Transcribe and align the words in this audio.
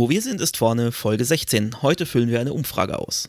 Wo 0.00 0.08
wir 0.08 0.22
sind, 0.22 0.40
ist 0.40 0.56
vorne 0.56 0.92
Folge 0.92 1.26
16. 1.26 1.82
Heute 1.82 2.06
füllen 2.06 2.30
wir 2.30 2.40
eine 2.40 2.54
Umfrage 2.54 2.98
aus. 2.98 3.28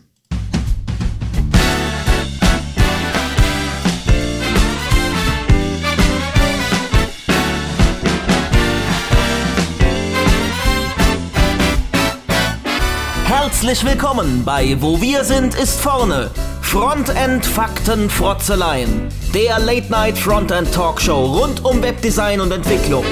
Herzlich 13.25 13.83
willkommen 13.83 14.45
bei 14.45 14.77
Wo 14.79 15.01
wir 15.01 15.25
sind, 15.25 15.53
ist 15.55 15.81
vorne. 15.81 16.31
Frontend 16.61 17.45
Fakten 17.45 18.09
Frotzeleien. 18.09 19.09
Der 19.33 19.59
Late 19.59 19.91
Night 19.91 20.17
Frontend 20.17 20.73
Talkshow 20.73 21.37
rund 21.37 21.65
um 21.65 21.81
Webdesign 21.81 22.39
und 22.39 22.53
Entwicklung. 22.53 23.03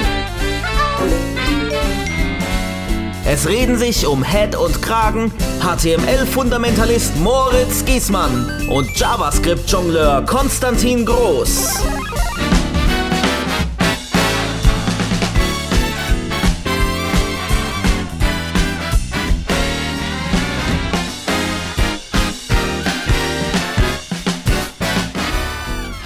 Es 3.32 3.48
reden 3.48 3.78
sich 3.78 4.08
um 4.08 4.24
Head 4.24 4.56
und 4.56 4.82
Kragen 4.82 5.32
HTML-Fundamentalist 5.60 7.16
Moritz 7.18 7.86
Giesmann 7.86 8.68
und 8.70 8.90
JavaScript-Jongleur 8.98 10.26
Konstantin 10.26 11.06
Groß. 11.06 11.76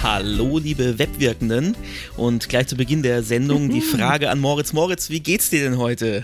Hallo, 0.02 0.58
liebe 0.58 0.98
Webwirkenden. 0.98 1.74
Und 2.18 2.50
gleich 2.50 2.66
zu 2.66 2.76
Beginn 2.76 3.02
der 3.02 3.22
Sendung 3.22 3.70
die 3.70 3.80
Frage 3.96 4.28
an 4.28 4.40
Moritz. 4.40 4.74
Moritz, 4.74 5.08
wie 5.08 5.20
geht's 5.20 5.48
dir 5.48 5.62
denn 5.62 5.78
heute? 5.78 6.22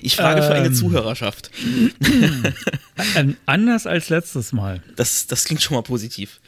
Ich 0.00 0.16
frage 0.16 0.40
ähm, 0.40 0.46
für 0.46 0.54
eine 0.54 0.66
ähm. 0.66 0.74
Zuhörerschaft. 0.74 1.50
anders 3.46 3.86
als 3.86 4.08
letztes 4.08 4.52
Mal. 4.52 4.82
Das, 4.96 5.26
das 5.26 5.44
klingt 5.44 5.62
schon 5.62 5.76
mal 5.76 5.82
positiv. 5.82 6.40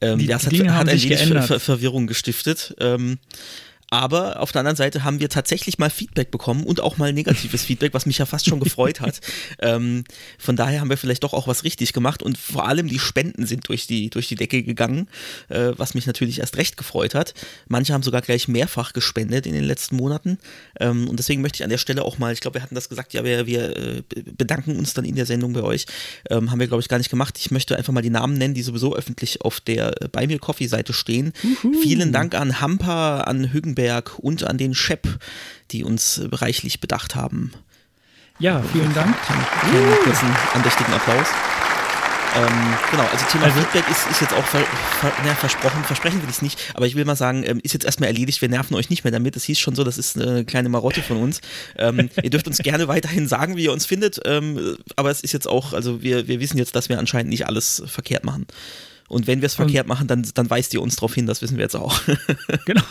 Ähm, 0.00 0.18
die, 0.18 0.26
das 0.26 0.46
hat, 0.46 0.52
hat 0.52 0.88
ein 0.88 1.02
wenig 1.02 1.46
Ver 1.46 1.60
Verwirrung 1.60 2.06
gestiftet. 2.06 2.74
Ähm, 2.78 3.18
aber 3.90 4.40
auf 4.40 4.52
der 4.52 4.60
anderen 4.60 4.76
Seite 4.76 5.04
haben 5.04 5.20
wir 5.20 5.28
tatsächlich 5.28 5.78
mal 5.78 5.90
Feedback 5.90 6.30
bekommen 6.30 6.64
und 6.64 6.80
auch 6.80 6.98
mal 6.98 7.12
negatives 7.12 7.64
Feedback, 7.64 7.94
was 7.94 8.06
mich 8.06 8.18
ja 8.18 8.26
fast 8.26 8.46
schon 8.46 8.60
gefreut 8.60 9.00
hat. 9.00 9.20
Ähm, 9.60 10.04
von 10.38 10.56
daher 10.56 10.80
haben 10.80 10.90
wir 10.90 10.96
vielleicht 10.96 11.24
doch 11.24 11.32
auch 11.32 11.48
was 11.48 11.64
richtig 11.64 11.92
gemacht 11.92 12.22
und 12.22 12.38
vor 12.38 12.68
allem 12.68 12.86
die 12.86 12.98
Spenden 12.98 13.46
sind 13.46 13.68
durch 13.68 13.86
die, 13.86 14.10
durch 14.10 14.28
die 14.28 14.34
Decke 14.34 14.62
gegangen, 14.62 15.08
äh, 15.48 15.72
was 15.76 15.94
mich 15.94 16.06
natürlich 16.06 16.40
erst 16.40 16.56
recht 16.56 16.76
gefreut 16.76 17.14
hat. 17.14 17.34
Manche 17.66 17.92
haben 17.92 18.02
sogar 18.02 18.20
gleich 18.20 18.46
mehrfach 18.46 18.92
gespendet 18.92 19.46
in 19.46 19.54
den 19.54 19.64
letzten 19.64 19.96
Monaten. 19.96 20.38
Ähm, 20.78 21.08
und 21.08 21.18
deswegen 21.18 21.42
möchte 21.42 21.56
ich 21.56 21.64
an 21.64 21.70
der 21.70 21.78
Stelle 21.78 22.04
auch 22.04 22.18
mal, 22.18 22.32
ich 22.32 22.40
glaube, 22.40 22.54
wir 22.54 22.62
hatten 22.62 22.74
das 22.74 22.88
gesagt, 22.88 23.14
ja, 23.14 23.24
wir, 23.24 23.46
wir 23.46 23.76
äh, 23.76 24.02
bedanken 24.36 24.76
uns 24.76 24.94
dann 24.94 25.04
in 25.04 25.16
der 25.16 25.26
Sendung 25.26 25.52
bei 25.54 25.62
euch. 25.62 25.86
Ähm, 26.30 26.50
haben 26.50 26.60
wir, 26.60 26.68
glaube 26.68 26.82
ich, 26.82 26.88
gar 26.88 26.98
nicht 26.98 27.10
gemacht. 27.10 27.36
Ich 27.38 27.50
möchte 27.50 27.76
einfach 27.76 27.92
mal 27.92 28.02
die 28.02 28.10
Namen 28.10 28.34
nennen, 28.34 28.54
die 28.54 28.62
sowieso 28.62 28.94
öffentlich 28.94 29.40
auf 29.42 29.60
der 29.60 30.02
äh, 30.02 30.08
Bei 30.08 30.26
mir 30.26 30.38
Coffee-Seite 30.38 30.92
stehen. 30.92 31.32
Uhu. 31.42 31.72
Vielen 31.82 32.12
Dank 32.12 32.34
an 32.34 32.60
Hampa, 32.60 33.20
an 33.22 33.52
Hügen 33.52 33.74
Gutenberg 33.78 34.18
und 34.18 34.44
an 34.44 34.58
den 34.58 34.74
Shep, 34.74 35.06
die 35.70 35.84
uns 35.84 36.20
reichlich 36.32 36.80
bedacht 36.80 37.14
haben. 37.14 37.52
Ja, 38.40 38.62
vielen 38.72 38.92
Dank. 38.94 39.16
Einen 39.30 40.04
kurzen 40.04 40.28
andächtigen 40.54 40.92
Applaus. 40.92 41.28
Ähm, 42.36 42.74
genau, 42.90 43.04
also 43.10 43.24
Thema 43.32 43.44
also, 43.44 43.58
Feedback 43.60 43.90
ist, 43.90 44.10
ist 44.10 44.20
jetzt 44.20 44.34
auch 44.34 44.44
ver, 44.44 44.60
ver, 45.00 45.12
na, 45.24 45.34
versprochen, 45.34 45.82
versprechen 45.82 46.20
will 46.20 46.28
ich 46.28 46.36
es 46.36 46.42
nicht, 46.42 46.74
aber 46.74 46.86
ich 46.86 46.94
will 46.94 47.06
mal 47.06 47.16
sagen, 47.16 47.42
ähm, 47.42 47.58
ist 47.62 47.72
jetzt 47.72 47.86
erstmal 47.86 48.10
erledigt, 48.10 48.42
wir 48.42 48.50
nerven 48.50 48.74
euch 48.74 48.90
nicht 48.90 49.02
mehr 49.02 49.10
damit. 49.12 49.34
Das 49.34 49.44
hieß 49.44 49.58
schon 49.58 49.74
so, 49.74 49.82
das 49.82 49.96
ist 49.96 50.20
eine 50.20 50.44
kleine 50.44 50.68
Marotte 50.68 51.02
von 51.02 51.16
uns. 51.16 51.40
Ähm, 51.78 52.10
ihr 52.22 52.28
dürft 52.30 52.46
uns 52.46 52.58
gerne 52.58 52.86
weiterhin 52.86 53.26
sagen, 53.26 53.56
wie 53.56 53.64
ihr 53.64 53.72
uns 53.72 53.86
findet, 53.86 54.20
ähm, 54.26 54.76
aber 54.94 55.10
es 55.10 55.22
ist 55.22 55.32
jetzt 55.32 55.48
auch, 55.48 55.72
also 55.72 56.02
wir, 56.02 56.28
wir 56.28 56.38
wissen 56.38 56.58
jetzt, 56.58 56.76
dass 56.76 56.90
wir 56.90 56.98
anscheinend 56.98 57.30
nicht 57.30 57.46
alles 57.46 57.82
verkehrt 57.86 58.24
machen. 58.24 58.46
Und 59.08 59.26
wenn 59.26 59.40
wir 59.40 59.46
es 59.46 59.54
verkehrt 59.54 59.86
machen, 59.86 60.06
dann, 60.06 60.26
dann 60.34 60.50
weist 60.50 60.74
ihr 60.74 60.82
uns 60.82 60.96
darauf 60.96 61.14
hin, 61.14 61.26
das 61.26 61.40
wissen 61.40 61.56
wir 61.56 61.62
jetzt 61.62 61.76
auch. 61.76 61.98
genau. 62.66 62.82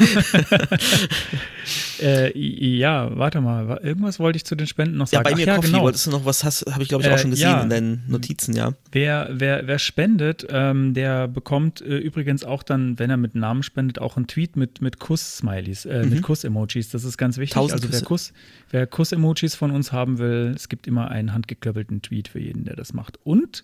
äh, 2.02 2.38
ja, 2.38 3.16
warte 3.16 3.40
mal, 3.40 3.80
irgendwas 3.84 4.20
wollte 4.20 4.38
ich 4.38 4.44
zu 4.44 4.56
den 4.56 4.66
Spenden 4.66 4.98
noch 4.98 5.06
sagen. 5.06 5.24
Ja, 5.24 5.32
bei 5.32 5.38
mir 5.38 5.52
Ach, 5.52 5.58
Coffee, 5.58 5.68
genau. 5.68 5.84
wolltest 5.84 6.08
du 6.08 6.12
noch 6.12 6.26
was, 6.26 6.44
habe 6.44 6.82
ich 6.82 6.90
glaube 6.90 7.04
ich 7.04 7.10
auch 7.10 7.14
äh, 7.14 7.20
schon 7.20 7.30
gesehen 7.30 7.50
ja. 7.50 7.62
in 7.62 7.70
deinen 7.70 8.04
Notizen, 8.08 8.56
ja. 8.56 8.74
Wer, 8.92 9.30
wer, 9.32 9.68
wer 9.68 9.78
spendet, 9.78 10.48
ähm, 10.50 10.96
der 10.96 11.28
bekommt 11.28 11.82
äh, 11.82 11.98
übrigens 11.98 12.44
auch 12.44 12.64
dann, 12.64 12.98
wenn 12.98 13.12
er 13.12 13.18
mit 13.18 13.36
Namen 13.36 13.62
spendet, 13.62 14.00
auch 14.00 14.18
einen 14.18 14.26
Tweet 14.26 14.56
mit, 14.56 14.82
mit 14.82 15.00
Kuss-Smileys, 15.00 15.86
äh, 15.86 16.02
mhm. 16.02 16.10
mit 16.10 16.24
Kuss-Emojis. 16.24 16.90
Das 16.90 17.04
ist 17.04 17.18
ganz 17.18 17.38
wichtig. 17.38 17.54
Tausend 17.54 17.84
also 17.84 17.94
wer 17.94 18.02
Kuss, 18.02 18.34
wer 18.72 18.88
Kuss-Emojis 18.88 19.54
von 19.54 19.70
uns 19.70 19.92
haben 19.92 20.18
will, 20.18 20.54
es 20.56 20.68
gibt 20.68 20.88
immer 20.88 21.12
einen 21.12 21.34
handgeklöppelten 21.34 22.02
Tweet 22.02 22.28
für 22.28 22.40
jeden, 22.40 22.66
der 22.66 22.76
das 22.76 22.94
macht. 22.94 23.20
Und 23.24 23.64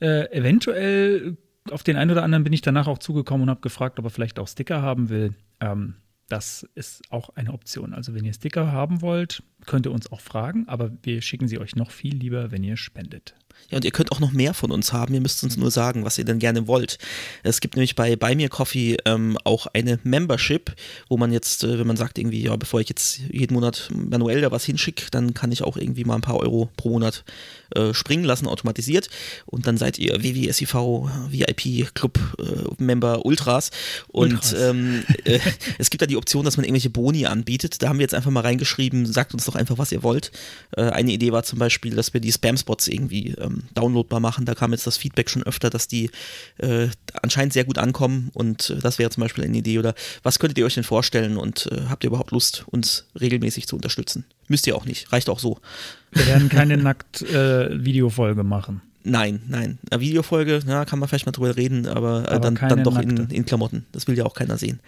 äh, 0.00 0.30
eventuell 0.30 1.36
auf 1.72 1.82
den 1.82 1.96
einen 1.96 2.10
oder 2.10 2.22
anderen 2.22 2.44
bin 2.44 2.52
ich 2.52 2.62
danach 2.62 2.86
auch 2.86 2.98
zugekommen 2.98 3.44
und 3.44 3.50
habe 3.50 3.60
gefragt, 3.60 3.98
ob 3.98 4.04
er 4.04 4.10
vielleicht 4.10 4.38
auch 4.38 4.48
Sticker 4.48 4.82
haben 4.82 5.08
will. 5.08 5.34
Ähm, 5.60 5.94
das 6.28 6.68
ist 6.74 7.02
auch 7.10 7.30
eine 7.30 7.52
Option. 7.52 7.94
Also 7.94 8.14
wenn 8.14 8.24
ihr 8.24 8.34
Sticker 8.34 8.70
haben 8.70 9.00
wollt, 9.00 9.42
könnt 9.66 9.86
ihr 9.86 9.92
uns 9.92 10.12
auch 10.12 10.20
fragen, 10.20 10.68
aber 10.68 10.92
wir 11.02 11.22
schicken 11.22 11.48
sie 11.48 11.58
euch 11.58 11.74
noch 11.74 11.90
viel 11.90 12.14
lieber, 12.14 12.50
wenn 12.50 12.62
ihr 12.62 12.76
spendet. 12.76 13.34
Ja, 13.70 13.76
und 13.76 13.84
ihr 13.84 13.90
könnt 13.90 14.12
auch 14.12 14.20
noch 14.20 14.32
mehr 14.32 14.54
von 14.54 14.70
uns 14.70 14.92
haben. 14.92 15.14
Ihr 15.14 15.20
müsst 15.20 15.42
uns 15.42 15.56
nur 15.56 15.70
sagen, 15.70 16.04
was 16.04 16.16
ihr 16.18 16.24
denn 16.24 16.38
gerne 16.38 16.68
wollt. 16.68 16.98
Es 17.42 17.60
gibt 17.60 17.76
nämlich 17.76 17.96
bei 17.96 18.14
Buy 18.14 18.36
Me 18.36 18.48
Coffee 18.48 18.96
ähm, 19.04 19.36
auch 19.44 19.66
eine 19.66 19.98
Membership, 20.04 20.74
wo 21.08 21.16
man 21.16 21.32
jetzt, 21.32 21.64
äh, 21.64 21.78
wenn 21.78 21.86
man 21.86 21.96
sagt, 21.96 22.18
irgendwie, 22.18 22.42
ja, 22.42 22.54
bevor 22.56 22.80
ich 22.80 22.88
jetzt 22.88 23.18
jeden 23.18 23.54
Monat 23.54 23.90
manuell 23.92 24.42
da 24.42 24.50
was 24.50 24.64
hinschicke, 24.64 25.10
dann 25.10 25.34
kann 25.34 25.50
ich 25.50 25.62
auch 25.62 25.76
irgendwie 25.76 26.04
mal 26.04 26.14
ein 26.14 26.20
paar 26.20 26.38
Euro 26.38 26.70
pro 26.76 26.90
Monat 26.90 27.24
äh, 27.74 27.92
springen 27.92 28.24
lassen, 28.24 28.46
automatisiert. 28.46 29.10
Und 29.46 29.66
dann 29.66 29.76
seid 29.76 29.98
ihr 29.98 30.22
WWSIV 30.22 30.74
VIP 31.30 31.94
Club 31.94 32.18
äh, 32.38 32.82
Member 32.82 33.24
Ultras. 33.26 33.70
Und 34.08 34.32
Ultras. 34.32 34.52
Ähm, 34.54 35.04
äh, 35.24 35.38
es 35.78 35.90
gibt 35.90 36.02
da 36.02 36.06
die 36.06 36.16
Option, 36.16 36.44
dass 36.44 36.56
man 36.56 36.64
irgendwelche 36.64 36.90
Boni 36.90 37.26
anbietet. 37.26 37.82
Da 37.82 37.88
haben 37.88 37.98
wir 37.98 38.04
jetzt 38.04 38.14
einfach 38.14 38.30
mal 38.30 38.40
reingeschrieben, 38.40 39.06
sagt 39.06 39.34
uns 39.34 39.44
doch 39.44 39.54
einfach, 39.54 39.78
was 39.78 39.92
ihr 39.92 40.02
wollt. 40.02 40.32
Äh, 40.76 40.82
eine 40.82 41.12
Idee 41.12 41.32
war 41.32 41.42
zum 41.42 41.58
Beispiel, 41.58 41.94
dass 41.94 42.14
wir 42.14 42.20
die 42.20 42.32
Spam-Spots 42.32 42.88
irgendwie 42.88 43.34
ähm, 43.38 43.64
downloadbar 43.74 44.20
machen. 44.20 44.44
Da 44.44 44.54
kam 44.54 44.72
jetzt 44.72 44.86
das 44.86 44.96
Feedback 44.96 45.28
schon 45.28 45.42
öfter, 45.42 45.70
dass 45.70 45.88
die 45.88 46.10
äh, 46.58 46.88
anscheinend 47.22 47.52
sehr 47.52 47.64
gut 47.64 47.78
ankommen 47.78 48.30
und 48.32 48.76
das 48.82 48.98
wäre 48.98 49.10
zum 49.10 49.22
Beispiel 49.22 49.44
eine 49.44 49.58
Idee. 49.58 49.78
Oder 49.78 49.94
was 50.22 50.38
könntet 50.38 50.58
ihr 50.58 50.66
euch 50.66 50.74
denn 50.74 50.84
vorstellen 50.84 51.36
und 51.36 51.68
habt 51.88 52.04
ihr 52.04 52.08
überhaupt 52.08 52.30
Lust, 52.30 52.64
uns 52.66 53.04
regelmäßig 53.18 53.66
zu 53.66 53.76
unterstützen? 53.76 54.24
Müsst 54.48 54.66
ihr 54.66 54.76
auch 54.76 54.84
nicht, 54.84 55.12
reicht 55.12 55.28
auch 55.28 55.38
so. 55.38 55.58
Wir 56.12 56.26
werden 56.26 56.48
keine 56.48 56.76
nackt 56.76 57.22
äh, 57.22 57.84
Videofolge 57.84 58.42
machen. 58.42 58.82
Nein, 59.04 59.40
nein. 59.48 59.78
Eine 59.90 60.00
Videofolge, 60.00 60.60
ja, 60.66 60.84
kann 60.84 60.98
man 60.98 61.08
vielleicht 61.08 61.24
mal 61.24 61.32
drüber 61.32 61.56
reden, 61.56 61.86
aber, 61.86 62.24
äh, 62.24 62.34
aber 62.34 62.50
dann, 62.50 62.54
dann 62.56 62.84
doch 62.84 62.98
in, 62.98 63.16
in, 63.30 63.44
Klamotten. 63.44 63.86
Das 63.92 64.06
will 64.06 64.16
ja 64.18 64.24
auch 64.24 64.34
keiner 64.34 64.58
sehen. 64.58 64.80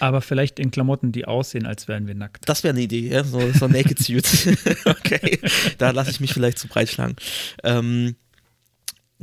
Aber 0.00 0.20
vielleicht 0.20 0.58
in 0.58 0.70
Klamotten, 0.70 1.12
die 1.12 1.24
aussehen, 1.24 1.64
als 1.64 1.88
wären 1.88 2.06
wir 2.06 2.14
nackt. 2.14 2.48
Das 2.48 2.64
wäre 2.64 2.72
eine 2.72 2.82
Idee, 2.82 3.08
ja? 3.08 3.24
so, 3.24 3.40
so 3.52 3.68
Naked 3.68 3.98
Suit. 3.98 4.26
okay, 4.84 5.38
da 5.78 5.90
lasse 5.90 6.10
ich 6.10 6.20
mich 6.20 6.34
vielleicht 6.34 6.58
zu 6.58 6.68
breit 6.68 6.90
schlagen. 6.90 7.16
Ähm, 7.62 8.16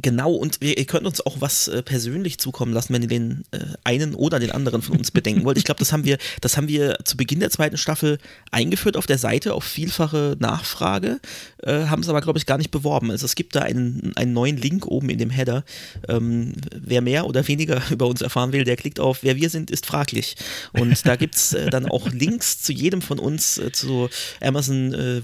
Genau, 0.02 0.32
und 0.32 0.58
ihr, 0.62 0.78
ihr, 0.78 0.86
könnt 0.86 1.06
uns 1.06 1.20
auch 1.26 1.42
was 1.42 1.68
äh, 1.68 1.84
persönlich 1.84 2.38
zukommen 2.38 2.72
lassen, 2.74 2.94
wenn 2.94 3.02
ihr 3.02 3.10
den 3.10 3.44
äh, 3.52 3.60
einen 3.84 4.16
oder 4.16 4.40
den 4.40 4.52
anderen 4.52 4.82
von 4.82 4.98
uns 4.98 5.12
bedenken 5.12 5.44
wollt. 5.44 5.58
Ich 5.58 5.66
glaube, 5.66 5.80
das 5.80 5.92
haben 5.92 6.06
wir, 6.06 6.18
das 6.40 6.56
haben 6.56 6.70
wir 6.70 7.00
zu 7.04 7.18
Beginn 7.18 7.42
der 7.42 7.50
zweiten 7.50 7.78
Staffel 7.78 8.18
eingeführt 8.52 8.96
auf 8.96 9.08
der 9.08 9.18
Seite 9.18 9.54
auf 9.54 9.66
vielfache 9.66 10.38
Nachfrage, 10.40 11.20
äh, 11.64 11.86
haben 11.88 12.02
es 12.02 12.08
aber, 12.08 12.22
glaube 12.22 12.40
ich, 12.40 12.46
gar 12.46 12.58
nicht 12.58 12.72
beworben. 12.72 13.12
Also 13.12 13.26
es 13.26 13.36
gibt 13.36 13.56
da 13.56 13.62
einen, 13.62 14.14
einen 14.16 14.32
neuen 14.32 14.56
Link 14.56 14.86
oben 14.86 15.10
in 15.10 15.18
dem 15.18 15.32
Header. 15.32 15.66
Ähm, 16.08 16.54
wer 16.72 17.02
mehr 17.02 17.26
oder 17.26 17.48
weniger 17.48 17.82
über 17.92 18.08
uns 18.08 18.22
erfahren 18.22 18.54
will, 18.54 18.64
der 18.64 18.78
klickt 18.78 19.00
auf 19.00 19.24
Wer 19.24 19.36
wir 19.36 19.50
sind, 19.50 19.70
ist 19.70 19.86
fraglich. 19.86 20.38
Und 20.72 21.06
da 21.06 21.18
gibt 21.18 21.36
es 21.36 21.54
äh, 21.54 21.70
dann 21.70 21.88
auch 21.88 22.10
Links 22.10 22.62
zu 22.62 22.72
jedem 22.72 23.02
von 23.02 23.20
uns, 23.20 23.58
äh, 23.58 23.72
zu 23.74 24.10
Amazon 24.40 24.94
äh, 24.94 25.22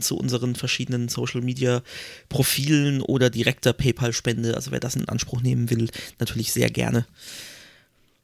zu 0.00 0.16
unseren 0.16 0.56
verschiedenen 0.56 1.08
Social 1.08 1.42
Media 1.42 1.82
Profilen 2.28 3.00
oder 3.00 3.30
direkter 3.30 3.72
PayPal-Spende. 3.84 4.54
Also 4.54 4.70
wer 4.70 4.80
das 4.80 4.96
in 4.96 5.08
Anspruch 5.08 5.42
nehmen 5.42 5.70
will, 5.70 5.90
natürlich 6.18 6.52
sehr 6.52 6.70
gerne. 6.70 7.06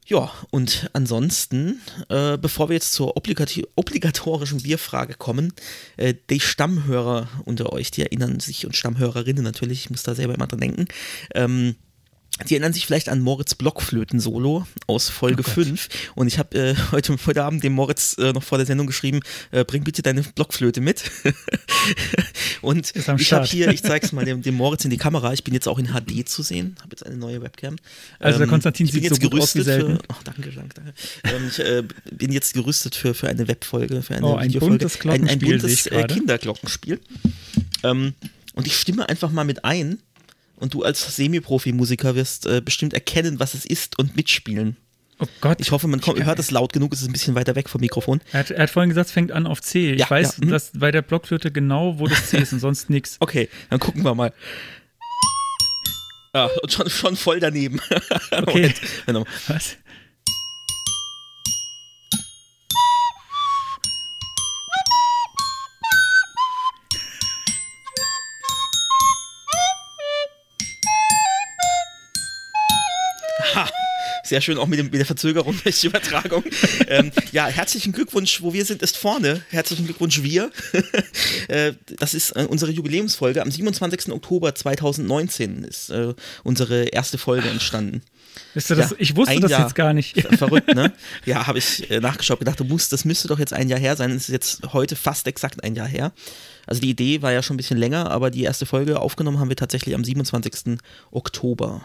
Ja, 0.07 0.31
und 0.49 0.89
ansonsten, 0.93 1.79
äh, 2.09 2.37
bevor 2.37 2.69
wir 2.69 2.73
jetzt 2.73 2.91
zur 2.91 3.15
obligatorischen 3.15 4.61
Bierfrage 4.61 5.13
kommen, 5.13 5.53
äh, 5.95 6.15
die 6.29 6.39
Stammhörer 6.41 7.29
unter 7.45 7.71
euch, 7.71 7.91
die 7.91 8.01
erinnern 8.01 8.39
sich 8.39 8.65
und 8.65 8.75
Stammhörerinnen 8.75 9.43
natürlich, 9.43 9.85
ich 9.85 9.89
muss 9.89 10.03
da 10.03 10.15
selber 10.15 10.35
immer 10.35 10.47
dran 10.47 10.59
denken, 10.59 10.87
ähm, 11.33 11.75
Sie 12.45 12.55
erinnern 12.55 12.73
sich 12.73 12.85
vielleicht 12.85 13.09
an 13.09 13.19
Moritz 13.21 13.55
Blockflöten-Solo 13.55 14.65
aus 14.87 15.09
Folge 15.09 15.43
oh 15.45 15.49
5. 15.49 15.89
Und 16.15 16.27
ich 16.27 16.39
habe 16.39 16.57
äh, 16.57 16.75
heute, 16.91 17.15
heute 17.25 17.43
Abend 17.43 17.63
dem 17.63 17.73
Moritz 17.73 18.17
äh, 18.17 18.33
noch 18.33 18.43
vor 18.43 18.57
der 18.57 18.65
Sendung 18.65 18.87
geschrieben, 18.87 19.19
äh, 19.51 19.63
bring 19.63 19.83
bitte 19.83 20.01
deine 20.01 20.23
Blockflöte 20.23 20.81
mit. 20.81 21.03
und 22.61 22.93
ich 22.95 23.07
habe 23.07 23.45
hier, 23.45 23.69
ich 23.69 23.83
zeige 23.83 24.05
es 24.05 24.11
mal 24.13 24.25
dem, 24.25 24.41
dem, 24.41 24.55
Moritz 24.55 24.85
in 24.85 24.89
die 24.91 24.97
Kamera, 24.97 25.33
ich 25.33 25.43
bin 25.43 25.53
jetzt 25.53 25.67
auch 25.67 25.77
in 25.77 25.87
HD 25.87 26.27
zu 26.27 26.41
sehen, 26.41 26.75
habe 26.79 26.89
jetzt 26.91 27.05
eine 27.05 27.17
neue 27.17 27.41
Webcam. 27.41 27.75
Also 28.19 28.39
der 28.39 28.45
ähm, 28.45 28.51
Konstantin 28.51 28.87
sieht 28.87 29.03
jetzt 29.03 29.21
so 29.21 29.29
gut 29.29 29.39
aus 29.39 29.55
wie 29.55 29.61
selten. 29.61 29.97
Für, 29.97 30.03
oh, 30.09 30.15
danke, 30.23 30.51
danke. 30.51 30.81
Ähm, 31.23 31.47
ich 31.47 31.59
äh, 31.59 31.83
bin 32.11 32.31
jetzt 32.31 32.53
gerüstet 32.53 32.95
für, 32.95 33.13
für 33.13 33.27
eine 33.27 33.47
Webfolge, 33.47 34.01
für 34.01 34.15
eine 34.15 34.25
oh, 34.25 34.35
ein 34.35 34.49
Videofolge. 34.49 34.87
Buntes 34.87 35.05
ein, 35.05 35.27
ein 35.27 35.39
buntes 35.39 35.85
äh, 35.87 36.07
Kinderglockenspiel. 36.07 36.99
Ähm, 37.83 38.13
und 38.53 38.67
ich 38.67 38.75
stimme 38.75 39.07
einfach 39.07 39.31
mal 39.31 39.43
mit 39.43 39.63
ein 39.63 39.99
und 40.61 40.73
du 40.73 40.83
als 40.83 41.15
Semi-Profi-Musiker 41.15 42.15
wirst 42.15 42.45
äh, 42.45 42.61
bestimmt 42.61 42.93
erkennen, 42.93 43.39
was 43.39 43.53
es 43.53 43.65
ist 43.65 43.97
und 43.99 44.15
mitspielen. 44.15 44.77
Oh 45.19 45.27
Gott. 45.39 45.59
Ich 45.59 45.71
hoffe, 45.71 45.87
man 45.87 46.01
kommt, 46.01 46.23
hört 46.23 46.39
es 46.39 46.49
laut 46.49 46.73
genug, 46.73 46.93
es 46.93 47.01
ist 47.01 47.07
ein 47.07 47.13
bisschen 47.13 47.35
weiter 47.35 47.55
weg 47.55 47.69
vom 47.69 47.81
Mikrofon. 47.81 48.21
Er 48.31 48.39
hat, 48.39 48.51
er 48.51 48.63
hat 48.63 48.69
vorhin 48.69 48.89
gesagt, 48.89 49.07
es 49.07 49.11
fängt 49.11 49.31
an 49.31 49.45
auf 49.45 49.61
C. 49.61 49.91
Ich 49.93 49.99
ja, 49.99 50.09
weiß, 50.09 50.37
ja, 50.37 50.45
mhm. 50.45 50.49
dass 50.49 50.71
bei 50.73 50.91
der 50.91 51.01
Blockflöte 51.01 51.51
genau, 51.51 51.99
wo 51.99 52.07
das 52.07 52.29
C 52.29 52.37
ist 52.37 52.53
und 52.53 52.59
sonst 52.59 52.89
nichts. 52.89 53.17
Okay, 53.19 53.49
dann 53.69 53.79
gucken 53.79 54.03
wir 54.03 54.15
mal. 54.15 54.33
Ah, 56.33 56.49
und 56.63 56.71
schon, 56.71 56.89
schon 56.89 57.15
voll 57.15 57.39
daneben. 57.39 57.79
Okay. 58.31 58.73
Was? 59.47 59.77
Sehr 74.31 74.39
schön, 74.39 74.57
auch 74.57 74.67
mit, 74.67 74.79
dem, 74.79 74.85
mit 74.85 74.93
der 74.93 75.05
Verzögerung 75.05 75.59
der 75.65 75.73
Übertragung. 75.83 76.41
ähm, 76.87 77.11
ja, 77.33 77.47
herzlichen 77.47 77.91
Glückwunsch, 77.91 78.41
wo 78.41 78.53
wir 78.53 78.63
sind, 78.63 78.81
ist 78.81 78.95
vorne. 78.95 79.43
Herzlichen 79.49 79.83
Glückwunsch, 79.83 80.23
wir. 80.23 80.51
äh, 81.49 81.73
das 81.99 82.13
ist 82.13 82.31
äh, 82.37 82.45
unsere 82.49 82.71
Jubiläumsfolge. 82.71 83.41
Am 83.41 83.51
27. 83.51 84.09
Oktober 84.13 84.55
2019 84.55 85.65
ist 85.65 85.89
äh, 85.89 86.13
unsere 86.45 86.85
erste 86.85 87.17
Folge 87.17 87.49
entstanden. 87.49 88.03
Du, 88.53 88.75
das, 88.75 88.91
ja, 88.91 88.95
ich 88.99 89.17
wusste 89.17 89.37
das 89.41 89.51
Jahr, 89.51 89.63
jetzt 89.63 89.75
gar 89.75 89.91
nicht. 89.91 90.17
Verrückt, 90.37 90.73
ne? 90.73 90.93
Ja, 91.25 91.47
habe 91.47 91.57
ich 91.57 91.91
äh, 91.91 91.99
nachgeschaut, 91.99 92.39
gedacht, 92.39 92.57
du 92.57 92.63
musst, 92.63 92.93
das 92.93 93.03
müsste 93.03 93.27
doch 93.27 93.37
jetzt 93.37 93.51
ein 93.51 93.67
Jahr 93.67 93.81
her 93.81 93.97
sein. 93.97 94.11
Es 94.11 94.29
ist 94.29 94.29
jetzt 94.29 94.61
heute 94.71 94.95
fast 94.95 95.27
exakt 95.27 95.61
ein 95.61 95.75
Jahr 95.75 95.87
her. 95.87 96.13
Also 96.67 96.79
die 96.79 96.89
Idee 96.89 97.21
war 97.21 97.33
ja 97.33 97.43
schon 97.43 97.55
ein 97.55 97.57
bisschen 97.57 97.77
länger, 97.77 98.09
aber 98.09 98.31
die 98.31 98.43
erste 98.43 98.65
Folge 98.65 99.01
aufgenommen 99.01 99.39
haben 99.39 99.49
wir 99.49 99.57
tatsächlich 99.57 99.93
am 99.93 100.05
27. 100.05 100.77
Oktober. 101.11 101.81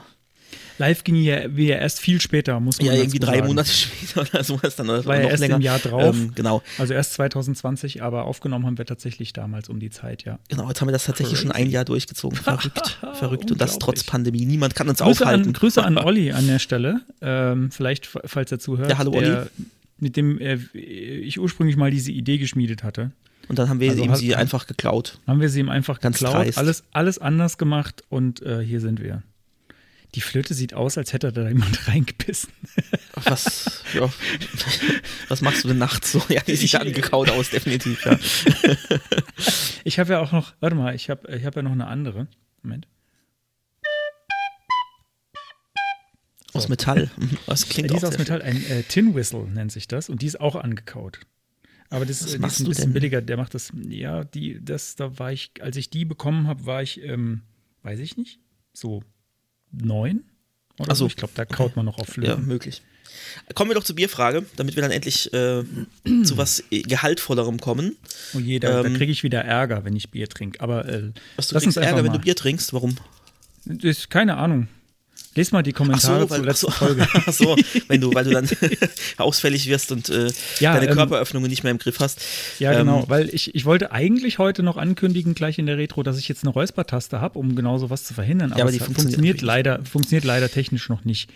Live 0.78 1.04
ging 1.04 1.16
ja, 1.16 1.46
ja 1.48 1.76
erst 1.76 2.00
viel 2.00 2.20
später, 2.20 2.60
muss 2.60 2.78
man 2.78 2.88
Ja, 2.88 2.92
irgendwie 2.94 3.18
drei 3.18 3.36
sagen. 3.36 3.46
Monate 3.48 3.70
später 3.72 4.20
oder 4.22 4.44
sowas 4.44 4.76
dann. 4.76 4.90
Oder 4.90 5.04
War 5.06 5.16
ja 5.16 5.28
erst 5.28 5.40
länger. 5.40 5.56
im 5.56 5.62
Jahr 5.62 5.78
drauf. 5.78 6.14
Ähm, 6.14 6.32
genau. 6.34 6.62
Also 6.78 6.92
erst 6.92 7.14
2020, 7.14 8.02
aber 8.02 8.24
aufgenommen 8.24 8.66
haben 8.66 8.76
wir 8.76 8.84
tatsächlich 8.84 9.32
damals 9.32 9.68
um 9.68 9.80
die 9.80 9.90
Zeit, 9.90 10.24
ja. 10.24 10.38
Genau, 10.48 10.68
jetzt 10.68 10.80
haben 10.80 10.88
wir 10.88 10.92
das 10.92 11.04
tatsächlich 11.04 11.38
Crazy. 11.38 11.46
schon 11.46 11.52
ein 11.52 11.70
Jahr 11.70 11.84
durchgezogen. 11.84 12.36
Verrückt, 12.38 12.98
verrückt. 13.14 13.50
Und 13.50 13.60
das 13.60 13.78
trotz 13.78 14.04
Pandemie. 14.04 14.44
Niemand 14.44 14.74
kann 14.74 14.88
uns 14.88 14.98
Grüße 14.98 15.22
aufhalten. 15.24 15.46
An, 15.46 15.52
Grüße 15.54 15.82
an 15.82 15.96
Olli 16.04 16.32
an 16.32 16.46
der 16.46 16.58
Stelle. 16.58 17.00
Ähm, 17.22 17.70
vielleicht, 17.70 18.06
falls 18.06 18.52
er 18.52 18.58
zuhört. 18.58 18.90
Ja, 18.90 18.98
hallo 18.98 19.12
Olli. 19.12 19.46
Mit 19.98 20.16
dem 20.16 20.38
äh, 20.38 20.58
ich 20.74 21.40
ursprünglich 21.40 21.76
mal 21.76 21.90
diese 21.90 22.12
Idee 22.12 22.36
geschmiedet 22.36 22.82
hatte. 22.82 23.12
Und 23.48 23.58
dann 23.58 23.68
haben 23.68 23.80
wir 23.80 23.90
also 23.90 24.02
ihm 24.04 24.14
sie 24.16 24.34
einfach 24.34 24.66
geklaut. 24.66 25.18
Haben 25.26 25.40
wir 25.40 25.48
sie 25.48 25.60
ihm 25.60 25.70
einfach 25.70 26.00
Ganz 26.00 26.18
geklaut, 26.18 26.58
alles, 26.58 26.84
alles 26.92 27.18
anders 27.18 27.58
gemacht 27.58 28.02
und 28.10 28.42
äh, 28.42 28.62
hier 28.62 28.80
sind 28.80 29.00
wir. 29.00 29.22
Die 30.16 30.22
Flöte 30.22 30.54
sieht 30.54 30.72
aus, 30.72 30.96
als 30.96 31.12
hätte 31.12 31.30
da 31.30 31.46
jemand 31.46 31.86
reingebissen. 31.88 32.50
Was, 33.14 33.84
ja. 33.92 34.10
Was 35.28 35.42
machst 35.42 35.62
du 35.62 35.68
denn 35.68 35.76
nachts 35.76 36.10
so? 36.12 36.22
Ja, 36.30 36.40
die 36.40 36.56
sieht 36.56 36.64
ich, 36.64 36.80
angekaut 36.80 37.28
aus, 37.28 37.50
definitiv, 37.50 38.04
ja. 38.06 38.18
Ich 39.84 39.98
habe 39.98 40.14
ja 40.14 40.20
auch 40.20 40.32
noch, 40.32 40.54
warte 40.58 40.74
mal, 40.74 40.94
ich 40.94 41.10
habe 41.10 41.32
ich 41.36 41.44
hab 41.44 41.54
ja 41.54 41.62
noch 41.62 41.70
eine 41.72 41.86
andere. 41.86 42.26
Moment. 42.62 42.88
So. 46.50 46.58
Aus 46.60 46.68
Metall. 46.68 47.10
Das 47.46 47.68
klingt 47.68 47.90
Die 47.90 47.96
ist 47.96 48.04
aus 48.04 48.16
Metall, 48.16 48.40
ein 48.40 48.64
äh, 48.70 48.82
Tin 48.84 49.14
Whistle 49.14 49.44
nennt 49.44 49.70
sich 49.70 49.86
das 49.86 50.08
und 50.08 50.22
die 50.22 50.26
ist 50.26 50.40
auch 50.40 50.56
angekaut. 50.56 51.20
Aber 51.90 52.06
das, 52.06 52.24
Was 52.24 52.38
machst 52.38 52.60
ist 52.60 52.66
ein 52.66 52.68
bisschen 52.70 52.84
denn? 52.84 52.92
billiger. 52.94 53.20
Der 53.20 53.36
macht 53.36 53.52
das, 53.54 53.70
ja, 53.88 54.24
die, 54.24 54.64
das, 54.64 54.96
da 54.96 55.18
war 55.18 55.30
ich, 55.30 55.52
als 55.60 55.76
ich 55.76 55.90
die 55.90 56.06
bekommen 56.06 56.46
habe, 56.48 56.64
war 56.64 56.82
ich, 56.82 57.02
ähm, 57.02 57.42
weiß 57.82 58.00
ich 58.00 58.16
nicht, 58.16 58.40
so 58.72 59.02
neun. 59.72 60.24
Oder. 60.78 60.94
So. 60.94 61.06
Ich 61.06 61.16
glaube, 61.16 61.32
da 61.34 61.44
kaut 61.44 61.76
man 61.76 61.84
noch 61.84 61.98
auf 61.98 62.08
Flöten. 62.08 62.30
Ja, 62.30 62.36
möglich. 62.36 62.82
Kommen 63.54 63.70
wir 63.70 63.74
doch 63.74 63.84
zur 63.84 63.96
Bierfrage, 63.96 64.44
damit 64.56 64.76
wir 64.76 64.82
dann 64.82 64.90
endlich 64.90 65.32
äh, 65.32 65.64
zu 66.24 66.36
was 66.36 66.62
Gehaltvollerem 66.70 67.60
kommen. 67.60 67.96
Oh 68.34 68.38
je, 68.38 68.58
da, 68.58 68.80
ähm, 68.84 68.92
da 68.92 68.98
kriege 68.98 69.12
ich 69.12 69.22
wieder 69.22 69.40
Ärger, 69.40 69.84
wenn 69.84 69.96
ich 69.96 70.10
Bier 70.10 70.28
trinke. 70.28 70.60
Aber 70.60 70.86
äh, 70.86 71.12
was, 71.36 71.48
du 71.48 71.54
lass 71.54 71.64
uns 71.64 71.76
Ärger, 71.76 72.04
wenn 72.04 72.12
du 72.12 72.18
Bier 72.18 72.36
trinkst? 72.36 72.72
Warum? 72.72 72.96
Das 73.64 73.84
ist 73.84 74.10
keine 74.10 74.36
Ahnung. 74.36 74.68
Lies 75.36 75.52
mal 75.52 75.62
die 75.62 75.72
Kommentare 75.72 76.22
so, 76.22 76.30
weil, 76.30 76.38
zur 76.38 76.46
letzten 76.46 76.66
so, 76.66 76.72
Folge. 76.72 77.08
Ach 77.14 77.32
so, 77.32 77.56
wenn 77.88 78.00
du, 78.00 78.12
weil 78.14 78.24
du 78.24 78.30
dann 78.30 78.48
ausfällig 79.18 79.68
wirst 79.68 79.92
und 79.92 80.08
äh, 80.08 80.32
ja, 80.60 80.74
deine 80.74 80.88
ähm, 80.88 80.94
Körperöffnungen 80.94 81.50
nicht 81.50 81.62
mehr 81.62 81.70
im 81.70 81.78
Griff 81.78 82.00
hast. 82.00 82.20
Ja, 82.58 82.72
genau, 82.72 82.80
ähm, 82.80 82.86
genau, 83.02 83.10
weil 83.10 83.32
ich, 83.34 83.54
ich 83.54 83.64
wollte 83.64 83.92
eigentlich 83.92 84.38
heute 84.38 84.62
noch 84.62 84.78
ankündigen, 84.78 85.34
gleich 85.34 85.58
in 85.58 85.66
der 85.66 85.76
Retro, 85.76 86.02
dass 86.02 86.18
ich 86.18 86.28
jetzt 86.28 86.42
eine 86.44 86.52
Räuspertaste 86.52 87.20
habe, 87.20 87.38
um 87.38 87.54
genau 87.54 87.78
sowas 87.78 88.04
zu 88.04 88.14
verhindern. 88.14 88.52
Aber, 88.52 88.58
ja, 88.58 88.64
aber 88.64 88.72
die 88.72 88.78
funktioniert, 88.78 89.12
funktioniert 89.12 89.42
leider, 89.42 89.84
funktioniert 89.84 90.24
leider 90.24 90.50
technisch 90.50 90.88
noch 90.88 91.04
nicht. 91.04 91.30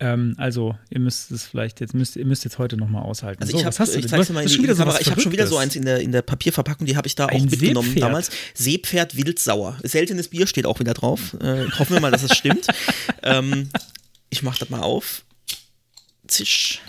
Ähm, 0.00 0.34
also, 0.38 0.76
ihr 0.90 0.98
müsst 0.98 1.30
es 1.30 1.46
vielleicht 1.46 1.80
jetzt, 1.80 1.94
müsst, 1.94 2.16
ihr 2.16 2.26
müsst 2.26 2.44
jetzt 2.44 2.58
heute 2.58 2.76
nochmal 2.76 3.02
aushalten. 3.02 3.42
Also, 3.42 3.52
so, 3.52 3.58
ich 3.58 3.64
habe 3.64 3.98
ich 3.98 4.08
zeig's 4.08 4.26
dir 4.26 4.32
mal 4.32 4.42
in 4.42 4.48
die, 4.48 4.56
die 4.56 4.66
Kamera. 4.66 5.00
Ich 5.00 5.10
habe 5.10 5.20
schon 5.20 5.32
wieder 5.32 5.46
so 5.46 5.56
eins 5.56 5.76
in 5.76 5.84
der, 5.84 6.00
in 6.00 6.10
der 6.10 6.22
Papierverpackung, 6.22 6.86
die 6.86 6.96
habe 6.96 7.06
ich 7.06 7.14
da 7.14 7.26
Ein 7.26 7.36
auch 7.36 7.50
mitgenommen 7.50 7.88
Seepferd. 7.88 8.08
damals. 8.08 8.30
Seepferd 8.54 9.16
wildsauer. 9.16 9.78
Seltenes 9.82 10.28
Bier 10.28 10.46
steht 10.46 10.66
auch 10.66 10.80
wieder 10.80 10.94
drauf. 10.94 11.36
Äh, 11.40 11.66
hoffen 11.78 11.94
wir 11.94 12.00
mal, 12.00 12.10
dass 12.10 12.24
es 12.24 12.32
stimmt. 12.36 12.66
ähm, 13.22 13.68
ich 14.30 14.42
mache 14.42 14.58
das 14.58 14.70
mal 14.70 14.80
auf. 14.80 15.24
Zisch. 16.26 16.80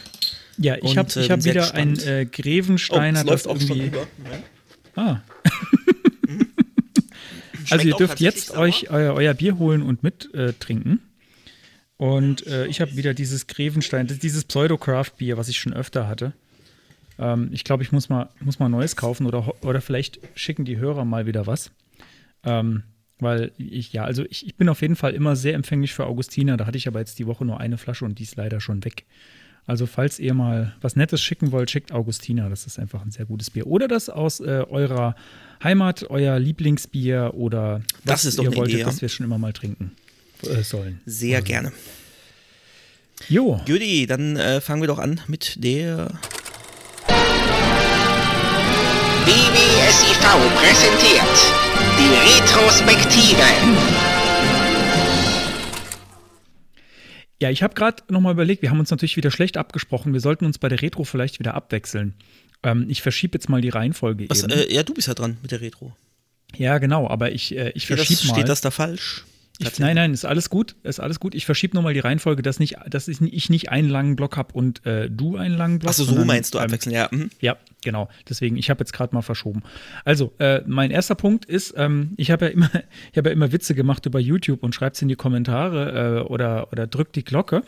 Ja, 0.57 0.77
ich 0.81 0.97
habe 0.97 1.09
äh, 1.19 1.29
hab 1.29 1.43
wieder 1.43 1.61
gespannt. 1.61 2.05
ein 2.05 2.07
äh, 2.07 2.25
Grevensteiner, 2.25 3.23
oh, 3.25 3.29
das, 3.29 3.43
das 3.43 3.61
irgendwie. 3.61 3.91
Ah. 4.95 5.19
also 7.69 7.87
ihr 7.87 7.95
dürft 7.95 8.19
jetzt 8.19 8.51
euch 8.51 8.89
euer, 8.89 9.13
euer, 9.13 9.33
Bier 9.33 9.59
holen 9.59 9.81
und 9.81 10.01
mittrinken. 10.01 10.93
Äh, 10.93 11.14
und 11.97 12.45
äh, 12.47 12.68
ich 12.68 12.81
habe 12.81 12.95
wieder 12.97 13.13
dieses 13.13 13.47
Grevenstein, 13.47 14.07
dieses 14.07 14.44
Pseudo-Craft-Bier, 14.44 15.38
was 15.38 15.47
ich 15.47 15.57
schon 15.57 15.74
öfter 15.74 16.07
hatte. 16.07 16.33
Ähm, 17.18 17.50
ich 17.53 17.63
glaube, 17.63 17.83
ich 17.83 17.92
muss 17.92 18.09
mal, 18.09 18.30
muss 18.42 18.59
mal 18.59 18.69
Neues 18.69 18.95
kaufen 18.95 19.25
oder, 19.25 19.53
oder 19.63 19.80
vielleicht 19.80 20.19
schicken 20.36 20.65
die 20.65 20.77
Hörer 20.77 21.06
mal 21.06 21.25
wieder 21.25 21.47
was. 21.47 21.71
Ähm, 22.44 22.83
weil 23.19 23.53
ich, 23.57 23.94
ja, 23.94 24.03
also 24.03 24.25
ich, 24.30 24.45
ich 24.45 24.56
bin 24.56 24.68
auf 24.68 24.81
jeden 24.81 24.97
Fall 24.97 25.13
immer 25.13 25.38
sehr 25.38 25.53
empfänglich 25.53 25.94
für 25.94 26.06
Augustiner. 26.06 26.57
Da 26.57 26.65
hatte 26.65 26.77
ich 26.77 26.88
aber 26.88 27.00
jetzt 27.00 27.18
die 27.18 27.27
Woche 27.27 27.45
nur 27.45 27.62
eine 27.62 27.77
Flasche 27.77 28.03
und 28.03 28.19
die 28.19 28.24
ist 28.24 28.36
leider 28.36 28.59
schon 28.59 28.83
weg. 28.83 29.06
Also, 29.68 29.88
falls 29.88 30.19
ihr 30.19 30.36
mal 30.36 30.75
was 30.81 30.95
Nettes 30.95 31.21
schicken 31.21 31.51
wollt, 31.51 31.71
schickt 31.71 31.91
Augustiner. 31.91 32.50
Das 32.50 32.68
ist 32.68 32.77
einfach 32.77 33.03
ein 33.03 33.09
sehr 33.09 33.25
gutes 33.25 33.50
Bier. 33.50 33.65
Oder 33.65 33.88
das 33.88 34.09
aus 34.09 34.39
äh, 34.41 34.63
eurer 34.69 35.15
Heimat, 35.63 36.06
euer 36.09 36.38
Lieblingsbier 36.38 37.31
oder 37.33 37.81
was 38.03 38.24
das 38.24 38.38
ihr 38.38 38.53
wolltet, 38.55 38.74
Idee, 38.74 38.79
ja. 38.81 38.86
das 38.86 39.01
wir 39.01 39.10
schon 39.10 39.25
immer 39.25 39.39
mal 39.39 39.53
trinken 39.53 39.93
äh, 40.44 40.63
sollen. 40.63 41.01
Sehr 41.06 41.38
also. 41.38 41.48
gerne. 41.48 41.72
Jo. 43.30 43.62
Judy, 43.65 44.06
dann 44.06 44.36
äh, 44.38 44.62
fangen 44.62 44.82
wir 44.82 44.88
doch 44.88 45.00
an 45.00 45.22
mit 45.27 45.63
der. 45.63 46.20
BBSIV 49.25 50.20
präsentiert 50.56 51.65
die 51.98 52.42
Retrospektive. 52.42 53.42
Ja, 57.42 57.50
ich 57.50 57.63
habe 57.63 57.74
gerade 57.74 58.04
nochmal 58.10 58.34
überlegt, 58.34 58.62
wir 58.62 58.70
haben 58.70 58.80
uns 58.80 58.92
natürlich 58.92 59.18
wieder 59.18 59.32
schlecht 59.32 59.58
abgesprochen. 59.58 60.13
Wir 60.13 60.20
sollten 60.20 60.46
uns 60.46 60.58
bei 60.58 60.70
der 60.70 60.82
Retro 60.82 61.04
vielleicht 61.04 61.39
wieder 61.39 61.54
abwechseln. 61.54 62.13
Ähm, 62.63 62.86
ich 62.89 63.01
verschiebe 63.01 63.36
jetzt 63.36 63.50
mal 63.50 63.62
die 63.62 63.70
Reihenfolge. 63.70 64.25
Was, 64.30 64.44
äh, 64.44 64.74
ja, 64.74 64.84
du 64.84 64.94
bist 64.94 65.08
ja 65.08 65.13
dran 65.13 65.38
mit 65.42 65.51
der 65.51 65.62
Retro. 65.62 65.96
Ja, 66.56 66.77
genau, 66.77 67.08
aber 67.10 67.32
ich, 67.32 67.56
äh, 67.56 67.72
ich 67.75 67.88
verschiebe 67.88 68.27
mal. 68.27 68.34
Steht 68.36 68.50
das 68.50 68.62
da 68.62 68.72
falsch? 68.72 69.25
Ich, 69.59 69.79
nein, 69.79 69.95
nein, 69.95 70.13
ist 70.13 70.25
alles 70.25 70.50
gut, 70.50 70.75
ist 70.83 71.00
alles 71.00 71.19
gut. 71.19 71.33
Ich 71.33 71.45
verschiebe 71.45 71.75
nochmal 71.75 71.93
die 71.93 72.00
Reihenfolge, 72.00 72.41
dass, 72.41 72.59
nicht, 72.59 72.75
dass 72.89 73.07
ich 73.07 73.50
nicht 73.50 73.69
einen 73.69 73.89
langen 73.89 74.15
Block 74.15 74.35
habe 74.35 74.53
und 74.53 74.85
äh, 74.85 75.09
du 75.09 75.38
einen 75.38 75.55
langen 75.55 75.79
Block. 75.79 75.91
Achso, 75.91 76.03
so 76.03 76.25
meinst 76.25 76.53
du 76.53 76.59
abwechseln, 76.59 76.93
ja. 76.93 77.07
Mhm. 77.12 77.29
Ja, 77.39 77.57
genau. 77.83 78.09
Deswegen, 78.27 78.57
ich 78.57 78.69
habe 78.69 78.81
jetzt 78.81 78.91
gerade 78.91 79.15
mal 79.15 79.21
verschoben. 79.21 79.63
Also, 80.03 80.33
äh, 80.39 80.62
mein 80.65 80.91
erster 80.91 81.15
Punkt 81.15 81.45
ist, 81.45 81.74
ähm, 81.77 82.12
ich 82.17 82.31
habe 82.31 82.45
ja 82.45 82.51
immer, 82.51 82.69
ich 83.12 83.17
habe 83.17 83.29
ja 83.29 83.33
immer 83.33 83.51
Witze 83.51 83.75
gemacht 83.75 84.05
über 84.05 84.19
YouTube 84.19 84.62
und 84.62 84.75
schreibt 84.75 84.97
es 84.97 85.01
in 85.01 85.07
die 85.07 85.15
Kommentare 85.15 86.19
äh, 86.19 86.27
oder, 86.27 86.71
oder 86.71 86.88
drückt 86.88 87.15
die 87.15 87.24
Glocke 87.24 87.63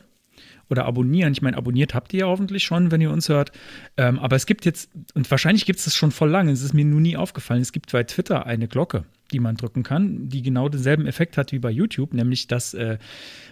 oder 0.69 0.85
abonnieren. 0.85 1.31
Ich 1.31 1.41
meine, 1.41 1.57
abonniert 1.57 1.93
habt 1.93 2.13
ihr 2.13 2.21
ja 2.21 2.25
hoffentlich 2.25 2.63
schon, 2.63 2.91
wenn 2.91 3.01
ihr 3.01 3.11
uns 3.11 3.29
hört. 3.29 3.51
Ähm, 3.95 4.19
aber 4.19 4.35
es 4.35 4.45
gibt 4.45 4.65
jetzt, 4.65 4.89
und 5.13 5.29
wahrscheinlich 5.31 5.65
gibt 5.65 5.79
es 5.79 5.85
das 5.85 5.95
schon 5.95 6.11
voll 6.11 6.29
lange, 6.29 6.51
es 6.51 6.61
ist 6.61 6.73
mir 6.73 6.85
nur 6.85 6.99
nie 6.99 7.15
aufgefallen, 7.15 7.61
es 7.61 7.71
gibt 7.71 7.91
bei 7.91 8.03
Twitter 8.03 8.45
eine 8.45 8.67
Glocke. 8.67 9.05
Die 9.31 9.39
man 9.39 9.55
drücken 9.55 9.83
kann, 9.83 10.29
die 10.29 10.41
genau 10.41 10.69
denselben 10.69 11.05
Effekt 11.05 11.37
hat 11.37 11.51
wie 11.51 11.59
bei 11.59 11.71
YouTube, 11.71 12.13
nämlich 12.13 12.47
dass 12.47 12.73
äh, 12.73 12.97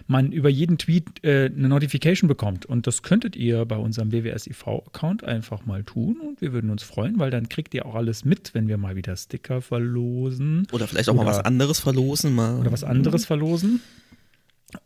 man 0.06 0.32
über 0.32 0.48
jeden 0.48 0.78
Tweet 0.78 1.24
äh, 1.24 1.46
eine 1.46 1.68
Notification 1.68 2.28
bekommt. 2.28 2.66
Und 2.66 2.86
das 2.86 3.02
könntet 3.02 3.36
ihr 3.36 3.64
bei 3.64 3.76
unserem 3.76 4.12
WWSIV-Account 4.12 5.24
einfach 5.24 5.66
mal 5.66 5.84
tun 5.84 6.20
und 6.20 6.40
wir 6.40 6.52
würden 6.52 6.70
uns 6.70 6.82
freuen, 6.82 7.18
weil 7.18 7.30
dann 7.30 7.48
kriegt 7.48 7.74
ihr 7.74 7.86
auch 7.86 7.94
alles 7.94 8.24
mit, 8.24 8.54
wenn 8.54 8.68
wir 8.68 8.78
mal 8.78 8.96
wieder 8.96 9.16
Sticker 9.16 9.60
verlosen. 9.60 10.66
Oder 10.72 10.86
vielleicht 10.86 11.08
auch 11.08 11.14
oder, 11.14 11.24
mal 11.24 11.30
was 11.30 11.44
anderes 11.44 11.80
verlosen. 11.80 12.34
Mal. 12.34 12.58
Oder 12.58 12.72
was 12.72 12.84
anderes 12.84 13.24
verlosen. 13.24 13.80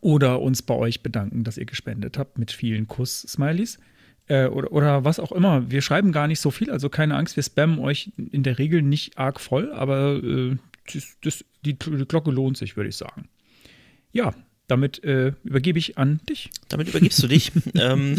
Oder 0.00 0.40
uns 0.40 0.62
bei 0.62 0.75
euch 0.75 1.02
bedanken, 1.02 1.44
dass 1.44 1.56
ihr 1.56 1.64
gespendet 1.64 2.18
habt 2.18 2.38
mit 2.38 2.52
vielen 2.52 2.87
Kuss-Smileys 2.87 3.78
äh, 4.30 4.47
oder, 4.47 4.73
oder 4.73 5.04
was 5.04 5.18
auch 5.18 5.32
immer. 5.32 5.70
Wir 5.70 5.82
schreiben 5.82 6.12
gar 6.12 6.28
nicht 6.28 6.40
so 6.40 6.50
viel, 6.50 6.70
also 6.70 6.88
keine 6.88 7.16
Angst, 7.16 7.37
wir 7.37 7.42
spammen 7.42 7.80
euch 7.80 8.12
in 8.16 8.42
der 8.42 8.59
Regel 8.59 8.80
nicht 8.80 9.18
arg 9.18 9.40
voll, 9.40 9.73
aber 9.73 10.23
äh, 10.23 10.56
das, 10.94 11.16
das, 11.23 11.44
die, 11.64 11.78
die, 11.78 12.04
Glocke 12.06 12.30
lohnt 12.30 12.56
sich, 12.56 12.76
würde 12.76 12.88
ich 12.88 12.97
sagen. 12.97 13.28
Ja, 14.12 14.35
damit 14.66 15.02
äh, 15.04 15.32
übergebe 15.44 15.78
ich 15.78 15.99
an 15.99 16.20
dich. 16.28 16.50
Damit 16.68 16.88
übergibst 16.88 17.23
du 17.23 17.26
dich. 17.26 17.52
ähm, 17.75 18.16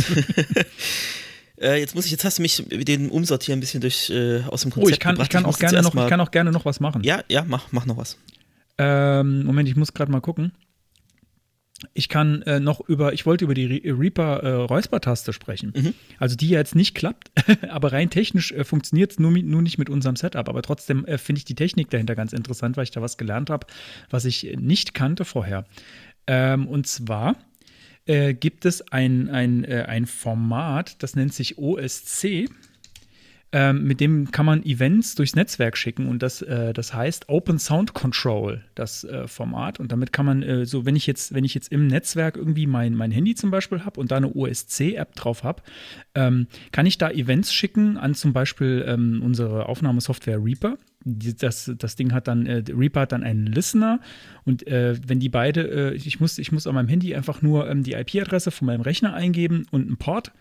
äh, 1.62 1.80
jetzt 1.80 1.96
muss 1.96 2.06
ich, 2.06 2.12
jetzt 2.12 2.26
hast 2.26 2.38
du 2.38 2.42
mich 2.42 2.64
den 2.68 3.10
Umsortieren 3.10 3.58
ein 3.58 3.62
bisschen 3.62 3.82
durch 3.82 4.10
äh, 4.10 4.42
aus 4.44 4.62
dem 4.62 4.72
Konzept 4.72 4.88
Oh, 4.88 4.94
ich 4.94 5.00
kann, 5.00 5.20
ich 5.22 5.30
kann, 5.30 5.46
auch 5.46 5.58
gerne 5.58 5.82
noch, 5.82 5.96
ich 5.96 6.08
kann 6.08 6.22
auch 6.22 6.32
gerne 6.32 6.52
noch 6.52 6.66
was 6.66 6.80
machen. 6.80 7.04
Ja, 7.04 7.24
ja, 7.30 7.46
mach, 7.48 7.72
mach 7.72 7.86
noch 7.86 7.98
was. 7.98 8.18
Ähm, 8.78 9.44
Moment, 9.44 9.70
ich 9.70 9.76
muss 9.76 9.94
gerade 9.94 10.12
mal 10.12 10.22
gucken. 10.22 10.52
Ich 11.94 12.10
kann 12.10 12.42
äh, 12.44 12.60
noch 12.60 12.82
über, 12.88 13.14
ich 13.14 13.26
wollte 13.26 13.46
über 13.46 13.54
die 13.54 13.90
Reaper 13.90 14.44
äh, 14.44 14.52
Räusper-Taste 14.52 15.34
sprechen. 15.34 15.74
Mhm. 15.76 15.94
Also 16.20 16.36
die 16.36 16.50
jetzt 16.50 16.76
nicht 16.76 16.96
klappt, 16.96 17.32
aber 17.70 17.92
rein 17.92 18.10
technisch 18.10 18.52
äh, 18.52 18.64
funktioniert 18.64 19.12
es 19.12 19.20
nur, 19.20 19.32
nur 19.32 19.62
nicht 19.62 19.78
mit 19.78 19.90
unserem 19.90 20.16
Setup. 20.16 20.48
Aber 20.48 20.62
trotzdem 20.62 21.06
äh, 21.06 21.18
finde 21.18 21.40
ich 21.40 21.46
die 21.46 21.56
Technik 21.56 21.90
dahinter 21.90 22.16
ganz 22.16 22.34
interessant, 22.34 22.78
weil 22.78 22.84
ich 22.84 22.92
da 22.92 23.02
was 23.02 23.18
gelernt 23.18 23.50
habe, 23.50 23.68
was 24.10 24.26
ich 24.26 24.56
nicht 24.60 24.94
kannte 24.94 25.26
vorher. 25.26 25.66
Ähm, 26.28 26.68
und 26.68 26.88
zwar 26.88 27.36
äh, 28.06 28.34
gibt 28.34 28.66
es 28.66 28.82
ein, 28.92 29.30
ein, 29.30 29.64
äh, 29.64 29.86
ein 29.88 30.06
Format, 30.06 31.02
das 31.04 31.16
nennt 31.16 31.34
sich 31.34 31.58
OSC. 31.58 32.50
Ähm, 33.54 33.84
mit 33.84 34.00
dem 34.00 34.32
kann 34.32 34.46
man 34.46 34.64
Events 34.64 35.16
durchs 35.16 35.36
Netzwerk 35.36 35.76
schicken 35.76 36.08
und 36.08 36.24
das, 36.24 36.42
äh, 36.42 36.72
das 36.72 36.94
heißt 36.94 37.28
Open 37.28 37.60
Sound 37.60 37.94
Control, 37.94 38.64
das 38.76 39.04
äh, 39.04 39.28
Format. 39.28 39.78
Und 39.78 39.92
damit 39.92 40.14
kann 40.14 40.26
man, 40.26 40.42
äh, 40.42 40.66
so 40.66 40.86
wenn 40.86 40.96
ich 40.96 41.06
jetzt, 41.06 41.34
wenn 41.34 41.44
ich 41.44 41.54
jetzt 41.54 41.70
im 41.70 41.88
Netzwerk 41.88 42.38
irgendwie 42.38 42.66
mein, 42.66 42.96
mein 42.96 43.12
Handy 43.12 43.36
zum 43.36 43.52
Beispiel 43.52 43.84
habe 43.84 44.00
und 44.00 44.10
da 44.10 44.18
eine 44.18 44.34
OSC-App 44.34 45.16
drauf 45.16 45.44
habe, 45.44 45.64
ähm, 46.16 46.48
kann 46.72 46.86
ich 46.86 46.98
da 46.98 47.12
Events 47.12 47.54
schicken 47.54 47.98
an 47.98 48.16
zum 48.16 48.32
Beispiel 48.32 48.86
ähm, 48.88 49.22
unsere 49.22 49.68
Aufnahmesoftware 49.68 50.42
Reaper. 50.42 50.78
Das, 51.04 51.70
das 51.78 51.96
Ding 51.98 52.14
hat 52.14 52.30
dann, 52.30 52.46
äh, 52.46 52.64
Reaper 52.70 53.02
hat 53.02 53.12
dann 53.12 53.24
einen 53.24 53.48
Listener 53.48 54.00
und 54.46 54.66
äh, 54.68 54.96
wenn 55.06 55.20
die 55.20 55.30
beide, 55.30 55.92
äh, 55.92 55.94
ich, 55.96 56.22
muss, 56.22 56.38
ich 56.38 56.54
muss 56.54 56.68
an 56.68 56.76
meinem 56.76 56.88
Handy 56.88 57.16
einfach 57.16 57.42
nur 57.42 57.70
ähm, 57.70 57.84
die 57.84 57.94
IP-Adresse 57.94 58.52
von 58.52 58.68
meinem 58.68 58.82
Rechner 58.82 59.14
eingeben 59.14 59.66
und 59.72 59.88
einen 59.88 59.98
Port 59.98 60.32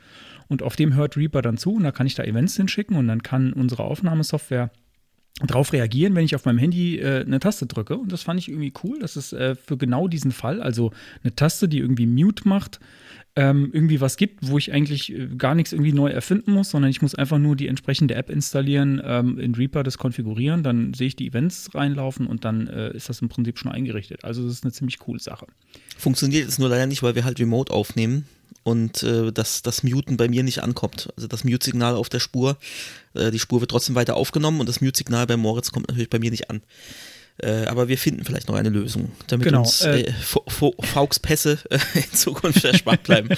und 0.51 0.63
auf 0.63 0.77
dem 0.77 0.95
hört 0.95 1.17
Reaper 1.17 1.41
dann 1.41 1.57
zu 1.57 1.73
und 1.73 1.85
da 1.85 1.93
kann 1.93 2.07
ich 2.07 2.15
da 2.15 2.25
Events 2.25 2.57
hinschicken 2.57 2.97
und 2.97 3.09
dann 3.09 3.23
kann 3.23 3.53
unsere 3.53 3.85
Aufnahmesoftware 3.85 4.71
darauf 5.47 5.73
reagieren, 5.73 6.15
wenn 6.15 6.25
ich 6.25 6.35
auf 6.35 6.45
meinem 6.45 6.59
Handy 6.59 6.99
äh, 6.99 7.25
eine 7.25 7.41
Taste 7.41 7.67
drücke. 7.67 7.97
Und 7.97 8.13
das 8.13 8.25
fand 8.25 8.39
ich 8.41 8.49
irgendwie 8.49 8.73
cool. 8.85 8.99
Das 8.99 9.17
ist 9.17 9.33
äh, 9.33 9.55
für 9.55 9.79
genau 9.79 10.09
diesen 10.09 10.33
Fall, 10.33 10.61
also 10.61 10.91
eine 11.23 11.35
Taste, 11.35 11.69
die 11.69 11.79
irgendwie 11.79 12.07
Mute 12.07 12.47
macht, 12.47 12.81
ähm, 13.37 13.71
irgendwie 13.73 14.01
was 14.01 14.17
gibt, 14.17 14.49
wo 14.49 14.59
ich 14.59 14.73
eigentlich 14.73 15.13
äh, 15.13 15.29
gar 15.39 15.55
nichts 15.55 15.73
irgendwie 15.73 15.93
neu 15.93 16.11
erfinden 16.11 16.53
muss, 16.53 16.71
sondern 16.71 16.91
ich 16.91 17.01
muss 17.01 17.15
einfach 17.15 17.39
nur 17.39 17.55
die 17.57 17.69
entsprechende 17.69 18.17
App 18.17 18.29
installieren, 18.29 19.01
ähm, 19.05 19.39
in 19.39 19.55
Reaper 19.55 19.83
das 19.85 19.99
konfigurieren, 19.99 20.63
dann 20.63 20.95
sehe 20.95 21.07
ich 21.07 21.17
die 21.17 21.29
Events 21.29 21.75
reinlaufen 21.75 22.27
und 22.27 22.45
dann 22.45 22.67
äh, 22.67 22.95
ist 22.95 23.09
das 23.09 23.23
im 23.23 23.29
Prinzip 23.29 23.59
schon 23.59 23.71
eingerichtet. 23.71 24.25
Also 24.25 24.43
das 24.43 24.55
ist 24.55 24.65
eine 24.65 24.73
ziemlich 24.73 24.99
coole 24.99 25.21
Sache. 25.21 25.47
Funktioniert 25.97 26.49
es 26.49 26.59
nur 26.59 26.69
leider 26.69 26.87
nicht, 26.87 27.03
weil 27.03 27.15
wir 27.15 27.25
halt 27.25 27.39
remote 27.39 27.73
aufnehmen 27.73 28.25
und 28.63 29.03
äh, 29.03 29.33
dass 29.33 29.63
das 29.63 29.83
Muten 29.83 30.17
bei 30.17 30.29
mir 30.29 30.43
nicht 30.43 30.63
ankommt. 30.63 31.09
Also 31.17 31.29
das 31.29 31.45
Mute-Signal 31.45 31.95
auf 31.95 32.09
der 32.09 32.21
Spur, 32.21 32.57
äh, 33.15 33.31
die 33.31 33.39
Spur 33.39 33.61
wird 33.61 33.71
trotzdem 33.71 33.95
weiter 33.95 34.17
aufgenommen 34.17 34.61
und 34.61 34.69
das 34.69 34.81
Mute-Signal 34.81 35.27
bei 35.27 35.37
Moritz 35.37 35.73
kommt 35.73 35.89
natürlich 35.89 36.11
bei 36.11 36.19
mir 36.19 36.31
nicht 36.31 36.51
an. 36.51 36.63
Äh, 37.43 37.67
aber 37.67 37.89
wir 37.89 37.97
finden 37.97 38.25
vielleicht 38.25 38.49
noch 38.49 38.55
eine 38.55 38.69
Lösung, 38.69 39.13
damit 39.29 39.47
genau, 39.47 39.61
uns 39.61 39.83
äh, 39.83 40.01
äh 40.01 40.13
Fauxpässe 40.13 41.59
in 41.95 42.13
Zukunft 42.13 42.65
erspart 42.65 43.03
bleiben. 43.05 43.31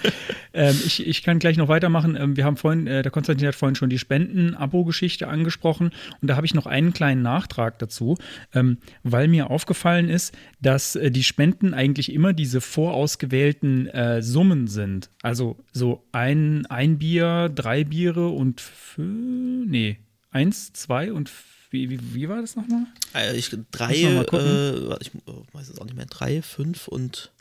ähm, 0.54 0.80
ich, 0.86 1.06
ich 1.06 1.22
kann 1.22 1.38
gleich 1.38 1.56
noch 1.56 1.68
weitermachen. 1.68 2.16
Ähm, 2.16 2.36
wir 2.36 2.44
haben 2.44 2.56
vorhin, 2.56 2.86
äh, 2.86 3.02
der 3.02 3.12
Konstantin 3.12 3.48
hat 3.48 3.54
vorhin 3.54 3.74
schon 3.74 3.90
die 3.90 3.98
Spenden-Abo-Geschichte 3.98 5.28
angesprochen 5.28 5.90
und 6.20 6.28
da 6.28 6.36
habe 6.36 6.46
ich 6.46 6.54
noch 6.54 6.66
einen 6.66 6.92
kleinen 6.92 7.22
Nachtrag 7.22 7.78
dazu, 7.78 8.16
ähm, 8.54 8.78
weil 9.02 9.28
mir 9.28 9.50
aufgefallen 9.50 10.08
ist, 10.08 10.34
dass 10.60 10.96
äh, 10.96 11.10
die 11.10 11.24
Spenden 11.24 11.74
eigentlich 11.74 12.12
immer 12.12 12.32
diese 12.32 12.60
vorausgewählten 12.60 13.90
Summen 14.20 14.68
sind. 14.68 15.10
Also 15.22 15.56
so 15.72 16.04
ein, 16.12 16.66
ein 16.66 16.98
Bier, 16.98 17.50
drei 17.54 17.84
Biere 17.84 18.28
und 18.28 18.62
nee, 18.96 19.98
eins, 20.30 20.72
zwei 20.72 21.12
und 21.12 21.28
vier 21.28 21.52
wie, 21.72 21.90
wie, 21.90 22.14
wie 22.14 22.28
war 22.28 22.40
das 22.40 22.54
nochmal? 22.54 22.86
Äh, 23.14 23.36
ich, 23.36 23.50
drei, 23.70 23.94
äh, 23.94 24.96
ich 25.00 25.10
oh, 25.26 25.42
weiß 25.52 25.70
es 25.70 25.78
auch 25.78 25.84
nicht 25.84 25.96
mehr, 25.96 26.06
drei, 26.06 26.42
fünf 26.42 26.88
und. 26.88 27.32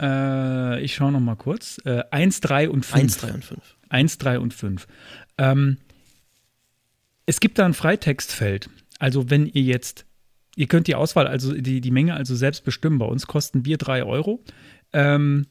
Äh, 0.00 0.80
ich 0.82 0.94
schaue 0.94 1.12
nochmal 1.12 1.36
kurz. 1.36 1.78
Äh, 1.84 2.02
eins, 2.10 2.40
drei 2.40 2.68
und 2.68 2.86
fünf. 2.86 3.02
Eins, 3.02 3.16
drei 3.18 3.32
und 3.32 3.44
fünf. 3.44 3.76
Eins, 3.88 4.18
drei 4.18 4.38
und 4.38 4.54
fünf. 4.54 4.88
Ähm, 5.36 5.76
es 7.26 7.40
gibt 7.40 7.58
da 7.58 7.66
ein 7.66 7.74
Freitextfeld. 7.74 8.70
Also, 8.98 9.30
wenn 9.30 9.46
ihr 9.46 9.62
jetzt, 9.62 10.06
ihr 10.56 10.66
könnt 10.66 10.86
die 10.86 10.94
Auswahl, 10.94 11.26
also 11.26 11.52
die, 11.52 11.80
die 11.80 11.90
Menge 11.90 12.14
also 12.14 12.34
selbst 12.34 12.64
bestimmen. 12.64 12.98
Bei 12.98 13.06
uns 13.06 13.26
kosten 13.26 13.62
Bier 13.62 13.76
drei 13.76 14.02
Euro. 14.02 14.42
Ähm, 14.92 15.46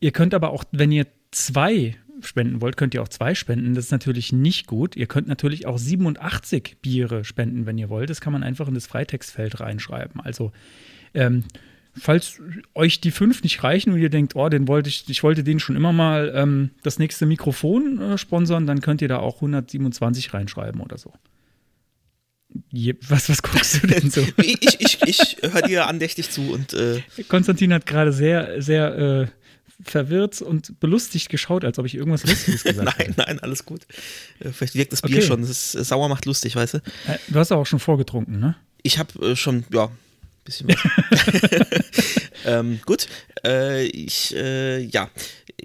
ihr 0.00 0.12
könnt 0.12 0.34
aber 0.34 0.50
auch, 0.50 0.64
wenn 0.70 0.92
ihr 0.92 1.06
zwei 1.30 1.96
spenden 2.22 2.60
wollt, 2.60 2.76
könnt 2.76 2.94
ihr 2.94 3.02
auch 3.02 3.08
zwei 3.08 3.34
spenden. 3.34 3.74
Das 3.74 3.86
ist 3.86 3.92
natürlich 3.92 4.32
nicht 4.32 4.66
gut. 4.66 4.96
Ihr 4.96 5.06
könnt 5.06 5.28
natürlich 5.28 5.66
auch 5.66 5.78
87 5.78 6.78
Biere 6.82 7.24
spenden, 7.24 7.66
wenn 7.66 7.78
ihr 7.78 7.88
wollt. 7.88 8.10
Das 8.10 8.20
kann 8.20 8.32
man 8.32 8.42
einfach 8.42 8.68
in 8.68 8.74
das 8.74 8.86
Freitextfeld 8.86 9.60
reinschreiben. 9.60 10.20
Also, 10.20 10.52
ähm, 11.14 11.44
falls 11.96 12.40
euch 12.74 13.00
die 13.00 13.10
fünf 13.10 13.42
nicht 13.42 13.62
reichen 13.62 13.92
und 13.92 14.00
ihr 14.00 14.10
denkt, 14.10 14.36
oh, 14.36 14.48
den 14.48 14.68
wollte 14.68 14.88
ich, 14.88 15.08
ich 15.08 15.22
wollte 15.22 15.44
den 15.44 15.60
schon 15.60 15.76
immer 15.76 15.92
mal 15.92 16.32
ähm, 16.34 16.70
das 16.82 16.98
nächste 16.98 17.26
Mikrofon 17.26 18.00
äh, 18.00 18.18
sponsern, 18.18 18.66
dann 18.66 18.80
könnt 18.80 19.02
ihr 19.02 19.08
da 19.08 19.18
auch 19.18 19.36
127 19.36 20.34
reinschreiben 20.34 20.80
oder 20.80 20.98
so. 20.98 21.12
Je, 22.70 22.94
was, 23.08 23.28
was 23.28 23.42
guckst 23.42 23.82
du 23.82 23.86
denn 23.86 24.10
so? 24.10 24.22
ich 24.38 24.80
ich, 24.80 24.98
ich 25.02 25.36
höre 25.42 25.62
dir 25.62 25.86
andächtig 25.86 26.30
zu 26.30 26.52
und. 26.52 26.72
Äh 26.72 27.02
Konstantin 27.28 27.72
hat 27.74 27.86
gerade 27.86 28.12
sehr, 28.12 28.62
sehr 28.62 28.96
äh, 28.96 29.26
verwirrt 29.82 30.42
und 30.42 30.80
belustigt 30.80 31.28
geschaut, 31.28 31.64
als 31.64 31.78
ob 31.78 31.86
ich 31.86 31.94
irgendwas 31.94 32.24
Lustiges 32.24 32.64
gesagt 32.64 32.78
habe. 32.78 32.98
nein, 32.98 33.14
nein, 33.16 33.38
alles 33.40 33.64
gut. 33.64 33.86
Äh, 34.40 34.50
vielleicht 34.50 34.74
wirkt 34.74 34.92
das 34.92 35.02
Bier 35.02 35.18
okay. 35.18 35.26
schon. 35.26 35.40
Das 35.40 35.50
ist, 35.50 35.74
äh, 35.74 35.84
sauer 35.84 36.08
macht 36.08 36.24
lustig, 36.24 36.56
weißt 36.56 36.74
du? 36.74 36.78
Äh, 36.78 37.18
du 37.28 37.38
hast 37.38 37.52
auch 37.52 37.66
schon 37.66 37.78
vorgetrunken, 37.78 38.40
ne? 38.40 38.56
Ich 38.82 38.98
habe 38.98 39.12
äh, 39.24 39.36
schon, 39.36 39.64
ja, 39.72 39.84
ein 39.84 39.90
bisschen 40.44 40.68
was. 40.68 40.76
ähm, 42.44 42.80
gut. 42.86 43.08
Äh, 43.44 43.84
ich, 43.86 44.34
äh, 44.34 44.80
ja. 44.80 45.10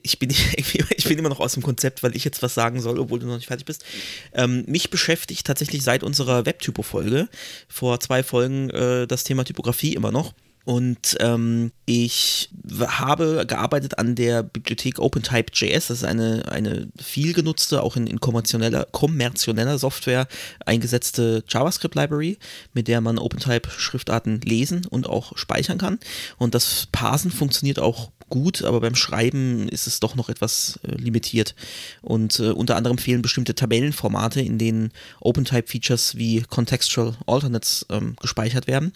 Ich 0.06 0.20
bin, 0.20 0.32
ich 0.32 1.04
bin 1.06 1.18
immer 1.18 1.30
noch 1.30 1.40
aus 1.40 1.54
dem 1.54 1.64
Konzept, 1.64 2.04
weil 2.04 2.16
ich 2.16 2.26
jetzt 2.26 2.42
was 2.42 2.54
sagen 2.54 2.82
soll, 2.82 3.00
obwohl 3.00 3.20
du 3.20 3.28
noch 3.28 3.36
nicht 3.36 3.48
fertig 3.48 3.66
bist. 3.66 3.86
Ähm, 4.34 4.66
mich 4.68 4.90
beschäftigt 4.90 5.46
tatsächlich 5.46 5.84
seit 5.84 6.04
unserer 6.04 6.46
Webtypo-Folge, 6.46 7.30
vor 7.70 8.00
zwei 8.00 8.24
Folgen, 8.24 8.70
das 9.08 9.24
Thema 9.24 9.46
Typografie 9.46 9.94
immer 9.94 10.12
noch. 10.12 10.34
Und 10.66 11.18
ähm, 11.20 11.72
ich 11.86 12.50
habe 12.88 13.46
gearbeitet 13.46 13.98
an 13.98 14.16
der 14.16 14.44
Bibliothek 14.44 15.00
OpenType.js. 15.00 15.88
Das 15.88 15.98
ist 15.98 16.06
eine, 16.06 16.46
eine 16.50 16.88
viel 17.02 17.34
genutzte, 17.34 17.84
auch 17.84 17.98
in, 17.98 18.08
in 18.08 18.22
kommerzieller, 18.22 18.88
kommerzieller 18.92 19.78
Software 19.78 20.28
eingesetzte 20.66 21.44
JavaScript-Library, 21.50 22.38
mit 22.74 22.88
der 22.88 23.02
man 23.02 23.20
OpenType-Schriftarten 23.20 24.40
lesen 24.42 24.86
und 24.86 25.08
auch 25.08 25.38
speichern 25.38 25.78
kann. 25.78 26.00
Und 26.38 26.56
das 26.56 26.88
Parsen 26.92 27.32
funktioniert 27.32 27.80
auch 27.80 28.12
gut, 28.30 28.64
aber 28.64 28.80
beim 28.80 28.96
Schreiben 28.96 29.68
ist 29.68 29.86
es 29.86 30.00
doch 30.00 30.16
noch 30.16 30.30
etwas 30.30 30.80
äh, 30.88 30.96
limitiert. 30.96 31.56
Und 32.02 32.40
äh, 32.40 32.52
unter 32.52 32.78
anderem 32.78 32.98
fehlen 32.98 33.22
bestimmte 33.22 33.54
Tabellenformate, 33.54 34.42
in 34.42 34.58
denen 34.58 34.92
OpenType-Features 35.20 36.16
wie 36.16 36.42
Contextual 36.42 37.16
Alternates 37.28 37.86
ähm, 37.90 38.16
gespeichert 38.22 38.68
werden. 38.68 38.94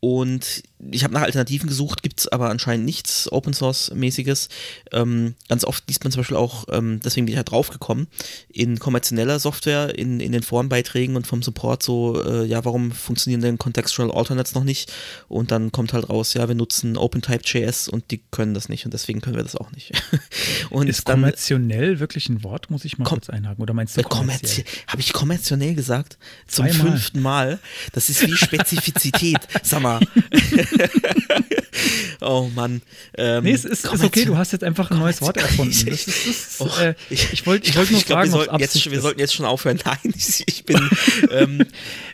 Und 0.00 0.62
ich 0.90 1.04
habe 1.04 1.12
nach 1.12 1.22
Alternativen 1.22 1.68
gesucht, 1.68 2.02
gibt 2.02 2.20
es 2.20 2.28
aber 2.28 2.48
anscheinend 2.48 2.86
nichts 2.86 3.30
Open 3.30 3.52
Source-mäßiges. 3.52 4.48
Ähm, 4.92 5.34
ganz 5.48 5.64
oft 5.64 5.86
liest 5.88 6.02
man 6.04 6.10
zum 6.10 6.20
Beispiel 6.20 6.38
auch, 6.38 6.64
ähm, 6.70 7.00
deswegen 7.04 7.26
bin 7.26 7.34
ich 7.34 7.36
halt 7.36 7.50
drauf 7.50 7.68
gekommen, 7.68 8.06
in 8.48 8.78
kommerzieller 8.78 9.38
Software, 9.38 9.98
in, 9.98 10.20
in 10.20 10.32
den 10.32 10.42
Forenbeiträgen 10.42 11.16
und 11.16 11.26
vom 11.26 11.42
Support 11.42 11.82
so, 11.82 12.22
äh, 12.24 12.46
ja, 12.46 12.64
warum 12.64 12.92
funktionieren 12.92 13.42
denn 13.42 13.58
Contextual 13.58 14.10
Alternates 14.10 14.54
noch 14.54 14.64
nicht? 14.64 14.90
Und 15.28 15.50
dann 15.50 15.70
kommt 15.70 15.92
halt 15.92 16.08
raus, 16.08 16.32
ja, 16.32 16.48
wir 16.48 16.54
nutzen 16.54 16.96
OpenType.js 16.96 17.88
und 17.88 18.10
die 18.10 18.22
können 18.30 18.54
das 18.54 18.70
nicht 18.70 18.86
und 18.86 18.94
deswegen 18.94 19.20
können 19.20 19.36
wir 19.36 19.42
das 19.42 19.56
auch 19.56 19.70
nicht. 19.72 19.92
und 20.70 20.88
Ist 20.88 21.08
dann, 21.08 21.16
kommerziell 21.16 22.00
wirklich 22.00 22.30
ein 22.30 22.42
Wort, 22.42 22.70
muss 22.70 22.86
ich 22.86 22.96
mal 22.96 23.04
kurz 23.04 23.28
einhaken? 23.28 23.62
Oder 23.62 23.74
meinst 23.74 23.98
du 23.98 24.02
kommerziell? 24.02 24.64
Habe 24.86 25.02
ich 25.02 25.12
kommerziell 25.12 25.74
gesagt? 25.74 26.16
Zum 26.46 26.66
Zweimal. 26.66 26.92
fünften 26.92 27.20
Mal. 27.20 27.58
Das 27.92 28.08
ist 28.08 28.26
wie 28.26 28.32
Spezifizität. 28.36 29.40
Sag 29.62 29.82
mal. 29.82 29.89
oh 32.20 32.48
Mann. 32.54 32.82
Ähm, 33.16 33.44
nee, 33.44 33.52
es 33.52 33.64
ist, 33.64 33.84
ist, 33.84 34.04
okay, 34.04 34.24
du 34.24 34.36
hast 34.36 34.52
jetzt 34.52 34.62
einfach 34.62 34.90
ein 34.90 34.98
neues 34.98 35.20
Wort 35.22 35.36
erfunden. 35.36 35.86
Das 35.86 36.06
ist, 36.06 36.60
das, 36.60 36.60
oh, 36.60 36.80
äh, 36.80 36.94
ich 37.08 37.32
ich 37.32 37.46
wollte 37.46 37.68
ich 37.68 37.76
wollt 37.76 37.90
nur 37.90 38.00
fragen, 38.00 38.30
glaub, 38.30 38.42
wir, 38.42 38.46
sollten 38.46 38.60
jetzt, 38.60 38.90
wir 38.90 39.00
sollten 39.00 39.20
jetzt 39.20 39.34
schon 39.34 39.46
aufhören. 39.46 39.80
Nein, 39.84 40.14
ich 40.46 40.64
bin. 40.64 40.90
Ähm, 41.30 41.58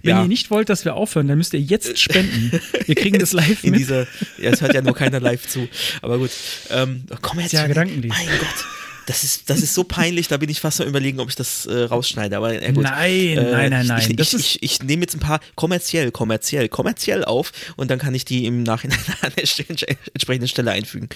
Wenn 0.02 0.16
ja. 0.16 0.22
ihr 0.22 0.28
nicht 0.28 0.50
wollt, 0.50 0.68
dass 0.68 0.84
wir 0.84 0.94
aufhören, 0.94 1.28
dann 1.28 1.38
müsst 1.38 1.54
ihr 1.54 1.60
jetzt 1.60 1.98
spenden. 1.98 2.60
Wir 2.86 2.94
kriegen 2.94 3.18
das 3.18 3.32
live 3.32 3.64
In 3.64 3.70
mit. 3.70 3.80
Dieser, 3.80 4.02
ja, 4.36 4.50
es 4.50 4.60
hört 4.60 4.74
ja 4.74 4.82
nur 4.82 4.94
keiner 4.94 5.20
live 5.20 5.46
zu. 5.46 5.68
Aber 6.02 6.18
gut. 6.18 6.30
Ähm, 6.70 7.04
komm 7.22 7.40
jetzt. 7.40 7.52
Ja, 7.52 7.66
Gedankenlied. 7.66 8.10
Mein 8.10 8.26
Gott. 8.26 8.64
Das 9.06 9.22
ist, 9.22 9.48
das 9.48 9.62
ist 9.62 9.72
so 9.72 9.84
peinlich, 9.84 10.28
da 10.28 10.36
bin 10.36 10.50
ich 10.50 10.60
fast 10.60 10.80
am 10.80 10.88
überlegen, 10.88 11.20
ob 11.20 11.28
ich 11.28 11.36
das 11.36 11.66
äh, 11.66 11.82
rausschneide. 11.84 12.36
Aber 12.36 12.52
äh, 12.52 12.72
gut. 12.72 12.82
Nein, 12.82 13.10
äh, 13.10 13.50
nein, 13.50 13.70
nein, 13.70 13.86
nein. 13.86 14.16
Ich, 14.18 14.18
ich, 14.18 14.34
ich, 14.34 14.62
ich 14.62 14.82
nehme 14.82 15.02
jetzt 15.02 15.14
ein 15.14 15.20
paar 15.20 15.40
kommerziell, 15.54 16.10
kommerziell, 16.10 16.68
kommerziell 16.68 17.24
auf 17.24 17.52
und 17.76 17.90
dann 17.90 17.98
kann 17.98 18.14
ich 18.14 18.24
die 18.24 18.46
im 18.46 18.64
Nachhinein 18.64 18.98
an 19.22 19.32
der 19.36 19.44
entsprechenden 19.44 20.48
Stelle 20.48 20.72
einfügen. 20.72 21.08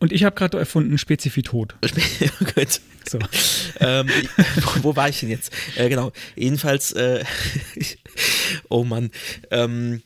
Und 0.00 0.12
ich 0.12 0.24
habe 0.24 0.34
gerade 0.34 0.58
erfunden 0.58 0.98
Spezifitot. 0.98 1.74
gut. 2.54 2.80
So. 3.08 3.18
ähm, 3.78 4.08
wo, 4.56 4.82
wo, 4.82 4.96
war 4.96 5.08
ich 5.08 5.20
denn 5.20 5.28
jetzt? 5.28 5.52
Äh, 5.76 5.88
genau. 5.88 6.12
Jedenfalls, 6.34 6.90
äh, 6.92 7.24
oh 8.68 8.82
Mann. 8.82 9.10
Ähm, 9.52 10.02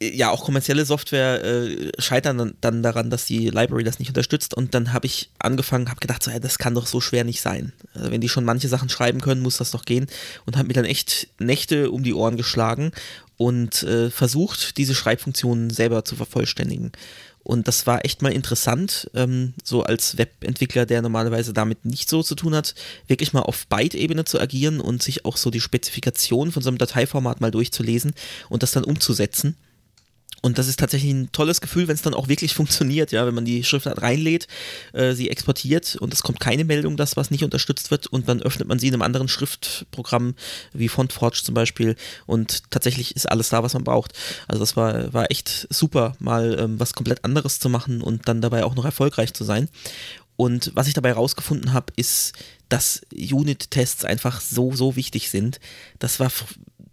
ja, 0.00 0.30
auch 0.30 0.44
kommerzielle 0.44 0.84
Software 0.84 1.44
äh, 1.44 1.90
scheitern 1.98 2.54
dann, 2.60 2.82
daran, 2.82 3.10
dass 3.10 3.24
die 3.24 3.50
Library 3.50 3.82
das 3.82 3.98
nicht 3.98 4.08
unterstützt. 4.08 4.54
Und 4.54 4.74
dann 4.74 4.92
habe 4.92 5.06
ich 5.06 5.30
angefangen, 5.38 5.88
habe 5.88 6.00
gedacht, 6.00 6.22
so, 6.22 6.30
ja, 6.30 6.38
das 6.38 6.58
kann 6.58 6.74
doch 6.74 6.86
so 6.86 7.00
schwer 7.00 7.24
nicht 7.24 7.40
sein. 7.40 7.72
Also 7.94 8.10
wenn 8.10 8.20
die 8.20 8.28
schon 8.28 8.44
manche 8.44 8.68
Sachen 8.68 8.88
schreiben 8.88 9.20
können, 9.20 9.42
muss 9.42 9.56
das 9.56 9.72
doch 9.72 9.84
gehen. 9.84 10.06
Und 10.46 10.56
habe 10.56 10.68
mir 10.68 10.74
dann 10.74 10.84
echt 10.84 11.28
Nächte 11.40 11.90
um 11.90 12.04
die 12.04 12.14
Ohren 12.14 12.36
geschlagen 12.36 12.92
und 13.36 13.82
äh, 13.82 14.10
versucht, 14.10 14.76
diese 14.76 14.94
Schreibfunktionen 14.94 15.70
selber 15.70 16.04
zu 16.04 16.14
vervollständigen. 16.14 16.92
Und 17.42 17.66
das 17.66 17.86
war 17.86 18.04
echt 18.04 18.20
mal 18.20 18.32
interessant, 18.32 19.10
ähm, 19.14 19.54
so 19.64 19.82
als 19.82 20.18
Webentwickler, 20.18 20.86
der 20.86 21.02
normalerweise 21.02 21.52
damit 21.52 21.84
nicht 21.86 22.08
so 22.08 22.22
zu 22.22 22.34
tun 22.34 22.54
hat, 22.54 22.74
wirklich 23.06 23.32
mal 23.32 23.40
auf 23.40 23.66
Byte-Ebene 23.68 24.24
zu 24.24 24.38
agieren 24.38 24.80
und 24.80 25.02
sich 25.02 25.24
auch 25.24 25.36
so 25.36 25.50
die 25.50 25.60
Spezifikation 25.60 26.52
von 26.52 26.62
so 26.62 26.68
einem 26.68 26.78
Dateiformat 26.78 27.40
mal 27.40 27.50
durchzulesen 27.50 28.12
und 28.50 28.62
das 28.62 28.72
dann 28.72 28.84
umzusetzen. 28.84 29.56
Und 30.40 30.58
das 30.58 30.68
ist 30.68 30.78
tatsächlich 30.78 31.12
ein 31.12 31.32
tolles 31.32 31.60
Gefühl, 31.60 31.88
wenn 31.88 31.94
es 31.94 32.02
dann 32.02 32.14
auch 32.14 32.28
wirklich 32.28 32.54
funktioniert, 32.54 33.12
ja, 33.12 33.26
wenn 33.26 33.34
man 33.34 33.44
die 33.44 33.64
Schriftart 33.64 34.02
reinlädt, 34.02 34.46
äh, 34.92 35.12
sie 35.12 35.30
exportiert 35.30 35.96
und 35.96 36.12
es 36.12 36.22
kommt 36.22 36.40
keine 36.40 36.64
Meldung, 36.64 36.96
dass 36.96 37.16
was 37.16 37.30
nicht 37.30 37.44
unterstützt 37.44 37.90
wird 37.90 38.06
und 38.06 38.28
dann 38.28 38.42
öffnet 38.42 38.68
man 38.68 38.78
sie 38.78 38.88
in 38.88 38.94
einem 38.94 39.02
anderen 39.02 39.28
Schriftprogramm 39.28 40.34
wie 40.72 40.88
FontForge 40.88 41.40
zum 41.42 41.54
Beispiel 41.54 41.96
und 42.26 42.70
tatsächlich 42.70 43.16
ist 43.16 43.28
alles 43.28 43.48
da, 43.48 43.62
was 43.62 43.74
man 43.74 43.84
braucht. 43.84 44.12
Also 44.46 44.60
das 44.60 44.76
war, 44.76 45.12
war 45.12 45.30
echt 45.30 45.66
super, 45.70 46.14
mal 46.20 46.58
ähm, 46.58 46.78
was 46.78 46.94
komplett 46.94 47.24
anderes 47.24 47.58
zu 47.58 47.68
machen 47.68 48.00
und 48.00 48.28
dann 48.28 48.40
dabei 48.40 48.64
auch 48.64 48.76
noch 48.76 48.84
erfolgreich 48.84 49.34
zu 49.34 49.44
sein. 49.44 49.68
Und 50.36 50.70
was 50.74 50.86
ich 50.86 50.94
dabei 50.94 51.12
rausgefunden 51.12 51.72
habe, 51.72 51.92
ist, 51.96 52.32
dass 52.68 53.00
Unit-Tests 53.12 54.04
einfach 54.04 54.40
so, 54.40 54.72
so 54.72 54.94
wichtig 54.94 55.30
sind. 55.30 55.58
Das 55.98 56.20
war 56.20 56.30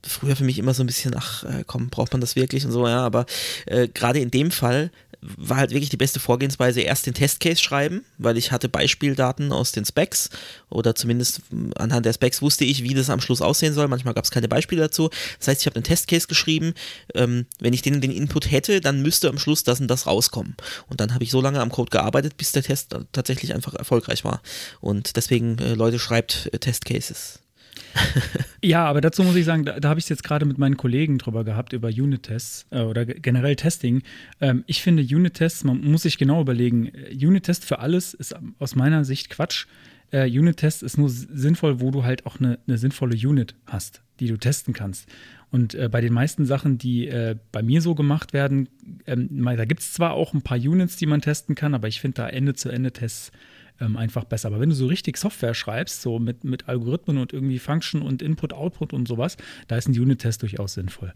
früher 0.07 0.35
für 0.35 0.43
mich 0.43 0.59
immer 0.59 0.73
so 0.73 0.83
ein 0.83 0.87
bisschen, 0.87 1.15
ach 1.15 1.43
äh, 1.43 1.63
komm, 1.65 1.89
braucht 1.89 2.11
man 2.13 2.21
das 2.21 2.35
wirklich 2.35 2.65
und 2.65 2.71
so, 2.71 2.87
ja, 2.87 3.03
aber 3.05 3.25
äh, 3.65 3.87
gerade 3.87 4.19
in 4.19 4.31
dem 4.31 4.51
Fall 4.51 4.91
war 5.37 5.57
halt 5.57 5.71
wirklich 5.71 5.89
die 5.89 5.97
beste 5.97 6.19
Vorgehensweise, 6.19 6.81
erst 6.81 7.05
den 7.05 7.13
Testcase 7.13 7.61
schreiben, 7.61 8.05
weil 8.17 8.37
ich 8.37 8.51
hatte 8.51 8.69
Beispieldaten 8.69 9.51
aus 9.51 9.71
den 9.71 9.85
Specs 9.85 10.29
oder 10.69 10.95
zumindest 10.95 11.41
anhand 11.75 12.05
der 12.05 12.13
Specs 12.13 12.41
wusste 12.41 12.65
ich, 12.65 12.83
wie 12.83 12.93
das 12.93 13.09
am 13.09 13.21
Schluss 13.21 13.41
aussehen 13.41 13.73
soll. 13.73 13.87
Manchmal 13.87 14.13
gab 14.13 14.23
es 14.23 14.31
keine 14.31 14.47
Beispiele 14.47 14.81
dazu. 14.81 15.09
Das 15.39 15.47
heißt, 15.47 15.61
ich 15.61 15.67
habe 15.67 15.75
einen 15.75 15.83
Testcase 15.83 16.27
geschrieben. 16.27 16.73
Ähm, 17.13 17.45
wenn 17.59 17.73
ich 17.73 17.81
den, 17.81 18.01
den 18.01 18.11
Input 18.11 18.51
hätte, 18.51 18.81
dann 18.81 19.01
müsste 19.01 19.29
am 19.29 19.39
Schluss 19.39 19.63
das 19.63 19.79
und 19.79 19.87
das 19.87 20.05
rauskommen. 20.05 20.55
Und 20.87 21.01
dann 21.01 21.13
habe 21.13 21.23
ich 21.23 21.31
so 21.31 21.41
lange 21.41 21.61
am 21.61 21.71
Code 21.71 21.89
gearbeitet, 21.89 22.37
bis 22.37 22.51
der 22.51 22.63
Test 22.63 22.95
tatsächlich 23.11 23.53
einfach 23.53 23.73
erfolgreich 23.73 24.23
war. 24.23 24.41
Und 24.79 25.15
deswegen, 25.15 25.57
äh, 25.59 25.73
Leute, 25.73 25.99
schreibt 25.99 26.49
äh, 26.51 26.59
Testcases. 26.59 27.39
ja, 28.61 28.85
aber 28.85 29.01
dazu 29.01 29.23
muss 29.23 29.35
ich 29.35 29.45
sagen, 29.45 29.65
da, 29.65 29.79
da 29.79 29.89
habe 29.89 29.99
ich 29.99 30.05
es 30.05 30.09
jetzt 30.09 30.23
gerade 30.23 30.45
mit 30.45 30.57
meinen 30.57 30.77
Kollegen 30.77 31.17
drüber 31.17 31.43
gehabt, 31.43 31.73
über 31.73 31.89
Unit-Tests 31.89 32.67
äh, 32.71 32.81
oder 32.81 33.05
generell 33.05 33.55
Testing. 33.55 34.03
Ähm, 34.41 34.63
ich 34.67 34.81
finde 34.81 35.03
Unit-Tests, 35.03 35.63
man 35.63 35.81
muss 35.81 36.03
sich 36.03 36.17
genau 36.17 36.41
überlegen, 36.41 36.87
äh, 36.93 37.13
Unit-Test 37.13 37.65
für 37.65 37.79
alles 37.79 38.13
ist 38.13 38.35
aus 38.59 38.75
meiner 38.75 39.05
Sicht 39.05 39.29
Quatsch. 39.29 39.67
Äh, 40.11 40.29
Unit-Test 40.29 40.83
ist 40.83 40.97
nur 40.97 41.09
sinnvoll, 41.09 41.81
wo 41.81 41.91
du 41.91 42.03
halt 42.03 42.25
auch 42.25 42.39
eine, 42.39 42.59
eine, 42.67 42.77
sinnvolle 42.77 43.15
Unit 43.15 43.55
hast, 43.65 44.01
die 44.19 44.27
du 44.27 44.37
testen 44.37 44.73
kannst. 44.73 45.09
Und 45.51 45.73
äh, 45.73 45.89
bei 45.89 46.01
den 46.01 46.13
meisten 46.13 46.45
Sachen, 46.45 46.77
die 46.77 47.07
äh, 47.07 47.35
bei 47.51 47.63
mir 47.63 47.81
so 47.81 47.95
gemacht 47.95 48.33
werden, 48.33 48.69
ähm, 49.07 49.43
da 49.43 49.65
gibt 49.65 49.81
es 49.81 49.93
zwar 49.93 50.13
auch 50.13 50.33
ein 50.33 50.41
paar 50.41 50.57
Units, 50.57 50.95
die 50.97 51.05
man 51.05 51.21
testen 51.21 51.55
kann, 51.55 51.73
aber 51.73 51.87
ich 51.87 52.01
finde 52.01 52.15
da 52.15 52.29
Ende-zu-Ende-Tests 52.29 53.31
ähm, 53.79 53.97
einfach 53.97 54.23
besser. 54.23 54.47
Aber 54.47 54.59
wenn 54.59 54.69
du 54.69 54.75
so 54.75 54.87
richtig 54.87 55.17
Software 55.17 55.53
schreibst, 55.53 56.01
so 56.01 56.19
mit, 56.19 56.43
mit 56.43 56.67
Algorithmen 56.67 57.17
und 57.17 57.33
irgendwie 57.33 57.59
Function 57.59 58.01
und 58.01 58.21
Input, 58.21 58.53
Output 58.53 58.93
und 58.93 59.07
sowas, 59.07 59.37
da 59.67 59.77
ist 59.77 59.87
ein 59.87 59.99
Unit-Test 59.99 60.41
durchaus 60.41 60.73
sinnvoll. 60.73 61.13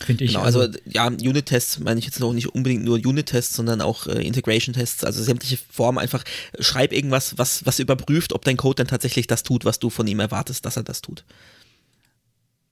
Finde 0.00 0.24
ich. 0.24 0.32
Genau, 0.32 0.44
also, 0.44 0.60
also 0.60 0.78
ja, 0.84 1.08
Unit-Tests 1.08 1.80
meine 1.80 1.98
ich 1.98 2.06
jetzt 2.06 2.20
noch 2.20 2.32
nicht 2.32 2.48
unbedingt 2.48 2.84
nur 2.84 2.96
Unit-Tests, 2.96 3.56
sondern 3.56 3.80
auch 3.80 4.06
äh, 4.06 4.24
Integration-Tests, 4.24 5.02
also 5.02 5.22
sämtliche 5.22 5.56
Formen 5.56 5.98
einfach, 5.98 6.22
schreib 6.60 6.92
irgendwas, 6.92 7.36
was, 7.36 7.66
was 7.66 7.80
überprüft, 7.80 8.32
ob 8.32 8.44
dein 8.44 8.56
Code 8.56 8.76
dann 8.76 8.86
tatsächlich 8.86 9.26
das 9.26 9.42
tut, 9.42 9.64
was 9.64 9.80
du 9.80 9.90
von 9.90 10.06
ihm 10.06 10.20
erwartest, 10.20 10.64
dass 10.64 10.76
er 10.76 10.84
das 10.84 11.02
tut. 11.02 11.24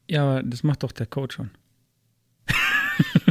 Ja, 0.09 0.23
aber 0.23 0.43
das 0.45 0.63
macht 0.63 0.85
doch 0.85 0.93
der 0.93 1.07
Code 1.07 1.35
schon. 1.35 1.51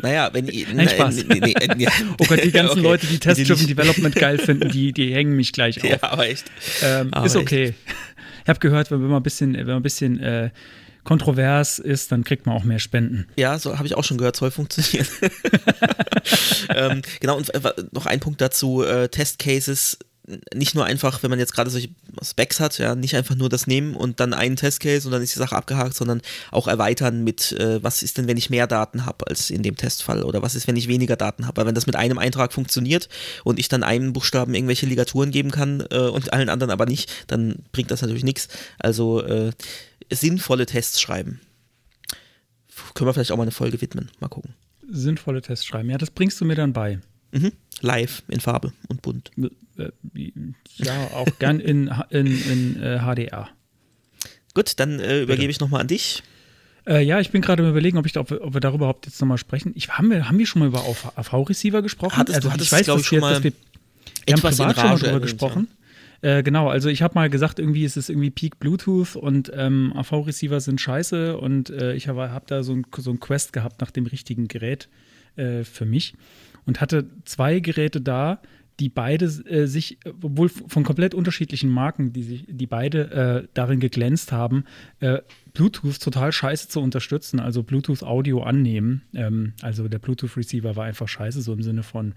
Naja, 0.05 0.29
wenn 0.33 0.47
ihr. 0.47 0.67
Nein, 0.71 0.87
Spaß. 0.87 1.25
Nee, 1.25 1.39
nee, 1.39 1.55
nee, 1.75 1.87
oh 2.19 2.25
Gott, 2.27 2.43
die 2.43 2.51
ganzen 2.51 2.71
okay. 2.79 2.81
Leute, 2.81 3.07
die 3.07 3.17
Test-Driven 3.17 3.65
Development 3.65 4.13
geil 4.13 4.37
finden, 4.45 4.69
die, 4.69 4.93
die 4.93 5.11
hängen 5.15 5.35
mich 5.35 5.51
gleich 5.51 5.83
auf. 5.83 5.89
Ja, 5.89 5.97
aber 6.01 6.27
echt. 6.27 6.45
Ähm, 6.83 7.11
aber 7.11 7.25
ist 7.25 7.35
okay. 7.35 7.69
Echt. 7.69 7.75
Ich 8.43 8.49
habe 8.49 8.59
gehört, 8.59 8.91
wenn 8.91 9.01
man 9.01 9.13
ein 9.13 9.23
bisschen, 9.23 9.55
wenn 9.55 9.65
man 9.65 9.77
ein 9.77 9.81
bisschen 9.81 10.19
äh, 10.19 10.51
kontrovers 11.03 11.79
ist, 11.79 12.11
dann 12.11 12.23
kriegt 12.23 12.45
man 12.45 12.55
auch 12.55 12.63
mehr 12.63 12.77
Spenden. 12.77 13.25
Ja, 13.35 13.57
so 13.57 13.75
habe 13.79 13.87
ich 13.87 13.95
auch 13.95 14.03
schon 14.03 14.19
gehört, 14.19 14.35
soll 14.35 14.51
funktionieren. 14.51 15.07
ähm, 16.69 17.01
genau, 17.19 17.37
und 17.37 17.51
äh, 17.55 17.73
noch 17.91 18.05
ein 18.05 18.19
Punkt 18.19 18.41
dazu: 18.41 18.83
äh, 18.83 19.09
Testcases 19.09 19.97
nicht 20.53 20.73
nur 20.73 20.85
einfach, 20.85 21.21
wenn 21.21 21.29
man 21.29 21.39
jetzt 21.39 21.53
gerade 21.53 21.69
solche 21.69 21.89
Specs 22.21 22.59
hat, 22.59 22.77
ja, 22.79 22.95
nicht 22.95 23.15
einfach 23.15 23.35
nur 23.35 23.49
das 23.49 23.67
nehmen 23.67 23.95
und 23.95 24.19
dann 24.19 24.33
einen 24.33 24.55
Testcase 24.55 25.07
und 25.07 25.11
dann 25.11 25.21
ist 25.21 25.35
die 25.35 25.39
Sache 25.39 25.55
abgehakt, 25.55 25.95
sondern 25.95 26.21
auch 26.51 26.67
erweitern 26.67 27.23
mit, 27.23 27.51
äh, 27.53 27.83
was 27.83 28.01
ist 28.01 28.17
denn, 28.17 28.27
wenn 28.27 28.37
ich 28.37 28.49
mehr 28.49 28.67
Daten 28.67 29.05
habe 29.05 29.27
als 29.27 29.49
in 29.49 29.61
dem 29.61 29.75
Testfall 29.75 30.23
oder 30.23 30.41
was 30.41 30.55
ist, 30.55 30.67
wenn 30.67 30.75
ich 30.75 30.87
weniger 30.87 31.15
Daten 31.15 31.45
habe. 31.45 31.57
Weil 31.57 31.67
wenn 31.67 31.75
das 31.75 31.85
mit 31.85 31.95
einem 31.95 32.17
Eintrag 32.17 32.53
funktioniert 32.53 33.07
und 33.43 33.59
ich 33.59 33.69
dann 33.69 33.83
einem 33.83 34.13
Buchstaben 34.13 34.55
irgendwelche 34.55 34.87
Ligaturen 34.87 35.31
geben 35.31 35.51
kann 35.51 35.85
äh, 35.91 35.99
und 35.99 36.33
allen 36.33 36.49
anderen 36.49 36.71
aber 36.71 36.85
nicht, 36.85 37.11
dann 37.27 37.57
bringt 37.71 37.91
das 37.91 38.01
natürlich 38.01 38.23
nichts. 38.23 38.47
Also 38.79 39.21
äh, 39.23 39.51
sinnvolle 40.11 40.65
Tests 40.65 40.99
schreiben. 40.99 41.39
Können 42.93 43.07
wir 43.07 43.13
vielleicht 43.13 43.31
auch 43.31 43.37
mal 43.37 43.43
eine 43.43 43.51
Folge 43.51 43.79
widmen. 43.81 44.09
Mal 44.19 44.27
gucken. 44.27 44.53
Sinnvolle 44.89 45.41
Tests 45.41 45.65
schreiben. 45.65 45.89
Ja, 45.89 45.97
das 45.97 46.11
bringst 46.11 46.39
du 46.41 46.45
mir 46.45 46.55
dann 46.55 46.73
bei. 46.73 46.99
Mhm. 47.31 47.51
Live 47.81 48.23
in 48.27 48.39
Farbe 48.39 48.73
und 48.87 49.01
bunt. 49.01 49.31
Äh, 49.77 49.91
ja, 50.77 51.07
auch 51.13 51.27
gern 51.39 51.59
in, 51.59 51.91
in, 52.09 52.27
in 52.27 52.81
äh, 52.81 52.99
HDR. 52.99 53.49
Gut, 54.53 54.79
dann 54.79 54.99
äh, 54.99 55.23
übergebe 55.23 55.51
ich 55.51 55.59
nochmal 55.59 55.81
an 55.81 55.87
dich. 55.87 56.23
Äh, 56.87 57.03
ja, 57.03 57.19
ich 57.19 57.31
bin 57.31 57.41
gerade 57.41 57.67
überlegen, 57.67 57.97
ob, 57.97 58.05
ich, 58.05 58.17
ob, 58.17 58.31
ob 58.31 58.53
wir 58.53 58.61
darüber 58.61 58.85
überhaupt 58.85 59.05
jetzt 59.05 59.19
nochmal 59.19 59.37
sprechen. 59.37 59.73
Ich, 59.75 59.89
haben, 59.89 60.09
wir, 60.09 60.29
haben 60.29 60.37
wir 60.37 60.45
schon 60.45 60.59
mal 60.59 60.67
über 60.67 60.83
AV-Receiver 61.15 61.81
gesprochen? 61.81 62.17
Hattest, 62.17 62.37
also, 62.37 62.49
du 62.49 62.53
hattest, 62.53 62.83
glaube 62.85 63.01
ich, 63.01 63.07
schon 63.07 63.19
mal 63.19 63.43
wir, 63.43 63.51
wir 64.25 64.33
haben 64.33 64.41
privat 64.41 64.75
schon 64.75 64.89
mal 64.89 64.99
darüber 64.99 65.19
gesprochen. 65.19 65.67
Ja. 66.21 66.37
Äh, 66.37 66.43
genau, 66.43 66.69
also 66.69 66.89
ich 66.89 67.01
habe 67.01 67.15
mal 67.15 67.29
gesagt, 67.29 67.59
irgendwie 67.59 67.83
ist 67.83 67.97
es 67.97 68.09
irgendwie 68.09 68.29
Peak 68.29 68.59
Bluetooth 68.59 69.15
und 69.15 69.51
ähm, 69.53 69.93
AV-Receiver 69.95 70.61
sind 70.61 70.79
scheiße 70.79 71.37
und 71.37 71.69
ich 71.69 72.07
habe 72.07 72.31
hab 72.31 72.47
da 72.47 72.63
so 72.63 72.73
ein, 72.73 72.85
so 72.97 73.11
ein 73.11 73.19
Quest 73.19 73.51
gehabt 73.51 73.81
nach 73.81 73.91
dem 73.91 74.05
richtigen 74.05 74.47
Gerät 74.47 74.87
für 75.35 75.85
mich 75.85 76.13
und 76.65 76.81
hatte 76.81 77.05
zwei 77.25 77.59
Geräte 77.59 77.99
da, 78.01 78.39
die 78.79 78.89
beide 78.89 79.25
äh, 79.25 79.67
sich, 79.67 79.99
obwohl 80.21 80.49
von 80.49 80.83
komplett 80.83 81.13
unterschiedlichen 81.13 81.69
Marken, 81.69 82.13
die 82.13 82.23
sich, 82.23 82.45
die 82.47 82.67
beide 82.67 83.43
äh, 83.45 83.47
darin 83.53 83.79
geglänzt 83.79 84.31
haben, 84.31 84.65
äh, 84.99 85.19
Bluetooth 85.55 85.99
total 85.99 86.31
scheiße 86.31 86.67
zu 86.67 86.81
unterstützen, 86.81 87.39
also 87.39 87.63
Bluetooth 87.63 88.03
Audio 88.03 88.43
annehmen. 88.43 89.01
Ähm, 89.15 89.53
also 89.61 89.87
der 89.87 89.99
Bluetooth 89.99 90.37
Receiver 90.37 90.75
war 90.75 90.85
einfach 90.85 91.07
scheiße, 91.07 91.41
so 91.41 91.53
im 91.53 91.63
Sinne 91.63 91.81
von, 91.81 92.13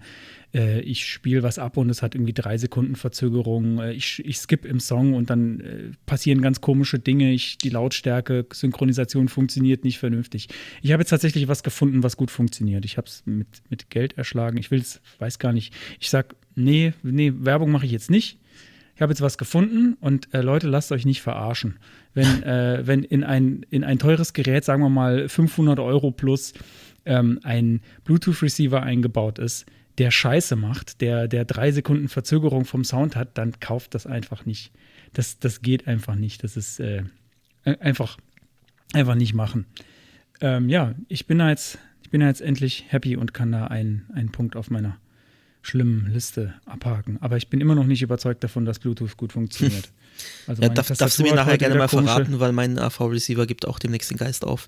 äh, 0.53 0.81
ich 0.81 1.07
spiele 1.07 1.41
was 1.41 1.57
ab 1.57 1.77
und 1.77 1.89
es 1.89 2.03
hat 2.03 2.13
irgendwie 2.13 2.33
drei 2.33 2.57
Sekunden 2.57 2.95
Verzögerung, 2.95 3.79
äh, 3.79 3.93
ich, 3.93 4.23
ich 4.23 4.37
skippe 4.37 4.67
im 4.67 4.79
Song 4.79 5.13
und 5.13 5.29
dann 5.29 5.61
äh, 5.61 5.91
passieren 6.05 6.41
ganz 6.41 6.61
komische 6.61 6.99
Dinge, 6.99 7.31
ich, 7.31 7.57
die 7.57 7.69
Lautstärke, 7.69 8.45
Synchronisation 8.53 9.29
funktioniert 9.29 9.83
nicht 9.83 9.97
vernünftig. 9.97 10.49
Ich 10.81 10.91
habe 10.91 11.01
jetzt 11.01 11.09
tatsächlich 11.09 11.47
was 11.47 11.63
gefunden, 11.63 12.03
was 12.03 12.17
gut 12.17 12.29
funktioniert. 12.29 12.85
Ich 12.85 12.97
habe 12.97 13.07
es 13.07 13.23
mit, 13.25 13.47
mit 13.69 13.89
Geld 13.89 14.17
erschlagen. 14.17 14.57
Ich 14.57 14.69
will 14.69 14.81
es, 14.81 15.01
weiß 15.17 15.39
gar 15.39 15.53
nicht. 15.53 15.73
Ich 15.99 16.09
sage, 16.09 16.35
nee, 16.55 16.93
nee, 17.01 17.33
Werbung 17.35 17.71
mache 17.71 17.85
ich 17.85 17.91
jetzt 17.91 18.11
nicht. 18.11 18.37
Ich 18.99 19.01
habe 19.01 19.13
jetzt 19.13 19.21
was 19.21 19.37
gefunden 19.37 19.95
und 20.01 20.33
äh, 20.33 20.41
Leute, 20.41 20.67
lasst 20.67 20.91
euch 20.91 21.05
nicht 21.05 21.21
verarschen. 21.21 21.79
Wenn, 22.13 22.43
äh, 22.43 22.85
wenn 22.85 23.05
in, 23.05 23.23
ein, 23.23 23.65
in 23.69 23.85
ein 23.85 23.97
teures 23.97 24.33
Gerät, 24.33 24.65
sagen 24.65 24.81
wir 24.81 24.89
mal 24.89 25.29
500 25.29 25.79
Euro 25.79 26.11
plus, 26.11 26.51
ähm, 27.05 27.39
ein 27.43 27.79
Bluetooth-Receiver 28.03 28.83
eingebaut 28.83 29.39
ist, 29.39 29.65
der 29.99 30.11
Scheiße 30.11 30.57
macht, 30.57 30.99
der, 30.99 31.29
der 31.29 31.45
drei 31.45 31.71
Sekunden 31.71 32.09
Verzögerung 32.09 32.65
vom 32.65 32.83
Sound 32.83 33.15
hat, 33.15 33.37
dann 33.37 33.57
kauft 33.61 33.95
das 33.95 34.05
einfach 34.05 34.45
nicht. 34.45 34.73
Das, 35.13 35.39
das 35.39 35.61
geht 35.61 35.87
einfach 35.87 36.15
nicht. 36.15 36.43
Das 36.43 36.57
ist 36.57 36.81
äh, 36.81 37.03
einfach, 37.63 38.17
einfach 38.91 39.15
nicht 39.15 39.33
machen. 39.33 39.65
Ähm, 40.41 40.67
ja, 40.67 40.93
ich 41.07 41.25
bin 41.25 41.37
da 41.37 41.49
jetzt, 41.49 41.79
ich 42.03 42.09
bin 42.09 42.19
da 42.19 42.27
jetzt 42.27 42.41
endlich 42.41 42.83
happy 42.89 43.15
und 43.15 43.33
kann 43.33 43.53
da 43.53 43.67
einen, 43.67 44.09
einen 44.13 44.33
Punkt 44.33 44.57
auf 44.57 44.69
meiner 44.69 44.97
schlimmen 45.69 46.11
Liste 46.11 46.53
abhaken. 46.65 47.17
Aber 47.21 47.37
ich 47.37 47.49
bin 47.49 47.61
immer 47.61 47.75
noch 47.75 47.85
nicht 47.85 48.01
überzeugt 48.01 48.43
davon, 48.43 48.65
dass 48.65 48.79
Bluetooth 48.79 49.17
gut 49.17 49.33
funktioniert. 49.33 49.89
Also 50.47 50.61
ja, 50.61 50.67
darf, 50.67 50.89
darfst 50.89 51.17
du 51.17 51.23
mir 51.23 51.33
nachher 51.33 51.57
gerne 51.57 51.75
mal 51.75 51.87
verraten, 51.87 52.41
weil 52.41 52.51
mein 52.51 52.77
AV-Receiver 52.77 53.47
gibt 53.47 53.65
auch 53.65 53.79
demnächst 53.79 54.11
den 54.11 54.17
Geist 54.17 54.43
auf. 54.43 54.67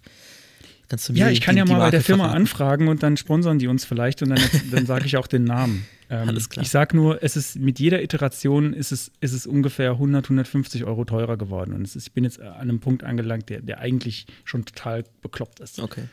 Kannst 0.88 1.10
du 1.10 1.14
mir 1.14 1.20
ja, 1.20 1.30
ich 1.30 1.42
kann 1.42 1.58
ja 1.58 1.66
mal 1.66 1.78
bei 1.80 1.92
der 1.92 2.02
Firma 2.02 2.24
verraten. 2.24 2.42
anfragen 2.42 2.88
und 2.88 3.04
dann 3.04 3.18
sponsern 3.18 3.60
die 3.60 3.68
uns 3.68 3.84
vielleicht 3.84 4.22
und 4.22 4.30
dann, 4.30 4.40
dann 4.72 4.86
sage 4.86 5.06
ich 5.06 5.18
auch 5.18 5.28
den 5.28 5.44
Namen. 5.44 5.86
Ähm, 6.10 6.28
Alles 6.28 6.50
klar. 6.50 6.64
Ich 6.64 6.70
sage 6.70 6.98
nur, 6.98 7.24
es 7.24 7.38
ist 7.38 7.58
mit 7.58 7.80
jeder 7.80 8.02
Iteration 8.04 8.74
ist 8.74 8.92
es, 8.92 9.12
ist 9.22 9.32
es 9.32 9.48
ungefähr 9.48 9.92
100, 9.92 10.26
150 10.26 10.84
Euro 10.84 11.06
teurer 11.06 11.38
geworden. 11.38 11.74
Und 11.74 11.84
ist, 11.84 11.96
ich 11.96 12.12
bin 12.12 12.26
jetzt 12.26 12.42
an 12.42 12.54
einem 12.54 12.80
Punkt 12.82 13.06
angelangt, 13.06 13.50
der, 13.50 13.62
der 13.62 13.80
eigentlich 13.80 14.26
schon 14.44 14.66
total 14.66 15.06
bekloppt 15.22 15.62
ist. 15.62 15.80
Okay. 15.80 16.04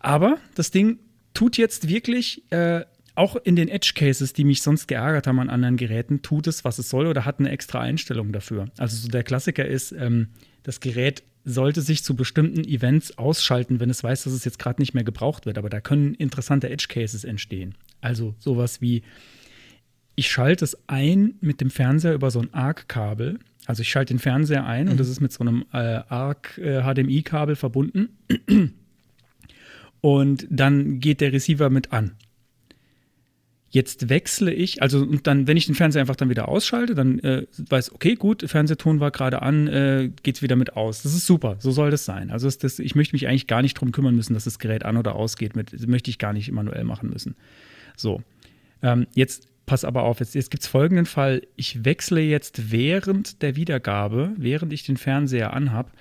Aber 0.00 0.36
das 0.54 0.70
Ding 0.70 0.98
tut 1.32 1.56
jetzt 1.56 1.88
wirklich 1.88 2.42
äh, 2.50 2.84
auch 3.18 3.36
in 3.36 3.56
den 3.56 3.68
Edge 3.68 3.92
Cases, 3.94 4.32
die 4.32 4.44
mich 4.44 4.62
sonst 4.62 4.86
geärgert 4.86 5.26
haben 5.26 5.40
an 5.40 5.50
anderen 5.50 5.76
Geräten, 5.76 6.22
tut 6.22 6.46
es, 6.46 6.64
was 6.64 6.78
es 6.78 6.88
soll 6.88 7.06
oder 7.06 7.24
hat 7.24 7.40
eine 7.40 7.50
extra 7.50 7.80
Einstellung 7.80 8.32
dafür. 8.32 8.66
Also 8.78 8.96
so 8.96 9.08
der 9.08 9.24
Klassiker 9.24 9.66
ist, 9.66 9.92
ähm, 9.92 10.28
das 10.62 10.80
Gerät 10.80 11.24
sollte 11.44 11.80
sich 11.80 12.04
zu 12.04 12.14
bestimmten 12.14 12.64
Events 12.64 13.18
ausschalten, 13.18 13.80
wenn 13.80 13.90
es 13.90 14.04
weiß, 14.04 14.24
dass 14.24 14.32
es 14.32 14.44
jetzt 14.44 14.58
gerade 14.58 14.80
nicht 14.80 14.94
mehr 14.94 15.04
gebraucht 15.04 15.46
wird. 15.46 15.58
Aber 15.58 15.68
da 15.68 15.80
können 15.80 16.14
interessante 16.14 16.70
Edge 16.70 16.86
Cases 16.88 17.24
entstehen. 17.24 17.74
Also 18.00 18.34
sowas 18.38 18.80
wie, 18.80 19.02
ich 20.14 20.30
schalte 20.30 20.64
es 20.64 20.78
ein 20.88 21.34
mit 21.40 21.60
dem 21.60 21.70
Fernseher 21.70 22.14
über 22.14 22.30
so 22.30 22.40
ein 22.40 22.52
ARC-Kabel. 22.54 23.38
Also 23.66 23.82
ich 23.82 23.88
schalte 23.88 24.14
den 24.14 24.20
Fernseher 24.20 24.64
ein 24.64 24.86
mhm. 24.86 24.92
und 24.92 25.00
das 25.00 25.08
ist 25.08 25.20
mit 25.20 25.32
so 25.32 25.40
einem 25.40 25.64
äh, 25.72 26.02
ARC 26.08 26.58
äh, 26.58 27.54
verbunden. 27.56 28.10
Und 30.00 30.46
dann 30.48 31.00
geht 31.00 31.20
der 31.20 31.32
Receiver 31.32 31.70
mit 31.70 31.92
an. 31.92 32.12
Jetzt 33.70 34.08
wechsle 34.08 34.52
ich, 34.52 34.80
also 34.80 35.00
und 35.00 35.26
dann, 35.26 35.46
wenn 35.46 35.58
ich 35.58 35.66
den 35.66 35.74
Fernseher 35.74 36.00
einfach 36.00 36.16
dann 36.16 36.30
wieder 36.30 36.48
ausschalte, 36.48 36.94
dann 36.94 37.18
äh, 37.18 37.46
weiß, 37.68 37.92
okay, 37.92 38.14
gut, 38.14 38.42
Fernsehton 38.48 38.98
war 38.98 39.10
gerade 39.10 39.42
an, 39.42 39.68
äh, 39.68 40.10
geht's 40.22 40.40
wieder 40.40 40.56
mit 40.56 40.74
aus. 40.74 41.02
Das 41.02 41.12
ist 41.12 41.26
super, 41.26 41.56
so 41.58 41.70
soll 41.70 41.90
das 41.90 42.06
sein. 42.06 42.30
Also 42.30 42.48
ist 42.48 42.64
das, 42.64 42.78
ich 42.78 42.94
möchte 42.94 43.14
mich 43.14 43.28
eigentlich 43.28 43.46
gar 43.46 43.60
nicht 43.60 43.74
drum 43.74 43.92
kümmern 43.92 44.14
müssen, 44.14 44.32
dass 44.32 44.44
das 44.44 44.58
Gerät 44.58 44.86
an 44.86 44.96
oder 44.96 45.14
ausgeht. 45.14 45.54
Mit, 45.54 45.86
möchte 45.86 46.10
ich 46.10 46.18
gar 46.18 46.32
nicht 46.32 46.50
manuell 46.50 46.84
machen 46.84 47.10
müssen. 47.10 47.36
So. 47.94 48.22
Ähm, 48.82 49.06
jetzt 49.14 49.48
pass 49.66 49.84
aber 49.84 50.04
auf, 50.04 50.20
jetzt, 50.20 50.34
jetzt 50.34 50.50
gibt 50.50 50.62
es 50.62 50.68
folgenden 50.68 51.04
Fall. 51.04 51.42
Ich 51.56 51.84
wechsle 51.84 52.22
jetzt 52.22 52.70
während 52.70 53.42
der 53.42 53.54
Wiedergabe, 53.54 54.32
während 54.38 54.72
ich 54.72 54.84
den 54.84 54.96
Fernseher 54.96 55.52
anhab, 55.52 55.92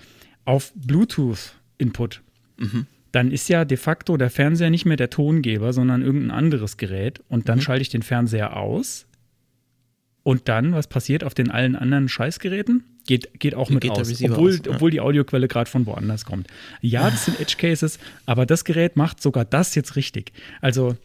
auf 0.45 0.71
Bluetooth-Input. 0.75 2.21
Mhm 2.57 2.87
dann 3.11 3.31
ist 3.31 3.49
ja 3.49 3.65
de 3.65 3.77
facto 3.77 4.17
der 4.17 4.29
Fernseher 4.29 4.69
nicht 4.69 4.85
mehr 4.85 4.97
der 4.97 5.09
Tongeber, 5.09 5.73
sondern 5.73 6.01
irgendein 6.01 6.31
anderes 6.31 6.77
Gerät. 6.77 7.21
Und 7.29 7.49
dann 7.49 7.59
mhm. 7.59 7.61
schalte 7.61 7.81
ich 7.81 7.89
den 7.89 8.03
Fernseher 8.03 8.57
aus. 8.57 9.05
Und 10.23 10.49
dann, 10.49 10.73
was 10.73 10.87
passiert 10.87 11.23
auf 11.23 11.33
den 11.33 11.49
allen 11.49 11.77
anderen 11.77 12.09
Scheißgeräten? 12.09 12.83
Geht, 13.05 13.39
geht 13.39 13.55
auch 13.55 13.69
mit 13.69 13.81
geht 13.81 13.91
aus, 13.91 14.21
obwohl, 14.21 14.51
aus, 14.51 14.61
ja. 14.65 14.73
obwohl 14.73 14.91
die 14.91 14.99
Audioquelle 14.99 15.47
gerade 15.47 15.69
von 15.69 15.85
woanders 15.85 16.25
kommt. 16.25 16.47
Ja, 16.81 17.09
das 17.09 17.25
sind 17.25 17.39
Edge 17.39 17.55
Cases, 17.57 17.97
aber 18.25 18.45
das 18.45 18.65
Gerät 18.65 18.97
macht 18.97 19.21
sogar 19.21 19.45
das 19.45 19.73
jetzt 19.75 19.95
richtig. 19.95 20.33
Also, 20.59 20.97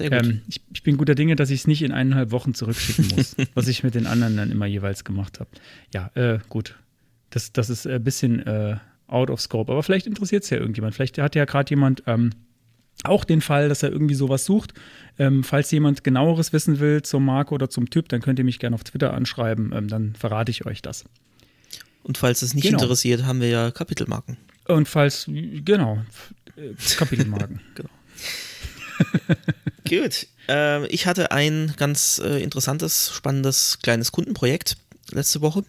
ähm, 0.00 0.40
ich, 0.48 0.62
ich, 0.72 0.82
bin 0.82 0.96
guter 0.96 1.14
Dinge, 1.14 1.36
dass 1.36 1.50
ich 1.50 1.60
es 1.60 1.66
nicht 1.66 1.82
in 1.82 1.92
eineinhalb 1.92 2.30
Wochen 2.30 2.54
zurückschicken 2.54 3.08
muss, 3.14 3.36
was 3.54 3.68
ich 3.68 3.82
mit 3.82 3.94
den 3.94 4.06
anderen 4.06 4.38
dann 4.38 4.50
immer 4.50 4.64
jeweils 4.64 5.04
gemacht 5.04 5.38
habe. 5.38 5.50
Ja, 5.92 6.10
äh, 6.14 6.38
gut. 6.48 6.76
Das, 7.28 7.52
das 7.52 7.68
ist 7.68 7.86
ein 7.86 8.02
bisschen 8.02 8.46
äh, 8.46 8.76
out 9.08 9.30
of 9.30 9.40
scope. 9.40 9.70
Aber 9.70 9.82
vielleicht 9.82 10.06
interessiert 10.06 10.44
es 10.44 10.50
ja 10.50 10.58
irgendjemand. 10.58 10.94
Vielleicht 10.94 11.18
hat 11.18 11.34
ja 11.34 11.44
gerade 11.44 11.70
jemand 11.70 12.02
ähm, 12.06 12.30
auch 13.04 13.24
den 13.24 13.40
Fall, 13.40 13.68
dass 13.68 13.82
er 13.82 13.90
irgendwie 13.90 14.14
sowas 14.14 14.44
sucht. 14.44 14.74
Ähm, 15.18 15.44
falls 15.44 15.70
jemand 15.70 16.04
genaueres 16.04 16.52
wissen 16.52 16.80
will 16.80 17.02
zur 17.02 17.20
Marke 17.20 17.54
oder 17.54 17.70
zum 17.70 17.90
Typ, 17.90 18.08
dann 18.08 18.20
könnt 18.20 18.38
ihr 18.38 18.44
mich 18.44 18.58
gerne 18.58 18.74
auf 18.74 18.84
Twitter 18.84 19.14
anschreiben. 19.14 19.72
Ähm, 19.74 19.88
dann 19.88 20.14
verrate 20.14 20.50
ich 20.50 20.66
euch 20.66 20.82
das. 20.82 21.04
Und 22.02 22.18
falls 22.18 22.42
es 22.42 22.54
nicht 22.54 22.64
genau. 22.64 22.82
interessiert, 22.82 23.24
haben 23.24 23.40
wir 23.40 23.48
ja 23.48 23.70
Kapitelmarken. 23.70 24.36
Und 24.66 24.88
falls, 24.88 25.26
genau, 25.26 26.02
äh, 26.56 26.72
Kapitelmarken. 26.96 27.60
genau. 27.74 27.90
Gut. 29.88 30.26
Äh, 30.48 30.86
ich 30.86 31.06
hatte 31.06 31.30
ein 31.32 31.74
ganz 31.76 32.20
äh, 32.24 32.42
interessantes, 32.42 33.12
spannendes 33.14 33.78
kleines 33.82 34.12
Kundenprojekt 34.12 34.76
letzte 35.12 35.40
Woche. 35.40 35.64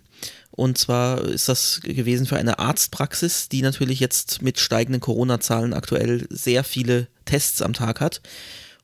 Und 0.57 0.79
zwar 0.79 1.21
ist 1.23 1.47
das 1.49 1.81
gewesen 1.83 2.25
für 2.25 2.35
eine 2.35 2.57
Arztpraxis, 2.57 3.47
die 3.47 3.61
natürlich 3.61 3.99
jetzt 3.99 4.41
mit 4.41 4.59
steigenden 4.59 4.99
Corona-Zahlen 4.99 5.71
aktuell 5.71 6.25
sehr 6.31 6.63
viele 6.63 7.05
Tests 7.25 7.61
am 7.61 7.73
Tag 7.73 8.01
hat. 8.01 8.21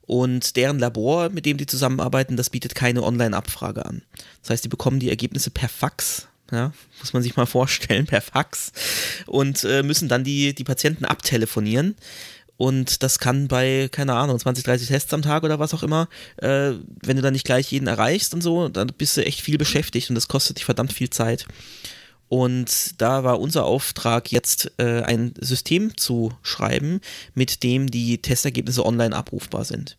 Und 0.06 0.54
deren 0.54 0.78
Labor, 0.78 1.30
mit 1.30 1.46
dem 1.46 1.56
die 1.56 1.66
zusammenarbeiten, 1.66 2.36
das 2.36 2.48
bietet 2.48 2.76
keine 2.76 3.02
Online-Abfrage 3.02 3.84
an. 3.84 4.02
Das 4.42 4.50
heißt, 4.50 4.64
die 4.64 4.68
bekommen 4.68 5.00
die 5.00 5.10
Ergebnisse 5.10 5.50
per 5.50 5.68
Fax. 5.68 6.28
Ja, 6.52 6.72
muss 7.00 7.12
man 7.12 7.24
sich 7.24 7.34
mal 7.34 7.46
vorstellen, 7.46 8.06
per 8.06 8.20
Fax. 8.20 8.70
Und 9.26 9.64
äh, 9.64 9.82
müssen 9.82 10.08
dann 10.08 10.22
die, 10.22 10.54
die 10.54 10.64
Patienten 10.64 11.04
abtelefonieren. 11.04 11.96
Und 12.56 13.02
das 13.02 13.18
kann 13.18 13.48
bei, 13.48 13.88
keine 13.90 14.14
Ahnung, 14.14 14.38
20, 14.38 14.64
30 14.64 14.88
Tests 14.88 15.12
am 15.12 15.22
Tag 15.22 15.42
oder 15.42 15.58
was 15.58 15.74
auch 15.74 15.82
immer, 15.82 16.08
äh, 16.36 16.72
wenn 17.02 17.16
du 17.16 17.22
dann 17.22 17.32
nicht 17.32 17.46
gleich 17.46 17.72
jeden 17.72 17.88
erreichst 17.88 18.32
und 18.32 18.42
so, 18.42 18.68
dann 18.68 18.88
bist 18.96 19.16
du 19.16 19.24
echt 19.24 19.40
viel 19.40 19.58
beschäftigt 19.58 20.08
und 20.08 20.14
das 20.14 20.28
kostet 20.28 20.58
dich 20.58 20.64
verdammt 20.64 20.92
viel 20.92 21.10
Zeit. 21.10 21.46
Und 22.28 23.00
da 23.00 23.22
war 23.22 23.40
unser 23.40 23.64
Auftrag 23.64 24.32
jetzt 24.32 24.72
äh, 24.78 25.02
ein 25.02 25.34
System 25.40 25.96
zu 25.96 26.32
schreiben, 26.42 27.00
mit 27.34 27.62
dem 27.62 27.90
die 27.90 28.18
Testergebnisse 28.18 28.84
online 28.84 29.14
abrufbar 29.14 29.64
sind. 29.64 29.98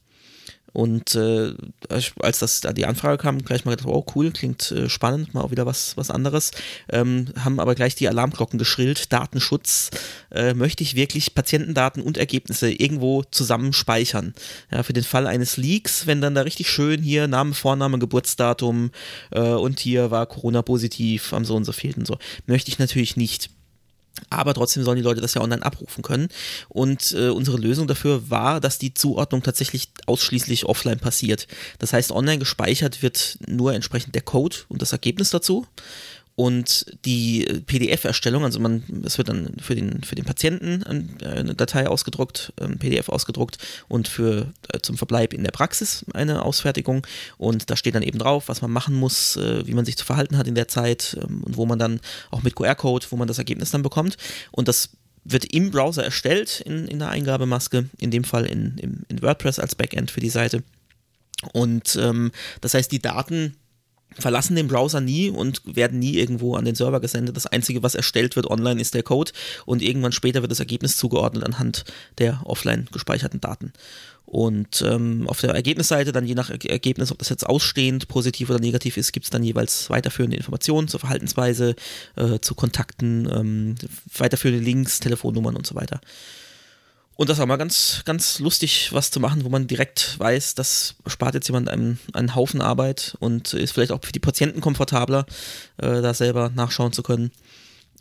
Und 0.76 1.16
äh, 1.16 1.54
als 1.88 2.40
das 2.40 2.60
da 2.60 2.74
die 2.74 2.86
Anfrage 2.86 3.18
kam, 3.18 3.40
gleich 3.40 3.64
mal 3.64 3.72
gedacht, 3.72 3.88
oh 3.88 4.06
cool, 4.14 4.32
klingt 4.32 4.72
äh, 4.72 4.90
spannend, 4.90 5.34
mal 5.34 5.40
auch 5.40 5.52
wieder 5.52 5.66
was, 5.66 5.96
was 5.96 6.12
anderes. 6.12 6.52
Ähm, 6.90 7.28
haben 7.40 7.62
aber 7.62 7.76
gleich 7.76 7.96
die 7.96 8.10
Alarmglocken 8.10 8.60
geschrillt. 8.60 9.14
Datenschutz, 9.14 9.90
äh, 10.32 10.54
möchte 10.54 10.84
ich 10.84 10.96
wirklich 10.96 11.34
Patientendaten 11.34 12.04
und 12.04 12.18
Ergebnisse 12.18 12.70
irgendwo 12.70 13.24
zusammen 13.24 13.72
speichern. 13.72 14.34
Ja, 14.70 14.84
für 14.84 14.92
den 14.92 15.06
Fall 15.06 15.28
eines 15.28 15.56
Leaks, 15.56 16.08
wenn 16.08 16.20
dann 16.20 16.36
da 16.36 16.42
richtig 16.42 16.70
schön 16.70 17.02
hier 17.02 17.30
Name, 17.30 17.54
Vorname, 17.54 17.98
Geburtsdatum 17.98 18.92
äh, 19.32 19.40
und 19.40 19.80
hier 19.80 20.12
war 20.12 20.26
Corona 20.26 20.62
positiv 20.62 21.32
am 21.32 21.46
so 21.46 21.56
und 21.56 21.64
so 21.64 21.72
und 21.72 22.06
so. 22.06 22.18
Möchte 22.48 22.70
ich 22.70 22.80
natürlich 22.80 23.16
nicht. 23.16 23.50
Aber 24.30 24.54
trotzdem 24.54 24.84
sollen 24.84 24.98
die 24.98 25.04
Leute 25.04 25.22
das 25.22 25.34
ja 25.34 25.42
online 25.42 25.64
abrufen 25.64 26.04
können. 26.04 26.30
Und 26.70 27.14
äh, 27.14 27.30
unsere 27.30 27.58
Lösung 27.58 27.88
dafür 27.88 28.30
war, 28.30 28.60
dass 28.60 28.80
die 28.80 28.94
Zuordnung 28.94 29.44
tatsächlich 29.44 29.90
ausschließlich 30.06 30.66
offline 30.66 31.00
passiert. 31.00 31.48
Das 31.80 31.94
heißt, 31.94 32.12
online 32.12 32.40
gespeichert 32.40 33.02
wird 33.02 33.38
nur 33.48 33.74
entsprechend 33.74 34.16
der 34.16 34.22
Code 34.22 34.58
und 34.70 34.82
das 34.82 34.92
Ergebnis 34.92 35.30
dazu. 35.30 35.66
Und 36.36 36.86
die 37.06 37.46
PDF-Erstellung, 37.66 38.44
also 38.44 38.60
man, 38.60 38.84
es 39.06 39.18
wird 39.18 39.30
dann 39.30 39.56
für 39.62 39.74
den, 39.74 40.04
für 40.04 40.16
den 40.16 40.26
Patienten 40.26 40.84
eine 40.84 41.56
Datei 41.56 41.88
ausgedruckt, 41.88 42.52
ein 42.60 42.78
PDF 42.78 43.08
ausgedruckt 43.08 43.58
und 43.88 44.10
für 44.10 44.52
äh, 44.68 44.80
zum 44.82 44.98
Verbleib 44.98 45.34
in 45.34 45.46
der 45.46 45.52
Praxis 45.52 46.06
eine 46.14 46.44
Ausfertigung. 46.44 47.08
Und 47.38 47.70
da 47.70 47.78
steht 47.78 47.96
dann 47.96 48.04
eben 48.04 48.20
drauf, 48.20 48.50
was 48.50 48.62
man 48.62 48.72
machen 48.72 48.96
muss, 48.96 49.38
äh, 49.38 49.66
wie 49.66 49.74
man 49.74 49.86
sich 49.86 49.96
zu 49.96 50.04
verhalten 50.04 50.38
hat 50.38 50.46
in 50.48 50.56
der 50.56 50.68
Zeit 50.68 51.18
ähm, 51.22 51.42
und 51.42 51.56
wo 51.56 51.66
man 51.66 51.80
dann 51.80 52.02
auch 52.32 52.44
mit 52.44 52.56
QR-Code, 52.56 53.06
wo 53.12 53.16
man 53.16 53.30
das 53.30 53.38
Ergebnis 53.38 53.72
dann 53.72 53.82
bekommt. 53.82 54.18
Und 54.52 54.68
das 54.68 54.90
wird 55.24 55.46
im 55.46 55.72
Browser 55.72 56.04
erstellt 56.04 56.62
in, 56.66 56.86
in 56.90 57.00
der 57.00 57.10
Eingabemaske, 57.10 57.86
in 57.98 58.12
dem 58.12 58.26
Fall 58.26 58.46
in, 58.46 58.78
in, 58.78 59.06
in 59.08 59.22
WordPress 59.22 59.60
als 59.60 59.76
Backend 59.76 60.12
für 60.12 60.20
die 60.20 60.30
Seite. 60.30 60.64
Und 61.54 61.96
ähm, 61.96 62.32
das 62.60 62.74
heißt, 62.74 62.92
die 62.92 63.02
Daten 63.02 63.56
verlassen 64.18 64.56
den 64.56 64.68
Browser 64.68 65.02
nie 65.02 65.30
und 65.30 65.62
werden 65.66 66.00
nie 66.00 66.18
irgendwo 66.18 66.56
an 66.56 66.66
den 66.66 66.76
Server 66.76 67.00
gesendet. 67.00 67.36
Das 67.36 67.48
Einzige, 67.48 67.84
was 67.84 67.96
erstellt 67.96 68.36
wird 68.36 68.48
online, 68.48 68.82
ist 68.82 68.94
der 68.94 69.04
Code 69.04 69.32
und 69.66 69.82
irgendwann 69.82 70.12
später 70.12 70.42
wird 70.42 70.52
das 70.52 70.60
Ergebnis 70.60 70.98
zugeordnet 70.98 71.44
anhand 71.44 71.84
der 72.18 72.42
offline 72.46 72.88
gespeicherten 72.92 73.42
Daten. 73.42 73.74
Und 74.26 74.82
ähm, 74.82 75.28
auf 75.28 75.40
der 75.40 75.52
Ergebnisseite 75.52 76.12
dann 76.12 76.26
je 76.26 76.34
nach 76.34 76.50
Ergebnis, 76.50 77.12
ob 77.12 77.20
das 77.20 77.30
jetzt 77.30 77.46
ausstehend, 77.46 78.08
positiv 78.08 78.50
oder 78.50 78.60
negativ 78.60 78.98
ist, 78.98 79.12
gibt 79.12 79.26
es 79.26 79.30
dann 79.30 79.44
jeweils 79.44 79.90
weiterführende 79.90 80.36
Informationen 80.36 80.88
zur 80.88 81.00
Verhaltensweise, 81.00 81.76
äh, 82.16 82.40
zu 82.40 82.56
Kontakten, 82.56 83.30
ähm, 83.32 83.76
weiterführende 84.18 84.64
Links, 84.64 85.00
Telefonnummern 85.00 85.56
und 85.56 85.68
so 85.68 85.76
weiter. 85.76 86.02
Und 87.16 87.30
das 87.30 87.38
war 87.38 87.46
mal 87.46 87.56
ganz, 87.56 88.02
ganz 88.04 88.40
lustig, 88.40 88.90
was 88.92 89.10
zu 89.10 89.20
machen, 89.20 89.46
wo 89.46 89.50
man 89.50 89.68
direkt 89.68 90.20
weiß, 90.20 90.56
das 90.56 90.96
spart 91.08 91.34
jetzt 91.34 91.48
jemand 91.48 91.70
einen, 91.70 92.00
einen 92.14 92.36
Haufen 92.36 92.62
Arbeit 92.62 93.16
und 93.20 93.54
ist 93.54 93.72
vielleicht 93.72 93.94
auch 93.94 94.04
für 94.04 94.12
die 94.12 94.20
Patienten 94.20 94.60
komfortabler, 94.60 95.26
äh, 95.78 96.02
da 96.02 96.14
selber 96.14 96.52
nachschauen 96.54 96.92
zu 96.92 97.04
können. 97.04 97.32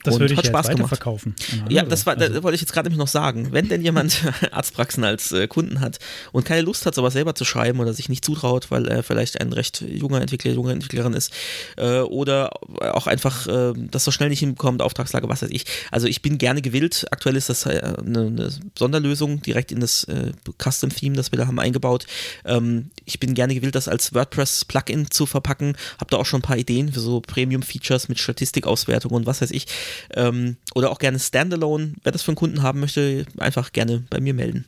Das 0.05 0.14
und 0.14 0.21
würde 0.21 0.35
ich 0.35 0.38
hat 0.38 0.47
Spaß 0.47 0.69
gemacht. 0.69 0.88
verkaufen. 0.88 1.35
Ja, 1.71 1.83
das 1.83 2.05
war, 2.05 2.19
also. 2.19 2.33
da 2.33 2.43
wollte 2.43 2.55
ich 2.55 2.61
jetzt 2.61 2.73
gerade 2.73 2.88
nämlich 2.88 2.99
noch 2.99 3.09
sagen. 3.09 3.49
Wenn 3.53 3.69
denn 3.69 3.83
jemand 3.83 4.23
Arztpraxen 4.53 5.03
als 5.03 5.33
äh, 5.33 5.49
Kunden 5.49 5.81
hat 5.81 5.99
und 6.33 6.45
keine 6.45 6.61
Lust 6.61 6.85
hat, 6.85 6.95
sowas 6.95 7.14
selber 7.14 7.35
zu 7.35 7.47
schreiben 7.47 7.81
oder 7.81 7.95
sich 7.95 8.11
nicht 8.11 8.23
zutraut, 8.25 8.71
weil 8.71 8.87
er 8.87 9.03
vielleicht 9.03 9.40
ein 9.40 9.53
recht 9.53 9.81
junger 9.81 10.21
Entwickler, 10.21 10.53
junge 10.53 10.73
Entwicklerin 10.73 11.14
ist, 11.14 11.33
äh, 11.77 12.01
oder 12.01 12.51
auch 12.81 13.07
einfach 13.07 13.47
äh, 13.47 13.73
das 13.75 14.05
so 14.05 14.11
schnell 14.11 14.29
nicht 14.29 14.40
hinbekommt, 14.40 14.83
Auftragslage, 14.83 15.29
was 15.29 15.43
weiß 15.43 15.51
ich. 15.51 15.64
Also 15.90 16.07
ich 16.07 16.21
bin 16.21 16.37
gerne 16.37 16.61
gewillt. 16.61 17.07
Aktuell 17.11 17.37
ist 17.37 17.49
das 17.49 17.67
eine, 17.67 17.81
äh, 17.83 18.27
eine 18.27 18.51
Sonderlösung 18.79 19.40
direkt 19.40 19.73
in 19.73 19.81
das 19.81 20.05
äh, 20.05 20.33
Custom-Theme, 20.62 21.17
das 21.17 21.33
wir 21.33 21.38
da 21.38 21.47
haben, 21.47 21.59
eingebaut. 21.59 22.07
Ähm, 22.45 22.90
ich 23.07 23.21
bin 23.21 23.33
gerne 23.33 23.55
gewillt, 23.55 23.75
das 23.75 23.88
als 23.88 24.12
WordPress-Plugin 24.12 25.11
zu 25.11 25.25
verpacken. 25.25 25.77
Hab 25.99 26.11
da 26.11 26.19
auch 26.19 26.27
schon 26.27 26.40
ein 26.40 26.43
paar 26.43 26.59
Ideen 26.59 26.93
für 26.93 27.01
so 27.01 27.21
Premium-Features 27.21 28.09
mit 28.09 28.19
Statistikauswertung 28.19 29.12
und 29.12 29.27
was 29.27 29.40
weiß 29.40 29.51
ich. 29.51 29.67
Ähm, 30.15 30.57
oder 30.75 30.91
auch 30.91 30.99
gerne 30.99 31.19
Standalone. 31.19 31.93
Wer 32.03 32.13
das 32.13 32.23
für 32.23 32.29
einen 32.29 32.37
Kunden 32.37 32.63
haben 32.63 32.81
möchte, 32.81 33.27
einfach 33.39 33.73
gerne 33.73 34.05
bei 34.11 34.21
mir 34.21 34.35
melden. 34.35 34.67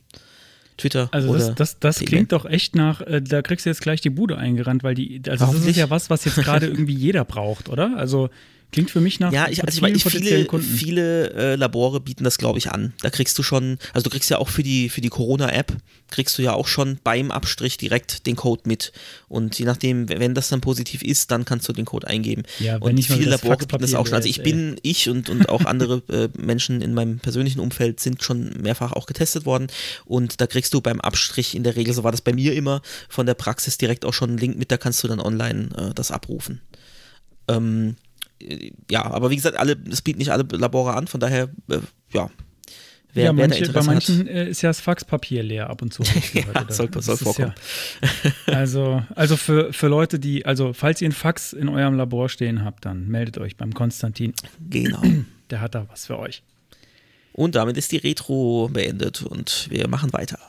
Twitter. 0.77 1.09
Also 1.11 1.33
das, 1.33 1.55
das, 1.55 1.79
das 1.79 1.99
klingt 1.99 2.31
doch 2.31 2.45
echt 2.45 2.75
nach, 2.75 3.01
äh, 3.01 3.21
da 3.21 3.41
kriegst 3.41 3.65
du 3.65 3.69
jetzt 3.69 3.81
gleich 3.81 3.99
die 3.99 4.11
Bude 4.11 4.37
eingerannt, 4.37 4.83
weil 4.83 4.93
die, 4.93 5.21
also 5.27 5.47
das 5.47 5.65
ist 5.65 5.75
ja 5.75 5.89
was, 5.89 6.09
was 6.09 6.23
jetzt 6.25 6.35
gerade 6.35 6.67
irgendwie 6.67 6.93
jeder 6.93 7.25
braucht, 7.25 7.67
oder? 7.69 7.97
Also 7.97 8.29
Klingt 8.71 8.91
für 8.91 8.99
mich 8.99 9.21
nach 9.21 9.31
ja, 9.31 9.47
ich, 9.49 9.63
also 9.63 9.85
ich, 9.85 10.03
viele, 10.03 10.43
Kunden. 10.45 10.67
viele 10.67 11.31
äh, 11.33 11.55
Labore 11.55 12.01
bieten 12.01 12.25
das, 12.25 12.37
glaube 12.37 12.59
ich, 12.59 12.69
an. 12.69 12.93
Da 13.01 13.09
kriegst 13.09 13.37
du 13.37 13.43
schon, 13.43 13.77
also 13.93 14.03
du 14.03 14.09
kriegst 14.09 14.29
ja 14.29 14.39
auch 14.39 14.49
für 14.49 14.61
die, 14.61 14.89
für 14.89 14.99
die 14.99 15.07
Corona-App, 15.07 15.73
kriegst 16.09 16.37
du 16.37 16.41
ja 16.41 16.53
auch 16.53 16.67
schon 16.67 16.99
beim 17.01 17.31
Abstrich 17.31 17.77
direkt 17.77 18.27
den 18.27 18.35
Code 18.35 18.63
mit. 18.65 18.91
Und 19.29 19.57
je 19.57 19.65
nachdem, 19.65 20.09
wenn 20.09 20.33
das 20.33 20.49
dann 20.49 20.59
positiv 20.59 21.01
ist, 21.01 21.31
dann 21.31 21.45
kannst 21.45 21.67
du 21.69 21.73
den 21.73 21.85
Code 21.85 22.07
eingeben. 22.07 22.43
Ja, 22.59 22.77
und 22.77 23.01
viele 23.01 23.29
Labore 23.29 23.57
bieten 23.57 23.79
das 23.79 23.93
auch 23.93 24.05
schon. 24.05 24.15
Also 24.15 24.27
ich 24.27 24.43
bin, 24.43 24.75
ich 24.83 25.07
und, 25.09 25.29
und 25.29 25.47
auch 25.47 25.63
andere 25.63 26.03
äh, 26.09 26.27
Menschen 26.37 26.81
in 26.81 26.93
meinem 26.93 27.19
persönlichen 27.19 27.61
Umfeld 27.61 28.01
sind 28.01 28.21
schon 28.21 28.51
mehrfach 28.61 28.91
auch 28.91 29.05
getestet 29.05 29.45
worden. 29.45 29.67
Und 30.03 30.41
da 30.41 30.47
kriegst 30.47 30.73
du 30.73 30.81
beim 30.81 30.99
Abstrich 30.99 31.55
in 31.55 31.63
der 31.63 31.77
Regel, 31.77 31.93
so 31.93 32.03
war 32.03 32.11
das 32.11 32.21
bei 32.21 32.33
mir 32.33 32.53
immer, 32.53 32.81
von 33.07 33.25
der 33.25 33.33
Praxis 33.33 33.77
direkt 33.77 34.03
auch 34.03 34.13
schon 34.13 34.31
einen 34.31 34.39
Link 34.39 34.57
mit, 34.57 34.71
da 34.71 34.77
kannst 34.77 35.01
du 35.05 35.07
dann 35.07 35.21
online 35.21 35.69
äh, 35.77 35.93
das 35.93 36.11
abrufen. 36.11 36.59
Ähm, 37.47 37.95
ja, 38.89 39.05
aber 39.05 39.29
wie 39.29 39.35
gesagt, 39.35 39.57
alle, 39.57 39.77
es 39.89 40.01
bieten 40.01 40.19
nicht 40.19 40.31
alle 40.31 40.45
Labore 40.51 40.93
an, 40.93 41.07
von 41.07 41.19
daher, 41.19 41.49
äh, 41.69 41.79
ja. 42.13 42.29
Wer, 43.13 43.25
ja, 43.25 43.33
manche, 43.33 43.65
wer 43.65 43.73
bei 43.73 43.83
manchen 43.83 44.19
hat, 44.19 44.27
äh, 44.27 44.49
ist 44.49 44.61
ja 44.61 44.69
das 44.69 44.79
Faxpapier 44.79 45.41
leer 45.41 45.69
ab 45.69 45.81
und 45.81 45.91
zu. 45.91 46.03
ja, 46.33 46.43
soll, 46.69 46.89
soll 46.99 47.17
vorkommen. 47.17 47.53
Ja, 48.45 48.53
also, 48.53 49.01
also 49.15 49.37
für, 49.37 49.73
für 49.73 49.87
Leute, 49.87 50.19
die, 50.19 50.45
also 50.45 50.73
falls 50.73 51.01
ihr 51.01 51.09
ein 51.09 51.13
Fax 51.13 51.53
in 51.53 51.67
eurem 51.67 51.95
Labor 51.95 52.29
stehen 52.29 52.63
habt, 52.63 52.85
dann 52.85 53.07
meldet 53.07 53.39
euch 53.39 53.57
beim 53.57 53.73
Konstantin. 53.73 54.33
Genau. 54.69 55.01
Der 55.49 55.61
hat 55.61 55.73
da 55.75 55.87
was 55.89 56.05
für 56.05 56.19
euch. 56.19 56.43
Und 57.31 57.55
damit 57.55 57.77
ist 57.77 57.91
die 57.91 57.97
Retro 57.97 58.69
beendet 58.71 59.21
und 59.21 59.67
wir 59.69 59.87
machen 59.87 60.11
weiter. 60.11 60.39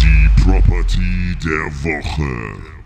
Die 0.00 0.42
Property 0.42 1.36
der 1.42 1.66
Woche. 1.82 2.78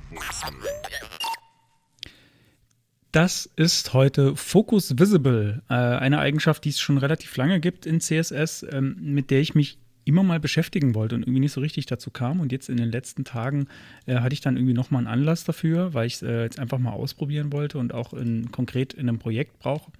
Das 3.12 3.44
ist 3.56 3.92
heute 3.92 4.36
Focus 4.36 4.98
Visible, 4.98 5.62
äh, 5.68 5.74
eine 5.74 6.18
Eigenschaft, 6.18 6.64
die 6.64 6.70
es 6.70 6.80
schon 6.80 6.96
relativ 6.96 7.36
lange 7.36 7.60
gibt 7.60 7.84
in 7.84 8.00
CSS, 8.00 8.66
ähm, 8.72 8.96
mit 9.00 9.30
der 9.30 9.40
ich 9.40 9.54
mich 9.54 9.76
immer 10.04 10.22
mal 10.22 10.40
beschäftigen 10.40 10.94
wollte 10.94 11.14
und 11.14 11.22
irgendwie 11.22 11.40
nicht 11.40 11.52
so 11.52 11.60
richtig 11.60 11.84
dazu 11.84 12.10
kam. 12.10 12.40
Und 12.40 12.52
jetzt 12.52 12.70
in 12.70 12.78
den 12.78 12.90
letzten 12.90 13.24
Tagen 13.24 13.68
äh, 14.06 14.16
hatte 14.16 14.32
ich 14.32 14.40
dann 14.40 14.56
irgendwie 14.56 14.72
nochmal 14.72 15.00
einen 15.00 15.08
Anlass 15.08 15.44
dafür, 15.44 15.92
weil 15.92 16.06
ich 16.06 16.14
es 16.14 16.22
äh, 16.22 16.42
jetzt 16.42 16.58
einfach 16.58 16.78
mal 16.78 16.92
ausprobieren 16.92 17.52
wollte 17.52 17.76
und 17.76 17.92
auch 17.92 18.14
in, 18.14 18.50
konkret 18.50 18.94
in 18.94 19.10
einem 19.10 19.18
Projekt 19.18 19.58
brauche. 19.58 19.92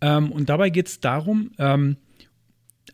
Ähm, 0.00 0.32
und 0.32 0.48
dabei 0.48 0.70
geht 0.70 0.86
es 0.86 1.00
darum, 1.00 1.50
ähm, 1.58 1.98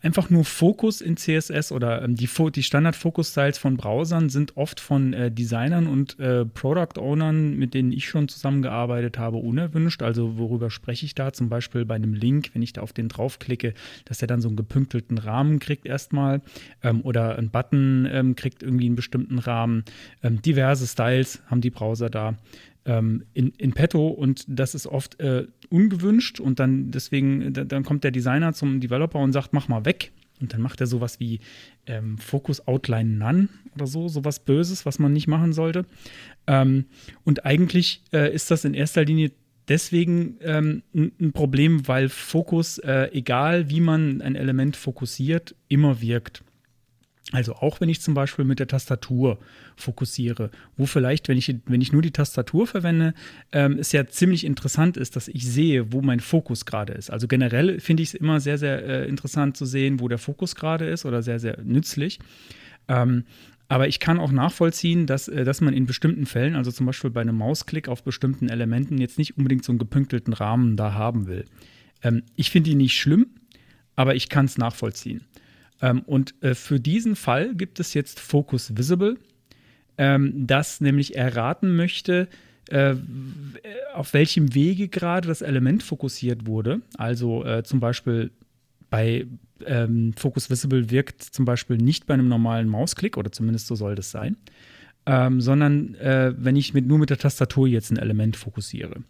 einfach 0.01 0.29
nur 0.29 0.45
Fokus 0.45 1.01
in 1.01 1.17
CSS 1.17 1.71
oder 1.71 2.01
ähm, 2.01 2.15
die, 2.15 2.29
die 2.55 2.63
Standard-Fokus-Styles 2.63 3.57
von 3.57 3.77
Browsern 3.77 4.29
sind 4.29 4.57
oft 4.57 4.79
von 4.79 5.13
äh, 5.13 5.31
Designern 5.31 5.87
und 5.87 6.19
äh, 6.19 6.45
Product-Ownern, 6.45 7.55
mit 7.55 7.73
denen 7.73 7.91
ich 7.91 8.07
schon 8.07 8.27
zusammengearbeitet 8.27 9.17
habe, 9.17 9.37
unerwünscht. 9.37 10.01
Also 10.01 10.37
worüber 10.37 10.69
spreche 10.69 11.05
ich 11.05 11.15
da? 11.15 11.33
Zum 11.33 11.49
Beispiel 11.49 11.85
bei 11.85 11.95
einem 11.95 12.13
Link, 12.13 12.51
wenn 12.53 12.61
ich 12.61 12.73
da 12.73 12.81
auf 12.81 12.93
den 12.93 13.09
draufklicke, 13.09 13.73
dass 14.05 14.21
er 14.21 14.27
dann 14.27 14.41
so 14.41 14.47
einen 14.47 14.57
gepünktelten 14.57 15.17
Rahmen 15.17 15.59
kriegt 15.59 15.85
erstmal 15.85 16.41
ähm, 16.83 17.01
oder 17.01 17.37
ein 17.37 17.49
Button 17.49 18.07
ähm, 18.11 18.35
kriegt 18.35 18.63
irgendwie 18.63 18.87
einen 18.87 18.95
bestimmten 18.95 19.39
Rahmen. 19.39 19.83
Ähm, 20.23 20.41
diverse 20.41 20.87
Styles 20.87 21.41
haben 21.47 21.61
die 21.61 21.69
Browser 21.69 22.09
da 22.09 22.35
ähm, 22.85 23.25
in, 23.33 23.49
in 23.57 23.73
petto 23.73 24.07
und 24.07 24.45
das 24.47 24.75
ist 24.75 24.87
oft 24.87 25.19
äh, 25.19 25.47
ungewünscht 25.69 26.39
und 26.39 26.59
dann 26.59 26.91
deswegen, 26.91 27.53
dann 27.53 27.83
kommt 27.83 28.03
der 28.03 28.11
Designer 28.11 28.53
zum 28.53 28.79
Developer 28.79 29.19
und 29.19 29.33
sagt, 29.33 29.53
mach 29.53 29.67
mal 29.67 29.85
weg. 29.85 30.11
Und 30.39 30.53
dann 30.53 30.61
macht 30.61 30.81
er 30.81 30.87
sowas 30.87 31.19
wie 31.19 31.39
ähm, 31.85 32.17
Focus 32.17 32.67
Outline 32.67 33.11
None 33.11 33.47
oder 33.75 33.85
so, 33.85 34.07
sowas 34.07 34.39
Böses, 34.39 34.87
was 34.87 34.97
man 34.97 35.13
nicht 35.13 35.27
machen 35.27 35.53
sollte. 35.53 35.85
Ähm, 36.47 36.85
und 37.23 37.45
eigentlich 37.45 38.01
äh, 38.11 38.33
ist 38.33 38.49
das 38.49 38.65
in 38.65 38.73
erster 38.73 39.05
Linie 39.05 39.31
deswegen 39.67 40.37
ähm, 40.41 40.81
ein 40.93 41.31
Problem, 41.31 41.87
weil 41.87 42.09
Fokus, 42.09 42.79
äh, 42.79 43.09
egal 43.13 43.69
wie 43.69 43.81
man 43.81 44.21
ein 44.21 44.35
Element 44.35 44.75
fokussiert, 44.75 45.55
immer 45.67 46.01
wirkt. 46.01 46.43
Also 47.31 47.55
auch 47.55 47.79
wenn 47.79 47.87
ich 47.87 48.01
zum 48.01 48.13
Beispiel 48.13 48.43
mit 48.43 48.59
der 48.59 48.67
Tastatur 48.67 49.39
fokussiere, 49.77 50.51
wo 50.75 50.85
vielleicht, 50.85 51.29
wenn 51.29 51.37
ich, 51.37 51.55
wenn 51.65 51.81
ich 51.81 51.93
nur 51.93 52.01
die 52.01 52.11
Tastatur 52.11 52.67
verwende, 52.67 53.13
ähm, 53.53 53.77
es 53.79 53.93
ja 53.93 54.05
ziemlich 54.05 54.45
interessant 54.45 54.97
ist, 54.97 55.15
dass 55.15 55.29
ich 55.29 55.45
sehe, 55.45 55.93
wo 55.93 56.01
mein 56.01 56.19
Fokus 56.19 56.65
gerade 56.65 56.93
ist. 56.93 57.09
Also 57.09 57.27
generell 57.27 57.79
finde 57.79 58.03
ich 58.03 58.09
es 58.09 58.15
immer 58.15 58.41
sehr, 58.41 58.57
sehr 58.57 58.83
äh, 58.83 59.07
interessant 59.07 59.55
zu 59.55 59.65
sehen, 59.65 60.01
wo 60.01 60.09
der 60.09 60.17
Fokus 60.17 60.55
gerade 60.55 60.85
ist 60.85 61.05
oder 61.05 61.21
sehr, 61.21 61.39
sehr 61.39 61.57
nützlich. 61.63 62.19
Ähm, 62.89 63.23
aber 63.69 63.87
ich 63.87 64.01
kann 64.01 64.19
auch 64.19 64.33
nachvollziehen, 64.33 65.07
dass, 65.07 65.29
äh, 65.29 65.45
dass 65.45 65.61
man 65.61 65.73
in 65.73 65.85
bestimmten 65.85 66.25
Fällen, 66.25 66.57
also 66.57 66.71
zum 66.71 66.85
Beispiel 66.85 67.11
bei 67.11 67.21
einem 67.21 67.37
Mausklick 67.37 67.87
auf 67.87 68.03
bestimmten 68.03 68.49
Elementen, 68.49 68.97
jetzt 68.97 69.17
nicht 69.17 69.37
unbedingt 69.37 69.63
so 69.63 69.71
einen 69.71 69.79
gepünktelten 69.79 70.33
Rahmen 70.33 70.75
da 70.75 70.93
haben 70.93 71.27
will. 71.27 71.45
Ähm, 72.03 72.23
ich 72.35 72.51
finde 72.51 72.71
ihn 72.71 72.79
nicht 72.79 72.99
schlimm, 72.99 73.27
aber 73.95 74.15
ich 74.15 74.27
kann 74.27 74.45
es 74.45 74.57
nachvollziehen. 74.57 75.21
Ähm, 75.81 76.01
und 76.03 76.35
äh, 76.41 76.55
für 76.55 76.79
diesen 76.79 77.15
Fall 77.15 77.55
gibt 77.55 77.79
es 77.79 77.93
jetzt 77.93 78.19
Focus 78.19 78.77
Visible, 78.77 79.17
ähm, 79.97 80.47
das 80.47 80.81
nämlich 80.81 81.15
erraten 81.15 81.75
möchte, 81.75 82.27
äh, 82.69 82.95
auf 83.93 84.13
welchem 84.13 84.53
Wege 84.53 84.87
gerade 84.87 85.27
das 85.27 85.41
Element 85.41 85.83
fokussiert 85.83 86.45
wurde. 86.45 86.81
Also 86.97 87.43
äh, 87.43 87.63
zum 87.63 87.79
Beispiel 87.79 88.31
bei 88.89 89.27
ähm, 89.65 90.13
Focus 90.15 90.49
Visible 90.49 90.89
wirkt 90.89 91.21
zum 91.21 91.45
Beispiel 91.45 91.77
nicht 91.77 92.05
bei 92.05 92.13
einem 92.13 92.27
normalen 92.27 92.67
Mausklick, 92.67 93.17
oder 93.17 93.31
zumindest 93.31 93.67
so 93.67 93.75
soll 93.75 93.95
das 93.95 94.11
sein, 94.11 94.37
ähm, 95.05 95.41
sondern 95.41 95.95
äh, 95.95 96.33
wenn 96.37 96.55
ich 96.55 96.73
mit, 96.73 96.85
nur 96.85 96.99
mit 96.99 97.09
der 97.09 97.17
Tastatur 97.17 97.67
jetzt 97.67 97.91
ein 97.91 97.97
Element 97.97 98.37
fokussiere. 98.37 99.03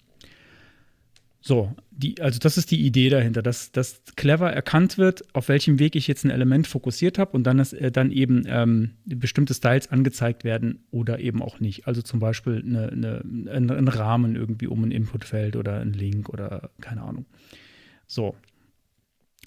So, 1.43 1.73
die, 1.89 2.21
also 2.21 2.37
das 2.37 2.57
ist 2.57 2.69
die 2.69 2.85
Idee 2.85 3.09
dahinter, 3.09 3.41
dass, 3.41 3.71
dass 3.71 4.03
clever 4.15 4.51
erkannt 4.51 4.99
wird, 4.99 5.23
auf 5.33 5.49
welchem 5.49 5.79
Weg 5.79 5.95
ich 5.95 6.07
jetzt 6.07 6.23
ein 6.23 6.29
Element 6.29 6.67
fokussiert 6.67 7.17
habe 7.17 7.31
und 7.31 7.43
dann, 7.43 7.57
ist, 7.57 7.73
äh, 7.73 7.91
dann 7.91 8.11
eben 8.11 8.43
ähm, 8.45 8.91
bestimmte 9.05 9.55
Styles 9.55 9.89
angezeigt 9.89 10.43
werden 10.43 10.83
oder 10.91 11.19
eben 11.19 11.41
auch 11.41 11.59
nicht. 11.59 11.87
Also 11.87 12.03
zum 12.03 12.19
Beispiel 12.19 12.63
eine, 12.63 12.89
eine, 12.89 13.21
ein, 13.51 13.71
ein 13.71 13.87
Rahmen 13.87 14.35
irgendwie 14.35 14.67
um 14.67 14.83
ein 14.83 14.91
Inputfeld 14.91 15.55
oder 15.55 15.79
ein 15.79 15.93
Link 15.93 16.29
oder 16.29 16.69
keine 16.79 17.01
Ahnung. 17.01 17.25
So, 18.05 18.35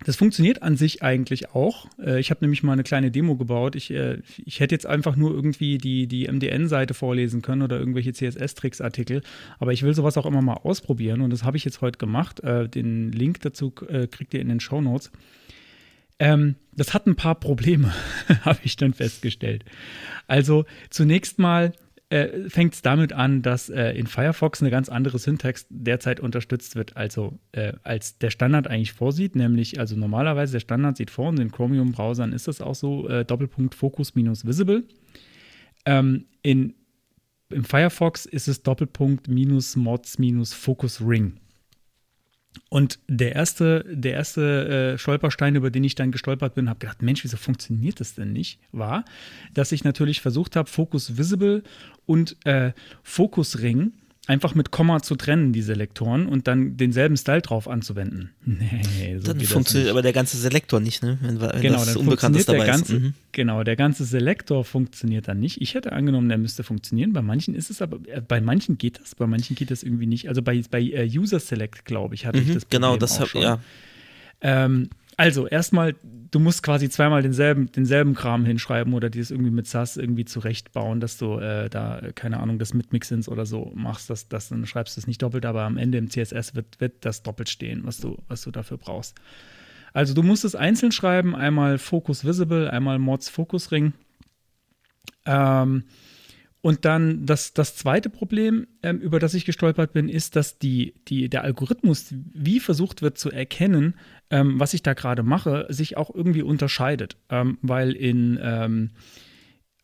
das 0.04 0.16
funktioniert 0.16 0.62
an 0.62 0.76
sich 0.76 1.02
eigentlich 1.02 1.50
auch. 1.50 1.86
Äh, 1.98 2.18
ich 2.18 2.30
habe 2.30 2.40
nämlich 2.42 2.62
mal 2.62 2.72
eine 2.72 2.82
kleine 2.82 3.10
Demo 3.10 3.36
gebaut. 3.36 3.76
Ich, 3.76 3.90
äh, 3.90 4.18
ich 4.44 4.60
hätte 4.60 4.74
jetzt 4.74 4.86
einfach 4.86 5.14
nur 5.14 5.32
irgendwie 5.32 5.78
die, 5.78 6.08
die 6.08 6.26
MDN-Seite 6.26 6.94
vorlesen 6.94 7.42
können 7.42 7.62
oder 7.62 7.78
irgendwelche 7.78 8.12
CSS-Tricks-Artikel. 8.12 9.22
Aber 9.60 9.72
ich 9.72 9.82
will 9.82 9.94
sowas 9.94 10.18
auch 10.18 10.26
immer 10.26 10.42
mal 10.42 10.54
ausprobieren 10.54 11.20
und 11.20 11.30
das 11.30 11.44
habe 11.44 11.56
ich 11.56 11.64
jetzt 11.64 11.80
heute 11.80 11.98
gemacht. 11.98 12.40
Äh, 12.40 12.68
den 12.68 13.12
Link 13.12 13.40
dazu 13.42 13.70
kriegt 13.70 14.34
ihr 14.34 14.40
in 14.40 14.48
den 14.48 14.60
Show 14.60 14.80
Notes. 14.80 15.10
Ähm, 16.18 16.56
das 16.72 16.94
hat 16.94 17.06
ein 17.06 17.16
paar 17.16 17.34
Probleme, 17.34 17.92
habe 18.42 18.60
ich 18.62 18.76
dann 18.76 18.94
festgestellt. 18.94 19.64
Also 20.26 20.64
zunächst 20.90 21.38
mal 21.38 21.72
äh, 22.14 22.48
fängt 22.48 22.74
es 22.74 22.82
damit 22.82 23.12
an, 23.12 23.42
dass 23.42 23.68
äh, 23.68 23.90
in 23.90 24.06
Firefox 24.06 24.62
eine 24.62 24.70
ganz 24.70 24.88
andere 24.88 25.18
Syntax 25.18 25.66
derzeit 25.68 26.20
unterstützt 26.20 26.76
wird, 26.76 26.96
also 26.96 27.40
äh, 27.50 27.72
als 27.82 28.18
der 28.18 28.30
Standard 28.30 28.68
eigentlich 28.68 28.92
vorsieht, 28.92 29.34
nämlich 29.34 29.80
also 29.80 29.96
normalerweise 29.96 30.52
der 30.52 30.60
Standard 30.60 30.96
sieht 30.96 31.10
vor 31.10 31.30
und 31.30 31.40
in 31.40 31.50
Chromium-Browsern 31.50 32.32
ist 32.32 32.46
das 32.46 32.60
auch 32.60 32.76
so 32.76 33.08
äh, 33.08 33.24
Doppelpunkt 33.24 33.74
Focus 33.74 34.14
minus 34.14 34.46
Visible. 34.46 34.84
Ähm, 35.86 36.26
in, 36.42 36.74
Im 37.50 37.64
Firefox 37.64 38.26
ist 38.26 38.46
es 38.46 38.62
Doppelpunkt 38.62 39.26
minus 39.26 39.74
Mods 39.74 40.20
minus 40.20 40.54
Focus 40.54 41.00
Ring. 41.04 41.40
Und 42.68 42.98
der 43.08 43.34
erste, 43.34 43.84
der 43.88 44.14
erste 44.14 44.94
äh, 44.94 44.98
Stolperstein, 44.98 45.56
über 45.56 45.70
den 45.70 45.84
ich 45.84 45.94
dann 45.94 46.12
gestolpert 46.12 46.54
bin, 46.54 46.68
habe 46.68 46.78
gedacht, 46.78 47.02
Mensch, 47.02 47.24
wieso 47.24 47.36
funktioniert 47.36 48.00
das 48.00 48.14
denn 48.14 48.32
nicht? 48.32 48.58
War, 48.72 49.04
dass 49.52 49.72
ich 49.72 49.84
natürlich 49.84 50.20
versucht 50.20 50.56
habe, 50.56 50.68
Focus 50.68 51.16
Visible 51.16 51.62
und 52.06 52.36
äh, 52.44 52.72
Focus 53.02 53.60
Ring 53.60 53.92
einfach 54.26 54.54
mit 54.54 54.70
Komma 54.70 55.02
zu 55.02 55.16
trennen, 55.16 55.52
die 55.52 55.62
Selektoren, 55.62 56.26
und 56.26 56.48
dann 56.48 56.76
denselben 56.76 57.16
Style 57.16 57.42
drauf 57.42 57.68
anzuwenden. 57.68 58.30
Nee, 58.44 59.18
so 59.18 59.32
dann 59.32 59.40
funktioniert 59.40 59.90
aber 59.90 60.02
der 60.02 60.12
ganze 60.12 60.36
Selektor 60.36 60.80
nicht, 60.80 61.02
ne? 61.02 61.18
Wenn, 61.20 61.40
wenn 61.40 61.60
genau, 61.60 61.84
das 61.84 61.96
Unbekanntes 61.96 62.46
dabei 62.46 62.66
ganze, 62.66 62.96
ist. 62.96 63.02
Mhm. 63.02 63.14
Genau, 63.32 63.62
der 63.64 63.76
ganze 63.76 64.04
Selektor 64.04 64.64
funktioniert 64.64 65.28
dann 65.28 65.40
nicht. 65.40 65.60
Ich 65.60 65.74
hätte 65.74 65.92
angenommen, 65.92 66.28
der 66.28 66.38
müsste 66.38 66.62
funktionieren. 66.62 67.12
Bei 67.12 67.22
manchen 67.22 67.54
ist 67.54 67.70
es 67.70 67.82
aber, 67.82 67.98
äh, 68.08 68.20
bei 68.20 68.40
manchen 68.40 68.78
geht 68.78 69.00
das, 69.00 69.14
bei 69.14 69.26
manchen 69.26 69.56
geht 69.56 69.70
das 69.70 69.82
irgendwie 69.82 70.06
nicht. 70.06 70.28
Also 70.28 70.42
bei, 70.42 70.62
bei 70.70 70.80
uh, 70.80 71.20
User 71.20 71.40
Select, 71.40 71.84
glaube 71.84 72.14
ich, 72.14 72.24
hatte 72.26 72.40
mhm, 72.40 72.48
ich 72.48 72.54
das 72.54 72.68
genau, 72.68 72.92
Problem 72.92 73.08
Genau, 73.08 73.20
das 73.20 73.20
habe 73.20 73.44
ja. 73.44 73.60
Ähm, 74.40 74.90
also, 75.16 75.46
erstmal, 75.46 75.94
du 76.02 76.40
musst 76.40 76.62
quasi 76.62 76.88
zweimal 76.88 77.22
denselben, 77.22 77.70
denselben 77.70 78.14
Kram 78.14 78.44
hinschreiben 78.44 78.94
oder 78.94 79.10
dir 79.10 79.20
das 79.20 79.30
irgendwie 79.30 79.50
mit 79.50 79.66
SAS 79.66 79.96
irgendwie 79.96 80.24
zurechtbauen, 80.24 81.00
dass 81.00 81.18
du 81.18 81.38
äh, 81.38 81.70
da, 81.70 82.00
keine 82.14 82.40
Ahnung, 82.40 82.58
das 82.58 82.74
mit 82.74 82.92
Mixins 82.92 83.28
oder 83.28 83.46
so 83.46 83.70
machst, 83.74 84.10
dass, 84.10 84.28
dass 84.28 84.48
dann 84.48 84.66
schreibst 84.66 84.96
du 84.96 85.00
es 85.00 85.06
nicht 85.06 85.22
doppelt, 85.22 85.46
aber 85.46 85.62
am 85.62 85.76
Ende 85.76 85.98
im 85.98 86.10
CSS 86.10 86.54
wird, 86.54 86.80
wird 86.80 87.04
das 87.04 87.22
doppelt 87.22 87.48
stehen, 87.48 87.82
was 87.84 87.98
du, 87.98 88.18
was 88.28 88.42
du 88.42 88.50
dafür 88.50 88.76
brauchst. 88.76 89.16
Also, 89.92 90.14
du 90.14 90.22
musst 90.24 90.44
es 90.44 90.56
einzeln 90.56 90.90
schreiben, 90.90 91.36
einmal 91.36 91.78
Focus 91.78 92.24
Visible, 92.24 92.68
einmal 92.68 92.98
Mods 92.98 93.28
Focus 93.28 93.70
Ring. 93.70 93.92
Ähm, 95.26 95.84
und 96.64 96.86
dann 96.86 97.26
das, 97.26 97.52
das 97.52 97.76
zweite 97.76 98.08
Problem, 98.08 98.66
ähm, 98.82 98.98
über 98.98 99.18
das 99.18 99.34
ich 99.34 99.44
gestolpert 99.44 99.92
bin, 99.92 100.08
ist, 100.08 100.34
dass 100.34 100.58
die, 100.58 100.94
die, 101.08 101.28
der 101.28 101.44
Algorithmus, 101.44 102.06
wie 102.32 102.58
versucht 102.58 103.02
wird 103.02 103.18
zu 103.18 103.30
erkennen, 103.30 103.96
ähm, 104.30 104.58
was 104.58 104.72
ich 104.72 104.82
da 104.82 104.94
gerade 104.94 105.22
mache, 105.22 105.66
sich 105.68 105.98
auch 105.98 106.08
irgendwie 106.14 106.40
unterscheidet. 106.40 107.18
Ähm, 107.28 107.58
weil 107.60 107.92
in, 107.92 108.38
ähm, 108.42 108.92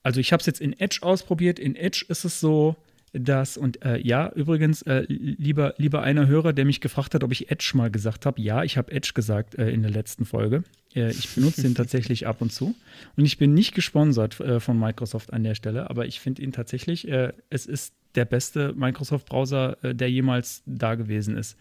also 0.02 0.20
ich 0.20 0.32
habe 0.32 0.40
es 0.40 0.46
jetzt 0.46 0.62
in 0.62 0.72
Edge 0.72 1.00
ausprobiert. 1.02 1.58
In 1.58 1.76
Edge 1.76 2.06
ist 2.08 2.24
es 2.24 2.40
so, 2.40 2.76
dass, 3.12 3.57
und 3.57 3.85
äh, 3.85 3.99
ja, 3.99 4.31
übrigens, 4.33 4.83
äh, 4.83 5.05
lieber, 5.09 5.75
lieber 5.79 6.03
einer 6.03 6.29
Hörer, 6.29 6.53
der 6.53 6.64
mich 6.64 6.81
gefragt 6.81 7.14
hat, 7.14 7.25
ob 7.25 7.33
ich 7.33 7.51
Edge 7.51 7.73
mal 7.75 7.90
gesagt 7.90 8.25
habe. 8.25 8.40
Ja, 8.40 8.62
ich 8.62 8.77
habe 8.77 8.92
Edge 8.92 9.12
gesagt 9.14 9.57
äh, 9.57 9.70
in 9.70 9.83
der 9.83 9.90
letzten 9.90 10.25
Folge. 10.25 10.62
Äh, 10.94 11.11
ich 11.11 11.35
benutze 11.35 11.62
den 11.62 11.75
tatsächlich 11.77 12.27
ab 12.27 12.40
und 12.40 12.53
zu. 12.53 12.75
Und 13.16 13.25
ich 13.25 13.37
bin 13.38 13.53
nicht 13.53 13.75
gesponsert 13.75 14.38
äh, 14.40 14.61
von 14.61 14.79
Microsoft 14.79 15.33
an 15.33 15.42
der 15.42 15.57
Stelle, 15.57 15.90
aber 15.90 16.07
ich 16.07 16.20
finde 16.20 16.42
ihn 16.42 16.53
tatsächlich, 16.53 17.09
äh, 17.09 17.33
es 17.51 17.66
ist 17.66 17.94
der 18.14 18.25
beste 18.25 18.73
Microsoft-Browser, 18.75 19.77
der 19.83 20.11
jemals 20.11 20.64
da 20.66 20.96
gewesen 20.96 21.37
ist. 21.37 21.57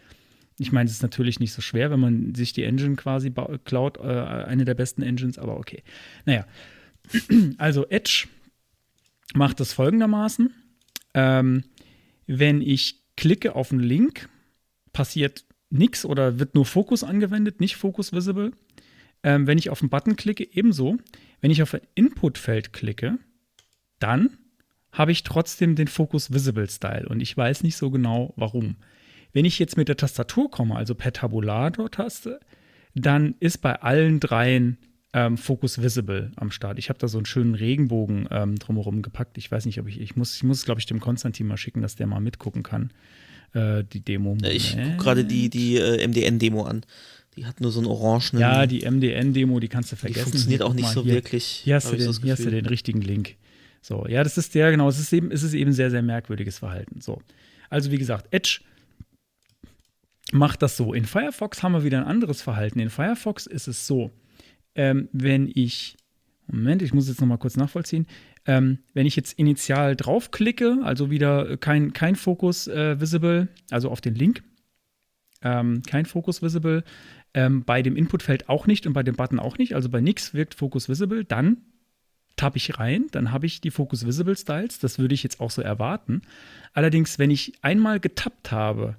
Ich 0.58 0.72
meine, 0.72 0.88
es 0.88 0.96
ist 0.96 1.04
natürlich 1.04 1.40
nicht 1.40 1.54
so 1.54 1.62
schwer, 1.62 1.92
wenn 1.92 2.00
man 2.00 2.34
sich 2.34 2.54
die 2.54 2.64
Engine 2.64 2.96
quasi 2.96 3.32
klaut, 3.66 4.02
eine 4.02 4.66
der 4.66 4.74
besten 4.74 5.04
Engines, 5.04 5.38
aber 5.38 5.58
okay. 5.58 5.84
Naja, 6.26 6.48
also 7.60 7.86
Edge 7.88 8.28
macht 9.36 9.60
das 9.60 9.74
folgendermaßen. 9.74 10.52
Ähm, 11.13 11.63
wenn 12.28 12.62
ich 12.62 13.02
klicke 13.15 13.56
auf 13.56 13.72
einen 13.72 13.82
Link, 13.82 14.30
passiert 14.93 15.45
nichts 15.69 16.06
oder 16.06 16.39
wird 16.39 16.56
nur 16.56 16.65
Fokus 16.65 17.04
angewendet, 17.04 17.60
nicht 17.60 17.76
Fokus 17.76 18.13
Visible. 18.13 18.52
Ähm, 19.24 19.48
wenn 19.48 19.58
ich 19.58 19.69
auf 19.69 19.82
einen 19.82 19.89
Button 19.89 20.15
klicke, 20.15 20.48
ebenso. 20.52 20.98
Wenn 21.41 21.52
ich 21.52 21.62
auf 21.62 21.74
ein 21.74 21.82
Inputfeld 21.95 22.74
klicke, 22.74 23.17
dann 24.00 24.38
habe 24.91 25.12
ich 25.12 25.24
trotzdem 25.24 25.76
den 25.76 25.88
Fokus 25.88 26.34
Visible 26.34 26.69
Style 26.69 27.08
und 27.08 27.22
ich 27.22 27.36
weiß 27.36 27.63
nicht 27.63 27.78
so 27.78 27.91
genau 27.91 28.34
warum. 28.36 28.78
Wenn 29.34 29.45
ich 29.45 29.60
jetzt 29.60 29.78
mit 29.78 29.88
der 29.88 29.98
Tastatur 29.98 30.50
komme, 30.50 30.76
also 30.76 30.95
per 30.95 31.13
Tabulator-Taste, 31.13 32.39
dann 32.95 33.36
ist 33.39 33.60
bei 33.60 33.76
allen 33.82 34.19
dreien 34.19 34.78
ähm, 35.13 35.38
Focus 35.38 35.82
Visible 35.82 36.32
am 36.36 36.52
Start. 36.52 36.78
Ich 36.78 36.89
habe 36.89 37.00
da 37.00 37.08
so 37.08 37.17
einen 37.17 37.26
schönen 37.26 37.56
Regenbogen 37.56 38.28
ähm, 38.32 38.58
drumherum 38.58 39.02
gepackt. 39.02 39.38
Ich 39.38 39.52
weiß 39.52 39.65
nicht, 39.65 39.80
ob 39.80 39.88
ich, 39.88 40.00
ich 40.00 40.15
muss, 40.15 40.36
ich 40.36 40.43
muss 40.43 40.65
glaube 40.65 40.80
ich, 40.80 40.86
dem 40.86 41.00
Konstantin 41.00 41.48
mal 41.48 41.58
schicken, 41.58 41.82
dass 41.82 41.95
der 41.95 42.08
mal 42.08 42.19
mitgucken 42.19 42.63
kann, 42.63 42.91
äh, 43.54 43.84
die 43.84 44.02
Demo. 44.02 44.38
Ich 44.43 44.78
gucke 44.78 44.98
gerade 44.98 45.26
die, 45.26 45.50
die 45.50 45.78
äh, 45.78 46.08
MDN-Demo 46.08 46.63
an. 46.63 46.86
Die 47.36 47.45
hat 47.45 47.62
nur 47.62 47.72
so 47.72 47.80
einen 47.80 47.88
orangenen. 47.88 48.41
Ja, 48.41 48.65
die 48.65 48.82
MDN-Demo, 48.89 49.60
die 49.60 49.67
kannst 49.67 49.91
du 49.91 49.95
vergessen. 49.95 50.26
Die 50.26 50.32
funktioniert 50.32 50.62
auch 50.62 50.74
nicht 50.74 50.89
so 50.89 51.04
hier, 51.04 51.13
wirklich. 51.13 51.45
Hier 51.45 51.76
hast, 51.76 51.91
du 51.91 51.95
den, 51.95 52.12
hier 52.12 52.34
hast 52.34 52.45
du 52.45 52.52
den 52.52 52.65
richtigen 52.65 53.02
Link. 53.02 53.36
So, 53.82 54.06
ja, 54.08 54.24
das 54.24 54.38
ist 54.38 54.56
der, 54.56 54.72
genau, 54.72 54.89
es 54.89 55.00
ist 55.00 55.13
eben, 55.13 55.32
es 55.32 55.41
ist 55.41 55.54
eben 55.54 55.72
sehr, 55.72 55.89
sehr 55.89 56.02
merkwürdiges 56.02 56.60
Verhalten. 56.60 57.02
So. 57.02 57.22
Also, 57.69 57.91
wie 57.91 57.98
gesagt, 57.98 58.28
Edge 58.32 58.60
macht 60.32 60.62
das 60.62 60.76
so. 60.76 60.93
In 60.93 61.06
Firefox 61.06 61.63
haben 61.63 61.72
wir 61.72 61.84
wieder 61.84 62.00
ein 62.00 62.04
anderes 62.04 62.41
Verhalten. 62.41 62.80
In 62.80 62.89
Firefox 62.89 63.48
ist 63.48 63.67
es 63.67 63.88
so, 63.88 64.12
ähm, 64.75 65.10
wenn 65.12 65.49
ich, 65.53 65.97
Moment, 66.47 66.82
ich 66.82 66.93
muss 66.93 67.08
jetzt 67.08 67.21
nochmal 67.21 67.38
kurz 67.38 67.58
nachvollziehen, 67.58 68.08
ähm, 68.45 68.79
wenn 68.93 69.05
ich 69.05 69.15
jetzt 69.15 69.38
initial 69.38 69.95
draufklicke, 69.95 70.79
also 70.84 71.12
wieder 71.12 71.58
kein, 71.58 71.93
kein 71.93 72.15
Fokus 72.15 72.67
äh, 72.67 72.99
visible, 72.99 73.47
also 73.69 73.89
auf 73.89 74.01
den 74.01 74.15
Link, 74.15 74.43
ähm, 75.41 75.84
kein 75.88 76.05
Fokus 76.05 76.41
visible, 76.41 76.84
ähm, 77.34 77.63
bei 77.63 77.82
dem 77.82 77.95
Inputfeld 77.95 78.49
auch 78.49 78.65
nicht 78.65 78.88
und 78.88 78.93
bei 78.93 79.03
dem 79.03 79.15
Button 79.15 79.39
auch 79.39 79.58
nicht, 79.58 79.75
also 79.75 79.89
bei 79.89 80.01
nix 80.01 80.34
wirkt 80.34 80.55
Fokus 80.55 80.89
visible, 80.89 81.23
dann 81.23 81.58
tappe 82.39 82.58
ich 82.58 82.79
rein, 82.79 83.08
dann 83.12 83.32
habe 83.32 83.45
ich 83.45 83.60
die 83.60 83.69
Focus 83.69 84.05
Visible 84.05 84.36
Styles, 84.36 84.79
das 84.79 84.97
würde 84.97 85.13
ich 85.13 85.23
jetzt 85.23 85.41
auch 85.41 85.51
so 85.51 85.62
erwarten. 85.62 86.21
Allerdings, 86.73 87.19
wenn 87.19 87.32
ich 87.32 87.53
einmal 87.62 87.99
getappt 87.99 88.51
habe 88.51 88.95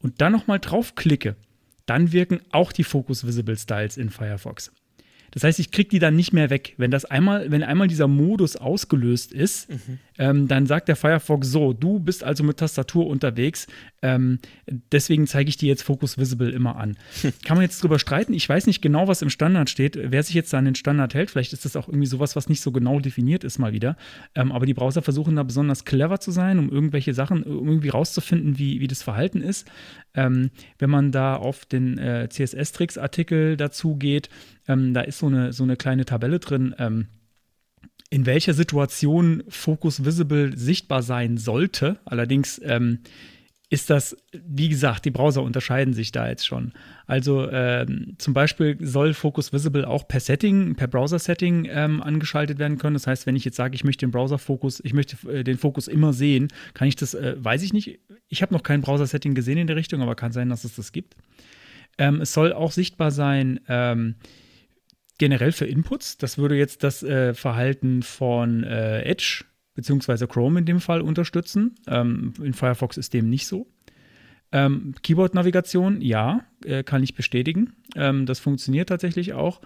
und 0.00 0.22
dann 0.22 0.32
nochmal 0.32 0.58
draufklicke, 0.58 1.36
dann 1.86 2.12
wirken 2.12 2.40
auch 2.52 2.72
die 2.72 2.84
Focus 2.84 3.26
Visible 3.26 3.56
Styles 3.56 3.96
in 3.96 4.10
Firefox. 4.10 4.72
Das 5.32 5.44
heißt, 5.44 5.58
ich 5.58 5.70
kriege 5.70 5.88
die 5.88 5.98
dann 5.98 6.16
nicht 6.16 6.32
mehr 6.32 6.50
weg. 6.50 6.74
Wenn 6.76 6.90
das 6.90 7.04
einmal, 7.04 7.50
wenn 7.50 7.62
einmal 7.62 7.88
dieser 7.88 8.08
Modus 8.08 8.56
ausgelöst 8.56 9.32
ist, 9.32 9.70
mhm. 9.70 9.98
ähm, 10.18 10.48
dann 10.48 10.66
sagt 10.66 10.88
der 10.88 10.96
Firefox 10.96 11.48
so, 11.48 11.72
du 11.72 11.98
bist 11.98 12.24
also 12.24 12.44
mit 12.44 12.58
Tastatur 12.58 13.06
unterwegs, 13.06 13.66
ähm, 14.02 14.38
deswegen 14.92 15.26
zeige 15.26 15.48
ich 15.48 15.56
dir 15.56 15.68
jetzt 15.68 15.82
Focus 15.82 16.18
Visible 16.18 16.50
immer 16.50 16.76
an. 16.76 16.96
Kann 17.44 17.56
man 17.56 17.62
jetzt 17.62 17.82
drüber 17.82 17.98
streiten? 17.98 18.32
Ich 18.34 18.48
weiß 18.48 18.66
nicht 18.66 18.82
genau, 18.82 19.08
was 19.08 19.22
im 19.22 19.30
Standard 19.30 19.70
steht. 19.70 19.98
Wer 20.00 20.22
sich 20.22 20.34
jetzt 20.34 20.54
an 20.54 20.64
den 20.64 20.74
Standard 20.74 21.14
hält, 21.14 21.30
vielleicht 21.30 21.52
ist 21.52 21.64
das 21.64 21.76
auch 21.76 21.88
irgendwie 21.88 22.06
sowas, 22.06 22.36
was 22.36 22.48
nicht 22.48 22.60
so 22.60 22.72
genau 22.72 23.00
definiert 23.00 23.44
ist 23.44 23.58
mal 23.58 23.72
wieder. 23.72 23.96
Ähm, 24.34 24.52
aber 24.52 24.66
die 24.66 24.74
Browser 24.74 25.02
versuchen 25.02 25.36
da 25.36 25.42
besonders 25.42 25.84
clever 25.84 26.20
zu 26.20 26.30
sein, 26.30 26.58
um 26.58 26.70
irgendwelche 26.70 27.14
Sachen 27.14 27.44
irgendwie 27.44 27.88
rauszufinden, 27.88 28.58
wie, 28.58 28.80
wie 28.80 28.86
das 28.86 29.02
Verhalten 29.02 29.42
ist. 29.42 29.66
Ähm, 30.14 30.50
wenn 30.78 30.90
man 30.90 31.12
da 31.12 31.36
auf 31.36 31.66
den 31.66 31.98
äh, 31.98 32.28
CSS-Tricks-Artikel 32.30 33.56
dazu 33.56 33.96
geht, 33.96 34.30
ähm, 34.68 34.94
da 34.94 35.02
ist 35.02 35.15
so 35.18 35.26
eine, 35.26 35.52
so 35.52 35.64
eine 35.64 35.76
kleine 35.76 36.04
Tabelle 36.04 36.38
drin, 36.38 36.74
ähm, 36.78 37.06
in 38.10 38.26
welcher 38.26 38.54
Situation 38.54 39.42
Focus 39.48 40.04
Visible 40.04 40.56
sichtbar 40.56 41.02
sein 41.02 41.38
sollte. 41.38 41.98
Allerdings 42.04 42.60
ähm, 42.64 43.00
ist 43.68 43.90
das, 43.90 44.16
wie 44.32 44.68
gesagt, 44.68 45.04
die 45.04 45.10
Browser 45.10 45.42
unterscheiden 45.42 45.92
sich 45.92 46.12
da 46.12 46.28
jetzt 46.28 46.46
schon. 46.46 46.72
Also 47.06 47.50
ähm, 47.50 48.14
zum 48.18 48.32
Beispiel 48.32 48.76
soll 48.80 49.12
Focus 49.12 49.52
Visible 49.52 49.84
auch 49.84 50.06
per 50.06 50.20
Setting, 50.20 50.76
per 50.76 50.86
Browser-Setting 50.86 51.66
ähm, 51.68 52.00
angeschaltet 52.00 52.60
werden 52.60 52.78
können. 52.78 52.94
Das 52.94 53.08
heißt, 53.08 53.26
wenn 53.26 53.34
ich 53.34 53.44
jetzt 53.44 53.56
sage, 53.56 53.74
ich 53.74 53.82
möchte 53.82 54.06
den 54.06 54.12
Browser-Fokus, 54.12 54.80
ich 54.84 54.94
möchte 54.94 55.16
äh, 55.28 55.42
den 55.42 55.58
Fokus 55.58 55.88
immer 55.88 56.12
sehen, 56.12 56.48
kann 56.74 56.86
ich 56.86 56.94
das, 56.94 57.14
äh, 57.14 57.34
weiß 57.38 57.64
ich 57.64 57.72
nicht. 57.72 57.98
Ich 58.28 58.40
habe 58.40 58.54
noch 58.54 58.62
kein 58.62 58.82
Browser-Setting 58.82 59.34
gesehen 59.34 59.58
in 59.58 59.66
der 59.66 59.76
Richtung, 59.76 60.00
aber 60.00 60.14
kann 60.14 60.30
sein, 60.30 60.48
dass 60.48 60.62
es 60.62 60.76
das 60.76 60.92
gibt. 60.92 61.16
Ähm, 61.98 62.20
es 62.20 62.32
soll 62.32 62.52
auch 62.52 62.70
sichtbar 62.70 63.10
sein, 63.10 63.58
ähm, 63.68 64.14
generell 65.18 65.52
für 65.52 65.66
Inputs. 65.66 66.18
Das 66.18 66.38
würde 66.38 66.56
jetzt 66.56 66.82
das 66.82 67.02
äh, 67.02 67.34
Verhalten 67.34 68.02
von 68.02 68.64
äh, 68.64 69.02
Edge 69.02 69.44
beziehungsweise 69.74 70.26
Chrome 70.26 70.60
in 70.60 70.64
dem 70.64 70.80
Fall 70.80 71.02
unterstützen. 71.02 71.76
Ähm, 71.86 72.32
in 72.42 72.54
Firefox 72.54 72.96
ist 72.96 73.14
dem 73.14 73.28
nicht 73.28 73.46
so. 73.46 73.68
Ähm, 74.52 74.94
Keyboard-Navigation, 75.02 76.00
ja, 76.00 76.44
äh, 76.64 76.82
kann 76.82 77.02
ich 77.02 77.14
bestätigen. 77.14 77.74
Ähm, 77.94 78.26
das 78.26 78.38
funktioniert 78.38 78.88
tatsächlich 78.88 79.34
auch. 79.34 79.60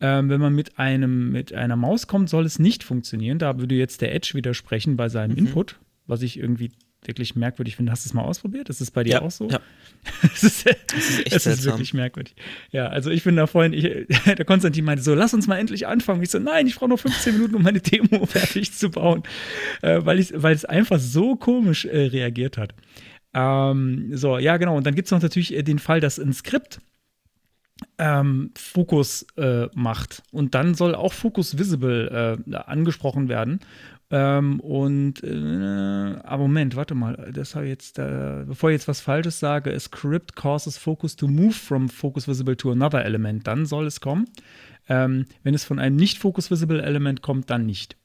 Ähm, 0.00 0.30
wenn 0.30 0.40
man 0.40 0.54
mit, 0.54 0.78
einem, 0.78 1.30
mit 1.30 1.52
einer 1.52 1.76
Maus 1.76 2.06
kommt, 2.06 2.30
soll 2.30 2.46
es 2.46 2.58
nicht 2.58 2.82
funktionieren. 2.82 3.38
Da 3.38 3.58
würde 3.58 3.74
jetzt 3.74 4.00
der 4.00 4.14
Edge 4.14 4.30
widersprechen 4.34 4.96
bei 4.96 5.08
seinem 5.08 5.32
mhm. 5.32 5.38
Input, 5.38 5.78
was 6.06 6.22
ich 6.22 6.38
irgendwie 6.38 6.72
wirklich 7.04 7.34
merkwürdig 7.34 7.76
finde. 7.76 7.92
Hast 7.92 8.04
du 8.04 8.08
es 8.08 8.14
mal 8.14 8.22
ausprobiert? 8.22 8.68
Ist 8.68 8.80
es 8.80 8.90
bei 8.90 9.04
dir 9.04 9.14
ja, 9.14 9.22
auch 9.22 9.30
so? 9.30 9.48
Ja. 9.48 9.60
das 10.22 10.42
ist, 10.42 10.66
das 10.66 11.08
ist 11.08 11.18
echt 11.20 11.34
das 11.34 11.46
ist 11.46 11.64
wirklich 11.64 11.94
merkwürdig. 11.94 12.34
Ja, 12.70 12.88
also 12.88 13.10
ich 13.10 13.24
bin 13.24 13.36
da 13.36 13.46
vorhin, 13.46 13.72
ich, 13.72 13.84
der 14.26 14.44
Konstantin 14.44 14.84
meinte 14.84 15.02
so, 15.02 15.14
lass 15.14 15.34
uns 15.34 15.46
mal 15.46 15.58
endlich 15.58 15.86
anfangen. 15.86 16.22
Ich 16.22 16.30
so, 16.30 16.38
nein, 16.38 16.66
ich 16.66 16.76
brauche 16.76 16.90
noch 16.90 16.98
15 16.98 17.34
Minuten, 17.34 17.54
um 17.54 17.62
meine 17.62 17.80
Demo 17.80 18.26
fertig 18.26 18.72
zu 18.72 18.90
bauen, 18.90 19.22
äh, 19.82 20.00
weil, 20.04 20.18
ich, 20.18 20.32
weil 20.34 20.54
es 20.54 20.64
einfach 20.64 20.98
so 20.98 21.36
komisch 21.36 21.84
äh, 21.84 22.06
reagiert 22.06 22.58
hat. 22.58 22.74
Ähm, 23.32 24.10
so, 24.16 24.38
ja, 24.38 24.56
genau. 24.56 24.76
Und 24.76 24.86
dann 24.86 24.94
gibt 24.94 25.06
es 25.06 25.12
noch 25.12 25.22
natürlich 25.22 25.54
äh, 25.54 25.62
den 25.62 25.78
Fall, 25.78 26.00
dass 26.00 26.18
ein 26.18 26.32
Skript 26.32 26.80
ähm, 27.98 28.50
Fokus 28.56 29.26
äh, 29.36 29.66
macht. 29.74 30.22
Und 30.32 30.54
dann 30.54 30.74
soll 30.74 30.94
auch 30.94 31.12
Focus 31.12 31.58
Visible 31.58 32.42
äh, 32.46 32.56
angesprochen 32.56 33.28
werden. 33.28 33.60
Ähm, 34.12 34.58
und 34.60 35.22
äh, 35.22 36.18
aber 36.24 36.42
Moment, 36.42 36.74
warte 36.74 36.96
mal, 36.96 37.30
das 37.32 37.54
habe 37.54 37.68
jetzt, 37.68 37.98
äh, 37.98 38.44
bevor 38.44 38.70
ich 38.70 38.74
jetzt 38.74 38.88
was 38.88 39.00
Falsches 39.00 39.38
sage, 39.38 39.72
a 39.72 39.78
script 39.78 40.34
causes 40.34 40.76
focus 40.76 41.14
to 41.14 41.28
move 41.28 41.52
from 41.52 41.88
focus 41.88 42.26
visible 42.26 42.56
to 42.56 42.72
another 42.72 43.04
element, 43.04 43.46
dann 43.46 43.66
soll 43.66 43.86
es 43.86 44.00
kommen. 44.00 44.26
Ähm, 44.88 45.26
wenn 45.44 45.54
es 45.54 45.62
von 45.62 45.78
einem 45.78 45.94
nicht 45.94 46.18
focus 46.18 46.50
visible 46.50 46.82
Element 46.82 47.22
kommt, 47.22 47.50
dann 47.50 47.66
nicht. 47.66 47.96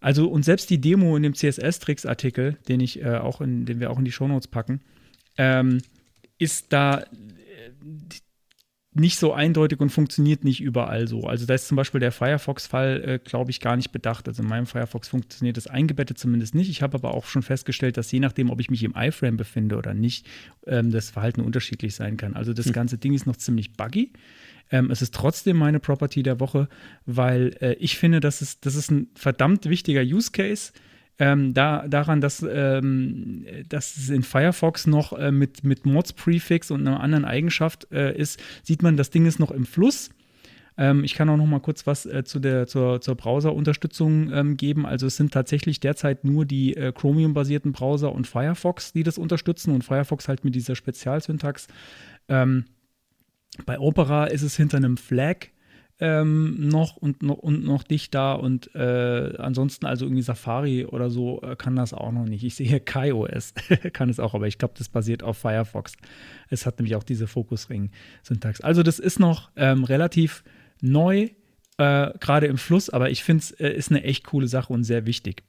Also 0.00 0.28
und 0.28 0.44
selbst 0.44 0.70
die 0.70 0.80
Demo 0.80 1.16
in 1.16 1.22
dem 1.22 1.34
CSS-Tricks-Artikel, 1.34 2.58
den 2.66 2.80
ich 2.80 3.00
äh, 3.00 3.18
auch 3.18 3.40
in, 3.40 3.66
den 3.66 3.78
wir 3.78 3.90
auch 3.90 3.98
in 3.98 4.04
die 4.04 4.12
Shownotes 4.12 4.48
packen, 4.48 4.80
ähm, 5.36 5.78
ist 6.38 6.72
da 6.72 7.00
äh, 7.00 7.06
nicht 8.98 9.18
so 9.18 9.32
eindeutig 9.32 9.80
und 9.80 9.90
funktioniert 9.90 10.44
nicht 10.44 10.60
überall 10.60 11.06
so. 11.06 11.22
Also 11.22 11.46
da 11.46 11.54
ist 11.54 11.68
zum 11.68 11.76
Beispiel 11.76 12.00
der 12.00 12.12
Firefox-Fall, 12.12 13.02
äh, 13.04 13.18
glaube 13.18 13.50
ich, 13.50 13.60
gar 13.60 13.76
nicht 13.76 13.92
bedacht. 13.92 14.28
Also 14.28 14.42
in 14.42 14.48
meinem 14.48 14.66
Firefox 14.66 15.08
funktioniert 15.08 15.56
das 15.56 15.66
eingebettet 15.66 16.18
zumindest 16.18 16.54
nicht. 16.54 16.68
Ich 16.68 16.82
habe 16.82 16.96
aber 16.96 17.14
auch 17.14 17.26
schon 17.26 17.42
festgestellt, 17.42 17.96
dass 17.96 18.10
je 18.10 18.20
nachdem, 18.20 18.50
ob 18.50 18.60
ich 18.60 18.70
mich 18.70 18.82
im 18.82 18.94
iFrame 18.96 19.36
befinde 19.36 19.76
oder 19.76 19.94
nicht, 19.94 20.26
ähm, 20.66 20.90
das 20.90 21.10
Verhalten 21.10 21.40
unterschiedlich 21.40 21.94
sein 21.94 22.16
kann. 22.16 22.34
Also 22.34 22.52
das 22.52 22.66
hm. 22.66 22.72
ganze 22.72 22.98
Ding 22.98 23.14
ist 23.14 23.26
noch 23.26 23.36
ziemlich 23.36 23.74
buggy. 23.74 24.12
Ähm, 24.70 24.90
es 24.90 25.02
ist 25.02 25.14
trotzdem 25.14 25.56
meine 25.56 25.80
Property 25.80 26.22
der 26.22 26.40
Woche, 26.40 26.68
weil 27.06 27.56
äh, 27.60 27.74
ich 27.74 27.96
finde, 27.96 28.20
das 28.20 28.42
ist, 28.42 28.66
das 28.66 28.74
ist 28.74 28.90
ein 28.90 29.08
verdammt 29.14 29.68
wichtiger 29.68 30.02
Use 30.02 30.30
Case 30.30 30.72
ähm, 31.18 31.52
da, 31.52 31.86
daran, 31.88 32.20
dass, 32.20 32.44
ähm, 32.48 33.44
dass 33.68 33.96
es 33.96 34.08
in 34.08 34.22
Firefox 34.22 34.86
noch 34.86 35.12
äh, 35.12 35.32
mit, 35.32 35.64
mit 35.64 35.84
Mods-Prefix 35.84 36.70
und 36.70 36.86
einer 36.86 37.00
anderen 37.00 37.24
Eigenschaft 37.24 37.88
äh, 37.90 38.16
ist, 38.16 38.40
sieht 38.62 38.82
man, 38.82 38.96
das 38.96 39.10
Ding 39.10 39.26
ist 39.26 39.40
noch 39.40 39.50
im 39.50 39.66
Fluss. 39.66 40.10
Ähm, 40.76 41.02
ich 41.02 41.14
kann 41.14 41.28
auch 41.28 41.36
noch 41.36 41.46
mal 41.46 41.60
kurz 41.60 41.86
was 41.88 42.06
äh, 42.06 42.22
zu 42.22 42.38
der, 42.38 42.68
zur, 42.68 43.00
zur 43.00 43.16
Browser-Unterstützung 43.16 44.32
ähm, 44.32 44.56
geben. 44.56 44.86
Also 44.86 45.08
es 45.08 45.16
sind 45.16 45.32
tatsächlich 45.34 45.80
derzeit 45.80 46.24
nur 46.24 46.46
die 46.46 46.76
äh, 46.76 46.92
Chromium-basierten 46.92 47.72
Browser 47.72 48.12
und 48.12 48.28
Firefox, 48.28 48.92
die 48.92 49.02
das 49.02 49.18
unterstützen 49.18 49.74
und 49.74 49.82
Firefox 49.82 50.28
halt 50.28 50.44
mit 50.44 50.54
dieser 50.54 50.76
Spezialsyntax. 50.76 51.66
Ähm, 52.28 52.66
bei 53.66 53.80
Opera 53.80 54.26
ist 54.26 54.42
es 54.42 54.56
hinter 54.56 54.76
einem 54.76 54.96
Flag 54.96 55.48
ähm, 56.00 56.68
noch 56.68 56.96
und, 56.96 57.22
noch 57.22 57.38
und 57.38 57.64
noch 57.64 57.82
dicht 57.82 58.14
da 58.14 58.34
und 58.34 58.74
äh, 58.74 59.36
ansonsten 59.38 59.86
also 59.86 60.04
irgendwie 60.04 60.22
Safari 60.22 60.84
oder 60.84 61.10
so 61.10 61.42
äh, 61.42 61.56
kann 61.56 61.74
das 61.74 61.92
auch 61.92 62.12
noch 62.12 62.24
nicht. 62.24 62.44
Ich 62.44 62.54
sehe 62.54 62.80
KaiOS 62.80 63.54
kann 63.92 64.08
es 64.08 64.20
auch, 64.20 64.34
aber 64.34 64.46
ich 64.46 64.58
glaube, 64.58 64.74
das 64.78 64.88
basiert 64.88 65.22
auf 65.22 65.38
Firefox. 65.38 65.94
Es 66.50 66.66
hat 66.66 66.78
nämlich 66.78 66.94
auch 66.94 67.02
diese 67.02 67.26
Focus-Ring-Syntax. 67.26 68.60
Also 68.60 68.82
das 68.82 68.98
ist 68.98 69.18
noch 69.18 69.50
ähm, 69.56 69.84
relativ 69.84 70.44
neu, 70.80 71.30
äh, 71.78 72.10
gerade 72.20 72.46
im 72.46 72.58
Fluss, 72.58 72.90
aber 72.90 73.10
ich 73.10 73.24
finde 73.24 73.42
es 73.42 73.50
äh, 73.52 73.68
ist 73.70 73.90
eine 73.90 74.04
echt 74.04 74.24
coole 74.24 74.46
Sache 74.46 74.72
und 74.72 74.84
sehr 74.84 75.04
wichtig. 75.04 75.42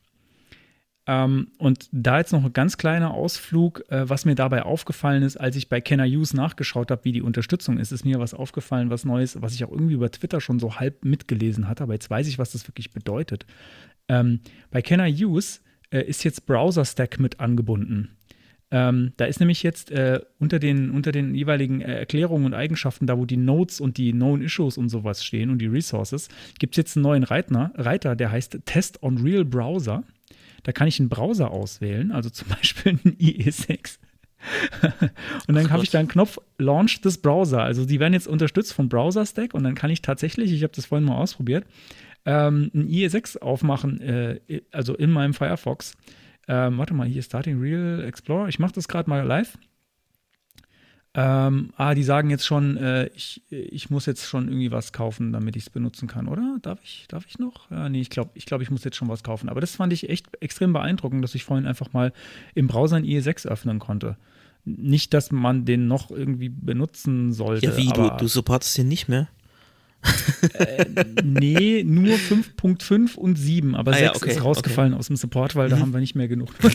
Ähm, 1.09 1.47
und 1.57 1.89
da 1.91 2.19
jetzt 2.19 2.33
noch 2.33 2.45
ein 2.45 2.53
ganz 2.53 2.77
kleiner 2.77 3.15
Ausflug, 3.15 3.83
äh, 3.89 4.07
was 4.07 4.25
mir 4.25 4.35
dabei 4.35 4.61
aufgefallen 4.61 5.23
ist, 5.23 5.37
als 5.37 5.55
ich 5.55 5.67
bei 5.67 5.81
Can 5.81 5.99
I 5.99 6.15
Use 6.15 6.35
nachgeschaut 6.35 6.91
habe, 6.91 7.03
wie 7.03 7.11
die 7.11 7.23
Unterstützung 7.23 7.79
ist, 7.79 7.91
ist 7.91 8.05
mir 8.05 8.19
was 8.19 8.35
aufgefallen, 8.35 8.91
was 8.91 9.05
Neues, 9.05 9.41
was 9.41 9.55
ich 9.55 9.63
auch 9.63 9.71
irgendwie 9.71 9.95
über 9.95 10.11
Twitter 10.11 10.39
schon 10.39 10.59
so 10.59 10.75
halb 10.75 11.03
mitgelesen 11.03 11.67
hatte, 11.67 11.81
aber 11.81 11.93
jetzt 11.93 12.11
weiß 12.11 12.27
ich, 12.27 12.37
was 12.37 12.51
das 12.51 12.67
wirklich 12.67 12.91
bedeutet. 12.91 13.47
Ähm, 14.07 14.41
bei 14.69 14.83
Can 14.83 14.99
I 14.99 15.25
Use 15.25 15.61
äh, 15.89 16.03
ist 16.03 16.23
jetzt 16.23 16.45
Browser 16.45 16.85
Stack 16.85 17.19
mit 17.19 17.39
angebunden. 17.39 18.15
Ähm, 18.69 19.13
da 19.17 19.25
ist 19.25 19.39
nämlich 19.39 19.63
jetzt 19.63 19.89
äh, 19.89 20.19
unter, 20.37 20.59
den, 20.59 20.91
unter 20.91 21.11
den 21.11 21.33
jeweiligen 21.33 21.81
äh, 21.81 22.01
Erklärungen 22.01 22.45
und 22.45 22.53
Eigenschaften, 22.53 23.07
da 23.07 23.17
wo 23.17 23.25
die 23.25 23.37
Nodes 23.37 23.81
und 23.81 23.97
die 23.97 24.11
Known 24.11 24.43
Issues 24.43 24.77
und 24.77 24.89
sowas 24.89 25.25
stehen 25.25 25.49
und 25.49 25.57
die 25.57 25.65
Resources, 25.65 26.29
gibt 26.59 26.75
es 26.75 26.77
jetzt 26.77 26.97
einen 26.97 27.03
neuen 27.03 27.23
Reitner, 27.23 27.71
Reiter, 27.73 28.15
der 28.15 28.31
heißt 28.31 28.59
Test 28.65 29.01
on 29.01 29.17
Real 29.17 29.43
Browser. 29.43 30.03
Da 30.63 30.71
kann 30.71 30.87
ich 30.87 30.99
einen 30.99 31.09
Browser 31.09 31.51
auswählen, 31.51 32.11
also 32.11 32.29
zum 32.29 32.47
Beispiel 32.59 32.99
einen 33.03 33.15
IE6. 33.17 33.97
und 35.47 35.55
dann 35.55 35.69
habe 35.69 35.83
ich 35.83 35.89
da 35.89 35.99
einen 35.99 36.07
Knopf 36.07 36.39
Launch 36.57 37.01
this 37.01 37.17
Browser. 37.17 37.61
Also 37.61 37.85
die 37.85 37.99
werden 37.99 38.13
jetzt 38.13 38.27
unterstützt 38.27 38.73
vom 38.73 38.87
Browser 38.87 39.25
Stack 39.25 39.53
und 39.53 39.63
dann 39.63 39.75
kann 39.75 39.89
ich 39.89 40.01
tatsächlich, 40.01 40.53
ich 40.53 40.63
habe 40.63 40.73
das 40.73 40.85
vorhin 40.85 41.05
mal 41.05 41.17
ausprobiert, 41.17 41.65
ähm, 42.25 42.71
ein 42.73 42.87
IE6 42.87 43.39
aufmachen, 43.39 43.99
äh, 44.01 44.39
also 44.71 44.95
in 44.95 45.11
meinem 45.11 45.33
Firefox. 45.33 45.93
Ähm, 46.47 46.77
warte 46.77 46.93
mal, 46.93 47.07
hier 47.07 47.21
Starting 47.21 47.59
Real 47.59 48.03
Explorer. 48.03 48.47
Ich 48.47 48.59
mache 48.59 48.73
das 48.73 48.87
gerade 48.87 49.09
mal 49.09 49.25
live. 49.25 49.57
Ähm, 51.15 51.73
ah, 51.75 51.95
die 51.95 52.03
sagen 52.03 52.29
jetzt 52.29 52.45
schon, 52.45 52.77
äh, 52.77 53.07
ich, 53.15 53.41
ich 53.49 53.89
muss 53.89 54.05
jetzt 54.05 54.27
schon 54.27 54.47
irgendwie 54.47 54.71
was 54.71 54.93
kaufen, 54.93 55.33
damit 55.33 55.55
ich 55.55 55.63
es 55.63 55.69
benutzen 55.71 56.07
kann, 56.07 56.27
oder? 56.27 56.57
Darf 56.61 56.79
ich, 56.83 57.05
darf 57.07 57.25
ich 57.27 57.39
noch? 57.39 57.71
Ja, 57.71 57.89
nee, 57.89 57.99
ich 57.99 58.11
glaube, 58.11 58.29
ich, 58.35 58.45
glaub, 58.45 58.61
ich 58.61 58.69
muss 58.69 58.83
jetzt 58.83 58.95
schon 58.95 59.09
was 59.09 59.23
kaufen. 59.23 59.49
Aber 59.49 59.59
das 59.59 59.75
fand 59.75 59.91
ich 59.91 60.07
echt 60.07 60.27
extrem 60.39 60.71
beeindruckend, 60.71 61.23
dass 61.23 61.33
ich 61.33 61.43
vorhin 61.43 61.65
einfach 61.65 61.93
mal 61.93 62.13
im 62.53 62.67
Browser 62.67 62.97
ein 62.97 63.05
IE6 63.05 63.47
öffnen 63.47 63.79
konnte. 63.79 64.17
Nicht, 64.65 65.15
dass 65.15 65.31
man 65.31 65.65
den 65.65 65.87
noch 65.87 66.11
irgendwie 66.11 66.49
benutzen 66.49 67.33
sollte. 67.33 67.65
Ja, 67.65 67.77
wie? 67.77 67.87
du, 67.87 68.11
du 68.17 68.27
supportest 68.27 68.77
den 68.77 68.87
nicht 68.87 69.07
mehr? 69.07 69.29
äh, 70.53 70.85
nee, 71.23 71.83
nur 71.83 72.15
5.5 72.15 73.15
und 73.15 73.35
7, 73.35 73.75
aber 73.75 73.91
ah, 73.91 73.95
6 73.95 74.03
ja, 74.03 74.15
okay, 74.15 74.29
ist 74.29 74.43
rausgefallen 74.43 74.93
okay. 74.93 74.99
aus 74.99 75.07
dem 75.07 75.15
Support, 75.15 75.55
weil 75.55 75.67
mhm. 75.67 75.71
da 75.71 75.79
haben 75.79 75.93
wir 75.93 75.99
nicht 75.99 76.15
mehr 76.15 76.27
genug. 76.27 76.53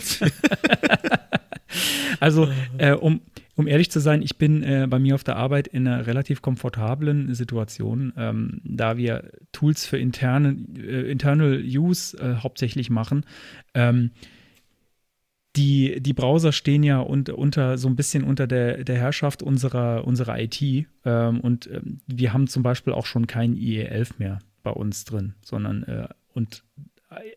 also, 2.19 2.49
äh, 2.77 2.91
um, 2.91 3.21
um 3.55 3.67
ehrlich 3.67 3.89
zu 3.89 3.99
sein, 3.99 4.21
ich 4.21 4.37
bin 4.37 4.63
äh, 4.63 4.87
bei 4.89 4.99
mir 4.99 5.15
auf 5.15 5.23
der 5.23 5.37
Arbeit 5.37 5.67
in 5.67 5.87
einer 5.87 6.07
relativ 6.07 6.41
komfortablen 6.41 7.33
Situation, 7.33 8.13
ähm, 8.17 8.61
da 8.63 8.97
wir 8.97 9.31
Tools 9.51 9.85
für 9.85 9.97
interne, 9.97 10.57
äh, 10.77 11.09
Internal 11.09 11.63
Use 11.63 12.17
äh, 12.17 12.35
hauptsächlich 12.43 12.89
machen. 12.89 13.25
Ähm, 13.73 14.11
die, 15.55 16.01
die 16.01 16.13
Browser 16.13 16.51
stehen 16.51 16.83
ja 16.83 16.99
und, 16.99 17.29
unter 17.29 17.77
so 17.77 17.87
ein 17.87 17.95
bisschen 17.95 18.25
unter 18.25 18.45
der, 18.45 18.83
der 18.83 18.97
Herrschaft 18.97 19.41
unserer, 19.41 20.05
unserer 20.05 20.37
IT. 20.37 20.61
Ähm, 20.61 21.39
und 21.39 21.67
ähm, 21.71 22.01
wir 22.07 22.33
haben 22.33 22.47
zum 22.47 22.61
Beispiel 22.61 22.91
auch 22.91 23.05
schon 23.05 23.25
kein 23.25 23.55
IE11 23.55 24.15
mehr 24.17 24.39
bei 24.63 24.71
uns 24.71 25.05
drin, 25.05 25.35
sondern 25.41 25.83
äh, 25.83 26.07
und 26.33 26.63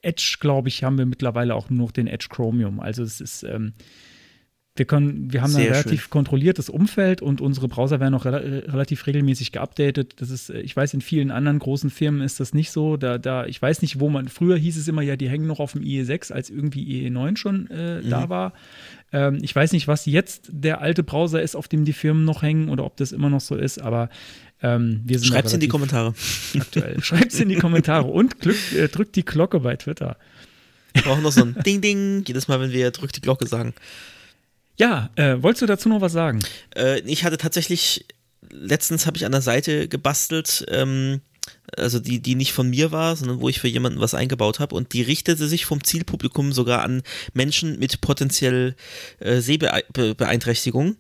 Edge, 0.03 0.39
glaube 0.41 0.69
ich, 0.69 0.83
haben 0.83 0.99
wir 0.99 1.07
mittlerweile 1.07 1.55
auch 1.55 1.71
nur 1.71 1.87
noch 1.87 1.93
den 1.93 2.09
Edge 2.09 2.27
Chromium. 2.29 2.81
Also 2.81 3.05
es 3.05 3.21
ist 3.21 3.45
ähm, 3.45 3.75
wir, 4.79 4.87
können, 4.87 5.33
wir 5.33 5.43
haben 5.43 5.51
Sehr 5.51 5.67
ein 5.67 5.73
relativ 5.73 6.03
schön. 6.03 6.11
kontrolliertes 6.11 6.69
Umfeld 6.69 7.23
und 7.23 7.41
unsere 7.41 7.69
Browser 7.69 8.01
werden 8.01 8.15
auch 8.15 8.25
re 8.25 8.65
relativ 8.67 9.07
regelmäßig 9.07 9.53
geupdatet. 9.53 10.15
Das 10.19 10.31
ist, 10.31 10.51
äh, 10.51 10.61
ich 10.61 10.77
weiß, 10.77 10.95
in 10.95 11.01
vielen 11.01 11.31
anderen 11.31 11.59
großen 11.59 11.91
Firmen 11.91 12.23
ist 12.23 12.41
das 12.41 12.55
nicht 12.55 12.71
so. 12.71 12.97
Da, 12.97 13.19
da, 13.19 13.47
ich 13.47 13.61
weiß 13.61 13.83
nicht, 13.83 14.01
wo 14.01 14.09
man, 14.09 14.29
früher 14.29 14.57
hieß 14.57 14.77
es 14.77 14.89
immer, 14.89 15.03
ja, 15.03 15.17
die 15.17 15.29
hängen 15.29 15.47
noch 15.47 15.61
auf 15.61 15.73
dem 15.73 15.83
IE6, 15.83 16.33
als 16.33 16.51
irgendwie 16.51 17.09
IE9 17.09 17.37
schon 17.37 17.71
äh, 17.71 18.01
mhm. 18.01 18.11
da 18.11 18.29
war. 18.29 18.53
Ähm, 19.13 19.39
ich 19.43 19.55
weiß 19.55 19.73
nicht, 19.73 19.89
was 19.89 20.07
jetzt 20.07 20.49
der 20.53 20.81
alte 20.81 21.03
Browser 21.03 21.43
ist, 21.43 21.57
auf 21.57 21.69
dem 21.69 21.85
die 21.85 21.93
Firmen 21.93 22.25
noch 22.25 22.43
hängen 22.43 22.69
oder 22.69 22.85
ob 22.85 22.97
das 22.97 23.13
immer 23.13 23.31
noch 23.31 23.41
so 23.41 23.57
ist, 23.57 23.81
aber 23.81 24.11
ähm, 24.63 25.03
wir 25.05 25.19
sind 25.19 25.29
Schreibt 25.29 25.49
es 25.49 25.55
in 25.55 25.61
die 25.61 25.69
Kommentare. 25.69 26.15
Aktuell. 26.59 27.03
Schreibt 27.03 27.33
es 27.33 27.41
in 27.41 27.49
die 27.49 27.57
Kommentare 27.57 28.07
und 28.07 28.41
Glück, 28.41 28.57
äh, 28.73 28.89
drückt 28.89 29.17
die 29.17 29.25
Glocke 29.25 29.61
bei 29.61 29.77
Twitter. 29.77 30.17
Wir 30.95 31.03
brauchen 31.03 31.23
noch 31.23 31.33
so 31.33 31.43
ein 31.43 31.57
Ding-Ding, 31.65 32.25
jedes 32.27 32.49
Mal, 32.49 32.61
wenn 32.61 32.73
wir 32.73 32.91
drückt 32.91 33.17
die 33.17 33.21
Glocke 33.21 33.47
sagen. 33.47 33.75
Ja, 34.79 35.11
äh, 35.17 35.37
wolltest 35.43 35.63
du 35.63 35.67
dazu 35.67 35.89
noch 35.89 36.01
was 36.01 36.13
sagen? 36.13 36.39
Äh, 36.77 37.01
ich 37.01 37.25
hatte 37.25 37.37
tatsächlich, 37.37 38.07
letztens 38.51 39.07
habe 39.07 39.17
ich 39.17 39.27
an 39.27 39.33
der 39.33 39.43
Seite 39.43 39.89
gebastelt, 39.89 40.65
ähm, 40.71 41.21
also 41.77 41.99
die, 41.99 42.21
die 42.21 42.35
nicht 42.35 42.53
von 42.53 42.71
mir 42.71 42.93
war, 42.93 43.17
sondern 43.17 43.41
wo 43.41 43.49
ich 43.49 43.61
für 43.61 43.69
jemanden 43.69 44.01
was 44.01 44.15
eingebaut 44.15 44.61
habe 44.61 44.75
und 44.75 44.93
die 44.93 45.03
richtete 45.03 45.49
sich 45.49 45.67
vom 45.67 45.83
Zielpublikum 45.83 46.53
sogar 46.53 46.83
an 46.83 47.03
Menschen 47.35 47.79
mit 47.79 48.01
potenziell 48.01 48.77
äh, 49.19 49.41
Sehbeeinträchtigung. 49.41 50.97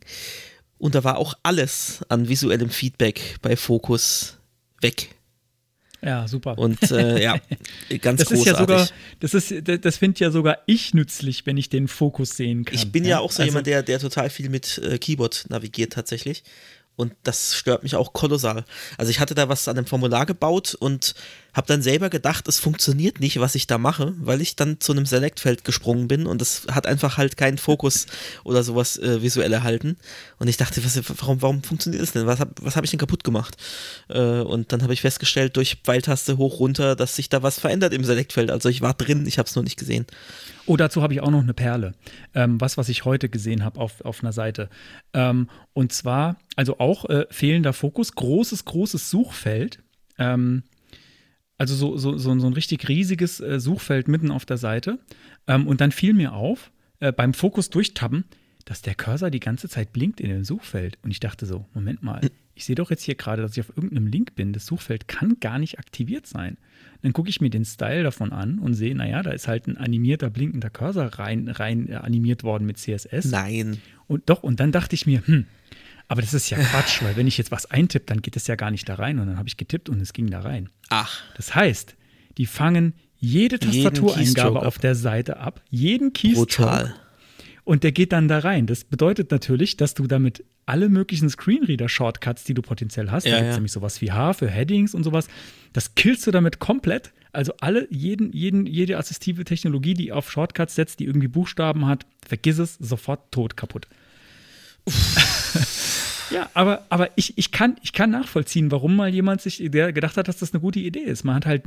Und 0.78 0.94
da 0.94 1.04
war 1.04 1.18
auch 1.18 1.34
alles 1.42 2.00
an 2.08 2.28
visuellem 2.28 2.70
Feedback 2.70 3.36
bei 3.42 3.56
Fokus 3.56 4.38
weg. 4.80 5.10
Ja, 6.02 6.28
super. 6.28 6.56
Und 6.58 6.90
äh, 6.90 7.22
ja, 7.22 7.36
ganz 8.00 8.20
das 8.20 8.28
großartig. 8.28 8.40
Ist 8.40 8.46
ja 8.46 8.56
sogar, 8.56 8.88
das 9.20 9.34
ist, 9.34 9.84
das 9.84 9.96
finde 9.96 10.20
ja 10.20 10.30
sogar 10.30 10.58
ich 10.66 10.94
nützlich, 10.94 11.44
wenn 11.46 11.56
ich 11.56 11.68
den 11.68 11.88
Fokus 11.88 12.36
sehen 12.36 12.64
kann. 12.64 12.74
Ich 12.74 12.92
bin 12.92 13.04
ja, 13.04 13.10
ja 13.10 13.18
auch 13.20 13.32
so 13.32 13.42
also, 13.42 13.50
jemand, 13.50 13.66
der, 13.66 13.82
der 13.82 13.98
total 13.98 14.30
viel 14.30 14.48
mit 14.48 14.78
äh, 14.78 14.98
Keyboard 14.98 15.46
navigiert 15.48 15.92
tatsächlich. 15.92 16.44
Und 16.94 17.14
das 17.22 17.54
stört 17.54 17.84
mich 17.84 17.94
auch 17.94 18.12
kolossal. 18.12 18.64
Also 18.96 19.10
ich 19.10 19.20
hatte 19.20 19.36
da 19.36 19.48
was 19.48 19.68
an 19.68 19.76
dem 19.76 19.86
Formular 19.86 20.26
gebaut 20.26 20.74
und 20.74 21.14
habe 21.54 21.66
dann 21.66 21.82
selber 21.82 22.10
gedacht, 22.10 22.46
es 22.46 22.58
funktioniert 22.58 23.20
nicht, 23.20 23.40
was 23.40 23.54
ich 23.54 23.66
da 23.66 23.78
mache, 23.78 24.14
weil 24.18 24.40
ich 24.40 24.56
dann 24.56 24.80
zu 24.80 24.92
einem 24.92 25.06
Select-Feld 25.06 25.64
gesprungen 25.64 26.08
bin 26.08 26.26
und 26.26 26.40
das 26.40 26.66
hat 26.70 26.86
einfach 26.86 27.16
halt 27.16 27.36
keinen 27.36 27.58
Fokus 27.58 28.06
oder 28.44 28.62
sowas 28.62 28.98
äh, 28.98 29.22
visuell 29.22 29.52
erhalten. 29.52 29.96
Und 30.38 30.48
ich 30.48 30.56
dachte, 30.56 30.84
was, 30.84 31.00
warum, 31.20 31.42
warum 31.42 31.62
funktioniert 31.62 32.02
das 32.02 32.12
denn? 32.12 32.26
Was 32.26 32.40
habe 32.40 32.52
was 32.60 32.76
hab 32.76 32.84
ich 32.84 32.90
denn 32.90 32.98
kaputt 32.98 33.24
gemacht? 33.24 33.56
Äh, 34.08 34.18
und 34.40 34.72
dann 34.72 34.82
habe 34.82 34.92
ich 34.92 35.00
festgestellt, 35.00 35.56
durch 35.56 35.78
Pfeiltaste 35.84 36.36
hoch, 36.36 36.60
runter, 36.60 36.96
dass 36.96 37.16
sich 37.16 37.28
da 37.28 37.42
was 37.42 37.58
verändert 37.58 37.92
im 37.92 38.04
Select-Feld. 38.04 38.50
Also 38.50 38.68
ich 38.68 38.82
war 38.82 38.94
drin, 38.94 39.26
ich 39.26 39.38
habe 39.38 39.48
es 39.48 39.54
nur 39.54 39.64
nicht 39.64 39.78
gesehen. 39.78 40.06
Oh, 40.66 40.76
dazu 40.76 41.02
habe 41.02 41.14
ich 41.14 41.22
auch 41.22 41.30
noch 41.30 41.42
eine 41.42 41.54
Perle. 41.54 41.94
Ähm, 42.34 42.60
was, 42.60 42.76
was 42.76 42.90
ich 42.90 43.06
heute 43.06 43.30
gesehen 43.30 43.64
habe 43.64 43.80
auf, 43.80 44.02
auf 44.02 44.22
einer 44.22 44.32
Seite. 44.32 44.68
Ähm, 45.14 45.48
und 45.72 45.92
zwar, 45.92 46.36
also 46.56 46.78
auch 46.78 47.06
äh, 47.06 47.24
fehlender 47.30 47.72
Fokus, 47.72 48.14
großes, 48.14 48.66
großes 48.66 49.08
Suchfeld. 49.08 49.78
Ähm, 50.18 50.62
also 51.58 51.74
so, 51.74 51.96
so, 51.96 52.16
so, 52.16 52.38
so 52.38 52.46
ein 52.46 52.52
richtig 52.52 52.88
riesiges 52.88 53.40
äh, 53.40 53.60
Suchfeld 53.60 54.08
mitten 54.08 54.30
auf 54.30 54.46
der 54.46 54.56
Seite. 54.56 54.98
Ähm, 55.46 55.66
und 55.66 55.80
dann 55.80 55.92
fiel 55.92 56.14
mir 56.14 56.32
auf, 56.32 56.70
äh, 57.00 57.12
beim 57.12 57.34
Fokus 57.34 57.68
durchtappen, 57.68 58.24
dass 58.64 58.82
der 58.82 58.94
Cursor 58.94 59.30
die 59.30 59.40
ganze 59.40 59.68
Zeit 59.68 59.92
blinkt 59.92 60.20
in 60.20 60.30
dem 60.30 60.44
Suchfeld. 60.44 60.98
Und 61.02 61.10
ich 61.10 61.20
dachte 61.20 61.46
so, 61.46 61.66
Moment 61.74 62.02
mal, 62.02 62.20
ich 62.54 62.64
sehe 62.64 62.76
doch 62.76 62.90
jetzt 62.90 63.02
hier 63.02 63.14
gerade, 63.14 63.42
dass 63.42 63.56
ich 63.56 63.60
auf 63.60 63.76
irgendeinem 63.76 64.06
Link 64.06 64.34
bin. 64.34 64.52
Das 64.52 64.66
Suchfeld 64.66 65.08
kann 65.08 65.38
gar 65.40 65.58
nicht 65.58 65.78
aktiviert 65.78 66.26
sein. 66.26 66.58
Dann 67.02 67.12
gucke 67.12 67.28
ich 67.28 67.40
mir 67.40 67.50
den 67.50 67.64
Style 67.64 68.02
davon 68.02 68.32
an 68.32 68.58
und 68.58 68.74
sehe, 68.74 68.94
naja, 68.94 69.22
da 69.22 69.30
ist 69.30 69.48
halt 69.48 69.66
ein 69.68 69.76
animierter, 69.76 70.30
blinkender 70.30 70.70
Cursor 70.70 71.06
rein, 71.06 71.48
rein 71.48 71.88
äh, 71.88 71.94
animiert 71.94 72.44
worden 72.44 72.66
mit 72.66 72.78
CSS. 72.78 73.26
Nein. 73.26 73.78
Und 74.06 74.28
doch, 74.28 74.42
und 74.42 74.60
dann 74.60 74.72
dachte 74.72 74.94
ich 74.94 75.06
mir, 75.06 75.26
hm, 75.26 75.46
aber 76.08 76.22
das 76.22 76.32
ist 76.32 76.48
ja 76.48 76.58
Quatsch, 76.58 77.02
weil 77.02 77.16
wenn 77.16 77.26
ich 77.26 77.36
jetzt 77.36 77.50
was 77.50 77.66
eintippe, 77.66 78.06
dann 78.06 78.22
geht 78.22 78.34
es 78.34 78.46
ja 78.46 78.56
gar 78.56 78.70
nicht 78.70 78.88
da 78.88 78.94
rein. 78.94 79.18
Und 79.18 79.26
dann 79.26 79.36
habe 79.36 79.48
ich 79.48 79.58
getippt 79.58 79.90
und 79.90 80.00
es 80.00 80.14
ging 80.14 80.30
da 80.30 80.40
rein. 80.40 80.70
Ach. 80.88 81.20
Das 81.36 81.54
heißt, 81.54 81.96
die 82.38 82.46
fangen 82.46 82.94
jede 83.16 83.58
Tastatureingabe 83.58 84.64
auf 84.64 84.78
der 84.78 84.94
Seite 84.94 85.38
ab, 85.38 85.60
jeden 85.68 86.12
Keystroke. 86.12 86.46
Brutal. 86.46 86.94
Und 87.64 87.84
der 87.84 87.92
geht 87.92 88.12
dann 88.12 88.28
da 88.28 88.38
rein. 88.38 88.66
Das 88.66 88.84
bedeutet 88.84 89.30
natürlich, 89.30 89.76
dass 89.76 89.92
du 89.92 90.06
damit 90.06 90.44
alle 90.64 90.88
möglichen 90.88 91.28
Screenreader-Shortcuts, 91.28 92.44
die 92.44 92.54
du 92.54 92.62
potenziell 92.62 93.10
hast, 93.10 93.24
ja, 93.24 93.32
da 93.32 93.36
gibt 93.38 93.48
es 93.48 93.54
ja. 93.54 93.58
nämlich 93.58 93.72
sowas 93.72 94.00
wie 94.00 94.12
H 94.12 94.34
für 94.34 94.48
Headings 94.48 94.94
und 94.94 95.04
sowas, 95.04 95.28
das 95.72 95.94
killst 95.94 96.26
du 96.26 96.30
damit 96.30 96.58
komplett. 96.58 97.12
Also 97.32 97.52
alle, 97.60 97.86
jeden, 97.90 98.32
jeden, 98.32 98.66
jede 98.66 98.96
assistive 98.96 99.44
Technologie, 99.44 99.94
die 99.94 100.12
auf 100.12 100.30
Shortcuts 100.30 100.74
setzt, 100.74 101.00
die 101.00 101.04
irgendwie 101.04 101.28
Buchstaben 101.28 101.86
hat, 101.86 102.06
vergiss 102.26 102.58
es, 102.58 102.74
sofort 102.76 103.32
tot, 103.32 103.56
kaputt. 103.56 103.86
Ja, 106.30 106.48
aber, 106.54 106.84
aber 106.88 107.10
ich, 107.16 107.36
ich, 107.38 107.50
kann, 107.52 107.76
ich 107.82 107.92
kann 107.92 108.10
nachvollziehen, 108.10 108.70
warum 108.70 108.96
mal 108.96 109.12
jemand 109.12 109.40
sich 109.40 109.62
der 109.70 109.92
gedacht 109.92 110.16
hat, 110.16 110.28
dass 110.28 110.38
das 110.38 110.52
eine 110.52 110.60
gute 110.60 110.80
Idee 110.80 111.00
ist. 111.00 111.24
Man 111.24 111.34
hat 111.34 111.46
halt 111.46 111.64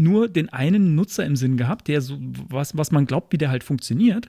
nur 0.00 0.28
den 0.28 0.48
einen 0.48 0.94
Nutzer 0.94 1.24
im 1.24 1.36
Sinn 1.36 1.56
gehabt, 1.56 1.88
der 1.88 2.00
so, 2.00 2.18
was, 2.48 2.76
was 2.76 2.90
man 2.90 3.06
glaubt, 3.06 3.32
wie 3.32 3.38
der 3.38 3.50
halt 3.50 3.64
funktioniert. 3.64 4.28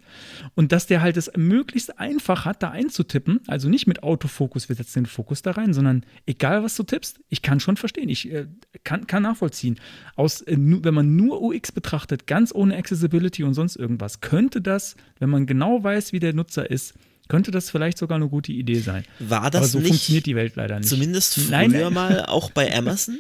Und 0.56 0.72
dass 0.72 0.88
der 0.88 1.02
halt 1.02 1.18
es 1.18 1.32
möglichst 1.36 1.98
einfach 2.00 2.46
hat, 2.46 2.62
da 2.62 2.72
einzutippen. 2.72 3.40
Also 3.48 3.70
nicht 3.70 3.88
mit 3.88 4.04
Autofokus, 4.04 4.70
wir 4.70 4.76
setzen 4.76 5.04
den 5.04 5.06
Fokus 5.06 5.42
da 5.42 5.52
rein, 5.52 5.74
sondern 5.74 6.06
egal, 6.26 6.64
was 6.64 6.76
du 6.76 6.84
tippst, 6.84 7.20
ich 7.30 7.42
kann 7.42 7.60
schon 7.60 7.78
verstehen. 7.78 8.10
Ich 8.10 8.32
äh, 8.32 8.48
kann, 8.84 9.08
kann 9.08 9.24
nachvollziehen. 9.24 9.80
Aus, 10.16 10.42
äh, 10.42 10.58
wenn 10.58 10.94
man 10.94 11.16
nur 11.16 11.42
UX 11.42 11.72
betrachtet, 11.72 12.28
ganz 12.28 12.54
ohne 12.54 12.76
Accessibility 12.76 13.44
und 13.44 13.54
sonst 13.54 13.76
irgendwas, 13.76 14.22
könnte 14.22 14.62
das, 14.62 14.96
wenn 15.20 15.30
man 15.30 15.46
genau 15.46 15.84
weiß, 15.84 16.12
wie 16.12 16.20
der 16.20 16.34
Nutzer 16.34 16.70
ist, 16.70 16.96
könnte 17.28 17.52
das 17.52 17.70
vielleicht 17.70 17.98
sogar 17.98 18.18
eine 18.18 18.28
gute 18.28 18.52
Idee 18.52 18.80
sein. 18.80 19.06
War 19.20 19.50
das 19.50 19.60
Aber 19.62 19.68
so 19.68 19.80
nicht, 19.80 19.88
funktioniert 19.90 20.26
die 20.26 20.36
Welt 20.36 20.56
leider 20.56 20.80
nicht. 20.80 20.90
Zumindest 20.90 21.36
früher 21.36 21.50
Nein, 21.50 21.94
mal 21.94 22.26
auch 22.26 22.52
bei 22.52 22.74
Amazon? 22.78 23.20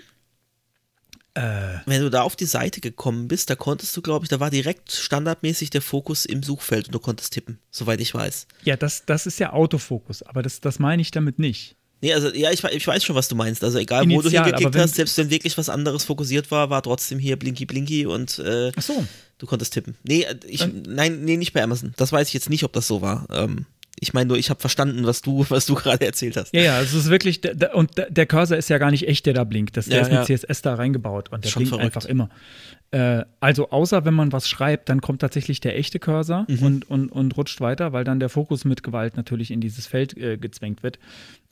Äh, 1.34 1.80
Wenn 1.86 2.02
du 2.02 2.10
da 2.10 2.24
auf 2.24 2.36
die 2.36 2.46
Seite 2.46 2.82
gekommen 2.82 3.30
bist, 3.30 3.50
da 3.50 3.56
konntest 3.56 3.96
du, 3.96 4.02
glaube 4.02 4.26
ich, 4.26 4.30
da 4.30 4.42
war 4.42 4.50
direkt 4.50 4.92
standardmäßig 4.92 5.70
der 5.70 5.82
Fokus 5.82 6.26
im 6.26 6.44
Suchfeld 6.44 6.88
und 6.88 6.96
du 6.96 7.00
konntest 7.00 7.34
tippen, 7.34 7.58
soweit 7.70 8.02
ich 8.02 8.14
weiß. 8.14 8.48
Ja, 8.64 8.76
das, 8.76 9.06
das 9.06 9.26
ist 9.26 9.40
ja 9.40 9.54
Autofokus, 9.54 10.24
aber 10.24 10.42
das, 10.42 10.60
das 10.60 10.78
meine 10.78 11.02
ich 11.02 11.12
damit 11.12 11.40
nicht. 11.40 11.78
Nee, 12.02 12.14
also 12.14 12.34
ja, 12.34 12.52
ich, 12.52 12.64
ich 12.64 12.86
weiß 12.88 13.04
schon, 13.04 13.16
was 13.16 13.28
du 13.28 13.36
meinst. 13.36 13.64
Also 13.64 13.78
egal, 13.78 14.04
Initial, 14.04 14.24
wo 14.24 14.30
du 14.30 14.36
hingeklickt 14.36 14.76
hast, 14.76 14.96
selbst 14.96 15.18
wenn 15.20 15.30
wirklich 15.30 15.58
was 15.58 15.70
anderes 15.70 16.04
fokussiert 16.04 16.50
war, 16.52 16.70
war 16.70 16.82
trotzdem 16.82 17.20
hier 17.20 17.38
Blinky 17.38 17.66
Blinky 17.66 18.08
und 18.08 18.40
äh, 18.40 18.72
Ach 18.76 18.82
so. 18.82 19.06
du 19.38 19.46
konntest 19.46 19.74
tippen. 19.74 19.96
Nee, 20.04 20.26
ich, 20.48 20.66
nein, 20.88 21.24
nee, 21.24 21.38
nicht 21.38 21.54
bei 21.54 21.62
Amazon. 21.64 21.94
Das 21.98 22.12
weiß 22.12 22.28
ich 22.28 22.34
jetzt 22.34 22.50
nicht, 22.50 22.64
ob 22.64 22.74
das 22.74 22.88
so 22.88 23.02
war. 23.02 23.28
Ähm, 23.32 23.68
ich 24.04 24.14
meine 24.14 24.28
nur, 24.28 24.38
ich 24.38 24.50
habe 24.50 24.60
verstanden, 24.60 25.06
was 25.06 25.22
du, 25.22 25.46
was 25.50 25.68
du 25.68 25.76
gerade 25.76 26.06
erzählt 26.06 26.36
hast. 26.36 26.54
Ja, 26.54 26.62
ja, 26.62 26.78
also 26.78 26.98
es 26.98 27.06
ist 27.06 27.12
wirklich, 27.12 27.40
und 27.74 27.92
der 28.10 28.26
Cursor 28.26 28.58
ist 28.58 28.70
ja 28.70 28.80
gar 28.80 28.92
nicht 28.92 29.08
echt, 29.08 29.26
der 29.28 29.34
da 29.34 29.44
blinkt. 29.44 29.78
Das, 29.78 29.86
der 29.86 29.98
ja, 29.98 30.02
ist 30.02 30.12
mit 30.12 30.28
ja. 30.28 30.38
CSS 30.38 30.64
da 30.64 30.74
reingebaut 30.74 31.32
und 31.32 31.46
der 31.46 31.50
Schon 31.50 31.62
blinkt 31.62 31.70
verrückt. 31.70 31.96
einfach 31.96 32.10
immer. 32.10 32.30
Äh, 32.90 33.24
also 33.40 33.70
außer 33.70 34.04
wenn 34.04 34.16
man 34.16 34.32
was 34.34 34.50
schreibt, 34.50 34.90
dann 34.90 35.02
kommt 35.02 35.22
tatsächlich 35.22 35.62
der 35.62 35.78
echte 35.78 36.00
Cursor 36.00 36.46
mhm. 36.50 36.64
und, 36.64 36.90
und, 36.90 37.12
und 37.12 37.38
rutscht 37.38 37.62
weiter, 37.62 37.94
weil 37.94 38.04
dann 38.04 38.20
der 38.20 38.30
Fokus 38.30 38.66
mit 38.66 38.82
Gewalt 38.82 39.16
natürlich 39.16 39.52
in 39.52 39.62
dieses 39.62 39.86
Feld 39.86 40.18
äh, 40.18 40.38
gezwängt 40.38 40.82
wird. 40.82 40.98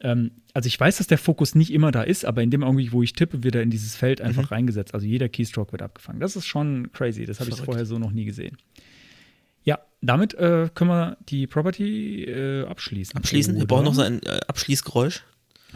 Ähm, 0.01 0.31
also 0.53 0.67
ich 0.67 0.79
weiß, 0.79 0.97
dass 0.97 1.07
der 1.07 1.19
Fokus 1.19 1.53
nicht 1.53 1.71
immer 1.71 1.91
da 1.91 2.01
ist, 2.01 2.25
aber 2.25 2.41
in 2.41 2.49
dem 2.51 2.63
Augenblick, 2.63 2.91
wo 2.91 3.03
ich 3.03 3.13
tippe, 3.13 3.43
wird 3.43 3.55
er 3.55 3.61
in 3.61 3.69
dieses 3.69 3.95
Feld 3.95 4.21
einfach 4.21 4.49
mhm. 4.49 4.55
reingesetzt. 4.55 4.93
Also 4.93 5.05
jeder 5.05 5.29
Keystroke 5.29 5.71
wird 5.71 5.83
abgefangen. 5.83 6.19
Das 6.19 6.35
ist 6.35 6.47
schon 6.47 6.91
crazy. 6.91 7.25
Das 7.25 7.39
habe 7.39 7.51
ich 7.51 7.57
vorher 7.57 7.85
so 7.85 7.99
noch 7.99 8.11
nie 8.11 8.25
gesehen. 8.25 8.57
Damit 10.01 10.33
äh, 10.35 10.69
können 10.73 10.89
wir 10.89 11.17
die 11.27 11.45
Property 11.47 12.23
äh, 12.23 12.65
abschließen. 12.65 13.17
Abschließen? 13.17 13.53
Oder? 13.53 13.61
Wir 13.61 13.67
brauchen 13.67 13.85
noch 13.85 13.93
so 13.93 14.01
ein 14.01 14.23
äh, 14.23 14.39
Abschließgeräusch. 14.47 15.23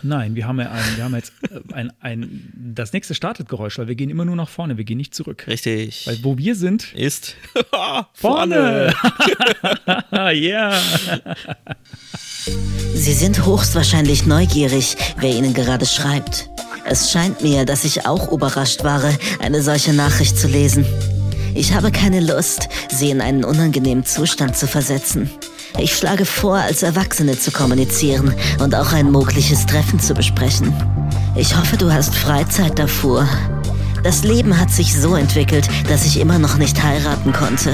Nein, 0.01 0.35
wir 0.35 0.47
haben 0.47 0.59
ja 0.59 0.71
ein, 0.71 0.83
wir 0.95 1.03
haben 1.03 1.15
jetzt 1.15 1.33
äh, 1.49 1.73
ein, 1.73 1.93
ein, 1.99 2.51
das 2.55 2.93
nächste 2.93 3.13
Startet-Geräusch, 3.13 3.77
weil 3.77 3.87
wir 3.87 3.95
gehen 3.95 4.09
immer 4.09 4.25
nur 4.25 4.35
nach 4.35 4.49
vorne, 4.49 4.77
wir 4.77 4.85
gehen 4.85 4.97
nicht 4.97 5.13
zurück. 5.13 5.45
Richtig. 5.47 6.07
Weil 6.07 6.23
wo 6.23 6.37
wir 6.37 6.55
sind, 6.55 6.93
ist 6.93 7.35
vorne. 8.13 8.93
Ja. 10.11 10.31
yeah. 10.31 10.81
Sie 12.93 13.13
sind 13.13 13.45
höchstwahrscheinlich 13.45 14.25
neugierig, 14.25 14.97
wer 15.19 15.35
Ihnen 15.35 15.53
gerade 15.53 15.85
schreibt. 15.85 16.49
Es 16.85 17.11
scheint 17.11 17.41
mir, 17.41 17.65
dass 17.65 17.85
ich 17.85 18.05
auch 18.05 18.31
überrascht 18.31 18.83
war, 18.83 19.01
eine 19.39 19.61
solche 19.61 19.93
Nachricht 19.93 20.37
zu 20.37 20.47
lesen. 20.47 20.85
Ich 21.55 21.73
habe 21.73 21.91
keine 21.91 22.19
Lust, 22.19 22.67
sie 22.91 23.11
in 23.11 23.21
einen 23.21 23.43
unangenehmen 23.43 24.05
Zustand 24.05 24.57
zu 24.57 24.67
versetzen. 24.67 25.29
Ich 25.79 25.95
schlage 25.95 26.25
vor, 26.25 26.55
als 26.55 26.83
Erwachsene 26.83 27.37
zu 27.37 27.51
kommunizieren 27.51 28.33
und 28.59 28.75
auch 28.75 28.91
ein 28.93 29.11
mögliches 29.11 29.65
Treffen 29.65 29.99
zu 29.99 30.13
besprechen. 30.13 30.73
Ich 31.35 31.55
hoffe, 31.55 31.77
du 31.77 31.91
hast 31.91 32.15
Freizeit 32.15 32.77
davor. 32.77 33.27
Das 34.03 34.23
Leben 34.23 34.59
hat 34.59 34.69
sich 34.69 34.99
so 34.99 35.15
entwickelt, 35.15 35.67
dass 35.87 36.05
ich 36.05 36.19
immer 36.19 36.37
noch 36.37 36.57
nicht 36.57 36.83
heiraten 36.83 37.31
konnte. 37.31 37.71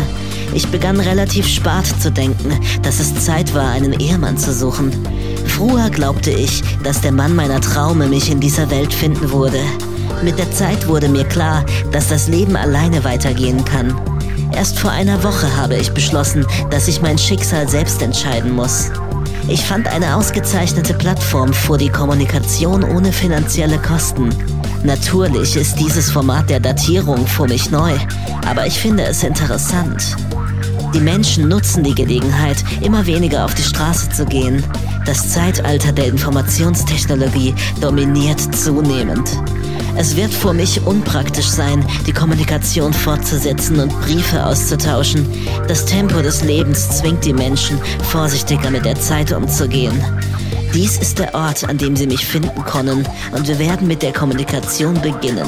Ich 0.54 0.68
begann 0.68 1.00
relativ 1.00 1.48
spät 1.48 1.88
zu 2.02 2.12
denken, 2.12 2.60
dass 2.84 3.00
es 3.00 3.26
Zeit 3.26 3.54
war, 3.54 3.72
einen 3.72 3.94
Ehemann 3.94 4.38
zu 4.38 4.54
suchen. 4.54 4.92
Früher 5.48 5.90
glaubte 5.90 6.32
ich, 6.32 6.64
dass 6.84 7.02
der 7.02 7.12
Mann 7.12 7.36
meiner 7.36 7.62
Traume 7.62 8.08
mich 8.08 8.30
in 8.30 8.40
dieser 8.40 8.70
Welt 8.70 8.94
finden 8.94 9.32
würde. 9.32 9.60
Mit 10.22 10.38
der 10.38 10.52
Zeit 10.52 10.88
wurde 10.88 11.08
mir 11.08 11.24
klar, 11.24 11.66
dass 11.92 12.10
das 12.10 12.28
Leben 12.28 12.58
alleine 12.58 13.04
weitergehen 13.06 13.64
kann. 13.64 14.00
Erst 14.52 14.78
vor 14.78 14.92
einer 14.92 15.24
Woche 15.24 15.56
habe 15.56 15.78
ich 15.78 15.92
beschlossen, 15.92 16.46
dass 16.70 16.90
ich 16.90 17.02
mein 17.02 17.18
Schicksal 17.18 17.70
selbst 17.70 18.02
entscheiden 18.02 18.54
muss. 18.54 18.92
Ich 19.48 19.64
fand 19.64 19.88
eine 19.88 20.16
ausgezeichnete 20.16 20.94
Plattform 20.94 21.54
für 21.54 21.78
die 21.78 21.90
Kommunikation 21.90 22.84
ohne 22.84 23.14
finanzielle 23.14 23.78
Kosten. 23.80 24.30
Natürlich 24.84 25.56
ist 25.56 25.80
dieses 25.80 26.12
Format 26.12 26.50
der 26.50 26.60
Datierung 26.60 27.26
für 27.26 27.48
mich 27.48 27.72
neu, 27.72 27.94
aber 28.46 28.68
ich 28.68 28.78
finde 28.78 29.04
es 29.04 29.24
interessant. 29.24 30.18
Die 30.94 31.00
Menschen 31.00 31.48
nutzen 31.48 31.84
die 31.84 31.96
Gelegenheit, 31.96 32.58
immer 32.82 33.06
weniger 33.06 33.46
auf 33.46 33.54
die 33.54 33.64
Straße 33.64 34.10
zu 34.10 34.26
gehen. 34.26 34.64
Das 35.06 35.30
Zeitalter 35.30 35.94
der 35.94 36.08
Informationstechnologie 36.08 37.54
dominiert 37.80 38.40
zunehmend. 38.56 39.30
Es 39.98 40.16
wird 40.16 40.34
für 40.34 40.54
mich 40.54 40.82
unpraktisch 40.86 41.48
sein, 41.48 41.86
die 42.08 42.14
Kommunikation 42.14 42.94
fortzusetzen 42.94 43.80
und 43.80 44.02
Briefe 44.02 44.46
auszutauschen. 44.46 45.28
Das 45.68 45.86
Tempo 45.86 46.22
des 46.22 46.44
Lebens 46.44 46.98
zwingt 46.98 47.26
die 47.26 47.34
Menschen, 47.34 47.80
vorsichtiger 48.04 48.72
mit 48.72 48.86
der 48.86 49.00
Zeit 49.00 49.32
umzugehen. 49.32 50.02
Dies 50.74 50.98
ist 50.98 51.20
der 51.20 51.34
Ort, 51.34 51.68
an 51.68 51.78
dem 51.78 51.96
Sie 51.96 52.06
mich 52.06 52.26
finden 52.26 52.64
können 52.64 53.08
und 53.32 53.48
wir 53.48 53.60
werden 53.60 53.88
mit 53.88 54.04
der 54.04 54.14
Kommunikation 54.14 55.02
beginnen. 55.02 55.48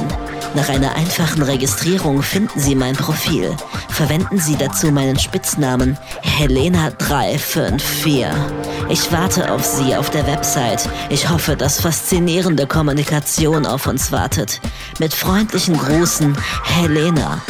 Nach 0.56 0.68
einer 0.68 0.96
einfachen 0.96 1.44
Registrierung 1.44 2.24
finden 2.24 2.60
Sie 2.60 2.76
mein 2.76 2.96
Profil. 2.96 3.56
Verwenden 3.90 4.40
Sie 4.40 4.58
dazu 4.58 4.92
meinen 4.92 5.20
Spitznamen 5.20 5.98
Helena354. 6.24 8.26
Ich 8.90 9.12
warte 9.12 9.52
auf 9.52 9.64
Sie 9.64 9.96
auf 9.96 10.10
der 10.10 10.26
Website. 10.26 10.90
Ich 11.10 11.30
hoffe, 11.30 11.56
dass 11.56 11.80
faszinierende 11.80 12.66
Kommunikation 12.66 13.66
auf 13.66 13.88
uns 13.88 14.12
wartet. 14.12 14.60
Mit 15.00 15.14
freundlichen 15.14 15.78
Grußen, 15.78 16.36
Helena. 16.64 17.42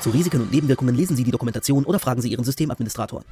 Zu 0.00 0.10
Risiken 0.10 0.42
und 0.42 0.52
Nebenwirkungen 0.52 0.94
lesen 0.94 1.16
Sie 1.16 1.24
die 1.24 1.32
Dokumentation 1.32 1.84
oder 1.84 1.98
fragen 1.98 2.20
Sie 2.20 2.30
Ihren 2.30 2.44
Systemadministrator. 2.44 3.24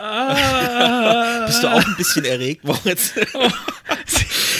Ah. 0.00 1.44
Bist 1.46 1.62
du 1.62 1.68
auch 1.68 1.84
ein 1.84 1.96
bisschen 1.96 2.24
erregt, 2.24 2.64
Moritz? 2.64 3.12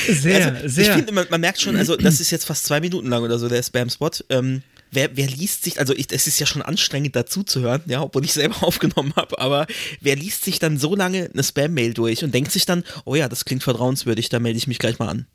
Sehr, 0.08 0.54
also, 0.54 0.68
sehr. 0.68 0.88
Ich 0.88 0.96
finde, 0.96 1.12
man, 1.12 1.26
man, 1.30 1.40
merkt 1.40 1.60
schon, 1.60 1.76
also 1.76 1.94
das 1.94 2.20
ist 2.20 2.30
jetzt 2.30 2.44
fast 2.44 2.64
zwei 2.64 2.80
Minuten 2.80 3.08
lang 3.08 3.22
oder 3.22 3.38
so, 3.38 3.48
der 3.48 3.62
Spam-Spot. 3.62 4.10
Ähm, 4.30 4.62
wer, 4.90 5.16
wer 5.16 5.26
liest 5.28 5.62
sich, 5.62 5.78
also 5.78 5.94
es 5.94 6.26
ist 6.26 6.38
ja 6.40 6.46
schon 6.46 6.62
anstrengend 6.62 7.14
dazu 7.14 7.42
zu 7.42 7.60
hören, 7.60 7.82
ja, 7.86 8.02
obwohl 8.02 8.24
ich 8.24 8.32
selber 8.32 8.62
aufgenommen 8.62 9.12
habe, 9.14 9.38
aber 9.38 9.66
wer 10.00 10.16
liest 10.16 10.44
sich 10.44 10.58
dann 10.58 10.78
so 10.78 10.96
lange 10.96 11.30
eine 11.32 11.42
Spam-Mail 11.44 11.94
durch 11.94 12.24
und 12.24 12.34
denkt 12.34 12.50
sich 12.50 12.66
dann, 12.66 12.82
oh 13.04 13.14
ja, 13.14 13.28
das 13.28 13.44
klingt 13.44 13.62
vertrauenswürdig, 13.62 14.30
da 14.30 14.40
melde 14.40 14.58
ich 14.58 14.66
mich 14.66 14.78
gleich 14.78 14.98
mal 14.98 15.08
an. 15.08 15.26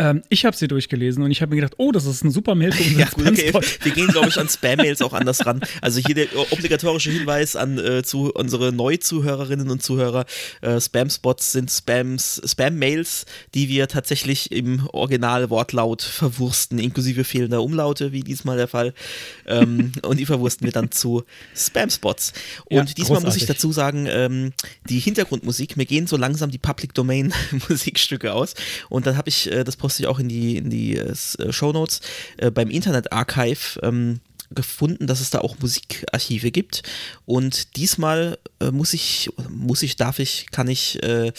Ähm, 0.00 0.22
ich 0.30 0.46
habe 0.46 0.56
sie 0.56 0.66
durchgelesen 0.66 1.22
und 1.22 1.30
ich 1.30 1.42
habe 1.42 1.50
mir 1.50 1.60
gedacht, 1.60 1.74
oh, 1.76 1.92
das 1.92 2.06
ist 2.06 2.24
ein 2.24 2.30
super 2.30 2.54
Mail 2.54 2.72
für 2.72 2.82
unseren 2.84 2.98
ja, 2.98 3.08
gut, 3.10 3.26
okay. 3.26 3.52
Wir 3.82 3.92
gehen, 3.92 4.08
glaube 4.08 4.28
ich, 4.28 4.38
an 4.38 4.48
Spam-Mails 4.48 5.02
auch 5.02 5.12
anders 5.12 5.44
ran. 5.44 5.60
Also 5.82 6.00
hier 6.00 6.14
der 6.14 6.26
obligatorische 6.50 7.10
Hinweis 7.10 7.54
an 7.54 7.78
äh, 7.78 8.02
zu 8.02 8.32
unsere 8.32 8.72
Neuzuhörerinnen 8.72 9.68
und 9.68 9.82
Zuhörer. 9.82 10.24
Äh, 10.62 10.80
Spam-Spots 10.80 11.52
sind 11.52 11.70
Spams, 11.70 12.40
Spam-Mails, 12.46 13.26
die 13.54 13.68
wir 13.68 13.88
tatsächlich 13.88 14.52
im 14.52 14.88
Original-Wortlaut 14.88 16.00
verwursten, 16.00 16.78
inklusive 16.78 17.24
fehlender 17.24 17.62
Umlaute, 17.62 18.12
wie 18.12 18.22
diesmal 18.22 18.56
der 18.56 18.68
Fall. 18.68 18.94
Ähm, 19.46 19.92
und 20.02 20.18
die 20.18 20.26
verwursten 20.26 20.64
wir 20.64 20.72
dann 20.72 20.90
zu 20.90 21.24
Spam-Spots. 21.54 22.32
Und 22.64 22.76
ja, 22.76 22.84
diesmal 22.84 23.18
großartig. 23.18 23.26
muss 23.26 23.36
ich 23.36 23.46
dazu 23.46 23.70
sagen, 23.70 24.06
ähm, 24.08 24.52
die 24.88 24.98
Hintergrundmusik, 24.98 25.76
mir 25.76 25.84
gehen 25.84 26.06
so 26.06 26.16
langsam 26.16 26.50
die 26.50 26.58
Public 26.58 26.94
Domain 26.94 27.34
Musikstücke 27.68 28.32
aus. 28.32 28.54
Und 28.88 29.06
dann 29.06 29.18
habe 29.18 29.28
ich 29.28 29.52
äh, 29.52 29.62
das 29.62 29.76
poste 29.76 29.89
ich 29.98 30.06
auch 30.06 30.18
in 30.18 30.28
die, 30.28 30.56
in 30.56 30.70
die 30.70 30.96
äh, 30.96 31.14
äh 31.38 31.52
Show 31.52 31.72
Notes, 31.72 32.00
äh, 32.36 32.50
beim 32.50 32.70
Internet 32.70 33.12
Archive 33.12 33.80
ähm, 33.82 34.20
gefunden, 34.52 35.06
dass 35.06 35.20
es 35.20 35.30
da 35.30 35.40
auch 35.40 35.58
Musikarchive 35.60 36.50
gibt. 36.50 36.82
Und 37.24 37.76
diesmal 37.76 38.38
äh, 38.60 38.70
muss 38.70 38.94
ich, 38.94 39.30
muss 39.48 39.82
ich, 39.82 39.96
darf 39.96 40.18
ich, 40.18 40.46
kann 40.50 40.68
ich, 40.68 41.02
äh, 41.02 41.32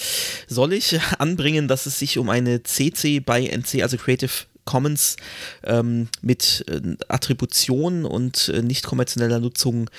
soll 0.47 0.74
ich 0.74 0.99
anbringen, 1.20 1.68
dass 1.68 1.86
es 1.86 1.99
sich 1.99 2.18
um 2.18 2.30
eine 2.30 2.64
CC 2.64 3.20
by 3.20 3.49
NC, 3.49 3.82
also 3.84 3.97
Creative 3.97 4.32
Commons 4.66 5.18
ähm, 5.64 6.08
mit 6.22 6.64
äh, 6.68 6.82
Attribution 7.08 8.06
und 8.06 8.49
äh, 8.49 8.62
nicht 8.62 8.86
kommerzieller 8.86 9.39
Nutzung 9.39 9.89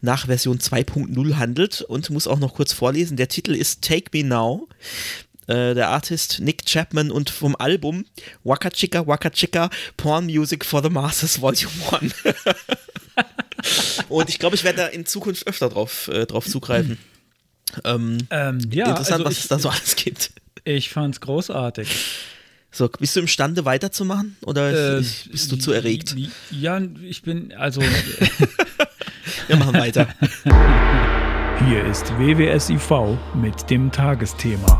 nach 0.00 0.26
Version 0.26 0.58
2.0 0.58 1.34
handelt 1.36 1.82
und 1.82 2.10
muss 2.10 2.26
auch 2.26 2.38
noch 2.38 2.54
kurz 2.54 2.72
vorlesen. 2.72 3.16
Der 3.16 3.28
Titel 3.28 3.54
ist 3.54 3.82
Take 3.82 4.10
Me 4.12 4.22
Now. 4.22 4.68
Äh, 5.46 5.74
der 5.74 5.88
Artist 5.88 6.40
Nick 6.40 6.64
Chapman 6.64 7.10
und 7.10 7.30
vom 7.30 7.54
Album 7.56 8.06
Waka 8.44 8.70
Chica 8.70 9.06
Waka 9.06 9.30
Chica 9.30 9.70
Porn 9.96 10.26
Music 10.26 10.64
for 10.64 10.82
the 10.82 10.88
Masses 10.88 11.40
Volume 11.40 11.70
1. 11.90 12.14
und 14.08 14.28
ich 14.28 14.38
glaube, 14.38 14.56
ich 14.56 14.64
werde 14.64 14.78
da 14.78 14.86
in 14.86 15.04
Zukunft 15.04 15.46
öfter 15.46 15.68
drauf, 15.68 16.08
äh, 16.08 16.26
drauf 16.26 16.46
zugreifen. 16.46 16.98
Ähm, 17.84 18.18
ähm, 18.30 18.60
ja, 18.70 18.88
interessant, 18.90 19.12
also 19.12 19.24
was 19.24 19.32
ich, 19.32 19.40
es 19.40 19.48
da 19.48 19.58
so 19.58 19.68
alles 19.68 19.96
gibt. 19.96 20.30
Ich 20.64 20.90
fand's 20.90 21.20
großartig. 21.20 21.88
So, 22.70 22.88
bist 22.88 23.14
du 23.14 23.20
imstande 23.20 23.64
weiterzumachen 23.64 24.36
oder 24.42 24.98
äh, 24.98 25.02
bist 25.30 25.52
du 25.52 25.56
zu 25.56 25.72
erregt? 25.72 26.16
Ja, 26.50 26.80
ich 27.02 27.22
bin, 27.22 27.52
also. 27.52 27.80
Wir 29.46 29.56
machen 29.56 29.74
weiter. 29.74 30.08
Hier 31.68 31.84
ist 31.84 32.06
WWSIV 32.18 33.16
mit 33.34 33.70
dem 33.70 33.92
Tagesthema. 33.92 34.78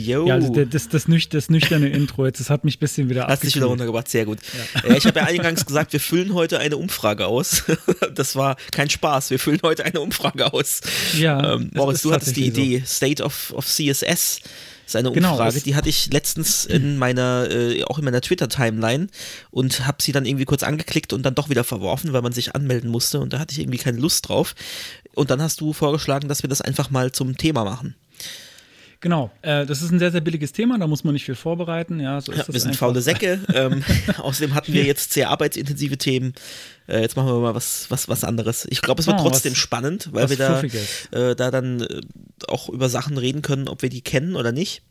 Yo. 0.00 0.26
Ja, 0.26 0.34
also 0.34 0.52
das, 0.52 0.88
das, 0.88 1.06
das, 1.06 1.28
das 1.28 1.50
nüchterne 1.50 1.88
Intro 1.90 2.24
jetzt, 2.24 2.40
das 2.40 2.48
hat 2.48 2.64
mich 2.64 2.76
ein 2.76 2.80
bisschen 2.80 3.10
wieder 3.10 3.26
Hast 3.26 3.42
dich 3.42 3.54
wieder 3.54 3.66
runtergebracht, 3.66 4.08
sehr 4.08 4.24
gut. 4.24 4.38
Ja. 4.84 4.96
ich 4.96 5.04
habe 5.04 5.20
ja 5.20 5.26
eingangs 5.26 5.66
gesagt, 5.66 5.92
wir 5.92 6.00
füllen 6.00 6.32
heute 6.32 6.58
eine 6.58 6.76
Umfrage 6.76 7.26
aus. 7.26 7.64
Das 8.14 8.34
war 8.34 8.56
kein 8.72 8.90
Spaß, 8.90 9.30
wir 9.30 9.38
füllen 9.38 9.60
heute 9.62 9.84
eine 9.84 10.00
Umfrage 10.00 10.52
aus. 10.52 10.80
Ja. 11.16 11.54
Ähm, 11.54 11.70
Moritz, 11.74 12.02
du 12.02 12.12
hattest 12.12 12.36
die 12.36 12.46
Idee, 12.46 12.80
so. 12.80 12.86
State 12.86 13.22
of, 13.22 13.52
of 13.54 13.66
CSS 13.66 14.40
ist 14.86 14.96
eine 14.96 15.12
genau, 15.12 15.32
Umfrage, 15.32 15.52
genau, 15.52 15.64
die 15.64 15.74
hatte 15.74 15.88
ich 15.88 16.12
letztens 16.12 16.64
in 16.64 16.98
meiner, 16.98 17.48
äh, 17.50 17.84
auch 17.84 17.98
in 17.98 18.04
meiner 18.04 18.20
Twitter-Timeline 18.20 19.08
und 19.50 19.86
habe 19.86 20.02
sie 20.02 20.12
dann 20.12 20.26
irgendwie 20.26 20.44
kurz 20.44 20.62
angeklickt 20.62 21.12
und 21.12 21.22
dann 21.22 21.34
doch 21.34 21.48
wieder 21.48 21.64
verworfen, 21.64 22.12
weil 22.12 22.22
man 22.22 22.32
sich 22.32 22.54
anmelden 22.54 22.90
musste 22.90 23.20
und 23.20 23.32
da 23.32 23.38
hatte 23.38 23.52
ich 23.52 23.60
irgendwie 23.60 23.78
keine 23.78 23.98
Lust 23.98 24.28
drauf. 24.28 24.54
Und 25.14 25.30
dann 25.30 25.42
hast 25.42 25.60
du 25.60 25.72
vorgeschlagen, 25.72 26.28
dass 26.28 26.42
wir 26.42 26.48
das 26.48 26.60
einfach 26.60 26.90
mal 26.90 27.12
zum 27.12 27.36
Thema 27.36 27.64
machen. 27.64 27.94
Genau, 29.02 29.30
äh, 29.40 29.64
das 29.64 29.80
ist 29.80 29.90
ein 29.90 29.98
sehr, 29.98 30.10
sehr 30.10 30.20
billiges 30.20 30.52
Thema, 30.52 30.78
da 30.78 30.86
muss 30.86 31.04
man 31.04 31.14
nicht 31.14 31.24
viel 31.24 31.34
vorbereiten. 31.34 32.00
Ja, 32.00 32.20
so 32.20 32.32
ja 32.32 32.44
wir 32.46 32.60
sind 32.60 32.76
faule 32.76 33.00
Säcke. 33.00 33.40
ähm, 33.54 33.82
außerdem 34.18 34.54
hatten 34.54 34.74
wir 34.74 34.84
jetzt 34.84 35.14
sehr 35.14 35.30
arbeitsintensive 35.30 35.96
Themen. 35.96 36.34
Äh, 36.86 37.00
jetzt 37.00 37.16
machen 37.16 37.28
wir 37.28 37.40
mal 37.40 37.54
was, 37.54 37.86
was, 37.90 38.08
was 38.08 38.24
anderes. 38.24 38.66
Ich 38.68 38.82
glaube, 38.82 39.00
es 39.00 39.06
wird 39.06 39.18
oh, 39.20 39.22
trotzdem 39.22 39.52
was, 39.52 39.58
spannend, 39.58 40.10
weil 40.12 40.28
wir 40.28 40.36
da, 40.36 40.62
äh, 40.62 41.34
da 41.34 41.50
dann 41.50 41.80
äh, 41.80 42.00
auch 42.46 42.68
über 42.68 42.90
Sachen 42.90 43.16
reden 43.16 43.40
können, 43.40 43.68
ob 43.68 43.80
wir 43.80 43.88
die 43.88 44.02
kennen 44.02 44.36
oder 44.36 44.52
nicht. 44.52 44.82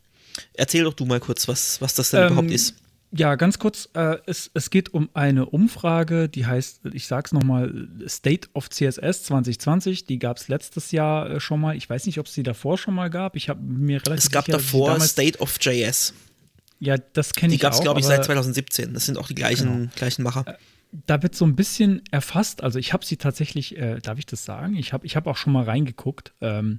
Erzähl 0.54 0.84
doch 0.84 0.94
du 0.94 1.04
mal 1.04 1.20
kurz, 1.20 1.46
was, 1.46 1.80
was 1.80 1.94
das 1.94 2.10
denn 2.10 2.22
ähm, 2.22 2.26
überhaupt 2.32 2.50
ist. 2.50 2.74
Ja, 3.12 3.34
ganz 3.34 3.58
kurz. 3.58 3.88
Äh, 3.94 4.18
es, 4.26 4.50
es 4.54 4.70
geht 4.70 4.94
um 4.94 5.10
eine 5.14 5.46
Umfrage, 5.46 6.28
die 6.28 6.46
heißt, 6.46 6.82
ich 6.92 7.08
sag's 7.08 7.32
nochmal, 7.32 7.88
State 8.06 8.48
of 8.54 8.70
CSS 8.70 9.24
2020. 9.24 10.04
Die 10.04 10.18
gab 10.18 10.36
es 10.36 10.46
letztes 10.48 10.92
Jahr 10.92 11.28
äh, 11.28 11.40
schon 11.40 11.60
mal. 11.60 11.76
Ich 11.76 11.90
weiß 11.90 12.06
nicht, 12.06 12.18
ob 12.20 12.26
es 12.26 12.34
die 12.34 12.44
davor 12.44 12.78
schon 12.78 12.94
mal 12.94 13.10
gab. 13.10 13.34
Ich 13.34 13.48
habe 13.48 13.60
mir 13.60 14.00
relativ 14.06 14.24
Es 14.24 14.30
gab 14.30 14.46
sicher, 14.46 14.58
davor 14.58 15.00
State 15.00 15.40
of 15.40 15.56
JS. 15.60 16.14
Ja, 16.78 16.96
das 16.98 17.34
kenne 17.34 17.52
ich 17.52 17.58
Die 17.58 17.62
gab 17.62 17.72
es, 17.72 17.80
glaube 17.80 17.98
ich, 17.98 18.06
seit 18.06 18.24
2017. 18.24 18.94
Das 18.94 19.06
sind 19.06 19.18
auch 19.18 19.26
die 19.26 19.34
gleichen, 19.34 19.72
genau. 19.72 19.90
gleichen 19.96 20.22
Macher. 20.22 20.44
Äh, 20.46 20.54
da 21.06 21.22
wird 21.22 21.34
so 21.34 21.44
ein 21.44 21.56
bisschen 21.56 22.02
erfasst. 22.10 22.62
Also 22.62 22.78
ich 22.78 22.92
habe 22.92 23.04
sie 23.04 23.16
tatsächlich, 23.16 23.76
äh, 23.76 23.98
darf 24.00 24.18
ich 24.18 24.26
das 24.26 24.44
sagen? 24.44 24.76
Ich 24.76 24.92
habe 24.92 25.04
ich 25.04 25.16
hab 25.16 25.26
auch 25.26 25.36
schon 25.36 25.52
mal 25.52 25.64
reingeguckt. 25.64 26.32
Ähm, 26.40 26.78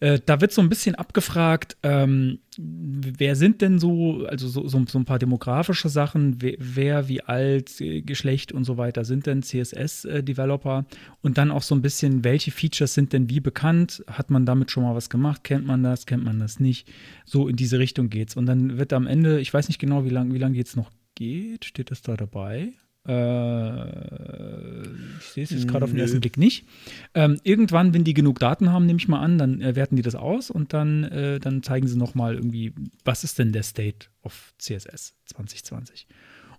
äh, 0.00 0.20
da 0.24 0.40
wird 0.40 0.52
so 0.52 0.60
ein 0.60 0.68
bisschen 0.68 0.94
abgefragt, 0.94 1.76
ähm, 1.82 2.40
wer 2.58 3.34
sind 3.34 3.62
denn 3.62 3.78
so, 3.78 4.26
also 4.26 4.46
so, 4.46 4.68
so, 4.68 4.84
so 4.86 4.98
ein 4.98 5.04
paar 5.06 5.18
demografische 5.18 5.88
Sachen, 5.88 6.36
wer, 6.40 7.08
wie 7.08 7.22
alt, 7.22 7.80
äh, 7.80 8.02
Geschlecht 8.02 8.52
und 8.52 8.64
so 8.64 8.76
weiter 8.76 9.04
sind 9.04 9.26
denn 9.26 9.42
CSS-Developer 9.42 10.84
und 11.22 11.38
dann 11.38 11.50
auch 11.50 11.62
so 11.62 11.74
ein 11.74 11.82
bisschen, 11.82 12.24
welche 12.24 12.50
Features 12.50 12.92
sind 12.92 13.14
denn 13.14 13.30
wie 13.30 13.40
bekannt, 13.40 14.04
hat 14.06 14.30
man 14.30 14.44
damit 14.44 14.70
schon 14.70 14.82
mal 14.82 14.94
was 14.94 15.08
gemacht, 15.08 15.44
kennt 15.44 15.66
man 15.66 15.82
das, 15.82 16.04
kennt 16.04 16.24
man 16.24 16.38
das 16.38 16.60
nicht, 16.60 16.92
so 17.24 17.48
in 17.48 17.56
diese 17.56 17.78
Richtung 17.78 18.10
geht's. 18.10 18.36
Und 18.36 18.46
dann 18.46 18.76
wird 18.78 18.92
am 18.92 19.06
Ende, 19.06 19.40
ich 19.40 19.52
weiß 19.52 19.68
nicht 19.68 19.78
genau, 19.78 20.04
wie 20.04 20.10
lange 20.10 20.34
wie 20.34 20.38
lang 20.38 20.54
jetzt 20.54 20.76
noch 20.76 20.90
geht, 21.14 21.64
steht 21.64 21.90
das 21.90 22.02
da 22.02 22.16
dabei? 22.16 22.74
Äh, 23.06 24.82
ich 25.18 25.24
sehe 25.32 25.44
es 25.44 25.50
jetzt 25.50 25.68
gerade 25.68 25.84
auf 25.84 25.90
den 25.90 26.00
ersten 26.00 26.20
Blick 26.20 26.36
nicht. 26.36 26.66
Ähm, 27.14 27.38
irgendwann, 27.42 27.94
wenn 27.94 28.04
die 28.04 28.14
genug 28.14 28.38
Daten 28.38 28.72
haben, 28.72 28.86
nehme 28.86 28.98
ich 28.98 29.08
mal 29.08 29.20
an, 29.20 29.38
dann 29.38 29.60
äh, 29.60 29.76
werten 29.76 29.96
die 29.96 30.02
das 30.02 30.14
aus 30.14 30.50
und 30.50 30.72
dann, 30.72 31.04
äh, 31.04 31.38
dann 31.40 31.62
zeigen 31.62 31.86
sie 31.86 31.96
nochmal 31.96 32.34
irgendwie, 32.34 32.72
was 33.04 33.24
ist 33.24 33.38
denn 33.38 33.52
der 33.52 33.62
State 33.62 34.08
of 34.22 34.54
CSS 34.58 35.14
2020. 35.26 36.06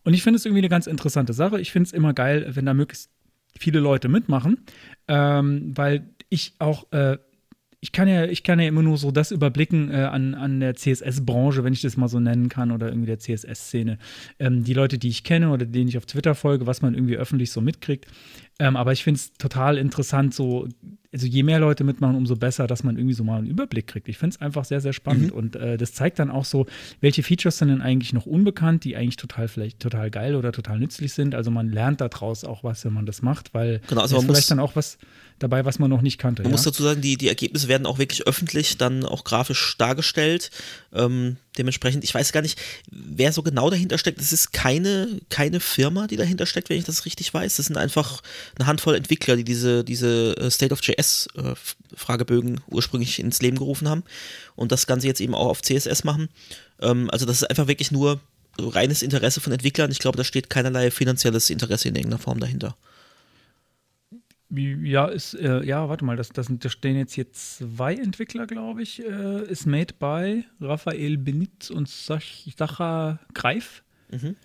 Und 0.03 0.13
ich 0.13 0.23
finde 0.23 0.37
es 0.37 0.45
irgendwie 0.45 0.61
eine 0.61 0.69
ganz 0.69 0.87
interessante 0.87 1.33
Sache. 1.33 1.59
Ich 1.59 1.71
finde 1.71 1.87
es 1.87 1.93
immer 1.93 2.13
geil, 2.13 2.47
wenn 2.53 2.65
da 2.65 2.73
möglichst 2.73 3.11
viele 3.57 3.79
Leute 3.79 4.07
mitmachen, 4.07 4.65
ähm, 5.07 5.73
weil 5.75 6.09
ich 6.29 6.53
auch 6.59 6.91
äh, 6.91 7.17
ich 7.79 7.91
kann 7.91 8.07
ja, 8.07 8.25
ich 8.25 8.43
kann 8.43 8.59
ja 8.59 8.67
immer 8.67 8.81
nur 8.81 8.97
so 8.97 9.11
das 9.11 9.31
überblicken 9.31 9.91
äh, 9.91 9.97
an, 9.97 10.33
an 10.33 10.59
der 10.59 10.75
CSS-Branche, 10.75 11.63
wenn 11.63 11.73
ich 11.73 11.81
das 11.81 11.95
mal 11.95 12.07
so 12.07 12.19
nennen 12.19 12.49
kann, 12.49 12.71
oder 12.71 12.87
irgendwie 12.87 13.07
der 13.07 13.19
CSS-Szene. 13.19 13.99
Ähm, 14.39 14.63
die 14.63 14.73
Leute, 14.73 14.97
die 14.97 15.09
ich 15.09 15.23
kenne 15.23 15.51
oder 15.51 15.65
denen 15.65 15.87
ich 15.87 15.97
auf 15.97 16.07
Twitter 16.07 16.33
folge, 16.33 16.65
was 16.65 16.81
man 16.81 16.95
irgendwie 16.95 17.17
öffentlich 17.17 17.51
so 17.51 17.61
mitkriegt. 17.61 18.07
Ähm, 18.57 18.75
aber 18.75 18.93
ich 18.93 19.03
finde 19.03 19.19
es 19.19 19.33
total 19.33 19.77
interessant, 19.77 20.33
so, 20.33 20.67
also 21.17 21.27
je 21.27 21.43
mehr 21.43 21.59
Leute 21.59 21.83
mitmachen, 21.83 22.15
umso 22.15 22.35
besser, 22.35 22.67
dass 22.67 22.83
man 22.83 22.95
irgendwie 22.95 23.13
so 23.13 23.23
mal 23.23 23.39
einen 23.39 23.47
Überblick 23.47 23.87
kriegt. 23.87 24.07
Ich 24.07 24.17
finde 24.17 24.35
es 24.35 24.41
einfach 24.41 24.65
sehr, 24.65 24.81
sehr 24.81 24.93
spannend. 24.93 25.31
Mhm. 25.31 25.37
Und 25.37 25.55
äh, 25.55 25.77
das 25.77 25.93
zeigt 25.93 26.19
dann 26.19 26.29
auch 26.29 26.45
so, 26.45 26.67
welche 27.01 27.23
Features 27.23 27.57
sind 27.57 27.69
denn 27.69 27.81
eigentlich 27.81 28.13
noch 28.13 28.25
unbekannt, 28.25 28.83
die 28.83 28.95
eigentlich 28.95 29.15
total 29.15 29.47
vielleicht 29.47 29.79
total 29.79 30.11
geil 30.11 30.35
oder 30.35 30.51
total 30.51 30.79
nützlich 30.79 31.13
sind. 31.13 31.33
Also 31.33 31.49
man 31.49 31.71
lernt 31.71 32.01
daraus 32.01 32.43
auch 32.43 32.63
was, 32.63 32.85
wenn 32.85 32.93
man 32.93 33.05
das 33.05 33.21
macht, 33.21 33.53
weil 33.53 33.81
genau, 33.87 34.01
also 34.01 34.21
vielleicht 34.21 34.51
dann 34.51 34.59
auch 34.59 34.75
was 34.75 34.99
dabei, 35.39 35.65
was 35.65 35.79
man 35.79 35.89
noch 35.89 36.01
nicht 36.01 36.19
kannte. 36.19 36.43
Man 36.43 36.51
ja? 36.51 36.53
muss 36.53 36.63
dazu 36.63 36.83
sagen, 36.83 37.01
die, 37.01 37.17
die 37.17 37.27
Ergebnisse 37.27 37.67
werden 37.67 37.87
auch 37.87 37.97
wirklich 37.97 38.25
öffentlich 38.27 38.77
dann 38.77 39.03
auch 39.03 39.23
grafisch 39.23 39.75
dargestellt. 39.77 40.51
Ähm, 40.93 41.37
dementsprechend, 41.57 42.03
ich 42.03 42.13
weiß 42.13 42.31
gar 42.31 42.41
nicht, 42.41 42.59
wer 42.91 43.31
so 43.33 43.43
genau 43.43 43.69
dahinter 43.69 43.97
steckt. 43.97 44.19
Es 44.19 44.31
ist 44.31 44.53
keine, 44.53 45.19
keine 45.29 45.59
Firma, 45.59 46.07
die 46.07 46.17
dahinter 46.17 46.45
steckt, 46.45 46.69
wenn 46.69 46.77
ich 46.77 46.85
das 46.85 47.05
richtig 47.05 47.33
weiß. 47.33 47.57
Das 47.57 47.65
sind 47.65 47.77
einfach 47.77 48.21
eine 48.57 48.67
Handvoll 48.67 48.95
Entwickler, 48.95 49.35
die 49.35 49.43
diese, 49.43 49.83
diese 49.83 50.35
äh, 50.37 50.51
State 50.51 50.73
of 50.73 50.81
JS 50.83 51.27
äh, 51.35 51.55
ursprünglich 52.69 53.19
ins 53.19 53.41
Leben 53.41 53.57
gerufen 53.57 53.89
haben 53.89 54.03
und 54.55 54.71
das 54.71 54.87
Ganze 54.87 55.07
jetzt 55.07 55.21
eben 55.21 55.35
auch 55.35 55.47
auf 55.47 55.61
CSS 55.61 56.03
machen. 56.03 56.29
Ähm, 56.81 57.09
also 57.09 57.25
das 57.25 57.41
ist 57.41 57.49
einfach 57.49 57.67
wirklich 57.67 57.91
nur 57.91 58.19
reines 58.59 59.01
Interesse 59.01 59.41
von 59.41 59.53
Entwicklern. 59.53 59.91
Ich 59.91 59.99
glaube, 59.99 60.17
da 60.17 60.23
steht 60.23 60.49
keinerlei 60.49 60.91
finanzielles 60.91 61.49
Interesse 61.49 61.89
in 61.89 61.95
irgendeiner 61.95 62.21
Form 62.21 62.39
dahinter. 62.39 62.75
Ja, 64.49 65.07
ist, 65.07 65.33
äh, 65.33 65.63
ja, 65.65 65.89
warte 65.89 66.05
mal, 66.05 66.15
das, 66.15 66.29
das, 66.29 66.47
da 66.49 66.69
stehen 66.69 66.95
jetzt 66.95 67.13
hier 67.13 67.31
zwei 67.33 67.95
Entwickler, 67.95 68.47
glaube 68.47 68.81
ich. 68.81 69.03
Äh, 69.03 69.43
ist 69.43 69.65
made 69.65 69.93
by 69.99 70.45
Raphael 70.61 71.17
Benitz 71.17 71.69
und 71.69 71.89
Sacha 71.89 73.19
Greif. 73.33 73.83
Mhm. 74.09 74.37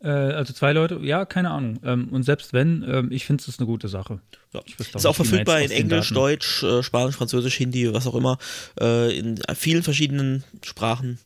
Äh, 0.00 0.08
also 0.08 0.52
zwei 0.52 0.72
Leute, 0.72 1.00
ja, 1.02 1.24
keine 1.24 1.50
Ahnung. 1.50 1.80
Ähm, 1.84 2.08
und 2.10 2.22
selbst 2.22 2.52
wenn, 2.52 2.84
ähm, 2.86 3.10
ich 3.10 3.24
finde 3.24 3.44
es 3.48 3.58
eine 3.58 3.66
gute 3.66 3.88
Sache. 3.88 4.20
Ja. 4.52 4.60
Ist 4.78 5.06
auch 5.06 5.16
verfügbar 5.16 5.60
in 5.62 5.70
Englisch, 5.70 6.12
Deutsch, 6.12 6.62
äh, 6.62 6.82
Spanisch, 6.82 7.16
Französisch, 7.16 7.56
Hindi, 7.56 7.92
was 7.94 8.06
auch 8.06 8.14
immer, 8.14 8.38
äh, 8.78 9.16
in 9.16 9.40
vielen 9.54 9.82
verschiedenen 9.82 10.44
Sprachen. 10.62 11.18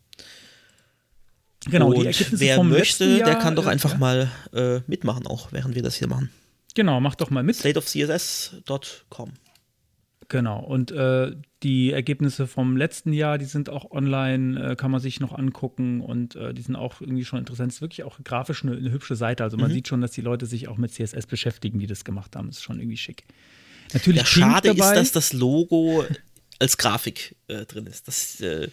Genau, 1.67 1.89
und 1.89 1.99
die 1.99 2.07
Ergebnisse 2.07 2.41
wer 2.41 2.63
möchte, 2.63 3.05
Jahr, 3.05 3.29
der 3.29 3.35
kann 3.37 3.57
doch 3.57 3.67
einfach 3.67 3.99
mal 3.99 4.31
äh, 4.55 4.81
mitmachen, 4.87 5.27
auch 5.27 5.53
während 5.53 5.75
wir 5.75 5.83
das 5.83 5.97
hier 5.97 6.09
machen. 6.09 6.31
Genau, 6.75 7.01
mach 7.01 7.15
doch 7.15 7.31
mal 7.31 7.43
mit. 7.43 7.57
Stateofcss.com. 7.57 9.33
Genau, 10.31 10.61
und 10.61 10.93
äh, 10.93 11.33
die 11.65 11.91
Ergebnisse 11.91 12.47
vom 12.47 12.77
letzten 12.77 13.13
Jahr, 13.13 13.37
die 13.37 13.47
sind 13.47 13.69
auch 13.69 13.91
online, 13.91 14.71
äh, 14.71 14.77
kann 14.77 14.93
man 14.93 15.01
sich 15.01 15.19
noch 15.19 15.37
angucken 15.37 16.01
und 16.01 16.37
äh, 16.37 16.55
die 16.55 16.63
sind 16.63 16.77
auch 16.77 17.01
irgendwie 17.01 17.25
schon 17.25 17.41
interessant. 17.41 17.73
Es 17.73 17.79
ist 17.79 17.83
wirklich 17.83 18.05
auch 18.05 18.21
grafisch 18.23 18.63
eine, 18.63 18.77
eine 18.77 18.93
hübsche 18.93 19.17
Seite. 19.17 19.43
Also 19.43 19.57
man 19.57 19.71
mhm. 19.71 19.75
sieht 19.75 19.89
schon, 19.89 20.01
dass 20.01 20.13
die 20.13 20.21
Leute 20.21 20.47
sich 20.47 20.69
auch 20.69 20.77
mit 20.77 20.93
CSS 20.93 21.27
beschäftigen, 21.27 21.81
die 21.81 21.89
das 21.89 22.05
gemacht 22.05 22.37
haben. 22.37 22.47
Das 22.47 22.59
ist 22.59 22.63
schon 22.63 22.79
irgendwie 22.79 22.97
schick. 22.97 23.25
Natürlich 23.93 24.21
ja, 24.21 24.27
schade 24.27 24.69
dabei. 24.69 24.93
ist, 24.93 24.97
dass 24.97 25.13
das 25.13 25.33
Logo 25.33 26.05
als 26.61 26.77
Grafik 26.77 27.35
äh, 27.49 27.65
drin 27.67 27.87
ist. 27.87 28.07
Das 28.07 28.41
äh, 28.41 28.69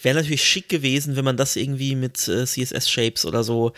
wäre 0.00 0.16
natürlich 0.16 0.42
schick 0.42 0.70
gewesen, 0.70 1.14
wenn 1.16 1.26
man 1.26 1.36
das 1.36 1.56
irgendwie 1.56 1.94
mit 1.94 2.26
äh, 2.26 2.46
CSS-Shapes 2.46 3.26
oder 3.26 3.44
so 3.44 3.72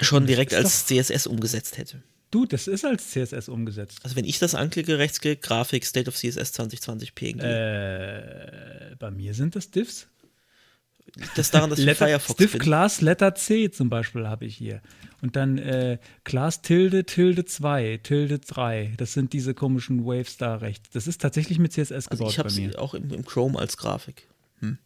schon 0.00 0.26
direkt 0.26 0.52
als 0.52 0.86
CSS 0.86 1.28
umgesetzt 1.28 1.78
hätte. 1.78 2.02
Du, 2.34 2.46
das 2.46 2.66
ist 2.66 2.84
als 2.84 3.12
CSS 3.12 3.48
umgesetzt. 3.48 4.00
Also 4.02 4.16
wenn 4.16 4.24
ich 4.24 4.40
das 4.40 4.56
anklicke, 4.56 4.98
rechtsklick, 4.98 5.40
Grafik, 5.40 5.86
State 5.86 6.08
of 6.08 6.16
CSS 6.16 6.50
2020 6.50 7.14
PNG. 7.14 7.38
Äh, 7.38 8.96
bei 8.98 9.12
mir 9.12 9.34
sind 9.34 9.54
das 9.54 9.70
Diffs. 9.70 10.08
Das 11.36 11.52
daran, 11.52 11.70
dass 11.70 11.78
ich 11.78 11.84
Letter, 11.86 12.06
Firefox 12.06 12.36
Div 12.36 12.50
bin? 12.50 12.60
Class 12.60 13.00
Letter 13.02 13.36
C 13.36 13.70
zum 13.70 13.88
Beispiel 13.88 14.26
habe 14.26 14.46
ich 14.46 14.56
hier. 14.56 14.82
Und 15.22 15.36
dann 15.36 15.58
äh, 15.58 15.98
Class 16.24 16.60
Tilde 16.60 17.04
Tilde 17.04 17.44
2, 17.44 18.00
Tilde 18.02 18.40
3. 18.40 18.94
Das 18.96 19.12
sind 19.12 19.32
diese 19.32 19.54
komischen 19.54 20.04
Waves 20.04 20.36
da 20.36 20.56
rechts. 20.56 20.90
Das 20.90 21.06
ist 21.06 21.20
tatsächlich 21.20 21.60
mit 21.60 21.72
CSS 21.72 22.08
also 22.08 22.24
gebaut 22.24 22.30
ich 22.36 22.56
bei 22.56 22.60
mir. 22.60 22.82
auch 22.82 22.94
im, 22.94 23.12
im 23.12 23.24
Chrome 23.24 23.56
als 23.56 23.76
Grafik. 23.76 24.26
Hm. 24.58 24.78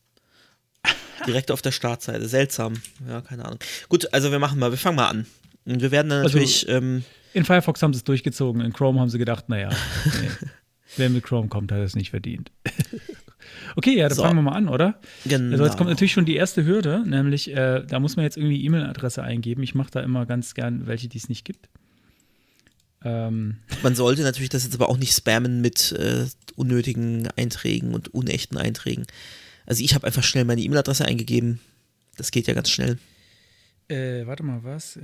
Direkt 1.27 1.51
auf 1.51 1.63
der 1.63 1.73
Startseite. 1.73 2.29
Seltsam. 2.29 2.75
Ja, 3.09 3.23
keine 3.23 3.47
Ahnung. 3.47 3.59
Gut, 3.89 4.13
also 4.13 4.33
wir 4.33 4.39
machen 4.39 4.59
mal, 4.59 4.71
wir 4.71 4.77
fangen 4.77 4.97
mal 4.97 5.09
an. 5.09 5.27
Und 5.65 5.81
wir 5.81 5.91
werden 5.91 6.11
dann 6.11 6.25
also 6.25 6.37
natürlich. 6.37 6.69
Also, 6.69 6.79
ähm, 6.79 7.05
in 7.39 7.45
Firefox 7.45 7.83
haben 7.83 7.95
sie 7.95 7.99
es 7.99 8.05
durchgezogen, 8.05 8.61
in 8.61 8.73
Chrome 8.73 9.01
haben 9.01 9.09
sie 9.09 9.19
gedacht, 9.19 9.49
naja, 9.49 9.71
nee, 10.05 10.29
wer 10.97 11.11
mit 11.11 11.25
Chrome 11.25 11.49
kommt, 11.49 11.73
hat 11.73 11.79
es 11.79 11.97
nicht 11.97 12.11
verdient. 12.11 12.51
okay, 13.77 13.97
ja, 13.97 14.09
dann 14.09 14.17
so. 14.17 14.23
fangen 14.23 14.37
wir 14.37 14.43
mal 14.43 14.57
an, 14.57 14.69
oder? 14.69 15.01
Genau. 15.25 15.53
Also 15.53 15.65
jetzt 15.65 15.77
kommt 15.77 15.89
natürlich 15.89 16.13
schon 16.13 16.25
die 16.25 16.37
erste 16.37 16.65
Hürde, 16.65 17.05
nämlich 17.07 17.51
äh, 17.55 17.85
da 17.87 18.01
muss 18.01 18.17
man 18.17 18.25
jetzt 18.25 18.37
irgendwie 18.37 18.65
E-Mail-Adresse 18.65 19.23
eingeben. 19.23 19.63
Ich 19.63 19.75
mache 19.75 19.91
da 19.91 20.01
immer 20.01 20.27
ganz 20.27 20.55
gern 20.55 20.87
welche, 20.87 21.09
die 21.09 21.19
es 21.19 21.29
nicht 21.29 21.45
gibt. 21.45 21.69
Ähm. 23.05 23.59
Man 23.83 23.95
sollte 23.95 24.23
natürlich 24.23 24.51
das 24.51 24.65
jetzt 24.65 24.75
aber 24.75 24.89
auch 24.89 24.99
nicht 24.99 25.15
spammen 25.15 25.61
mit 25.61 25.93
äh, 25.93 26.27
unnötigen 26.57 27.29
Einträgen 27.37 27.95
und 27.95 28.09
unechten 28.09 28.59
Einträgen. 28.59 29.07
Also 29.67 29.85
ich 29.85 29.95
habe 29.95 30.07
einfach 30.07 30.25
schnell 30.25 30.45
meine 30.45 30.61
E-Mail-Adresse 30.63 31.05
eingegeben. 31.05 31.61
Das 32.17 32.33
geht 32.33 32.49
ja 32.49 32.55
ganz 32.55 32.71
schnell. 32.71 32.99
Äh, 33.89 34.27
warte 34.27 34.43
mal, 34.43 34.63
was? 34.65 34.99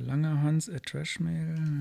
Langer 0.00 0.42
Hans, 0.42 0.66
äh, 0.68 0.80
Trashmail. 0.80 1.54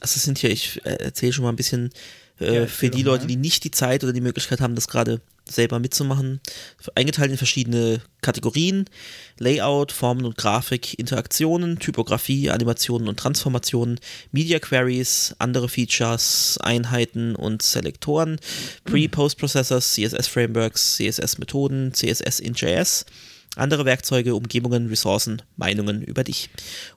also 0.00 0.16
es 0.16 0.24
sind 0.24 0.38
hier, 0.38 0.50
ich 0.50 0.84
äh, 0.84 1.04
erzähle 1.04 1.32
schon 1.32 1.44
mal 1.44 1.50
ein 1.50 1.56
bisschen 1.56 1.90
äh, 2.40 2.60
ja, 2.60 2.66
für 2.66 2.90
die 2.90 3.02
Leute, 3.02 3.26
die 3.26 3.36
nicht 3.36 3.64
die 3.64 3.70
Zeit 3.70 4.04
oder 4.04 4.12
die 4.12 4.20
Möglichkeit 4.20 4.60
haben, 4.60 4.74
das 4.74 4.88
gerade 4.88 5.20
selber 5.50 5.78
mitzumachen, 5.78 6.40
eingeteilt 6.94 7.30
in 7.30 7.36
verschiedene 7.36 8.00
Kategorien: 8.20 8.84
Layout, 9.38 9.92
Formen 9.92 10.24
und 10.24 10.36
Grafik, 10.36 10.98
Interaktionen, 10.98 11.78
Typografie, 11.78 12.50
Animationen 12.50 13.08
und 13.08 13.18
Transformationen, 13.18 13.98
Media 14.32 14.58
Queries, 14.58 15.34
andere 15.38 15.68
Features, 15.68 16.58
Einheiten 16.60 17.34
und 17.34 17.62
Selektoren, 17.62 18.38
Pre-Post-Processors, 18.84 19.94
CSS-Frameworks, 19.94 20.96
CSS-Methoden, 20.96 21.92
CSS 21.94 22.40
in 22.40 22.54
JS 22.54 23.06
andere 23.56 23.84
Werkzeuge, 23.84 24.34
Umgebungen, 24.34 24.88
Ressourcen, 24.88 25.42
Meinungen 25.56 26.02
über 26.02 26.24
dich. 26.24 26.48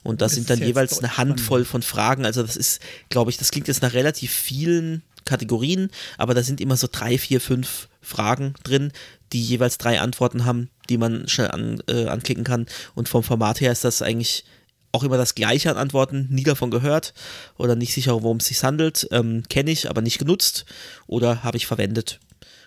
Und 0.02 0.22
das, 0.22 0.30
das 0.30 0.36
sind 0.36 0.50
dann 0.50 0.66
jeweils 0.66 0.98
eine 0.98 1.16
Handvoll 1.16 1.64
von 1.64 1.82
Fragen. 1.82 2.24
Also 2.24 2.42
das 2.42 2.56
ist, 2.56 2.80
glaube 3.08 3.30
ich, 3.30 3.36
das 3.36 3.50
klingt 3.50 3.68
jetzt 3.68 3.82
nach 3.82 3.94
relativ 3.94 4.32
vielen 4.32 5.02
Kategorien, 5.24 5.90
aber 6.18 6.34
da 6.34 6.42
sind 6.42 6.60
immer 6.60 6.76
so 6.76 6.88
drei, 6.90 7.18
vier, 7.18 7.40
fünf 7.40 7.88
Fragen 8.00 8.54
drin, 8.64 8.92
die 9.32 9.42
jeweils 9.42 9.78
drei 9.78 10.00
Antworten 10.00 10.44
haben, 10.44 10.70
die 10.88 10.98
man 10.98 11.28
schnell 11.28 11.50
an, 11.50 11.82
äh, 11.88 12.06
anklicken 12.06 12.44
kann. 12.44 12.66
Und 12.94 13.08
vom 13.08 13.22
Format 13.22 13.60
her 13.60 13.72
ist 13.72 13.84
das 13.84 14.02
eigentlich 14.02 14.44
auch 14.90 15.04
immer 15.04 15.16
das 15.16 15.34
gleiche 15.34 15.70
an 15.70 15.78
Antworten, 15.78 16.28
nie 16.30 16.42
davon 16.42 16.70
gehört 16.70 17.14
oder 17.56 17.76
nicht 17.76 17.94
sicher, 17.94 18.22
worum 18.22 18.38
es 18.38 18.46
sich 18.46 18.62
handelt. 18.62 19.08
Ähm, 19.10 19.42
Kenne 19.48 19.70
ich, 19.70 19.88
aber 19.88 20.02
nicht 20.02 20.18
genutzt 20.18 20.66
oder 21.06 21.42
habe 21.44 21.56
ich 21.56 21.66
verwendet. 21.66 22.20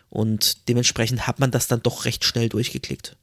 Und 0.10 0.68
dementsprechend 0.70 1.28
hat 1.28 1.40
man 1.40 1.52
das 1.52 1.68
dann 1.68 1.84
doch 1.84 2.06
recht 2.06 2.24
schnell 2.24 2.50
durchgeklickt 2.50 3.16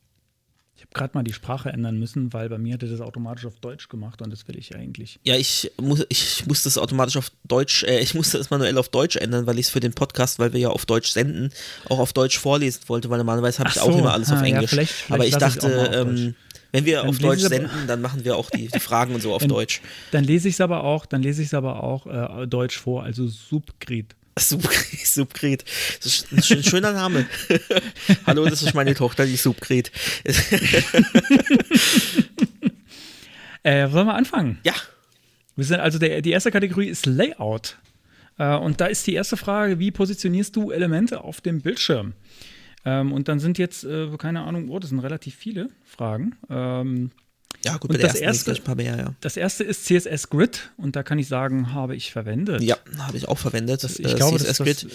gerade 0.95 1.13
mal 1.15 1.23
die 1.23 1.33
Sprache 1.33 1.71
ändern 1.71 1.99
müssen, 1.99 2.33
weil 2.33 2.49
bei 2.49 2.59
mir 2.59 2.75
hat 2.75 2.83
er 2.83 2.89
das 2.89 3.01
automatisch 3.01 3.47
auf 3.47 3.59
Deutsch 3.61 3.89
gemacht 3.89 4.23
und 4.23 4.31
das 4.31 4.47
will 4.49 4.59
ich 4.59 4.75
eigentlich. 4.75 5.19
Ja, 5.25 5.37
ich 5.37 5.71
muss, 5.81 6.05
ich 6.09 6.47
muss 6.47 6.63
das 6.63 6.79
automatisch 6.79 7.17
auf 7.17 7.31
Deutsch, 7.45 7.85
äh, 7.85 8.01
ich 8.01 8.15
musste 8.15 8.39
das 8.39 8.51
manuell 8.51 8.79
auf 8.79 8.89
Deutsch 8.89 9.17
ändern, 9.17 9.47
weil 9.47 9.59
ich 9.59 9.67
es 9.67 9.71
für 9.71 9.81
den 9.81 9.93
Podcast, 9.93 10.39
weil 10.39 10.53
wir 10.53 10.61
ja 10.61 10.69
auf 10.69 10.87
Deutsch 10.87 11.11
senden, 11.11 11.51
auch 11.89 11.99
auf 11.99 12.13
Deutsch 12.13 12.39
vorlesen 12.39 12.81
wollte, 12.87 13.11
weil 13.11 13.19
normalerweise 13.19 13.61
habe 13.61 13.71
ich 13.71 13.77
so, 13.77 13.83
auch 13.83 13.99
immer 13.99 14.13
alles 14.13 14.31
ah, 14.31 14.37
auf 14.37 14.43
Englisch. 14.43 14.63
Ja, 14.63 14.69
vielleicht, 14.69 14.93
vielleicht 14.93 15.13
Aber 15.13 15.27
ich 15.27 15.37
dachte, 15.37 15.91
ähm, 15.95 16.35
wenn 16.73 16.87
wir 16.87 16.99
dann 16.99 17.09
auf 17.09 17.19
Deutsch 17.19 17.43
senden, 17.43 17.87
dann 17.87 18.01
machen 18.01 18.25
wir 18.25 18.37
auch 18.37 18.51
die, 18.51 18.69
die 18.69 18.81
Fragen 18.81 19.15
und 19.15 19.21
so 19.21 19.35
auf 19.35 19.43
dann, 19.43 19.51
Deutsch. 19.51 19.83
Dann 20.11 20.25
lese 20.25 20.49
ich 20.49 20.55
es 20.55 20.61
aber 20.61 20.85
auch, 20.85 21.07
dann 21.07 21.23
lese 21.23 21.43
ich 21.43 21.49
es 21.49 21.55
aber 21.55 21.83
auch 21.83 22.07
äh, 22.07 22.47
Deutsch 22.47 22.79
vor, 22.79 23.03
also 23.03 23.29
Subgrid. 23.29 24.15
Subgret. 24.39 25.65
Das 26.03 26.27
ist 26.31 26.53
ein 26.53 26.63
schöner 26.63 26.93
Name. 26.93 27.27
Hallo, 28.27 28.45
das 28.45 28.63
ist 28.63 28.75
meine 28.75 28.95
Tochter, 28.95 29.27
die 29.27 29.37
Subgret. 29.37 29.93
äh, 33.63 33.93
wollen 33.93 34.07
wir 34.07 34.15
anfangen? 34.15 34.59
Ja. 34.65 34.75
Wir 35.55 35.65
sind 35.65 35.81
also 35.81 35.99
der, 35.99 36.23
die 36.23 36.31
erste 36.31 36.51
Kategorie 36.51 36.89
ist 36.89 37.05
Layout. 37.07 37.77
Äh, 38.39 38.57
und 38.57 38.81
da 38.81 38.87
ist 38.87 39.07
die 39.07 39.15
erste 39.15 39.37
Frage: 39.37 39.79
Wie 39.79 39.91
positionierst 39.91 40.57
du 40.57 40.71
Elemente 40.71 41.23
auf 41.23 41.43
dem 41.43 41.61
Bildschirm? 41.61 42.15
Ähm, 42.85 43.13
und 43.13 43.29
dann 43.29 43.39
sind 43.39 43.59
jetzt, 43.59 43.85
äh, 43.85 44.09
keine 44.17 44.43
Ahnung, 44.43 44.71
oh, 44.71 44.79
das 44.79 44.91
sind 44.91 45.01
relativ 45.01 45.35
viele 45.37 45.69
Fragen. 45.85 46.37
Ähm, 46.49 47.11
ja, 47.65 47.77
gut, 47.77 47.91
und 47.91 48.03
das 48.03 48.17
erste, 48.17 48.53
ein 48.53 48.63
paar 48.63 48.75
mehr, 48.75 48.97
ja. 48.97 49.15
Das 49.21 49.37
erste 49.37 49.65
ist 49.65 49.85
CSS 49.85 50.31
Grid 50.31 50.71
und 50.77 50.97
da 50.97 51.03
kann 51.03 51.19
ich 51.19 51.29
sagen, 51.29 51.73
habe 51.73 51.95
ich 51.95 52.13
verwendet. 52.13 52.63
Ja, 52.63 52.77
habe 52.99 53.17
ich 53.17 53.29
auch 53.29 53.39
verwendet. 53.39 53.85
Das, 53.85 53.99
ich 53.99 54.13
äh, 54.13 54.15
glaube, 54.15 54.39
CSS 54.39 54.59
Grid. 54.59 54.83
Das, 54.85 54.93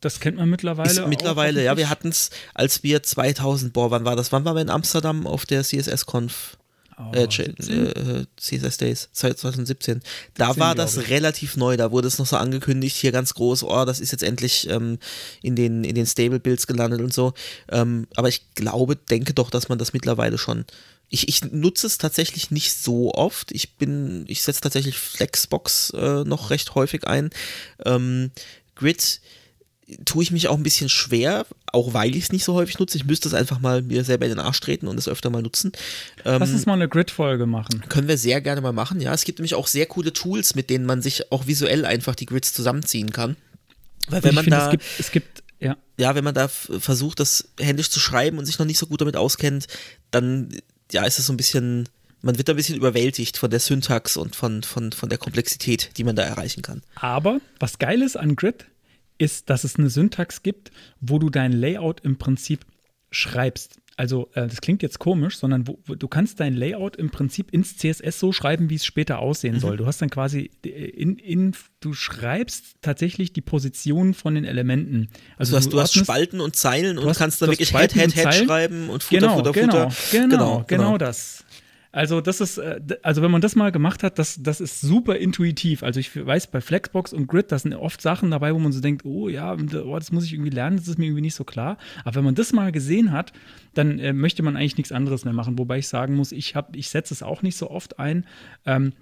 das, 0.00 0.20
kennt 0.20 0.36
man 0.36 0.50
mittlerweile. 0.50 1.06
Mittlerweile, 1.06 1.64
ja, 1.64 1.76
wir 1.76 1.88
hatten 1.88 2.08
es, 2.08 2.30
als 2.54 2.82
wir 2.82 3.02
2000, 3.02 3.72
boah, 3.72 3.90
wann 3.90 4.04
war 4.04 4.16
das? 4.16 4.32
Wann 4.32 4.44
waren 4.44 4.56
wir 4.56 4.62
in 4.62 4.70
Amsterdam 4.70 5.26
auf 5.26 5.46
der 5.46 5.62
CSS-Conf? 5.62 6.58
Oh, 7.00 7.12
äh, 7.14 7.22
äh, 7.22 8.26
CSS 8.36 8.76
Days 8.76 9.08
2017. 9.12 10.02
Da 10.34 10.48
17, 10.48 10.60
war 10.60 10.74
das 10.74 11.08
relativ 11.08 11.56
neu, 11.56 11.78
da 11.78 11.90
wurde 11.92 12.08
es 12.08 12.18
noch 12.18 12.26
so 12.26 12.36
angekündigt, 12.36 12.94
hier 12.96 13.10
ganz 13.10 13.32
groß, 13.32 13.64
oh, 13.64 13.84
das 13.86 14.00
ist 14.00 14.12
jetzt 14.12 14.22
endlich 14.22 14.68
ähm, 14.68 14.98
in 15.40 15.56
den, 15.56 15.82
in 15.84 15.94
den 15.94 16.04
Stable 16.04 16.40
Builds 16.40 16.66
gelandet 16.66 17.00
und 17.00 17.14
so. 17.14 17.32
Ähm, 17.70 18.06
aber 18.16 18.28
ich 18.28 18.54
glaube, 18.54 18.96
denke 18.96 19.32
doch, 19.32 19.48
dass 19.48 19.70
man 19.70 19.78
das 19.78 19.94
mittlerweile 19.94 20.36
schon 20.36 20.66
ich, 21.10 21.28
ich 21.28 21.52
nutze 21.52 21.88
es 21.88 21.98
tatsächlich 21.98 22.50
nicht 22.50 22.72
so 22.72 23.12
oft. 23.12 23.50
Ich 23.52 23.76
bin, 23.76 24.24
ich 24.28 24.42
setze 24.42 24.60
tatsächlich 24.60 24.96
Flexbox 24.96 25.90
äh, 25.90 26.24
noch 26.24 26.50
recht 26.50 26.74
häufig 26.76 27.06
ein. 27.06 27.30
Ähm, 27.84 28.30
Grid 28.76 29.20
tue 30.04 30.22
ich 30.22 30.30
mich 30.30 30.46
auch 30.46 30.56
ein 30.56 30.62
bisschen 30.62 30.88
schwer, 30.88 31.46
auch 31.72 31.92
weil 31.94 32.14
ich 32.14 32.24
es 32.24 32.32
nicht 32.32 32.44
so 32.44 32.54
häufig 32.54 32.78
nutze. 32.78 32.96
Ich 32.96 33.04
müsste 33.04 33.26
es 33.26 33.34
einfach 33.34 33.58
mal 33.58 33.82
mir 33.82 34.04
selber 34.04 34.26
in 34.26 34.30
den 34.30 34.38
Arsch 34.38 34.60
treten 34.60 34.86
und 34.86 34.96
es 34.98 35.08
öfter 35.08 35.30
mal 35.30 35.42
nutzen. 35.42 35.72
Ähm, 36.24 36.38
Lass 36.38 36.50
uns 36.50 36.64
mal 36.66 36.74
eine 36.74 36.88
Grid-Folge 36.88 37.46
machen. 37.46 37.82
Können 37.88 38.06
wir 38.06 38.16
sehr 38.16 38.40
gerne 38.40 38.60
mal 38.60 38.72
machen, 38.72 39.00
ja. 39.00 39.12
Es 39.12 39.24
gibt 39.24 39.40
nämlich 39.40 39.56
auch 39.56 39.66
sehr 39.66 39.86
coole 39.86 40.12
Tools, 40.12 40.54
mit 40.54 40.70
denen 40.70 40.86
man 40.86 41.02
sich 41.02 41.32
auch 41.32 41.48
visuell 41.48 41.84
einfach 41.84 42.14
die 42.14 42.26
Grids 42.26 42.52
zusammenziehen 42.52 43.12
kann. 43.12 43.36
Weil 44.08 44.22
wenn 44.22 44.34
man 44.34 44.44
finde, 44.44 44.58
da. 44.58 44.66
Es 44.66 44.70
gibt, 44.70 44.84
es 44.98 45.10
gibt 45.10 45.42
ja. 45.58 45.76
ja, 45.98 46.14
wenn 46.14 46.24
man 46.24 46.34
da 46.34 46.46
versucht, 46.46 47.18
das 47.18 47.48
händisch 47.58 47.90
zu 47.90 47.98
schreiben 47.98 48.38
und 48.38 48.46
sich 48.46 48.58
noch 48.60 48.66
nicht 48.66 48.78
so 48.78 48.86
gut 48.86 49.00
damit 49.00 49.16
auskennt, 49.16 49.66
dann 50.10 50.50
ja, 50.92 51.04
ist 51.04 51.18
es 51.18 51.26
so 51.26 51.32
ein 51.32 51.36
bisschen, 51.36 51.88
man 52.22 52.38
wird 52.38 52.48
ein 52.50 52.56
bisschen 52.56 52.76
überwältigt 52.76 53.36
von 53.36 53.50
der 53.50 53.60
Syntax 53.60 54.16
und 54.16 54.36
von, 54.36 54.62
von, 54.62 54.92
von 54.92 55.08
der 55.08 55.18
Komplexität, 55.18 55.90
die 55.96 56.04
man 56.04 56.16
da 56.16 56.22
erreichen 56.22 56.62
kann. 56.62 56.82
Aber 56.96 57.40
was 57.58 57.78
geil 57.78 58.02
ist 58.02 58.16
an 58.16 58.36
Grid, 58.36 58.66
ist, 59.18 59.50
dass 59.50 59.64
es 59.64 59.76
eine 59.76 59.90
Syntax 59.90 60.42
gibt, 60.42 60.70
wo 61.00 61.18
du 61.18 61.30
dein 61.30 61.52
Layout 61.52 62.00
im 62.00 62.16
Prinzip 62.16 62.64
schreibst. 63.10 63.79
Also 64.00 64.30
äh, 64.32 64.46
das 64.46 64.62
klingt 64.62 64.82
jetzt 64.82 64.98
komisch, 64.98 65.36
sondern 65.36 65.68
wo, 65.68 65.78
wo, 65.84 65.94
du 65.94 66.08
kannst 66.08 66.40
dein 66.40 66.54
Layout 66.54 66.96
im 66.96 67.10
Prinzip 67.10 67.50
ins 67.50 67.76
CSS 67.76 68.18
so 68.18 68.32
schreiben, 68.32 68.70
wie 68.70 68.76
es 68.76 68.86
später 68.86 69.18
aussehen 69.18 69.56
mhm. 69.56 69.60
soll. 69.60 69.76
Du 69.76 69.84
hast 69.84 70.00
dann 70.00 70.08
quasi 70.08 70.50
äh, 70.64 70.68
in, 70.70 71.18
in, 71.18 71.52
du 71.80 71.92
schreibst 71.92 72.76
tatsächlich 72.80 73.34
die 73.34 73.42
Position 73.42 74.14
von 74.14 74.36
den 74.36 74.46
Elementen. 74.46 75.10
Also, 75.36 75.54
also 75.54 75.68
du, 75.68 75.76
du 75.76 75.82
hast, 75.82 75.92
Spalten 75.92 76.40
und 76.40 76.56
Zeilen 76.56 76.96
und 76.96 77.06
hast, 77.06 77.18
kannst 77.18 77.42
dann 77.42 77.50
wirklich 77.50 77.76
Head, 77.76 77.92
Head, 77.92 78.14
Head 78.14 78.46
schreiben 78.46 78.88
und 78.88 79.02
Footer, 79.02 79.20
genau, 79.20 79.36
Footer, 79.36 79.52
genau, 79.52 79.90
Footer. 79.90 80.18
Genau, 80.22 80.28
genau, 80.30 80.64
genau 80.66 80.98
das. 80.98 81.44
Also 81.92 82.20
das 82.20 82.40
ist, 82.40 82.58
äh, 82.58 82.80
also 83.02 83.20
wenn 83.22 83.30
man 83.30 83.40
das 83.40 83.56
mal 83.56 83.72
gemacht 83.72 84.02
hat, 84.02 84.18
das, 84.18 84.40
das 84.42 84.60
ist 84.60 84.80
super 84.80 85.16
intuitiv. 85.16 85.82
Also 85.82 85.98
ich 85.98 86.14
weiß, 86.14 86.46
bei 86.48 86.60
Flexbox 86.60 87.12
und 87.12 87.26
Grid, 87.26 87.50
da 87.50 87.58
sind 87.58 87.74
oft 87.74 88.00
Sachen 88.00 88.30
dabei, 88.30 88.54
wo 88.54 88.58
man 88.58 88.70
so 88.70 88.80
denkt, 88.80 89.04
oh 89.04 89.28
ja, 89.28 89.54
oh, 89.54 89.98
das 89.98 90.12
muss 90.12 90.24
ich 90.24 90.32
irgendwie 90.32 90.50
lernen, 90.50 90.76
das 90.76 90.86
ist 90.86 90.98
mir 90.98 91.06
irgendwie 91.06 91.22
nicht 91.22 91.34
so 91.34 91.44
klar. 91.44 91.78
Aber 92.04 92.16
wenn 92.16 92.24
man 92.24 92.36
das 92.36 92.52
mal 92.52 92.70
gesehen 92.70 93.10
hat, 93.10 93.32
dann 93.74 93.98
äh, 93.98 94.12
möchte 94.12 94.42
man 94.42 94.56
eigentlich 94.56 94.76
nichts 94.76 94.92
anderes 94.92 95.24
mehr 95.24 95.34
machen. 95.34 95.58
Wobei 95.58 95.78
ich 95.78 95.88
sagen 95.88 96.14
muss, 96.14 96.30
ich, 96.30 96.54
ich 96.74 96.90
setze 96.90 97.12
es 97.12 97.22
auch 97.22 97.42
nicht 97.42 97.56
so 97.56 97.70
oft 97.70 97.98
ein. 97.98 98.24
Ähm, 98.66 98.92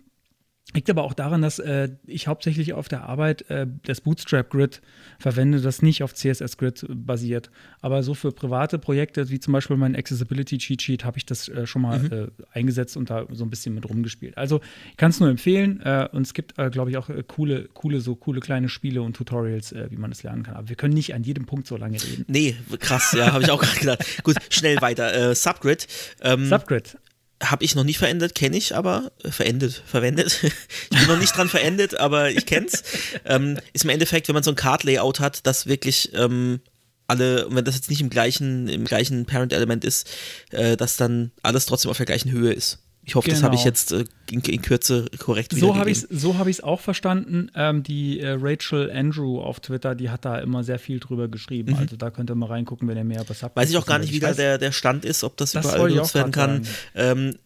Liegt 0.74 0.90
aber 0.90 1.04
auch 1.04 1.14
daran, 1.14 1.40
dass 1.40 1.58
äh, 1.58 1.88
ich 2.06 2.26
hauptsächlich 2.26 2.74
auf 2.74 2.88
der 2.88 3.04
Arbeit 3.04 3.48
äh, 3.50 3.66
das 3.84 4.02
Bootstrap 4.02 4.50
Grid 4.50 4.82
verwende, 5.18 5.62
das 5.62 5.80
nicht 5.80 6.02
auf 6.02 6.12
CSS 6.12 6.58
Grid 6.58 6.84
basiert. 6.90 7.50
Aber 7.80 8.02
so 8.02 8.12
für 8.12 8.32
private 8.32 8.78
Projekte, 8.78 9.30
wie 9.30 9.40
zum 9.40 9.54
Beispiel 9.54 9.78
mein 9.78 9.96
Accessibility 9.96 10.58
Cheat 10.58 10.82
Sheet, 10.82 11.04
habe 11.06 11.16
ich 11.16 11.24
das 11.24 11.48
äh, 11.48 11.66
schon 11.66 11.80
mal 11.80 11.98
mhm. 11.98 12.12
Äh, 12.12 12.26
eingesetzt 12.52 12.98
und 12.98 13.08
da 13.08 13.26
so 13.32 13.44
ein 13.44 13.50
bisschen 13.50 13.74
mit 13.74 13.88
rumgespielt. 13.88 14.36
Also 14.36 14.60
ich 14.90 14.98
kann 14.98 15.08
es 15.08 15.20
nur 15.20 15.30
empfehlen 15.30 15.80
äh, 15.80 16.06
und 16.12 16.22
es 16.22 16.34
gibt, 16.34 16.58
äh, 16.58 16.68
glaube 16.68 16.90
ich, 16.90 16.98
auch 16.98 17.08
coole, 17.28 17.70
coole, 17.72 18.00
so 18.00 18.14
coole 18.14 18.40
kleine 18.40 18.68
Spiele 18.68 19.00
und 19.00 19.16
Tutorials, 19.16 19.74
wie 19.88 19.96
man 19.96 20.10
das 20.10 20.22
lernen 20.22 20.42
kann. 20.42 20.54
Aber 20.54 20.68
wir 20.68 20.76
können 20.76 20.94
nicht 20.94 21.14
an 21.14 21.22
jedem 21.22 21.46
Punkt 21.46 21.66
so 21.66 21.78
lange 21.78 22.02
reden. 22.02 22.26
Nee, 22.28 22.56
krass, 22.78 23.14
ja, 23.16 23.32
habe 23.32 23.42
ich 23.42 23.50
auch 23.50 23.62
gerade 23.62 23.78
gedacht. 23.78 24.22
Gut, 24.22 24.36
schnell 24.50 24.80
weiter. 24.82 25.34
Subgrid. 25.34 25.86
Ähm, 26.20 26.46
Subgrid 26.46 26.98
habe 27.42 27.64
ich 27.64 27.74
noch 27.74 27.84
nicht 27.84 27.98
verendet, 27.98 28.34
kenne 28.34 28.56
ich 28.56 28.74
aber, 28.74 29.12
äh, 29.22 29.30
verendet, 29.30 29.82
verwendet. 29.86 30.38
ich 30.90 30.98
bin 30.98 31.06
noch 31.06 31.18
nicht 31.18 31.36
dran 31.36 31.48
verendet, 31.48 31.98
aber 31.98 32.30
ich 32.30 32.46
kenn's. 32.46 32.82
Ähm, 33.24 33.58
ist 33.72 33.84
im 33.84 33.90
Endeffekt, 33.90 34.28
wenn 34.28 34.34
man 34.34 34.42
so 34.42 34.50
ein 34.50 34.56
Card-Layout 34.56 35.20
hat, 35.20 35.46
das 35.46 35.66
wirklich 35.66 36.12
ähm, 36.14 36.60
alle, 37.06 37.46
wenn 37.50 37.64
das 37.64 37.76
jetzt 37.76 37.90
nicht 37.90 38.00
im 38.00 38.10
gleichen, 38.10 38.68
im 38.68 38.84
gleichen 38.84 39.24
Parent-Element 39.24 39.84
ist, 39.84 40.08
äh, 40.50 40.76
dass 40.76 40.96
dann 40.96 41.32
alles 41.42 41.66
trotzdem 41.66 41.90
auf 41.90 41.96
der 41.96 42.06
gleichen 42.06 42.30
Höhe 42.30 42.52
ist. 42.52 42.78
Ich 43.08 43.14
hoffe, 43.14 43.28
genau. 43.28 43.38
das 43.38 43.42
habe 43.42 43.54
ich 43.54 43.64
jetzt 43.64 43.92
äh, 43.92 44.04
in, 44.30 44.42
in, 44.42 44.60
Kürze 44.60 45.06
korrekt 45.18 45.54
So 45.56 45.76
habe 45.76 45.90
ich 45.90 46.02
es 46.02 46.08
so 46.10 46.36
hab 46.36 46.46
auch 46.62 46.80
verstanden. 46.80 47.50
Ähm, 47.54 47.82
die 47.82 48.20
äh, 48.20 48.36
Rachel 48.38 48.90
Andrew 48.90 49.40
auf 49.40 49.60
Twitter, 49.60 49.94
die 49.94 50.10
hat 50.10 50.26
da 50.26 50.38
immer 50.38 50.62
sehr 50.62 50.78
viel 50.78 51.00
drüber 51.00 51.26
geschrieben. 51.26 51.72
Mhm. 51.72 51.78
Also 51.78 51.96
da 51.96 52.10
könnt 52.10 52.30
ihr 52.30 52.34
mal 52.34 52.50
reingucken, 52.50 52.86
wenn 52.86 52.98
ihr 52.98 53.04
mehr 53.04 53.24
was 53.26 53.42
habt. 53.42 53.56
Weiß 53.56 53.70
ich 53.70 53.78
auch 53.78 53.86
gar 53.86 53.98
nicht, 53.98 54.12
wie 54.12 54.20
da 54.20 54.34
der, 54.34 54.58
der 54.58 54.72
Stand 54.72 55.06
ist, 55.06 55.24
ob 55.24 55.38
das, 55.38 55.52
das 55.52 55.64
überall 55.64 55.88
genutzt 55.88 56.14
werden 56.14 56.32
kann. 56.32 56.66
Ähm, 56.94 57.36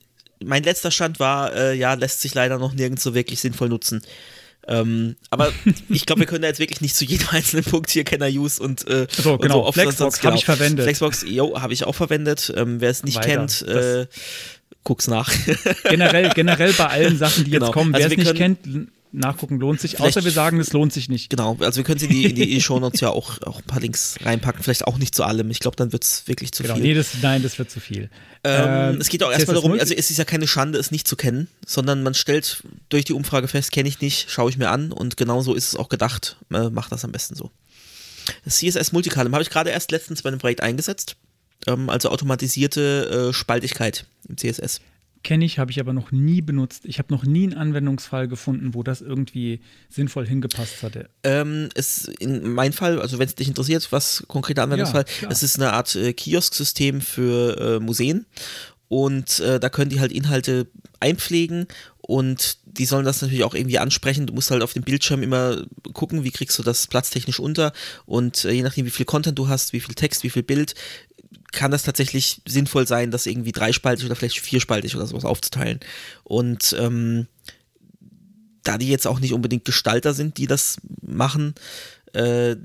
mein 0.44 0.64
letzter 0.64 0.90
Stand 0.90 1.20
war, 1.20 1.54
äh, 1.54 1.74
ja, 1.74 1.94
lässt 1.94 2.22
sich 2.22 2.34
leider 2.34 2.58
noch 2.58 2.74
nirgends 2.74 3.04
so 3.04 3.14
wirklich 3.14 3.38
sinnvoll 3.38 3.68
nutzen. 3.68 4.02
Ähm, 4.66 5.14
aber 5.30 5.52
ich 5.88 6.06
glaube, 6.06 6.22
wir 6.22 6.26
können 6.26 6.42
da 6.42 6.48
jetzt 6.48 6.58
wirklich 6.58 6.80
nicht 6.80 6.96
zu 6.96 7.04
jedem 7.04 7.28
einzelnen 7.30 7.64
Punkt 7.64 7.90
hier 7.90 8.02
Kenner 8.02 8.26
Use 8.26 8.60
und 8.60 8.84
äh, 8.88 9.06
so, 9.10 9.38
genau. 9.38 9.60
Und 9.60 9.66
so 9.66 9.72
Flexbox 9.80 10.18
genau. 10.18 10.30
habe 10.30 10.38
ich 10.38 10.44
verwendet. 10.44 10.84
Flexbox, 10.84 11.24
jo, 11.28 11.60
habe 11.60 11.72
ich 11.72 11.84
auch 11.84 11.94
verwendet. 11.94 12.52
Ähm, 12.56 12.80
wer 12.80 12.90
es 12.90 13.04
nicht 13.04 13.18
Weiter. 13.18 13.28
kennt, 13.28 13.62
äh, 13.62 14.06
guck's 14.85 15.09
nach. 15.09 15.33
generell, 15.85 16.30
generell 16.35 16.72
bei 16.72 16.87
allen 16.87 17.18
Sachen, 17.18 17.45
die 17.45 17.51
genau. 17.51 17.66
jetzt 17.66 17.74
kommen, 17.74 17.93
wer 17.93 18.05
also 18.05 18.16
es 18.16 18.18
nicht 18.18 18.35
kennt, 18.35 18.59
nachgucken 19.12 19.59
lohnt 19.59 19.80
sich, 19.80 20.01
außer 20.01 20.24
wir 20.24 20.30
sagen, 20.30 20.59
es 20.59 20.72
lohnt 20.72 20.93
sich 20.93 21.09
nicht. 21.09 21.30
Genau, 21.30 21.57
also 21.61 21.76
wir 21.78 21.85
können 21.85 21.99
sie 21.99 22.07
in 22.07 22.12
die, 22.12 22.24
in 22.24 22.35
die 22.35 22.53
E-Shownotes 22.57 23.01
ja 23.01 23.11
auch, 23.11 23.41
auch 23.43 23.59
ein 23.59 23.64
paar 23.64 23.80
Links 23.80 24.16
reinpacken, 24.22 24.62
vielleicht 24.62 24.87
auch 24.87 24.99
nicht 24.99 25.14
zu 25.14 25.24
allem. 25.24 25.51
Ich 25.51 25.61
glaube, 25.61 25.76
dann 25.76 25.93
wird 25.93 26.05
es 26.05 26.26
wirklich 26.26 26.53
zu 26.53 26.62
genau, 26.62 26.74
viel. 26.74 26.83
Nee, 26.83 26.95
das, 26.95 27.11
nein, 27.20 27.43
das 27.43 27.59
wird 27.59 27.70
zu 27.70 27.80
viel. 27.80 28.11
Ähm, 28.45 28.95
ähm, 28.95 29.01
es 29.01 29.09
geht 29.09 29.22
auch 29.22 29.30
erstmal 29.30 29.55
darum, 29.55 29.72
also 29.72 29.95
es 29.95 30.11
ist 30.11 30.16
ja 30.16 30.24
keine 30.24 30.49
Schande, 30.49 30.78
es 30.78 30.91
nicht 30.91 31.07
zu 31.07 31.16
kennen, 31.16 31.49
sondern 31.66 32.03
man 32.03 32.14
stellt 32.14 32.62
durch 32.89 33.05
die 33.05 33.12
Umfrage 33.12 33.49
fest, 33.49 33.70
kenne 33.70 33.89
ich 33.89 34.01
nicht, 34.01 34.30
schaue 34.30 34.51
ich 34.51 34.57
mir 34.57 34.70
an 34.70 34.93
und 34.93 35.16
genau 35.16 35.43
so 35.43 35.55
ist 35.55 35.68
es 35.68 35.76
auch 35.76 35.89
gedacht. 35.89 36.37
Äh, 36.53 36.70
macht 36.70 36.91
das 36.91 37.05
am 37.05 37.12
besten 37.12 37.35
so. 37.35 37.51
CSS 38.49 38.93
Multicolumn 38.93 39.33
habe 39.33 39.43
ich 39.43 39.51
gerade 39.51 39.70
erst 39.70 39.91
letztens 39.91 40.22
bei 40.22 40.28
einem 40.28 40.39
Projekt 40.39 40.61
eingesetzt, 40.61 41.16
ähm, 41.66 41.88
also 41.88 42.10
automatisierte 42.10 43.28
äh, 43.30 43.32
Spaltigkeit 43.32 44.06
im 44.28 44.36
CSS. 44.36 44.80
Kenne 45.22 45.44
ich, 45.44 45.60
habe 45.60 45.70
ich 45.70 45.78
aber 45.78 45.92
noch 45.92 46.10
nie 46.10 46.40
benutzt. 46.40 46.84
Ich 46.84 46.98
habe 46.98 47.14
noch 47.14 47.22
nie 47.24 47.44
einen 47.44 47.54
Anwendungsfall 47.54 48.26
gefunden, 48.26 48.74
wo 48.74 48.82
das 48.82 49.00
irgendwie 49.00 49.60
sinnvoll 49.88 50.26
hingepasst 50.26 50.82
hatte. 50.82 51.08
Ähm, 51.22 51.68
es, 51.74 52.06
in 52.18 52.52
meinem 52.52 52.72
Fall, 52.72 53.00
also 53.00 53.20
wenn 53.20 53.28
es 53.28 53.36
dich 53.36 53.46
interessiert, 53.46 53.92
was 53.92 54.24
konkreter 54.26 54.64
Anwendungsfall, 54.64 55.04
ja, 55.20 55.28
es 55.30 55.44
ist 55.44 55.56
eine 55.60 55.72
Art 55.74 55.94
äh, 55.94 56.12
Kiosk-System 56.12 57.00
für 57.00 57.76
äh, 57.76 57.80
Museen 57.80 58.26
und 58.88 59.38
äh, 59.38 59.60
da 59.60 59.68
können 59.68 59.90
die 59.90 60.00
halt 60.00 60.10
Inhalte 60.10 60.66
einpflegen 60.98 61.66
und 62.00 62.58
die 62.64 62.84
sollen 62.84 63.04
das 63.04 63.22
natürlich 63.22 63.44
auch 63.44 63.54
irgendwie 63.54 63.78
ansprechen. 63.78 64.26
Du 64.26 64.34
musst 64.34 64.50
halt 64.50 64.62
auf 64.62 64.72
dem 64.72 64.82
Bildschirm 64.82 65.22
immer 65.22 65.64
gucken, 65.92 66.24
wie 66.24 66.30
kriegst 66.30 66.58
du 66.58 66.64
das 66.64 66.88
platztechnisch 66.88 67.38
unter 67.38 67.72
und 68.06 68.44
äh, 68.44 68.50
je 68.50 68.62
nachdem, 68.62 68.86
wie 68.86 68.90
viel 68.90 69.06
Content 69.06 69.38
du 69.38 69.48
hast, 69.48 69.72
wie 69.72 69.80
viel 69.80 69.94
Text, 69.94 70.24
wie 70.24 70.30
viel 70.30 70.42
Bild, 70.42 70.74
kann 71.53 71.70
das 71.70 71.82
tatsächlich 71.82 72.40
sinnvoll 72.46 72.86
sein, 72.86 73.11
das 73.11 73.26
irgendwie 73.26 73.53
dreispaltig 73.53 74.07
oder 74.07 74.16
vielleicht 74.16 74.40
vierspaltig 74.40 74.96
oder 74.96 75.07
sowas 75.07 75.24
aufzuteilen. 75.24 75.80
Und 76.24 76.74
ähm, 76.78 77.26
da 78.62 78.78
die 78.78 78.88
jetzt 78.88 79.07
auch 79.07 79.20
nicht 79.20 79.32
unbedingt 79.32 79.64
Gestalter 79.64 80.14
sind, 80.14 80.38
die 80.38 80.46
das 80.46 80.78
machen, 81.03 81.55
äh, 82.14 82.57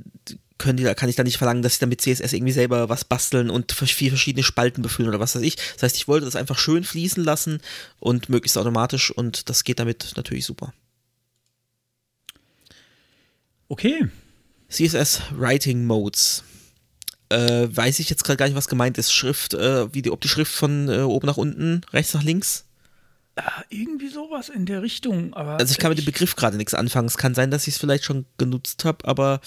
können 0.57 0.77
die, 0.77 0.83
kann 0.95 1.09
ich 1.09 1.15
da 1.15 1.23
nicht 1.23 1.37
verlangen, 1.37 1.61
dass 1.61 1.75
sie 1.75 1.79
damit 1.79 2.01
CSS 2.01 2.33
irgendwie 2.33 2.53
selber 2.53 2.89
was 2.89 3.05
basteln 3.05 3.49
und 3.49 3.71
vier 3.71 4.09
verschiedene 4.09 4.43
Spalten 4.43 4.81
befüllen 4.81 5.09
oder 5.09 5.19
was 5.19 5.35
weiß 5.35 5.43
ich. 5.43 5.55
Das 5.55 5.83
heißt, 5.83 5.97
ich 5.97 6.07
wollte 6.07 6.25
das 6.25 6.35
einfach 6.35 6.57
schön 6.57 6.83
fließen 6.83 7.23
lassen 7.23 7.61
und 7.99 8.29
möglichst 8.29 8.57
automatisch 8.57 9.11
und 9.11 9.49
das 9.49 9.63
geht 9.63 9.79
damit 9.79 10.13
natürlich 10.15 10.45
super. 10.45 10.73
Okay. 13.69 14.07
CSS 14.69 15.21
Writing 15.31 15.85
Modes 15.85 16.43
äh, 17.29 17.67
weiß 17.69 17.99
ich 17.99 18.09
jetzt 18.09 18.23
gerade 18.23 18.37
gar 18.37 18.45
nicht, 18.45 18.55
was 18.55 18.67
gemeint 18.67 18.97
ist. 18.97 19.11
Schrift, 19.11 19.53
äh, 19.53 19.93
wie 19.93 20.01
die, 20.01 20.11
ob 20.11 20.21
die 20.21 20.27
Schrift 20.27 20.51
von 20.51 20.89
äh, 20.89 21.01
oben 21.01 21.27
nach 21.27 21.37
unten, 21.37 21.81
rechts 21.93 22.13
nach 22.13 22.23
links? 22.23 22.65
Ja, 23.37 23.63
irgendwie 23.69 24.07
sowas 24.07 24.49
in 24.49 24.65
der 24.65 24.81
Richtung. 24.81 25.33
Aber 25.35 25.59
also 25.59 25.71
ich 25.71 25.77
kann 25.77 25.89
mit 25.89 25.99
dem 25.99 26.05
Begriff 26.05 26.35
gerade 26.35 26.57
nichts 26.57 26.73
anfangen. 26.73 27.07
Es 27.07 27.17
kann 27.17 27.35
sein, 27.35 27.51
dass 27.51 27.67
ich 27.67 27.75
es 27.75 27.79
vielleicht 27.79 28.03
schon 28.03 28.25
genutzt 28.39 28.83
habe, 28.83 29.07
aber. 29.07 29.41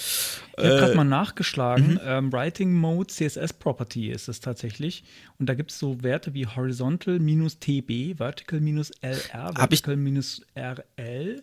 ich 0.56 0.64
habe 0.64 0.76
gerade 0.76 0.92
äh, 0.92 0.96
mal 0.96 1.04
nachgeschlagen. 1.04 1.94
Mhm. 1.94 2.00
Ähm, 2.04 2.32
Writing 2.32 2.72
Mode 2.72 3.08
CSS 3.08 3.52
Property 3.54 4.10
ist 4.10 4.28
es 4.28 4.38
tatsächlich. 4.38 5.02
Und 5.38 5.46
da 5.46 5.54
gibt 5.54 5.72
es 5.72 5.78
so 5.80 6.04
Werte 6.04 6.34
wie 6.34 6.46
Horizontal 6.46 7.18
minus 7.18 7.58
TB, 7.58 8.18
Vertical 8.18 8.60
minus 8.60 8.92
LR, 9.00 9.54
Vertical 9.56 9.96
minus 9.96 10.42
RL. 10.54 11.42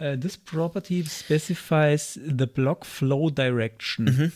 Uh, 0.00 0.16
this 0.16 0.36
property 0.36 1.04
specifies 1.04 2.14
the 2.14 2.46
block 2.46 2.86
flow 2.86 3.28
direction. 3.28 4.04
Mhm. 4.06 4.32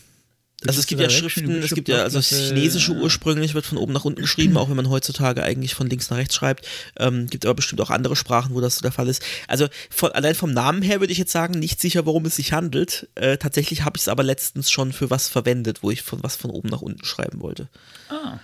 Also 0.65 0.79
es 0.79 0.87
gibt 0.87 0.99
ja 0.99 1.09
Schriften, 1.09 1.51
es 1.61 1.75
gibt 1.75 1.87
ja, 1.87 2.01
also 2.01 2.17
das 2.17 2.29
Chinesische 2.29 2.93
ursprünglich 2.93 3.53
wird 3.53 3.67
von 3.67 3.77
oben 3.77 3.93
nach 3.93 4.05
unten 4.05 4.21
geschrieben, 4.21 4.57
auch 4.57 4.69
wenn 4.69 4.75
man 4.75 4.89
heutzutage 4.89 5.43
eigentlich 5.43 5.75
von 5.75 5.87
links 5.87 6.09
nach 6.09 6.17
rechts 6.17 6.33
schreibt. 6.33 6.67
Ähm, 6.97 7.27
gibt 7.27 7.45
aber 7.45 7.53
bestimmt 7.53 7.79
auch 7.79 7.91
andere 7.91 8.15
Sprachen, 8.15 8.55
wo 8.55 8.61
das 8.61 8.77
so 8.77 8.81
der 8.81 8.91
Fall 8.91 9.07
ist. 9.07 9.21
Also 9.47 9.67
von, 9.91 10.11
allein 10.13 10.33
vom 10.33 10.51
Namen 10.51 10.81
her 10.81 10.99
würde 10.99 11.13
ich 11.13 11.19
jetzt 11.19 11.31
sagen, 11.31 11.59
nicht 11.59 11.79
sicher, 11.79 12.07
worum 12.07 12.25
es 12.25 12.37
sich 12.37 12.53
handelt. 12.53 13.07
Äh, 13.13 13.37
tatsächlich 13.37 13.83
habe 13.83 13.97
ich 13.97 14.03
es 14.03 14.07
aber 14.07 14.23
letztens 14.23 14.71
schon 14.71 14.93
für 14.93 15.11
was 15.11 15.27
verwendet, 15.27 15.83
wo 15.83 15.91
ich 15.91 16.01
von 16.01 16.23
was 16.23 16.35
von 16.35 16.49
oben 16.49 16.69
nach 16.69 16.81
unten 16.81 17.05
schreiben 17.05 17.39
wollte. 17.41 17.69
Ah. 18.09 18.39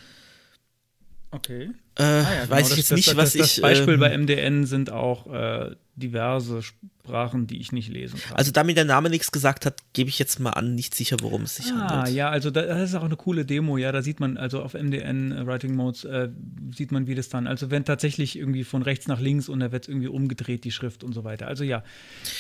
Okay. 1.32 1.72
Äh, 1.96 2.04
ah 2.04 2.22
ja, 2.22 2.42
genau, 2.44 2.50
weiß 2.52 2.72
ich 2.72 2.78
jetzt 2.78 2.92
das, 2.92 2.96
nicht, 2.96 3.08
das, 3.08 3.16
was 3.16 3.34
das, 3.34 3.48
ich. 3.48 3.56
Das 3.56 3.62
Beispiel 3.62 3.96
äh, 3.96 3.98
bei 3.98 4.16
MDN 4.16 4.66
sind 4.68 4.92
auch 4.92 5.26
äh, 5.34 5.76
diverse 5.96 6.62
Sprachen, 6.62 7.46
die 7.46 7.60
ich 7.60 7.72
nicht 7.72 7.90
lesen 7.90 8.20
kann. 8.20 8.36
Also, 8.36 8.52
da 8.52 8.64
mir 8.64 8.74
der 8.74 8.86
Name 8.86 9.10
nichts 9.10 9.32
gesagt 9.32 9.66
hat, 9.66 9.76
gebe 9.94 10.10
ich 10.10 10.18
jetzt 10.18 10.40
mal 10.40 10.52
an, 10.52 10.74
nicht 10.74 10.96
sicher, 10.96 11.18
worum 11.22 11.44
es 11.44 11.58
sich 11.58 11.68
ah, 11.68 11.80
handelt. 11.80 11.92
Ah, 11.92 12.08
ja, 12.10 12.30
also 12.30 12.50
das 12.50 12.90
ist 12.90 12.96
auch 12.96 13.04
eine 13.04 13.16
coole 13.16 13.46
Demo. 13.46 13.78
Ja, 13.78 13.92
da 13.92 14.02
sieht 14.02 14.20
man, 14.20 14.38
also 14.38 14.62
auf 14.62 14.74
MDN 14.74 15.32
äh, 15.32 15.46
Writing 15.46 15.76
Modes 15.76 16.04
äh, 16.04 16.30
sieht 16.76 16.92
man, 16.92 17.06
wie 17.06 17.16
das 17.16 17.30
dann, 17.30 17.46
also 17.46 17.70
wenn 17.70 17.86
tatsächlich 17.86 18.38
irgendwie 18.38 18.64
von 18.64 18.82
rechts 18.82 19.08
nach 19.08 19.20
links 19.20 19.50
und 19.50 19.60
da 19.60 19.72
wird 19.72 19.88
irgendwie 19.88 20.08
umgedreht, 20.08 20.64
die 20.64 20.72
Schrift 20.72 21.04
und 21.04 21.14
so 21.14 21.24
weiter. 21.24 21.48
Also 21.48 21.64
ja. 21.64 21.84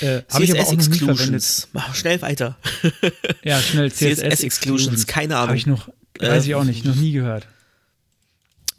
Äh, 0.01 0.21
CSS 0.27 0.39
ich 0.39 0.51
aber 0.51 0.67
auch 0.67 0.73
Exclusions. 0.73 1.69
Mach 1.73 1.95
schnell 1.95 2.21
weiter. 2.21 2.57
ja, 3.43 3.59
schnell. 3.59 3.91
CSS, 3.91 4.19
CSS 4.19 4.43
Exclusions, 4.43 5.07
keine 5.07 5.35
Ahnung. 5.35 5.49
Habe 5.49 5.57
ich 5.57 5.67
noch, 5.67 5.89
weiß 6.19 6.45
ich 6.45 6.55
auch 6.55 6.63
nicht, 6.63 6.85
noch 6.85 6.95
nie 6.95 7.11
gehört 7.11 7.47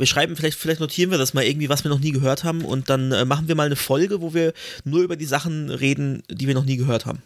wir 0.05 0.07
schreiben, 0.07 0.37
vielleicht, 0.37 0.59
vielleicht 0.59 0.81
notieren 0.81 1.11
wir 1.11 1.17
das 1.17 1.33
mal 1.33 1.45
irgendwie, 1.45 1.71
was 1.71 1.83
wir 1.83 1.89
noch 1.89 1.99
nie 1.99 2.13
gehört 2.13 2.45
haben 2.45 2.63
und 2.63 2.91
dann 2.91 3.11
äh, 3.13 3.25
machen 3.25 3.49
wir 3.49 3.55
mal 3.55 3.65
eine 3.65 3.77
Folge, 3.77 4.21
wo 4.21 4.35
wir 4.35 4.53
nur 4.85 5.03
über 5.03 5.17
die 5.17 5.25
Sachen 5.25 5.71
reden, 5.71 6.23
die 6.29 6.47
wir 6.47 6.53
noch 6.53 6.67
nie 6.67 6.77
gehört 6.77 7.07
haben. 7.07 7.23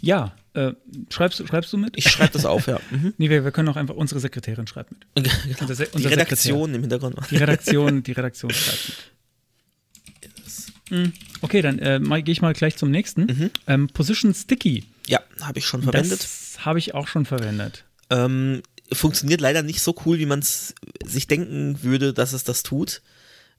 Ja, 0.00 0.36
äh, 0.54 0.70
schreibst, 1.10 1.44
schreibst 1.48 1.72
du 1.72 1.76
mit? 1.76 1.96
Ich 1.96 2.08
schreibe 2.08 2.32
das 2.32 2.44
auf, 2.44 2.68
ja. 2.68 2.78
Mhm. 2.92 3.12
Nee, 3.18 3.28
wir, 3.28 3.42
wir, 3.42 3.50
können 3.50 3.68
auch 3.68 3.74
einfach, 3.74 3.96
unsere 3.96 4.20
Sekretärin 4.20 4.68
schreibt 4.68 4.92
mit. 4.92 5.04
genau. 5.14 5.26
unser, 5.68 5.84
unser 5.92 5.98
die 5.98 6.06
Redaktion 6.06 6.36
Sekretär. 6.36 6.74
im 6.76 6.80
Hintergrund. 6.82 7.16
Die 7.28 7.36
Redaktion, 7.36 8.02
die 8.04 8.12
Redaktion 8.12 8.52
schreibt 8.52 8.88
mit. 10.22 10.38
Yes. 10.38 10.66
Mhm. 10.90 11.12
Okay, 11.42 11.60
dann 11.60 11.78
äh, 11.80 12.00
gehe 12.22 12.32
ich 12.32 12.40
mal 12.40 12.54
gleich 12.54 12.76
zum 12.76 12.90
nächsten. 12.90 13.24
Mhm. 13.24 13.50
Ähm, 13.66 13.88
Position 13.88 14.32
Sticky. 14.32 14.84
Ja, 15.06 15.20
habe 15.42 15.58
ich 15.58 15.66
schon 15.66 15.82
verwendet. 15.82 16.22
Das 16.22 16.64
habe 16.64 16.78
ich 16.78 16.94
auch 16.94 17.08
schon 17.08 17.26
verwendet. 17.26 17.84
Ähm, 18.10 18.62
funktioniert 18.92 19.40
leider 19.40 19.62
nicht 19.62 19.82
so 19.82 19.94
cool, 20.04 20.18
wie 20.18 20.26
man 20.26 20.40
es 20.40 20.74
sich 21.04 21.26
denken 21.26 21.82
würde, 21.82 22.12
dass 22.12 22.32
es 22.32 22.44
das 22.44 22.62
tut. 22.62 23.02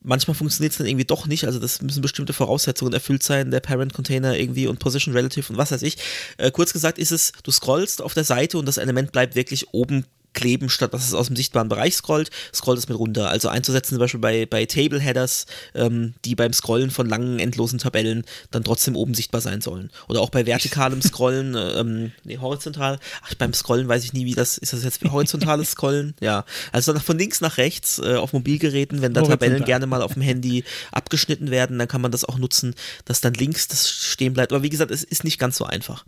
Manchmal 0.02 0.36
funktioniert 0.36 0.72
es 0.72 0.78
dann 0.78 0.88
irgendwie 0.88 1.06
doch 1.06 1.28
nicht, 1.28 1.46
also 1.46 1.60
das 1.60 1.82
müssen 1.82 2.02
bestimmte 2.02 2.32
Voraussetzungen 2.32 2.94
erfüllt 2.94 3.22
sein, 3.22 3.52
der 3.52 3.60
Parent-Container 3.60 4.38
irgendwie 4.38 4.68
und 4.68 4.80
Position 4.80 5.14
Relative 5.14 5.52
und 5.52 5.58
was 5.58 5.72
weiß 5.72 5.82
ich. 5.82 5.98
Äh, 6.38 6.52
kurz 6.52 6.72
gesagt 6.72 6.98
ist 6.98 7.12
es, 7.12 7.34
du 7.44 7.52
scrollst 7.52 8.02
auf 8.02 8.14
der 8.14 8.24
Seite 8.24 8.58
und 8.58 8.66
das 8.66 8.78
Element 8.78 9.12
bleibt 9.12 9.36
wirklich 9.36 9.74
oben 9.74 10.06
kleben, 10.40 10.70
statt 10.70 10.94
dass 10.94 11.06
es 11.06 11.14
aus 11.14 11.28
dem 11.28 11.36
sichtbaren 11.36 11.68
Bereich 11.68 11.96
scrollt, 11.96 12.30
scrollt 12.54 12.80
es 12.80 12.88
mit 12.88 12.98
runter. 12.98 13.30
Also 13.30 13.50
einzusetzen 13.50 13.96
zum 13.96 14.00
Beispiel 14.00 14.22
bei, 14.22 14.46
bei 14.46 14.66
Table 14.66 15.00
Headers, 15.00 15.46
ähm, 15.76 16.14
die 16.24 16.36
beim 16.36 16.54
Scrollen 16.54 16.92
von 16.92 17.08
langen, 17.08 17.40
endlosen 17.40 17.78
Tabellen 17.78 18.24
dann 18.52 18.64
trotzdem 18.64 18.96
oben 18.96 19.14
sichtbar 19.14 19.42
sein 19.42 19.60
sollen. 19.60 19.92
Oder 20.08 20.22
auch 20.22 20.30
bei 20.30 20.46
vertikalem 20.46 21.02
Scrollen, 21.02 21.56
äh, 21.56 21.72
ähm, 21.80 22.12
nee, 22.24 22.38
horizontal. 22.38 23.00
Ach, 23.24 23.34
beim 23.36 23.54
Scrollen 23.54 23.90
weiß 23.90 24.06
ich 24.06 24.14
nie, 24.14 24.26
wie 24.26 24.34
das, 24.34 24.58
ist 24.58 24.72
das 24.72 24.84
jetzt 24.84 25.04
horizontales 25.04 25.72
Scrollen? 25.72 26.16
Ja. 26.30 26.46
Also 26.72 26.94
von 27.00 27.18
links 27.18 27.42
nach 27.42 27.58
rechts 27.58 27.98
äh, 28.00 28.16
auf 28.16 28.34
Mobilgeräten, 28.34 29.02
wenn 29.02 29.14
da 29.14 29.22
Tabellen 29.22 29.64
gerne 29.64 29.88
mal 29.88 30.02
auf 30.02 30.14
dem 30.14 30.22
Handy 30.22 30.64
abgeschnitten 30.92 31.50
werden, 31.50 31.80
dann 31.80 31.88
kann 31.88 32.02
man 32.02 32.12
das 32.12 32.26
auch 32.26 32.38
nutzen, 32.38 32.76
dass 33.06 33.22
dann 33.22 33.34
links 33.34 33.68
das 33.68 33.90
stehen 33.90 34.34
bleibt. 34.34 34.52
Aber 34.52 34.62
wie 34.62 34.70
gesagt, 34.70 34.92
es 34.92 35.04
ist 35.04 35.24
nicht 35.24 35.40
ganz 35.40 35.58
so 35.58 35.66
einfach. 35.66 36.06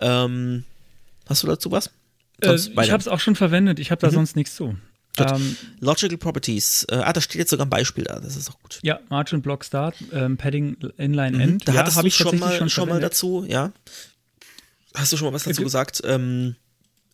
Ähm, 0.00 0.64
hast 1.28 1.42
du 1.42 1.46
dazu 1.46 1.70
was? 1.70 1.90
Äh, 2.42 2.54
ich 2.54 2.90
habe 2.90 2.98
es 3.00 3.08
auch 3.08 3.20
schon 3.20 3.36
verwendet, 3.36 3.78
ich 3.78 3.90
habe 3.90 4.00
da 4.00 4.08
mhm. 4.08 4.14
sonst 4.14 4.36
nichts 4.36 4.54
zu. 4.56 4.76
Ähm, 5.18 5.56
Logical 5.80 6.18
Properties. 6.18 6.84
Äh, 6.90 6.96
ah, 6.96 7.12
da 7.12 7.20
steht 7.20 7.36
jetzt 7.36 7.50
sogar 7.50 7.66
ein 7.66 7.70
Beispiel 7.70 8.04
da. 8.04 8.20
Das 8.20 8.36
ist 8.36 8.50
auch 8.50 8.58
gut. 8.60 8.78
Ja, 8.82 9.00
Margin 9.08 9.40
Block 9.40 9.64
Start, 9.64 9.96
ähm, 10.12 10.36
Padding 10.36 10.76
Inline 10.98 11.36
mhm. 11.36 11.40
End. 11.40 11.68
Da 11.68 11.72
ja, 11.72 11.80
hattest 11.80 12.02
du 12.02 12.10
schon 12.10 12.38
mal, 12.38 12.56
schon, 12.56 12.68
schon 12.68 12.88
mal 12.88 13.00
dazu, 13.00 13.46
ja. 13.48 13.72
Hast 14.94 15.12
du 15.12 15.16
schon 15.16 15.28
mal 15.28 15.34
was 15.34 15.44
dazu 15.44 15.62
gesagt? 15.62 16.02
Ähm, 16.04 16.56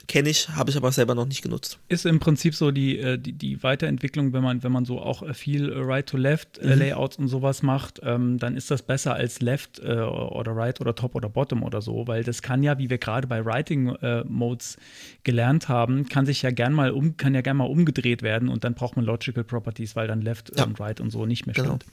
Kenne 0.08 0.30
ich, 0.30 0.48
habe 0.48 0.70
ich 0.70 0.76
aber 0.76 0.90
selber 0.92 1.14
noch 1.14 1.26
nicht 1.26 1.42
genutzt. 1.42 1.78
Ist 1.88 2.06
im 2.06 2.18
Prinzip 2.18 2.54
so 2.54 2.70
die, 2.70 2.98
äh, 2.98 3.18
die, 3.18 3.32
die 3.32 3.62
Weiterentwicklung, 3.62 4.32
wenn 4.32 4.42
man, 4.42 4.62
wenn 4.62 4.72
man 4.72 4.84
so 4.84 5.00
auch 5.00 5.22
äh, 5.22 5.34
viel 5.34 5.70
äh, 5.70 5.78
Right-to-Left-Layouts 5.78 7.18
mhm. 7.18 7.24
und 7.24 7.28
sowas 7.28 7.62
macht, 7.62 8.00
ähm, 8.02 8.38
dann 8.38 8.56
ist 8.56 8.70
das 8.70 8.82
besser 8.82 9.14
als 9.14 9.40
Left 9.40 9.78
äh, 9.78 10.00
oder 10.00 10.56
Right 10.56 10.80
oder 10.80 10.94
Top 10.94 11.14
oder 11.14 11.28
Bottom 11.28 11.62
oder 11.62 11.80
so, 11.80 12.06
weil 12.06 12.24
das 12.24 12.42
kann 12.42 12.62
ja, 12.62 12.78
wie 12.78 12.90
wir 12.90 12.98
gerade 12.98 13.26
bei 13.26 13.44
Writing-Modes 13.44 14.76
gelernt 15.24 15.68
haben, 15.68 16.08
kann 16.08 16.26
sich 16.26 16.42
ja 16.42 16.50
gern 16.50 16.72
mal 16.72 16.90
um, 16.90 17.16
kann 17.16 17.34
ja 17.34 17.40
gern 17.40 17.56
mal 17.56 17.68
umgedreht 17.68 18.22
werden 18.22 18.48
und 18.48 18.64
dann 18.64 18.74
braucht 18.74 18.96
man 18.96 19.04
Logical 19.04 19.44
Properties, 19.44 19.96
weil 19.96 20.08
dann 20.08 20.20
Left 20.20 20.52
ja. 20.56 20.64
und 20.64 20.78
Right 20.80 21.00
und 21.00 21.10
so 21.10 21.26
nicht 21.26 21.46
mehr 21.46 21.54
genau. 21.54 21.76
stimmt. 21.76 21.86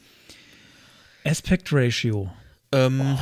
Aspect 1.25 1.71
Ratio. 1.71 2.31
Ähm, 2.71 3.01
oh, 3.01 3.19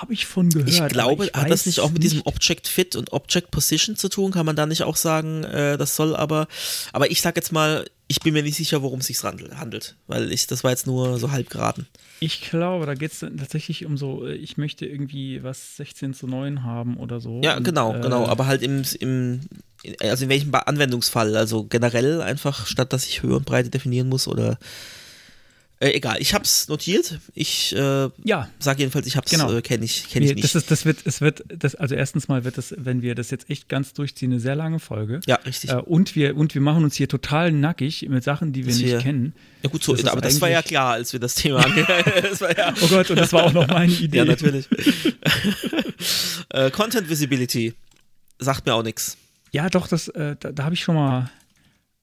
Habe 0.00 0.12
ich 0.12 0.26
von 0.26 0.50
gehört. 0.50 0.68
Ich 0.68 0.86
glaube, 0.88 1.26
ich 1.26 1.32
hat 1.32 1.50
das 1.50 1.66
nicht 1.66 1.80
auch 1.80 1.90
mit 1.90 2.02
diesem 2.02 2.22
Object 2.24 2.68
Fit 2.68 2.96
und 2.96 3.12
Object 3.12 3.50
Position 3.50 3.96
zu 3.96 4.08
tun? 4.08 4.30
Kann 4.32 4.46
man 4.46 4.56
da 4.56 4.66
nicht 4.66 4.82
auch 4.82 4.96
sagen, 4.96 5.44
äh, 5.44 5.78
das 5.78 5.96
soll 5.96 6.14
aber. 6.14 6.48
Aber 6.92 7.10
ich 7.10 7.20
sag 7.20 7.36
jetzt 7.36 7.52
mal, 7.52 7.86
ich 8.08 8.20
bin 8.20 8.34
mir 8.34 8.42
nicht 8.42 8.56
sicher, 8.56 8.82
worum 8.82 9.00
es 9.00 9.06
sich 9.06 9.22
handelt, 9.22 9.94
weil 10.08 10.32
ich, 10.32 10.46
das 10.48 10.64
war 10.64 10.72
jetzt 10.72 10.86
nur 10.86 11.18
so 11.18 11.30
halb 11.30 11.48
geraten. 11.48 11.86
Ich 12.18 12.42
glaube, 12.42 12.84
da 12.84 12.94
geht 12.94 13.12
es 13.12 13.20
tatsächlich 13.20 13.86
um 13.86 13.96
so, 13.96 14.26
äh, 14.26 14.34
ich 14.34 14.58
möchte 14.58 14.84
irgendwie 14.84 15.42
was 15.42 15.76
16 15.76 16.12
zu 16.12 16.26
9 16.26 16.64
haben 16.64 16.96
oder 16.98 17.20
so. 17.20 17.40
Ja, 17.42 17.56
und, 17.56 17.62
genau, 17.62 17.94
äh, 17.94 18.00
genau. 18.00 18.26
Aber 18.26 18.46
halt 18.46 18.62
im, 18.62 18.82
im, 18.98 19.40
also 20.00 20.24
in 20.24 20.28
welchem 20.28 20.54
Anwendungsfall? 20.54 21.36
Also 21.36 21.64
generell 21.64 22.20
einfach, 22.20 22.66
statt 22.66 22.92
dass 22.92 23.06
ich 23.06 23.22
Höhe 23.22 23.36
und 23.36 23.46
Breite 23.46 23.70
definieren 23.70 24.08
muss 24.08 24.28
oder 24.28 24.58
äh, 25.82 25.92
egal, 25.92 26.18
ich 26.20 26.34
hab's 26.34 26.68
notiert. 26.68 27.18
Ich 27.32 27.74
äh, 27.74 28.10
ja. 28.22 28.50
sage 28.58 28.80
jedenfalls, 28.80 29.06
ich 29.06 29.16
hab's, 29.16 29.30
genau. 29.30 29.50
äh, 29.50 29.62
kenne 29.62 29.86
ich, 29.86 30.10
kenn 30.10 30.22
ich 30.22 30.34
nicht. 30.34 30.44
Das, 30.44 30.54
ist, 30.54 30.70
das 30.70 30.84
wird, 30.84 30.98
es 31.06 31.22
wird, 31.22 31.42
das, 31.48 31.74
also 31.74 31.94
erstens 31.94 32.28
mal 32.28 32.44
wird 32.44 32.58
das, 32.58 32.74
wenn 32.76 33.00
wir 33.00 33.14
das 33.14 33.30
jetzt 33.30 33.48
echt 33.48 33.70
ganz 33.70 33.94
durchziehen, 33.94 34.30
eine 34.30 34.40
sehr 34.40 34.54
lange 34.54 34.78
Folge. 34.78 35.20
Ja, 35.26 35.36
richtig. 35.36 35.70
Äh, 35.70 35.76
und, 35.76 36.14
wir, 36.14 36.36
und 36.36 36.54
wir 36.54 36.60
machen 36.60 36.84
uns 36.84 36.96
hier 36.96 37.08
total 37.08 37.50
nackig 37.50 38.06
mit 38.10 38.22
Sachen, 38.22 38.52
die 38.52 38.66
wir 38.66 38.72
das 38.72 38.82
nicht 38.82 38.90
wir, 38.90 38.98
kennen. 38.98 39.32
Ja 39.62 39.70
gut, 39.70 39.82
so, 39.82 39.94
das 39.94 40.04
aber 40.04 40.20
das 40.20 40.38
war 40.42 40.50
ja 40.50 40.60
klar, 40.60 40.92
als 40.92 41.14
wir 41.14 41.20
das 41.20 41.34
Thema 41.34 41.66
ja 42.56 42.74
Oh 42.82 42.88
Gott, 42.88 43.08
und 43.08 43.18
das 43.18 43.32
war 43.32 43.44
auch 43.44 43.52
noch 43.52 43.66
meine 43.66 43.92
Idee. 43.92 44.18
Ja, 44.18 44.24
natürlich. 44.26 44.68
Äh, 46.52 46.72
Content 46.72 47.08
Visibility 47.08 47.74
sagt 48.40 48.66
mir 48.66 48.74
auch 48.74 48.82
nichts. 48.82 49.16
Ja, 49.52 49.68
doch, 49.68 49.86
das, 49.86 50.08
äh, 50.08 50.34
da, 50.40 50.50
da 50.50 50.64
habe 50.64 50.74
ich 50.74 50.80
schon 50.80 50.96
mal, 50.96 51.30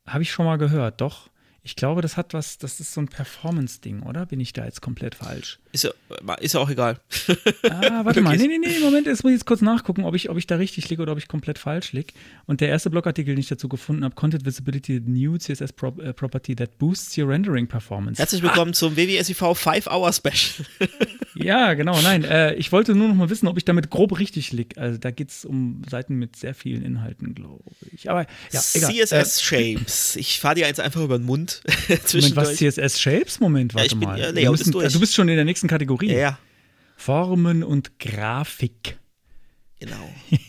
habe 0.05 0.23
ich 0.23 0.31
schon 0.31 0.45
mal 0.45 0.57
gehört, 0.57 1.01
doch. 1.01 1.29
Ich 1.67 1.75
glaube, 1.75 2.01
das 2.01 2.15
hat 2.15 2.33
was, 2.33 2.57
das 2.57 2.79
ist 2.79 2.93
so 2.93 3.01
ein 3.01 3.09
Performance-Ding, 3.09 4.03
oder? 4.03 4.25
Bin 4.25 4.39
ich 4.39 4.53
da 4.53 4.63
jetzt 4.63 4.81
komplett 4.81 5.15
falsch? 5.15 5.59
Ist 5.77 5.83
ja, 5.83 6.33
ist 6.39 6.53
ja 6.55 6.59
auch 6.59 6.71
egal. 6.71 6.99
Ah, 7.69 8.03
warte 8.03 8.21
mal. 8.21 8.35
Nee, 8.37 8.47
nee, 8.47 8.57
nee, 8.57 8.79
Moment, 8.79 9.05
jetzt 9.05 9.23
muss 9.23 9.31
ich 9.31 9.37
jetzt 9.37 9.45
kurz 9.45 9.61
nachgucken, 9.61 10.05
ob 10.05 10.15
ich, 10.15 10.29
ob 10.29 10.37
ich 10.37 10.47
da 10.47 10.55
richtig 10.55 10.89
liege 10.89 11.03
oder 11.03 11.11
ob 11.11 11.19
ich 11.19 11.27
komplett 11.27 11.59
falsch 11.59 11.91
liege. 11.93 12.13
Und 12.47 12.61
der 12.61 12.69
erste 12.69 12.89
Blogartikel, 12.89 13.35
den 13.35 13.39
ich 13.39 13.47
dazu 13.47 13.69
gefunden 13.69 14.03
habe, 14.03 14.15
Content 14.15 14.43
Visibility 14.43 14.99
New 15.05 15.37
CSS 15.37 15.73
Pro 15.73 15.93
äh, 15.99 16.13
Property 16.13 16.55
that 16.55 16.79
boosts 16.79 17.15
your 17.15 17.27
rendering 17.27 17.67
performance. 17.67 18.17
Herzlich 18.17 18.41
willkommen 18.41 18.71
ah. 18.71 18.73
zum 18.73 18.97
WWSIV 18.97 19.39
5-Hour 19.39 20.13
Special. 20.13 20.65
ja, 21.35 21.75
genau, 21.75 21.99
nein. 22.01 22.23
Äh, 22.23 22.55
ich 22.55 22.71
wollte 22.71 22.95
nur 22.95 23.09
noch 23.09 23.15
mal 23.15 23.29
wissen, 23.29 23.47
ob 23.47 23.57
ich 23.57 23.65
damit 23.65 23.91
grob 23.91 24.17
richtig 24.17 24.51
liege. 24.51 24.81
Also 24.81 24.97
da 24.97 25.11
geht 25.11 25.29
es 25.29 25.45
um 25.45 25.83
Seiten 25.87 26.15
mit 26.15 26.35
sehr 26.37 26.55
vielen 26.55 26.83
Inhalten, 26.83 27.35
glaube 27.35 27.63
ich. 27.91 28.09
Aber 28.09 28.25
ja, 28.51 28.61
egal. 28.73 28.93
CSS 28.93 29.11
äh, 29.11 29.43
Shapes. 29.43 30.15
Ich 30.15 30.39
fahre 30.39 30.55
dir 30.55 30.65
jetzt 30.65 30.79
einfach 30.79 31.03
über 31.03 31.19
den 31.19 31.25
Mund. 31.25 31.61
Moment, 32.13 32.35
was 32.35 32.55
CSS 32.55 32.99
Shapes? 32.99 33.39
Moment, 33.39 33.75
warte 33.75 33.93
ja, 33.93 33.99
bin, 33.99 34.09
mal. 34.09 34.19
Ja, 34.19 34.31
nee, 34.31 34.49
müssen, 34.49 34.71
du 34.71 34.99
bist 34.99 35.13
schon 35.13 35.29
in 35.29 35.35
der 35.35 35.45
nächsten 35.45 35.66
Kategorie. 35.67 36.11
Ja, 36.11 36.17
ja. 36.17 36.39
Formen 36.95 37.63
und 37.63 37.99
Grafik. 37.99 38.97
Genau. 39.79 40.09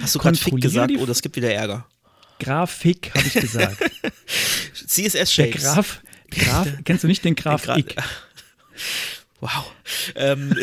Hast 0.00 0.14
du 0.14 0.18
gerade 0.18 0.36
Fick 0.36 0.60
gesagt? 0.60 0.92
Oh, 0.98 1.06
das 1.06 1.22
gibt 1.22 1.36
wieder 1.36 1.52
Ärger. 1.52 1.86
Grafik, 2.38 3.10
habe 3.14 3.26
ich 3.26 3.34
gesagt. 3.34 3.78
CSS 4.86 5.32
Shapes. 5.32 5.36
Der 5.36 5.74
Graf, 5.74 6.02
Graf, 6.30 6.68
kennst 6.84 7.04
du 7.04 7.08
nicht 7.08 7.24
den 7.24 7.34
Graf 7.34 7.62
den 7.62 7.86
Gra 7.86 8.04
Wow. 9.40 9.72
Ähm, 10.14 10.54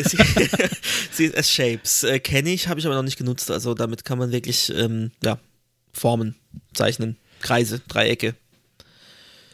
CSS 1.12 1.50
Shapes 1.50 2.02
äh, 2.04 2.18
kenne 2.18 2.50
ich, 2.50 2.68
habe 2.68 2.80
ich 2.80 2.86
aber 2.86 2.94
noch 2.94 3.02
nicht 3.02 3.18
genutzt. 3.18 3.50
Also 3.50 3.74
damit 3.74 4.04
kann 4.04 4.18
man 4.18 4.32
wirklich 4.32 4.72
ähm, 4.74 5.10
ja, 5.22 5.38
Formen 5.92 6.36
zeichnen, 6.72 7.16
Kreise, 7.40 7.80
Dreiecke, 7.88 8.34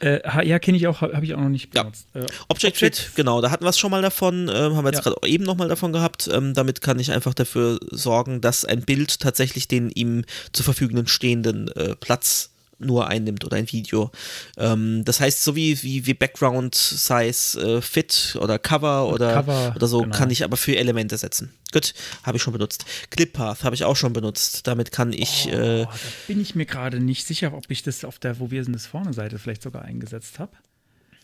äh, 0.00 0.46
ja, 0.46 0.58
kenne 0.58 0.76
ich 0.76 0.86
auch, 0.86 1.00
habe 1.00 1.24
ich 1.24 1.34
auch 1.34 1.40
noch 1.40 1.48
nicht 1.48 1.70
benutzt. 1.70 2.06
Ja. 2.14 2.22
Äh, 2.22 2.26
Object 2.48 2.76
Fit, 2.76 3.12
genau, 3.14 3.40
da 3.40 3.50
hatten 3.50 3.64
wir 3.64 3.70
es 3.70 3.78
schon 3.78 3.90
mal 3.90 4.02
davon, 4.02 4.48
äh, 4.48 4.52
haben 4.52 4.84
wir 4.84 4.92
jetzt 4.92 5.04
ja. 5.04 5.12
gerade 5.12 5.26
eben 5.26 5.44
nochmal 5.44 5.68
davon 5.68 5.92
gehabt. 5.92 6.28
Ähm, 6.32 6.54
damit 6.54 6.80
kann 6.80 6.98
ich 6.98 7.12
einfach 7.12 7.34
dafür 7.34 7.78
sorgen, 7.90 8.40
dass 8.40 8.64
ein 8.64 8.82
Bild 8.82 9.20
tatsächlich 9.20 9.68
den 9.68 9.90
ihm 9.90 10.24
zur 10.52 10.64
Verfügung 10.64 11.06
stehenden 11.06 11.68
äh, 11.68 11.96
Platz 11.96 12.50
nur 12.78 13.08
einnimmt 13.08 13.44
oder 13.44 13.56
ein 13.56 13.70
Video. 13.70 14.10
Ähm, 14.56 15.04
das 15.04 15.20
heißt, 15.20 15.42
so 15.42 15.56
wie, 15.56 15.82
wie, 15.82 16.06
wie 16.06 16.14
Background 16.14 16.74
Size 16.74 17.60
äh, 17.60 17.80
Fit 17.80 18.36
oder 18.40 18.58
Cover 18.58 19.08
oder, 19.08 19.34
Cover, 19.34 19.72
oder 19.74 19.86
so, 19.86 20.02
genau. 20.02 20.16
kann 20.16 20.30
ich 20.30 20.44
aber 20.44 20.56
für 20.56 20.76
Elemente 20.76 21.16
setzen. 21.16 21.52
Gut, 21.72 21.94
habe 22.22 22.36
ich 22.36 22.42
schon 22.42 22.52
benutzt. 22.52 22.84
Clippath 23.10 23.64
habe 23.64 23.74
ich 23.74 23.84
auch 23.84 23.96
schon 23.96 24.12
benutzt. 24.12 24.66
Damit 24.66 24.92
kann 24.92 25.12
ich. 25.12 25.48
Oh, 25.48 25.54
äh, 25.54 25.82
da 25.84 25.90
bin 26.26 26.40
ich 26.40 26.54
mir 26.54 26.66
gerade 26.66 27.00
nicht 27.00 27.26
sicher, 27.26 27.52
ob 27.54 27.70
ich 27.70 27.82
das 27.82 28.04
auf 28.04 28.18
der 28.18 28.38
Wo 28.38 28.50
wir 28.50 28.62
sind 28.64 28.74
das 28.74 28.86
vorne 28.86 29.12
Seite 29.12 29.38
vielleicht 29.38 29.62
sogar 29.62 29.82
eingesetzt 29.82 30.38
habe. 30.38 30.52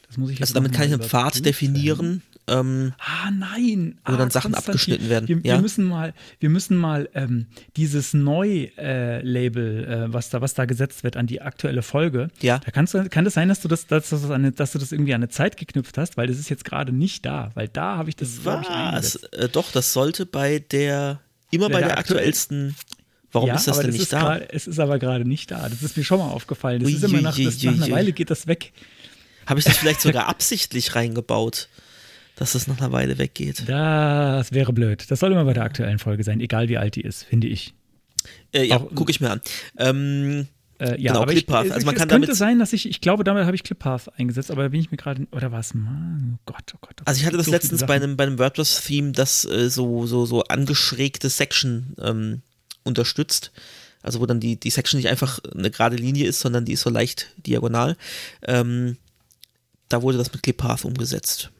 Das 0.08 0.18
muss 0.18 0.30
ich 0.30 0.38
jetzt 0.38 0.48
Also 0.48 0.54
damit 0.54 0.72
kann 0.72 0.86
ich 0.86 0.92
einen 0.92 1.02
Pfad 1.02 1.44
definieren 1.44 2.22
ähm, 2.48 2.92
ah, 2.98 3.30
nein. 3.30 3.98
Wo 4.04 4.14
ah, 4.14 4.16
dann 4.16 4.30
Sachen 4.30 4.54
abgeschnitten 4.54 5.08
werden. 5.08 5.28
Wir, 5.28 5.36
ja? 5.38 5.54
wir, 5.54 5.62
müssen 5.62 5.84
mal, 5.84 6.12
wir 6.40 6.50
müssen 6.50 6.76
mal 6.76 7.08
ähm, 7.14 7.46
dieses 7.76 8.14
Neu-Label, 8.14 9.86
äh, 9.88 10.04
äh, 10.04 10.12
was, 10.12 10.30
da, 10.30 10.40
was 10.40 10.54
da 10.54 10.64
gesetzt 10.64 11.04
wird 11.04 11.16
an 11.16 11.26
die 11.26 11.40
aktuelle 11.40 11.82
Folge. 11.82 12.28
Ja. 12.40 12.58
Da 12.58 12.70
kannst 12.70 12.94
du, 12.94 13.08
kann 13.08 13.24
das 13.24 13.34
sein, 13.34 13.48
dass 13.48 13.60
du 13.60 13.68
das, 13.68 13.86
dass, 13.86 14.10
das 14.10 14.28
eine, 14.30 14.50
dass 14.50 14.72
du 14.72 14.78
das 14.78 14.92
irgendwie 14.92 15.14
an 15.14 15.22
eine 15.22 15.28
Zeit 15.28 15.56
geknüpft 15.56 15.96
hast, 15.98 16.16
weil 16.16 16.26
das 16.26 16.38
ist 16.38 16.48
jetzt 16.48 16.64
gerade 16.64 16.92
nicht 16.92 17.24
da. 17.24 17.52
Weil 17.54 17.68
da 17.68 17.96
habe 17.96 18.08
ich 18.08 18.16
das 18.16 18.44
Was? 18.44 19.16
Äh, 19.16 19.48
doch, 19.48 19.70
das 19.70 19.92
sollte 19.92 20.26
bei 20.26 20.58
der, 20.58 21.20
immer 21.50 21.68
bei, 21.68 21.74
bei 21.74 21.80
der, 21.80 21.88
der 21.90 21.98
aktuellsten. 21.98 22.74
Warum 23.30 23.48
ja, 23.48 23.54
ist 23.54 23.66
das 23.66 23.78
denn 23.78 23.86
das 23.86 23.98
nicht 23.98 24.12
da? 24.12 24.20
Grad, 24.20 24.52
es 24.52 24.66
ist 24.66 24.78
aber 24.78 24.98
gerade 24.98 25.24
nicht 25.24 25.50
da. 25.50 25.68
Das 25.68 25.82
ist 25.82 25.96
mir 25.96 26.04
schon 26.04 26.18
mal 26.18 26.28
aufgefallen. 26.28 26.80
Das 26.80 26.88
ui, 26.90 26.96
ist 26.96 27.04
immer 27.04 27.22
nach, 27.22 27.38
das, 27.38 27.62
nach 27.62 27.72
einer 27.72 27.90
Weile 27.90 28.12
geht 28.12 28.30
das 28.30 28.46
weg. 28.46 28.72
Habe 29.46 29.58
ich 29.58 29.64
das 29.64 29.78
vielleicht 29.78 30.02
sogar 30.02 30.26
absichtlich 30.28 30.94
reingebaut? 30.94 31.68
Dass 32.36 32.54
es 32.54 32.66
nach 32.66 32.78
einer 32.78 32.92
Weile 32.92 33.18
weggeht. 33.18 33.68
Das 33.68 34.52
wäre 34.52 34.72
blöd. 34.72 35.10
Das 35.10 35.20
soll 35.20 35.32
immer 35.32 35.44
bei 35.44 35.52
der 35.52 35.64
aktuellen 35.64 35.98
Folge 35.98 36.24
sein, 36.24 36.40
egal 36.40 36.68
wie 36.68 36.78
alt 36.78 36.96
die 36.96 37.02
ist, 37.02 37.24
finde 37.24 37.48
ich. 37.48 37.74
Äh, 38.52 38.64
ja, 38.64 38.78
gucke 38.78 39.10
ich 39.10 39.20
mir 39.20 39.30
an. 39.30 39.40
Ähm, 39.78 40.48
äh, 40.78 41.00
ja, 41.00 41.12
genau, 41.12 41.26
Clippath. 41.26 41.70
also 41.70 41.86
man 41.86 41.94
es 41.94 42.00
kann 42.00 42.08
könnte 42.08 42.26
damit 42.26 42.36
sein, 42.36 42.58
dass 42.58 42.72
ich, 42.72 42.88
ich 42.88 43.00
glaube, 43.00 43.24
damit 43.24 43.44
habe 43.46 43.54
ich 43.54 43.62
Clippath 43.62 44.18
eingesetzt, 44.18 44.50
aber 44.50 44.64
da 44.64 44.68
bin 44.68 44.80
ich 44.80 44.90
mir 44.90 44.96
gerade, 44.96 45.26
oder 45.30 45.52
was? 45.52 45.74
Oh 45.74 46.38
Gott, 46.44 46.72
oh 46.74 46.78
Gott. 46.80 46.96
Oh 47.00 47.04
also 47.04 47.20
ich 47.20 47.26
hatte 47.26 47.36
das 47.36 47.46
so 47.46 47.52
letztens 47.52 47.86
bei 47.86 47.94
einem, 47.94 48.16
bei 48.16 48.24
einem 48.24 48.38
WordPress-Theme, 48.38 49.12
das 49.12 49.44
äh, 49.44 49.70
so, 49.70 50.06
so, 50.06 50.26
so 50.26 50.42
angeschrägte 50.44 51.28
Section 51.28 51.94
ähm, 52.00 52.42
unterstützt. 52.84 53.52
Also 54.02 54.20
wo 54.20 54.26
dann 54.26 54.40
die, 54.40 54.58
die 54.58 54.70
Section 54.70 54.98
nicht 54.98 55.08
einfach 55.08 55.38
eine 55.54 55.70
gerade 55.70 55.94
Linie 55.94 56.26
ist, 56.26 56.40
sondern 56.40 56.64
die 56.64 56.72
ist 56.72 56.80
so 56.80 56.90
leicht 56.90 57.28
diagonal. 57.46 57.96
Ähm, 58.42 58.96
da 59.88 60.02
wurde 60.02 60.18
das 60.18 60.32
mit 60.32 60.42
Clippath 60.42 60.84
umgesetzt. 60.84 61.52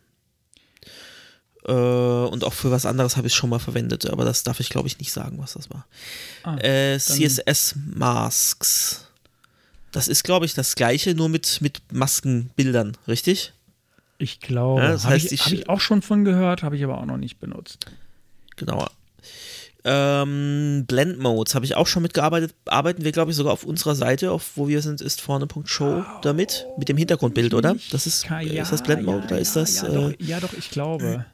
Äh, 1.67 1.73
und 1.73 2.45
auch 2.45 2.53
für 2.53 2.71
was 2.71 2.87
anderes 2.87 3.17
habe 3.17 3.27
ich 3.27 3.33
es 3.33 3.37
schon 3.37 3.51
mal 3.51 3.59
verwendet, 3.59 4.11
aber 4.11 4.25
das 4.25 4.43
darf 4.43 4.59
ich 4.61 4.69
glaube 4.69 4.89
ich 4.89 4.99
nicht 4.99 5.13
sagen, 5.13 5.39
was 5.39 5.53
das 5.55 5.71
war. 5.71 5.87
Ah, 6.43 6.57
äh, 6.57 6.99
CSS 6.99 7.77
Masks. 7.95 9.07
Das 9.93 10.09
ist, 10.09 10.25
glaube 10.25 10.47
ich, 10.47 10.55
das 10.55 10.75
gleiche, 10.75 11.15
nur 11.15 11.29
mit, 11.29 11.61
mit 11.61 11.83
Maskenbildern, 11.93 12.97
richtig? 13.07 13.53
Ich 14.17 14.41
glaube, 14.41 14.81
ja, 14.81 14.93
das 14.93 15.05
heißt, 15.05 15.27
habe 15.27 15.35
ich, 15.35 15.45
hab 15.45 15.53
ich, 15.53 15.69
auch 15.69 15.81
schon 15.81 16.01
von 16.01 16.25
gehört, 16.25 16.63
habe 16.63 16.77
ich 16.77 16.85
aber 16.85 16.99
auch 16.99 17.05
noch 17.05 17.19
nicht 17.19 17.39
benutzt. 17.39 17.87
Genau. 18.57 18.87
Ähm, 19.85 20.85
Blend 20.87 21.19
Modes 21.19 21.55
habe 21.55 21.65
ich 21.65 21.75
auch 21.75 21.89
schon 21.89 22.03
mitgearbeitet. 22.03 22.55
Arbeiten 22.67 23.05
wir, 23.05 23.13
glaube 23.13 23.33
ich, 23.33 23.37
sogar 23.37 23.53
auf 23.53 23.65
unserer 23.65 23.95
Seite, 23.95 24.31
auf 24.31 24.53
wo 24.55 24.69
wir 24.69 24.81
sind, 24.81 25.01
ist 25.01 25.21
vorne.show 25.21 26.05
damit, 26.23 26.67
mit 26.79 26.89
dem 26.89 26.97
Hintergrundbild, 26.97 27.53
oder? 27.53 27.77
Das 27.91 28.07
ist, 28.07 28.27
ja, 28.29 28.63
ist 28.63 28.73
das 28.73 28.83
Blend 28.83 29.05
Mode 29.05 29.19
ja, 29.19 29.25
oder 29.27 29.39
ist 29.41 29.57
das? 29.57 29.83
Ja, 29.83 29.89
äh, 29.89 29.93
doch, 29.93 30.13
ja, 30.21 30.41
doch, 30.41 30.53
ich 30.53 30.71
glaube. 30.71 31.27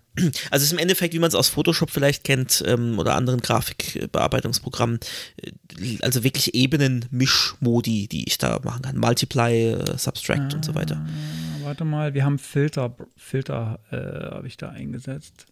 Also 0.51 0.63
es 0.63 0.63
ist 0.65 0.73
im 0.73 0.79
Endeffekt, 0.79 1.15
wie 1.15 1.19
man 1.19 1.29
es 1.29 1.35
aus 1.35 1.49
Photoshop 1.49 1.91
vielleicht 1.91 2.25
kennt 2.25 2.63
ähm, 2.67 2.99
oder 2.99 3.15
anderen 3.15 3.41
Grafikbearbeitungsprogrammen, 3.41 5.01
äh, 5.43 5.99
also 6.01 6.25
wirklich 6.25 6.55
Ebenen-Mischmodi, 6.55 8.09
die 8.09 8.27
ich 8.27 8.39
da 8.39 8.61
machen 8.65 8.83
kann. 8.83 8.99
Multiply, 8.99 9.73
äh, 9.73 9.99
Subtract 9.99 10.53
ah, 10.53 10.57
und 10.57 10.65
so 10.65 10.75
weiter. 10.75 10.97
Ah, 11.07 11.65
warte 11.65 11.85
mal, 11.85 12.15
wir 12.15 12.25
haben 12.25 12.39
Filter, 12.39 12.97
Filter 13.17 13.81
äh, 13.91 14.35
habe 14.35 14.47
ich 14.47 14.57
da 14.57 14.71
eingesetzt. 14.71 15.47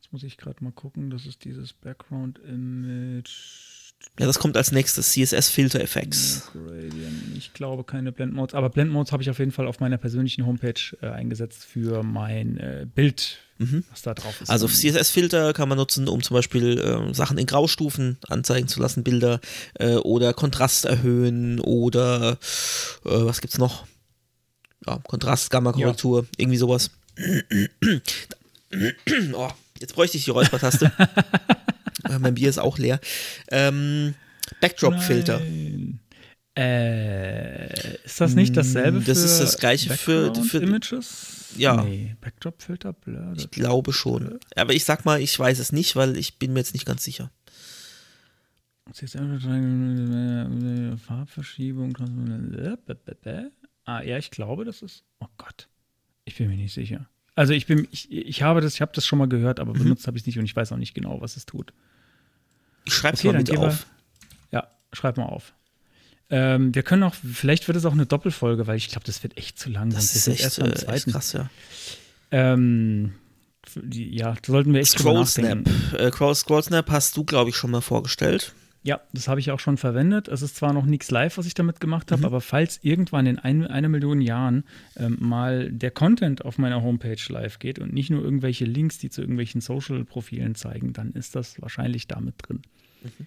Jetzt 0.00 0.12
muss 0.12 0.22
ich 0.22 0.36
gerade 0.36 0.62
mal 0.62 0.72
gucken, 0.72 1.10
das 1.10 1.26
ist 1.26 1.44
dieses 1.44 1.72
Background 1.72 2.38
Image. 2.38 3.76
Ja, 4.18 4.26
das 4.26 4.38
kommt 4.38 4.56
als 4.56 4.72
nächstes, 4.72 5.12
CSS 5.12 5.50
Filter 5.50 5.80
Effects. 5.80 6.50
Ich 7.36 7.52
glaube 7.52 7.84
keine 7.84 8.12
Blend 8.12 8.32
Modes, 8.32 8.54
aber 8.54 8.70
Blend 8.70 8.90
Modes 8.90 9.12
habe 9.12 9.22
ich 9.22 9.30
auf 9.30 9.38
jeden 9.38 9.52
Fall 9.52 9.66
auf 9.66 9.80
meiner 9.80 9.98
persönlichen 9.98 10.46
Homepage 10.46 10.96
äh, 11.02 11.08
eingesetzt 11.08 11.64
für 11.64 12.02
mein 12.02 12.56
äh, 12.56 12.86
Bild, 12.94 13.40
mhm. 13.58 13.84
was 13.90 14.02
da 14.02 14.14
drauf 14.14 14.40
ist. 14.40 14.50
Also 14.50 14.66
CSS 14.68 15.10
Filter 15.10 15.52
kann 15.52 15.68
man 15.68 15.78
nutzen, 15.78 16.08
um 16.08 16.22
zum 16.22 16.34
Beispiel 16.34 16.78
äh, 16.78 17.14
Sachen 17.14 17.38
in 17.38 17.46
Graustufen 17.46 18.18
anzeigen 18.28 18.68
zu 18.68 18.80
lassen, 18.80 19.04
Bilder 19.04 19.40
äh, 19.74 19.94
oder 19.96 20.32
Kontrast 20.32 20.84
erhöhen 20.84 21.60
oder 21.60 22.38
äh, 23.04 23.10
was 23.10 23.40
gibt's 23.40 23.58
noch? 23.58 23.86
Ja, 24.86 24.98
Kontrast, 24.98 25.50
Gamma-Korrektur, 25.50 26.22
ja. 26.22 26.28
irgendwie 26.36 26.58
sowas. 26.58 26.90
oh, 29.32 29.48
jetzt 29.80 29.94
bräuchte 29.94 30.16
ich 30.16 30.24
die 30.24 30.30
Räuspertaste. 30.30 30.92
mein 32.20 32.34
Bier 32.34 32.50
ist 32.50 32.58
auch 32.58 32.78
leer. 32.78 33.00
Ähm, 33.50 34.14
Backdrop-Filter. 34.60 35.40
Äh, 36.56 37.96
ist 38.04 38.20
das 38.20 38.34
nicht 38.34 38.56
dasselbe 38.56 38.98
das 38.98 39.04
für 39.04 39.10
Das 39.10 39.22
ist 39.22 39.38
das 39.40 39.58
gleiche 39.58 39.90
für, 39.90 40.34
für 40.34 40.58
Images? 40.58 41.52
Ja. 41.56 41.84
Nee, 41.84 42.16
Backdrop-Filter, 42.20 42.94
blur. 42.94 43.34
Ich 43.36 43.50
glaube 43.50 43.92
schon. 43.92 44.38
Aber 44.56 44.72
ich 44.72 44.84
sag 44.84 45.04
mal, 45.04 45.20
ich 45.20 45.38
weiß 45.38 45.58
es 45.58 45.72
nicht, 45.72 45.96
weil 45.96 46.16
ich 46.16 46.38
bin 46.38 46.54
mir 46.54 46.60
jetzt 46.60 46.72
nicht 46.72 46.86
ganz 46.86 47.04
sicher. 47.04 47.30
Farbverschiebung. 50.96 51.96
Ah, 53.84 54.02
ja, 54.02 54.16
ich 54.16 54.30
glaube, 54.30 54.64
das 54.64 54.82
ist. 54.82 55.04
Oh 55.20 55.26
Gott. 55.36 55.68
Ich 56.24 56.36
bin 56.36 56.48
mir 56.48 56.56
nicht 56.56 56.72
sicher. 56.72 57.08
Also 57.34 57.52
ich 57.52 57.66
bin, 57.66 57.86
ich, 57.90 58.10
ich 58.10 58.42
habe 58.42 58.62
das, 58.62 58.74
ich 58.74 58.80
habe 58.80 58.92
das 58.94 59.04
schon 59.04 59.18
mal 59.18 59.28
gehört, 59.28 59.60
aber 59.60 59.74
mhm. 59.74 59.78
benutzt 59.80 60.06
habe 60.06 60.16
ich 60.16 60.22
es 60.22 60.26
nicht 60.26 60.38
und 60.38 60.46
ich 60.46 60.56
weiß 60.56 60.72
auch 60.72 60.78
nicht 60.78 60.94
genau, 60.94 61.20
was 61.20 61.36
es 61.36 61.44
tut. 61.44 61.74
Ich 62.86 62.94
schreibe 62.94 63.14
es 63.14 63.20
okay, 63.20 63.32
mal 63.32 63.38
mit 63.38 63.56
auf. 63.58 63.86
Wir, 64.50 64.60
ja, 64.60 64.70
schreib 64.92 65.18
mal 65.18 65.24
auf. 65.26 65.52
Ähm, 66.28 66.74
wir 66.74 66.82
können 66.82 67.02
auch, 67.04 67.14
vielleicht 67.14 67.68
wird 67.68 67.76
es 67.76 67.84
auch 67.84 67.92
eine 67.92 68.06
Doppelfolge, 68.06 68.66
weil 68.66 68.76
ich 68.76 68.88
glaube, 68.88 69.04
das 69.06 69.22
wird 69.22 69.36
echt 69.36 69.58
zu 69.58 69.70
lang. 69.70 69.90
Das 69.90 70.14
ist 70.16 70.26
echt, 70.26 70.42
erst 70.42 70.60
am 70.60 70.70
äh, 70.70 70.92
echt 70.92 71.06
krass, 71.06 71.32
ja. 71.32 71.48
Ähm, 72.32 73.12
ja, 73.90 74.34
da 74.34 74.52
sollten 74.52 74.72
wir 74.72 74.80
echt 74.80 74.98
Scroll 74.98 75.26
Snap. 75.26 75.68
Äh, 75.98 76.34
Scroll 76.34 76.62
Snap 76.62 76.90
hast 76.90 77.16
du, 77.16 77.24
glaube 77.24 77.50
ich, 77.50 77.56
schon 77.56 77.70
mal 77.70 77.80
vorgestellt. 77.80 78.54
Ja, 78.82 79.00
das 79.12 79.26
habe 79.26 79.40
ich 79.40 79.50
auch 79.50 79.58
schon 79.58 79.78
verwendet. 79.78 80.28
Es 80.28 80.42
ist 80.42 80.54
zwar 80.54 80.72
noch 80.72 80.86
nichts 80.86 81.10
live, 81.10 81.38
was 81.38 81.46
ich 81.46 81.54
damit 81.54 81.80
gemacht 81.80 82.12
habe, 82.12 82.20
mhm. 82.20 82.26
aber 82.26 82.40
falls 82.40 82.78
irgendwann 82.82 83.26
in 83.26 83.38
ein, 83.38 83.66
einer 83.66 83.88
Million 83.88 84.20
Jahren 84.20 84.62
ähm, 84.96 85.16
mal 85.18 85.72
der 85.72 85.90
Content 85.90 86.44
auf 86.44 86.56
meiner 86.56 86.82
Homepage 86.82 87.20
live 87.28 87.58
geht 87.58 87.80
und 87.80 87.92
nicht 87.92 88.10
nur 88.10 88.22
irgendwelche 88.22 88.64
Links, 88.64 88.98
die 88.98 89.10
zu 89.10 89.22
irgendwelchen 89.22 89.60
Social-Profilen 89.60 90.54
zeigen, 90.54 90.92
dann 90.92 91.12
ist 91.12 91.34
das 91.34 91.60
wahrscheinlich 91.60 92.06
damit 92.06 92.36
drin. 92.38 92.62
Mhm. 93.02 93.26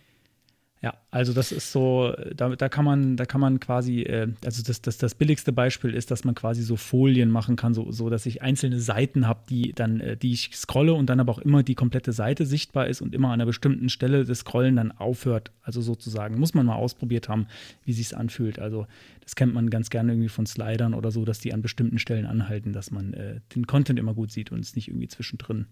Ja, 0.81 0.93
also 1.11 1.33
das 1.33 1.51
ist 1.51 1.73
so, 1.73 2.13
da, 2.33 2.55
da 2.55 2.69
kann 2.69 2.85
man, 2.85 3.17
da 3.17 3.25
kann 3.25 3.41
man 3.41 3.59
quasi, 3.59 4.03
äh, 4.03 4.31
also 4.45 4.63
das, 4.63 4.81
das, 4.81 4.97
das 4.97 5.13
billigste 5.13 5.51
Beispiel 5.51 5.93
ist, 5.93 6.09
dass 6.09 6.23
man 6.23 6.35
quasi 6.35 6.63
so 6.63 6.77
Folien 6.77 7.29
machen 7.31 7.57
kann, 7.57 7.73
so, 7.73 7.91
so 7.91 8.09
dass 8.09 8.25
ich 8.25 8.41
einzelne 8.41 8.79
Seiten 8.79 9.27
habe, 9.27 9.41
die 9.49 9.73
dann, 9.73 9.99
äh, 9.99 10.15
die 10.15 10.31
ich 10.31 10.51
scrolle 10.53 10.93
und 10.93 11.07
dann 11.07 11.19
aber 11.19 11.33
auch 11.33 11.39
immer 11.39 11.63
die 11.63 11.75
komplette 11.75 12.13
Seite 12.13 12.45
sichtbar 12.45 12.87
ist 12.87 13.01
und 13.01 13.13
immer 13.13 13.27
an 13.27 13.33
einer 13.33 13.45
bestimmten 13.45 13.89
Stelle 13.89 14.23
des 14.23 14.39
Scrollen 14.39 14.77
dann 14.77 14.93
aufhört. 14.93 15.51
Also 15.63 15.81
sozusagen, 15.81 16.39
muss 16.39 16.53
man 16.53 16.65
mal 16.65 16.75
ausprobiert 16.75 17.27
haben, 17.27 17.47
wie 17.83 17.91
sich 17.91 18.15
anfühlt. 18.15 18.57
Also 18.57 18.87
das 19.19 19.35
kennt 19.35 19.53
man 19.53 19.69
ganz 19.69 19.89
gerne 19.89 20.13
irgendwie 20.13 20.29
von 20.29 20.45
Slidern 20.45 20.93
oder 20.93 21.11
so, 21.11 21.25
dass 21.25 21.39
die 21.39 21.53
an 21.53 21.61
bestimmten 21.61 21.99
Stellen 21.99 22.25
anhalten, 22.25 22.71
dass 22.71 22.89
man 22.89 23.13
äh, 23.15 23.41
den 23.53 23.67
Content 23.67 23.99
immer 23.99 24.13
gut 24.13 24.31
sieht 24.31 24.49
und 24.53 24.61
es 24.61 24.77
nicht 24.77 24.87
irgendwie 24.87 25.09
zwischendrin 25.09 25.65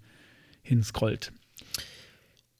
hinscrollt. 0.64 1.32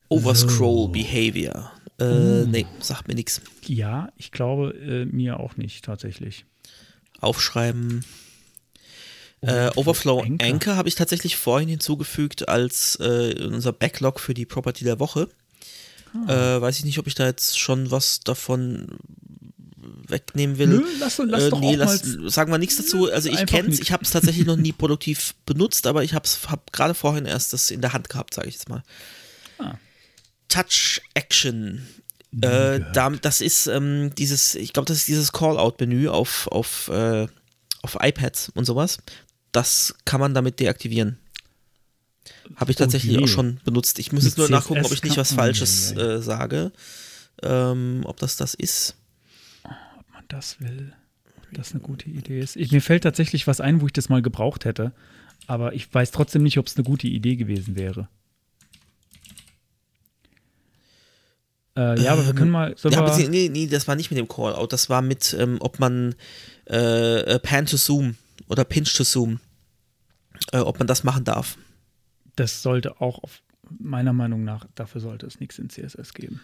Overscroll 0.10 0.86
so. 0.86 0.88
Behavior. 0.90 1.72
Äh, 2.00 2.06
hm. 2.06 2.52
Nee, 2.52 2.66
sagt 2.80 3.08
mir 3.08 3.16
nichts. 3.16 3.42
Ja, 3.66 4.10
ich 4.18 4.32
glaube 4.32 4.74
äh, 4.74 5.06
mir 5.06 5.40
auch 5.40 5.58
nicht 5.58 5.84
tatsächlich. 5.84 6.46
Aufschreiben. 7.20 8.06
Äh, 9.42 9.70
Overflow 9.76 10.22
Anchor, 10.22 10.48
Anchor 10.48 10.76
habe 10.76 10.90
ich 10.90 10.96
tatsächlich 10.96 11.38
vorhin 11.38 11.70
hinzugefügt 11.70 12.50
als 12.50 12.96
äh, 13.00 13.36
unser 13.44 13.72
Backlog 13.72 14.20
für 14.20 14.34
die 14.34 14.46
Property 14.46 14.84
der 14.84 15.00
Woche. 15.00 15.30
Ah. 16.28 16.58
Äh, 16.58 16.62
weiß 16.62 16.80
ich 16.80 16.86
nicht, 16.86 16.98
ob 16.98 17.08
ich 17.08 17.16
da 17.16 17.26
jetzt 17.26 17.60
schon 17.60 17.92
was 17.92 18.22
davon 18.22 18.98
wegnehmen 20.08 20.58
will. 20.58 20.68
Nö, 20.68 20.84
lass, 21.00 21.20
lass 21.20 21.44
äh, 21.44 21.50
doch 21.50 21.60
nee, 21.60 21.76
lass, 21.76 22.02
sagen 22.28 22.52
wir 22.52 22.58
nichts 22.58 22.78
dazu. 22.78 23.12
Also 23.12 23.30
ich 23.30 23.46
kenne 23.46 23.70
es, 23.70 23.80
ich 23.80 23.92
habe 23.92 24.04
es 24.04 24.12
tatsächlich 24.12 24.46
noch 24.46 24.56
nie 24.56 24.72
produktiv 24.72 25.36
benutzt, 25.46 25.86
aber 25.86 26.04
ich 26.04 26.14
habe 26.14 26.28
hab 26.48 26.72
gerade 26.74 26.94
vorhin 26.94 27.26
erst 27.26 27.54
das 27.54 27.72
in 27.72 27.82
der 27.82 27.94
Hand 27.94 28.10
gehabt, 28.10 28.34
sage 28.34 28.48
ich 28.48 28.56
jetzt 28.56 28.70
mal. 28.70 28.84
Touch 30.50 31.02
Action. 31.14 31.86
Äh, 32.42 32.82
da, 32.94 33.10
das 33.10 33.42
ist 33.42 33.68
ähm, 33.68 34.12
dieses, 34.18 34.56
ich 34.56 34.74
glaube, 34.74 34.86
das 34.86 34.98
ist 34.98 35.08
dieses 35.08 35.32
Call-Out-Menü 35.32 36.10
auf, 36.10 36.48
auf, 36.48 36.90
äh, 36.90 37.28
auf 37.82 37.98
iPads 38.00 38.50
und 38.50 38.66
sowas. 38.66 39.00
Das 39.52 39.96
kann 40.06 40.20
man 40.20 40.34
damit 40.34 40.60
deaktivieren. 40.60 41.18
Habe 42.56 42.72
ich 42.72 42.78
tatsächlich 42.78 43.18
oh 43.18 43.24
auch 43.24 43.28
schon 43.28 43.60
benutzt. 43.64 44.00
Ich 44.00 44.12
muss 44.12 44.24
Mit 44.24 44.32
jetzt 44.32 44.38
nur 44.38 44.48
CSS 44.48 44.52
nachgucken, 44.52 44.86
ob 44.86 44.92
ich 44.92 45.04
nicht 45.04 45.18
was 45.18 45.34
Falsches 45.34 45.96
äh, 45.96 46.22
sage. 46.22 46.72
Ähm, 47.42 48.02
ob 48.06 48.18
das 48.18 48.36
das 48.36 48.54
ist. 48.54 48.96
Ob 49.64 50.14
man 50.14 50.24
das 50.28 50.60
will. 50.60 50.94
Ob 51.38 51.54
das 51.54 51.72
eine 51.72 51.82
gute 51.82 52.10
Idee 52.10 52.40
ist. 52.40 52.56
Ich, 52.56 52.72
mir 52.72 52.82
fällt 52.82 53.04
tatsächlich 53.04 53.48
was 53.48 53.62
ein, 53.62 53.82
wo 53.82 53.88
ich 53.88 53.94
das 53.94 54.10
mal 54.10 54.22
gebraucht 54.22 54.66
hätte. 54.66 54.92
Aber 55.46 55.74
ich 55.74 55.94
weiß 55.94 56.12
trotzdem 56.12 56.44
nicht, 56.44 56.58
ob 56.58 56.68
es 56.68 56.76
eine 56.76 56.84
gute 56.84 57.08
Idee 57.08 57.36
gewesen 57.36 57.76
wäre. 57.76 58.10
Äh, 61.78 62.02
ja, 62.02 62.14
aber 62.14 62.26
wir 62.26 62.34
können 62.34 62.50
mal. 62.50 62.76
Ja, 62.84 62.98
aber 62.98 63.16
nee, 63.18 63.50
nee, 63.50 63.68
das 63.68 63.88
war 63.88 63.96
nicht 63.96 64.10
mit 64.10 64.18
dem 64.18 64.28
Callout. 64.28 64.68
Das 64.68 64.90
war 64.90 65.02
mit, 65.04 65.36
ähm, 65.40 65.58
ob 65.60 65.80
man 65.80 66.16
äh, 66.70 67.20
äh, 67.20 67.40
Pan 67.40 67.68
to 67.68 67.78
Zoom 67.78 68.16
oder 68.48 68.64
Pinch 68.64 68.94
to 68.96 69.04
Zoom, 69.04 69.40
äh, 70.52 70.58
ob 70.58 70.80
man 70.80 70.88
das 70.88 71.04
machen 71.04 71.24
darf. 71.24 71.58
Das 72.36 72.64
sollte 72.64 73.00
auch, 73.00 73.24
auf, 73.24 73.42
meiner 73.80 74.14
Meinung 74.14 74.44
nach, 74.44 74.66
dafür 74.74 75.02
sollte 75.02 75.28
es 75.28 75.40
nichts 75.40 75.60
in 75.60 75.70
CSS 75.70 76.14
geben. 76.14 76.42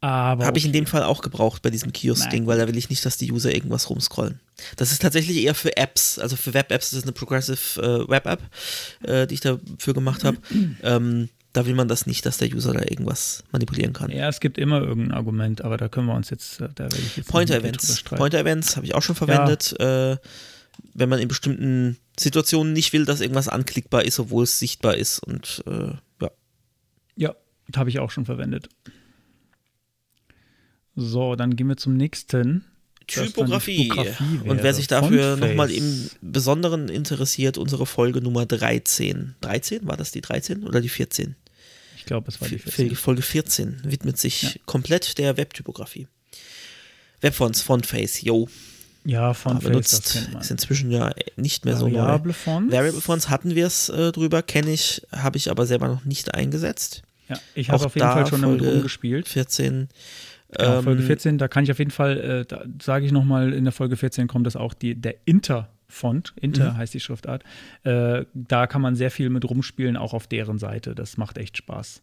Aber. 0.00 0.44
Habe 0.44 0.52
okay. 0.52 0.58
ich 0.58 0.66
in 0.66 0.72
dem 0.72 0.86
Fall 0.86 1.02
auch 1.02 1.20
gebraucht 1.20 1.60
bei 1.62 1.70
diesem 1.70 1.92
Kiosk-Ding, 1.92 2.46
weil 2.46 2.58
da 2.58 2.68
will 2.68 2.76
ich 2.76 2.90
nicht, 2.90 3.04
dass 3.04 3.16
die 3.16 3.32
User 3.32 3.52
irgendwas 3.52 3.90
rumscrollen. 3.90 4.40
Das 4.76 4.92
ist 4.92 5.02
tatsächlich 5.02 5.38
eher 5.38 5.54
für 5.54 5.76
Apps, 5.76 6.18
also 6.18 6.36
für 6.36 6.54
Web-Apps, 6.54 6.90
das 6.90 6.98
ist 7.00 7.04
eine 7.04 7.12
Progressive 7.12 7.82
äh, 7.82 8.08
Web-App, 8.08 8.40
äh, 9.02 9.26
die 9.26 9.34
ich 9.34 9.40
dafür 9.40 9.94
gemacht 9.94 10.24
habe. 10.24 10.38
ähm, 10.82 11.28
da 11.52 11.66
will 11.66 11.74
man 11.74 11.88
das 11.88 12.06
nicht, 12.06 12.24
dass 12.26 12.38
der 12.38 12.52
User 12.52 12.72
da 12.72 12.80
irgendwas 12.80 13.42
manipulieren 13.50 13.92
kann. 13.92 14.10
Ja, 14.10 14.28
es 14.28 14.40
gibt 14.40 14.58
immer 14.58 14.80
irgendein 14.80 15.12
Argument, 15.12 15.62
aber 15.62 15.76
da 15.76 15.88
können 15.88 16.06
wir 16.06 16.14
uns 16.14 16.30
jetzt, 16.30 16.60
äh, 16.60 16.68
da 16.74 16.84
werde 16.84 16.98
ich 16.98 17.16
jetzt 17.16 17.28
Pointer 17.28 17.56
Events. 17.56 18.02
Pointer 18.04 18.38
Events 18.38 18.76
habe 18.76 18.86
ich 18.86 18.94
auch 18.94 19.02
schon 19.02 19.16
verwendet. 19.16 19.74
Ja. 19.78 20.12
Äh, 20.12 20.16
wenn 20.94 21.08
man 21.08 21.18
in 21.18 21.28
bestimmten 21.28 21.98
Situationen 22.18 22.72
nicht 22.72 22.92
will, 22.92 23.04
dass 23.04 23.20
irgendwas 23.20 23.48
anklickbar 23.48 24.04
ist, 24.04 24.18
obwohl 24.18 24.44
es 24.44 24.58
sichtbar 24.58 24.96
ist 24.96 25.18
und 25.18 25.62
äh, 25.66 25.92
ja. 26.22 26.30
Ja, 27.16 27.34
habe 27.76 27.90
ich 27.90 27.98
auch 27.98 28.10
schon 28.10 28.24
verwendet. 28.24 28.68
So, 30.96 31.34
dann 31.36 31.56
gehen 31.56 31.68
wir 31.68 31.76
zum 31.76 31.96
nächsten. 31.96 32.64
Typografie. 33.06 33.88
Typografie 33.88 34.48
und 34.48 34.62
wer 34.62 34.72
sich 34.72 34.86
dafür 34.86 35.36
nochmal 35.36 35.70
im 35.70 36.10
Besonderen 36.20 36.88
interessiert, 36.88 37.58
unsere 37.58 37.84
Folge 37.84 38.20
Nummer 38.20 38.46
13. 38.46 39.34
13? 39.40 39.86
War 39.88 39.96
das 39.96 40.12
die 40.12 40.20
13 40.20 40.62
oder 40.62 40.80
die 40.80 40.88
14? 40.88 41.34
Ich 42.10 42.12
glaube, 42.12 42.28
es 42.28 42.40
war 42.40 42.48
die 42.48 42.58
14. 42.58 42.96
Folge 42.96 43.22
14 43.22 43.82
widmet 43.84 44.18
sich 44.18 44.42
ja. 44.42 44.50
komplett 44.66 45.16
der 45.18 45.36
Webtypografie. 45.36 46.08
Webfonts, 47.20 47.62
Fontface, 47.62 48.22
yo. 48.22 48.48
Ja, 49.04 49.32
Fontface, 49.32 49.70
benutzt, 49.70 50.12
kennt 50.14 50.32
man. 50.32 50.42
Ist 50.42 50.50
inzwischen 50.50 50.90
ja 50.90 51.12
nicht 51.36 51.64
mehr 51.64 51.80
Variable 51.80 52.32
so 52.32 52.50
neu. 52.50 52.56
Fonts. 52.56 52.74
Variable 52.74 53.00
Fonts 53.00 53.28
hatten 53.28 53.54
wir 53.54 53.64
es 53.64 53.90
äh, 53.90 54.10
drüber, 54.10 54.42
kenne 54.42 54.72
ich, 54.72 55.02
habe 55.12 55.36
ich 55.36 55.52
aber 55.52 55.66
selber 55.66 55.86
noch 55.86 56.04
nicht 56.04 56.34
eingesetzt. 56.34 57.02
Ja, 57.28 57.38
ich 57.54 57.70
habe 57.70 57.86
auf 57.86 57.94
jeden 57.94 58.08
Fall 58.08 58.26
schon 58.26 58.42
damit 58.42 58.60
rumgespielt. 58.60 59.28
14 59.28 59.88
Genau, 60.50 60.78
ähm, 60.78 60.82
Folge 60.82 61.04
14, 61.04 61.38
da 61.38 61.46
kann 61.46 61.62
ich 61.62 61.70
auf 61.70 61.78
jeden 61.78 61.92
Fall, 61.92 62.18
äh, 62.18 62.44
da 62.44 62.64
sage 62.82 63.06
ich 63.06 63.12
nochmal, 63.12 63.52
in 63.52 63.62
der 63.62 63.72
Folge 63.72 63.96
14 63.96 64.26
kommt 64.26 64.48
das 64.48 64.56
auch 64.56 64.74
die, 64.74 64.96
der 64.96 65.14
Inter-Font, 65.90 66.32
Inter 66.40 66.72
mhm. 66.72 66.76
heißt 66.76 66.94
die 66.94 67.00
Schriftart. 67.00 67.44
Äh, 67.82 68.24
da 68.34 68.66
kann 68.66 68.80
man 68.80 68.94
sehr 68.94 69.10
viel 69.10 69.30
mit 69.30 69.48
rumspielen, 69.48 69.96
auch 69.96 70.14
auf 70.14 70.26
deren 70.26 70.58
Seite. 70.58 70.94
Das 70.94 71.16
macht 71.16 71.36
echt 71.36 71.56
Spaß. 71.56 72.02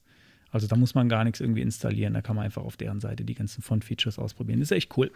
Also 0.52 0.68
da 0.68 0.76
muss 0.76 0.96
man 0.96 1.10
gar 1.10 1.24
nichts 1.24 1.42
irgendwie 1.42 1.62
installieren, 1.62 2.14
da 2.14 2.22
kann 2.22 2.36
man 2.36 2.46
einfach 2.46 2.64
auf 2.64 2.78
deren 2.78 3.00
Seite 3.02 3.26
die 3.26 3.34
ganzen 3.34 3.62
Font-Features 3.62 4.18
ausprobieren. 4.18 4.60
Das 4.60 4.72
ist 4.72 4.78
echt 4.78 4.98
cool. 4.98 5.12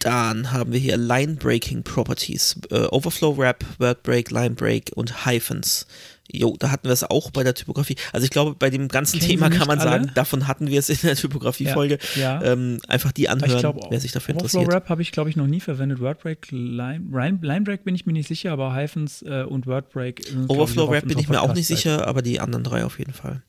Dann 0.00 0.52
haben 0.52 0.72
wir 0.72 0.78
hier 0.78 0.96
Line 0.96 1.34
Breaking 1.34 1.82
Properties, 1.82 2.56
äh, 2.70 2.86
Overflow 2.90 3.36
Wrap, 3.36 3.64
Word 3.78 4.02
Break, 4.02 4.30
Line 4.30 4.54
Break 4.54 4.92
und 4.94 5.26
Hyphens. 5.26 5.86
Jo, 6.30 6.56
da 6.58 6.70
hatten 6.70 6.84
wir 6.84 6.92
es 6.92 7.04
auch 7.04 7.30
bei 7.30 7.42
der 7.42 7.54
Typografie. 7.54 7.96
Also 8.12 8.24
ich 8.24 8.30
glaube, 8.30 8.54
bei 8.54 8.68
dem 8.68 8.88
ganzen 8.88 9.18
Kennen 9.18 9.30
Thema 9.30 9.48
kann 9.48 9.66
man 9.66 9.78
alle? 9.78 9.90
sagen, 9.90 10.10
davon 10.14 10.46
hatten 10.46 10.66
wir 10.68 10.78
es 10.78 10.90
in 10.90 10.98
der 11.02 11.16
Typografie-Folge. 11.16 11.98
Ja, 12.16 12.42
ja. 12.42 12.52
ähm, 12.52 12.80
einfach 12.86 13.12
die 13.12 13.30
anhören, 13.30 13.58
glaub, 13.58 13.90
wer 13.90 13.98
sich 13.98 14.12
dafür 14.12 14.34
interessiert. 14.34 14.62
Overflow 14.62 14.74
Wrap 14.74 14.88
habe 14.90 15.00
ich, 15.00 15.10
glaube 15.10 15.30
ich, 15.30 15.36
noch 15.36 15.46
nie 15.46 15.60
verwendet. 15.60 16.00
Wordbreak, 16.00 16.48
Line, 16.50 17.38
Line 17.40 17.62
Break 17.62 17.84
bin 17.84 17.94
ich 17.94 18.04
mir 18.04 18.12
nicht 18.12 18.28
sicher, 18.28 18.52
aber 18.52 18.74
Hyphens 18.74 19.22
äh, 19.22 19.44
und 19.48 19.66
Wordbreak. 19.66 20.22
Overflow 20.48 20.90
Wrap 20.90 21.08
bin 21.08 21.18
ich 21.18 21.30
mir 21.30 21.40
auch 21.40 21.54
nicht 21.54 21.66
sicher, 21.66 22.06
aber 22.06 22.20
die 22.20 22.40
anderen 22.40 22.62
drei 22.62 22.84
auf 22.84 22.98
jeden 22.98 23.14
Fall. 23.14 23.42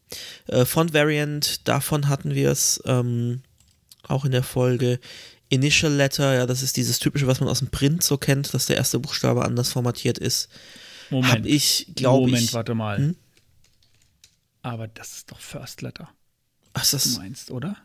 Äh, 0.48 0.64
Font 0.64 0.94
Variant, 0.94 1.68
davon 1.68 2.08
hatten 2.08 2.34
wir 2.34 2.50
es 2.50 2.82
ähm, 2.86 3.42
auch 4.08 4.24
in 4.24 4.32
der 4.32 4.44
Folge. 4.44 5.00
Initial 5.50 5.92
Letter, 5.92 6.36
ja, 6.36 6.46
das 6.46 6.62
ist 6.62 6.78
dieses 6.78 7.00
typische, 7.00 7.28
was 7.28 7.40
man 7.40 7.50
aus 7.50 7.60
dem 7.60 7.70
Print 7.70 8.04
so 8.04 8.18
kennt, 8.18 8.54
dass 8.54 8.68
der 8.68 8.78
erste 8.78 9.00
Buchstabe 9.00 9.44
anders 9.44 9.72
formatiert 9.72 10.18
ist. 10.18 10.50
Moment. 11.10 11.34
Hab 11.34 11.46
ich, 11.46 11.92
glaube 11.96 12.28
ich. 12.30 12.34
Moment, 12.34 12.54
warte 12.54 12.76
mal. 12.76 12.98
Hm? 12.98 13.16
Aber 14.62 14.88
das 14.88 15.18
ist 15.18 15.32
doch 15.32 15.40
First 15.40 15.82
Letter. 15.82 16.10
Ach, 16.74 16.86
das 16.90 17.14
du 17.14 17.20
meinst, 17.20 17.50
oder? 17.50 17.76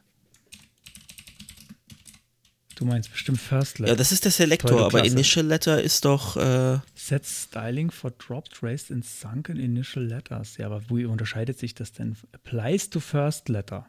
Du 2.75 2.85
meinst 2.85 3.11
bestimmt 3.11 3.41
First 3.41 3.79
Letter. 3.79 3.93
Ja, 3.93 3.97
das 3.97 4.13
ist 4.13 4.25
der 4.25 4.33
Selektor, 4.33 4.85
aber 4.85 5.05
Initial 5.05 5.47
Letter 5.47 5.81
ist 5.83 6.05
doch. 6.05 6.37
Äh 6.37 6.81
Set 6.95 7.25
Styling 7.25 7.91
for 7.91 8.11
Dropped, 8.11 8.63
Raised 8.63 8.91
and 8.91 9.05
Sunken 9.05 9.59
Initial 9.59 10.05
Letters. 10.05 10.57
Ja, 10.57 10.67
aber 10.67 10.83
wie 10.91 11.05
unterscheidet 11.05 11.59
sich 11.59 11.75
das 11.75 11.93
denn? 11.93 12.17
Applies 12.33 12.91
to 12.91 13.01
First 13.01 13.49
Letter. 13.49 13.87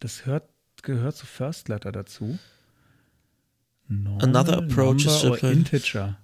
Das 0.00 0.26
hört, 0.26 0.48
gehört 0.82 1.16
zu 1.16 1.24
First 1.24 1.68
Letter 1.68 1.92
dazu. 1.92 2.38
Normal, 3.88 4.22
Another 4.22 4.58
approach 4.58 5.06
is 5.06 5.22
Integer. 5.42 6.18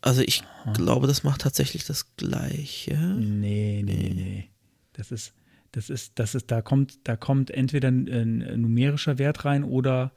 Also 0.00 0.22
ich 0.22 0.42
Aha. 0.42 0.72
glaube, 0.72 1.06
das 1.06 1.24
macht 1.24 1.42
tatsächlich 1.42 1.84
das 1.84 2.16
Gleiche. 2.16 2.96
Nee, 2.96 3.82
nee, 3.84 4.12
nee. 4.14 4.50
Das 4.92 5.10
ist, 5.12 5.34
das 5.72 5.90
ist, 5.90 6.18
das 6.18 6.34
ist, 6.34 6.50
da 6.50 6.62
kommt, 6.62 7.06
da 7.06 7.16
kommt 7.16 7.50
entweder 7.50 7.88
ein, 7.88 8.08
ein 8.08 8.60
numerischer 8.60 9.18
Wert 9.18 9.44
rein 9.44 9.64
oder 9.64 10.12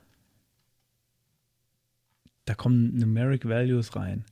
da 2.45 2.55
kommen 2.55 2.95
Numeric 2.95 3.47
Values 3.47 3.95
rein. 3.95 4.25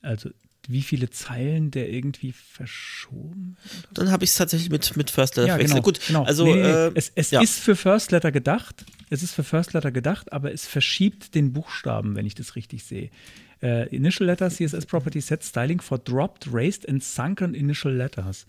Also 0.00 0.30
wie 0.68 0.82
viele 0.82 1.08
Zeilen 1.08 1.70
der 1.70 1.90
irgendwie 1.90 2.32
verschoben 2.32 3.56
wird. 3.64 3.98
Dann 3.98 4.12
habe 4.12 4.24
ich 4.24 4.30
es 4.30 4.36
tatsächlich 4.36 4.70
mit, 4.70 4.96
mit 4.96 5.10
First 5.10 5.36
Letter 5.36 5.48
ja, 5.48 5.54
verwechselt. 5.54 5.76
Genau, 5.76 5.84
Gut, 5.84 6.00
genau. 6.06 6.24
also 6.24 6.44
nee, 6.44 6.60
äh, 6.60 6.92
es, 6.94 7.10
es 7.14 7.30
ja. 7.30 7.40
ist 7.40 7.58
für 7.58 7.74
First 7.74 8.12
Letter 8.12 8.30
gedacht. 8.30 8.84
Es 9.08 9.22
ist 9.22 9.32
für 9.32 9.44
First 9.44 9.72
Letter 9.72 9.90
gedacht, 9.90 10.30
aber 10.30 10.52
es 10.52 10.66
verschiebt 10.66 11.34
den 11.34 11.54
Buchstaben, 11.54 12.14
wenn 12.16 12.26
ich 12.26 12.34
das 12.34 12.54
richtig 12.54 12.84
sehe. 12.84 13.10
Uh, 13.60 13.86
initial 13.90 14.26
Letter 14.26 14.50
CSS 14.50 14.86
Property 14.86 15.20
Set 15.20 15.42
Styling 15.42 15.80
for 15.80 15.98
Dropped, 15.98 16.48
Raised 16.52 16.88
and 16.88 17.02
Sunken 17.02 17.54
Initial 17.54 17.92
Letters. 17.92 18.46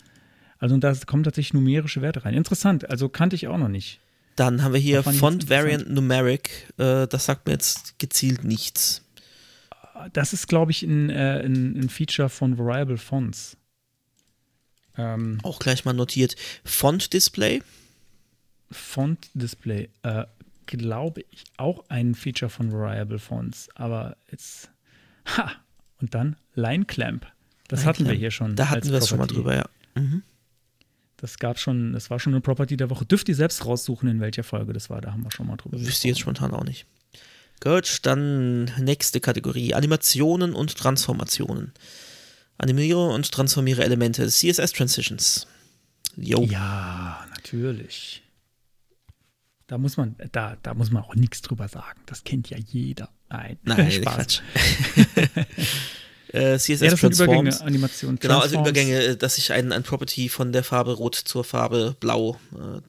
Also 0.59 0.77
da 0.77 0.93
kommen 1.07 1.23
tatsächlich 1.23 1.53
numerische 1.53 2.01
Werte 2.01 2.25
rein. 2.25 2.33
Interessant, 2.33 2.89
also 2.89 3.09
kannte 3.09 3.35
ich 3.35 3.47
auch 3.47 3.57
noch 3.57 3.69
nicht. 3.69 4.01
Dann 4.35 4.61
haben 4.61 4.73
wir 4.73 4.79
hier 4.79 5.03
Font 5.03 5.49
Variant 5.49 5.89
Numeric. 5.89 6.67
Äh, 6.77 7.07
das 7.07 7.25
sagt 7.25 7.47
mir 7.47 7.53
jetzt 7.53 7.97
gezielt 7.97 8.43
nichts. 8.43 9.03
Das 10.13 10.33
ist, 10.33 10.47
glaube 10.47 10.71
ich, 10.71 10.83
ein, 10.83 11.09
äh, 11.09 11.41
ein, 11.43 11.77
ein, 11.79 11.89
Feature 11.89 12.29
von 12.29 12.57
Variable 12.57 12.97
Fonts. 12.97 13.57
Ähm, 14.97 15.39
auch 15.43 15.59
gleich 15.59 15.85
mal 15.85 15.93
notiert. 15.93 16.35
Font 16.63 17.13
Display. 17.13 17.61
Font 18.71 19.29
Display. 19.33 19.89
Äh, 20.03 20.25
glaube 20.65 21.23
ich, 21.31 21.43
auch 21.57 21.83
ein 21.89 22.15
Feature 22.15 22.49
von 22.49 22.71
Variable 22.71 23.19
Fonts. 23.19 23.69
Aber 23.75 24.17
jetzt 24.29 24.69
Ha! 25.37 25.51
Und 26.01 26.13
dann 26.13 26.35
Line 26.55 26.85
Clamp. 26.85 27.27
Das 27.67 27.81
Line 27.81 27.89
hatten 27.89 28.03
Clamp. 28.03 28.11
wir 28.11 28.19
hier 28.19 28.31
schon. 28.31 28.55
Da 28.55 28.69
hatten 28.69 28.89
wir 28.89 28.97
es 28.97 29.07
schon 29.07 29.19
mal 29.19 29.27
drüber, 29.27 29.55
ja. 29.55 29.69
Mhm. 29.95 30.23
Das 31.17 31.37
gab 31.37 31.59
schon, 31.59 31.91
das 31.91 32.09
war 32.09 32.19
schon 32.19 32.33
eine 32.33 32.41
Property 32.41 32.77
der 32.77 32.89
Woche. 32.89 33.05
Dürft 33.05 33.27
ihr 33.27 33.35
selbst 33.35 33.65
raussuchen, 33.65 34.07
in 34.07 34.21
welcher 34.21 34.43
Folge 34.43 34.71
das 34.71 34.89
war. 34.89 35.01
Da 35.01 35.11
haben 35.11 35.23
wir 35.23 35.31
schon 35.31 35.47
mal 35.47 35.57
drüber 35.57 35.79
Wüsste 35.79 36.07
jetzt 36.07 36.21
spontan 36.21 36.53
auch 36.53 36.63
nicht. 36.63 36.85
Gut, 37.61 37.99
dann 38.03 38.65
nächste 38.77 39.19
Kategorie: 39.19 39.73
Animationen 39.73 40.53
und 40.53 40.77
Transformationen. 40.77 41.73
Animiere 42.57 43.07
und 43.09 43.31
transformiere 43.31 43.83
Elemente. 43.83 44.27
CSS 44.27 44.73
Transitions. 44.73 45.47
Jo. 46.17 46.43
Ja, 46.43 47.25
natürlich. 47.29 48.23
Da 49.67 49.77
muss 49.77 49.97
man, 49.97 50.15
da, 50.31 50.57
da 50.63 50.73
muss 50.73 50.91
man 50.91 51.03
auch 51.03 51.15
nichts 51.15 51.41
drüber 51.41 51.67
sagen. 51.67 52.01
Das 52.05 52.23
kennt 52.23 52.49
ja 52.49 52.57
jeder. 52.57 53.09
Nein, 53.29 53.57
Nein 53.63 53.91
Spaß. 54.01 54.41
äh, 56.33 56.57
CSS 56.57 56.81
ja, 56.81 56.89
das 56.89 56.99
Transforms. 56.99 57.19
Übergänge, 57.19 57.61
Animation. 57.61 58.17
Genau, 58.19 58.39
also 58.39 58.59
Übergänge, 58.59 59.03
äh, 59.03 59.15
dass 59.15 59.37
ich 59.37 59.53
ein, 59.53 59.71
ein 59.71 59.83
Property 59.83 60.27
von 60.27 60.51
der 60.51 60.63
Farbe 60.63 60.93
Rot 60.93 61.15
zur 61.15 61.43
Farbe 61.43 61.95
Blau 61.99 62.39
äh, 62.53 62.81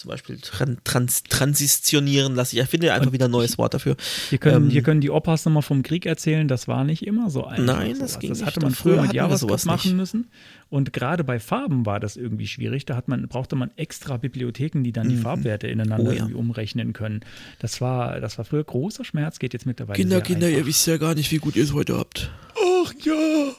zum 0.00 0.08
Beispiel 0.08 0.38
trans 0.82 1.24
transitionieren 1.24 2.34
lasse. 2.34 2.58
Ich 2.58 2.66
finde 2.68 2.92
einfach 2.94 3.12
wieder 3.12 3.26
ein 3.26 3.30
neues 3.30 3.58
Wort 3.58 3.74
dafür. 3.74 3.96
Hier 4.30 4.38
können, 4.38 4.64
ähm, 4.64 4.70
hier 4.70 4.82
können 4.82 5.02
die 5.02 5.10
Opas 5.10 5.44
nochmal 5.44 5.62
vom 5.62 5.82
Krieg 5.82 6.06
erzählen, 6.06 6.48
das 6.48 6.68
war 6.68 6.84
nicht 6.84 7.06
immer 7.06 7.28
so 7.28 7.44
einfach. 7.44 7.76
Nein, 7.76 7.98
das 7.98 8.18
ging 8.18 8.30
Das 8.30 8.44
hatte 8.44 8.60
man 8.60 8.72
früher 8.72 9.02
mit 9.02 9.12
JavaScript 9.12 9.66
machen 9.66 9.88
nicht. 9.88 9.96
müssen. 9.96 10.30
Und 10.70 10.94
gerade 10.94 11.22
bei 11.22 11.38
Farben 11.38 11.84
war 11.84 12.00
das 12.00 12.16
irgendwie 12.16 12.46
schwierig. 12.46 12.86
Da 12.86 12.96
hat 12.96 13.08
man, 13.08 13.28
brauchte 13.28 13.56
man 13.56 13.72
extra 13.76 14.16
Bibliotheken, 14.16 14.82
die 14.82 14.92
dann 14.92 15.10
die 15.10 15.16
mhm. 15.16 15.22
Farbwerte 15.22 15.66
ineinander 15.66 16.08
oh, 16.08 16.12
ja. 16.12 16.20
irgendwie 16.20 16.34
umrechnen 16.34 16.94
können. 16.94 17.20
Das 17.58 17.82
war, 17.82 18.20
das 18.20 18.38
war 18.38 18.46
früher 18.46 18.64
großer 18.64 19.04
Schmerz, 19.04 19.38
geht 19.38 19.52
jetzt 19.52 19.66
mittlerweile. 19.66 19.98
Kinder, 19.98 20.22
Kinder, 20.22 20.46
einfach. 20.46 20.60
ihr 20.60 20.66
wisst 20.66 20.86
ja 20.86 20.96
gar 20.96 21.14
nicht, 21.14 21.30
wie 21.30 21.38
gut 21.38 21.56
ihr 21.56 21.64
es 21.64 21.74
heute 21.74 21.98
habt. 21.98 22.30
Ach 22.54 22.94
ja, 23.04 23.52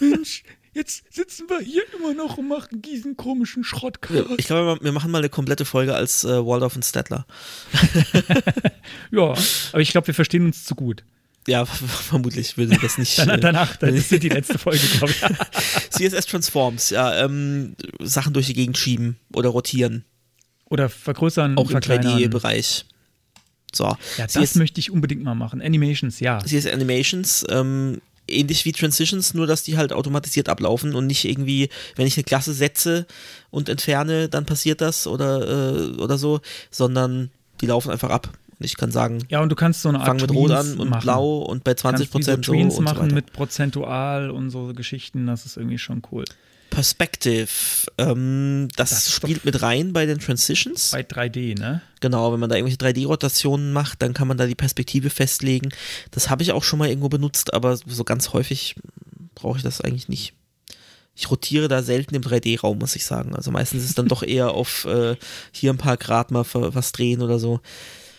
Mensch, 0.00 0.42
Jetzt 0.72 1.12
sitzen 1.12 1.48
wir 1.48 1.60
hier 1.60 1.82
immer 1.98 2.14
noch 2.14 2.38
und 2.38 2.48
machen 2.48 2.80
diesen 2.80 3.16
komischen 3.16 3.64
Schrottkast. 3.64 4.26
Ich 4.36 4.46
glaube, 4.46 4.78
wir 4.82 4.92
machen 4.92 5.10
mal 5.10 5.18
eine 5.18 5.28
komplette 5.28 5.64
Folge 5.64 5.94
als 5.94 6.24
äh, 6.24 6.46
Waldorf 6.46 6.76
und 6.76 6.84
Stettler. 6.84 7.26
ja, 9.10 9.34
aber 9.72 9.80
ich 9.80 9.90
glaube, 9.90 10.06
wir 10.06 10.14
verstehen 10.14 10.46
uns 10.46 10.64
zu 10.64 10.76
gut. 10.76 11.02
Ja, 11.48 11.64
vermutlich 11.66 12.56
würde 12.56 12.78
das 12.80 12.98
nicht. 12.98 13.18
Dann, 13.18 13.30
äh, 13.30 13.38
danach, 13.38 13.76
das 13.76 13.94
ist 13.94 14.22
die 14.22 14.28
letzte 14.28 14.58
Folge, 14.60 14.86
glaube 14.98 15.12
ich. 15.12 15.90
CSS 15.90 16.26
Transforms, 16.26 16.90
ja, 16.90 17.24
ähm, 17.24 17.74
Sachen 18.00 18.32
durch 18.32 18.46
die 18.46 18.54
Gegend 18.54 18.78
schieben 18.78 19.16
oder 19.32 19.48
rotieren. 19.48 20.04
Oder 20.66 20.88
vergrößern. 20.88 21.58
Auch 21.58 21.70
im 21.70 21.78
3D-Bereich. 21.78 22.84
So. 23.72 23.84
Ja, 23.84 24.26
das 24.26 24.32
CS 24.34 24.54
möchte 24.56 24.78
ich 24.78 24.90
unbedingt 24.90 25.22
mal 25.22 25.34
machen. 25.34 25.60
Animations, 25.60 26.20
ja. 26.20 26.38
CSS 26.38 26.66
Animations, 26.66 27.44
ähm, 27.48 28.00
ähnlich 28.30 28.64
wie 28.64 28.72
Transitions, 28.72 29.34
nur 29.34 29.46
dass 29.46 29.62
die 29.62 29.76
halt 29.76 29.92
automatisiert 29.92 30.48
ablaufen 30.48 30.94
und 30.94 31.06
nicht 31.06 31.24
irgendwie, 31.24 31.68
wenn 31.96 32.06
ich 32.06 32.16
eine 32.16 32.24
Klasse 32.24 32.52
setze 32.52 33.06
und 33.50 33.68
entferne, 33.68 34.28
dann 34.28 34.46
passiert 34.46 34.80
das 34.80 35.06
oder, 35.06 35.94
äh, 35.96 36.00
oder 36.00 36.18
so, 36.18 36.40
sondern 36.70 37.30
die 37.60 37.66
laufen 37.66 37.90
einfach 37.90 38.10
ab. 38.10 38.30
Und 38.58 38.66
ich 38.66 38.76
kann 38.76 38.90
sagen, 38.90 39.24
ja, 39.28 39.40
und 39.40 39.48
du 39.48 39.56
kannst 39.56 39.82
so 39.82 39.88
eine 39.88 39.98
Art 39.98 40.06
fang 40.06 40.16
mit 40.18 40.30
Rot 40.32 40.50
an 40.50 40.78
und 40.78 40.90
machen. 40.90 41.02
Blau 41.02 41.38
und 41.38 41.64
bei 41.64 41.74
20 41.74 42.10
Prozent 42.10 42.44
so, 42.44 42.70
so 42.70 42.82
machen 42.82 43.08
so 43.08 43.14
mit 43.14 43.32
prozentual 43.32 44.30
und 44.30 44.50
so 44.50 44.72
Geschichten, 44.74 45.26
das 45.26 45.46
ist 45.46 45.56
irgendwie 45.56 45.78
schon 45.78 46.02
cool. 46.12 46.24
Perspective. 46.70 47.48
Ähm, 47.98 48.68
das, 48.76 48.90
das 48.90 49.12
spielt 49.12 49.44
mit 49.44 49.60
rein 49.60 49.92
bei 49.92 50.06
den 50.06 50.18
Transitions. 50.18 50.90
Bei 50.92 51.02
3D, 51.02 51.58
ne? 51.58 51.82
Genau, 52.00 52.32
wenn 52.32 52.40
man 52.40 52.48
da 52.48 52.56
irgendwelche 52.56 52.78
3D-Rotationen 52.78 53.72
macht, 53.72 54.00
dann 54.02 54.14
kann 54.14 54.28
man 54.28 54.38
da 54.38 54.46
die 54.46 54.54
Perspektive 54.54 55.10
festlegen. 55.10 55.70
Das 56.10 56.30
habe 56.30 56.42
ich 56.42 56.52
auch 56.52 56.64
schon 56.64 56.78
mal 56.78 56.88
irgendwo 56.88 57.08
benutzt, 57.08 57.52
aber 57.52 57.76
so 57.76 58.04
ganz 58.04 58.32
häufig 58.32 58.76
brauche 59.34 59.58
ich 59.58 59.62
das 59.62 59.80
eigentlich 59.80 60.08
nicht. 60.08 60.32
Ich 61.14 61.30
rotiere 61.30 61.68
da 61.68 61.82
selten 61.82 62.14
im 62.14 62.22
3D-Raum, 62.22 62.78
muss 62.78 62.96
ich 62.96 63.04
sagen. 63.04 63.34
Also 63.34 63.50
meistens 63.50 63.82
ist 63.82 63.90
es 63.90 63.94
dann 63.94 64.08
doch 64.08 64.22
eher 64.26 64.52
auf 64.52 64.86
äh, 64.86 65.16
hier 65.52 65.72
ein 65.72 65.78
paar 65.78 65.96
Grad 65.96 66.30
mal 66.30 66.46
was 66.52 66.92
drehen 66.92 67.20
oder 67.20 67.38
so. 67.38 67.60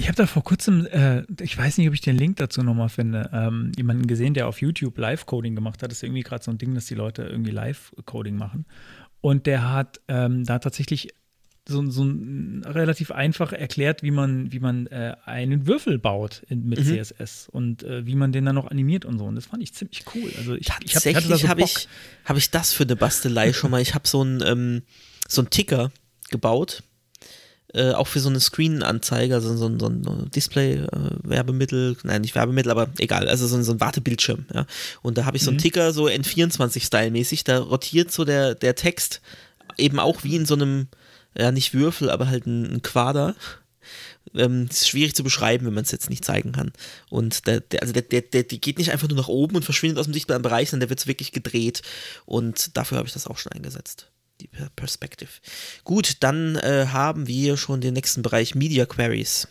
Ich 0.01 0.07
habe 0.07 0.15
da 0.15 0.25
vor 0.25 0.43
kurzem, 0.43 0.87
äh, 0.87 1.21
ich 1.39 1.55
weiß 1.55 1.77
nicht, 1.77 1.87
ob 1.87 1.93
ich 1.93 2.01
den 2.01 2.17
Link 2.17 2.37
dazu 2.37 2.63
nochmal 2.63 2.89
finde, 2.89 3.29
ähm, 3.31 3.71
jemanden 3.77 4.07
gesehen, 4.07 4.33
der 4.33 4.47
auf 4.47 4.59
YouTube 4.59 4.97
Live-Coding 4.97 5.53
gemacht 5.53 5.83
hat. 5.83 5.91
Das 5.91 5.99
ist 5.99 6.03
irgendwie 6.03 6.23
gerade 6.23 6.43
so 6.43 6.49
ein 6.49 6.57
Ding, 6.57 6.73
dass 6.73 6.87
die 6.87 6.95
Leute 6.95 7.21
irgendwie 7.21 7.51
Live-Coding 7.51 8.35
machen. 8.35 8.65
Und 9.21 9.45
der 9.45 9.71
hat 9.71 10.01
ähm, 10.07 10.43
da 10.43 10.57
tatsächlich 10.57 11.09
so, 11.69 11.87
so 11.91 12.03
ein, 12.03 12.63
relativ 12.65 13.11
einfach 13.11 13.53
erklärt, 13.53 14.01
wie 14.01 14.09
man, 14.09 14.51
wie 14.51 14.59
man 14.59 14.87
äh, 14.87 15.17
einen 15.25 15.67
Würfel 15.67 15.99
baut 15.99 16.41
in, 16.49 16.67
mit 16.67 16.79
mhm. 16.79 16.97
CSS 16.97 17.47
und 17.51 17.83
äh, 17.83 18.03
wie 18.03 18.15
man 18.15 18.31
den 18.31 18.45
dann 18.45 18.55
noch 18.55 18.71
animiert 18.71 19.05
und 19.05 19.19
so. 19.19 19.25
Und 19.25 19.35
das 19.35 19.45
fand 19.45 19.61
ich 19.61 19.75
ziemlich 19.75 20.03
cool. 20.15 20.31
Also 20.39 20.55
ich, 20.55 20.65
Tatsächlich 20.65 21.29
habe 21.29 21.37
so 21.37 21.47
hab 21.47 21.59
ich, 21.59 21.87
hab 22.25 22.37
ich 22.37 22.49
das 22.49 22.73
für 22.73 22.85
eine 22.85 22.95
Bastelei 22.95 23.53
schon 23.53 23.69
mal. 23.69 23.81
Ich 23.81 23.93
habe 23.93 24.07
so 24.07 24.21
einen 24.21 24.41
ähm, 24.43 24.81
so 25.27 25.43
Ticker 25.43 25.91
gebaut 26.31 26.81
äh, 27.73 27.91
auch 27.91 28.07
für 28.07 28.19
so 28.19 28.29
eine 28.29 28.39
Screen-Anzeige, 28.39 29.33
also 29.33 29.55
so, 29.55 29.79
so 29.79 29.87
ein 29.87 30.29
Display-Werbemittel, 30.35 31.97
nein, 32.03 32.21
nicht 32.21 32.35
Werbemittel, 32.35 32.71
aber 32.71 32.89
egal, 32.97 33.29
also 33.29 33.47
so, 33.47 33.61
so 33.61 33.71
ein 33.71 33.79
Wartebildschirm, 33.79 34.45
ja. 34.53 34.65
Und 35.01 35.17
da 35.17 35.25
habe 35.25 35.37
ich 35.37 35.43
so 35.43 35.51
einen 35.51 35.57
mhm. 35.57 35.61
Ticker, 35.61 35.93
so 35.93 36.07
N24-Style-mäßig, 36.07 37.43
da 37.43 37.59
rotiert 37.59 38.11
so 38.11 38.25
der, 38.25 38.55
der 38.55 38.75
Text 38.75 39.21
eben 39.77 39.99
auch 39.99 40.23
wie 40.23 40.35
in 40.35 40.45
so 40.45 40.55
einem, 40.55 40.87
ja, 41.37 41.51
nicht 41.51 41.73
Würfel, 41.73 42.09
aber 42.09 42.27
halt 42.27 42.45
ein, 42.45 42.65
ein 42.65 42.81
Quader. 42.81 43.35
Ähm, 44.35 44.67
ist 44.69 44.87
schwierig 44.87 45.15
zu 45.15 45.23
beschreiben, 45.23 45.65
wenn 45.65 45.73
man 45.73 45.83
es 45.83 45.91
jetzt 45.91 46.09
nicht 46.09 46.23
zeigen 46.23 46.51
kann. 46.51 46.71
Und 47.09 47.47
der, 47.47 47.59
der, 47.59 47.81
also 47.81 47.91
der, 47.91 48.03
der, 48.03 48.21
der, 48.21 48.43
der 48.43 48.57
geht 48.59 48.77
nicht 48.77 48.91
einfach 48.91 49.07
nur 49.09 49.17
nach 49.17 49.27
oben 49.27 49.55
und 49.55 49.65
verschwindet 49.65 49.97
aus 49.97 50.05
dem 50.05 50.13
sichtbaren 50.13 50.43
Bereich, 50.43 50.69
sondern 50.69 50.87
der 50.87 50.89
wird 50.89 51.07
wirklich 51.07 51.31
gedreht. 51.31 51.81
Und 52.25 52.77
dafür 52.77 52.97
habe 52.97 53.07
ich 53.07 53.13
das 53.13 53.27
auch 53.27 53.37
schon 53.37 53.51
eingesetzt 53.51 54.11
die 54.41 54.49
Perspective. 54.75 55.29
Gut, 55.83 56.17
dann 56.21 56.55
äh, 56.57 56.87
haben 56.87 57.27
wir 57.27 57.57
schon 57.57 57.81
den 57.81 57.93
nächsten 57.93 58.21
Bereich 58.21 58.55
Media 58.55 58.85
Queries. 58.85 59.47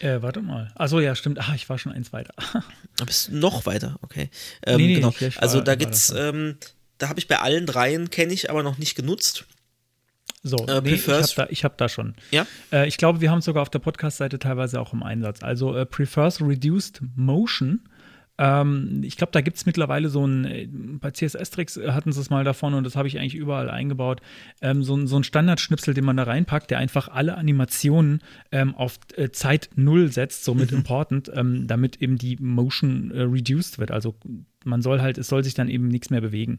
Äh, 0.00 0.22
warte 0.22 0.40
mal. 0.40 0.72
Achso, 0.74 0.98
ja, 0.98 1.14
stimmt. 1.14 1.38
Ah, 1.40 1.52
ich 1.54 1.68
war 1.68 1.78
schon 1.78 1.92
eins 1.92 2.12
weiter. 2.12 2.34
Du 2.96 3.06
bist 3.06 3.32
noch 3.32 3.64
weiter, 3.64 3.96
okay. 4.02 4.28
Ähm, 4.66 4.76
nee, 4.76 4.86
nee, 4.88 4.94
genau. 4.96 5.08
Ich, 5.08 5.22
ich 5.22 5.36
war, 5.36 5.42
also 5.42 5.62
da 5.62 5.74
gibt's, 5.74 6.12
ähm, 6.14 6.58
da 6.98 7.08
habe 7.08 7.18
ich 7.18 7.28
bei 7.28 7.38
allen 7.38 7.64
dreien, 7.64 8.10
kenne 8.10 8.34
ich, 8.34 8.50
aber 8.50 8.62
noch 8.62 8.76
nicht 8.76 8.94
genutzt. 8.94 9.46
So, 10.42 10.56
äh, 10.66 10.82
nee, 10.82 10.94
ich 10.94 11.08
habe 11.08 11.26
da, 11.34 11.46
hab 11.46 11.78
da, 11.78 11.88
schon. 11.88 12.14
Ja? 12.30 12.46
Äh, 12.72 12.88
ich 12.88 12.98
glaube, 12.98 13.22
wir 13.22 13.30
haben 13.30 13.38
es 13.38 13.46
sogar 13.46 13.62
auf 13.62 13.70
der 13.70 13.78
Podcast-Seite 13.78 14.38
teilweise 14.38 14.80
auch 14.80 14.92
im 14.92 15.02
Einsatz. 15.02 15.42
Also 15.42 15.74
äh, 15.74 15.86
prefers 15.86 16.42
reduced 16.42 17.00
motion 17.16 17.88
ähm, 18.40 19.02
ich 19.04 19.18
glaube, 19.18 19.32
da 19.32 19.42
gibt 19.42 19.58
es 19.58 19.66
mittlerweile 19.66 20.08
so 20.08 20.26
ein, 20.26 20.46
äh, 20.46 20.66
bei 20.66 21.10
CSS-Tricks 21.10 21.76
äh, 21.76 21.92
hatten 21.92 22.10
sie 22.10 22.20
es 22.22 22.30
mal 22.30 22.42
davon 22.42 22.72
und 22.72 22.84
das 22.84 22.96
habe 22.96 23.06
ich 23.06 23.18
eigentlich 23.18 23.34
überall 23.34 23.68
eingebaut, 23.68 24.22
ähm, 24.62 24.82
so, 24.82 25.06
so 25.06 25.18
ein 25.18 25.24
Standardschnipsel, 25.24 25.92
den 25.92 26.06
man 26.06 26.16
da 26.16 26.22
reinpackt, 26.22 26.70
der 26.70 26.78
einfach 26.78 27.08
alle 27.08 27.36
Animationen 27.36 28.22
ähm, 28.50 28.74
auf 28.74 28.98
äh, 29.16 29.28
Zeit 29.30 29.68
null 29.76 30.10
setzt, 30.10 30.44
so 30.44 30.54
mit 30.54 30.72
mhm. 30.72 30.78
Important, 30.78 31.30
ähm, 31.34 31.66
damit 31.66 32.00
eben 32.00 32.16
die 32.16 32.38
Motion 32.40 33.10
äh, 33.10 33.20
reduced 33.24 33.78
wird. 33.78 33.90
Also 33.90 34.16
man 34.64 34.80
soll 34.80 35.02
halt, 35.02 35.18
es 35.18 35.28
soll 35.28 35.44
sich 35.44 35.52
dann 35.52 35.68
eben 35.68 35.88
nichts 35.88 36.08
mehr 36.08 36.22
bewegen. 36.22 36.56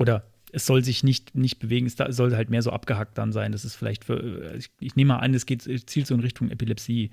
Oder 0.00 0.24
es 0.50 0.66
soll 0.66 0.82
sich 0.82 1.04
nicht, 1.04 1.36
nicht 1.36 1.60
bewegen, 1.60 1.86
es 1.86 1.94
soll 2.08 2.34
halt 2.34 2.50
mehr 2.50 2.62
so 2.62 2.70
abgehackt 2.70 3.16
dann 3.18 3.30
sein. 3.30 3.52
Das 3.52 3.64
ist 3.64 3.76
vielleicht 3.76 4.04
für, 4.04 4.52
ich, 4.56 4.70
ich 4.80 4.96
nehme 4.96 5.14
mal 5.14 5.20
an, 5.20 5.32
es 5.32 5.46
geht, 5.46 5.62
zielt 5.88 6.08
so 6.08 6.14
in 6.14 6.20
Richtung 6.20 6.50
Epilepsie. 6.50 7.12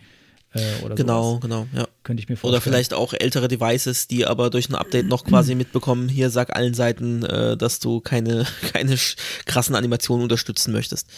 Äh, 0.53 0.83
oder 0.83 0.95
genau, 0.95 1.31
sowas. 1.31 1.41
genau, 1.41 1.67
ja. 1.73 1.87
Könnte 2.03 2.23
ich 2.23 2.29
mir 2.29 2.35
vorstellen. 2.37 2.55
Oder 2.55 2.61
vielleicht 2.61 2.93
auch 2.93 3.13
ältere 3.13 3.47
Devices, 3.47 4.07
die 4.07 4.25
aber 4.25 4.49
durch 4.49 4.69
ein 4.69 4.75
Update 4.75 5.07
noch 5.07 5.25
quasi 5.25 5.55
mitbekommen, 5.55 6.09
hier 6.09 6.29
sag 6.29 6.55
allen 6.55 6.73
Seiten, 6.73 7.23
äh, 7.23 7.57
dass 7.57 7.79
du 7.79 7.99
keine, 7.99 8.45
keine 8.73 8.97
krassen 9.45 9.75
Animationen 9.75 10.23
unterstützen 10.23 10.71
möchtest. 10.71 11.09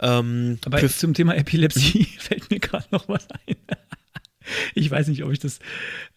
Ähm, 0.00 0.58
aber 0.64 0.86
zum 0.88 1.14
Thema 1.14 1.36
Epilepsie 1.36 2.04
fällt 2.18 2.50
mir 2.50 2.60
gerade 2.60 2.86
noch 2.90 3.08
was 3.08 3.26
ein. 3.46 3.56
ich 4.74 4.90
weiß 4.90 5.08
nicht, 5.08 5.22
ob 5.24 5.32
ich 5.32 5.38
das, 5.38 5.58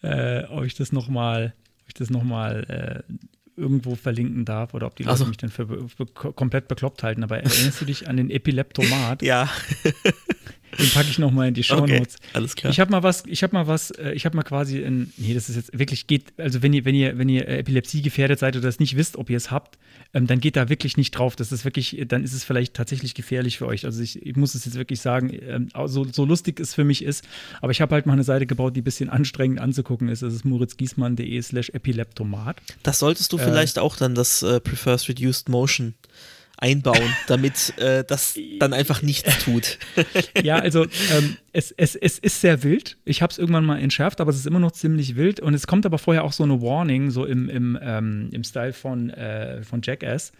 äh, 0.01 0.43
ob 0.45 0.65
ich 0.65 0.75
das 0.75 0.91
noch 0.91 1.07
mal, 1.07 1.53
ob 1.83 1.87
ich 1.87 1.93
das 1.93 2.09
noch 2.09 2.23
mal 2.23 3.03
äh, 3.07 3.13
irgendwo 3.57 3.95
verlinken 3.95 4.45
darf 4.45 4.73
oder 4.73 4.87
ob 4.87 4.95
die 4.95 5.03
Leute 5.03 5.19
so. 5.19 5.25
mich 5.25 5.37
dann 5.37 5.49
für, 5.49 5.87
für, 5.87 6.05
komplett 6.05 6.67
bekloppt 6.67 7.03
halten. 7.03 7.23
Aber 7.23 7.37
erinnerst 7.37 7.79
du 7.81 7.85
dich 7.85 8.09
an 8.09 8.17
den 8.17 8.29
Epileptomat? 8.29 9.21
ja. 9.21 9.49
Den 10.79 10.89
packe 10.89 11.09
ich 11.09 11.19
nochmal 11.19 11.47
in 11.47 11.53
die 11.53 11.63
Show 11.63 11.85
Notes. 11.85 12.15
Okay, 12.15 12.29
alles 12.33 12.55
klar. 12.55 12.71
Ich 12.71 12.79
habe 12.79 12.91
mal 12.91 13.03
was, 13.03 13.23
ich 13.25 13.43
habe 13.43 13.53
mal 13.53 13.67
was, 13.67 13.91
äh, 13.91 14.11
ich 14.11 14.25
habe 14.25 14.35
mal 14.35 14.43
quasi 14.43 14.79
in, 14.79 15.11
nee, 15.17 15.33
das 15.33 15.49
ist 15.49 15.55
jetzt 15.55 15.77
wirklich 15.77 16.07
geht, 16.07 16.33
also 16.37 16.61
wenn 16.61 16.73
ihr, 16.73 16.85
wenn 16.85 16.95
ihr, 16.95 17.17
wenn 17.17 17.29
ihr 17.29 17.47
Epilepsie 17.47 18.01
gefährdet 18.01 18.39
seid 18.39 18.55
oder 18.55 18.65
das 18.65 18.79
nicht 18.79 18.95
wisst, 18.97 19.17
ob 19.17 19.29
ihr 19.29 19.37
es 19.37 19.51
habt, 19.51 19.77
ähm, 20.13 20.27
dann 20.27 20.39
geht 20.39 20.55
da 20.55 20.69
wirklich 20.69 20.97
nicht 20.97 21.11
drauf. 21.11 21.35
Das 21.35 21.51
ist 21.51 21.65
wirklich, 21.65 22.03
dann 22.07 22.23
ist 22.23 22.33
es 22.33 22.43
vielleicht 22.43 22.73
tatsächlich 22.73 23.13
gefährlich 23.13 23.57
für 23.57 23.67
euch. 23.67 23.85
Also 23.85 24.01
ich, 24.01 24.25
ich 24.25 24.35
muss 24.35 24.55
es 24.55 24.65
jetzt 24.65 24.75
wirklich 24.75 25.01
sagen, 25.01 25.37
ähm, 25.47 25.69
so, 25.85 26.05
so 26.05 26.25
lustig 26.25 26.59
es 26.59 26.73
für 26.73 26.83
mich 26.83 27.03
ist, 27.03 27.25
aber 27.61 27.71
ich 27.71 27.81
habe 27.81 27.93
halt 27.93 28.05
mal 28.05 28.13
eine 28.13 28.23
Seite 28.23 28.45
gebaut, 28.45 28.75
die 28.75 28.81
ein 28.81 28.85
bisschen 28.85 29.09
anstrengend 29.09 29.59
anzugucken 29.59 30.09
ist. 30.09 30.23
Das 30.23 30.33
ist 30.33 30.45
moritzgiesmann.de 30.45 31.41
slash 31.41 31.69
epileptomat. 31.69 32.57
Das 32.83 32.99
solltest 32.99 33.31
du 33.33 33.37
äh, 33.37 33.43
vielleicht 33.43 33.79
auch 33.79 33.97
dann 33.97 34.15
das 34.15 34.41
äh, 34.43 34.59
Prefers 34.59 35.07
Reduced 35.09 35.49
Motion 35.49 35.95
einbauen, 36.57 37.13
damit 37.27 37.77
äh, 37.77 38.03
das 38.03 38.37
dann 38.59 38.73
einfach 38.73 39.01
nichts 39.01 39.43
tut. 39.43 39.77
ja, 40.43 40.57
also 40.57 40.83
ähm, 40.83 41.37
es, 41.53 41.71
es, 41.71 41.95
es 41.95 42.19
ist 42.19 42.41
sehr 42.41 42.63
wild. 42.63 42.97
Ich 43.05 43.21
habe 43.21 43.31
es 43.31 43.37
irgendwann 43.37 43.65
mal 43.65 43.79
entschärft, 43.79 44.21
aber 44.21 44.31
es 44.31 44.37
ist 44.37 44.47
immer 44.47 44.59
noch 44.59 44.71
ziemlich 44.71 45.15
wild. 45.15 45.39
Und 45.39 45.53
es 45.53 45.67
kommt 45.67 45.85
aber 45.85 45.97
vorher 45.97 46.23
auch 46.23 46.33
so 46.33 46.43
eine 46.43 46.61
Warning, 46.61 47.11
so 47.11 47.25
im, 47.25 47.49
im, 47.49 47.77
ähm, 47.81 48.29
im 48.31 48.43
Style 48.43 48.73
von, 48.73 49.09
äh, 49.09 49.63
von 49.63 49.81
Jackass. 49.83 50.31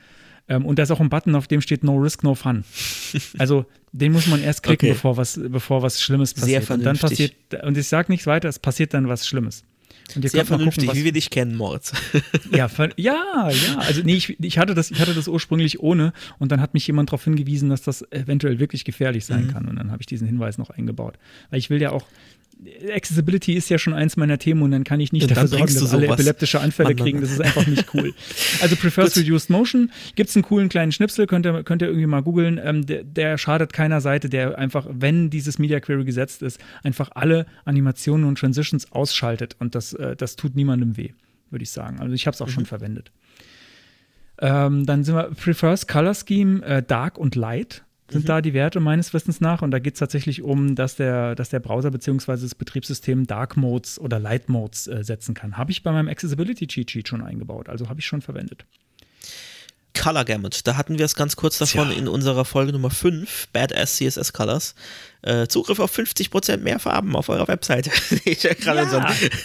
Ähm, 0.47 0.65
und 0.65 0.77
da 0.77 0.83
ist 0.83 0.91
auch 0.91 0.99
ein 0.99 1.09
Button, 1.09 1.35
auf 1.35 1.47
dem 1.47 1.61
steht 1.61 1.83
No 1.83 1.95
Risk, 1.95 2.23
No 2.23 2.35
Fun. 2.35 2.63
Also 3.37 3.65
den 3.91 4.11
muss 4.11 4.27
man 4.27 4.43
erst 4.43 4.61
klicken, 4.63 4.89
okay. 4.89 4.93
bevor, 4.93 5.17
was, 5.17 5.39
bevor 5.41 5.81
was 5.81 6.01
Schlimmes 6.01 6.33
passiert. 6.33 6.49
Sehr 6.49 6.61
vernünftig. 6.61 6.89
Und 6.89 7.01
dann 7.01 7.09
passiert, 7.09 7.63
und 7.63 7.77
ich 7.77 7.87
sage 7.87 8.11
nichts 8.11 8.27
weiter, 8.27 8.49
es 8.49 8.59
passiert 8.59 8.93
dann 8.93 9.07
was 9.07 9.25
Schlimmes. 9.25 9.63
Sehr 10.07 10.45
vernünftig, 10.45 10.85
gucken, 10.85 10.99
wie 10.99 11.05
wir 11.05 11.11
dich 11.11 11.29
kennen, 11.29 11.55
Moritz. 11.55 11.91
ja, 12.51 12.69
ja, 12.95 13.49
ja. 13.49 13.77
Also 13.77 14.01
nee, 14.03 14.15
ich, 14.15 14.39
ich, 14.39 14.57
hatte 14.57 14.75
das, 14.75 14.91
ich 14.91 14.99
hatte 14.99 15.13
das 15.13 15.27
ursprünglich 15.27 15.79
ohne 15.79 16.13
und 16.39 16.51
dann 16.51 16.61
hat 16.61 16.73
mich 16.73 16.85
jemand 16.87 17.09
darauf 17.09 17.23
hingewiesen, 17.23 17.69
dass 17.69 17.81
das 17.81 18.03
eventuell 18.11 18.59
wirklich 18.59 18.85
gefährlich 18.85 19.25
sein 19.25 19.45
mhm. 19.45 19.51
kann. 19.51 19.65
Und 19.65 19.77
dann 19.77 19.91
habe 19.91 20.01
ich 20.01 20.05
diesen 20.05 20.27
Hinweis 20.27 20.57
noch 20.57 20.69
eingebaut. 20.69 21.17
Weil 21.49 21.59
ich 21.59 21.69
will 21.69 21.81
ja 21.81 21.91
auch, 21.91 22.05
Accessibility 22.93 23.53
ist 23.53 23.69
ja 23.69 23.77
schon 23.77 23.93
eins 23.93 24.17
meiner 24.17 24.37
Themen 24.37 24.61
und 24.61 24.71
dann 24.71 24.83
kann 24.83 24.99
ich 24.99 25.11
nicht 25.11 25.29
dafür 25.29 25.47
sorgen, 25.47 25.73
dass 25.73 25.93
alle 25.93 26.07
epileptische 26.07 26.59
Anfälle 26.59 26.89
Mann. 26.89 26.97
kriegen. 26.97 27.21
Das 27.21 27.31
ist 27.31 27.41
einfach 27.41 27.67
nicht 27.67 27.93
cool. 27.93 28.13
Also 28.61 28.75
Prefers 28.75 29.17
Reduced 29.17 29.49
Motion 29.49 29.91
gibt 30.15 30.29
es 30.29 30.35
einen 30.35 30.43
coolen 30.43 30.69
kleinen 30.69 30.91
Schnipsel, 30.91 31.27
könnt 31.27 31.45
ihr, 31.45 31.63
könnt 31.63 31.81
ihr 31.81 31.87
irgendwie 31.87 32.07
mal 32.07 32.21
googeln. 32.21 32.59
Ähm, 32.63 32.85
der, 32.85 33.03
der, 33.03 33.37
schadet 33.37 33.73
keiner 33.73 34.01
Seite, 34.01 34.29
der 34.29 34.57
einfach, 34.57 34.87
wenn 34.89 35.29
dieses 35.29 35.59
Media 35.59 35.79
Query 35.79 36.05
gesetzt 36.05 36.41
ist, 36.41 36.59
einfach 36.83 37.11
alle 37.13 37.45
Animationen 37.65 38.25
und 38.25 38.37
Transitions 38.37 38.91
ausschaltet 38.91 39.55
und 39.59 39.75
das, 39.75 39.93
äh, 39.93 40.15
das 40.15 40.35
tut 40.35 40.55
niemandem 40.55 40.97
weh, 40.97 41.11
würde 41.49 41.63
ich 41.63 41.71
sagen. 41.71 41.99
Also 41.99 42.13
ich 42.13 42.25
habe 42.27 42.35
es 42.35 42.41
auch 42.41 42.47
mhm. 42.47 42.51
schon 42.51 42.65
verwendet. 42.65 43.11
Ähm, 44.39 44.85
dann 44.85 45.03
sind 45.03 45.15
wir 45.15 45.31
Prefers 45.31 45.87
Color 45.87 46.13
Scheme 46.13 46.63
äh, 46.63 46.83
Dark 46.83 47.17
und 47.17 47.35
Light 47.35 47.84
sind 48.09 48.23
mhm. 48.23 48.27
da 48.27 48.41
die 48.41 48.53
Werte 48.53 48.79
meines 48.79 49.13
Wissens 49.13 49.41
nach. 49.41 49.61
Und 49.61 49.71
da 49.71 49.79
geht 49.79 49.95
es 49.95 49.99
tatsächlich 49.99 50.41
um, 50.41 50.75
dass 50.75 50.95
der, 50.95 51.35
dass 51.35 51.49
der 51.49 51.59
Browser 51.59 51.91
bzw. 51.91 52.37
das 52.37 52.55
Betriebssystem 52.55 53.25
Dark 53.25 53.57
Modes 53.57 53.99
oder 53.99 54.19
Light 54.19 54.49
Modes 54.49 54.87
äh, 54.87 55.03
setzen 55.03 55.33
kann. 55.33 55.57
Habe 55.57 55.71
ich 55.71 55.83
bei 55.83 55.91
meinem 55.91 56.09
Accessibility 56.09 56.67
Cheat 56.67 56.91
Sheet 56.91 57.07
schon 57.07 57.21
eingebaut, 57.21 57.69
also 57.69 57.89
habe 57.89 57.99
ich 57.99 58.05
schon 58.05 58.21
verwendet. 58.21 58.65
Color 59.95 60.25
Gamut. 60.25 60.59
Da 60.65 60.77
hatten 60.77 60.99
wir 60.99 61.05
es 61.05 61.15
ganz 61.15 61.35
kurz 61.35 61.57
davon 61.57 61.89
ja. 61.89 61.97
in 61.97 62.07
unserer 62.07 62.45
Folge 62.45 62.71
Nummer 62.71 62.91
5, 62.91 63.47
Badass 63.53 63.95
CSS 63.95 64.33
Colors. 64.33 64.75
Äh, 65.21 65.47
Zugriff 65.47 65.79
auf 65.79 65.97
50% 65.97 66.57
mehr 66.57 66.77
Farben 66.77 67.15
auf 67.15 67.29
eurer 67.29 67.47
Webseite. 67.47 67.89
ich 68.25 68.43
ja 68.43 68.53
gerade 68.53 68.87
so 68.87 68.99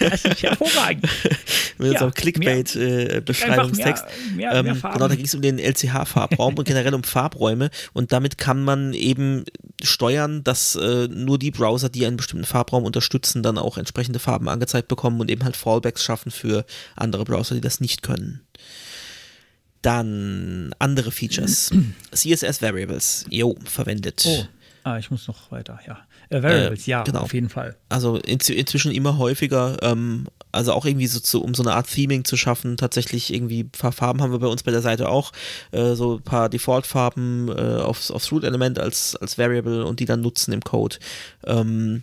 das 0.05 0.25
ist 0.27 0.43
hervorragend. 0.43 1.09
mit 1.79 1.95
ja, 1.95 1.99
so 1.99 2.05
einem 2.05 2.15
Clickbait-Beschreibungstext. 2.15 4.05
Äh, 4.37 4.43
ähm, 4.43 4.79
genau, 4.81 5.09
da 5.09 5.15
ging 5.15 5.25
es 5.25 5.35
um 5.35 5.41
den 5.41 5.59
LCH-Farbraum 5.59 6.59
und 6.59 6.65
generell 6.65 6.95
um 6.95 7.03
Farbräume. 7.03 7.71
Und 7.95 8.13
damit 8.13 8.37
kann 8.37 8.63
man 8.63 8.93
eben 8.93 9.45
steuern, 9.83 10.45
dass 10.45 10.75
äh, 10.77 11.09
nur 11.09 11.39
die 11.39 11.51
Browser, 11.51 11.89
die 11.89 12.05
einen 12.05 12.19
bestimmten 12.19 12.45
Farbraum 12.45 12.85
unterstützen, 12.85 13.43
dann 13.43 13.57
auch 13.57 13.79
entsprechende 13.79 14.19
Farben 14.19 14.51
angezeigt 14.51 14.89
bekommen 14.89 15.19
und 15.19 15.31
eben 15.31 15.45
halt 15.45 15.57
Fallbacks 15.57 16.05
schaffen 16.05 16.31
für 16.31 16.67
andere 16.95 17.25
Browser, 17.25 17.55
die 17.55 17.63
das 17.63 17.81
nicht 17.81 18.03
können. 18.03 18.43
Dann 19.82 20.74
andere 20.78 21.11
Features. 21.11 21.70
CSS 22.12 22.61
Variables. 22.61 23.24
Jo, 23.31 23.57
verwendet. 23.65 24.24
Oh. 24.27 24.44
Ah, 24.82 24.98
ich 24.98 25.11
muss 25.11 25.28
noch 25.28 25.51
weiter, 25.51 25.78
ja. 25.86 25.98
Äh, 26.31 26.43
Variables, 26.43 26.86
äh, 26.86 26.90
ja, 26.90 27.02
genau. 27.02 27.20
auf 27.20 27.35
jeden 27.35 27.48
Fall. 27.48 27.77
Also 27.89 28.16
in, 28.16 28.39
inzwischen 28.39 28.93
immer 28.93 29.19
häufiger, 29.19 29.77
ähm, 29.82 30.27
also 30.52 30.73
auch 30.73 30.86
irgendwie 30.86 31.07
so 31.07 31.20
zu, 31.20 31.43
um 31.43 31.55
so 31.55 31.62
eine 31.62 31.74
Art 31.74 31.89
Theming 31.89 32.24
zu 32.24 32.36
schaffen, 32.36 32.77
tatsächlich 32.77 33.32
irgendwie 33.32 33.65
ein 33.65 33.70
paar 33.70 33.93
Farben 33.93 34.23
haben 34.23 34.32
wir 34.32 34.39
bei 34.39 34.47
uns 34.47 34.62
bei 34.62 34.70
der 34.70 34.81
Seite 34.81 35.09
auch, 35.09 35.32
äh, 35.73 35.94
so 35.94 36.16
ein 36.16 36.23
paar 36.23 36.48
Default-Farben 36.48 37.48
äh, 37.48 37.81
aufs, 37.82 38.11
aufs 38.11 38.32
Root-Element 38.32 38.78
als, 38.78 39.16
als 39.16 39.36
Variable 39.36 39.85
und 39.85 40.01
die 40.01 40.07
dann 40.07 40.23
nutzen 40.23 40.52
im 40.52 40.62
Code. 40.62 40.97
Ähm, 41.44 42.02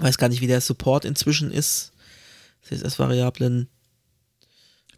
weiß 0.00 0.18
gar 0.18 0.28
nicht, 0.28 0.42
wie 0.42 0.46
der 0.46 0.60
Support 0.60 1.04
inzwischen 1.04 1.50
ist. 1.50 1.92
CSS-Variablen 2.62 3.68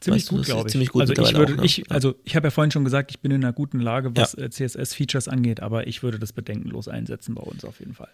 Ziemlich 0.03 0.27
gut, 0.27 0.45
glaube 0.45 0.69
ich. 0.69 0.73
Ziemlich 0.73 0.91
gut 0.91 1.03
also 1.03 1.12
ich 1.15 1.35
würde, 1.35 1.55
auch, 1.55 1.59
ne? 1.59 1.65
ich, 1.65 1.91
also 1.91 2.15
ich 2.24 2.37
habe 2.37 2.49
ja 2.49 2.51
vorhin 2.51 2.70
schon 2.70 2.85
gesagt, 2.85 3.11
ich 3.11 3.20
bin 3.20 3.31
in 3.31 3.45
einer 3.45 3.53
guten 3.53 3.81
Lage, 3.81 4.15
was 4.16 4.35
ja. 4.35 4.45
Äh, 4.45 4.51
CSS-Features 4.51 5.29
angeht, 5.29 5.61
aber 5.61 5.87
ich 5.87 6.03
würde 6.03 6.19
das 6.19 6.33
bedenkenlos 6.33 6.89
einsetzen 6.89 7.35
bei 7.35 7.43
uns 7.43 7.65
auf 7.65 7.81
jeden 7.81 7.95
Fall. 7.95 8.11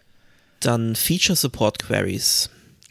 Dann 0.59 0.95
Feature 0.95 1.35
Support 1.35 1.79
Queries. 1.79 2.49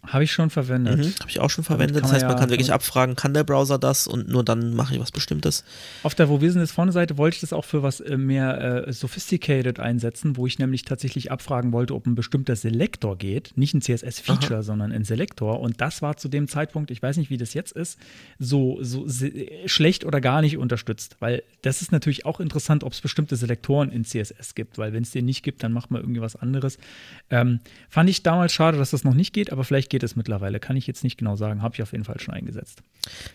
Habe 0.08 0.24
ich 0.24 0.32
schon 0.32 0.50
verwendet. 0.50 0.98
Mhm, 0.98 1.14
Habe 1.20 1.30
ich 1.30 1.40
auch 1.40 1.50
schon 1.50 1.64
verwendet. 1.64 2.02
Das 2.02 2.12
heißt, 2.12 2.24
man 2.24 2.32
ja, 2.32 2.38
kann 2.38 2.50
wirklich 2.50 2.72
abfragen, 2.72 3.14
kann 3.14 3.34
der 3.34 3.44
Browser 3.44 3.78
das 3.78 4.06
und 4.06 4.28
nur 4.28 4.42
dann 4.42 4.74
mache 4.74 4.94
ich 4.94 5.00
was 5.00 5.12
Bestimmtes. 5.12 5.64
Auf 6.02 6.14
der 6.14 6.28
Wo 6.28 6.38
Business 6.38 6.72
vorne 6.72 6.92
Seite 6.92 7.18
wollte 7.18 7.36
ich 7.36 7.40
das 7.42 7.52
auch 7.52 7.64
für 7.64 7.82
was 7.82 8.00
äh, 8.00 8.16
mehr 8.16 8.86
äh, 8.88 8.92
sophisticated 8.92 9.80
einsetzen, 9.80 10.36
wo 10.36 10.46
ich 10.46 10.58
nämlich 10.58 10.84
tatsächlich 10.84 11.30
abfragen 11.30 11.72
wollte, 11.72 11.94
ob 11.94 12.06
ein 12.06 12.14
bestimmter 12.14 12.56
Selektor 12.56 13.18
geht. 13.18 13.52
Nicht 13.56 13.74
ein 13.74 13.82
CSS-Feature, 13.82 14.62
sondern 14.62 14.92
ein 14.92 15.04
Selektor. 15.04 15.60
Und 15.60 15.80
das 15.80 16.00
war 16.00 16.16
zu 16.16 16.28
dem 16.28 16.48
Zeitpunkt, 16.48 16.90
ich 16.90 17.02
weiß 17.02 17.18
nicht, 17.18 17.30
wie 17.30 17.36
das 17.36 17.52
jetzt 17.52 17.72
ist, 17.72 17.98
so, 18.38 18.78
so 18.80 19.06
schlecht 19.66 20.04
oder 20.04 20.20
gar 20.20 20.40
nicht 20.40 20.56
unterstützt. 20.56 21.16
Weil 21.20 21.42
das 21.62 21.82
ist 21.82 21.92
natürlich 21.92 22.24
auch 22.24 22.40
interessant, 22.40 22.82
ob 22.82 22.92
es 22.92 23.00
bestimmte 23.00 23.36
Selektoren 23.36 23.90
in 23.90 24.04
CSS 24.04 24.54
gibt. 24.54 24.78
Weil 24.78 24.92
wenn 24.92 25.02
es 25.02 25.10
den 25.10 25.26
nicht 25.26 25.42
gibt, 25.42 25.62
dann 25.62 25.72
macht 25.72 25.90
man 25.90 26.00
irgendwie 26.00 26.22
was 26.22 26.36
anderes. 26.36 26.78
Ähm, 27.30 27.60
fand 27.90 28.08
ich 28.08 28.22
damals 28.22 28.52
schade, 28.52 28.78
dass 28.78 28.90
das 28.90 29.04
noch 29.04 29.14
nicht 29.14 29.32
geht, 29.32 29.52
aber 29.52 29.64
vielleicht 29.64 29.90
geht 29.90 29.97
es 30.02 30.16
mittlerweile. 30.16 30.60
Kann 30.60 30.76
ich 30.76 30.86
jetzt 30.86 31.04
nicht 31.04 31.16
genau 31.16 31.36
sagen. 31.36 31.62
Habe 31.62 31.74
ich 31.74 31.82
auf 31.82 31.92
jeden 31.92 32.04
Fall 32.04 32.20
schon 32.20 32.34
eingesetzt. 32.34 32.82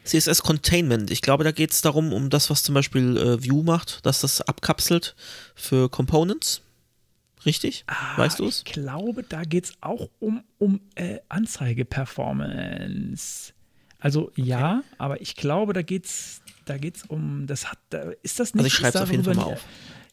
CSS 0.03 0.43
Containment. 0.43 1.09
Ich 1.11 1.21
glaube, 1.21 1.43
da 1.43 1.51
geht 1.51 1.71
es 1.71 1.81
darum, 1.81 2.13
um 2.13 2.29
das, 2.29 2.49
was 2.49 2.63
zum 2.63 2.75
Beispiel 2.75 3.17
äh, 3.17 3.43
Vue 3.43 3.63
macht, 3.63 4.05
dass 4.05 4.21
das 4.21 4.39
abkapselt 4.41 5.15
für 5.55 5.89
Components. 5.89 6.61
Richtig? 7.45 7.83
Ah, 7.87 8.17
weißt 8.17 8.39
du 8.39 8.45
es? 8.45 8.59
Ich 8.59 8.65
glaube, 8.73 9.23
da 9.23 9.43
geht 9.43 9.65
es 9.65 9.73
auch 9.81 10.09
um, 10.19 10.43
um 10.59 10.79
äh, 10.95 11.19
Anzeige-Performance. 11.29 13.53
Also 13.99 14.31
ja, 14.35 14.79
okay. 14.79 14.87
aber 14.97 15.21
ich 15.21 15.35
glaube, 15.35 15.73
da 15.73 15.81
geht 15.81 16.05
es 16.05 16.41
da 16.65 16.77
geht's 16.77 17.03
um, 17.03 17.45
das 17.47 17.69
hat, 17.69 17.79
da, 17.89 18.11
ist 18.21 18.39
das 18.39 18.53
nicht? 18.53 18.63
Also 18.63 18.67
ich 18.67 18.73
schreibe 18.73 18.97
es 18.97 19.03
auf 19.03 19.11
jeden 19.11 19.23
Fall 19.23 19.35
mal 19.35 19.43
auf. 19.43 19.65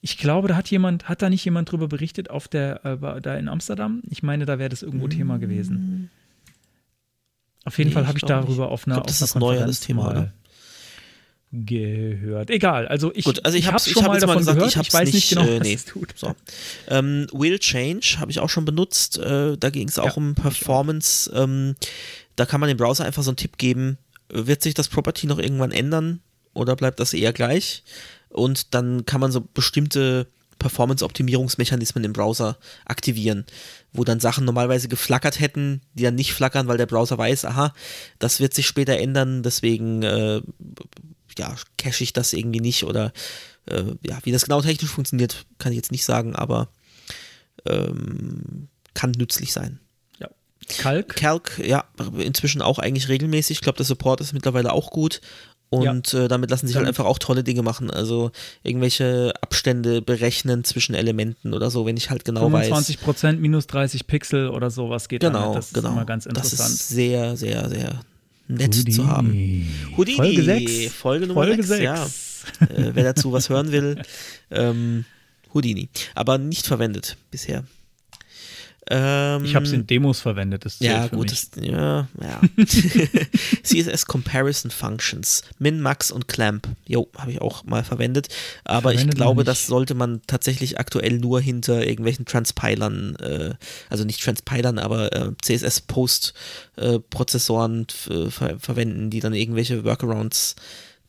Ich 0.02 0.16
glaube, 0.16 0.48
da 0.48 0.56
hat 0.56 0.70
jemand, 0.70 1.08
hat 1.08 1.22
da 1.22 1.28
nicht 1.28 1.44
jemand 1.44 1.70
drüber 1.70 1.86
berichtet 1.86 2.30
auf 2.30 2.48
der, 2.48 2.84
äh, 2.84 3.20
da 3.20 3.36
in 3.36 3.48
Amsterdam? 3.48 4.02
Ich 4.08 4.22
meine, 4.22 4.46
da 4.46 4.58
wäre 4.58 4.70
das 4.70 4.82
irgendwo 4.82 5.06
mm. 5.06 5.10
Thema 5.10 5.38
gewesen. 5.38 6.10
Auf 7.64 7.78
jeden 7.78 7.90
nee, 7.90 7.94
Fall 7.94 8.06
habe 8.06 8.18
ich, 8.18 8.24
darüber 8.24 8.64
nicht. 8.64 8.72
auf 8.72 8.86
einer, 8.86 8.96
ich 8.96 9.02
glaub, 9.02 9.06
das 9.06 9.22
ist 9.22 9.34
neuer 9.36 9.66
das 9.66 9.80
Thema, 9.80 10.10
oder? 10.10 10.32
gehört. 11.52 12.50
Egal, 12.50 12.86
also 12.86 13.12
ich, 13.14 13.24
Gut, 13.24 13.44
also 13.44 13.58
ich, 13.58 13.64
ich 13.64 13.70
habe 13.70 13.80
schon 13.80 14.04
hab 14.04 14.12
mal 14.12 14.20
davon 14.20 14.38
gesagt, 14.38 14.58
gehört, 14.58 14.76
ich, 14.76 14.82
ich 14.82 14.92
weiß 14.92 15.12
nicht, 15.12 15.28
genau, 15.30 15.42
äh, 15.42 15.58
nee. 15.60 15.74
was 15.74 15.80
es 15.80 15.84
tut. 15.84 16.12
So. 16.16 16.34
Ähm, 16.88 17.26
Will 17.32 17.58
Change 17.58 18.16
habe 18.18 18.30
ich 18.30 18.38
auch 18.38 18.48
schon 18.48 18.64
benutzt. 18.64 19.18
Äh, 19.18 19.56
da 19.58 19.70
ging 19.70 19.88
es 19.88 19.98
auch 19.98 20.06
ja, 20.06 20.12
um 20.12 20.34
Performance. 20.34 21.30
Ähm, 21.34 21.74
da 22.36 22.46
kann 22.46 22.60
man 22.60 22.68
dem 22.68 22.76
Browser 22.76 23.04
einfach 23.04 23.22
so 23.22 23.30
einen 23.30 23.36
Tipp 23.36 23.58
geben, 23.58 23.98
wird 24.28 24.62
sich 24.62 24.74
das 24.74 24.88
Property 24.88 25.26
noch 25.26 25.38
irgendwann 25.38 25.72
ändern 25.72 26.20
oder 26.54 26.76
bleibt 26.76 27.00
das 27.00 27.12
eher 27.12 27.32
gleich? 27.32 27.82
Und 28.28 28.74
dann 28.74 29.04
kann 29.04 29.20
man 29.20 29.32
so 29.32 29.40
bestimmte 29.40 30.28
Performance-Optimierungsmechanismen 30.60 32.04
im 32.04 32.12
Browser 32.12 32.58
aktivieren, 32.84 33.44
wo 33.92 34.04
dann 34.04 34.20
Sachen 34.20 34.44
normalerweise 34.44 34.88
geflackert 34.88 35.40
hätten, 35.40 35.82
die 35.94 36.04
dann 36.04 36.14
nicht 36.14 36.32
flackern, 36.32 36.68
weil 36.68 36.78
der 36.78 36.86
Browser 36.86 37.18
weiß, 37.18 37.44
aha, 37.44 37.74
das 38.18 38.40
wird 38.40 38.54
sich 38.54 38.66
später 38.66 38.96
ändern, 38.96 39.42
deswegen 39.42 40.02
äh, 40.02 40.40
ja, 41.38 41.54
cache 41.78 42.04
ich 42.04 42.12
das 42.12 42.32
irgendwie 42.32 42.60
nicht 42.60 42.84
oder 42.84 43.12
äh, 43.66 43.84
ja, 44.06 44.18
wie 44.22 44.32
das 44.32 44.44
genau 44.44 44.60
technisch 44.62 44.90
funktioniert, 44.90 45.46
kann 45.58 45.72
ich 45.72 45.76
jetzt 45.76 45.92
nicht 45.92 46.04
sagen, 46.04 46.34
aber 46.34 46.68
ähm, 47.66 48.68
kann 48.94 49.12
nützlich 49.12 49.52
sein. 49.52 49.80
Ja. 50.18 50.28
Calc? 50.78 51.16
Calc, 51.16 51.60
ja, 51.64 51.84
inzwischen 52.18 52.62
auch 52.62 52.78
eigentlich 52.78 53.08
regelmäßig. 53.08 53.58
Ich 53.58 53.60
glaube, 53.62 53.76
der 53.76 53.86
Support 53.86 54.20
ist 54.20 54.32
mittlerweile 54.32 54.72
auch 54.72 54.90
gut. 54.90 55.20
Und 55.72 56.12
ja. 56.12 56.24
äh, 56.24 56.28
damit 56.28 56.50
lassen 56.50 56.66
sich 56.66 56.76
halt 56.76 56.88
einfach 56.88 57.04
auch 57.04 57.20
tolle 57.20 57.44
Dinge 57.44 57.62
machen. 57.62 57.90
Also 57.92 58.32
irgendwelche 58.64 59.32
Abstände 59.40 60.02
berechnen 60.02 60.64
zwischen 60.64 60.96
Elementen 60.96 61.54
oder 61.54 61.70
so, 61.70 61.86
wenn 61.86 61.96
ich 61.96 62.10
halt 62.10 62.24
genau 62.24 62.40
25 62.40 62.60
weiß. 62.60 62.68
25 62.68 63.00
Prozent 63.00 63.40
minus 63.40 63.68
30 63.68 64.06
Pixel 64.08 64.48
oder 64.48 64.70
sowas 64.70 65.08
geht 65.08 65.20
genau, 65.20 65.44
dann. 65.44 65.54
Das 65.54 65.72
genau. 65.72 65.88
ist 65.88 65.94
immer 65.94 66.04
ganz 66.04 66.26
interessant. 66.26 66.60
Das 66.60 66.70
ist 66.72 66.88
sehr, 66.88 67.36
sehr, 67.36 67.68
sehr 67.68 68.00
nett 68.48 68.74
Houdini. 68.74 68.96
zu 68.96 69.06
haben. 69.06 69.68
Houdini, 69.96 70.16
Folge 70.16 70.42
6. 70.42 70.92
Folge 70.92 71.26
Nummer 71.28 71.44
Folge 71.44 71.62
6, 71.62 71.68
6. 71.68 71.82
ja. 71.82 72.04
äh, 72.66 72.90
wer 72.94 73.04
dazu 73.04 73.30
was 73.30 73.48
hören 73.48 73.70
will, 73.70 74.02
ähm, 74.50 75.04
Houdini. 75.54 75.88
Aber 76.16 76.38
nicht 76.38 76.66
verwendet 76.66 77.16
bisher. 77.30 77.62
Ähm, 78.92 79.44
ich 79.44 79.54
habe 79.54 79.64
es 79.64 79.70
in 79.72 79.86
Demos 79.86 80.20
verwendet. 80.20 80.64
Das 80.64 80.80
ja, 80.80 81.06
gut. 81.06 81.30
Das, 81.30 81.52
ja, 81.60 82.08
ja. 82.20 82.40
CSS 83.62 84.06
Comparison 84.06 84.72
Functions. 84.72 85.44
Min, 85.60 85.80
Max 85.80 86.10
und 86.10 86.26
Clamp. 86.26 86.66
Jo, 86.86 87.08
habe 87.16 87.30
ich 87.30 87.40
auch 87.40 87.62
mal 87.64 87.84
verwendet. 87.84 88.26
Aber 88.64 88.90
verwendet 88.90 89.14
ich 89.14 89.16
glaube, 89.16 89.44
das 89.44 89.68
sollte 89.68 89.94
man 89.94 90.22
tatsächlich 90.26 90.80
aktuell 90.80 91.18
nur 91.18 91.40
hinter 91.40 91.86
irgendwelchen 91.86 92.24
Transpilern, 92.24 93.14
äh, 93.16 93.54
also 93.88 94.02
nicht 94.04 94.24
Transpilern, 94.24 94.78
aber 94.78 95.14
äh, 95.14 95.30
CSS-Post-Prozessoren 95.40 97.86
äh, 98.08 98.30
ver 98.30 98.58
verwenden, 98.58 99.10
die 99.10 99.20
dann 99.20 99.34
irgendwelche 99.34 99.84
Workarounds 99.84 100.56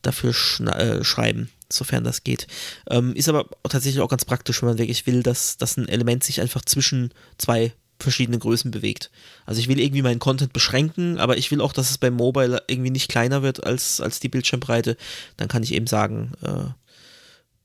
dafür 0.02 0.30
äh, 0.30 1.02
schreiben 1.02 1.50
sofern 1.76 2.04
das 2.04 2.24
geht. 2.24 2.46
Ähm, 2.90 3.14
ist 3.14 3.28
aber 3.28 3.48
tatsächlich 3.68 4.00
auch 4.00 4.08
ganz 4.08 4.24
praktisch, 4.24 4.62
wenn 4.62 4.70
man 4.70 4.78
wirklich 4.78 5.06
will, 5.06 5.22
dass, 5.22 5.56
dass 5.56 5.76
ein 5.76 5.88
Element 5.88 6.24
sich 6.24 6.40
einfach 6.40 6.62
zwischen 6.64 7.12
zwei 7.38 7.72
verschiedenen 7.98 8.40
Größen 8.40 8.70
bewegt. 8.70 9.10
Also 9.46 9.60
ich 9.60 9.68
will 9.68 9.80
irgendwie 9.80 10.02
meinen 10.02 10.18
Content 10.18 10.52
beschränken, 10.52 11.18
aber 11.18 11.38
ich 11.38 11.50
will 11.50 11.60
auch, 11.60 11.72
dass 11.72 11.90
es 11.90 11.98
beim 11.98 12.14
Mobile 12.14 12.62
irgendwie 12.66 12.90
nicht 12.90 13.08
kleiner 13.08 13.42
wird 13.42 13.64
als, 13.64 14.00
als 14.00 14.20
die 14.20 14.28
Bildschirmbreite. 14.28 14.96
Dann 15.36 15.48
kann 15.48 15.62
ich 15.62 15.72
eben 15.72 15.86
sagen, 15.86 16.32
äh, 16.42 16.64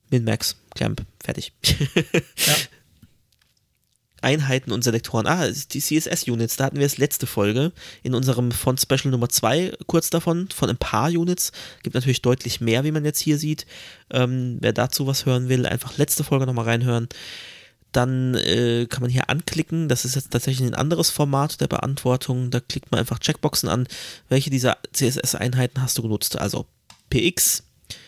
Min-Max, 0.10 0.56
Clamp, 0.76 1.06
fertig. 1.22 1.54
ja. 1.64 2.54
Einheiten 4.22 4.72
und 4.72 4.84
Selektoren. 4.84 5.28
Ah, 5.28 5.48
die 5.48 5.82
CSS-Units, 5.82 6.56
da 6.56 6.66
hatten 6.66 6.80
wir 6.80 6.86
es 6.86 6.98
letzte 6.98 7.28
Folge 7.28 7.72
in 8.04 8.16
unserem 8.16 8.52
Font-Special 8.52 9.12
Nummer 9.12 9.30
2 9.30 9.74
kurz 9.86 10.10
davon, 10.10 10.50
von 10.54 10.70
ein 10.70 10.78
paar 10.78 11.10
Units. 11.10 11.52
Gibt 11.84 11.96
natürlich 11.96 12.22
deutlich 12.22 12.62
mehr, 12.62 12.84
wie 12.84 12.92
man 12.92 13.06
jetzt 13.06 13.20
hier 13.20 13.38
sieht. 13.38 13.66
Ähm, 14.12 14.58
wer 14.62 14.74
dazu 14.74 15.08
was 15.08 15.26
hören 15.26 15.50
will, 15.50 15.66
einfach 15.66 15.98
letzte 15.98 16.24
Folge 16.24 16.46
nochmal 16.46 16.66
reinhören. 16.66 17.08
Dann 17.92 18.36
äh, 18.36 18.86
kann 18.88 19.02
man 19.02 19.10
hier 19.10 19.30
anklicken, 19.30 19.88
das 19.88 20.06
ist 20.06 20.16
jetzt 20.16 20.32
tatsächlich 20.32 20.68
ein 20.68 20.76
anderes 20.76 21.10
Format 21.10 21.62
der 21.62 21.68
Beantwortung. 21.68 22.52
Da 22.52 22.60
klickt 22.60 22.92
man 22.92 23.00
einfach 23.00 23.20
Checkboxen 23.20 23.70
an, 23.70 23.88
welche 24.30 24.50
dieser 24.50 24.78
CSS-Einheiten 24.94 25.82
hast 25.82 25.98
du 25.98 26.02
genutzt. 26.02 26.38
Also 26.38 26.66
PX, 27.10 27.64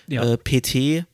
ja. 0.07 0.23
äh, 0.23 0.37
PT, 0.37 1.05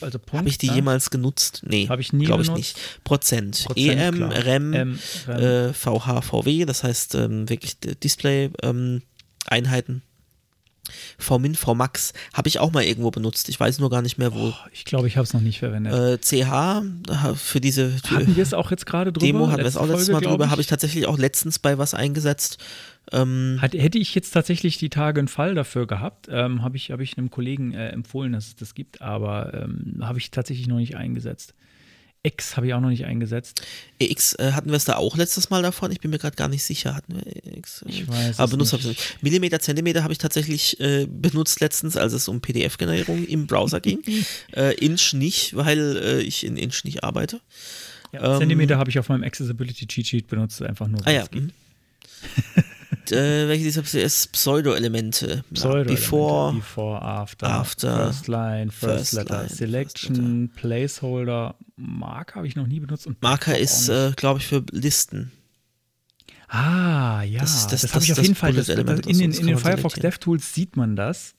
also 0.00 0.18
Habe 0.32 0.48
ich 0.48 0.58
die 0.58 0.68
ja. 0.68 0.76
jemals 0.76 1.10
genutzt? 1.10 1.62
Nee, 1.64 1.88
habe 1.88 2.00
ich 2.00 2.12
nie 2.12 2.24
Glaube 2.24 2.42
ich 2.42 2.50
nicht. 2.50 2.78
Prozent. 3.04 3.64
Prozent 3.64 4.00
EM, 4.00 4.14
klar. 4.14 4.32
REM, 4.32 4.72
M, 4.72 4.98
REM. 5.26 5.38
Äh, 5.38 5.72
VH, 5.72 6.22
VW, 6.22 6.64
das 6.64 6.84
heißt 6.84 7.14
ähm, 7.16 7.48
wirklich 7.48 7.78
Display-Einheiten. 7.78 9.92
Ähm, 9.92 10.02
VMin, 11.18 11.54
VMax 11.54 12.12
habe 12.34 12.48
ich 12.48 12.58
auch 12.58 12.72
mal 12.72 12.84
irgendwo 12.84 13.10
benutzt. 13.10 13.48
Ich 13.48 13.58
weiß 13.58 13.78
nur 13.78 13.90
gar 13.90 14.02
nicht 14.02 14.18
mehr 14.18 14.34
wo. 14.34 14.48
Oh, 14.48 14.54
ich 14.72 14.84
glaube, 14.84 15.08
ich 15.08 15.16
habe 15.16 15.24
es 15.24 15.32
noch 15.32 15.40
nicht 15.40 15.60
verwendet. 15.60 15.92
Äh, 15.92 16.18
CH 16.18 16.82
für 17.36 17.60
diese 17.60 17.90
für 17.90 18.16
hatten 18.16 18.36
wir 18.36 18.42
es 18.42 18.52
auch 18.52 18.70
jetzt 18.70 18.84
gerade 18.84 19.12
drüber. 19.12 19.26
Demo 19.26 19.48
hatten 19.48 19.62
wir 19.62 19.66
es 19.66 19.76
auch 19.76 19.86
letztes 19.86 20.10
Mal 20.10 20.20
drüber. 20.20 20.50
Habe 20.50 20.60
ich 20.60 20.66
tatsächlich 20.66 21.06
auch 21.06 21.18
letztens 21.18 21.58
bei 21.58 21.78
was 21.78 21.94
eingesetzt. 21.94 22.58
Ähm, 23.12 23.58
Hat, 23.60 23.74
hätte 23.74 23.98
ich 23.98 24.14
jetzt 24.14 24.30
tatsächlich 24.30 24.78
die 24.78 24.88
Tage 24.88 25.20
einen 25.20 25.28
Fall 25.28 25.54
dafür 25.54 25.86
gehabt, 25.86 26.28
ähm, 26.30 26.62
habe 26.62 26.76
ich, 26.76 26.90
hab 26.90 27.00
ich 27.00 27.18
einem 27.18 27.30
Kollegen 27.30 27.74
äh, 27.74 27.88
empfohlen, 27.88 28.32
dass 28.32 28.48
es 28.48 28.56
das 28.56 28.74
gibt, 28.74 29.02
aber 29.02 29.52
ähm, 29.54 29.98
habe 30.00 30.18
ich 30.18 30.30
tatsächlich 30.30 30.66
noch 30.66 30.78
nicht 30.78 30.96
eingesetzt. 30.96 31.54
X 32.26 32.56
habe 32.56 32.66
ich 32.66 32.74
auch 32.74 32.80
noch 32.80 32.88
nicht 32.88 33.04
eingesetzt. 33.04 33.62
X 33.98 34.34
äh, 34.38 34.52
hatten 34.52 34.70
wir 34.70 34.76
es 34.76 34.86
da 34.86 34.96
auch 34.96 35.16
letztes 35.16 35.50
Mal 35.50 35.62
davon? 35.62 35.92
Ich 35.92 36.00
bin 36.00 36.10
mir 36.10 36.18
gerade 36.18 36.36
gar 36.36 36.48
nicht 36.48 36.64
sicher. 36.64 36.94
Hatten 36.94 37.16
wir 37.16 37.56
X? 37.56 37.82
Äh, 37.82 37.90
ich 37.90 38.08
weiß. 38.08 38.40
Aber 38.40 38.52
benutzt 38.52 38.72
nicht. 38.72 38.86
nicht. 38.86 39.22
Millimeter, 39.22 39.60
Zentimeter 39.60 40.02
habe 40.02 40.12
ich 40.14 40.18
tatsächlich 40.18 40.80
äh, 40.80 41.06
benutzt 41.06 41.60
letztens, 41.60 41.98
als 41.98 42.14
es 42.14 42.26
um 42.26 42.40
PDF-Generierung 42.40 43.26
im 43.26 43.46
Browser 43.46 43.80
ging. 43.80 44.02
Äh, 44.54 44.74
Inch 44.74 45.14
nicht, 45.14 45.56
weil 45.56 45.96
äh, 45.96 46.20
ich 46.20 46.44
in 46.46 46.56
Inch 46.56 46.84
nicht 46.84 47.02
arbeite. 47.02 47.40
Ja, 48.12 48.34
ähm, 48.34 48.40
Zentimeter 48.40 48.78
habe 48.78 48.90
ich 48.90 48.98
auf 48.98 49.08
meinem 49.08 49.24
Accessibility 49.24 49.86
Cheat 49.86 50.06
Sheet 50.06 50.28
benutzt, 50.28 50.62
einfach 50.62 50.86
nur. 50.86 51.00
Ah 51.06 51.10
ja. 51.10 51.24
äh, 53.12 53.48
welche 53.48 53.64
dieser 53.64 53.82
Pseudo-Elemente? 53.82 55.44
Pseudo 55.52 55.90
before, 55.90 56.54
before, 56.54 57.02
after, 57.02 57.46
after, 57.48 58.06
first 58.06 58.28
line, 58.28 58.70
first, 58.70 59.10
first 59.10 59.12
letter, 59.14 59.38
line, 59.38 59.48
selection, 59.48 60.42
letter. 60.42 60.54
placeholder, 60.60 61.56
Marker 61.76 62.36
habe 62.36 62.46
ich 62.46 62.56
noch 62.56 62.66
nie 62.66 62.80
benutzt. 62.80 63.06
Und 63.06 63.22
Marker 63.22 63.58
ist, 63.58 63.88
äh, 63.88 64.12
glaube 64.16 64.40
ich, 64.40 64.46
für 64.46 64.64
Listen. 64.70 65.32
Ah, 66.48 67.22
ja, 67.22 67.40
das, 67.40 67.66
das, 67.66 67.82
das 67.82 67.94
habe 67.94 68.04
ich 68.04 68.12
auf 68.12 68.22
jeden 68.22 68.34
Fall. 68.34 68.52
Das, 68.52 68.68
in 68.68 69.18
den, 69.18 69.32
in 69.32 69.46
den 69.46 69.58
Firefox 69.58 69.94
DevTools 69.94 70.54
sieht 70.54 70.76
man 70.76 70.94
das. 70.94 71.34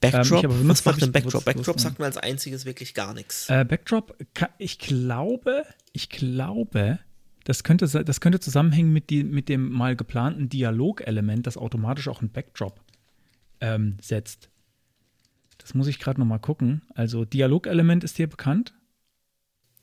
Backdrop? 0.00 0.44
Ähm, 0.44 0.50
benutzt, 0.50 0.68
Was 0.68 0.84
macht 0.84 1.02
denn 1.02 1.12
Backdrop? 1.12 1.44
Backdrop 1.44 1.80
sagt 1.80 1.98
mir 1.98 2.04
als 2.04 2.16
einziges 2.16 2.64
wirklich 2.64 2.94
gar 2.94 3.14
nichts. 3.14 3.48
Äh, 3.48 3.64
Backdrop, 3.64 4.16
ich 4.58 4.78
glaube, 4.78 5.64
ich 5.92 6.08
glaube, 6.08 6.98
das 7.44 7.62
könnte, 7.62 7.86
das 7.86 8.20
könnte 8.20 8.40
zusammenhängen 8.40 8.92
mit, 8.92 9.10
die, 9.10 9.22
mit 9.22 9.48
dem 9.48 9.70
mal 9.70 9.96
geplanten 9.96 10.48
Dialogelement, 10.48 11.46
das 11.46 11.56
automatisch 11.56 12.08
auch 12.08 12.20
einen 12.20 12.30
Backdrop 12.30 12.80
ähm, 13.60 13.96
setzt. 14.00 14.50
Das 15.58 15.74
muss 15.74 15.86
ich 15.86 15.98
gerade 15.98 16.20
noch 16.20 16.26
mal 16.26 16.38
gucken. 16.38 16.82
Also 16.94 17.24
Dialogelement 17.24 18.02
ist 18.04 18.18
dir 18.18 18.28
bekannt? 18.28 18.73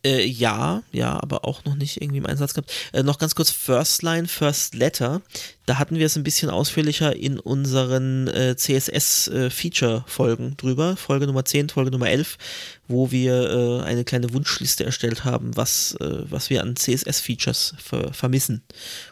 Äh, 0.03 0.26
ja, 0.26 0.82
ja, 0.91 1.22
aber 1.22 1.45
auch 1.45 1.64
noch 1.64 1.76
nicht 1.76 2.02
irgendwie 2.02 2.18
im 2.18 2.26
Einsatz 2.26 2.56
gehabt. 2.56 2.72
Äh, 2.91 3.03
noch 3.03 3.19
ganz 3.19 3.36
kurz 3.36 3.52
First 3.52 4.02
Line, 4.02 4.28
First 4.28 4.73
Letter. 4.73 5.22
Da 5.68 5.78
hatten 5.78 5.95
wir 5.95 6.07
es 6.07 6.15
ein 6.15 6.23
bisschen 6.23 6.49
ausführlicher 6.49 7.15
in 7.15 7.40
unseren 7.40 8.28
äh, 8.28 8.56
CSS-Feature-Folgen 8.56 10.57
drüber. 10.57 10.98
Folge 10.98 11.28
Nummer 11.28 11.45
10, 11.45 11.69
Folge 11.69 11.91
Nummer 11.91 12.10
11, 12.10 12.40
wo 12.88 13.11
wir 13.11 13.52
äh, 13.52 13.84
eine 13.84 14.03
kleine 14.03 14.34
Wunschliste 14.34 14.84
erstellt 14.84 15.23
haben, 15.23 15.56
was, 15.56 15.94
äh, 16.02 16.23
was 16.30 16.49
wir 16.49 16.64
an 16.64 16.76
CSS-Features 16.76 17.76
ver 17.78 18.11
vermissen. 18.14 18.64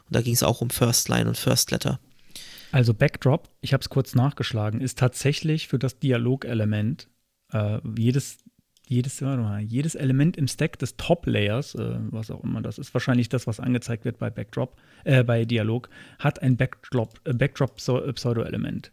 Und 0.07 0.16
da 0.16 0.22
ging 0.22 0.34
es 0.34 0.41
auch 0.41 0.61
um 0.61 0.72
First 0.72 1.07
Line 1.07 1.30
und 1.30 1.38
First 1.38 1.70
Letter. 1.70 1.99
Also 2.72 2.95
Backdrop, 2.95 3.48
ich 3.61 3.74
habe 3.74 3.82
es 3.82 3.90
kurz 3.90 4.16
nachgeschlagen, 4.16 4.82
ist 4.82 4.98
tatsächlich 4.98 5.68
für 5.68 5.80
das 5.80 5.99
Dialogelement 5.99 7.07
äh, 7.52 7.80
jedes 7.98 8.38
jedes, 8.90 9.22
mal, 9.22 9.61
jedes 9.61 9.94
Element 9.94 10.36
im 10.36 10.48
Stack 10.48 10.80
des 10.80 10.98
Top-Layers, 10.98 11.76
äh, 11.76 11.98
was 12.10 12.32
auch 12.32 12.44
immer 12.44 12.61
das 12.61 12.80
ist, 12.80 12.91
wahrscheinlich 12.95 13.30
das, 13.30 13.45
was 13.45 13.60
angezeigt 13.60 14.03
wird 14.03 14.18
bei 14.18 14.32
Backdrop, 14.32 14.76
äh, 15.03 15.24
bei 15.24 15.45
Dialog, 15.45 15.90
hat 16.18 16.41
ein 16.41 16.57
Backdrop, 16.57 17.22
äh, 17.24 17.34
Backdrop-Pseudo-Element. 17.34 18.91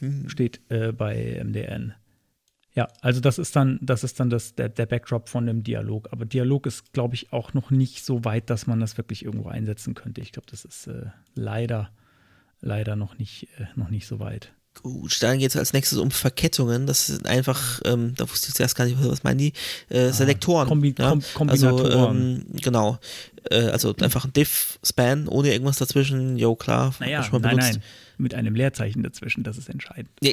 Mhm. 0.00 0.28
Steht 0.28 0.60
äh, 0.68 0.90
bei 0.90 1.40
MDN. 1.44 1.94
Ja, 2.74 2.88
also 3.02 3.20
das 3.20 3.38
ist 3.38 3.54
dann, 3.54 3.78
das 3.80 4.02
ist 4.02 4.18
dann 4.18 4.30
das, 4.30 4.56
der, 4.56 4.68
der 4.68 4.86
Backdrop 4.86 5.28
von 5.28 5.46
dem 5.46 5.62
Dialog. 5.62 6.08
Aber 6.10 6.24
Dialog 6.24 6.66
ist, 6.66 6.92
glaube 6.92 7.14
ich, 7.14 7.32
auch 7.32 7.54
noch 7.54 7.70
nicht 7.70 8.04
so 8.04 8.24
weit, 8.24 8.50
dass 8.50 8.66
man 8.66 8.80
das 8.80 8.98
wirklich 8.98 9.24
irgendwo 9.24 9.48
einsetzen 9.48 9.94
könnte. 9.94 10.22
Ich 10.22 10.32
glaube, 10.32 10.48
das 10.50 10.64
ist 10.64 10.88
äh, 10.88 11.06
leider, 11.36 11.90
leider 12.60 12.96
noch 12.96 13.16
nicht, 13.16 13.46
äh, 13.58 13.66
noch 13.76 13.90
nicht 13.90 14.08
so 14.08 14.18
weit. 14.18 14.52
Gut, 14.82 15.22
dann 15.22 15.38
geht 15.38 15.50
es 15.50 15.56
als 15.56 15.72
nächstes 15.72 15.98
um 15.98 16.10
Verkettungen. 16.10 16.86
Das 16.86 17.08
sind 17.08 17.26
einfach, 17.26 17.80
ähm, 17.84 18.14
da 18.16 18.30
wusste 18.30 18.48
ich 18.48 18.54
zuerst 18.54 18.76
gar 18.76 18.86
nicht, 18.86 18.96
was 19.00 19.24
meinen 19.24 19.38
die? 19.38 19.52
Äh, 19.90 20.06
ah, 20.06 20.12
Selektoren. 20.12 20.68
Kombi 20.68 20.94
ja? 20.96 21.10
Kom 21.10 21.22
Kombinatoren. 21.34 21.92
Also, 21.92 22.10
ähm, 22.10 22.46
genau. 22.62 22.98
Äh, 23.50 23.66
also 23.66 23.94
einfach 24.00 24.24
ein 24.24 24.32
Diff-Span 24.32 25.28
ohne 25.28 25.52
irgendwas 25.52 25.76
dazwischen. 25.76 26.38
Jo, 26.38 26.54
klar. 26.54 26.94
Naja, 26.98 27.22
schon 27.22 27.42
mal 27.42 27.48
nein, 27.48 27.56
nein. 27.56 27.82
Mit 28.16 28.34
einem 28.34 28.54
Leerzeichen 28.54 29.02
dazwischen, 29.02 29.42
das 29.42 29.58
ist 29.58 29.68
entscheidend. 29.68 30.10
Ja, 30.22 30.32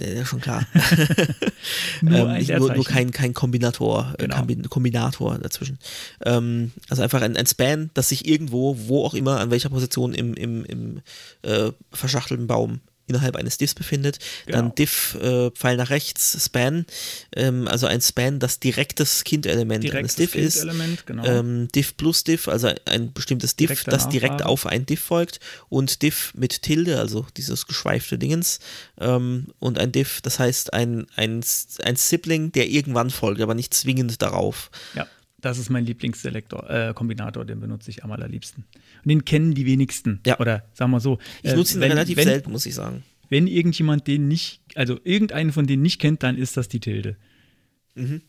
ja 0.00 0.24
schon 0.24 0.40
klar. 0.40 0.66
nur, 2.00 2.18
ähm, 2.18 2.32
nicht, 2.34 2.50
nur, 2.56 2.74
nur, 2.74 2.84
kein, 2.84 3.10
kein 3.12 3.34
Kombinator, 3.34 4.14
äh, 4.18 4.26
genau. 4.26 4.68
Kombinator 4.68 5.38
dazwischen. 5.38 5.78
Ähm, 6.24 6.72
also 6.88 7.02
einfach 7.02 7.22
ein, 7.22 7.36
ein 7.36 7.46
Span, 7.46 7.90
das 7.94 8.10
sich 8.10 8.28
irgendwo, 8.28 8.76
wo 8.86 9.04
auch 9.04 9.14
immer, 9.14 9.40
an 9.40 9.50
welcher 9.50 9.70
Position 9.70 10.12
im, 10.12 10.34
im, 10.34 10.64
im 10.64 11.00
äh, 11.42 11.70
verschachtelten 11.92 12.46
Baum 12.46 12.80
innerhalb 13.10 13.36
eines 13.36 13.58
Diffs 13.58 13.74
befindet. 13.74 14.18
Genau. 14.46 14.58
Dann 14.58 14.74
Diff, 14.74 15.16
äh, 15.20 15.50
Pfeil 15.50 15.76
nach 15.76 15.90
rechts, 15.90 16.44
Span, 16.44 16.86
ähm, 17.36 17.68
also 17.68 17.86
ein 17.86 18.00
Span, 18.00 18.38
das 18.38 18.60
direktes 18.60 19.24
Kind-Element 19.24 19.92
eines 19.94 20.16
Diff 20.16 20.34
ist. 20.34 20.66
Genau. 21.06 21.24
Ähm, 21.24 21.68
Diff 21.74 21.96
plus 21.96 22.24
Diff, 22.24 22.48
also 22.48 22.70
ein 22.86 23.12
bestimmtes 23.12 23.56
Diff, 23.56 23.68
Direkte 23.68 23.90
das 23.90 24.08
direkt 24.08 24.34
Nachfrage. 24.34 24.50
auf 24.50 24.66
ein 24.66 24.86
Diff 24.86 25.00
folgt. 25.00 25.40
Und 25.68 26.02
Diff 26.02 26.32
mit 26.34 26.62
Tilde, 26.62 26.98
also 26.98 27.26
dieses 27.36 27.66
geschweifte 27.66 28.18
Dingens. 28.18 28.60
Ähm, 28.98 29.48
und 29.58 29.78
ein 29.78 29.92
Diff, 29.92 30.20
das 30.20 30.38
heißt 30.38 30.72
ein, 30.72 31.06
ein, 31.16 31.44
ein 31.84 31.96
Sibling, 31.96 32.52
der 32.52 32.68
irgendwann 32.68 33.10
folgt, 33.10 33.40
aber 33.40 33.54
nicht 33.54 33.74
zwingend 33.74 34.22
darauf. 34.22 34.70
Ja. 34.94 35.06
Das 35.40 35.58
ist 35.58 35.70
mein 35.70 35.86
Lieblingsselektor, 35.86 36.68
äh, 36.68 36.92
Kombinator, 36.94 37.44
den 37.44 37.60
benutze 37.60 37.90
ich 37.90 38.04
am 38.04 38.12
allerliebsten. 38.12 38.64
Und 39.02 39.08
den 39.08 39.24
kennen 39.24 39.54
die 39.54 39.66
wenigsten. 39.66 40.20
Ja. 40.26 40.38
Oder 40.38 40.64
sagen 40.72 40.90
wir 40.90 41.00
so. 41.00 41.18
Ich 41.42 41.54
nutze 41.54 41.78
ihn 41.78 41.80
wenn, 41.80 41.92
relativ 41.92 42.16
wenn, 42.16 42.24
selten, 42.24 42.52
muss 42.52 42.66
ich 42.66 42.74
sagen. 42.74 43.02
Wenn 43.28 43.46
irgendjemand 43.46 44.06
den 44.06 44.28
nicht, 44.28 44.60
also 44.74 44.98
irgendeinen 45.04 45.52
von 45.52 45.66
denen 45.66 45.82
nicht 45.82 46.00
kennt, 46.00 46.22
dann 46.22 46.36
ist 46.36 46.56
das 46.56 46.68
die 46.68 46.80
Tilde. 46.80 47.16
Mhm. 47.94 48.22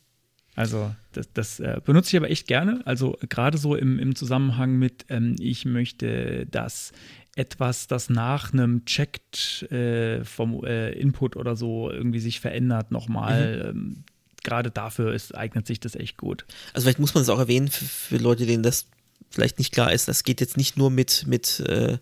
Also 0.56 0.94
das, 1.14 1.32
das 1.34 1.60
äh, 1.60 1.80
benutze 1.84 2.10
ich 2.10 2.18
aber 2.18 2.30
echt 2.30 2.48
gerne. 2.48 2.82
Also 2.86 3.18
gerade 3.30 3.58
so 3.58 3.76
im, 3.76 4.00
im 4.00 4.16
Zusammenhang 4.16 4.78
mit, 4.78 5.06
ähm, 5.10 5.36
ich 5.40 5.66
möchte 5.66 6.46
das 6.48 6.92
etwas, 7.36 7.88
das 7.88 8.10
nach 8.10 8.54
einem 8.54 8.84
Checked 8.86 9.72
äh, 9.72 10.24
vom 10.26 10.64
äh, 10.66 10.92
Input 10.92 11.38
oder 11.38 11.56
so 11.56 11.90
irgendwie 11.90 12.20
sich 12.20 12.40
verändert, 12.40 12.92
nochmal. 12.92 13.74
Mhm. 13.74 13.80
Ähm, 13.80 14.04
gerade 14.44 14.72
dafür 14.72 15.14
ist, 15.14 15.36
eignet 15.36 15.68
sich 15.68 15.80
das 15.80 15.96
echt 15.96 16.18
gut. 16.18 16.46
Also 16.74 16.86
vielleicht 16.86 17.00
muss 17.00 17.14
man 17.14 17.24
es 17.24 17.30
auch 17.30 17.40
erwähnen 17.40 17.68
für, 17.68 17.86
für, 17.86 18.18
Leute, 18.18 18.46
denen 18.46 18.64
das 18.64 18.86
vielleicht 19.30 19.60
nicht 19.60 19.74
klar 19.74 19.92
ist. 19.92 20.08
Das 20.08 20.24
geht 20.24 20.42
jetzt 20.42 20.58
nicht 20.58 20.78
nur 20.78 20.90
mit, 20.90 21.26
mit 21.28 21.60
äh, 21.62 21.98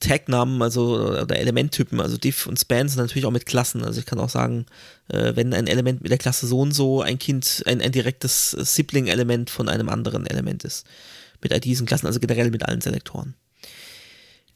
Tagnamen, 0.00 0.60
also 0.62 0.98
oder 1.22 1.38
Elementtypen, 1.38 2.00
also 2.00 2.16
Diff 2.18 2.46
und 2.46 2.58
Span, 2.58 2.88
sondern 2.88 3.06
natürlich 3.06 3.26
auch 3.26 3.30
mit 3.30 3.46
Klassen. 3.46 3.82
Also 3.84 4.00
ich 4.00 4.06
kann 4.06 4.18
auch 4.18 4.28
sagen, 4.28 4.66
äh, 5.08 5.34
wenn 5.36 5.54
ein 5.54 5.66
Element 5.66 6.02
mit 6.02 6.10
der 6.10 6.18
Klasse 6.18 6.46
so 6.46 6.60
und 6.60 6.72
so 6.72 7.02
ein 7.02 7.18
Kind, 7.18 7.62
ein, 7.66 7.80
ein 7.80 7.92
direktes 7.92 8.50
Sibling-Element 8.50 9.50
von 9.50 9.68
einem 9.68 9.88
anderen 9.88 10.26
Element 10.26 10.64
ist. 10.64 10.86
Mit 11.42 11.64
diesen 11.64 11.86
Klassen, 11.86 12.06
also 12.06 12.18
generell 12.18 12.50
mit 12.50 12.64
allen 12.64 12.80
Selektoren. 12.80 13.34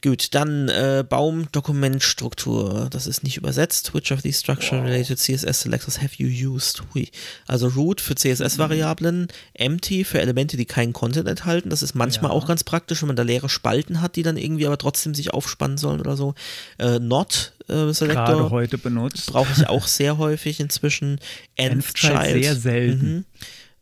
Gut, 0.03 0.35
dann 0.35 0.71
äh, 0.71 1.05
Baum-Dokumentstruktur. 1.07 2.89
Das 2.91 3.07
ist 3.07 3.23
nicht 3.23 3.37
übersetzt. 3.37 3.93
Which 3.93 4.11
of 4.13 4.23
these 4.23 4.41
structure-related 4.41 5.19
CSS 5.19 5.61
selectors 5.61 6.01
have 6.01 6.15
you 6.17 6.55
used? 6.55 6.83
Hui. 6.95 7.11
Also 7.47 7.69
root 7.69 8.01
für 8.01 8.15
CSS-Variablen, 8.15 9.29
empty 9.53 10.05
für 10.05 10.21
Elemente, 10.21 10.57
die 10.57 10.65
keinen 10.65 10.95
Content 10.95 11.29
enthalten. 11.29 11.69
Das 11.69 11.83
ist 11.83 11.95
manchmal 11.95 12.31
ja. 12.31 12.37
auch 12.37 12.47
ganz 12.47 12.65
praktisch, 12.65 13.03
wenn 13.03 13.09
man 13.09 13.17
da 13.17 13.25
leere 13.25 13.51
Spalten 13.51 14.01
hat, 14.01 14.17
die 14.17 14.23
dann 14.23 14.39
irgendwie 14.39 14.67
aber 14.67 14.79
trotzdem 14.79 15.15
sich 15.15 15.35
aufspannen 15.35 15.77
sollen 15.77 16.01
oder 16.01 16.17
so. 16.17 16.35
Äh, 16.79 16.99
not 16.99 17.53
äh, 17.69 17.93
Selector. 17.93 18.25
Gerade 18.25 18.51
heute 18.51 18.79
benutzt. 18.79 19.33
Brauche 19.33 19.53
ich 19.53 19.69
auch 19.69 19.87
sehr 19.87 20.17
häufig 20.17 20.61
inzwischen. 20.61 21.21
Nth 21.57 21.93
Child. 21.95 22.43
Sehr 22.43 22.57
selten. 22.57 23.15
Mhm. 23.15 23.25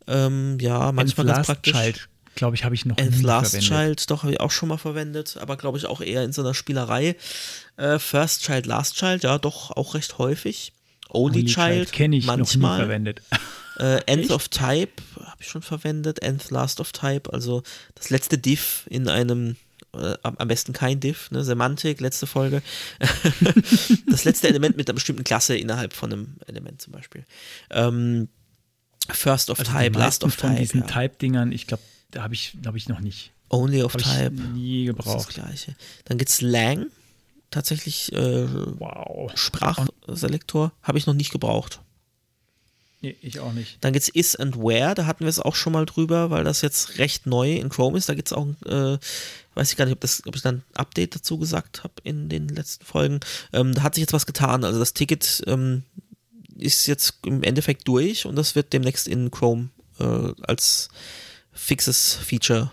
Ähm, 0.07 0.57
ja, 0.59 0.91
manchmal 0.91 1.27
ganz 1.27 1.47
praktisch. 1.47 1.73
Child 1.73 2.09
glaube 2.39 2.55
ich, 2.55 2.63
habe 2.63 2.73
ich 2.73 2.85
noch 2.85 2.97
Nth 2.97 3.17
nie 3.17 3.23
Last 3.23 3.51
verwendet. 3.51 3.69
Child, 3.69 4.09
doch, 4.11 4.23
habe 4.23 4.33
ich 4.33 4.39
auch 4.39 4.51
schon 4.51 4.69
mal 4.69 4.77
verwendet, 4.77 5.37
aber 5.39 5.57
glaube 5.57 5.77
ich 5.77 5.85
auch 5.85 6.01
eher 6.01 6.23
in 6.23 6.33
so 6.33 6.41
einer 6.41 6.55
Spielerei. 6.55 7.15
Äh, 7.77 7.99
First 7.99 8.43
Child, 8.43 8.65
Last 8.65 8.95
Child, 8.95 9.23
ja, 9.23 9.37
doch 9.37 9.71
auch 9.71 9.93
recht 9.93 10.17
häufig. 10.17 10.73
Only, 11.09 11.41
Only 11.41 11.45
Child, 11.45 11.91
kenne 11.91 12.15
ich 12.15 12.25
manchmal. 12.25 12.71
noch 12.71 12.77
nie 12.77 12.81
verwendet. 12.81 13.21
Äh, 13.77 14.01
Nth 14.07 14.31
of 14.31 14.49
Type 14.49 15.01
habe 15.23 15.37
ich 15.39 15.47
schon 15.47 15.61
verwendet, 15.61 16.21
Nth 16.21 16.51
Last 16.51 16.81
of 16.81 16.91
Type, 16.91 17.31
also 17.31 17.63
das 17.95 18.09
letzte 18.09 18.37
Diff 18.37 18.83
in 18.89 19.07
einem 19.07 19.55
äh, 19.93 20.17
am 20.21 20.47
besten 20.49 20.73
kein 20.73 20.99
Diff, 20.99 21.31
ne? 21.31 21.45
Semantik, 21.45 22.01
letzte 22.01 22.27
Folge. 22.27 22.61
das 24.09 24.25
letzte 24.25 24.49
Element 24.49 24.75
mit 24.75 24.89
einer 24.89 24.95
bestimmten 24.95 25.23
Klasse 25.23 25.55
innerhalb 25.55 25.93
von 25.93 26.11
einem 26.11 26.35
Element 26.47 26.81
zum 26.81 26.91
Beispiel. 26.91 27.23
Ähm, 27.69 28.27
First 29.09 29.49
of 29.49 29.59
also 29.59 29.71
Type, 29.71 29.97
Last 29.97 30.23
of 30.23 30.35
Type. 30.35 30.47
Von 30.47 30.55
diesen 30.57 30.81
ja. 30.81 30.87
Type-Dingern, 30.87 31.51
ich 31.51 31.65
glaube, 31.65 31.83
da 32.11 32.23
habe 32.23 32.33
ich, 32.33 32.57
glaube 32.61 32.77
ich, 32.77 32.87
noch 32.87 32.99
nicht. 32.99 33.31
Only 33.49 33.83
of 33.83 33.93
hab 33.93 34.01
Type. 34.01 34.35
Ich 34.35 34.49
nie 34.49 34.85
gebraucht. 34.85 35.15
Das, 35.15 35.25
das 35.25 35.35
gleiche. 35.35 35.75
Dann 36.05 36.17
gibt 36.17 36.29
es 36.29 36.41
Lang. 36.41 36.87
Tatsächlich 37.51 38.13
äh, 38.13 38.47
wow. 38.79 39.31
Sprachselektor. 39.33 40.71
Habe 40.83 40.99
ich 40.99 41.07
noch 41.07 41.15
nicht 41.15 41.31
gebraucht. 41.31 41.81
Nee, 43.01 43.15
ich 43.21 43.39
auch 43.39 43.53
nicht. 43.53 43.77
Dann 43.81 43.93
gibt 43.93 44.03
es 44.03 44.09
Is 44.09 44.35
and 44.35 44.57
Where, 44.57 44.93
da 44.93 45.05
hatten 45.05 45.23
wir 45.23 45.29
es 45.29 45.39
auch 45.39 45.55
schon 45.55 45.71
mal 45.71 45.85
drüber, 45.85 46.31
weil 46.31 46.43
das 46.43 46.61
jetzt 46.61 46.97
recht 46.97 47.27
neu 47.27 47.53
in 47.55 47.69
Chrome 47.69 47.97
ist. 47.97 48.09
Da 48.09 48.13
gibt 48.13 48.27
es 48.27 48.33
auch, 48.33 48.45
äh, 48.65 48.97
weiß 49.55 49.71
ich 49.71 49.77
gar 49.77 49.85
nicht, 49.85 49.93
ob, 49.93 50.01
das, 50.01 50.21
ob 50.27 50.35
ich 50.35 50.41
dann 50.41 50.55
ein 50.55 50.63
Update 50.75 51.15
dazu 51.15 51.37
gesagt 51.37 51.83
habe 51.83 51.93
in 52.03 52.27
den 52.27 52.49
letzten 52.49 52.85
Folgen. 52.85 53.21
Ähm, 53.53 53.73
da 53.73 53.83
hat 53.83 53.95
sich 53.95 54.01
jetzt 54.01 54.13
was 54.13 54.25
getan. 54.25 54.65
Also 54.65 54.79
das 54.79 54.93
Ticket 54.93 55.43
ähm, 55.47 55.83
ist 56.57 56.87
jetzt 56.87 57.19
im 57.25 57.41
Endeffekt 57.41 57.87
durch 57.87 58.25
und 58.25 58.35
das 58.35 58.55
wird 58.55 58.73
demnächst 58.73 59.07
in 59.07 59.31
Chrome 59.31 59.69
äh, 59.99 60.33
als 60.41 60.89
fixes 61.59 62.15
Feature 62.15 62.71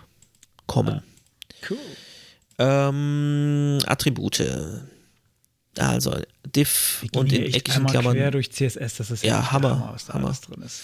kommen. 0.67 1.03
Ah, 1.03 1.67
cool. 1.71 1.79
Ähm, 2.59 3.79
Attribute. 3.87 4.43
Also 5.79 6.17
diff 6.55 7.05
und 7.13 7.33
in 7.33 7.53
eckigen 7.53 7.87
Klammern. 7.87 8.15
quer 8.15 8.31
durch 8.31 8.51
CSS, 8.51 8.97
das 8.97 9.11
ist 9.11 9.23
ja, 9.23 9.35
ja 9.35 9.53
Hammer, 9.53 9.79
Hammer, 9.79 9.91
was 9.93 10.07
da 10.07 10.15
Hammer. 10.15 10.33
drin 10.33 10.63
ist. 10.63 10.83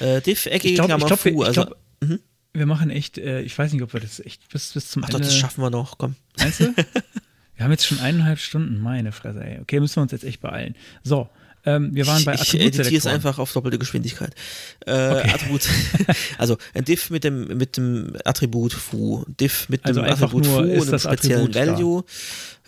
Äh, 0.00 0.20
diff, 0.20 0.46
eckige 0.46 0.74
glaub, 0.74 0.86
Klammer, 0.86 1.06
glaub, 1.06 1.18
Fu. 1.18 1.42
Also, 1.42 1.64
glaub, 1.64 1.76
mhm. 2.00 2.20
Wir 2.52 2.66
machen 2.66 2.90
echt, 2.90 3.18
äh, 3.18 3.40
ich 3.42 3.58
weiß 3.58 3.72
nicht, 3.72 3.82
ob 3.82 3.92
wir 3.92 4.00
das 4.00 4.20
echt 4.20 4.48
bis, 4.48 4.72
bis 4.72 4.90
zum 4.90 5.02
Ach 5.02 5.08
Ende. 5.08 5.20
Doch, 5.20 5.26
das 5.26 5.36
schaffen 5.36 5.62
wir 5.62 5.70
noch, 5.70 5.98
komm. 5.98 6.14
Weißt 6.36 6.60
du? 6.60 6.74
wir 7.56 7.64
haben 7.64 7.70
jetzt 7.72 7.86
schon 7.86 8.00
eineinhalb 8.00 8.38
Stunden, 8.38 8.80
meine 8.80 9.12
Fresse, 9.12 9.44
ey. 9.44 9.60
Okay, 9.60 9.80
müssen 9.80 9.96
wir 9.96 10.02
uns 10.02 10.12
jetzt 10.12 10.24
echt 10.24 10.40
beeilen. 10.40 10.76
So, 11.02 11.28
ähm, 11.64 11.94
wir 11.94 12.06
waren 12.06 12.24
bei 12.24 12.34
Ich 12.34 12.54
editiere 12.54 12.96
es 12.96 13.06
einfach 13.06 13.38
auf 13.38 13.52
doppelte 13.52 13.78
Geschwindigkeit. 13.78 14.34
Äh, 14.86 14.92
okay. 14.92 15.30
Attribut, 15.32 15.68
also 16.38 16.56
ein 16.74 16.84
Diff 16.84 17.10
mit 17.10 17.24
dem, 17.24 17.58
mit 17.58 17.76
dem 17.76 18.16
Attribut 18.24 18.72
Foo, 18.72 19.24
Diff 19.26 19.68
mit 19.68 19.84
also 19.84 20.00
dem 20.00 20.10
Attribut 20.10 20.46
Foo 20.46 20.58
und 20.58 20.88
einem 20.88 20.98
speziellen 20.98 21.54
Value, 21.54 22.04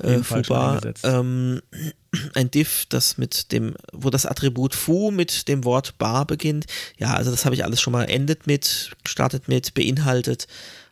äh, 0.03 0.19
Foo-Bar. 0.19 0.81
Ähm, 1.03 1.63
ein 2.35 2.51
Diff, 2.51 2.87
das 2.89 3.17
mit 3.17 3.53
dem, 3.53 3.75
wo 3.93 4.11
das 4.11 4.27
Attribut 4.27 4.75
Foo 4.75 5.11
mit 5.11 5.49
dem 5.49 5.65
Wort 5.65 5.97
Bar 5.99 6.27
beginnt. 6.27 6.67
Ja, 6.99 7.15
also 7.15 7.31
das 7.31 7.45
habe 7.45 7.55
ich 7.55 7.65
alles 7.65 7.81
schon 7.81 7.93
mal 7.93 8.05
endet 8.05 8.47
mit, 8.47 8.91
startet 9.07 9.49
mit, 9.49 9.75
beinhaltet, 9.75 10.47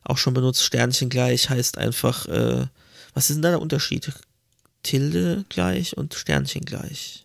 auch 0.04 0.18
schon 0.18 0.34
benutzt. 0.34 0.62
Sternchen 0.62 1.08
gleich 1.08 1.50
heißt 1.50 1.78
einfach, 1.78 2.26
äh, 2.26 2.66
was 3.14 3.30
ist 3.30 3.36
denn 3.36 3.42
da 3.42 3.50
der 3.50 3.60
Unterschied? 3.60 4.12
Tilde 4.84 5.44
gleich 5.48 5.96
und 5.96 6.14
Sternchen 6.14 6.64
gleich. 6.64 7.24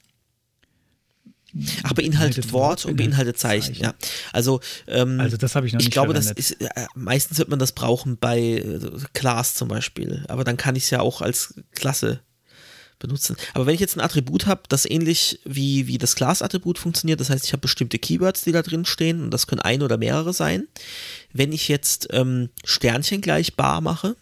Ach, 1.84 1.94
beinhaltet 1.94 2.52
Wort 2.52 2.86
und 2.86 2.96
beinhaltet 2.96 3.38
Zeichen, 3.38 3.76
Zeichen. 3.76 3.84
ja. 3.84 3.94
Also, 4.32 4.60
ähm, 4.88 5.20
also 5.20 5.38
das 5.38 5.56
habe 5.56 5.68
ich 5.68 5.74
noch 5.74 5.80
ich 5.80 5.88
nicht 5.88 5.94
glaube, 5.94 6.14
verwendet. 6.14 6.38
das 6.40 6.52
ist, 6.52 6.62
äh, 6.62 6.88
meistens 6.96 7.38
wird 7.38 7.50
man 7.50 7.60
das 7.60 7.74
brauchen 7.74 8.18
bei 8.18 8.40
äh, 8.40 8.80
Class 9.14 9.54
zum 9.54 9.68
Beispiel, 9.68 10.26
aber 10.28 10.44
dann 10.44 10.58
kann 10.58 10.76
ich 10.76 10.86
es 10.86 10.90
ja 10.90 11.02
auch 11.02 11.22
als 11.22 11.56
Klasse 11.76 12.22
benutzen. 13.04 13.36
Aber 13.54 13.66
wenn 13.66 13.76
ich 13.76 13.82
jetzt 13.82 13.98
ein 13.98 14.02
Attribut 14.02 14.48
habe, 14.48 14.64
das 14.70 14.90
ähnlich 14.90 15.40
wie, 15.44 15.88
wie 15.88 15.98
das 15.98 16.16
Class-Attribut 16.16 16.80
funktioniert, 16.80 17.20
das 17.20 17.30
heißt, 17.30 17.46
ich 17.46 17.52
habe 17.52 17.62
bestimmte 17.62 18.00
Keywords, 18.00 18.42
die 18.42 18.52
da 18.52 18.62
drin 18.62 18.86
stehen 18.86 19.22
und 19.22 19.32
das 19.32 19.46
können 19.46 19.62
ein 19.62 19.82
oder 19.82 19.98
mehrere 19.98 20.34
sein. 20.34 20.68
Wenn 21.34 21.52
ich 21.52 21.68
jetzt 21.68 22.08
ähm, 22.12 22.50
Sternchen 22.64 23.22
gleich 23.22 23.56
bar 23.56 23.82
mache, 23.82 24.16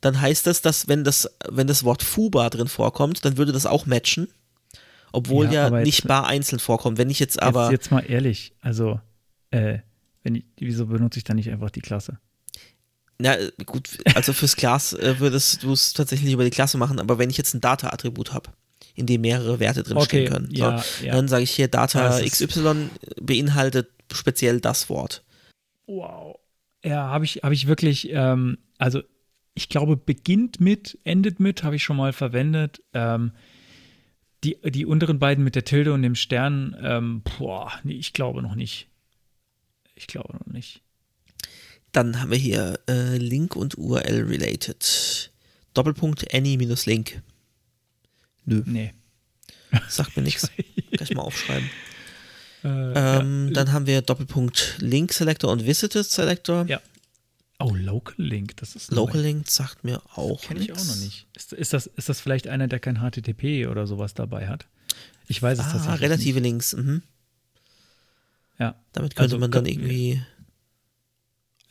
dann 0.00 0.20
heißt 0.20 0.46
das, 0.46 0.62
dass 0.62 0.88
wenn 0.88 1.04
das, 1.04 1.30
wenn 1.48 1.66
das 1.66 1.84
Wort 1.84 2.02
Fuba 2.02 2.50
drin 2.50 2.68
vorkommt, 2.68 3.24
dann 3.24 3.36
würde 3.36 3.52
das 3.52 3.66
auch 3.66 3.86
matchen. 3.86 4.28
Obwohl 5.12 5.46
ja, 5.46 5.68
ja 5.68 5.80
nicht 5.80 6.06
bar 6.06 6.26
einzeln 6.26 6.58
vorkommt. 6.58 6.98
Wenn 6.98 7.10
ich 7.10 7.18
jetzt 7.18 7.42
aber. 7.42 7.64
Jetzt, 7.64 7.72
jetzt 7.72 7.90
mal 7.90 8.00
ehrlich, 8.00 8.54
also, 8.60 9.00
äh, 9.50 9.78
wenn 10.22 10.36
ich, 10.36 10.44
wieso 10.58 10.86
benutze 10.86 11.18
ich 11.18 11.24
dann 11.24 11.36
nicht 11.36 11.50
einfach 11.50 11.70
die 11.70 11.80
Klasse? 11.80 12.18
Na 13.18 13.36
gut, 13.66 13.98
also 14.14 14.32
fürs 14.32 14.54
Class 14.54 14.92
äh, 14.92 15.18
würdest 15.18 15.64
du 15.64 15.72
es 15.72 15.92
tatsächlich 15.92 16.32
über 16.32 16.44
die 16.44 16.50
Klasse 16.50 16.78
machen, 16.78 17.00
aber 17.00 17.18
wenn 17.18 17.30
ich 17.30 17.36
jetzt 17.36 17.52
ein 17.52 17.60
Data-Attribut 17.60 18.32
habe, 18.32 18.50
in 18.94 19.06
dem 19.06 19.22
mehrere 19.22 19.58
Werte 19.58 19.82
drin 19.82 19.96
okay, 19.96 20.06
stehen 20.06 20.32
können, 20.32 20.48
ja, 20.52 20.78
so, 20.78 21.04
ja. 21.04 21.14
dann 21.14 21.26
sage 21.26 21.42
ich 21.42 21.50
hier 21.50 21.66
Data 21.66 22.20
XY 22.20 22.90
beinhaltet 23.20 23.90
speziell 24.12 24.60
das 24.60 24.88
Wort. 24.88 25.24
Wow. 25.86 26.38
Ja, 26.84 27.08
habe 27.08 27.24
ich, 27.24 27.40
hab 27.42 27.50
ich 27.50 27.66
wirklich, 27.66 28.08
ähm, 28.12 28.58
also 28.78 29.02
ich 29.54 29.68
glaube, 29.68 29.96
beginnt 29.96 30.60
mit, 30.60 30.98
endet 31.02 31.40
mit, 31.40 31.64
habe 31.64 31.74
ich 31.74 31.82
schon 31.82 31.96
mal 31.96 32.12
verwendet. 32.12 32.82
Ähm, 32.94 33.32
die, 34.44 34.58
die 34.64 34.86
unteren 34.86 35.18
beiden 35.18 35.44
mit 35.44 35.54
der 35.54 35.64
Tilde 35.64 35.92
und 35.92 36.02
dem 36.02 36.14
Stern, 36.14 36.76
ähm, 36.80 37.22
boah, 37.22 37.72
nee, 37.82 37.94
ich 37.94 38.12
glaube 38.12 38.42
noch 38.42 38.54
nicht. 38.54 38.88
Ich 39.94 40.06
glaube 40.06 40.34
noch 40.34 40.46
nicht. 40.46 40.82
Dann 41.92 42.20
haben 42.20 42.30
wir 42.30 42.38
hier 42.38 42.78
äh, 42.88 43.16
Link 43.16 43.56
und 43.56 43.76
URL 43.78 44.24
related. 44.24 45.32
Doppelpunkt 45.74 46.32
any 46.34 46.56
minus 46.56 46.86
Link. 46.86 47.22
Nö. 48.44 48.62
Nee. 48.64 48.92
Sagt 49.88 50.16
mir 50.16 50.22
nichts. 50.22 50.50
Gleich 50.92 51.14
mal 51.14 51.22
aufschreiben. 51.22 51.68
Äh, 52.64 52.68
ähm, 52.68 53.48
ja. 53.48 53.54
Dann 53.54 53.72
haben 53.72 53.86
wir 53.86 54.02
Doppelpunkt 54.02 54.76
Link 54.80 55.12
Selector 55.12 55.50
und 55.50 55.66
Visited 55.66 56.04
Selector. 56.06 56.66
Ja. 56.66 56.80
Oh, 57.60 57.74
Local 57.74 58.14
Link, 58.18 58.56
das 58.58 58.76
ist 58.76 58.92
Local 58.92 59.20
Link 59.20 59.50
sagt 59.50 59.82
mir 59.82 60.00
auch. 60.14 60.40
Kenne 60.42 60.60
ich 60.60 60.72
auch 60.72 60.84
noch 60.84 60.96
nicht. 60.96 61.26
Ist, 61.34 61.52
ist, 61.52 61.72
das, 61.72 61.86
ist 61.86 62.08
das 62.08 62.20
vielleicht 62.20 62.46
einer, 62.46 62.68
der 62.68 62.78
kein 62.78 63.00
HTTP 63.00 63.66
oder 63.66 63.86
sowas 63.88 64.14
dabei 64.14 64.46
hat? 64.46 64.66
Ich 65.26 65.42
weiß 65.42 65.58
es 65.58 65.66
ah, 65.66 65.72
tatsächlich. 65.72 66.02
Relative 66.02 66.40
nicht. 66.40 66.44
Links, 66.44 66.72
mhm. 66.74 67.02
Ja. 68.58 68.76
Damit 68.92 69.16
könnte 69.16 69.34
also, 69.34 69.38
man 69.38 69.50
dann 69.50 69.66
irgendwie. 69.66 70.22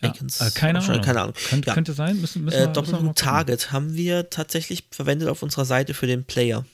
Ja. 0.02 0.10
Icons, 0.10 0.42
äh, 0.42 0.52
keine, 0.52 0.80
Ahnung. 0.80 1.02
keine 1.02 1.22
Ahnung. 1.22 1.36
Könnt, 1.50 1.66
ja. 1.66 1.74
Könnte 1.74 1.94
sein. 1.94 2.20
Müssen, 2.20 2.44
müssen 2.44 2.70
äh, 2.70 2.72
Doppelpunkt 2.72 3.18
Target 3.18 3.72
haben 3.72 3.96
wir 3.96 4.30
tatsächlich 4.30 4.86
verwendet 4.92 5.30
auf 5.30 5.42
unserer 5.42 5.66
Seite 5.66 5.94
für 5.94 6.06
den 6.06 6.26
Player. 6.26 6.66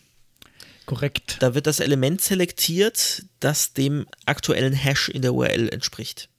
Korrekt. 0.86 1.38
Da 1.40 1.56
wird 1.56 1.68
das 1.68 1.80
Element 1.80 2.20
selektiert, 2.20 3.24
das 3.40 3.74
dem 3.74 4.08
aktuellen 4.26 4.74
Hash 4.74 5.08
in 5.08 5.22
der 5.22 5.34
URL 5.34 5.70
entspricht. 5.70 6.30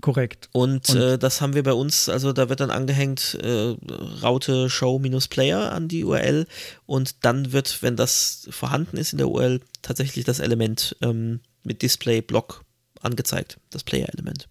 Korrekt. 0.00 0.48
Und, 0.52 0.88
und 0.90 0.96
äh, 0.96 1.18
das 1.18 1.40
haben 1.40 1.54
wir 1.54 1.62
bei 1.62 1.72
uns, 1.72 2.08
also 2.08 2.32
da 2.32 2.48
wird 2.48 2.60
dann 2.60 2.70
angehängt 2.70 3.38
äh, 3.42 3.76
Raute 4.22 4.70
Show-Player 4.70 5.72
an 5.72 5.88
die 5.88 6.04
URL 6.04 6.46
und 6.86 7.24
dann 7.24 7.52
wird, 7.52 7.82
wenn 7.82 7.96
das 7.96 8.48
vorhanden 8.50 8.96
ist 8.96 9.12
in 9.12 9.18
der 9.18 9.28
URL, 9.28 9.60
tatsächlich 9.82 10.24
das 10.24 10.38
Element 10.38 10.96
ähm, 11.02 11.40
mit 11.64 11.82
Display-Block 11.82 12.64
angezeigt, 13.00 13.58
das 13.70 13.84
Player-Element. 13.84 14.48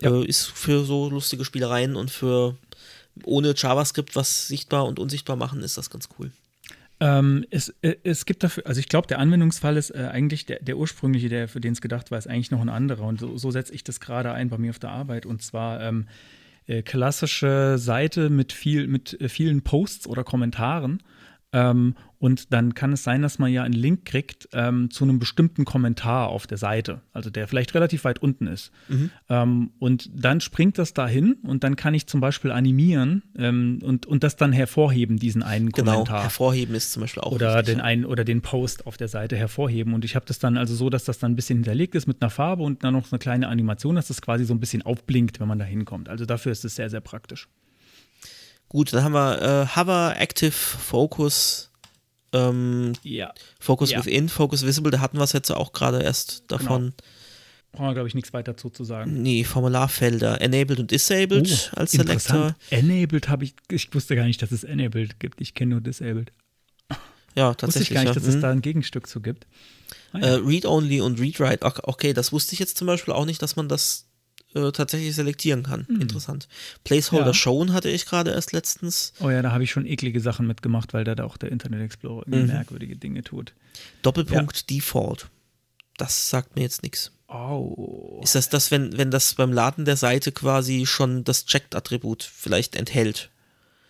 Ja. 0.00 0.12
Äh, 0.12 0.24
ist 0.24 0.46
für 0.46 0.84
so 0.84 1.08
lustige 1.08 1.44
Spielereien 1.44 1.96
und 1.96 2.10
für 2.10 2.56
ohne 3.24 3.54
JavaScript 3.56 4.14
was 4.14 4.48
sichtbar 4.48 4.86
und 4.86 4.98
unsichtbar 4.98 5.36
machen, 5.36 5.62
ist 5.62 5.78
das 5.78 5.90
ganz 5.90 6.08
cool. 6.18 6.30
Ähm, 6.98 7.44
es, 7.50 7.74
äh, 7.82 7.96
es 8.04 8.24
gibt 8.24 8.42
dafür, 8.42 8.66
also 8.66 8.78
ich 8.80 8.88
glaube, 8.88 9.06
der 9.06 9.18
Anwendungsfall 9.18 9.76
ist 9.76 9.90
äh, 9.90 10.08
eigentlich 10.10 10.46
der, 10.46 10.60
der 10.60 10.78
ursprüngliche, 10.78 11.28
der 11.28 11.48
für 11.48 11.60
den 11.60 11.72
es 11.72 11.80
gedacht 11.80 12.10
war, 12.10 12.18
ist 12.18 12.26
eigentlich 12.26 12.50
noch 12.50 12.60
ein 12.60 12.68
anderer. 12.68 13.04
Und 13.04 13.20
so, 13.20 13.36
so 13.36 13.50
setze 13.50 13.74
ich 13.74 13.84
das 13.84 14.00
gerade 14.00 14.32
ein 14.32 14.48
bei 14.48 14.58
mir 14.58 14.70
auf 14.70 14.78
der 14.78 14.90
Arbeit. 14.90 15.26
Und 15.26 15.42
zwar 15.42 15.80
ähm, 15.82 16.06
äh, 16.66 16.82
klassische 16.82 17.76
Seite 17.78 18.30
mit 18.30 18.52
viel, 18.52 18.86
mit 18.86 19.20
äh, 19.20 19.28
vielen 19.28 19.62
Posts 19.62 20.06
oder 20.06 20.24
Kommentaren. 20.24 21.02
Ähm, 21.56 21.94
und 22.18 22.52
dann 22.52 22.74
kann 22.74 22.92
es 22.92 23.02
sein, 23.02 23.22
dass 23.22 23.38
man 23.38 23.50
ja 23.50 23.62
einen 23.62 23.74
Link 23.74 24.04
kriegt 24.04 24.48
ähm, 24.52 24.90
zu 24.90 25.04
einem 25.04 25.18
bestimmten 25.18 25.64
Kommentar 25.64 26.28
auf 26.28 26.46
der 26.46 26.58
Seite, 26.58 27.00
also 27.12 27.30
der 27.30 27.48
vielleicht 27.48 27.74
relativ 27.74 28.04
weit 28.04 28.20
unten 28.20 28.46
ist. 28.46 28.72
Mhm. 28.88 29.10
Ähm, 29.28 29.70
und 29.78 30.10
dann 30.14 30.40
springt 30.40 30.78
das 30.78 30.92
dahin 30.92 31.34
und 31.42 31.64
dann 31.64 31.76
kann 31.76 31.94
ich 31.94 32.06
zum 32.06 32.20
Beispiel 32.20 32.50
animieren 32.50 33.22
ähm, 33.38 33.80
und, 33.82 34.04
und 34.04 34.22
das 34.22 34.36
dann 34.36 34.52
hervorheben, 34.52 35.18
diesen 35.18 35.42
einen 35.42 35.70
genau, 35.70 35.92
Kommentar. 35.92 36.22
Hervorheben 36.24 36.74
ist 36.74 36.92
zum 36.92 37.02
Beispiel 37.02 37.22
auch. 37.22 37.32
Oder 37.32 37.56
richtig, 37.56 37.74
den 37.74 37.80
einen 37.80 38.04
oder 38.04 38.24
den 38.24 38.42
Post 38.42 38.86
auf 38.86 38.98
der 38.98 39.08
Seite 39.08 39.36
hervorheben. 39.36 39.94
Und 39.94 40.04
ich 40.04 40.14
habe 40.14 40.26
das 40.26 40.38
dann 40.38 40.58
also 40.58 40.74
so, 40.74 40.90
dass 40.90 41.04
das 41.04 41.18
dann 41.18 41.32
ein 41.32 41.36
bisschen 41.36 41.58
hinterlegt 41.58 41.94
ist 41.94 42.06
mit 42.06 42.20
einer 42.20 42.30
Farbe 42.30 42.64
und 42.64 42.84
dann 42.84 42.92
noch 42.92 43.10
eine 43.12 43.18
kleine 43.18 43.48
Animation, 43.48 43.94
dass 43.94 44.08
das 44.08 44.20
quasi 44.20 44.44
so 44.44 44.52
ein 44.52 44.60
bisschen 44.60 44.82
aufblinkt, 44.82 45.40
wenn 45.40 45.48
man 45.48 45.58
da 45.58 45.64
hinkommt. 45.64 46.10
Also 46.10 46.26
dafür 46.26 46.52
ist 46.52 46.66
es 46.66 46.76
sehr, 46.76 46.90
sehr 46.90 47.00
praktisch. 47.00 47.48
Gut, 48.68 48.92
dann 48.92 49.04
haben 49.04 49.12
wir 49.12 49.42
äh, 49.42 49.76
Hover 49.76 50.14
Active 50.16 50.50
Focus 50.52 51.70
ähm, 52.32 52.92
ja. 53.02 53.32
Focus 53.60 53.90
ja. 53.90 53.98
Within, 53.98 54.28
Focus 54.28 54.64
Visible, 54.64 54.90
da 54.90 55.00
hatten 55.00 55.18
wir 55.18 55.24
es 55.24 55.32
jetzt 55.32 55.50
auch 55.50 55.72
gerade 55.72 56.02
erst 56.02 56.44
davon. 56.48 56.82
Genau. 56.82 56.92
Brauchen 57.72 57.86
wir, 57.88 57.94
glaube 57.94 58.08
ich, 58.08 58.14
nichts 58.14 58.32
weiter 58.32 58.52
dazu 58.52 58.70
zu 58.70 58.84
sagen. 58.84 59.22
Nee, 59.22 59.44
Formularfelder. 59.44 60.40
Enabled 60.40 60.80
und 60.80 60.90
Disabled 60.90 61.70
oh, 61.72 61.78
als 61.78 61.92
Selector. 61.92 62.54
Enabled 62.70 63.28
habe 63.28 63.44
ich, 63.44 63.54
ich 63.70 63.92
wusste 63.94 64.16
gar 64.16 64.24
nicht, 64.24 64.40
dass 64.40 64.50
es 64.50 64.64
Enabled 64.64 65.20
gibt. 65.20 65.40
Ich 65.40 65.54
kenne 65.54 65.72
nur 65.72 65.80
Disabled. 65.82 66.32
Ja, 67.34 67.52
tatsächlich. 67.52 67.80
Wusste 67.80 67.82
ich 67.82 67.94
gar 67.94 68.00
nicht, 68.04 68.08
ja. 68.08 68.14
dass 68.14 68.26
es 68.26 68.36
mhm. 68.36 68.40
da 68.40 68.50
ein 68.50 68.62
Gegenstück 68.62 69.06
zu 69.06 69.20
gibt. 69.20 69.46
Ah, 70.12 70.18
ja. 70.18 70.26
äh, 70.26 70.34
Read-Only 70.36 71.02
und 71.02 71.20
Read-Write, 71.20 71.66
okay, 71.82 72.14
das 72.14 72.32
wusste 72.32 72.54
ich 72.54 72.60
jetzt 72.60 72.78
zum 72.78 72.86
Beispiel 72.86 73.12
auch 73.12 73.26
nicht, 73.26 73.42
dass 73.42 73.56
man 73.56 73.68
das 73.68 74.05
äh, 74.56 74.72
tatsächlich 74.72 75.14
selektieren 75.14 75.62
kann. 75.64 75.86
Hm. 75.86 76.00
Interessant. 76.00 76.48
Placeholder 76.84 77.28
ja. 77.28 77.34
Shown 77.34 77.72
hatte 77.72 77.88
ich 77.90 78.06
gerade 78.06 78.30
erst 78.30 78.52
letztens. 78.52 79.12
Oh 79.20 79.30
ja, 79.30 79.42
da 79.42 79.52
habe 79.52 79.64
ich 79.64 79.70
schon 79.70 79.86
eklige 79.86 80.20
Sachen 80.20 80.46
mitgemacht, 80.46 80.94
weil 80.94 81.04
da 81.04 81.22
auch 81.24 81.36
der 81.36 81.52
Internet 81.52 81.82
Explorer 81.82 82.24
mhm. 82.26 82.46
merkwürdige 82.46 82.96
Dinge 82.96 83.22
tut. 83.22 83.52
Doppelpunkt 84.02 84.56
ja. 84.56 84.76
Default. 84.76 85.28
Das 85.98 86.30
sagt 86.30 86.56
mir 86.56 86.62
jetzt 86.62 86.82
nichts. 86.82 87.12
Oh. 87.28 88.20
Ist 88.22 88.34
das 88.34 88.48
das, 88.48 88.70
wenn, 88.70 88.96
wenn 88.96 89.10
das 89.10 89.34
beim 89.34 89.52
Laden 89.52 89.84
der 89.84 89.96
Seite 89.96 90.32
quasi 90.32 90.86
schon 90.86 91.24
das 91.24 91.44
Checked-Attribut 91.46 92.22
vielleicht 92.22 92.76
enthält? 92.76 93.30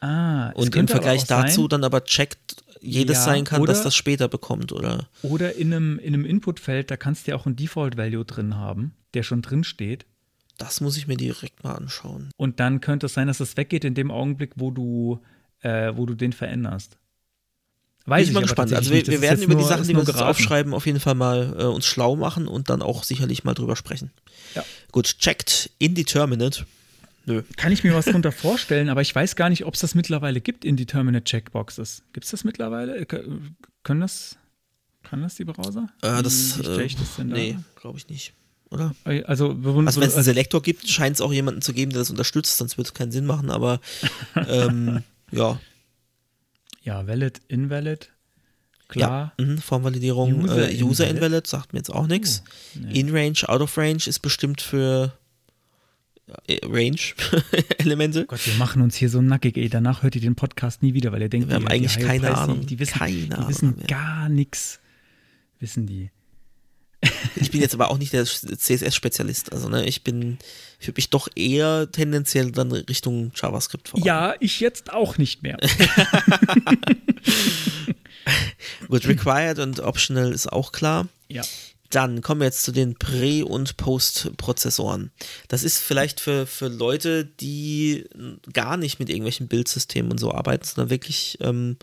Ah, 0.01 0.51
und 0.51 0.75
im 0.77 0.89
Vergleich 0.89 1.25
dazu 1.25 1.63
sein, 1.63 1.69
dann 1.69 1.85
aber 1.85 2.05
checked 2.05 2.65
jedes 2.81 3.19
ja, 3.19 3.25
sein 3.25 3.45
kann, 3.45 3.61
oder, 3.61 3.73
dass 3.73 3.83
das 3.83 3.97
später 3.97 4.29
bekommt, 4.29 4.73
oder? 4.73 5.09
Oder 5.23 5.57
in 5.57 5.73
einem, 5.73 5.99
in 5.99 6.15
einem 6.15 6.25
Inputfeld, 6.25 6.91
da 6.91 6.97
kannst 6.97 7.27
du 7.27 7.33
ja 7.33 7.37
auch 7.37 7.47
ein 7.47 7.57
Default-Value 7.57 8.25
drin 8.25 8.57
haben, 8.57 8.95
der 9.15 9.23
schon 9.23 9.43
drin 9.43 9.65
steht. 9.65 10.07
Das 10.59 10.81
muss 10.81 10.97
ich 10.97 11.07
mir 11.07 11.17
direkt 11.17 11.65
mal 11.65 11.75
anschauen. 11.75 12.31
Und 12.37 12.61
dann 12.61 12.81
könnte 12.81 13.07
es 13.07 13.15
sein, 13.15 13.27
dass 13.27 13.41
es 13.41 13.57
weggeht 13.57 13.85
in 13.85 13.95
dem 13.95 14.11
Augenblick, 14.11 14.53
wo 14.57 14.71
du, 14.71 15.21
äh, 15.61 15.93
wo 15.95 16.07
du 16.07 16.15
den 16.15 16.33
veränderst. 16.33 16.97
Weiß 18.07 18.23
Bin 18.23 18.29
ich 18.29 18.35
mal 18.35 18.43
gespannt. 18.43 18.73
Also 18.73 18.93
wir, 18.93 19.07
wir 19.07 19.21
werden 19.21 19.43
über 19.43 19.55
nur, 19.55 19.63
die 19.63 19.69
Sachen, 19.69 19.87
die 19.87 19.95
wir 19.95 20.01
uns 20.01 20.15
aufschreiben, 20.15 20.73
auf 20.73 20.87
jeden 20.87 21.01
Fall 21.01 21.17
mal 21.17 21.57
äh, 21.59 21.65
uns 21.65 21.87
schlau 21.87 22.15
machen 22.17 22.47
und 22.47 22.71
dann 22.71 22.81
auch 22.81 23.03
sicherlich 23.03 23.45
mal 23.45 23.55
drüber 23.55 23.75
sprechen. 23.75 24.13
Ja. 24.55 24.65
Gut, 24.93 25.19
checked 25.19 25.71
indeterminate. 25.79 26.65
Nö. 27.27 27.43
Kann 27.57 27.73
ich 27.73 27.83
mir 27.83 27.93
was 27.95 28.05
drunter 28.05 28.31
vorstellen, 28.31 28.89
aber 28.89 29.03
ich 29.03 29.13
weiß 29.13 29.35
gar 29.35 29.51
nicht, 29.51 29.65
ob 29.65 29.75
es 29.75 29.81
das 29.81 29.97
mittlerweile 29.97 30.41
gibt, 30.41 30.65
indeterminate 30.65 31.25
Checkboxes. 31.25 32.05
Gibt 32.13 32.25
es 32.25 32.31
das 32.31 32.45
mittlerweile? 32.45 32.97
Äh, 32.97 33.07
können 33.83 34.01
das, 34.01 34.39
kann 35.03 35.23
das 35.23 35.35
die 35.35 35.45
Browser? 35.45 35.89
Äh, 36.03 36.23
das, 36.23 36.61
äh, 36.61 36.87
das 36.87 37.19
nee, 37.25 37.59
glaube 37.75 37.99
ich 37.99 38.09
nicht 38.09 38.33
oder? 38.71 38.95
Also, 39.05 39.51
also 39.51 39.77
wenn 39.77 39.87
es 39.87 40.15
einen 40.15 40.25
Selektor 40.25 40.63
gibt, 40.63 40.89
scheint 40.89 41.17
es 41.17 41.21
auch 41.21 41.33
jemanden 41.33 41.63
zu 41.63 41.73
geben, 41.73 41.93
der 41.93 42.01
das 42.01 42.11
unterstützt, 42.11 42.57
sonst 42.57 42.77
würde 42.77 42.89
es 42.89 42.95
keinen 42.95 43.13
Sinn 43.13 43.27
machen, 43.27 43.51
aber 43.51 43.81
ähm, 44.49 45.03
ja. 45.31 45.61
Ja, 46.83 47.07
valid, 47.07 47.41
invalid, 47.49 48.13
klar. 48.89 49.35
Ja, 49.39 49.45
mh, 49.45 49.61
Formvalidierung, 49.61 50.45
User, 50.45 50.71
äh, 50.71 50.83
User 50.83 51.05
invalid. 51.05 51.17
invalid. 51.17 51.47
sagt 51.47 51.73
mir 51.73 51.81
jetzt 51.81 51.91
auch 51.93 52.07
nichts. 52.07 52.43
Oh, 52.47 52.81
nee. 52.81 53.01
In 53.01 53.11
Range, 53.11 53.39
out 53.47 53.61
of 53.61 53.77
Range 53.77 54.03
ist 54.07 54.21
bestimmt 54.21 54.61
für 54.61 55.13
äh, 56.47 56.59
Range-Elemente. 56.65 58.27
Gott, 58.29 58.45
wir 58.47 58.55
machen 58.55 58.83
uns 58.83 58.97
hier 58.97 59.11
so 59.11 59.21
nackig, 59.21 59.57
ey. 59.57 59.69
Danach 59.69 60.03
hört 60.03 60.15
ihr 60.15 60.21
den 60.21 60.35
Podcast 60.37 60.83
nie 60.83 60.95
wieder, 60.95 61.13
weil 61.13 61.23
ihr 61.23 61.29
denkt, 61.29 61.49
wir 61.49 61.57
haben 61.57 61.69
eigentlich 61.69 61.99
keine 61.99 62.37
Ahnung. 62.37 62.67
Die 62.67 62.79
wissen, 62.79 62.99
keine 62.99 63.37
die 63.37 63.49
wissen 63.49 63.77
gar 63.87 64.29
nichts. 64.29 64.81
Wissen 65.59 65.87
die. 65.87 66.11
Ich 67.37 67.51
bin 67.51 67.61
jetzt 67.61 67.75
aber 67.75 67.91
auch 67.91 67.99
nicht 67.99 68.13
der 68.13 68.25
CSS-Spezialist. 68.25 69.53
Also, 69.53 69.69
ne, 69.69 69.87
ich 69.87 70.03
bin, 70.03 70.39
ich 70.81 70.89
würde 70.89 70.99
mich 70.99 71.11
doch 71.11 71.29
eher 71.35 71.91
tendenziell 71.91 72.51
dann 72.51 72.73
Richtung 72.73 73.33
JavaScript 73.35 73.89
verorten. 73.89 74.07
Ja, 74.07 74.35
ich 74.41 74.61
jetzt 74.61 74.93
auch 74.93 75.19
nicht 75.19 75.43
mehr. 75.43 75.59
Gut, 78.89 79.07
required 79.07 79.59
und 79.59 79.81
optional 79.81 80.33
ist 80.33 80.53
auch 80.53 80.73
klar. 80.73 81.09
Ja. 81.29 81.43
Dann 81.91 82.21
kommen 82.21 82.41
wir 82.41 82.47
jetzt 82.47 82.65
zu 82.65 82.73
den 82.73 82.97
Prä- 82.97 83.43
und 83.43 83.77
Post-Prozessoren. 83.77 85.13
Das 85.49 85.63
ist 85.63 85.79
vielleicht 85.79 86.21
für, 86.21 86.47
für 86.47 86.69
Leute, 86.69 87.25
die 87.25 88.07
gar 88.53 88.77
nicht 88.77 88.99
mit 88.99 89.09
irgendwelchen 89.09 89.49
Bildsystemen 89.49 90.11
und 90.11 90.19
so 90.19 90.33
arbeiten, 90.33 90.65
sondern 90.65 90.91
wirklich 90.91 91.39
ähm, 91.41 91.77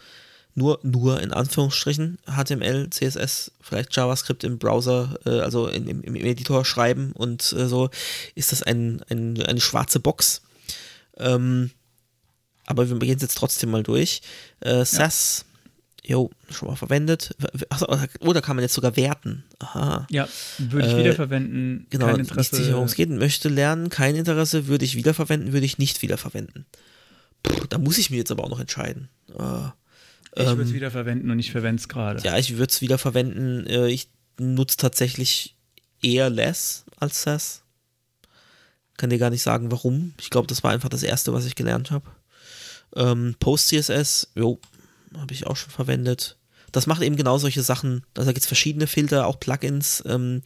nur, 0.55 0.79
nur 0.83 1.21
in 1.21 1.33
Anführungsstrichen 1.33 2.19
HTML, 2.25 2.89
CSS, 2.89 3.51
vielleicht 3.61 3.95
JavaScript 3.95 4.43
im 4.43 4.59
Browser, 4.59 5.17
äh, 5.25 5.39
also 5.39 5.67
in, 5.67 5.87
im, 5.87 6.03
im, 6.03 6.15
Editor 6.15 6.63
schreiben 6.65 7.11
und 7.13 7.53
äh, 7.53 7.67
so, 7.67 7.89
ist 8.35 8.51
das 8.51 8.63
ein, 8.63 9.01
ein, 9.09 9.41
eine 9.41 9.61
schwarze 9.61 9.99
Box. 9.99 10.41
Ähm, 11.17 11.71
aber 12.65 12.89
wir 12.89 12.97
gehen 12.99 13.15
es 13.15 13.21
jetzt 13.21 13.37
trotzdem 13.37 13.71
mal 13.71 13.83
durch. 13.83 14.21
Äh, 14.61 14.85
SAS, 14.85 15.45
jo, 16.03 16.29
schon 16.49 16.69
mal 16.69 16.75
verwendet. 16.75 17.35
Achso, 17.69 17.87
oder 18.21 18.41
kann 18.41 18.55
man 18.55 18.63
jetzt 18.63 18.73
sogar 18.73 18.95
werten? 18.95 19.43
Aha. 19.59 20.07
Ja, 20.09 20.27
würde 20.59 20.87
ich 20.87 20.93
äh, 20.93 20.99
wiederverwenden. 20.99 21.87
Genau, 21.89 22.07
kein 22.07 22.19
Interesse. 22.19 22.55
nicht 22.55 22.63
sicher, 22.63 22.73
worum 22.75 22.87
es 22.87 22.95
geht. 22.95 23.09
Möchte 23.09 23.49
lernen, 23.49 23.89
kein 23.89 24.15
Interesse, 24.15 24.67
würde 24.67 24.85
ich 24.85 24.95
wiederverwenden, 24.95 25.51
würde 25.51 25.65
ich 25.65 25.77
nicht 25.77 26.01
wiederverwenden. 26.01 26.65
Puh, 27.41 27.65
da 27.69 27.77
muss 27.77 27.97
ich 27.97 28.09
mir 28.09 28.17
jetzt 28.17 28.31
aber 28.31 28.43
auch 28.43 28.49
noch 28.49 28.59
entscheiden. 28.59 29.09
Äh, 29.37 29.69
ich 30.35 30.45
würde 30.45 30.63
es 30.63 30.69
ähm, 30.69 30.75
wiederverwenden 30.75 31.31
und 31.31 31.39
ich 31.39 31.51
verwende 31.51 31.79
es 31.79 31.87
gerade. 31.87 32.21
Ja, 32.23 32.37
ich 32.37 32.57
würde 32.57 32.71
es 32.71 32.81
wiederverwenden. 32.81 33.67
Äh, 33.67 33.87
ich 33.89 34.09
nutze 34.39 34.77
tatsächlich 34.77 35.55
eher 36.01 36.29
Less 36.29 36.85
als 36.99 37.21
SAS. 37.21 37.63
Kann 38.97 39.09
dir 39.09 39.17
gar 39.17 39.29
nicht 39.29 39.43
sagen, 39.43 39.71
warum. 39.71 40.13
Ich 40.19 40.29
glaube, 40.29 40.47
das 40.47 40.63
war 40.63 40.71
einfach 40.71 40.89
das 40.89 41.03
Erste, 41.03 41.33
was 41.33 41.45
ich 41.45 41.55
gelernt 41.55 41.91
habe. 41.91 42.05
Ähm, 42.95 43.35
Post-CSS, 43.39 44.29
jo, 44.35 44.59
habe 45.17 45.33
ich 45.33 45.47
auch 45.47 45.55
schon 45.55 45.71
verwendet. 45.71 46.37
Das 46.71 46.87
macht 46.87 47.01
eben 47.01 47.15
genau 47.15 47.37
solche 47.37 47.61
Sachen. 47.61 48.03
Also 48.15 48.29
da 48.29 48.33
gibt 48.33 48.43
es 48.43 48.47
verschiedene 48.47 48.87
Filter, 48.87 49.27
auch 49.27 49.39
Plugins. 49.39 50.03
Ähm, 50.05 50.41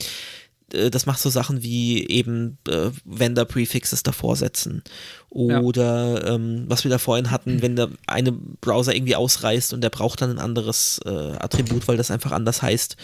äh, 0.74 0.90
das 0.90 1.06
macht 1.06 1.20
so 1.20 1.30
Sachen 1.30 1.64
wie 1.64 2.08
eben 2.08 2.58
äh, 2.68 2.92
Vendor-Prefixes 3.06 4.04
davor 4.04 4.36
setzen. 4.36 4.84
Oder 5.30 6.26
ja. 6.26 6.36
ähm, 6.36 6.66
was 6.68 6.84
wir 6.84 6.90
da 6.90 6.98
vorhin 6.98 7.32
hatten, 7.32 7.62
wenn 7.62 7.76
der 7.76 7.90
eine 8.08 8.32
Browser 8.32 8.96
irgendwie 8.96 9.16
ausreißt 9.16 9.74
und 9.74 9.82
der 9.82 9.90
braucht 9.90 10.22
dann 10.22 10.32
ein 10.32 10.40
anderes 10.40 11.00
äh, 11.06 11.10
Attribut, 11.10 11.88
weil 11.88 11.98
das 11.98 12.12
einfach 12.12 12.32
anders 12.32 12.62
heißt, 12.62 12.96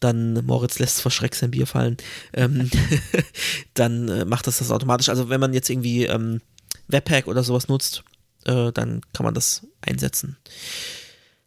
dann 0.00 0.44
Moritz 0.46 0.78
lässt 0.78 1.00
vor 1.00 1.10
Schreck 1.10 1.34
sein 1.34 1.50
Bier 1.50 1.66
fallen, 1.66 1.96
ähm, 2.32 2.70
dann 3.74 4.08
äh, 4.08 4.24
macht 4.24 4.46
das 4.46 4.58
das 4.58 4.70
automatisch. 4.70 5.08
Also 5.08 5.28
wenn 5.28 5.40
man 5.40 5.52
jetzt 5.52 5.68
irgendwie 5.68 6.04
ähm, 6.04 6.40
Webpack 6.88 7.26
oder 7.26 7.42
sowas 7.42 7.68
nutzt, 7.68 8.04
äh, 8.44 8.72
dann 8.72 9.00
kann 9.12 9.24
man 9.24 9.34
das 9.34 9.66
einsetzen. 9.80 10.36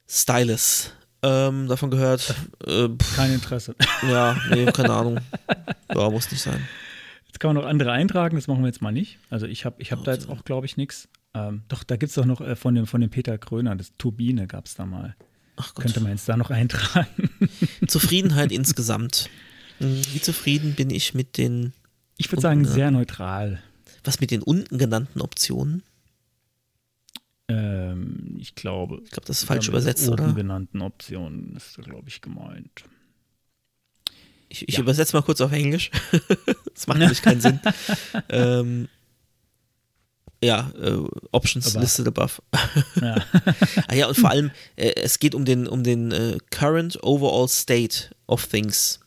Stylus. 0.07 0.91
Ähm, 1.23 1.67
davon 1.67 1.89
gehört. 1.91 2.35
Äh, 2.65 2.89
Kein 3.15 3.33
Interesse. 3.33 3.75
Ja, 4.07 4.37
nee, 4.51 4.65
keine 4.65 4.91
Ahnung. 4.93 5.19
Ja, 5.93 6.09
muss 6.09 6.29
nicht 6.31 6.41
sein. 6.41 6.67
Jetzt 7.25 7.39
kann 7.39 7.53
man 7.53 7.63
noch 7.63 7.69
andere 7.69 7.91
eintragen, 7.91 8.35
das 8.35 8.47
machen 8.47 8.61
wir 8.61 8.67
jetzt 8.67 8.81
mal 8.81 8.91
nicht. 8.91 9.17
Also 9.29 9.47
ich 9.47 9.65
habe 9.65 9.81
ich 9.81 9.91
hab 9.91 10.03
da 10.03 10.13
jetzt 10.13 10.29
auch, 10.29 10.43
glaube 10.45 10.65
ich, 10.67 10.77
nichts. 10.77 11.09
Ähm, 11.33 11.63
doch, 11.67 11.83
da 11.83 11.95
gibt 11.97 12.09
es 12.09 12.15
doch 12.15 12.25
noch 12.25 12.41
äh, 12.41 12.55
von, 12.55 12.75
dem, 12.75 12.85
von 12.87 13.01
dem 13.01 13.09
Peter 13.09 13.37
Kröner, 13.37 13.75
das 13.75 13.91
Turbine 13.97 14.47
gab 14.47 14.65
es 14.67 14.75
da 14.75 14.85
mal. 14.85 15.15
Ach 15.55 15.73
Gott. 15.73 15.85
Könnte 15.85 15.99
man 15.99 16.11
jetzt 16.11 16.29
da 16.29 16.37
noch 16.37 16.51
eintragen. 16.51 17.29
Zufriedenheit 17.87 18.51
insgesamt. 18.51 19.29
Hm, 19.79 20.01
wie 20.13 20.21
zufrieden 20.21 20.75
bin 20.75 20.89
ich 20.89 21.13
mit 21.13 21.37
den. 21.37 21.73
Ich 22.17 22.31
würde 22.31 22.41
sagen, 22.41 22.65
sehr 22.65 22.91
neutral. 22.91 23.61
Was 24.03 24.19
mit 24.19 24.31
den 24.31 24.41
unten 24.41 24.77
genannten 24.77 25.21
Optionen? 25.21 25.83
Ähm, 27.49 28.37
ich 28.39 28.55
glaube. 28.55 29.01
Ich 29.03 29.11
glaube, 29.11 29.27
das 29.27 29.39
ist 29.39 29.45
falsch 29.45 29.69
übersetzt, 29.69 30.07
oder? 30.09 30.33
genannten 30.33 30.81
Optionen 30.81 31.55
ist 31.55 31.77
da, 31.77 31.81
glaube 31.81 32.09
ich, 32.09 32.21
gemeint. 32.21 32.83
Ich, 34.49 34.67
ich 34.67 34.75
ja. 34.75 34.81
übersetze 34.81 35.15
mal 35.15 35.23
kurz 35.23 35.41
auf 35.41 35.51
Englisch. 35.51 35.91
das 36.73 36.87
macht 36.87 36.97
nämlich 36.99 37.21
keinen 37.21 37.41
Sinn. 37.41 37.59
ähm, 38.29 38.87
ja, 40.43 40.71
äh, 40.79 40.97
Options 41.31 41.67
above. 41.69 41.79
listed 41.83 42.07
above. 42.07 42.41
ja. 43.01 43.25
ah 43.87 43.95
ja, 43.95 44.07
und 44.07 44.15
vor 44.17 44.29
allem, 44.29 44.51
äh, 44.75 44.91
es 44.95 45.19
geht 45.19 45.33
um 45.33 45.45
den, 45.45 45.67
um 45.67 45.83
den 45.83 46.11
äh, 46.11 46.37
current 46.51 47.01
overall 47.03 47.47
state 47.47 48.15
of 48.27 48.45
things 48.45 48.99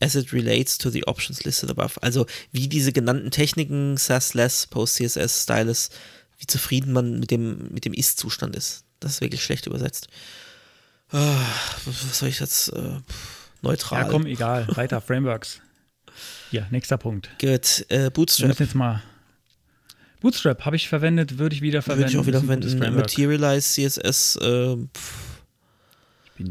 as 0.00 0.14
it 0.14 0.32
relates 0.32 0.78
to 0.78 0.88
the 0.88 1.06
options 1.06 1.44
listed 1.44 1.70
above. 1.70 2.02
Also 2.02 2.26
wie 2.52 2.68
diese 2.68 2.92
genannten 2.92 3.30
Techniken, 3.30 3.98
SAS, 3.98 4.32
LESS, 4.32 4.68
Post-CSS, 4.68 5.42
Stylus, 5.42 5.90
wie 6.40 6.46
zufrieden 6.46 6.92
man 6.92 7.20
mit 7.20 7.30
dem, 7.30 7.68
mit 7.70 7.84
dem 7.84 7.92
Ist-Zustand 7.92 8.56
ist. 8.56 8.84
Das 8.98 9.12
ist 9.12 9.20
wirklich 9.20 9.44
schlecht 9.44 9.66
übersetzt. 9.66 10.08
Ah, 11.12 11.36
was 11.84 12.18
soll 12.18 12.30
ich 12.30 12.40
jetzt? 12.40 12.68
Äh, 12.72 12.98
neutral. 13.62 14.02
Ja, 14.02 14.08
komm, 14.08 14.26
egal. 14.26 14.66
Weiter, 14.76 15.00
Frameworks. 15.00 15.60
Ja, 16.50 16.66
nächster 16.70 16.96
Punkt. 16.96 17.30
Gut, 17.40 17.84
äh, 17.88 18.10
Bootstrap. 18.10 18.58
jetzt 18.58 18.74
mal. 18.74 19.02
Bootstrap 20.20 20.64
habe 20.64 20.76
ich 20.76 20.88
verwendet, 20.88 21.38
würde 21.38 21.54
ich 21.54 21.62
wieder 21.62 21.82
verwenden. 21.82 22.02
Würde 22.02 22.12
ich 22.12 22.18
auch 22.18 22.26
wieder 22.26 22.40
verwenden. 22.40 22.94
Materialize, 22.94 23.72
CSS, 23.72 24.36
äh, 24.36 24.76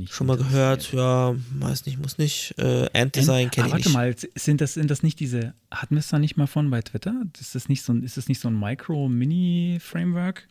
schon 0.10 0.28
mal 0.28 0.38
gehört, 0.38 0.92
ja, 0.94 1.36
weiß 1.60 1.86
nicht, 1.86 2.00
muss 2.00 2.18
nicht. 2.18 2.56
Äh, 2.58 2.90
Ant-Design 2.94 3.52
kenne 3.52 3.68
ich 3.68 3.74
warte 3.74 3.90
nicht. 3.90 3.96
Warte 3.96 4.28
mal, 4.28 4.32
sind 4.36 4.62
das, 4.62 4.74
sind 4.74 4.92
das 4.92 5.04
nicht 5.04 5.20
diese, 5.20 5.54
hatten 5.72 5.96
wir 5.96 6.00
es 6.00 6.08
da 6.10 6.20
nicht 6.20 6.38
mal 6.38 6.48
von 6.48 6.70
bei 6.70 6.82
Twitter? 6.82 7.24
Ist 7.40 7.56
das 7.56 7.70
nicht 7.70 7.84
so 7.84 7.94
ein, 7.94 8.04
ist 8.04 8.18
das 8.18 8.28
nicht 8.28 8.40
so 8.40 8.48
ein 8.48 8.60
Micro-Mini-Framework? 8.60 10.48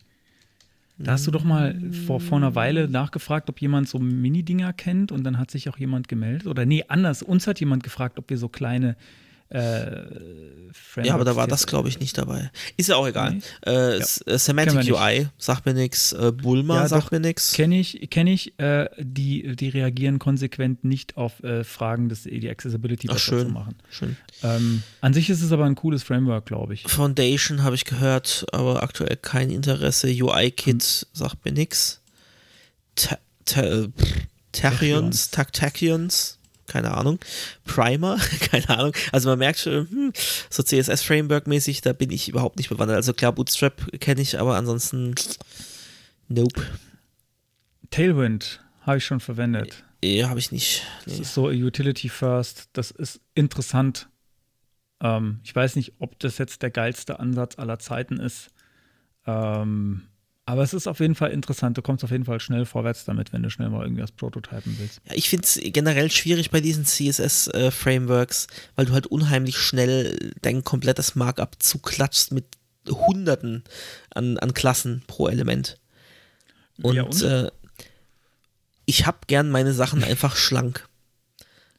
Da 1.00 1.12
hast 1.12 1.26
du 1.28 1.30
doch 1.30 1.44
mal 1.44 1.80
vor, 2.06 2.20
vor 2.20 2.38
einer 2.38 2.56
Weile 2.56 2.88
nachgefragt, 2.88 3.48
ob 3.48 3.60
jemand 3.60 3.88
so 3.88 4.00
Mini-Dinger 4.00 4.72
kennt 4.72 5.12
und 5.12 5.22
dann 5.22 5.38
hat 5.38 5.50
sich 5.50 5.68
auch 5.68 5.78
jemand 5.78 6.08
gemeldet. 6.08 6.48
Oder 6.48 6.66
nee, 6.66 6.84
anders, 6.88 7.22
uns 7.22 7.46
hat 7.46 7.60
jemand 7.60 7.84
gefragt, 7.84 8.18
ob 8.18 8.28
wir 8.30 8.36
so 8.36 8.48
kleine 8.48 8.96
äh, 9.50 10.02
ja, 11.02 11.14
aber 11.14 11.24
da 11.24 11.36
war 11.36 11.46
das, 11.46 11.66
glaube 11.66 11.88
ich, 11.88 12.00
nicht 12.00 12.18
dabei. 12.18 12.50
Ist 12.76 12.88
ja 12.90 12.96
auch 12.96 13.06
egal. 13.06 13.34
Nee. 13.34 13.40
Äh, 13.66 13.98
ja. 13.98 14.04
Äh, 14.26 14.38
Semantic 14.38 14.92
UI 14.92 15.28
sagt 15.38 15.64
mir 15.64 15.72
nichts. 15.74 16.12
Äh, 16.12 16.32
Bulma 16.32 16.76
ja, 16.76 16.88
sagt 16.88 17.06
doch, 17.06 17.10
mir 17.12 17.20
nichts. 17.20 17.52
Kenne 17.52 17.78
ich, 17.78 18.10
kenne 18.10 18.32
ich. 18.32 18.58
Äh, 18.58 18.90
die, 18.98 19.56
die 19.56 19.68
reagieren 19.70 20.18
konsequent 20.18 20.84
nicht 20.84 21.16
auf 21.16 21.42
äh, 21.42 21.64
Fragen, 21.64 22.08
des, 22.08 22.24
die 22.24 22.48
Accessibility 22.48 23.06
besser 23.06 23.18
schön, 23.18 23.46
zu 23.46 23.52
machen. 23.52 23.76
Schön. 23.90 24.16
Ähm, 24.42 24.82
an 25.00 25.14
sich 25.14 25.30
ist 25.30 25.42
es 25.42 25.50
aber 25.52 25.64
ein 25.64 25.76
cooles 25.76 26.02
Framework, 26.02 26.44
glaube 26.46 26.74
ich. 26.74 26.82
Foundation 26.82 27.62
habe 27.62 27.74
ich 27.74 27.84
gehört, 27.84 28.44
aber 28.52 28.82
aktuell 28.82 29.16
kein 29.16 29.50
Interesse. 29.50 30.08
UI-Kit 30.08 30.82
hm. 30.82 31.08
sagt 31.12 31.44
mir 31.44 31.52
nichts. 31.52 32.02
Tachyons, 34.52 35.30
Tactachions 35.30 36.37
keine 36.68 36.94
Ahnung. 36.94 37.18
Primer, 37.64 38.18
keine 38.40 38.68
Ahnung. 38.68 38.92
Also 39.12 39.28
man 39.28 39.38
merkt 39.38 39.58
schon, 39.60 39.88
hm, 39.90 40.12
so 40.50 40.62
CSS-Framework-mäßig, 40.62 41.80
da 41.80 41.92
bin 41.92 42.10
ich 42.10 42.28
überhaupt 42.28 42.56
nicht 42.56 42.68
bewandert. 42.68 42.96
Also 42.96 43.12
klar, 43.12 43.32
Bootstrap 43.32 44.00
kenne 44.00 44.20
ich, 44.20 44.38
aber 44.38 44.56
ansonsten 44.56 45.14
nope. 46.28 46.62
Tailwind 47.90 48.60
habe 48.82 48.98
ich 48.98 49.04
schon 49.04 49.20
verwendet. 49.20 49.84
Ja, 50.02 50.28
habe 50.28 50.38
ich 50.38 50.52
nicht. 50.52 50.84
Nee. 51.06 51.12
Das 51.12 51.20
ist 51.20 51.34
so 51.34 51.48
Utility 51.48 52.08
First. 52.08 52.68
Das 52.72 52.90
ist 52.90 53.20
interessant. 53.34 54.08
Ähm, 55.00 55.40
ich 55.44 55.54
weiß 55.54 55.76
nicht, 55.76 55.94
ob 55.98 56.18
das 56.18 56.38
jetzt 56.38 56.62
der 56.62 56.70
geilste 56.70 57.18
Ansatz 57.18 57.58
aller 57.58 57.78
Zeiten 57.78 58.20
ist. 58.20 58.50
Ähm, 59.26 60.02
aber 60.48 60.62
es 60.62 60.72
ist 60.72 60.86
auf 60.86 61.00
jeden 61.00 61.14
Fall 61.14 61.30
interessant. 61.30 61.76
Du 61.76 61.82
kommst 61.82 62.02
auf 62.04 62.10
jeden 62.10 62.24
Fall 62.24 62.40
schnell 62.40 62.64
vorwärts 62.64 63.04
damit, 63.04 63.34
wenn 63.34 63.42
du 63.42 63.50
schnell 63.50 63.68
mal 63.68 63.82
irgendwas 63.82 64.12
prototypen 64.12 64.78
willst. 64.78 64.98
Ja, 65.06 65.14
ich 65.14 65.28
finde 65.28 65.44
es 65.44 65.60
generell 65.62 66.10
schwierig 66.10 66.50
bei 66.50 66.62
diesen 66.62 66.86
CSS-Frameworks, 66.86 68.46
äh, 68.46 68.48
weil 68.74 68.86
du 68.86 68.94
halt 68.94 69.06
unheimlich 69.08 69.58
schnell 69.58 70.32
dein 70.40 70.64
komplettes 70.64 71.14
Markup 71.14 71.62
zuklatschst 71.62 72.32
mit 72.32 72.46
Hunderten 72.88 73.62
an, 74.14 74.38
an 74.38 74.54
Klassen 74.54 75.02
pro 75.06 75.28
Element. 75.28 75.78
Und, 76.80 76.96
ja, 76.96 77.02
und? 77.02 77.22
Äh, 77.22 77.50
ich 78.86 79.04
habe 79.04 79.18
gern 79.26 79.50
meine 79.50 79.74
Sachen 79.74 80.02
einfach 80.12 80.34
schlank. 80.34 80.88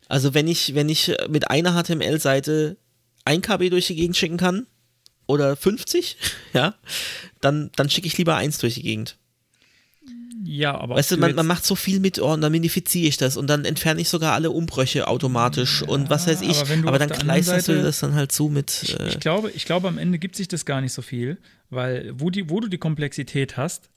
Also 0.07 0.35
wenn 0.35 0.47
ich, 0.47 0.75
wenn 0.75 0.89
ich 0.89 1.11
mit 1.27 1.49
einer 1.49 1.73
HTML-Seite 1.73 2.77
ein 3.25 3.41
KB 3.41 3.71
durch 3.71 3.87
die 3.87 3.95
Gegend 3.95 4.15
schicken 4.15 4.37
kann, 4.37 4.67
oder 5.30 5.56
50, 5.56 6.18
ja, 6.53 6.73
dann, 7.39 7.69
dann 7.76 7.89
schicke 7.89 8.07
ich 8.07 8.18
lieber 8.18 8.35
eins 8.35 8.57
durch 8.57 8.73
die 8.73 8.81
Gegend. 8.81 9.15
Ja, 10.43 10.76
aber. 10.76 10.95
Weißt 10.95 11.11
du, 11.11 11.18
man, 11.18 11.35
man 11.35 11.45
macht 11.45 11.65
so 11.65 11.76
viel 11.76 11.99
mit, 11.99 12.18
oh, 12.18 12.34
und 12.34 12.41
dann 12.41 12.51
minifiziere 12.51 13.07
ich 13.07 13.18
das 13.18 13.38
und 13.38 13.47
dann 13.47 13.65
entferne 13.65 14.01
ich 14.01 14.10
sogar 14.10 14.34
alle 14.34 14.51
Umbrüche 14.51 15.07
automatisch 15.07 15.81
ja, 15.81 15.88
und 15.88 16.10
was 16.10 16.27
weiß 16.27 16.41
ich. 16.41 16.60
Aber, 16.60 16.88
aber 16.88 16.99
dann 16.99 17.10
kleisterst 17.10 17.68
du 17.68 17.81
das 17.81 17.99
dann 17.99 18.15
halt 18.15 18.31
zu 18.31 18.47
mit. 18.47 18.81
Ich, 18.84 18.99
äh 18.99 19.10
ich, 19.10 19.19
glaube, 19.19 19.51
ich 19.51 19.65
glaube, 19.65 19.88
am 19.88 19.97
Ende 19.97 20.18
gibt 20.18 20.35
sich 20.35 20.47
das 20.47 20.65
gar 20.65 20.81
nicht 20.81 20.93
so 20.93 21.01
viel, 21.01 21.38
weil 21.69 22.11
wo, 22.15 22.30
die, 22.30 22.49
wo 22.49 22.60
du 22.60 22.68
die 22.68 22.77
Komplexität 22.77 23.57
hast 23.57 23.89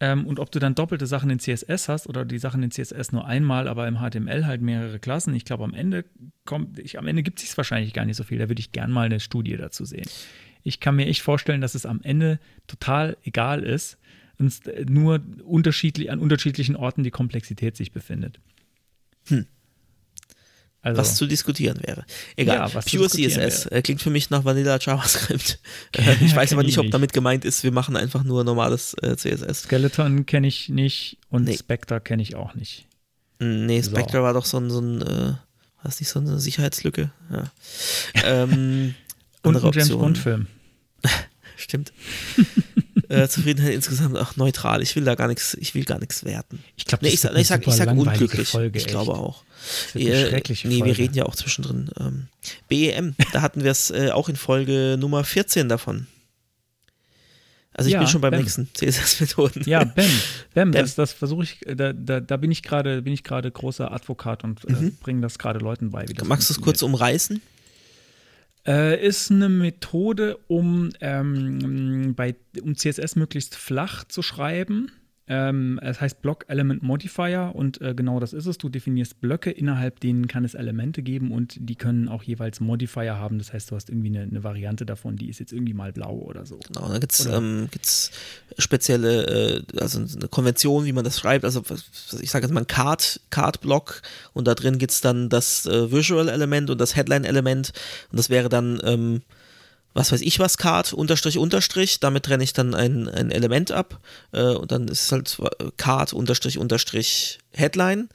ähm, 0.00 0.26
und 0.26 0.40
ob 0.40 0.50
du 0.50 0.58
dann 0.58 0.74
doppelte 0.74 1.06
Sachen 1.06 1.30
in 1.30 1.38
CSS 1.38 1.88
hast 1.88 2.08
oder 2.08 2.24
die 2.24 2.38
Sachen 2.38 2.62
in 2.62 2.70
CSS 2.70 3.12
nur 3.12 3.26
einmal, 3.26 3.68
aber 3.68 3.86
im 3.86 3.98
HTML 3.98 4.46
halt 4.46 4.62
mehrere 4.62 4.98
Klassen, 4.98 5.34
ich 5.34 5.44
glaube, 5.44 5.64
am 5.64 5.74
Ende 5.74 6.06
kommt, 6.46 6.78
ich, 6.78 6.98
am 6.98 7.06
Ende 7.06 7.22
gibt 7.22 7.38
es 7.38 7.46
sich 7.46 7.56
wahrscheinlich 7.56 7.92
gar 7.92 8.06
nicht 8.06 8.16
so 8.16 8.24
viel. 8.24 8.38
Da 8.38 8.48
würde 8.48 8.60
ich 8.60 8.72
gern 8.72 8.90
mal 8.90 9.06
eine 9.06 9.20
Studie 9.20 9.56
dazu 9.56 9.84
sehen 9.84 10.08
ich 10.62 10.80
kann 10.80 10.96
mir 10.96 11.06
echt 11.06 11.22
vorstellen, 11.22 11.60
dass 11.60 11.74
es 11.74 11.86
am 11.86 12.00
Ende 12.02 12.38
total 12.66 13.16
egal 13.24 13.62
ist, 13.62 13.98
und 14.42 14.90
nur 14.90 15.20
unterschiedlich, 15.44 16.10
an 16.10 16.18
unterschiedlichen 16.18 16.76
Orten 16.76 17.04
die 17.04 17.10
Komplexität 17.10 17.76
sich 17.76 17.92
befindet. 17.92 18.40
Hm. 19.28 19.46
Also, 20.84 21.00
was 21.00 21.14
zu 21.14 21.26
diskutieren 21.26 21.78
wäre. 21.86 22.04
Egal, 22.34 22.56
ja, 22.56 22.80
Pure 22.80 23.08
CSS 23.08 23.66
wäre. 23.66 23.76
Äh, 23.76 23.82
klingt 23.82 24.02
für 24.02 24.10
mich 24.10 24.30
nach 24.30 24.44
Vanilla 24.44 24.78
JavaScript. 24.80 25.60
Äh, 25.96 26.24
ich 26.24 26.34
weiß 26.34 26.54
aber 26.54 26.62
nicht, 26.62 26.78
ob 26.78 26.90
damit 26.90 27.12
gemeint 27.12 27.44
ist, 27.44 27.62
wir 27.62 27.70
machen 27.70 27.96
einfach 27.96 28.24
nur 28.24 28.44
normales 28.44 28.94
äh, 29.02 29.14
CSS. 29.14 29.64
Skeleton 29.64 30.26
kenne 30.26 30.48
ich 30.48 30.70
nicht 30.70 31.18
und 31.28 31.44
nee. 31.44 31.56
Spectre 31.56 32.00
kenne 32.00 32.22
ich 32.22 32.34
auch 32.34 32.54
nicht. 32.54 32.86
Nee, 33.38 33.82
Spectre 33.82 34.18
so. 34.18 34.22
war 34.22 34.32
doch 34.32 34.46
so 34.46 34.58
ein, 34.58 34.70
so 34.70 34.80
ein 34.80 35.02
äh, 35.02 35.34
war 35.82 35.90
das 35.90 36.00
nicht 36.00 36.08
so 36.08 36.20
eine 36.20 36.38
Sicherheitslücke? 36.38 37.10
Ja. 37.30 37.50
Ähm, 38.24 38.94
und 39.42 39.56
ein 39.56 39.72
James 39.72 39.90
Bond-Film. 39.90 40.46
Stimmt. 41.56 41.92
äh, 43.08 43.28
Zufriedenheit 43.28 43.74
insgesamt 43.74 44.16
auch 44.16 44.36
neutral. 44.36 44.82
Ich 44.82 44.96
will 44.96 45.04
da 45.04 45.14
gar 45.14 45.28
nichts, 45.28 45.54
ich 45.60 45.74
will 45.74 45.84
gar 45.84 45.98
nichts 45.98 46.24
werten. 46.24 46.62
Ich 46.76 46.84
glaube, 46.84 47.04
nee, 47.04 47.08
ich, 47.08 47.14
ich 47.14 47.20
sag, 47.20 47.66
ich 47.66 47.74
sag 47.74 47.90
unglücklich. 47.90 48.48
Folge, 48.48 48.78
ich 48.78 48.86
glaube 48.86 49.12
auch. 49.12 49.44
Äh, 49.94 49.98
nee, 49.98 50.54
Folge. 50.54 50.84
wir 50.84 50.98
reden 50.98 51.14
ja 51.14 51.24
auch 51.24 51.36
zwischendrin. 51.36 51.90
Ähm, 52.00 52.28
BEM, 52.68 53.14
da 53.32 53.42
hatten 53.42 53.62
wir 53.62 53.70
es 53.70 53.90
äh, 53.90 54.10
auch 54.10 54.28
in 54.28 54.36
Folge 54.36 54.96
Nummer 54.98 55.24
14 55.24 55.68
davon. 55.68 56.06
Also 57.74 57.88
ich 57.88 57.94
ja, 57.94 58.00
bin 58.00 58.08
schon 58.08 58.20
beim 58.20 58.32
BEM. 58.32 58.42
nächsten 58.42 58.68
CSS-Methoden. 58.74 59.62
Ja, 59.66 59.84
BEM. 59.84 60.10
BEM, 60.54 60.70
BEM. 60.72 60.82
das, 60.82 60.94
das 60.94 61.12
versuche 61.12 61.44
ich, 61.44 61.60
da, 61.64 61.92
da, 61.92 62.20
da, 62.20 62.36
bin 62.36 62.50
ich 62.50 62.62
gerade, 62.62 63.02
bin 63.02 63.12
ich 63.12 63.24
gerade 63.24 63.50
großer 63.50 63.92
Advokat 63.92 64.44
und 64.44 64.64
äh, 64.64 64.72
mhm. 64.72 64.96
bringe 65.00 65.20
das 65.20 65.38
gerade 65.38 65.58
Leuten 65.58 65.90
bei. 65.90 66.06
Magst 66.24 66.50
du 66.50 66.54
es 66.54 66.60
kurz 66.60 66.82
umreißen? 66.82 67.40
Äh, 68.66 69.04
ist 69.04 69.30
eine 69.30 69.48
Methode, 69.48 70.38
um, 70.46 70.90
ähm, 71.00 72.14
bei, 72.14 72.36
um 72.62 72.76
CSS 72.76 73.16
möglichst 73.16 73.56
flach 73.56 74.04
zu 74.04 74.22
schreiben 74.22 74.90
ähm, 75.28 75.78
es 75.82 76.00
heißt 76.00 76.20
Block 76.20 76.44
Element 76.48 76.82
Modifier 76.82 77.52
und 77.54 77.80
äh, 77.80 77.94
genau 77.94 78.18
das 78.18 78.32
ist 78.32 78.46
es. 78.46 78.58
Du 78.58 78.68
definierst 78.68 79.20
Blöcke, 79.20 79.50
innerhalb 79.50 80.00
denen 80.00 80.26
kann 80.26 80.44
es 80.44 80.54
Elemente 80.54 81.02
geben 81.02 81.30
und 81.30 81.56
die 81.60 81.76
können 81.76 82.08
auch 82.08 82.24
jeweils 82.24 82.58
Modifier 82.58 83.18
haben. 83.18 83.38
Das 83.38 83.52
heißt, 83.52 83.70
du 83.70 83.76
hast 83.76 83.88
irgendwie 83.88 84.08
eine, 84.08 84.22
eine 84.22 84.42
Variante 84.42 84.84
davon, 84.84 85.16
die 85.16 85.28
ist 85.28 85.38
jetzt 85.38 85.52
irgendwie 85.52 85.74
mal 85.74 85.92
blau 85.92 86.14
oder 86.14 86.44
so. 86.44 86.58
Genau, 86.66 86.88
da 86.88 86.98
gibt 86.98 87.12
es 87.12 87.26
ähm, 87.26 87.68
spezielle, 88.58 89.62
äh, 89.72 89.78
also 89.78 90.00
eine 90.00 90.28
Konvention, 90.28 90.86
wie 90.86 90.92
man 90.92 91.04
das 91.04 91.20
schreibt. 91.20 91.44
Also 91.44 91.62
ich 92.20 92.30
sage 92.30 92.44
jetzt 92.44 92.52
mal 92.52 92.62
ein 92.62 92.66
Card, 92.66 93.20
Card-Block 93.30 94.02
und 94.32 94.48
da 94.48 94.54
drin 94.54 94.78
gibt 94.78 94.90
es 94.90 95.00
dann 95.00 95.28
das 95.28 95.66
äh, 95.66 95.92
Visual-Element 95.92 96.68
und 96.68 96.80
das 96.80 96.96
Headline-Element 96.96 97.72
und 98.10 98.18
das 98.18 98.28
wäre 98.28 98.48
dann 98.48 98.80
ähm, 98.84 99.22
was 99.94 100.12
weiß 100.12 100.20
ich 100.22 100.38
was, 100.38 100.58
Card, 100.58 100.92
Unterstrich, 100.92 101.38
Unterstrich, 101.38 102.00
damit 102.00 102.24
trenne 102.24 102.44
ich 102.44 102.52
dann 102.52 102.74
ein, 102.74 103.08
ein 103.08 103.30
Element 103.30 103.70
ab 103.72 104.00
äh, 104.32 104.42
und 104.42 104.72
dann 104.72 104.88
ist 104.88 105.02
es 105.02 105.12
halt 105.12 105.38
Card, 105.76 106.12
Unterstrich, 106.12 106.58
Unterstrich, 106.58 107.38
Headline 107.52 108.08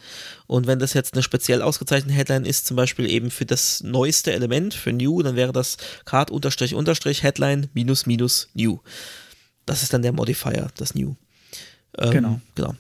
und 0.48 0.68
wenn 0.68 0.80
das 0.80 0.94
jetzt 0.94 1.14
eine 1.14 1.24
speziell 1.24 1.62
ausgezeichnete 1.62 2.18
Headline 2.18 2.46
ist, 2.46 2.66
zum 2.68 2.78
Beispiel 2.78 3.10
eben 3.10 3.32
für 3.32 3.46
das 3.46 3.84
neueste 3.84 4.34
Element, 4.34 4.74
für 4.74 4.94
New, 4.94 5.22
dann 5.22 5.36
wäre 5.36 5.54
das 5.54 5.78
Card, 6.06 6.32
Unterstrich, 6.32 6.74
Unterstrich, 6.74 7.24
Headline, 7.24 7.70
minus, 7.74 8.06
minus, 8.06 8.50
New. 8.54 8.80
Das 9.66 9.84
ist 9.84 9.94
dann 9.94 10.02
der 10.02 10.14
Modifier, 10.14 10.70
das 10.78 10.96
New. 10.96 11.16
Ähm, 11.98 12.12
genau. 12.12 12.42
Genau 12.56 12.76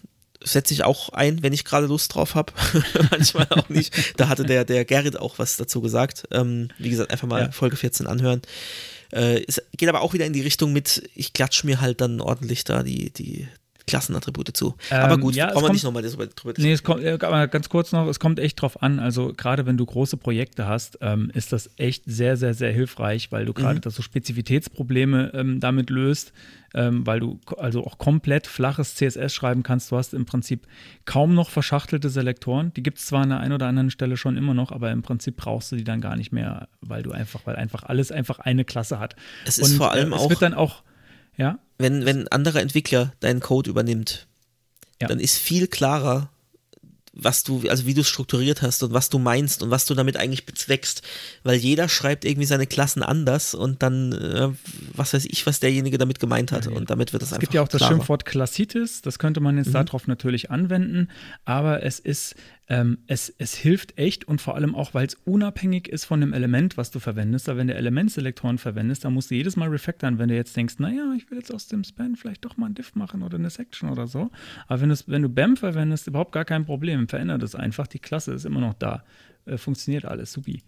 setze 0.51 0.73
ich 0.73 0.83
auch 0.83 1.09
ein, 1.09 1.43
wenn 1.43 1.53
ich 1.53 1.65
gerade 1.65 1.87
Lust 1.87 2.15
drauf 2.15 2.35
habe. 2.35 2.53
Manchmal 3.11 3.47
auch 3.49 3.69
nicht. 3.69 4.19
Da 4.19 4.29
hatte 4.29 4.43
der, 4.43 4.65
der 4.65 4.85
Gerrit 4.85 5.17
auch 5.19 5.39
was 5.39 5.57
dazu 5.57 5.81
gesagt. 5.81 6.27
Ähm, 6.31 6.69
wie 6.77 6.89
gesagt, 6.89 7.11
einfach 7.11 7.27
mal 7.27 7.43
ja. 7.43 7.51
Folge 7.51 7.75
14 7.75 8.07
anhören. 8.07 8.41
Äh, 9.11 9.43
es 9.47 9.61
geht 9.75 9.89
aber 9.89 10.01
auch 10.01 10.13
wieder 10.13 10.25
in 10.25 10.33
die 10.33 10.41
Richtung 10.41 10.73
mit, 10.73 11.09
ich 11.15 11.33
klatsche 11.33 11.65
mir 11.65 11.81
halt 11.81 12.01
dann 12.01 12.21
ordentlich 12.21 12.63
da 12.63 12.83
die, 12.83 13.11
die, 13.11 13.47
Klassenattribute 13.87 14.55
zu. 14.55 14.75
Ähm, 14.91 14.99
aber 14.99 15.17
gut, 15.17 15.33
ja, 15.33 15.47
brauchen 15.51 15.67
wir 15.67 15.73
nicht 15.73 15.83
nochmal 15.83 16.03
drüber 16.03 16.25
diskutieren. 16.25 16.53
Nee, 16.57 16.73
es 16.73 16.83
kommt, 16.83 17.05
aber 17.05 17.47
ganz 17.47 17.69
kurz 17.69 17.93
noch, 17.93 18.07
es 18.07 18.19
kommt 18.19 18.37
echt 18.39 18.61
drauf 18.61 18.83
an. 18.83 18.99
Also 18.99 19.33
gerade 19.35 19.65
wenn 19.65 19.77
du 19.77 19.85
große 19.85 20.17
Projekte 20.17 20.67
hast, 20.67 20.99
ähm, 21.01 21.31
ist 21.33 21.53
das 21.53 21.69
echt 21.77 22.03
sehr, 22.05 22.35
sehr, 22.35 22.53
sehr 22.53 22.71
hilfreich, 22.71 23.31
weil 23.31 23.45
du 23.45 23.53
gerade 23.53 23.81
mhm. 23.83 23.89
so 23.89 24.01
Spezifitätsprobleme 24.01 25.31
ähm, 25.33 25.61
damit 25.61 25.89
löst, 25.89 26.33
ähm, 26.73 27.07
weil 27.07 27.21
du 27.21 27.39
also 27.57 27.85
auch 27.85 27.97
komplett 27.97 28.45
flaches 28.45 28.95
CSS 28.95 29.33
schreiben 29.33 29.63
kannst. 29.63 29.89
Du 29.89 29.95
hast 29.95 30.13
im 30.13 30.25
Prinzip 30.25 30.67
kaum 31.05 31.33
noch 31.33 31.49
verschachtelte 31.49 32.09
Selektoren. 32.09 32.73
Die 32.73 32.83
gibt 32.83 32.97
es 32.97 33.05
zwar 33.05 33.21
an 33.21 33.29
der 33.29 33.39
einen 33.39 33.53
oder 33.53 33.67
anderen 33.67 33.89
Stelle 33.89 34.17
schon 34.17 34.35
immer 34.35 34.53
noch, 34.53 34.73
aber 34.73 34.91
im 34.91 35.01
Prinzip 35.01 35.37
brauchst 35.37 35.71
du 35.71 35.77
die 35.77 35.85
dann 35.85 36.01
gar 36.01 36.17
nicht 36.17 36.33
mehr, 36.33 36.67
weil 36.81 37.03
du 37.03 37.13
einfach, 37.13 37.41
weil 37.45 37.55
einfach 37.55 37.83
alles 37.83 38.11
einfach 38.11 38.39
eine 38.39 38.65
Klasse 38.65 38.99
hat. 38.99 39.15
Es 39.45 39.57
ist 39.57 39.71
Und, 39.71 39.77
vor 39.77 39.91
allem 39.91 40.11
äh, 40.11 40.15
es 40.17 40.21
auch. 40.23 40.29
wird 40.29 40.41
dann 40.41 40.53
auch 40.53 40.83
ja. 41.37 41.59
Wenn, 41.77 42.05
wenn 42.05 42.21
ein 42.21 42.27
anderer 42.29 42.61
Entwickler 42.61 43.13
deinen 43.19 43.39
Code 43.39 43.69
übernimmt, 43.69 44.27
ja. 45.01 45.07
dann 45.07 45.19
ist 45.19 45.37
viel 45.37 45.67
klarer, 45.67 46.29
was 47.19 47.43
du, 47.43 47.63
also 47.67 47.85
wie 47.85 47.93
du 47.93 48.01
es 48.01 48.07
strukturiert 48.07 48.61
hast 48.61 48.83
und 48.83 48.93
was 48.93 49.09
du 49.09 49.17
meinst 49.17 49.63
und 49.63 49.71
was 49.71 49.85
du 49.85 49.95
damit 49.95 50.17
eigentlich 50.17 50.45
bezweckst, 50.45 51.01
weil 51.43 51.55
jeder 51.55 51.89
schreibt 51.89 52.25
irgendwie 52.25 52.45
seine 52.45 52.67
Klassen 52.67 53.01
anders 53.03 53.55
und 53.55 53.81
dann, 53.81 54.11
äh, 54.13 54.49
was 54.93 55.13
weiß 55.13 55.25
ich, 55.25 55.45
was 55.45 55.59
derjenige 55.59 55.97
damit 55.97 56.19
gemeint 56.19 56.51
hat 56.51 56.67
und 56.67 56.89
damit 56.89 57.13
wird 57.13 57.23
es 57.23 57.29
einfach 57.29 57.37
Es 57.37 57.41
gibt 57.41 57.53
ja 57.53 57.61
auch 57.61 57.67
das 57.67 57.79
klarer. 57.79 57.93
Schimpfwort 57.93 58.25
Klassitis, 58.25 59.01
das 59.01 59.19
könnte 59.19 59.39
man 59.39 59.57
jetzt 59.57 59.69
mhm. 59.69 59.73
darauf 59.73 60.07
natürlich 60.07 60.51
anwenden, 60.51 61.09
aber 61.45 61.83
es 61.83 61.99
ist 61.99 62.35
ähm, 62.69 62.97
es, 63.07 63.33
es 63.37 63.55
hilft 63.55 63.97
echt 63.97 64.27
und 64.27 64.41
vor 64.41 64.55
allem 64.55 64.75
auch, 64.75 64.93
weil 64.93 65.07
es 65.07 65.15
unabhängig 65.23 65.87
ist 65.87 66.03
von 66.03 66.19
dem 66.19 66.33
Element, 66.33 66.75
was 66.75 66.91
du 66.91 66.99
verwendest. 66.99 67.47
Aber 67.47 67.59
wenn 67.59 67.67
du 67.67 67.73
Elementselektoren 67.73 68.57
verwendest, 68.57 69.05
dann 69.05 69.13
musst 69.13 69.31
du 69.31 69.35
jedes 69.35 69.55
Mal 69.55 69.69
refactoren, 69.69 70.19
wenn 70.19 70.27
du 70.27 70.35
jetzt 70.35 70.55
denkst, 70.57 70.75
naja, 70.79 71.13
ich 71.15 71.31
will 71.31 71.37
jetzt 71.37 71.53
aus 71.53 71.67
dem 71.67 71.85
Span 71.85 72.17
vielleicht 72.17 72.43
doch 72.43 72.57
mal 72.57 72.65
ein 72.65 72.75
Diff 72.75 72.93
machen 72.95 73.23
oder 73.23 73.37
eine 73.37 73.49
Section 73.49 73.89
oder 73.89 74.05
so. 74.07 74.31
Aber 74.67 74.81
wenn, 74.81 74.93
wenn 75.07 75.21
du 75.21 75.29
BAM 75.29 75.55
verwendest, 75.55 76.07
überhaupt 76.07 76.33
gar 76.33 76.43
kein 76.43 76.65
Problem. 76.65 77.07
Verändert 77.07 77.41
es 77.41 77.55
einfach. 77.55 77.87
Die 77.87 77.99
Klasse 77.99 78.33
ist 78.33 78.45
immer 78.45 78.59
noch 78.59 78.73
da. 78.73 79.05
Äh, 79.45 79.57
funktioniert 79.57 80.03
alles, 80.03 80.33
supi. 80.33 80.61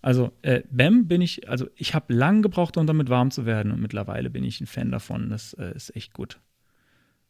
Also 0.00 0.32
äh, 0.40 0.62
BAM 0.70 1.06
bin 1.06 1.20
ich, 1.20 1.50
also 1.50 1.68
ich 1.76 1.94
habe 1.94 2.14
lang 2.14 2.40
gebraucht, 2.40 2.78
um 2.78 2.86
damit 2.86 3.10
warm 3.10 3.30
zu 3.30 3.44
werden 3.44 3.72
und 3.72 3.82
mittlerweile 3.82 4.30
bin 4.30 4.42
ich 4.42 4.62
ein 4.62 4.66
Fan 4.66 4.90
davon. 4.90 5.28
Das 5.28 5.52
äh, 5.52 5.74
ist 5.74 5.94
echt 5.94 6.14
gut. 6.14 6.40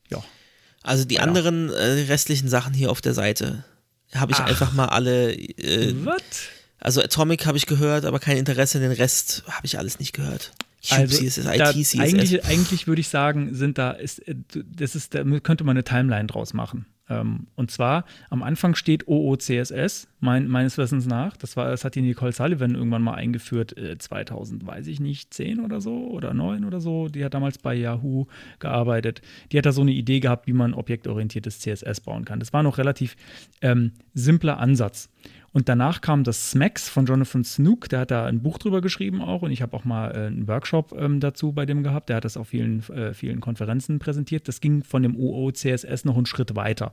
Ja. 0.08 0.22
Also 0.84 1.04
die 1.04 1.16
ja. 1.16 1.22
anderen 1.22 1.70
äh, 1.70 2.06
restlichen 2.08 2.48
Sachen 2.48 2.72
hier 2.72 2.92
auf 2.92 3.00
der 3.00 3.14
Seite 3.14 3.64
habe 4.14 4.32
ich 4.32 4.38
Ach. 4.38 4.46
einfach 4.46 4.72
mal 4.72 4.86
alle. 4.86 5.32
Äh, 5.34 5.94
Was? 6.04 6.22
Also 6.78 7.02
Atomic 7.02 7.46
habe 7.46 7.58
ich 7.58 7.66
gehört, 7.66 8.04
aber 8.04 8.18
kein 8.18 8.36
Interesse. 8.36 8.80
Den 8.80 8.92
Rest 8.92 9.44
habe 9.48 9.66
ich 9.66 9.78
alles 9.78 9.98
nicht 9.98 10.12
gehört. 10.12 10.52
Also, 10.88 11.18
CSS, 11.18 11.44
IT, 11.44 11.86
CSS. 11.86 11.98
Eigentlich, 12.00 12.44
eigentlich 12.46 12.86
würde 12.86 13.00
ich 13.00 13.08
sagen, 13.08 13.54
sind 13.54 13.76
da, 13.76 13.90
ist, 13.90 14.26
äh, 14.26 14.34
das 14.54 14.94
ist, 14.94 15.14
da 15.14 15.22
könnte 15.40 15.64
man 15.64 15.76
eine 15.76 15.84
Timeline 15.84 16.26
draus 16.26 16.54
machen. 16.54 16.86
Ähm, 17.10 17.48
und 17.56 17.70
zwar 17.70 18.04
am 18.30 18.42
Anfang 18.42 18.74
steht 18.74 19.08
OOCSS, 19.08 20.08
mein, 20.20 20.48
meines 20.48 20.78
Wissens 20.78 21.06
nach. 21.06 21.36
Das, 21.36 21.56
war, 21.56 21.70
das 21.70 21.84
hat 21.84 21.96
die 21.96 22.02
Nicole 22.02 22.32
Sullivan 22.32 22.74
irgendwann 22.74 23.02
mal 23.02 23.14
eingeführt, 23.14 23.76
äh, 23.76 23.98
2000, 23.98 24.66
weiß 24.66 24.86
ich 24.86 25.00
nicht, 25.00 25.34
10 25.34 25.60
oder 25.60 25.80
so 25.80 26.08
oder 26.08 26.32
9 26.32 26.64
oder 26.64 26.80
so. 26.80 27.08
Die 27.08 27.24
hat 27.24 27.34
damals 27.34 27.58
bei 27.58 27.74
Yahoo 27.74 28.26
gearbeitet. 28.60 29.20
Die 29.50 29.58
hat 29.58 29.66
da 29.66 29.72
so 29.72 29.82
eine 29.82 29.92
Idee 29.92 30.20
gehabt, 30.20 30.46
wie 30.46 30.52
man 30.52 30.72
objektorientiertes 30.72 31.58
CSS 31.58 32.00
bauen 32.00 32.24
kann. 32.24 32.38
Das 32.38 32.52
war 32.52 32.62
noch 32.62 32.78
relativ 32.78 33.16
ähm, 33.60 33.92
simpler 34.14 34.58
Ansatz. 34.58 35.10
Und 35.52 35.68
danach 35.68 36.00
kam 36.00 36.22
das 36.22 36.52
SMAX 36.52 36.88
von 36.88 37.06
Jonathan 37.06 37.42
Snook, 37.42 37.88
der 37.88 38.00
hat 38.00 38.10
da 38.12 38.26
ein 38.26 38.40
Buch 38.40 38.58
drüber 38.58 38.80
geschrieben 38.80 39.20
auch 39.20 39.42
und 39.42 39.50
ich 39.50 39.62
habe 39.62 39.76
auch 39.76 39.84
mal 39.84 40.10
äh, 40.12 40.26
einen 40.26 40.46
Workshop 40.46 40.94
ähm, 40.96 41.18
dazu 41.18 41.52
bei 41.52 41.66
dem 41.66 41.82
gehabt. 41.82 42.08
Der 42.08 42.16
hat 42.16 42.24
das 42.24 42.36
auf 42.36 42.48
vielen, 42.48 42.88
äh, 42.90 43.14
vielen 43.14 43.40
Konferenzen 43.40 43.98
präsentiert. 43.98 44.46
Das 44.46 44.60
ging 44.60 44.84
von 44.84 45.02
dem 45.02 45.16
OOCSS 45.16 46.04
noch 46.04 46.16
einen 46.16 46.26
Schritt 46.26 46.54
weiter. 46.54 46.92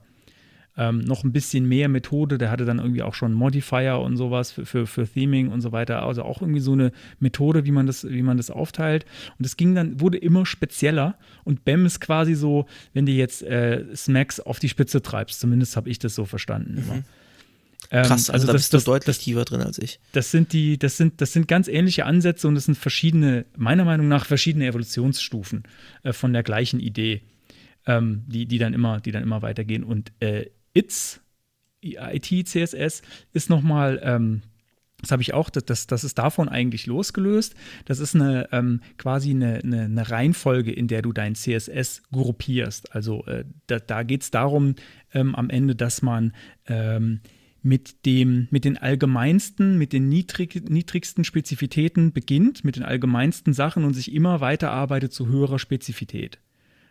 Ähm, 0.75 0.99
noch 0.99 1.23
ein 1.23 1.31
bisschen 1.31 1.67
mehr 1.67 1.87
Methode. 1.87 2.37
Der 2.37 2.51
hatte 2.51 2.65
dann 2.65 2.77
irgendwie 2.77 3.01
auch 3.01 3.15
schon 3.15 3.33
Modifier 3.33 3.99
und 3.99 4.15
sowas 4.15 4.51
für, 4.51 4.65
für, 4.65 4.85
für, 4.85 5.07
Theming 5.07 5.49
und 5.49 5.61
so 5.61 5.71
weiter. 5.71 6.03
Also 6.03 6.23
auch 6.23 6.41
irgendwie 6.41 6.59
so 6.59 6.73
eine 6.73 6.91
Methode, 7.19 7.65
wie 7.65 7.71
man 7.71 7.87
das, 7.87 8.07
wie 8.07 8.21
man 8.21 8.37
das 8.37 8.51
aufteilt. 8.51 9.05
Und 9.39 9.45
es 9.45 9.57
ging 9.57 9.73
dann, 9.73 9.99
wurde 9.99 10.19
immer 10.19 10.45
spezieller. 10.45 11.15
Und 11.43 11.65
BEM 11.65 11.85
ist 11.85 11.99
quasi 11.99 12.35
so, 12.35 12.65
wenn 12.93 13.07
du 13.07 13.11
jetzt 13.11 13.41
äh, 13.43 13.85
Smacks 13.95 14.39
auf 14.39 14.59
die 14.59 14.69
Spitze 14.69 15.01
treibst. 15.01 15.39
Zumindest 15.39 15.75
habe 15.77 15.89
ich 15.89 15.97
das 15.97 16.13
so 16.13 16.25
verstanden. 16.25 16.75
Mhm. 16.87 17.03
Ähm, 17.89 18.05
Krass, 18.05 18.29
also, 18.29 18.33
also 18.33 18.47
da 18.47 18.53
das, 18.53 18.61
bist 18.61 18.73
du 18.73 18.77
das, 18.77 18.83
deutlich 18.83 19.17
das, 19.17 19.23
tiefer 19.23 19.45
drin 19.45 19.61
als 19.61 19.77
ich. 19.79 19.99
Das 20.11 20.31
sind 20.31 20.53
die, 20.53 20.77
das 20.77 20.97
sind, 20.97 21.21
das 21.21 21.33
sind 21.33 21.47
ganz 21.47 21.67
ähnliche 21.67 22.05
Ansätze 22.05 22.47
und 22.47 22.55
das 22.55 22.65
sind 22.65 22.75
verschiedene, 22.75 23.45
meiner 23.55 23.85
Meinung 23.85 24.07
nach, 24.07 24.25
verschiedene 24.25 24.67
Evolutionsstufen 24.67 25.63
äh, 26.03 26.13
von 26.13 26.33
der 26.33 26.43
gleichen 26.43 26.79
Idee, 26.79 27.21
ähm, 27.85 28.23
die, 28.27 28.45
die 28.45 28.57
dann 28.57 28.73
immer, 28.73 28.99
die 28.99 29.11
dann 29.11 29.23
immer 29.23 29.41
weitergehen. 29.41 29.83
Und 29.83 30.11
äh, 30.19 30.47
ITS, 30.73 31.21
IT 31.81 32.47
CSS, 32.47 33.01
ist 33.33 33.49
nochmal, 33.49 34.01
ähm, 34.03 34.41
das 35.01 35.11
habe 35.11 35.21
ich 35.21 35.33
auch, 35.33 35.49
das, 35.49 35.87
das 35.87 36.03
ist 36.03 36.17
davon 36.17 36.49
eigentlich 36.49 36.87
losgelöst. 36.87 37.55
Das 37.85 37.99
ist 37.99 38.15
eine 38.15 38.49
ähm, 38.51 38.81
quasi 38.97 39.29
eine, 39.29 39.61
eine, 39.63 39.83
eine, 39.83 40.09
Reihenfolge, 40.09 40.73
in 40.73 40.87
der 40.87 41.03
du 41.03 41.13
dein 41.13 41.35
CSS 41.35 42.01
gruppierst. 42.11 42.95
Also 42.95 43.23
äh, 43.27 43.45
da, 43.67 43.79
da 43.79 44.03
geht 44.03 44.23
es 44.23 44.31
darum 44.31 44.75
ähm, 45.13 45.35
am 45.35 45.51
Ende, 45.51 45.75
dass 45.75 46.01
man 46.01 46.33
ähm, 46.65 47.21
mit, 47.67 48.05
dem, 48.05 48.47
mit 48.49 48.63
den 48.63 48.77
allgemeinsten, 48.77 49.77
mit 49.77 49.91
den 49.91 50.07
niedrig, 50.07 50.69
niedrigsten 50.69 51.25
Spezifitäten 51.25 52.13
beginnt, 52.13 52.63
mit 52.63 52.77
den 52.77 52.83
allgemeinsten 52.83 53.51
Sachen 53.53 53.83
und 53.83 53.93
sich 53.93 54.13
immer 54.13 54.39
weiter 54.39 54.71
arbeitet 54.71 55.11
zu 55.11 55.27
höherer 55.27 55.59
Spezifität. 55.59 56.39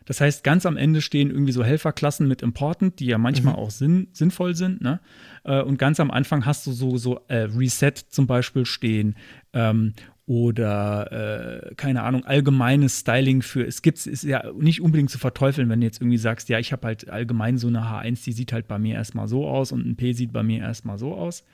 Das 0.05 0.21
heißt, 0.21 0.45
ganz 0.45 0.67
am 0.67 0.77
Ende 0.77 1.01
stehen 1.01 1.31
irgendwie 1.31 1.53
so 1.53 1.65
Helferklassen 1.65 2.29
mit 2.29 2.43
Important, 2.43 3.01
die 3.01 3.07
ja 3.07 3.17
manchmal 3.17 3.55
mhm. 3.55 3.59
auch 3.59 3.71
sinn, 3.71 4.09
sinnvoll 4.13 4.55
sind. 4.55 4.83
Ne? 4.83 5.01
Äh, 5.45 5.63
und 5.63 5.79
ganz 5.79 5.99
am 5.99 6.11
Anfang 6.11 6.45
hast 6.45 6.67
du 6.67 6.73
so, 6.73 6.99
so 6.99 7.21
äh, 7.29 7.49
Reset 7.57 7.95
zum 8.09 8.27
Beispiel 8.27 8.67
stehen. 8.67 9.17
Ähm, 9.55 9.95
oder 10.27 11.71
äh, 11.71 11.75
keine 11.77 12.03
Ahnung, 12.03 12.25
allgemeines 12.25 13.01
Styling 13.01 13.43
für, 13.43 13.65
es 13.65 13.81
gibt 13.81 14.05
ist 14.07 14.25
ja 14.25 14.51
nicht 14.59 14.83
unbedingt 14.83 15.11
zu 15.11 15.19
verteufeln, 15.19 15.69
wenn 15.69 15.81
du 15.81 15.87
jetzt 15.87 16.01
irgendwie 16.01 16.19
sagst, 16.19 16.49
ja, 16.49 16.59
ich 16.59 16.73
habe 16.73 16.89
halt 16.89 17.09
allgemein 17.09 17.59
so 17.59 17.69
eine 17.69 17.83
H1, 17.83 18.25
die 18.25 18.33
sieht 18.33 18.53
halt 18.53 18.67
bei 18.67 18.79
mir 18.79 18.97
erstmal 18.97 19.29
so 19.29 19.47
aus 19.47 19.71
und 19.71 19.87
ein 19.87 19.95
P 19.95 20.13
sieht 20.13 20.33
bei 20.33 20.43
mir 20.43 20.61
erstmal 20.63 20.99
so 20.99 21.15
aus. 21.15 21.45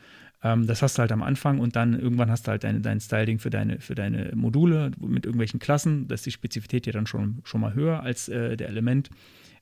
Ähm, 0.43 0.66
das 0.66 0.81
hast 0.81 0.97
du 0.97 1.01
halt 1.01 1.12
am 1.12 1.23
Anfang 1.23 1.59
und 1.59 1.77
dann 1.77 1.99
irgendwann 1.99 2.31
hast 2.31 2.47
du 2.47 2.51
halt 2.51 2.65
dein, 2.65 2.82
dein 2.82 3.01
Styling 3.01 3.39
für 3.39 3.51
deine, 3.51 3.78
für 3.78 3.94
deine 3.94 4.32
Module 4.35 4.90
mit 4.99 5.27
irgendwelchen 5.27 5.61
Klassen. 5.61 6.09
Da 6.09 6.15
ist 6.15 6.24
die 6.24 6.31
Spezifität 6.31 6.86
ja 6.86 6.93
dann 6.93 7.07
schon, 7.07 7.43
schon 7.44 7.61
mal 7.61 7.74
höher 7.74 8.03
als 8.03 8.31
äh, 8.31 8.57
der 8.57 8.69
Element 8.69 9.11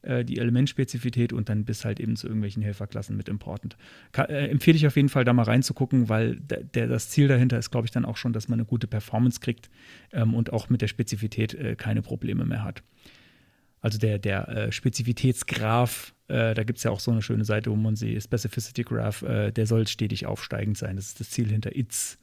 äh, 0.03 0.25
die 0.25 0.39
Elementspezifität 0.39 1.33
und 1.33 1.49
dann 1.51 1.65
bis 1.65 1.85
halt 1.85 2.01
eben 2.01 2.17
zu 2.17 2.27
irgendwelchen 2.27 2.63
Helferklassen 2.63 3.17
mit 3.17 3.29
Important. 3.29 3.77
Ka 4.13 4.25
äh, 4.25 4.49
empfehle 4.49 4.77
ich 4.77 4.87
auf 4.87 4.97
jeden 4.97 5.11
Fall 5.11 5.25
da 5.25 5.33
mal 5.35 5.43
reinzugucken, 5.43 6.09
weil 6.09 6.37
der, 6.37 6.65
der, 6.65 6.87
das 6.87 7.11
Ziel 7.11 7.29
dahinter 7.29 7.59
ist, 7.59 7.71
glaube 7.71 7.87
ich, 7.87 7.91
dann 7.91 8.07
auch 8.07 8.17
schon, 8.17 8.33
dass 8.33 8.49
man 8.49 8.59
eine 8.59 8.67
gute 8.67 8.87
Performance 8.87 9.41
kriegt 9.41 9.69
ähm, 10.13 10.35
und 10.35 10.55
auch 10.55 10.71
mit 10.71 10.81
der 10.81 10.89
Spezifität 10.89 11.53
äh, 11.53 11.77
keine 11.77 12.01
Probleme 12.01 12.47
mehr 12.47 12.65
hat. 12.65 12.83
Also 13.83 13.99
der, 13.99 14.19
der 14.19 14.49
äh, 14.49 14.73
Spezifitätsgraph, 14.73 16.15
äh, 16.29 16.55
da 16.55 16.65
gibt 16.65 16.79
es 16.79 16.85
ja 16.85 16.91
auch 16.91 17.01
so 17.01 17.11
eine 17.11 17.21
schöne 17.21 17.45
Seite, 17.45 17.71
wo 17.71 17.77
man 17.77 17.97
sieht, 17.97 18.23
Specificity 18.23 18.85
Graph, 18.85 19.23
der 19.23 19.67
soll 19.67 19.87
stetig 19.87 20.27
aufsteigend 20.27 20.79
sein. 20.79 20.97
Das 20.97 21.09
ist 21.09 21.21
das 21.21 21.31
Ziel 21.31 21.49
hinter 21.49 21.77
ITS. 21.77 22.19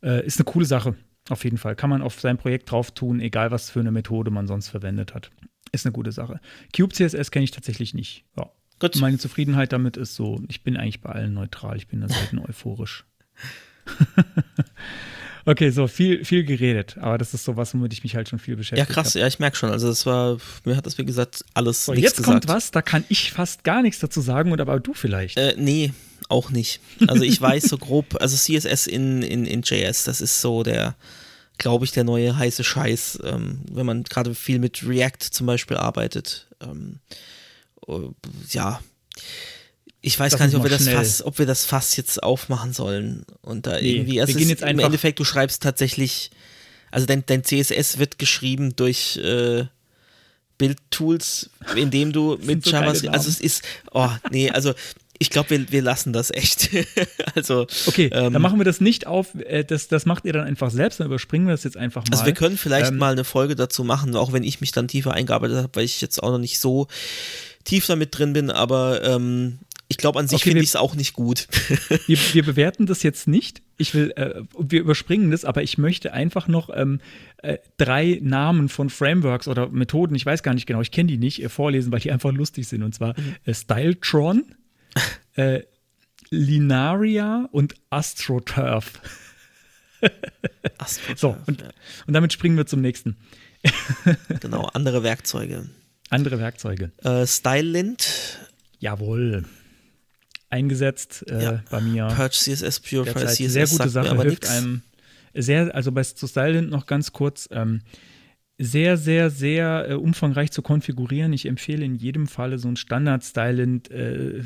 Ist 0.00 0.38
eine 0.38 0.44
coole 0.44 0.64
Sache, 0.64 0.94
auf 1.28 1.44
jeden 1.44 1.58
Fall. 1.58 1.74
Kann 1.74 1.90
man 1.90 2.02
auf 2.02 2.20
sein 2.20 2.38
Projekt 2.38 2.70
drauf 2.70 2.90
tun, 2.92 3.20
egal 3.20 3.50
was 3.50 3.70
für 3.70 3.80
eine 3.80 3.90
Methode 3.90 4.30
man 4.30 4.46
sonst 4.46 4.68
verwendet 4.68 5.14
hat. 5.14 5.30
Ist 5.72 5.86
eine 5.86 5.92
gute 5.92 6.12
Sache. 6.12 6.40
Cube 6.74 6.94
CSS 6.94 7.30
kenne 7.30 7.44
ich 7.44 7.50
tatsächlich 7.50 7.94
nicht. 7.94 8.24
Ja. 8.36 8.50
Gut. 8.78 8.96
Meine 8.96 9.18
Zufriedenheit 9.18 9.72
damit 9.72 9.96
ist 9.96 10.14
so, 10.14 10.40
ich 10.48 10.62
bin 10.62 10.76
eigentlich 10.76 11.00
bei 11.00 11.10
allen 11.10 11.34
neutral, 11.34 11.76
ich 11.76 11.88
bin 11.88 12.00
da 12.00 12.08
selten 12.08 12.38
euphorisch. 12.38 13.04
Okay, 15.48 15.70
so 15.70 15.86
viel, 15.86 16.26
viel 16.26 16.44
geredet, 16.44 16.98
aber 17.00 17.16
das 17.16 17.32
ist 17.32 17.42
so 17.44 17.56
was, 17.56 17.72
womit 17.72 17.94
ich 17.94 18.02
mich 18.02 18.14
halt 18.14 18.28
schon 18.28 18.38
viel 18.38 18.54
beschäftigt 18.54 18.86
habe. 18.86 18.92
Ja, 18.92 19.02
krass, 19.02 19.14
hab. 19.14 19.22
ja, 19.22 19.26
ich 19.26 19.38
merke 19.38 19.56
schon. 19.56 19.70
Also, 19.70 19.88
das 19.88 20.04
war, 20.04 20.36
mir 20.66 20.76
hat 20.76 20.84
das, 20.84 20.98
wie 20.98 21.06
gesagt, 21.06 21.42
alles 21.54 21.86
so, 21.86 21.94
Jetzt 21.94 22.18
gesagt. 22.18 22.26
kommt 22.26 22.48
was, 22.48 22.70
da 22.70 22.82
kann 22.82 23.02
ich 23.08 23.32
fast 23.32 23.64
gar 23.64 23.80
nichts 23.80 23.98
dazu 23.98 24.20
sagen, 24.20 24.52
und 24.52 24.60
aber 24.60 24.78
du 24.78 24.92
vielleicht. 24.92 25.38
Äh, 25.38 25.54
nee, 25.56 25.94
auch 26.28 26.50
nicht. 26.50 26.80
Also, 27.06 27.22
ich 27.22 27.40
weiß 27.40 27.64
so 27.64 27.78
grob, 27.78 28.20
also 28.20 28.36
CSS 28.36 28.86
in, 28.86 29.22
in, 29.22 29.46
in 29.46 29.62
JS, 29.62 30.04
das 30.04 30.20
ist 30.20 30.38
so 30.42 30.62
der, 30.62 30.96
glaube 31.58 31.84
ich, 31.84 31.92
der 31.92 32.04
neue 32.04 32.36
heiße 32.36 32.64
Scheiß, 32.64 33.20
ähm, 33.24 33.60
wenn 33.70 33.86
man 33.86 34.04
gerade 34.04 34.34
viel 34.34 34.58
mit 34.58 34.86
React 34.86 35.30
zum 35.30 35.46
Beispiel 35.46 35.76
arbeitet. 35.76 36.48
Ähm, 36.60 37.00
äh, 37.86 38.08
ja 38.50 38.80
ich 40.00 40.18
weiß 40.18 40.32
das 40.32 40.38
gar 40.38 40.46
nicht, 40.46 40.56
ob 40.56 40.62
wir, 40.62 40.70
das 40.70 40.88
Fass, 40.88 41.22
ob 41.22 41.38
wir 41.38 41.46
das 41.46 41.64
Fass 41.64 41.96
jetzt 41.96 42.22
aufmachen 42.22 42.72
sollen. 42.72 43.24
Und 43.42 43.66
da 43.66 43.80
nee, 43.80 43.96
irgendwie, 43.96 44.14
wir 44.14 44.26
gehen 44.26 44.48
jetzt 44.48 44.62
im 44.62 44.78
Endeffekt, 44.78 45.18
du 45.18 45.24
schreibst 45.24 45.62
tatsächlich, 45.62 46.30
also 46.90 47.06
dein, 47.06 47.24
dein 47.26 47.44
CSS 47.44 47.98
wird 47.98 48.18
geschrieben 48.18 48.76
durch 48.76 49.16
äh, 49.16 49.64
Bildtools, 50.56 51.50
indem 51.74 52.12
du 52.12 52.38
mit 52.42 52.64
so 52.64 52.70
JavaScript, 52.70 53.12
also 53.12 53.28
es 53.28 53.40
ist, 53.40 53.62
oh, 53.92 54.10
nee, 54.30 54.50
also 54.50 54.72
ich 55.18 55.30
glaube, 55.30 55.50
wir, 55.50 55.72
wir 55.72 55.82
lassen 55.82 56.12
das 56.12 56.30
echt. 56.30 56.70
also, 57.34 57.66
okay, 57.86 58.10
ähm, 58.12 58.32
dann 58.32 58.42
machen 58.42 58.58
wir 58.58 58.64
das 58.64 58.80
nicht 58.80 59.06
auf. 59.06 59.34
Äh, 59.34 59.64
das, 59.64 59.88
das 59.88 60.06
macht 60.06 60.24
ihr 60.24 60.32
dann 60.32 60.46
einfach 60.46 60.70
selbst, 60.70 61.00
dann 61.00 61.06
überspringen 61.06 61.46
wir 61.46 61.52
das 61.52 61.64
jetzt 61.64 61.76
einfach 61.76 62.04
mal. 62.04 62.12
Also 62.12 62.26
wir 62.26 62.34
können 62.34 62.56
vielleicht 62.56 62.92
ähm, 62.92 62.98
mal 62.98 63.12
eine 63.12 63.24
Folge 63.24 63.56
dazu 63.56 63.84
machen, 63.84 64.14
auch 64.16 64.32
wenn 64.32 64.44
ich 64.44 64.60
mich 64.60 64.72
dann 64.72 64.88
tiefer 64.88 65.12
eingearbeitet 65.12 65.56
habe, 65.56 65.70
weil 65.74 65.84
ich 65.84 66.00
jetzt 66.00 66.22
auch 66.22 66.30
noch 66.30 66.38
nicht 66.38 66.60
so 66.60 66.86
tief 67.64 67.86
damit 67.86 68.16
drin 68.16 68.32
bin, 68.32 68.50
aber 68.50 69.02
ähm, 69.04 69.58
ich 69.88 69.96
glaube, 69.96 70.18
an 70.18 70.28
sich 70.28 70.36
okay, 70.36 70.50
finde 70.50 70.62
ich 70.62 70.68
es 70.68 70.76
auch 70.76 70.94
nicht 70.94 71.14
gut. 71.14 71.48
wir, 72.06 72.18
wir, 72.32 72.42
bewerten 72.44 72.86
das 72.86 73.02
jetzt 73.02 73.26
nicht. 73.26 73.62
Ich 73.78 73.94
will, 73.94 74.12
äh, 74.16 74.42
wir 74.58 74.80
überspringen 74.80 75.30
das, 75.30 75.44
aber 75.44 75.62
ich 75.62 75.78
möchte 75.78 76.12
einfach 76.12 76.46
noch 76.46 76.68
ähm, 76.74 77.00
äh, 77.38 77.56
drei 77.78 78.20
Namen 78.22 78.68
von 78.68 78.90
Frameworks 78.90 79.48
oder 79.48 79.68
Methoden, 79.70 80.14
ich 80.14 80.26
weiß 80.26 80.42
gar 80.42 80.52
nicht 80.52 80.66
genau, 80.66 80.82
ich 80.82 80.90
kenne 80.90 81.08
die 81.08 81.16
nicht, 81.16 81.42
äh, 81.42 81.48
vorlesen, 81.48 81.90
weil 81.90 82.00
die 82.00 82.12
einfach 82.12 82.32
lustig 82.32 82.68
sind. 82.68 82.82
Und 82.82 82.94
zwar 82.94 83.18
mhm. 83.18 83.36
Äh, 83.44 83.54
Styletron, 83.54 84.44
äh, 85.36 85.62
Linaria 86.30 87.48
und 87.52 87.74
AstroTurf. 87.90 89.00
AstroTurf 90.78 91.18
so, 91.18 91.36
und, 91.46 91.60
ja. 91.60 91.70
und 92.06 92.14
damit 92.14 92.32
springen 92.32 92.56
wir 92.56 92.66
zum 92.66 92.80
nächsten. 92.80 93.16
genau, 94.40 94.68
andere 94.74 95.02
Werkzeuge. 95.02 95.68
Andere 96.10 96.38
Werkzeuge. 96.38 96.92
Äh, 97.02 97.26
Stylelint. 97.26 98.38
Jawohl 98.78 99.44
eingesetzt 100.50 101.24
äh, 101.28 101.42
ja. 101.42 101.64
bei 101.70 101.80
mir. 101.80 102.08
Purge 102.08 102.34
CSS 102.34 102.80
Purify 102.80 103.26
CSS. 103.26 103.52
Sehr 103.52 103.66
gute 103.66 103.88
Sache, 103.88 104.20
hilft 104.22 104.42
nix. 104.42 104.50
einem 104.50 104.82
sehr, 105.34 105.74
also 105.74 105.92
bei 105.92 106.02
zu 106.02 106.26
Stylint 106.26 106.70
noch 106.70 106.86
ganz 106.86 107.12
kurz, 107.12 107.48
ähm, 107.52 107.82
sehr, 108.60 108.96
sehr, 108.96 109.30
sehr 109.30 109.90
äh, 109.90 109.94
umfangreich 109.94 110.50
zu 110.50 110.62
konfigurieren. 110.62 111.32
Ich 111.32 111.46
empfehle 111.46 111.84
in 111.84 111.94
jedem 111.94 112.26
Falle 112.26 112.58
so 112.58 112.66
ein 112.66 112.76
Standard-Stylint 112.76 113.90
äh, 113.90 114.42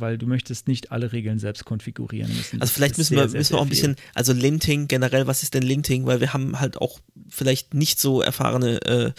weil 0.00 0.18
du 0.18 0.26
möchtest 0.26 0.66
nicht 0.66 0.90
alle 0.90 1.12
Regeln 1.12 1.38
selbst 1.38 1.64
konfigurieren 1.64 2.34
müssen. 2.36 2.60
Also 2.60 2.72
vielleicht 2.72 2.98
müssen, 2.98 3.14
sehr, 3.14 3.32
wir, 3.32 3.38
müssen 3.38 3.52
wir 3.52 3.58
auch 3.60 3.62
ein 3.62 3.68
bisschen, 3.68 3.94
also 4.14 4.32
Linting 4.32 4.88
generell, 4.88 5.28
was 5.28 5.44
ist 5.44 5.54
denn 5.54 5.62
Linting? 5.62 6.06
Weil 6.06 6.20
wir 6.20 6.32
haben 6.32 6.58
halt 6.58 6.76
auch 6.76 6.98
vielleicht 7.28 7.74
nicht 7.74 8.00
so 8.00 8.20
erfahrene 8.20 8.82
äh, 8.82 9.12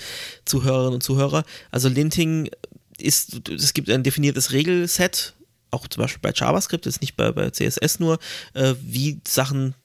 Zuhörerinnen 0.43 0.95
und 0.95 1.01
Zuhörer. 1.01 1.45
Also 1.71 1.87
Linting 1.87 2.49
ist, 2.97 3.49
es 3.49 3.73
gibt 3.73 3.89
ein 3.89 4.03
definiertes 4.03 4.51
Regelset, 4.51 5.33
auch 5.71 5.87
zum 5.87 6.01
Beispiel 6.01 6.21
bei 6.21 6.33
JavaScript, 6.35 6.87
ist 6.87 6.99
nicht 6.99 7.15
bei, 7.15 7.31
bei 7.31 7.49
CSS 7.49 7.99
nur, 7.99 8.19
äh, 8.53 8.73
wie 8.81 9.21
Sachen 9.25 9.75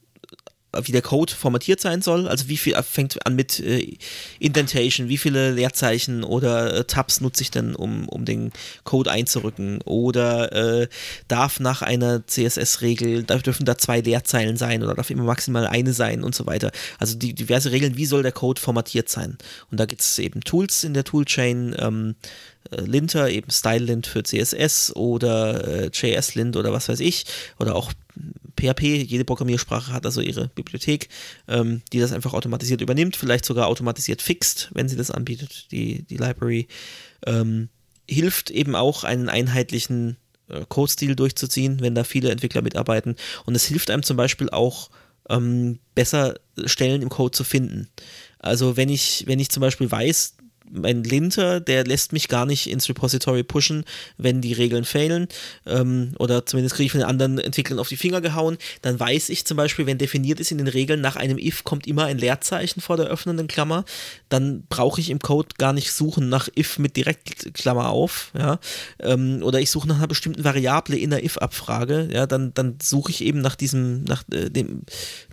wie 0.83 0.93
der 0.93 1.03
Code 1.03 1.33
formatiert 1.33 1.81
sein 1.81 2.03
soll, 2.03 2.29
also 2.29 2.49
wie 2.49 2.57
viel 2.57 2.81
fängt 2.83 3.27
an 3.27 3.35
mit 3.35 3.59
äh, 3.61 3.97
Indentation, 4.39 5.09
wie 5.09 5.19
viele 5.19 5.51
Leerzeichen 5.51 6.23
oder 6.23 6.75
äh, 6.75 6.85
Tabs 6.85 7.21
nutze 7.21 7.43
ich 7.43 7.51
denn, 7.51 7.75
um, 7.75 8.09
um 8.09 8.25
den 8.25 8.53
Code 8.85 9.11
einzurücken 9.11 9.81
oder 9.85 10.53
äh, 10.83 10.89
darf 11.29 11.59
nach 11.59 11.83
einer 11.83 12.27
CSS-Regel, 12.27 13.25
da 13.25 13.39
dürfen 13.39 13.67
da 13.67 13.79
zwei 13.79 14.01
Leerzeilen 14.01 14.57
sein 14.57 14.83
oder 14.83 14.95
darf 14.95 15.11
immer 15.11 15.25
maximal 15.25 15.67
eine 15.67 15.93
sein 15.93 16.23
und 16.23 16.35
so 16.35 16.47
weiter. 16.47 16.71
Also 16.99 17.17
die 17.17 17.35
diverse 17.35 17.73
Regeln, 17.73 17.97
wie 17.97 18.07
soll 18.07 18.23
der 18.23 18.33
Code 18.33 18.61
formatiert 18.61 19.09
sein? 19.09 19.39
Und 19.71 19.81
da 19.81 19.87
gibt 19.87 20.03
es 20.03 20.19
eben 20.19 20.41
Tools 20.43 20.85
in 20.85 20.95
der 20.95 21.05
Toolchain, 21.05 21.75
ähm, 21.79 22.15
äh, 22.60 22.60
Linter, 22.71 23.31
eben 23.31 23.51
StyleLint 23.51 24.07
für 24.07 24.23
CSS 24.23 24.95
oder 24.95 25.67
äh, 25.67 25.91
JS-Lint 25.93 26.57
oder 26.57 26.73
was 26.73 26.89
weiß 26.89 27.01
ich, 27.01 27.25
oder 27.59 27.75
auch 27.75 27.93
PHP, 28.59 28.83
jede 28.83 29.25
Programmiersprache 29.25 29.93
hat 29.93 30.05
also 30.05 30.21
ihre 30.21 30.49
Bibliothek, 30.49 31.09
ähm, 31.49 31.83
die 31.93 32.01
das 32.01 32.13
einfach 32.13 32.35
automatisiert 32.35 32.81
übernimmt, 32.81 33.17
vielleicht 33.17 33.45
sogar 33.45 33.67
automatisiert 33.67 34.23
fixt, 34.23 34.71
wenn 34.75 34.89
sie 34.89 34.97
das 34.97 35.11
anbietet, 35.11 35.67
die, 35.73 36.03
die 36.03 36.17
Library. 36.17 36.69
Ähm, 37.27 37.69
hilft 38.09 38.51
eben 38.51 38.75
auch, 38.75 39.05
einen 39.05 39.29
einheitlichen 39.29 40.17
äh, 40.49 40.65
Code-Stil 40.69 41.17
durchzuziehen, 41.17 41.81
wenn 41.81 41.95
da 41.95 42.05
viele 42.05 42.31
Entwickler 42.31 42.63
mitarbeiten. 42.63 43.17
Und 43.47 43.55
es 43.55 43.65
hilft 43.65 43.91
einem 43.91 44.03
zum 44.03 44.17
Beispiel 44.17 44.51
auch, 44.51 44.91
ähm, 45.29 45.79
besser 45.95 46.35
Stellen 46.67 47.03
im 47.03 47.09
Code 47.09 47.31
zu 47.31 47.45
finden. 47.45 47.89
Also 48.39 48.77
wenn 48.77 48.89
ich, 48.89 49.25
wenn 49.27 49.39
ich 49.39 49.51
zum 49.51 49.61
Beispiel 49.61 49.91
weiß, 49.91 50.37
mein 50.73 51.05
Linter, 51.05 51.61
der 51.61 51.85
lässt 51.85 52.13
mich 52.13 52.29
gar 52.29 52.47
nicht 52.47 52.69
ins 52.69 52.89
Repository 52.89 53.43
pushen, 53.43 53.85
wenn 54.17 54.41
die 54.41 54.53
Regeln 54.53 54.85
fehlen. 54.85 55.29
Ähm, 55.67 56.15
oder 56.19 56.47
zumindest 56.47 56.77
kriege 56.77 56.87
ich 56.87 56.93
von 56.93 57.01
den 57.01 57.09
anderen 57.09 57.39
Entwicklern 57.39 57.79
auf 57.79 57.89
die 57.89 57.97
Finger 57.97 58.21
gehauen. 58.21 58.59
Dann 58.83 58.99
weiß 58.99 59.29
ich 59.29 59.45
zum 59.45 59.57
Beispiel, 59.57 59.87
wenn 59.87 59.99
definiert 59.99 60.41
ist 60.41 60.53
in 60.53 60.59
den 60.59 60.69
Regeln, 60.69 61.01
nach 61.01 61.17
einem 61.17 61.39
if 61.39 61.65
kommt 61.65 61.87
immer 61.87 62.05
ein 62.05 62.19
Leerzeichen 62.19 62.81
vor 62.81 62.97
der 62.97 63.07
öffnenden 63.07 63.49
Klammer. 63.49 63.85
Dann 64.29 64.65
brauche 64.69 65.01
ich 65.01 65.11
im 65.11 65.19
Code 65.19 65.49
gar 65.59 65.73
nicht 65.73 65.93
suchen 65.93 66.29
nach 66.29 66.49
if 66.57 66.79
mit 66.79 66.97
Direktklammer 66.97 67.91
auf. 67.91 68.33
Ja? 68.37 68.59
Ähm, 69.01 69.43
oder 69.43 69.61
ich 69.61 69.71
suche 69.71 69.89
nach 69.89 69.97
einer 69.97 70.09
bestimmten 70.09 70.45
Variable 70.45 70.97
in 70.97 71.11
der 71.11 71.25
if-Abfrage. 71.25 72.09
Ja? 72.13 72.27
Dann, 72.27 72.55
dann 72.55 72.79
suche 72.83 73.11
ich 73.11 73.23
eben 73.23 73.41
nach 73.41 73.57
diesem, 73.57 74.05
nach, 74.05 74.25
äh, 74.33 74.51
dem, 74.51 74.83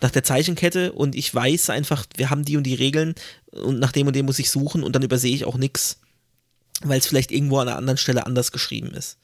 nach 0.01 0.11
der 0.11 0.23
Zeichenkette 0.23 0.93
und 0.93 1.15
ich 1.15 1.33
weiß 1.33 1.69
einfach, 1.69 2.05
wir 2.15 2.29
haben 2.29 2.43
die 2.43 2.57
und 2.57 2.63
die 2.63 2.75
Regeln 2.75 3.15
und 3.63 3.79
nach 3.79 3.91
dem 3.91 4.07
und 4.07 4.15
dem 4.15 4.25
muss 4.25 4.39
ich 4.39 4.49
suchen 4.49 4.83
und 4.83 4.95
dann 4.95 5.03
übersehe 5.03 5.33
ich 5.33 5.45
auch 5.45 5.57
nichts, 5.57 5.99
weil 6.83 6.99
es 6.99 7.07
vielleicht 7.07 7.31
irgendwo 7.31 7.59
an 7.59 7.67
einer 7.67 7.77
anderen 7.77 7.97
Stelle 7.97 8.25
anders 8.25 8.51
geschrieben 8.51 8.91
ist. 8.91 9.17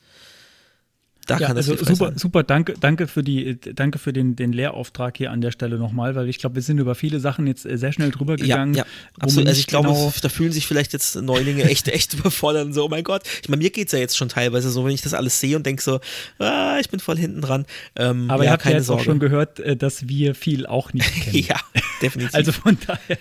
Da 1.28 1.38
ja, 1.38 1.48
kann 1.48 1.56
das 1.56 1.70
also 1.70 1.86
super, 1.86 2.08
sein. 2.08 2.18
super, 2.18 2.44
danke, 2.44 2.74
danke 2.80 3.08
für 3.08 3.24
die, 3.24 3.58
danke 3.60 3.98
für 3.98 4.12
den, 4.12 4.36
den 4.36 4.52
Lehrauftrag 4.52 5.16
hier 5.16 5.32
an 5.32 5.40
der 5.40 5.52
Stelle 5.52 5.78
nochmal, 5.78 6.16
weil 6.16 6.28
ich 6.28 6.38
glaube, 6.38 6.56
wir 6.56 6.62
sind 6.62 6.80
über 6.80 6.96
viele 6.96 7.20
Sachen 7.20 7.48
jetzt 7.48 7.66
äh, 7.66 7.78
sehr 7.78 7.94
schnell 7.94 8.12
drüber 8.12 8.36
gegangen. 8.36 8.74
Ja, 8.74 8.84
ja 8.84 8.90
absolut. 9.20 9.48
Also 9.48 9.60
ich 9.60 9.68
glaube, 9.68 9.88
genau 9.88 10.14
da 10.22 10.30
fühlen 10.30 10.52
sich 10.52 10.68
vielleicht 10.68 10.92
jetzt 10.92 11.16
Neulinge 11.16 11.64
echt, 11.64 11.88
echt 11.94 12.14
überfordert 12.14 12.74
so, 12.74 12.86
oh 12.86 12.90
mein 12.90 13.04
Gott. 13.04 13.24
Ich 13.42 13.48
meine, 13.48 13.64
mir 13.64 13.70
geht 13.70 13.88
es 13.88 13.94
ja 13.94 14.00
jetzt 14.00 14.18
schon 14.18 14.30
teilweise 14.30 14.70
so, 14.70 14.84
wenn 14.84 14.92
ich 14.92 15.02
das 15.02 15.14
alles 15.14 15.40
sehe 15.40 15.56
und 15.56 15.66
denke 15.66 15.82
so, 15.82 16.02
ah, 16.40 16.78
ich 16.80 16.90
bin 16.90 17.00
voll 17.00 17.18
hinten 17.18 17.42
dran. 17.42 17.66
Ähm, 17.96 18.30
Aber 18.30 18.44
ja, 18.44 18.50
ihr 18.50 18.54
habt 18.54 18.66
ja 18.66 18.72
jetzt 18.72 18.88
Sorge. 18.88 19.02
auch 19.02 19.06
schon 19.06 19.20
gehört, 19.20 19.60
äh, 19.60 19.78
dass 19.78 20.08
wir 20.10 20.36
viel 20.36 20.66
auch 20.66 20.92
nicht 20.92 21.14
kennen. 21.22 21.46
ja, 21.48 21.60
definitiv. 22.02 22.36
also 22.36 22.52
von 22.52 22.78
daher. 22.86 23.18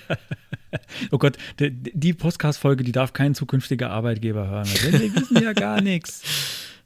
Oh 1.11 1.19
Gott, 1.19 1.37
die, 1.61 1.71
die 1.71 2.13
Podcast-Folge, 2.13 2.85
die 2.85 2.93
darf 2.93 3.13
kein 3.13 3.35
zukünftiger 3.35 3.91
Arbeitgeber 3.91 4.49
hören. 4.49 4.69
Denn 4.85 5.01
wir 5.01 5.15
wissen 5.17 5.43
ja 5.43 5.53
gar 5.53 5.81
nichts. 5.81 6.23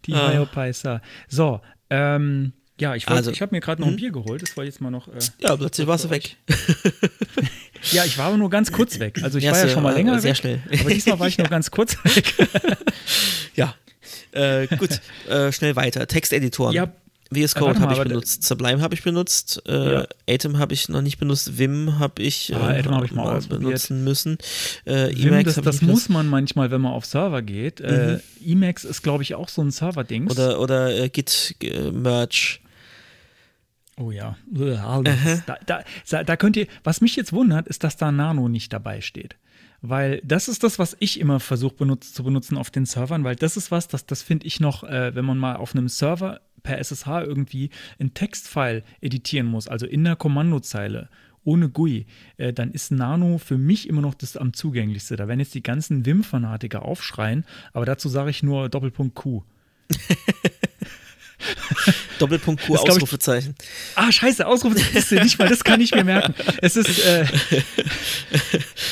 Die 0.06 0.12
Ah. 0.14 0.28
Biopeister. 0.30 1.02
So, 1.28 1.60
ähm, 1.90 2.52
ja, 2.78 2.94
ich, 2.94 3.06
wollt- 3.08 3.16
Also, 3.16 3.30
ich 3.30 3.40
habe 3.42 3.54
mir 3.54 3.60
gerade 3.60 3.80
noch 3.80 3.88
ein 3.88 3.92
hm? 3.94 4.00
Bier 4.00 4.12
geholt. 4.12 4.42
Das 4.42 4.56
war 4.56 4.64
jetzt 4.64 4.80
mal 4.80 4.90
noch. 4.90 5.08
Äh, 5.08 5.18
Ja, 5.40 5.56
plötzlich 5.56 5.86
warst 5.86 6.04
du 6.04 6.10
weg. 6.10 6.36
ja, 7.92 8.04
ich 8.04 8.18
war 8.18 8.26
aber 8.26 8.36
nur 8.36 8.50
ganz 8.50 8.70
kurz 8.70 8.98
weg. 8.98 9.18
Also 9.22 9.38
ich 9.38 9.44
Ja, 9.44 9.52
war 9.52 9.58
ja 9.58 9.64
sehr- 9.66 9.74
schon 9.74 9.82
mal 9.82 9.94
länger 9.94 10.18
sehr 10.20 10.30
weg. 10.32 10.36
schnell. 10.36 10.60
Aber 10.80 10.90
diesmal 10.90 11.18
war 11.18 11.28
ich 11.28 11.38
nur 11.38 11.48
ganz 11.48 11.70
kurz 11.70 11.96
weg. 12.04 12.34
Ja. 13.54 13.74
Äh, 14.32 14.66
gut, 14.76 15.00
äh, 15.30 15.50
schnell 15.50 15.76
weiter. 15.76 16.06
Texteditoren. 16.06 16.74
Ja, 16.74 16.92
VS 17.32 17.55
Äh, 17.55 17.59
Code 17.59 17.81
habe 17.81 17.94
mal, 17.94 18.03
ich 18.03 18.09
benutzt, 18.09 18.43
Sublime 18.44 18.81
habe 18.81 18.94
ich 18.94 19.03
benutzt, 19.03 19.62
äh, 19.66 19.93
Ja. 19.93 20.07
Atom 20.28 20.59
habe 20.59 20.74
ich 20.74 20.89
noch 20.89 21.03
nicht 21.03 21.19
benutzt, 21.19 21.59
Vim 21.59 21.98
habe 21.98 22.23
ich, 22.23 22.55
Ah, 22.55 22.73
äh, 22.74 22.81
Atom 22.81 22.94
habe 22.94 23.07
ich 23.07 23.12
mal 23.12 23.36
ausprobiert. 23.36 23.62
benutzen 23.62 24.05
müssen. 24.05 24.39
Äh, 24.85 25.09
Vim, 25.16 25.32
Emacs 25.32 25.55
das, 25.55 25.65
das 25.65 25.82
muss 25.82 26.09
man 26.09 26.28
manchmal, 26.28 26.70
wenn 26.70 26.81
man 26.81 26.93
auf 26.93 27.05
Server 27.05 27.43
geht. 27.43 27.81
Äh, 27.81 28.20
Emacs 28.44 28.85
ist, 28.85 29.03
glaube 29.03 29.23
ich, 29.23 29.35
auch 29.35 29.48
so 29.48 29.62
ein 29.62 29.70
Server-Dings. 29.70 30.31
Oder, 30.32 30.61
oder 30.61 30.97
äh, 30.97 31.09
Git 31.09 31.57
äh, 31.62 31.90
Merge. 31.90 32.59
Oh 33.98 34.11
ja. 34.11 34.36
Da, 35.47 35.59
da, 35.65 36.24
da, 36.24 36.36
könnt 36.36 36.57
ihr, 36.57 36.66
was 36.85 37.01
mich 37.01 37.16
jetzt 37.16 37.32
wundert, 37.32 37.66
ist, 37.66 37.82
dass 37.82 37.97
da 37.97 38.12
Nano 38.12 38.48
nicht 38.48 38.73
dabei 38.73 39.01
steht. 39.01 39.36
Weil 39.82 40.20
das 40.24 40.48
ist 40.48 40.62
das, 40.65 40.78
was 40.78 40.97
ich 41.01 41.19
immer 41.20 41.40
versuche 41.40 41.77
benutzt, 41.77 42.15
zu 42.15 42.24
benutzen 42.24 42.59
auf 42.59 42.70
den 42.70 42.86
Servern, 42.86 43.24
weil 43.24 43.36
das 43.36 43.57
ist 43.57 43.70
was, 43.70 43.89
das, 43.89 44.05
das 44.07 44.23
finde 44.23 44.47
ich 44.47 44.61
noch, 44.61 44.85
äh, 44.85 45.15
wenn 45.15 45.24
man 45.24 45.39
mal 45.39 45.57
auf 45.57 45.74
einem 45.74 45.89
Server 45.89 46.40
per 46.66 46.78
SSH 46.78 47.22
irgendwie 47.22 47.70
ein 47.98 48.12
Textfile 48.12 48.82
editieren 49.01 49.47
muss, 49.47 49.68
also 49.68 49.86
in 49.86 50.05
der 50.05 50.16
Kommandozeile, 50.16 51.09
ohne 51.44 51.70
GUI, 51.70 52.06
äh, 52.38 52.52
dann 52.52 52.72
ist 52.72 52.90
Nano 52.90 53.38
für 53.38 53.56
mich 53.56 53.88
immer 53.88 54.02
noch 54.02 54.14
das 54.14 54.36
am 54.36 54.52
zugänglichste. 54.52 55.16
Da 55.16 55.28
werden 55.28 55.38
jetzt 55.38 55.55
die 55.55 55.62
ganzen 55.62 56.05
Vim-Fanatiker 56.05 56.82
aufschreien, 56.82 57.44
aber 57.72 57.86
dazu 57.86 58.09
sage 58.09 58.30
ich 58.30 58.43
nur 58.43 58.68
Doppelpunkt 58.68 59.14
Q. 59.14 59.44
Doppelpunkt 62.18 62.62
Q, 62.62 62.72
glaub 62.74 62.86
ich- 62.88 62.93
Ausrufezeichen. 62.94 63.55
Ah, 63.94 64.10
scheiße, 64.10 64.47
Ausrufe 64.47 64.78
ist 64.97 65.10
ja 65.10 65.22
nicht 65.22 65.38
mal, 65.38 65.48
das 65.48 65.64
kann 65.64 65.80
ich 65.80 65.94
mir 65.94 66.05
merken. 66.05 66.34
Es 66.62 66.76
ist 66.76 67.05
äh, 67.05 67.24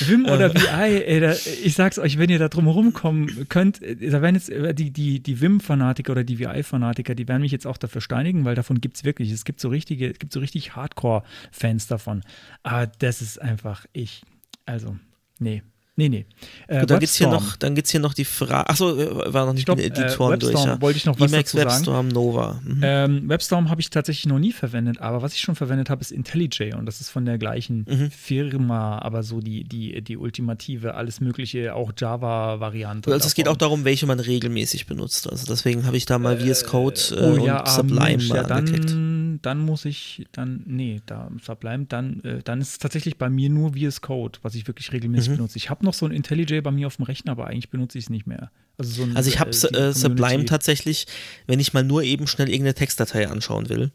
Vim 0.06 0.24
oder 0.28 0.54
VI, 0.54 1.02
ey, 1.04 1.20
da, 1.20 1.32
ich 1.62 1.74
sag's 1.74 1.98
euch, 1.98 2.18
wenn 2.18 2.30
ihr 2.30 2.38
da 2.38 2.48
drum 2.48 2.66
rumkommen 2.68 3.48
könnt, 3.48 3.82
äh, 3.82 3.96
da 4.10 4.22
werden 4.22 4.34
jetzt 4.36 4.50
äh, 4.50 4.74
die, 4.74 4.90
die, 4.90 5.20
die 5.20 5.40
Vim-Fanatiker 5.40 6.12
oder 6.12 6.24
die 6.24 6.38
VI-Fanatiker, 6.38 7.14
die 7.14 7.28
werden 7.28 7.42
mich 7.42 7.52
jetzt 7.52 7.66
auch 7.66 7.76
dafür 7.76 8.00
steinigen, 8.00 8.44
weil 8.44 8.54
davon 8.54 8.80
gibt's 8.80 9.04
wirklich. 9.04 9.30
Es 9.30 9.44
gibt 9.44 9.60
so 9.60 9.68
richtige, 9.68 10.10
es 10.10 10.18
gibt 10.18 10.32
so 10.32 10.40
richtig 10.40 10.76
Hardcore-Fans 10.76 11.86
davon. 11.86 12.22
Aber 12.62 12.86
das 12.86 13.22
ist 13.22 13.40
einfach 13.40 13.86
ich. 13.92 14.22
Also, 14.66 14.96
nee. 15.38 15.62
Nee, 15.96 16.08
nee. 16.08 16.26
Äh, 16.66 16.80
Gut, 16.80 16.90
dann 16.90 16.98
gibt's 16.98 17.14
hier 17.14 17.28
Webstorm. 17.28 17.44
noch, 17.44 17.56
dann 17.56 17.74
gibt's 17.76 17.90
hier 17.92 18.00
noch 18.00 18.14
die 18.14 18.24
Frage. 18.24 18.68
Achso, 18.68 18.96
war 19.32 19.46
noch 19.46 19.52
nicht 19.52 19.62
Stopp, 19.62 19.76
mit 19.76 19.86
äh, 19.86 19.90
den 19.90 20.04
Editoren 20.04 20.40
durch. 20.40 20.52
Webstorm 20.54 20.68
Ja. 20.70 20.80
wollte 20.80 20.96
ich 20.96 21.04
noch 21.04 21.20
was 21.20 21.32
Emacs, 21.32 21.52
dazu 21.52 21.56
sagen. 21.58 21.70
Webstorm, 21.70 22.08
Nova. 22.08 22.60
Mhm. 22.64 22.80
Ähm, 22.82 23.28
WebStorm 23.28 23.70
habe 23.70 23.80
ich 23.80 23.90
tatsächlich 23.90 24.26
noch 24.26 24.40
nie 24.40 24.50
verwendet, 24.52 25.00
aber 25.00 25.22
was 25.22 25.34
ich 25.34 25.40
schon 25.40 25.54
verwendet 25.54 25.90
habe, 25.90 26.00
ist 26.00 26.10
IntelliJ 26.10 26.74
und 26.76 26.86
das 26.86 27.00
ist 27.00 27.10
von 27.10 27.24
der 27.24 27.38
gleichen 27.38 27.86
Mhm. 27.88 28.10
Firma, 28.10 28.98
aber 28.98 29.22
so 29.22 29.40
die, 29.40 29.62
die, 29.62 30.02
die 30.02 30.16
ultimative, 30.16 30.94
alles 30.96 31.20
mögliche, 31.20 31.74
auch 31.76 31.92
Java-Variante. 31.96 33.12
Also 33.12 33.26
es 33.28 33.34
geht 33.34 33.46
auch 33.46 33.52
davon. 33.56 33.58
darum, 33.58 33.84
welche 33.84 34.06
man 34.06 34.18
regelmäßig 34.20 34.86
benutzt. 34.86 35.30
Also 35.30 35.46
deswegen 35.46 35.86
habe 35.86 35.96
ich 35.96 36.06
da 36.06 36.18
mal 36.18 36.38
VS 36.40 36.64
Code 36.64 37.00
äh, 37.12 37.14
Oh 37.20 37.32
und 37.34 37.44
ja, 37.44 37.62
ah, 37.62 37.70
Sublime 37.70 38.00
Mensch, 38.00 38.28
mal 38.28 38.36
ja, 38.36 38.42
angeklickt. 38.42 38.90
dann, 38.90 39.23
dann 39.42 39.60
muss 39.60 39.84
ich, 39.84 40.26
dann, 40.32 40.62
nee, 40.66 41.00
da 41.06 41.30
Sublime, 41.42 41.86
dann, 41.86 42.20
äh, 42.24 42.42
dann 42.42 42.60
ist 42.60 42.68
es 42.68 42.78
tatsächlich 42.78 43.18
bei 43.18 43.28
mir 43.30 43.50
nur 43.50 43.72
VS 43.74 44.00
Code, 44.00 44.38
was 44.42 44.54
ich 44.54 44.66
wirklich 44.66 44.92
regelmäßig 44.92 45.30
Mhm. 45.30 45.36
benutze. 45.36 45.56
Ich 45.58 45.70
habe 45.70 45.84
noch 45.84 45.94
so 45.94 46.06
ein 46.06 46.12
IntelliJ 46.12 46.60
bei 46.60 46.70
mir 46.70 46.86
auf 46.86 46.96
dem 46.96 47.04
Rechner, 47.04 47.32
aber 47.32 47.46
eigentlich 47.46 47.70
benutze 47.70 47.98
ich 47.98 48.04
es 48.04 48.10
nicht 48.10 48.26
mehr. 48.26 48.50
Also, 48.78 48.92
so 48.92 49.02
ein, 49.04 49.16
Also 49.16 49.28
ich 49.28 49.38
habe 49.40 49.50
äh, 49.50 49.52
die 49.52 49.74
äh, 49.74 49.92
Sublime 49.92 50.44
tatsächlich, 50.46 51.06
wenn 51.46 51.60
ich 51.60 51.72
mal 51.72 51.84
nur 51.84 52.02
eben 52.02 52.26
schnell 52.26 52.48
irgendeine 52.48 52.74
Textdatei 52.74 53.28
anschauen 53.28 53.68
will 53.68 53.92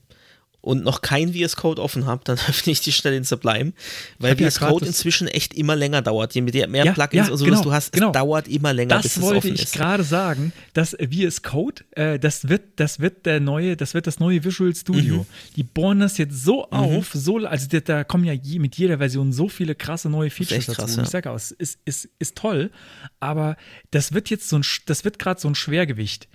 und 0.70 0.84
noch 0.84 1.02
kein 1.02 1.34
VS 1.34 1.56
Code 1.56 1.82
offen 1.82 2.06
habe, 2.06 2.22
dann 2.24 2.38
öffne 2.48 2.72
ich 2.72 2.80
die 2.82 2.92
schnell 2.92 3.14
in 3.16 3.24
Sublime, 3.24 3.74
weil 4.20 4.40
ja 4.40 4.50
VS 4.50 4.60
grad 4.60 4.70
Code 4.70 4.86
das- 4.86 4.96
inzwischen 4.96 5.28
echt 5.28 5.54
immer 5.56 5.76
länger 5.76 6.02
dauert. 6.02 6.34
Je 6.36 6.42
mehr 6.42 6.86
Ja, 6.86 6.94
Plugins 6.94 7.28
ja, 7.28 7.32
und 7.34 7.38
so 7.40 7.46
genau, 7.46 7.62
du 7.62 7.72
hast, 7.72 7.92
genau. 7.92 8.08
es 8.08 8.14
dauert 8.14 8.48
immer 8.48 8.72
länger, 8.74 8.98
bis 8.98 9.04
Das 9.04 9.18
es 9.18 9.22
wollte 9.22 9.38
offen 9.40 9.56
ich 9.56 9.64
ist. 9.64 9.74
gerade 9.74 10.04
sagen, 10.04 10.54
dass 10.74 10.92
VS 11.00 11.42
Code, 11.42 11.84
äh, 11.92 12.20
das 12.20 12.48
wird, 12.48 12.62
das 12.80 13.00
wird 13.00 13.26
der 13.26 13.40
neue, 13.40 13.76
das 13.76 13.94
wird 13.94 14.06
das 14.08 14.20
neue 14.20 14.44
Visual 14.44 14.74
Studio. 14.76 15.16
Mhm. 15.18 15.26
Die 15.56 15.64
bohren 15.64 16.00
das 16.00 16.18
jetzt 16.18 16.44
so 16.44 16.70
auf, 16.70 17.10
so, 17.14 17.38
also 17.38 17.68
da, 17.80 18.04
kommen 18.04 18.24
ja 18.26 18.34
je, 18.34 18.60
mit 18.60 18.76
jeder 18.78 19.00
Version 19.00 19.34
so 19.34 19.50
viele 19.50 19.74
krasse 19.76 20.10
neue 20.10 20.30
Features 20.30 20.68
dazu. 20.68 20.82
krass, 20.82 20.96
ja. 20.96 21.04
Ich 21.04 21.10
sage 21.10 21.32
auch, 21.32 21.36
es 21.36 21.52
ist, 21.52 21.80
ist, 21.86 22.08
ist 22.20 22.36
toll, 22.36 22.72
aber 23.20 23.58
das 23.92 24.14
wird 24.14 24.30
jetzt 24.30 24.48
so 24.50 24.58
ein, 24.58 24.64
das 24.86 25.04
wird 25.04 25.18
gerade 25.20 25.40
so 25.42 25.48
ein 25.48 25.56
Schwergewicht. 25.56 26.28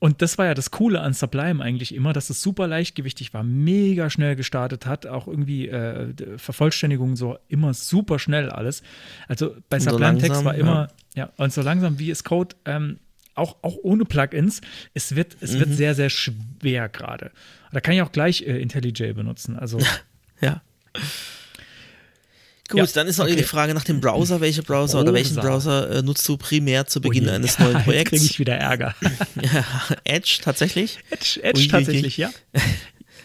Und 0.00 0.22
das 0.22 0.38
war 0.38 0.46
ja 0.46 0.54
das 0.54 0.70
Coole 0.70 1.00
an 1.00 1.12
Sublime 1.12 1.62
eigentlich 1.62 1.92
immer, 1.94 2.12
dass 2.12 2.30
es 2.30 2.40
super 2.40 2.68
leichtgewichtig 2.68 3.34
war, 3.34 3.42
mega 3.42 4.10
schnell 4.10 4.36
gestartet 4.36 4.86
hat, 4.86 5.06
auch 5.06 5.26
irgendwie 5.26 5.68
äh, 5.68 6.12
Vervollständigung 6.38 7.16
so 7.16 7.36
immer 7.48 7.74
super 7.74 8.18
schnell 8.20 8.48
alles. 8.50 8.82
Also 9.26 9.56
bei 9.68 9.80
so 9.80 9.90
Sublime 9.90 10.18
Text 10.18 10.44
war 10.44 10.54
ja. 10.54 10.60
immer, 10.60 10.88
ja, 11.16 11.30
und 11.36 11.52
so 11.52 11.62
langsam 11.62 11.98
wie 11.98 12.10
es 12.10 12.22
Code, 12.22 12.54
ähm, 12.64 12.98
auch, 13.34 13.56
auch 13.62 13.76
ohne 13.82 14.04
Plugins, 14.04 14.60
es 14.94 15.16
wird, 15.16 15.36
es 15.40 15.54
Mhm. 15.54 15.58
wird 15.60 15.70
sehr, 15.74 15.94
sehr 15.94 16.10
schwer 16.10 16.88
gerade. 16.88 17.32
Da 17.72 17.80
kann 17.80 17.94
ich 17.94 18.02
auch 18.02 18.12
gleich 18.12 18.42
äh, 18.42 18.60
IntelliJ 18.60 19.12
benutzen. 19.14 19.56
Also 19.56 19.78
Ja. 20.40 20.62
Gut, 22.68 22.78
Ja, 22.80 22.86
dann 22.86 23.06
ist 23.06 23.16
noch 23.18 23.24
okay. 23.24 23.36
die 23.36 23.42
Frage 23.44 23.72
nach 23.74 23.84
dem 23.84 24.00
Browser. 24.00 24.40
Welche 24.42 24.62
Browser 24.62 25.00
oder 25.00 25.14
welchen 25.14 25.36
Browser. 25.36 25.82
Browser 25.88 25.98
äh, 25.98 26.02
nutzt 26.02 26.28
du 26.28 26.36
primär 26.36 26.86
zu 26.86 26.98
oh 26.98 27.02
Beginn 27.02 27.24
je, 27.24 27.30
eines 27.30 27.58
neuen 27.58 27.76
Jetzt 27.76 27.84
kriege 27.84 27.92
Projekts? 28.04 28.24
ich 28.24 28.38
wieder 28.38 28.56
Ärger. 28.56 28.94
Edge 30.04 30.38
tatsächlich. 30.42 30.98
Edge, 31.10 31.40
Edge 31.42 31.68
tatsächlich, 31.68 32.16
ja. 32.16 32.30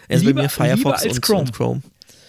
Also 0.08 0.26
Lieber- 0.26 0.36
bei 0.36 0.42
mir 0.42 0.48
Firefox 0.50 1.04
und, 1.06 1.22
Chrome. 1.22 1.40
und 1.40 1.52
Chrome. 1.54 1.82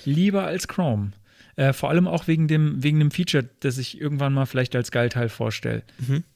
Lieber 0.05 0.43
als 0.45 0.67
Chrome. 0.67 1.11
Äh, 1.57 1.73
vor 1.73 1.89
allem 1.89 2.07
auch 2.07 2.27
wegen 2.27 2.47
dem, 2.47 2.81
wegen 2.83 2.99
dem 2.99 3.11
Feature, 3.11 3.49
das 3.61 3.77
ich 3.77 3.99
irgendwann 3.99 4.33
mal 4.33 4.45
vielleicht 4.45 4.75
als 4.75 4.91
Geilteil 4.91 5.27
vorstelle. 5.29 5.83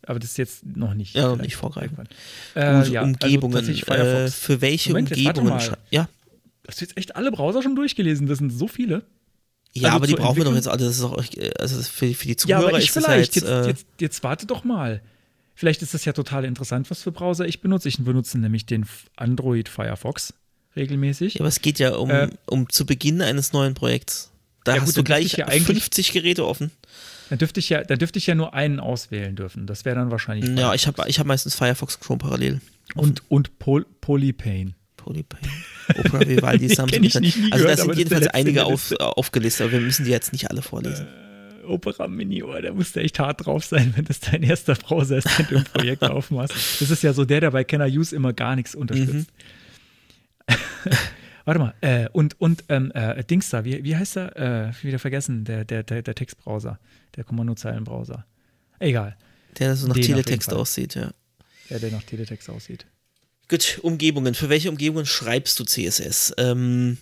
Aber 0.05 0.19
das 0.19 0.31
ist 0.31 0.37
jetzt 0.37 0.65
noch 0.65 0.93
nicht. 0.93 1.15
Mhm. 1.15 1.19
Ja, 1.21 1.27
vielleicht 1.29 1.41
nicht 1.43 1.55
vorgreifen. 1.55 1.97
Äh, 2.55 2.59
ja, 2.61 2.79
also 2.79 2.97
Umgebungen. 2.99 3.69
äh, 3.69 3.73
Firefox. 3.73 4.35
für 4.35 4.61
welche 4.61 4.89
Moment, 4.91 5.11
Umgebungen? 5.11 5.59
Ja, 5.91 6.07
Hast 6.67 6.81
du 6.81 6.85
jetzt 6.85 6.97
echt 6.97 7.15
alle 7.15 7.31
Browser 7.31 7.63
schon 7.63 7.75
durchgelesen? 7.75 8.27
Das 8.27 8.37
sind 8.39 8.51
so 8.51 8.67
viele. 8.67 9.03
Ja 9.73 9.87
Also 9.89 9.95
aber 9.97 10.07
die 10.07 10.15
brauchen 10.15 10.37
wir 10.37 10.45
doch 10.45 10.55
jetzt 10.55 10.67
alle. 10.67 10.85
Das 10.85 10.97
ist 10.97 11.03
auch, 11.03 11.17
äh, 11.35 11.51
also 11.59 11.81
für, 11.81 12.13
für 12.13 12.25
die 12.25 12.31
Ja, 12.31 12.37
Zuhörer 12.37 12.67
aber 12.69 12.79
ich 12.79 12.91
vielleicht. 12.91 13.09
ja 13.09 13.17
jetzt, 13.17 13.35
jetzt, 13.35 13.47
äh, 13.47 13.67
jetzt, 13.67 13.85
jetzt 13.99 14.23
warte 14.23 14.45
doch 14.45 14.63
mal. 14.63 15.01
Vielleicht 15.55 15.81
ist 15.81 15.93
das 15.93 16.05
ja 16.05 16.13
total 16.13 16.45
interessant, 16.45 16.89
was 16.89 17.03
für 17.03 17.11
Browser 17.11 17.45
ich 17.45 17.59
benutze. 17.61 17.89
Ich 17.89 17.97
benutze 17.99 18.37
nämlich 18.39 18.65
den 18.65 18.85
Android 19.17 19.67
Firefox 19.67 20.33
regelmäßig. 20.75 21.33
ja, 21.35 21.41
aber 21.41 21.49
es 21.49 21.61
geht 21.61 21.79
ja 21.79 21.95
um, 21.95 22.09
Äh, 22.09 22.29
um 22.45 22.69
zu 22.69 22.85
Beginn 22.85 23.21
eines 23.21 23.51
neuen 23.53 23.73
Projekts. 23.73 24.31
Da 24.63 24.75
Ja, 24.75 24.81
hast 24.81 24.87
gut, 24.87 24.97
du 24.97 24.99
dann 25.01 25.05
gleich 25.05 25.25
ich 25.25 25.33
ja 25.33 25.47
eigentlich- 25.47 25.65
50 25.83 26.11
Geräte 26.13 26.45
offen. 26.45 26.71
Da 27.29 27.35
dürfte 27.35 27.59
ich 27.59 27.69
ja, 27.69 27.83
da 27.83 27.95
dürfte 27.95 28.17
ich 28.19 28.25
ja 28.27 28.35
nur 28.35 28.53
einen 28.53 28.79
auswählen 28.79 29.35
dürfen. 29.35 29.67
Das 29.67 29.85
wäre 29.85 29.95
dann 29.95 30.09
wahrscheinlich. 30.11 30.49
Ja, 30.49 30.71
Firefox. 30.71 30.75
ich 30.81 30.87
habe 30.87 31.09
ich 31.09 31.19
hab 31.19 31.27
meistens 31.27 31.55
Firefox 31.55 31.99
Chrome 31.99 32.17
parallel. 32.19 32.61
und 32.95 33.21
und 33.29 33.59
Pol 33.59 33.85
Polypane. 34.01 34.73
Polypane, 34.97 35.47
Opera 35.97 36.27
Vivaldi, 36.27 36.67
kenn 36.87 37.03
ich 37.03 37.19
nicht, 37.19 37.37
nie 37.37 37.51
also 37.51 37.65
da 37.65 37.77
sind 37.77 37.89
der 37.89 37.97
jedenfalls 37.97 38.27
einige 38.27 38.49
in 38.49 38.55
der 38.55 38.65
auf, 38.65 38.91
aufgelistet, 38.99 39.65
aber 39.65 39.73
wir 39.73 39.81
müssen 39.81 40.05
die 40.05 40.11
jetzt 40.11 40.31
nicht 40.31 40.49
alle 40.49 40.61
vorlesen. 40.61 41.07
Opera 41.65 42.07
Mini, 42.07 42.43
oh, 42.43 42.59
da 42.59 42.73
musst 42.73 42.95
du 42.95 42.99
echt 42.99 43.19
hart 43.19 43.45
drauf 43.45 43.63
sein, 43.63 43.93
wenn 43.95 44.05
das 44.05 44.19
dein 44.19 44.43
erster 44.43 44.75
Browser 44.75 45.17
ist, 45.17 45.27
den 45.37 45.47
du 45.47 45.55
im 45.55 45.63
Projekt 45.63 46.03
aufmachst. 46.09 46.55
Das 46.79 46.89
ist 46.89 47.03
ja 47.03 47.13
so 47.13 47.25
der, 47.25 47.41
der 47.41 47.51
bei 47.51 47.63
Kenner 47.63 47.85
Use 47.85 48.15
immer 48.15 48.33
gar 48.33 48.55
nichts 48.55 48.75
unterstützt. 48.75 49.31
Warte 51.45 51.59
mal, 51.59 51.73
äh, 51.81 52.09
und, 52.11 52.39
und 52.39 52.65
ähm, 52.69 52.91
äh, 52.93 53.23
Dings 53.23 53.49
da, 53.49 53.65
wie, 53.65 53.83
wie 53.83 53.95
heißt 53.95 54.17
er? 54.17 54.69
Äh, 54.69 54.83
wieder 54.83 54.99
vergessen, 54.99 55.45
der, 55.45 55.65
der, 55.65 55.83
der, 55.83 56.01
der 56.01 56.15
Textbrowser, 56.15 56.79
der 57.15 57.23
Kommandozeilenbrowser. 57.23 58.25
Egal, 58.79 59.17
Der 59.57 59.75
so 59.75 59.87
nach 59.87 59.95
Den 59.95 60.03
Teletext 60.03 60.53
aussieht, 60.53 60.95
ja. 60.95 61.11
der, 61.69 61.79
der 61.79 61.91
nach 61.91 62.03
Teletext 62.03 62.49
aussieht. 62.49 62.85
Gut, 63.49 63.79
Umgebungen. 63.81 64.35
Für 64.35 64.49
welche 64.49 64.69
Umgebungen 64.69 65.05
schreibst 65.05 65.59
du 65.59 65.65
CSS? 65.65 66.33
Ähm, 66.37 66.97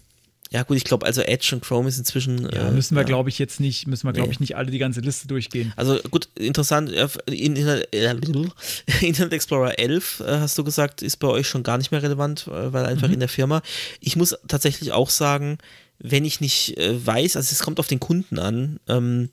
ja, 0.50 0.64
gut, 0.64 0.78
ich 0.78 0.86
glaube, 0.86 1.06
also 1.06 1.22
Edge 1.22 1.50
und 1.54 1.62
Chrome 1.62 1.90
ist 1.90 1.98
inzwischen. 1.98 2.44
Ja, 2.44 2.70
äh, 2.70 2.72
müssen 2.72 2.96
wir, 2.96 3.02
ja. 3.02 3.08
glaube 3.08 3.30
ich, 3.30 3.38
jetzt 3.38 3.60
nicht, 3.60 3.86
müssen 3.86 4.08
wir, 4.08 4.14
glaube 4.14 4.30
Nee. 4.30 4.34
ich, 4.34 4.40
nicht 4.40 4.56
alle 4.56 4.72
die 4.72 4.78
ganze 4.78 5.02
Liste 5.02 5.28
durchgehen. 5.28 5.74
Also 5.76 6.00
gut, 6.10 6.30
interessant, 6.36 6.92
äh, 6.94 7.08
in, 7.30 7.58
in, 7.58 7.68
äh, 7.68 7.84
Internet 9.02 9.34
Explorer 9.34 9.78
11 9.78 10.22
äh, 10.22 10.24
hast 10.40 10.58
du 10.58 10.64
gesagt, 10.64 11.02
ist 11.02 11.18
bei 11.18 11.28
euch 11.28 11.48
schon 11.48 11.64
gar 11.64 11.78
nicht 11.78 11.92
mehr 11.92 12.02
relevant, 12.02 12.48
äh, 12.48 12.72
weil 12.72 12.86
einfach 12.86 13.10
in 13.10 13.20
der 13.20 13.30
Firma. 13.30 13.62
Ich 14.00 14.16
muss 14.16 14.38
tatsächlich 14.48 14.94
auch 14.94 15.10
sagen, 15.10 15.58
wenn 16.00 16.24
ich 16.24 16.40
nicht 16.40 16.78
äh, 16.78 17.06
weiß, 17.06 17.36
also 17.36 17.52
es 17.52 17.60
kommt 17.60 17.80
auf 17.80 17.88
den 17.88 18.00
Kunden 18.00 18.40
an, 18.40 18.80
ähm, 18.88 19.30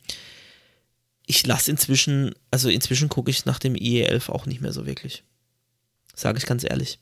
ich 1.26 1.46
lasse 1.46 1.70
inzwischen, 1.70 2.34
also 2.50 2.68
inzwischen 2.68 3.08
gucke 3.08 3.30
ich 3.30 3.44
nach 3.46 3.60
dem 3.60 3.74
IE11 3.74 4.30
auch 4.30 4.46
nicht 4.46 4.60
mehr 4.60 4.72
so 4.72 4.84
wirklich. 4.84 5.22
Sage 6.14 6.38
ich 6.38 6.46
ganz 6.46 6.64
ehrlich. 6.64 6.98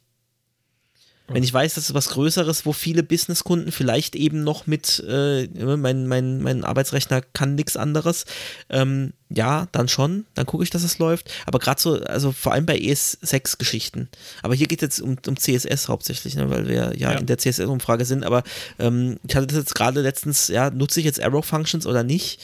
Wenn 1.28 1.44
ich 1.44 1.52
weiß, 1.52 1.74
das 1.74 1.84
ist 1.84 1.94
was 1.94 2.10
Größeres, 2.10 2.66
wo 2.66 2.72
viele 2.72 3.02
Businesskunden 3.02 3.72
vielleicht 3.72 4.16
eben 4.16 4.42
noch 4.42 4.66
mit, 4.66 5.02
äh, 5.08 5.46
mein, 5.76 6.06
mein, 6.06 6.42
mein 6.42 6.64
Arbeitsrechner 6.64 7.22
kann 7.32 7.54
nichts 7.54 7.76
anderes, 7.76 8.26
ähm, 8.68 9.12
ja, 9.30 9.66
dann 9.72 9.88
schon, 9.88 10.26
dann 10.34 10.46
gucke 10.46 10.64
ich, 10.64 10.70
dass 10.70 10.82
es 10.82 10.98
läuft. 10.98 11.32
Aber 11.46 11.58
gerade 11.58 11.80
so, 11.80 11.94
also 12.02 12.32
vor 12.32 12.52
allem 12.52 12.66
bei 12.66 12.76
ES6-Geschichten. 12.76 14.08
Aber 14.42 14.54
hier 14.54 14.66
geht 14.66 14.82
es 14.82 14.98
jetzt 14.98 15.00
um, 15.00 15.16
um 15.26 15.36
CSS 15.36 15.88
hauptsächlich, 15.88 16.34
ne, 16.34 16.50
weil 16.50 16.68
wir 16.68 16.94
ja, 16.98 17.12
ja. 17.12 17.18
in 17.18 17.26
der 17.26 17.38
CSS-Umfrage 17.38 18.04
sind. 18.04 18.24
Aber 18.24 18.42
ähm, 18.78 19.18
ich 19.26 19.34
hatte 19.34 19.46
das 19.46 19.56
jetzt 19.56 19.74
gerade 19.74 20.02
letztens, 20.02 20.48
ja, 20.48 20.70
nutze 20.70 21.00
ich 21.00 21.06
jetzt 21.06 21.22
Arrow-Functions 21.22 21.86
oder 21.86 22.02
nicht? 22.02 22.40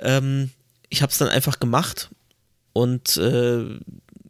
Ähm, 0.00 0.50
ich 0.88 1.02
habe 1.02 1.12
es 1.12 1.18
dann 1.18 1.28
einfach 1.28 1.60
gemacht 1.60 2.10
und 2.72 3.16
äh, 3.18 3.78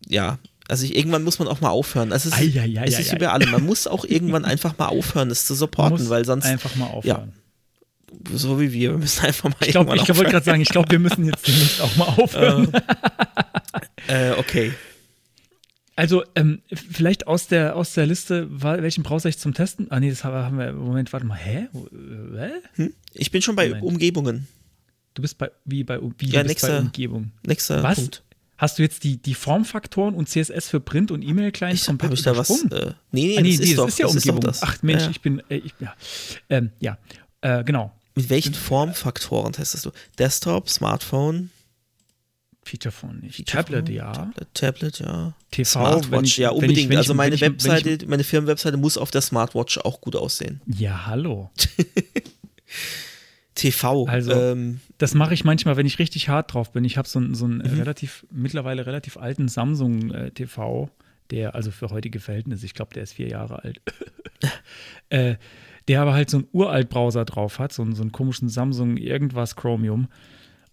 ja, 0.08 0.38
also 0.70 0.84
ich, 0.84 0.96
irgendwann 0.96 1.24
muss 1.24 1.38
man 1.38 1.48
auch 1.48 1.60
mal 1.60 1.70
aufhören. 1.70 2.12
Also 2.12 2.28
es 2.28 2.34
ist, 2.34 2.56
ai, 2.56 2.60
ai, 2.60 2.80
ai, 2.80 2.84
es 2.86 2.98
ist 2.98 3.12
wie 3.12 3.18
bei 3.18 3.28
allem. 3.28 3.50
Man 3.50 3.66
muss 3.66 3.86
auch 3.86 4.04
irgendwann 4.04 4.44
einfach 4.46 4.78
mal 4.78 4.86
aufhören, 4.86 5.28
das 5.28 5.44
zu 5.44 5.54
supporten, 5.54 6.08
weil 6.08 6.24
sonst. 6.24 6.46
Einfach 6.46 6.76
mal 6.76 6.86
aufhören. 6.86 7.32
Ja, 7.34 8.36
so 8.36 8.60
wie 8.60 8.72
wir. 8.72 8.92
Wir 8.92 8.98
müssen 8.98 9.24
einfach 9.24 9.48
mal 9.48 9.56
Ich, 9.60 9.70
glaub, 9.70 9.92
ich 9.92 10.08
wollte 10.08 10.30
gerade 10.30 10.44
sagen, 10.44 10.60
ich 10.60 10.68
glaube, 10.68 10.90
wir 10.90 10.98
müssen 10.98 11.26
jetzt 11.26 11.46
demnächst 11.46 11.80
auch 11.80 11.96
mal 11.96 12.06
aufhören. 12.06 12.72
äh, 14.06 14.32
okay. 14.32 14.72
Also, 15.96 16.24
ähm, 16.34 16.62
vielleicht 16.72 17.26
aus 17.26 17.48
der, 17.48 17.76
aus 17.76 17.92
der 17.92 18.06
Liste, 18.06 18.48
welchen 18.50 19.02
brauchst 19.02 19.26
du 19.26 19.36
zum 19.36 19.52
Testen? 19.52 19.90
Ah, 19.90 20.00
nee, 20.00 20.08
das 20.08 20.24
haben 20.24 20.56
wir. 20.56 20.72
Moment, 20.72 21.12
warte 21.12 21.26
mal. 21.26 21.36
Hä? 21.36 21.68
Hä? 22.36 22.50
Hm? 22.74 22.94
Ich 23.12 23.30
bin 23.30 23.42
schon 23.42 23.56
bei 23.56 23.68
Moment. 23.68 23.84
Umgebungen. 23.84 24.48
Du 25.14 25.22
bist 25.22 25.36
bei, 25.36 25.50
wie 25.64 25.82
bei, 25.82 25.98
wie 26.18 26.26
ja, 26.26 26.44
nächster, 26.44 26.68
bei 26.68 26.78
Umgebung. 26.78 27.32
Nächster 27.44 27.82
Was? 27.82 27.96
Punkt. 27.96 28.22
Hast 28.60 28.78
du 28.78 28.82
jetzt 28.82 29.04
die, 29.04 29.16
die 29.16 29.32
Formfaktoren 29.32 30.14
und 30.14 30.28
CSS 30.28 30.68
für 30.68 30.80
Print 30.80 31.10
und 31.10 31.22
E-Mail-Clients 31.22 31.86
komplett 31.86 32.12
ich 32.12 32.22
da 32.22 32.36
was? 32.36 32.50
Äh, 32.50 32.56
nee, 32.60 32.92
nee, 33.10 33.38
ah, 33.38 33.40
nee, 33.40 33.56
das, 33.56 33.60
nee, 33.60 33.64
ist, 33.64 33.70
das 33.70 33.76
doch, 33.76 33.88
ist 33.88 33.98
ja 33.98 34.06
das 34.06 34.14
Umgebung. 34.16 34.42
Ist 34.42 34.46
das. 34.48 34.62
Ach 34.62 34.82
Mensch, 34.82 35.02
ja. 35.04 35.10
ich 35.10 35.22
bin, 35.22 35.42
äh, 35.48 35.56
ich, 35.56 35.72
ja, 35.80 35.94
ähm, 36.50 36.70
ja. 36.78 36.98
Äh, 37.40 37.64
genau. 37.64 37.90
Mit 38.14 38.28
welchen 38.28 38.52
Formfaktoren 38.52 39.54
testest 39.54 39.86
du? 39.86 39.92
Desktop, 40.18 40.68
Smartphone? 40.68 41.48
Featurephone 42.62 43.20
nicht. 43.20 43.36
Feature 43.36 43.64
Tablet, 43.64 43.88
ja. 43.88 44.12
Tablet, 44.12 44.48
Tablet, 44.52 44.98
ja. 44.98 45.32
TV, 45.50 45.70
Smartwatch, 45.70 46.28
ich, 46.28 46.36
ja, 46.36 46.50
unbedingt. 46.50 46.80
Ich, 46.80 46.90
ich, 46.90 46.96
also 46.98 47.14
meine 47.14 47.36
ich, 47.36 47.40
Webseite, 47.40 48.06
meine 48.08 48.24
Firmenwebseite 48.24 48.76
muss 48.76 48.98
auf 48.98 49.10
der 49.10 49.22
Smartwatch 49.22 49.78
auch 49.78 50.02
gut 50.02 50.16
aussehen. 50.16 50.60
Ja, 50.66 51.06
hallo. 51.06 51.50
TV. 53.54 54.06
Also, 54.06 54.32
ähm, 54.32 54.80
das 54.98 55.14
mache 55.14 55.34
ich 55.34 55.44
manchmal, 55.44 55.76
wenn 55.76 55.86
ich 55.86 55.98
richtig 55.98 56.28
hart 56.28 56.54
drauf 56.54 56.72
bin. 56.72 56.84
Ich 56.84 56.96
habe 56.96 57.08
so, 57.08 57.18
einen, 57.18 57.34
so 57.34 57.44
einen 57.44 57.58
mhm. 57.58 57.78
relativ, 57.78 58.26
mittlerweile 58.30 58.86
relativ 58.86 59.16
alten 59.16 59.48
Samsung 59.48 60.10
äh, 60.12 60.30
TV, 60.30 60.90
der, 61.30 61.54
also 61.54 61.70
für 61.70 61.90
heutige 61.90 62.20
Verhältnisse, 62.20 62.66
ich 62.66 62.74
glaube, 62.74 62.94
der 62.94 63.02
ist 63.02 63.14
vier 63.14 63.28
Jahre 63.28 63.62
alt, 63.62 63.80
äh, 65.10 65.36
der 65.88 66.02
aber 66.02 66.14
halt 66.14 66.30
so 66.30 66.38
einen 66.38 66.48
uralt 66.52 66.88
Browser 66.88 67.24
drauf 67.24 67.58
hat, 67.58 67.72
so, 67.72 67.90
so 67.92 68.02
einen 68.02 68.12
komischen 68.12 68.48
Samsung 68.48 68.96
irgendwas 68.96 69.56
Chromium. 69.56 70.08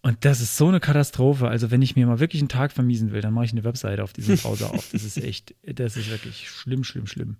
Und 0.01 0.23
das 0.23 0.41
ist 0.41 0.55
so 0.55 0.67
eine 0.67 0.79
Katastrophe. 0.79 1.47
Also, 1.47 1.71
wenn 1.71 1.81
ich 1.81 1.95
mir 1.95 2.05
mal 2.05 2.19
wirklich 2.19 2.41
einen 2.41 2.49
Tag 2.49 2.71
vermiesen 2.71 3.11
will, 3.11 3.21
dann 3.21 3.33
mache 3.33 3.45
ich 3.45 3.51
eine 3.51 3.63
Webseite 3.63 4.03
auf 4.03 4.13
diesem 4.13 4.37
Browser 4.37 4.71
auf. 4.71 4.89
Das 4.91 5.03
ist 5.03 5.17
echt, 5.17 5.55
das 5.63 5.97
ist 5.97 6.09
wirklich 6.09 6.47
schlimm, 6.49 6.83
schlimm, 6.83 7.07
schlimm. 7.07 7.37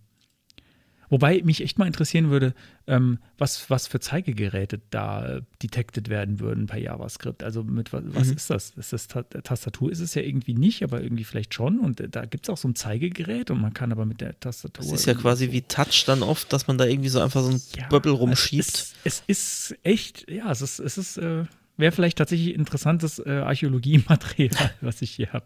Wobei 1.10 1.42
mich 1.44 1.62
echt 1.62 1.80
mal 1.80 1.88
interessieren 1.88 2.30
würde, 2.30 2.54
ähm, 2.86 3.20
was, 3.38 3.70
was 3.70 3.88
für 3.88 4.00
Zeigegeräte 4.00 4.82
da 4.90 5.40
detected 5.64 6.10
werden 6.10 6.40
würden 6.40 6.68
per 6.68 6.80
JavaScript. 6.80 7.44
Also 7.44 7.64
mit 7.64 7.94
was, 7.94 8.04
was 8.08 8.28
mhm. 8.28 8.36
ist 8.36 8.50
das? 8.50 8.72
Ist 8.72 8.94
das 8.94 9.08
Tastatur? 9.08 9.92
Ist 9.92 10.02
es 10.02 10.16
ja 10.16 10.22
irgendwie 10.22 10.54
nicht, 10.54 10.84
aber 10.84 11.02
irgendwie 11.02 11.24
vielleicht 11.24 11.54
schon. 11.54 11.80
Und 11.80 12.02
äh, 12.02 12.10
da 12.10 12.26
gibt 12.26 12.46
es 12.46 12.50
auch 12.50 12.58
so 12.58 12.68
ein 12.68 12.76
Zeigegerät 12.76 13.52
und 13.52 13.62
man 13.62 13.74
kann 13.74 13.92
aber 13.92 14.06
mit 14.06 14.20
der 14.20 14.38
Tastatur. 14.40 14.84
Das 14.84 15.00
ist 15.00 15.06
ja 15.06 15.14
quasi 15.14 15.52
wie 15.52 15.62
Touch 15.62 16.04
dann 16.06 16.24
oft, 16.24 16.52
dass 16.52 16.68
man 16.68 16.78
da 16.78 16.86
irgendwie 16.86 17.10
so 17.10 17.22
einfach 17.22 17.42
so 17.42 17.52
ein 17.52 17.62
ja, 17.78 17.88
Bubble 17.88 18.12
rumschiebt. 18.12 18.68
Es, 18.68 18.96
es, 19.04 19.24
ist 19.28 19.76
echt, 19.84 20.30
ja, 20.30 20.52
es 20.52 20.62
ist, 20.62 20.80
es 20.80 20.98
ist, 20.98 21.18
äh, 21.18 21.46
wäre 21.78 21.92
vielleicht 21.94 22.18
tatsächlich 22.18 22.54
interessantes 22.54 23.20
äh, 23.20 23.30
Archäologiematerial, 23.30 24.72
was 24.82 25.02
ich 25.02 25.12
hier 25.12 25.32
habe. 25.32 25.46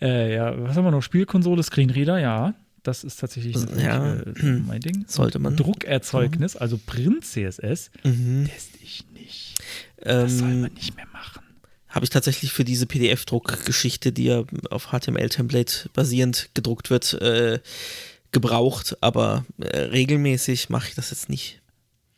Äh, 0.00 0.34
ja, 0.34 0.60
was 0.60 0.76
haben 0.76 0.84
wir 0.84 0.90
noch? 0.90 1.02
Spielkonsole, 1.02 1.62
Screenreader, 1.62 2.18
ja. 2.18 2.54
Das 2.84 3.02
ist 3.02 3.18
tatsächlich 3.18 3.56
ja. 3.78 4.14
äh, 4.14 4.42
mein 4.44 4.80
Ding. 4.80 5.04
Sollte 5.08 5.38
man. 5.38 5.56
Druckerzeugnis, 5.56 6.54
also 6.54 6.78
Print-CSS, 6.78 7.90
mhm. 8.04 8.46
teste 8.46 8.78
ich 8.82 9.04
nicht. 9.12 9.54
Das 9.96 10.32
ähm, 10.32 10.38
soll 10.38 10.54
man 10.54 10.72
nicht 10.74 10.94
mehr 10.94 11.06
machen. 11.06 11.42
Habe 11.88 12.04
ich 12.04 12.10
tatsächlich 12.10 12.52
für 12.52 12.64
diese 12.64 12.86
PDF-Druckgeschichte, 12.86 14.12
die 14.12 14.24
ja 14.24 14.44
auf 14.70 14.88
HTML-Template 14.88 15.88
basierend 15.94 16.50
gedruckt 16.52 16.90
wird, 16.90 17.14
äh, 17.14 17.60
gebraucht, 18.32 18.98
aber 19.00 19.46
äh, 19.58 19.78
regelmäßig 19.78 20.68
mache 20.68 20.88
ich 20.88 20.94
das 20.94 21.10
jetzt 21.10 21.30
nicht. 21.30 21.62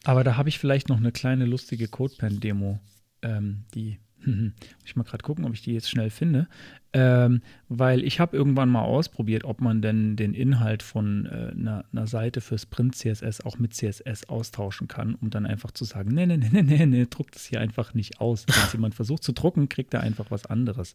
Aber 0.02 0.24
da 0.24 0.36
habe 0.36 0.48
ich 0.48 0.58
vielleicht 0.58 0.88
noch 0.88 0.96
eine 0.96 1.12
kleine 1.12 1.44
lustige 1.44 1.86
CodePen-Demo, 1.86 2.80
ähm, 3.22 3.64
die 3.74 3.98
muss 4.26 4.52
ich 4.84 4.96
mal 4.96 5.04
gerade 5.04 5.22
gucken, 5.22 5.44
ob 5.44 5.54
ich 5.54 5.62
die 5.62 5.72
jetzt 5.72 5.90
schnell 5.90 6.10
finde. 6.10 6.48
Ähm, 6.92 7.42
weil 7.68 8.02
ich 8.02 8.20
habe 8.20 8.36
irgendwann 8.36 8.68
mal 8.68 8.82
ausprobiert, 8.82 9.44
ob 9.44 9.60
man 9.60 9.82
denn 9.82 10.16
den 10.16 10.34
Inhalt 10.34 10.82
von 10.82 11.26
äh, 11.26 11.52
einer, 11.52 12.06
Seite 12.06 12.40
für 12.40 12.58
Sprint 12.58 12.94
CSS 12.94 13.42
auch 13.42 13.58
mit 13.58 13.74
CSS 13.74 14.28
austauschen 14.28 14.88
kann, 14.88 15.14
um 15.14 15.30
dann 15.30 15.46
einfach 15.46 15.70
zu 15.72 15.84
sagen, 15.84 16.14
nee, 16.14 16.26
nee, 16.26 16.36
nee, 16.38 16.62
nee, 16.62 16.86
nee, 16.86 17.06
druckt 17.08 17.34
das 17.34 17.46
hier 17.46 17.60
einfach 17.60 17.94
nicht 17.94 18.20
aus. 18.20 18.46
Wenn 18.46 18.72
jemand 18.72 18.94
versucht 18.94 19.22
zu 19.22 19.32
drucken, 19.32 19.68
kriegt 19.68 19.94
er 19.94 20.00
einfach 20.00 20.30
was 20.30 20.46
anderes. 20.46 20.94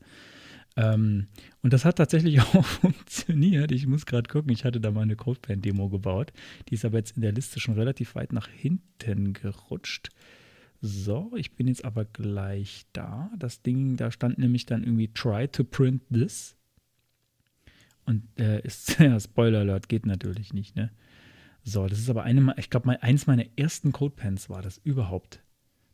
Ähm, 0.77 1.27
und 1.61 1.73
das 1.73 1.85
hat 1.85 1.97
tatsächlich 1.97 2.41
auch 2.55 2.65
funktioniert. 2.65 3.71
Ich 3.71 3.87
muss 3.87 4.05
gerade 4.05 4.29
gucken, 4.29 4.51
ich 4.51 4.65
hatte 4.65 4.79
da 4.79 4.91
mal 4.91 5.01
eine 5.01 5.15
CodePen-Demo 5.15 5.89
gebaut. 5.89 6.31
Die 6.69 6.75
ist 6.75 6.85
aber 6.85 6.97
jetzt 6.97 7.15
in 7.15 7.21
der 7.21 7.33
Liste 7.33 7.59
schon 7.59 7.75
relativ 7.75 8.15
weit 8.15 8.33
nach 8.33 8.47
hinten 8.47 9.33
gerutscht. 9.33 10.09
So, 10.81 11.31
ich 11.35 11.55
bin 11.55 11.67
jetzt 11.67 11.85
aber 11.85 12.05
gleich 12.05 12.85
da. 12.91 13.29
Das 13.37 13.61
Ding, 13.61 13.97
da 13.97 14.09
stand 14.09 14.39
nämlich 14.39 14.65
dann 14.65 14.83
irgendwie 14.83 15.09
try 15.09 15.47
to 15.47 15.63
print 15.63 16.01
this. 16.11 16.55
Und 18.05 18.23
äh, 18.39 18.61
ist, 18.61 18.99
ja, 18.99 19.19
Spoiler 19.19 19.59
Alert, 19.59 19.89
geht 19.89 20.07
natürlich 20.07 20.53
nicht, 20.53 20.75
ne? 20.75 20.91
So, 21.63 21.87
das 21.87 21.99
ist 21.99 22.09
aber 22.09 22.23
eine, 22.23 22.55
ich 22.57 22.71
glaube, 22.71 23.01
eins 23.03 23.27
meiner 23.27 23.45
ersten 23.55 23.91
Codepens 23.91 24.49
war 24.49 24.63
das 24.63 24.79
überhaupt. 24.83 25.43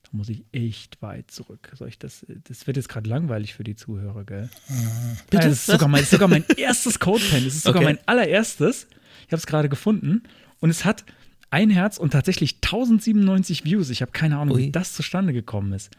Da 0.03 0.09
muss 0.13 0.29
ich 0.29 0.45
echt 0.53 1.01
weit 1.01 1.29
zurück. 1.29 1.73
Soll 1.75 1.89
ich 1.89 1.99
das, 1.99 2.25
das 2.45 2.65
wird 2.65 2.77
jetzt 2.77 2.87
gerade 2.87 3.09
langweilig 3.09 3.53
für 3.53 3.65
die 3.65 3.75
Zuhörer, 3.75 4.23
gell? 4.23 4.49
Bitte? 5.29 5.43
Ja, 5.43 5.49
das, 5.49 5.59
ist 5.59 5.65
sogar 5.65 5.89
mein, 5.89 5.99
das 5.99 6.03
ist 6.03 6.11
sogar 6.11 6.29
mein 6.29 6.45
erstes 6.57 6.99
Codepen. 6.99 7.43
Das 7.43 7.55
ist 7.55 7.63
sogar 7.63 7.81
okay. 7.81 7.93
mein 7.95 8.07
allererstes. 8.07 8.87
Ich 9.25 9.33
habe 9.33 9.37
es 9.37 9.45
gerade 9.45 9.67
gefunden. 9.67 10.23
Und 10.61 10.69
es 10.69 10.85
hat 10.85 11.03
ein 11.49 11.69
Herz 11.69 11.97
und 11.97 12.11
tatsächlich 12.11 12.55
1097 12.55 13.65
Views. 13.65 13.89
Ich 13.89 14.01
habe 14.01 14.11
keine 14.11 14.37
Ahnung, 14.37 14.55
Ui. 14.55 14.63
wie 14.63 14.71
das 14.71 14.93
zustande 14.93 15.33
gekommen 15.33 15.73
ist. 15.73 15.91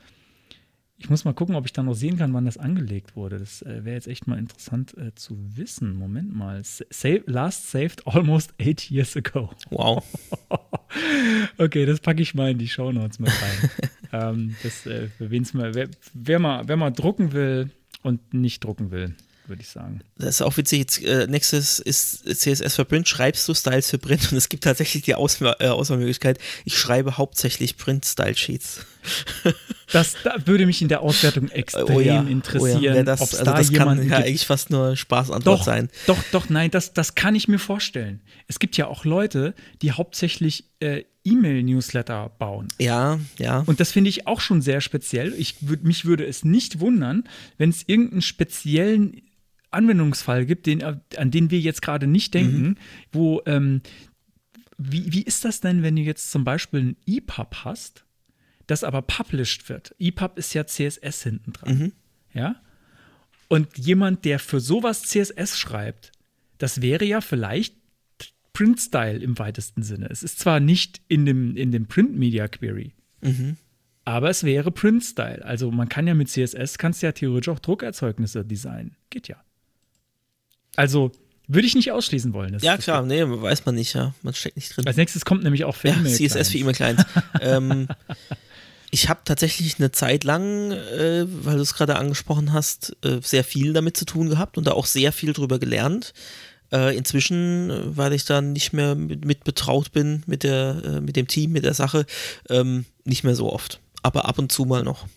Ich 1.00 1.08
muss 1.08 1.24
mal 1.24 1.32
gucken, 1.32 1.54
ob 1.54 1.64
ich 1.64 1.72
da 1.72 1.84
noch 1.84 1.94
sehen 1.94 2.18
kann, 2.18 2.34
wann 2.34 2.44
das 2.44 2.58
angelegt 2.58 3.14
wurde. 3.14 3.38
Das 3.38 3.62
äh, 3.62 3.84
wäre 3.84 3.94
jetzt 3.94 4.08
echt 4.08 4.26
mal 4.26 4.36
interessant 4.36 4.98
äh, 4.98 5.14
zu 5.14 5.38
wissen. 5.56 5.96
Moment 5.96 6.34
mal. 6.34 6.60
Save, 6.64 7.22
last 7.26 7.70
saved 7.70 8.04
almost 8.04 8.52
eight 8.58 8.90
years 8.90 9.16
ago. 9.16 9.50
Wow. 9.70 10.04
okay, 11.58 11.86
das 11.86 12.00
packe 12.00 12.20
ich 12.20 12.34
mal 12.34 12.50
in 12.50 12.58
die 12.58 12.66
Show 12.66 12.90
Notes 12.90 13.20
mit 13.20 13.30
rein. 13.30 13.70
ähm, 14.12 14.56
das, 14.64 14.86
äh, 14.86 15.08
mal, 15.52 15.74
wer, 15.74 15.88
wer, 16.14 16.38
mal, 16.40 16.66
wer 16.66 16.76
mal 16.76 16.90
drucken 16.90 17.32
will 17.32 17.70
und 18.02 18.34
nicht 18.34 18.64
drucken 18.64 18.90
will, 18.90 19.14
würde 19.48 19.62
ich 19.62 19.68
sagen. 19.68 20.00
Das 20.16 20.36
ist 20.36 20.42
auch 20.42 20.56
witzig. 20.56 20.78
Jetzt, 20.78 21.02
äh, 21.04 21.26
nächstes 21.26 21.78
ist 21.78 22.24
CSS 22.40 22.76
für 22.76 22.84
Print. 22.84 23.08
Schreibst 23.08 23.48
du 23.48 23.54
Styles 23.54 23.90
für 23.90 23.98
Print? 23.98 24.28
Und 24.32 24.38
es 24.38 24.48
gibt 24.48 24.64
tatsächlich 24.64 25.04
die 25.04 25.14
Aus 25.14 25.40
äh, 25.40 25.68
Auswahlmöglichkeit. 25.68 26.38
Ich 26.64 26.78
schreibe 26.78 27.16
hauptsächlich 27.16 27.76
Print-Style-Sheets. 27.76 28.80
Das 29.90 30.16
da 30.22 30.34
würde 30.44 30.66
mich 30.66 30.82
in 30.82 30.88
der 30.88 31.00
Auswertung 31.00 31.48
extrem 31.48 31.96
oh 31.96 32.00
ja, 32.00 32.20
interessieren. 32.20 32.92
Oh 32.92 32.96
ja. 32.98 33.02
das, 33.02 33.22
also 33.22 33.42
da 33.42 33.54
das 33.54 33.72
kann 33.72 34.06
ja 34.06 34.18
eigentlich 34.18 34.46
fast 34.46 34.68
nur 34.68 34.96
Spaßantwort 34.96 35.60
doch, 35.60 35.64
sein. 35.64 35.88
Doch, 36.06 36.18
doch, 36.30 36.50
nein, 36.50 36.70
das, 36.70 36.92
das 36.92 37.14
kann 37.14 37.34
ich 37.34 37.48
mir 37.48 37.58
vorstellen. 37.58 38.20
Es 38.48 38.58
gibt 38.58 38.76
ja 38.76 38.86
auch 38.86 39.06
Leute, 39.06 39.54
die 39.80 39.92
hauptsächlich 39.92 40.64
äh, 40.80 41.04
E-Mail-Newsletter 41.24 42.30
bauen. 42.38 42.68
Ja, 42.78 43.18
ja. 43.38 43.62
Und 43.66 43.80
das 43.80 43.92
finde 43.92 44.10
ich 44.10 44.26
auch 44.26 44.40
schon 44.40 44.62
sehr 44.62 44.80
speziell. 44.80 45.34
Ich 45.36 45.56
würd, 45.60 45.84
mich 45.84 46.04
würde 46.04 46.26
es 46.26 46.44
nicht 46.44 46.80
wundern, 46.80 47.24
wenn 47.56 47.70
es 47.70 47.84
irgendeinen 47.86 48.22
speziellen 48.22 49.22
Anwendungsfall 49.70 50.46
gibt, 50.46 50.66
den, 50.66 50.82
an 50.82 51.30
den 51.30 51.50
wir 51.50 51.60
jetzt 51.60 51.82
gerade 51.82 52.06
nicht 52.06 52.34
denken, 52.34 52.62
mhm. 52.62 52.76
wo, 53.12 53.42
ähm, 53.46 53.82
wie, 54.78 55.12
wie 55.12 55.22
ist 55.22 55.44
das 55.44 55.60
denn, 55.60 55.82
wenn 55.82 55.96
du 55.96 56.02
jetzt 56.02 56.30
zum 56.30 56.44
Beispiel 56.44 56.80
ein 56.80 56.96
EPUB 57.06 57.64
hast, 57.64 58.04
das 58.66 58.84
aber 58.84 59.02
published 59.02 59.68
wird? 59.68 59.94
EPUB 59.98 60.38
ist 60.38 60.54
ja 60.54 60.66
CSS 60.66 61.22
hinten 61.22 61.52
dran. 61.52 61.78
Mhm. 61.78 61.92
Ja? 62.32 62.56
Und 63.48 63.76
jemand, 63.78 64.24
der 64.24 64.38
für 64.38 64.60
sowas 64.60 65.02
CSS 65.02 65.58
schreibt, 65.58 66.12
das 66.58 66.80
wäre 66.80 67.04
ja 67.04 67.20
vielleicht 67.20 67.74
Print-Style 68.52 69.18
im 69.18 69.38
weitesten 69.38 69.82
Sinne. 69.82 70.08
Es 70.10 70.22
ist 70.22 70.38
zwar 70.38 70.60
nicht 70.60 71.00
in 71.08 71.26
dem, 71.26 71.56
in 71.56 71.70
dem 71.72 71.86
Print-Media-Query, 71.86 72.92
mhm. 73.20 73.56
aber 74.04 74.30
es 74.30 74.44
wäre 74.44 74.70
Print-Style. 74.70 75.44
Also 75.44 75.70
man 75.70 75.88
kann 75.88 76.06
ja 76.06 76.14
mit 76.14 76.28
CSS, 76.28 76.76
kannst 76.76 77.02
ja 77.02 77.12
theoretisch 77.12 77.48
auch 77.48 77.60
Druckerzeugnisse 77.60 78.44
designen. 78.44 78.96
Geht 79.10 79.28
ja. 79.28 79.36
Also 80.78 81.10
Würde 81.48 81.66
ich 81.66 81.74
nicht 81.74 81.90
ausschließen 81.90 82.32
wollen. 82.32 82.52
Das, 82.52 82.62
ja, 82.62 82.76
klar, 82.76 83.02
nee, 83.02 83.24
weiß 83.26 83.66
man 83.66 83.74
nicht, 83.74 83.94
ja. 83.94 84.14
Man 84.22 84.32
steckt 84.32 84.54
nicht 84.54 84.76
drin. 84.76 84.86
Als 84.86 84.96
nächstes 84.96 85.24
kommt 85.24 85.42
nämlich 85.42 85.64
auch 85.64 85.74
für 85.74 85.88
ja, 85.88 85.96
E-Mail. 85.96 86.14
CSS 86.14 86.50
für 86.50 86.58
E-Mail-Clients. 86.58 87.04
ähm, 87.40 87.88
ich 88.92 89.08
habe 89.08 89.20
tatsächlich 89.24 89.80
eine 89.80 89.90
Zeit 89.90 90.22
lang, 90.22 90.70
äh, 90.70 91.24
weil 91.26 91.56
du 91.56 91.62
es 91.62 91.74
gerade 91.74 91.96
angesprochen 91.96 92.52
hast, 92.52 92.96
äh, 93.04 93.18
sehr 93.22 93.42
viel 93.42 93.72
damit 93.72 93.96
zu 93.96 94.04
tun 94.04 94.28
gehabt 94.28 94.56
und 94.56 94.68
da 94.68 94.72
auch 94.72 94.86
sehr 94.86 95.10
viel 95.10 95.32
drüber 95.32 95.58
gelernt. 95.58 96.14
Äh, 96.70 96.96
inzwischen, 96.96 97.70
äh, 97.70 97.96
weil 97.96 98.12
ich 98.12 98.24
da 98.24 98.40
nicht 98.40 98.72
mehr 98.72 98.94
mit, 98.94 99.24
mit 99.24 99.42
betraut 99.42 99.90
bin 99.90 100.22
mit, 100.26 100.44
der, 100.44 100.82
äh, 100.84 101.00
mit 101.00 101.16
dem 101.16 101.26
Team, 101.26 101.50
mit 101.50 101.64
der 101.64 101.74
Sache, 101.74 102.06
ähm, 102.50 102.84
nicht 103.04 103.24
mehr 103.24 103.34
so 103.34 103.52
oft. 103.52 103.80
Aber 104.04 104.26
ab 104.26 104.38
und 104.38 104.52
zu 104.52 104.64
mal 104.64 104.84
noch. 104.84 105.08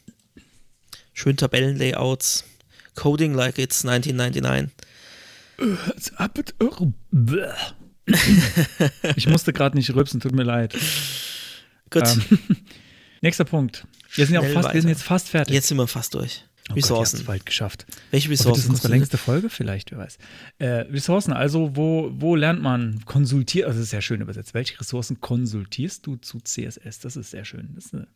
Schön 1.13 1.37
Tabellenlayouts. 1.37 2.45
Coding 2.95 3.35
like 3.35 3.59
it's 3.59 3.85
1999. 3.85 4.71
Ich 9.15 9.27
musste 9.27 9.53
gerade 9.53 9.77
nicht 9.77 9.93
rülpsen, 9.93 10.19
tut 10.19 10.33
mir 10.33 10.43
leid. 10.43 10.75
Gut. 11.89 12.03
Ähm, 12.03 12.39
nächster 13.21 13.45
Punkt. 13.45 13.85
Wir 14.15 14.25
sind, 14.25 14.35
ja 14.35 14.41
auch 14.41 14.47
fast, 14.47 14.73
wir 14.73 14.81
sind 14.81 14.89
jetzt 14.89 15.03
fast 15.03 15.29
fertig. 15.29 15.53
Jetzt 15.53 15.67
sind 15.67 15.77
wir 15.77 15.87
fast 15.87 16.13
durch. 16.13 16.43
Oh 16.69 16.73
Ressourcen. 16.73 17.17
Gott, 17.17 17.27
bald 17.27 17.45
geschafft. 17.45 17.85
Welche 18.11 18.29
Ressourcen? 18.29 18.51
Oh, 18.51 18.55
das 18.55 18.65
ist 18.65 18.69
unsere 18.69 18.89
längste 18.89 19.17
Folge 19.17 19.49
vielleicht, 19.49 19.91
wer 19.91 19.99
weiß. 19.99 20.17
Äh, 20.59 20.67
Ressourcen, 20.67 21.33
also 21.33 21.75
wo, 21.75 22.11
wo 22.13 22.35
lernt 22.35 22.61
man 22.61 23.03
konsultiert, 23.05 23.65
also 23.65 23.79
das 23.79 23.85
ist 23.85 23.91
sehr 23.91 24.01
schön 24.01 24.21
übersetzt. 24.21 24.53
Welche 24.53 24.79
Ressourcen 24.79 25.19
konsultierst 25.21 26.05
du 26.05 26.17
zu 26.17 26.39
CSS? 26.39 26.99
Das 26.99 27.15
ist 27.15 27.31
sehr 27.31 27.45
schön. 27.45 27.71
Das 27.75 27.93
eine, 27.93 28.07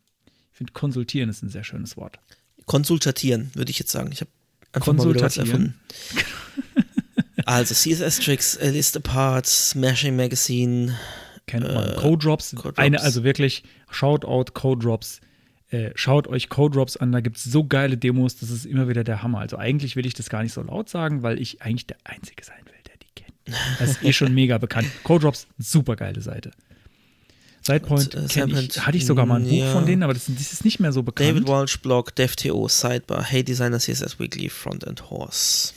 ich 0.52 0.58
finde, 0.58 0.72
konsultieren 0.72 1.28
ist 1.28 1.42
ein 1.42 1.48
sehr 1.48 1.64
schönes 1.64 1.96
Wort. 1.96 2.18
Konsultatieren, 2.66 3.50
würde 3.54 3.70
ich 3.70 3.78
jetzt 3.78 3.90
sagen. 3.90 4.10
Ich 4.12 4.20
habe 4.20 4.30
einfach 4.72 4.92
mal 4.92 5.08
wieder 5.08 5.24
was 5.24 5.36
erfunden. 5.36 5.74
also 7.46 7.74
CSS 7.74 8.18
Tricks, 8.20 8.58
A 8.60 8.66
List 8.66 8.96
Apart, 8.96 9.46
Smashing 9.46 10.16
Magazine. 10.16 10.96
Kennt 11.46 11.72
man. 11.72 11.90
Äh, 11.90 11.94
Code 11.94 12.18
Drops. 12.18 12.54
Code 12.56 12.76
eine, 12.76 13.00
also 13.00 13.24
wirklich, 13.24 13.62
Shoutout 13.90 14.52
Code 14.52 14.84
Drops. 14.84 15.20
Äh, 15.70 15.90
schaut 15.94 16.28
euch 16.28 16.48
Code 16.48 16.76
Drops 16.76 16.96
an, 16.96 17.12
da 17.12 17.20
gibt 17.20 17.38
es 17.38 17.44
so 17.44 17.64
geile 17.64 17.96
Demos, 17.96 18.36
das 18.36 18.50
ist 18.50 18.66
immer 18.66 18.88
wieder 18.88 19.04
der 19.04 19.22
Hammer. 19.22 19.40
Also 19.40 19.56
eigentlich 19.56 19.96
will 19.96 20.06
ich 20.06 20.14
das 20.14 20.28
gar 20.28 20.42
nicht 20.42 20.52
so 20.52 20.62
laut 20.62 20.88
sagen, 20.88 21.22
weil 21.22 21.40
ich 21.40 21.62
eigentlich 21.62 21.86
der 21.86 21.96
Einzige 22.04 22.44
sein 22.44 22.58
will, 22.64 22.74
der 22.86 22.94
die 22.98 23.06
kennt. 23.14 23.80
Das 23.80 23.90
ist 23.90 24.04
eh 24.04 24.12
schon 24.12 24.34
mega 24.34 24.58
bekannt. 24.58 24.88
Code 25.02 25.22
Drops, 25.24 25.46
super 25.58 25.96
geile 25.96 26.20
Seite. 26.20 26.50
Sidepoint 27.62 28.14
und, 28.14 28.36
äh, 28.36 28.60
ich, 28.60 28.86
hatte 28.86 28.96
ich 28.96 29.06
sogar 29.06 29.26
mal 29.26 29.40
ein 29.40 29.44
Buch 29.44 29.52
ja. 29.52 29.72
von 29.72 29.86
denen, 29.86 30.04
aber 30.04 30.14
das, 30.14 30.26
das, 30.26 30.52
ist 30.52 30.64
nicht 30.64 30.78
mehr 30.78 30.92
so 30.92 31.02
bekannt. 31.02 31.30
David 31.30 31.48
Walsh 31.48 31.80
Blog, 31.80 32.14
DevTO, 32.14 32.68
Sidebar, 32.68 33.24
Hey 33.24 33.42
Designer 33.42 33.80
CSS 33.80 34.20
Weekly, 34.20 34.48
Frontend 34.48 35.10
Horse. 35.10 35.72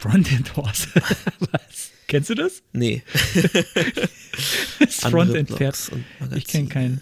Frontend 0.00 0.56
Horse. 0.56 0.88
Was? 1.38 1.90
Kennst 2.06 2.30
du 2.30 2.34
das? 2.34 2.62
Nee. 2.72 3.02
das 4.78 4.96
Frontend 4.96 5.50
Pferd. 5.50 5.76
Ich 6.34 6.46
kenne 6.46 6.68
keinen. 6.68 7.00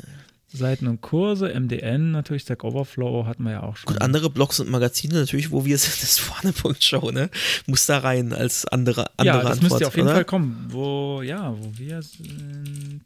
Seiten 0.53 0.89
und 0.89 1.01
Kurse, 1.01 1.49
MDN 1.49 2.11
natürlich, 2.11 2.43
Stack 2.43 2.65
Overflow 2.65 3.25
hatten 3.25 3.45
wir 3.45 3.53
ja 3.53 3.63
auch 3.63 3.77
schon. 3.77 3.93
Gut, 3.93 4.03
andere 4.03 4.31
Blogs 4.31 4.59
und 4.59 4.69
Magazine 4.69 5.15
natürlich, 5.15 5.53
wo 5.53 5.65
wir 5.65 5.79
sind, 5.79 6.03
das 6.03 6.19
Vorne.show, 6.19 7.13
ne? 7.13 7.31
Muss 7.67 7.87
da 7.87 7.99
rein 7.99 8.33
als 8.33 8.67
andere, 8.67 9.11
andere 9.17 9.37
Ja, 9.37 9.43
das 9.43 9.53
Antwort, 9.53 9.71
müsste 9.71 9.87
auf 9.87 9.97
jeden 9.97 10.09
oder? 10.09 10.17
Fall 10.17 10.25
kommen, 10.25 10.67
wo, 10.71 11.23
ja, 11.23 11.55
wo 11.57 11.79
wir 11.79 12.03
sind. 12.03 13.03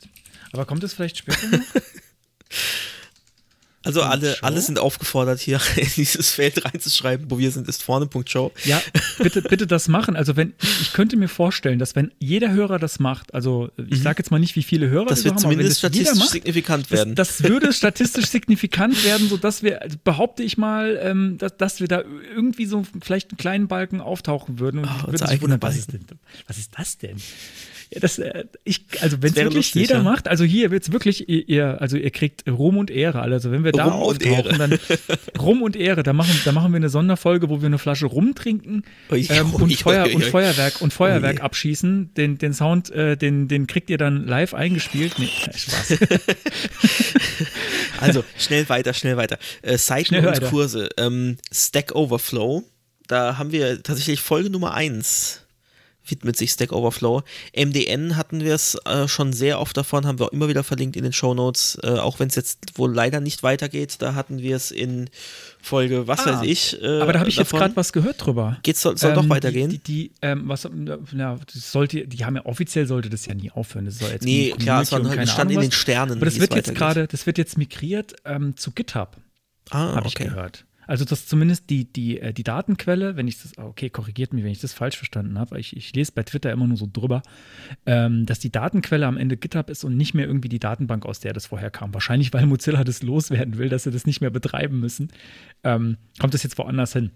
Aber 0.53 0.65
kommt 0.65 0.85
es 0.85 0.95
vielleicht 0.95 1.19
später 1.19 1.49
noch? 1.49 1.59
Also 3.85 4.03
alle, 4.03 4.37
alle 4.43 4.61
sind 4.61 4.79
aufgefordert, 4.79 5.41
hier 5.41 5.61
in 5.77 5.89
dieses 5.97 6.31
Feld 6.31 6.65
reinzuschreiben, 6.65 7.31
wo 7.31 7.39
wir 7.39 7.51
sind, 7.51 7.69
ist 7.69 7.83
vorne.show. 7.83 8.51
Ja, 8.65 8.81
bitte, 9.19 9.43
bitte 9.43 9.67
das 9.67 9.89
machen. 9.89 10.17
Also 10.17 10.37
wenn, 10.37 10.55
ich 10.81 10.93
könnte 10.95 11.17
mir 11.17 11.29
vorstellen, 11.29 11.79
dass 11.79 11.95
wenn 11.95 12.11
jeder 12.19 12.51
Hörer 12.53 12.79
das 12.79 12.99
macht, 12.99 13.35
also 13.35 13.71
ich 13.89 14.03
sage 14.03 14.21
jetzt 14.21 14.31
mal 14.31 14.39
nicht, 14.39 14.57
wie 14.57 14.63
viele 14.63 14.89
Hörer 14.89 15.07
das 15.07 15.25
wird 15.25 15.35
haben, 15.35 15.43
zumindest 15.43 15.85
aber 15.85 15.93
wenn 15.93 16.01
das 16.01 16.05
statistisch 16.09 16.19
macht, 16.19 16.31
signifikant 16.31 16.91
werden. 16.91 17.15
Das, 17.15 17.37
das 17.39 17.49
würde 17.49 17.73
statistisch 17.73 18.27
signifikant 18.27 19.05
werden, 19.05 19.29
sodass 19.29 19.63
wir, 19.63 19.83
also 19.83 19.99
behaupte 20.03 20.43
ich 20.43 20.57
mal, 20.57 20.99
ähm, 21.03 21.37
dass, 21.39 21.57
dass 21.57 21.81
wir 21.81 21.89
da 21.89 22.03
irgendwie 22.35 22.65
so 22.67 22.85
vielleicht 23.03 23.31
einen 23.31 23.39
kleinen 23.39 23.69
Balken 23.69 24.01
auftauchen 24.01 24.59
würden. 24.59 24.81
Und 24.81 24.89
Oh, 25.05 25.09
unser 25.09 25.29
eigener 25.29 25.61
was 25.61 25.77
ist, 25.77 25.93
denn, 25.93 26.05
was 26.47 26.59
ist 26.59 26.71
das 26.77 26.99
denn? 26.99 27.17
Das, 28.01 28.19
äh, 28.19 28.45
ich, 28.65 28.87
also 29.01 29.23
wenn 29.23 29.31
es 29.31 29.37
wirklich 29.37 29.55
lustig, 29.55 29.83
jeder 29.83 29.97
ja. 29.97 30.03
macht, 30.03 30.29
also 30.29 30.45
hier 30.45 30.71
wird's 30.71 30.93
wirklich, 30.93 31.29
ihr, 31.29 31.81
also 31.81 31.97
ihr 31.97 32.11
kriegt 32.11 32.49
Ruhm 32.49 32.79
und 32.79 32.91
Ehre. 32.91 33.21
Also 33.21 33.51
wenn 33.51 33.65
wir 33.65 33.73
da 33.73 33.87
und 33.87 33.93
auftauchen, 33.93 34.59
dann 34.59 34.79
Ruhm 35.39 35.63
und 35.63 35.77
Ehre, 35.77 36.03
da 36.03 36.13
machen, 36.13 36.39
da 36.45 36.53
machen 36.53 36.73
wir 36.73 36.77
eine 36.77 36.89
Sonderfolge, 36.89 37.49
wo 37.49 37.61
wir 37.61 37.67
eine 37.67 37.79
Flasche 37.79 38.07
rumtrinken 38.07 38.85
Ui, 39.11 39.27
ähm, 39.31 39.55
und, 39.55 39.75
Feuer, 39.77 40.13
und. 40.13 40.25
Feuerwerk 40.25 40.81
und 40.81 40.93
Feuerwerk 40.93 41.37
Ui. 41.37 41.43
abschießen. 41.43 42.15
Den, 42.15 42.39
den 42.39 42.53
Sound, 42.53 42.91
äh, 42.91 43.17
den, 43.17 43.49
den 43.49 43.67
kriegt 43.67 43.91
ihr 43.91 43.99
dann 43.99 44.27
live 44.27 44.55
eingespielt. 44.55 45.15
Nee, 45.19 45.29
Spaß. 45.55 45.99
Also 48.01 48.25
schnell 48.39 48.69
weiter, 48.69 48.95
schnell 48.95 49.17
weiter. 49.17 49.39
Äh, 49.63 49.79
Seiten 49.79 50.15
und. 50.15 50.41
Kurse. 50.45 50.89
Ähm, 50.97 51.37
Stack 51.53 51.95
Overflow. 51.95 52.65
Da 53.07 53.39
haben 53.39 53.53
wir 53.53 53.83
tatsächlich 53.83 54.21
Folge 54.21 54.51
Nummer 54.51 54.75
1 54.75 55.44
widmet 56.07 56.37
sich 56.37 56.51
Stack 56.51 56.73
Overflow. 56.73 57.23
MDN 57.57 58.17
hatten 58.17 58.41
wir 58.41 58.55
es 58.55 58.77
äh, 58.85 59.09
schon 59.09 59.33
sehr 59.33 59.61
oft 59.61 59.77
davon, 59.77 60.07
haben 60.07 60.19
wir 60.19 60.27
auch 60.27 60.33
immer 60.33 60.49
wieder 60.49 60.63
verlinkt 60.65 60.97
in 60.97 61.03
den 61.05 61.13
Show 61.13 61.35
Notes, 61.35 61.79
äh, 61.83 61.89
auch 61.99 62.19
wenn 62.21 62.29
es 62.29 62.35
jetzt 62.35 62.79
wohl 62.79 62.93
leider 62.95 63.21
nicht 63.21 63.43
weitergeht. 63.43 63.97
Da 64.01 64.15
hatten 64.15 64.39
wir 64.39 64.57
es 64.57 64.71
in 64.71 65.09
Folge, 65.63 66.07
was 66.07 66.21
Ah, 66.27 66.41
weiß 66.41 66.47
ich. 66.49 66.81
Äh, 66.83 67.01
Aber 67.01 67.13
da 67.13 67.21
habe 67.21 67.29
ich 67.29 67.37
jetzt 67.37 67.49
davon. 67.49 67.61
gerade 67.61 67.77
was 67.77 67.93
gehört 67.93 68.25
drüber. 68.25 68.59
Geht's, 68.63 68.83
soll, 68.83 68.99
soll 68.99 69.15
doch 69.15 69.23
Ähm, 69.23 69.31
weitergehen? 69.31 69.71
Die, 69.71 69.79
die, 69.79 70.09
die 70.09 70.13
ähm, 70.23 70.43
was, 70.47 70.69
na, 71.13 71.39
sollte, 71.53 72.07
die 72.07 72.25
haben 72.25 72.37
ja 72.37 72.45
offiziell 72.45 72.87
sollte 72.87 73.09
das 73.11 73.27
ja 73.27 73.35
nie 73.35 73.51
aufhören. 73.51 73.87
Das 73.87 73.99
soll 73.99 74.11
jetzt 74.11 74.25
Nee, 74.25 74.53
klar, 74.59 74.83
es 74.83 74.93
war 74.93 75.03
halt- 75.03 75.29
stand 75.29 75.51
Ahnung 75.51 75.55
in 75.65 75.71
den. 75.71 75.73
Sternen, 75.73 76.17
Aber 76.19 76.27
das 76.27 76.39
wird 76.39 76.55
jetzt 76.55 76.75
gerade, 76.75 77.07
das 77.07 77.27
wird 77.27 77.39
jetzt 77.39 77.57
migriert 77.59 78.15
ähm, 78.25 78.57
zu 78.57 78.71
GitHub, 78.73 79.17
ah, 79.71 79.95
habe 79.97 80.07
ich 80.07 80.15
okay. 80.17 80.25
gehört. 80.29 80.65
Also 80.87 81.05
dass 81.05 81.27
zumindest 81.27 81.71
die, 81.71 81.91
die, 81.91 82.21
äh, 82.21 82.33
die 82.33 82.43
Datenquelle, 82.43 83.17
wenn 83.17 83.29
ich 83.29 83.41
das, 83.41 83.57
okay, 83.59 83.91
korrigiert 83.91 84.33
mich, 84.33 84.45
wenn 84.45 84.53
ich 84.53 84.61
das 84.61 84.73
falsch 84.73 84.97
verstanden 84.97 85.39
habe, 85.39 85.59
ich, 85.59 85.77
ich 85.77 85.95
lese 85.95 86.13
bei 86.13 86.23
Twitter 86.23 86.53
immer 86.53 86.67
nur 86.67 86.77
so 86.77 86.89
drüber, 86.91 87.23
ähm, 87.87 88.27
dass 88.27 88.39
die 88.39 88.51
Datenquelle 88.51 89.07
am 89.07 89.17
Ende 89.17 89.37
GitHub 89.37 89.71
ist 89.71 89.85
und 89.85 89.97
nicht 89.97 90.15
mehr 90.15 90.27
irgendwie 90.27 90.49
die 90.49 90.59
Datenbank, 90.59 91.07
aus 91.07 91.21
der 91.21 91.33
das 91.33 91.47
vorher 91.47 91.71
kam. 91.71 91.95
Wahrscheinlich, 91.95 92.33
weil 92.33 92.47
Mozilla 92.47 92.85
das 92.85 93.03
loswerden 93.03 93.59
will, 93.59 93.69
dass 93.69 93.85
sie 93.85 93.91
das 93.91 94.07
nicht 94.07 94.21
mehr 94.21 94.31
betreiben 94.31 94.81
müssen. 94.81 95.09
Ähm, 95.63 95.97
kommt 96.19 96.35
das 96.35 96.43
jetzt 96.43 96.59
woanders 96.59 96.93
hin? 96.93 97.11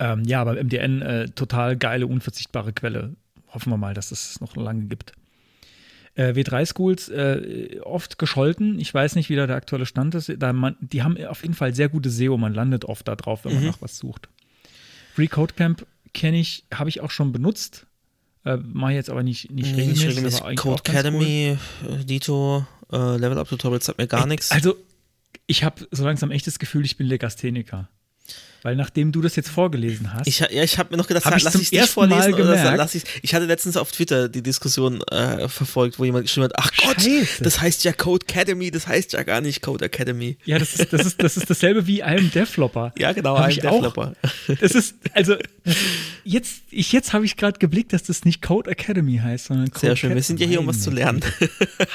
Ähm, 0.00 0.24
ja, 0.24 0.40
aber 0.40 0.62
MDN, 0.62 1.02
äh, 1.02 1.28
total 1.30 1.76
geile, 1.76 2.06
unverzichtbare 2.06 2.72
Quelle. 2.72 3.16
Hoffen 3.48 3.72
wir 3.72 3.76
mal, 3.78 3.94
dass 3.94 4.12
es 4.12 4.40
noch 4.40 4.54
lange 4.56 4.84
gibt. 4.84 5.12
Äh, 6.18 6.32
W3-Schools 6.34 7.08
äh, 7.10 7.78
oft 7.84 8.18
gescholten. 8.18 8.80
Ich 8.80 8.92
weiß 8.92 9.14
nicht, 9.14 9.28
wie 9.30 9.36
da 9.36 9.46
der 9.46 9.54
aktuelle 9.54 9.86
Stand 9.86 10.16
ist. 10.16 10.32
Da 10.38 10.52
man, 10.52 10.74
die 10.80 11.04
haben 11.04 11.16
auf 11.26 11.42
jeden 11.42 11.54
Fall 11.54 11.72
sehr 11.74 11.88
gute 11.88 12.10
SEO. 12.10 12.36
Man 12.36 12.54
landet 12.54 12.84
oft 12.84 13.06
da 13.06 13.14
drauf, 13.14 13.44
wenn 13.44 13.54
man 13.54 13.66
nach 13.66 13.80
was 13.80 13.98
sucht. 13.98 14.28
Free 15.14 15.28
Code 15.28 15.54
Camp 15.54 15.86
kenne 16.14 16.40
ich, 16.40 16.64
habe 16.74 16.88
ich 16.90 17.00
auch 17.02 17.12
schon 17.12 17.30
benutzt. 17.32 17.86
Äh, 18.44 18.56
Mache 18.56 18.94
jetzt 18.94 19.10
aber 19.10 19.22
nicht, 19.22 19.50
nicht 19.52 19.70
Nee, 19.70 19.82
regelmäßig. 19.82 20.08
regelmäßig. 20.08 20.40
aber 20.42 20.54
Code 20.56 20.82
ganz 20.82 20.88
cool. 20.88 20.94
Academy, 20.94 21.58
äh, 21.88 22.04
Dito, 22.04 22.66
äh, 22.92 23.16
Level 23.16 23.38
Up 23.38 23.48
Tutorials 23.48 23.86
sagt 23.86 23.98
mir 23.98 24.08
gar 24.08 24.26
nichts. 24.26 24.50
Also, 24.50 24.74
ich 25.46 25.62
habe 25.62 25.86
so 25.92 26.04
langsam 26.04 26.32
echt 26.32 26.48
das 26.48 26.58
Gefühl, 26.58 26.84
ich 26.84 26.96
bin 26.96 27.06
Legastheniker. 27.06 27.88
Weil 28.62 28.76
nachdem 28.76 29.12
du 29.12 29.20
das 29.20 29.36
jetzt 29.36 29.48
vorgelesen 29.48 30.12
hast, 30.12 30.26
Ich, 30.26 30.40
ja, 30.40 30.62
ich 30.62 30.78
habe 30.78 30.90
mir 30.90 30.96
noch 30.96 31.06
gedacht, 31.06 31.24
Hab 31.24 31.36
ich 31.36 31.42
lass 31.44 31.54
ich 31.54 31.70
dich 31.70 31.80
Mal 31.80 31.86
vorlesen 31.86 32.34
oder 32.34 32.54
gemerkt. 32.54 32.76
lass 32.78 32.94
ich 32.94 33.04
Ich 33.22 33.34
hatte 33.34 33.46
letztens 33.46 33.76
auf 33.76 33.92
Twitter 33.92 34.28
die 34.28 34.42
Diskussion 34.42 35.00
äh, 35.10 35.48
verfolgt, 35.48 35.98
wo 35.98 36.04
jemand 36.04 36.24
geschrieben 36.24 36.44
hat, 36.44 36.52
ach 36.56 36.70
Gott, 36.76 37.00
Scheiße. 37.00 37.42
das 37.42 37.60
heißt 37.60 37.84
ja 37.84 37.92
Code 37.92 38.26
Academy, 38.28 38.70
das 38.70 38.86
heißt 38.86 39.12
ja 39.12 39.22
gar 39.22 39.40
nicht 39.40 39.62
Code 39.62 39.84
Academy. 39.84 40.36
ja, 40.44 40.58
das 40.58 40.74
ist, 40.74 40.92
das 40.92 41.06
ist, 41.06 41.22
das 41.22 41.36
ist 41.36 41.48
dasselbe 41.48 41.86
wie 41.86 42.02
einem 42.02 42.30
Devlopper. 42.30 42.92
Ja, 42.98 43.12
genau, 43.12 43.36
Hab 43.38 43.44
ein 43.44 43.50
ich 43.52 43.66
auch. 43.66 43.76
Developer. 43.76 44.14
Das 44.60 44.72
ist, 44.72 44.96
also, 45.12 45.36
jetzt, 46.24 46.62
ich, 46.70 46.90
jetzt 46.92 47.12
habe 47.12 47.24
ich 47.24 47.36
gerade 47.36 47.58
geblickt, 47.58 47.92
dass 47.92 48.02
das 48.02 48.24
nicht 48.24 48.42
Code 48.42 48.70
Academy 48.70 49.18
heißt, 49.18 49.46
sondern 49.46 49.70
Code 49.70 49.86
Sehr 49.86 49.96
schön, 49.96 50.14
wir 50.14 50.22
sind 50.22 50.40
ja 50.40 50.46
hier, 50.46 50.60
um 50.60 50.66
was 50.66 50.80
zu 50.80 50.90
lernen. 50.90 51.22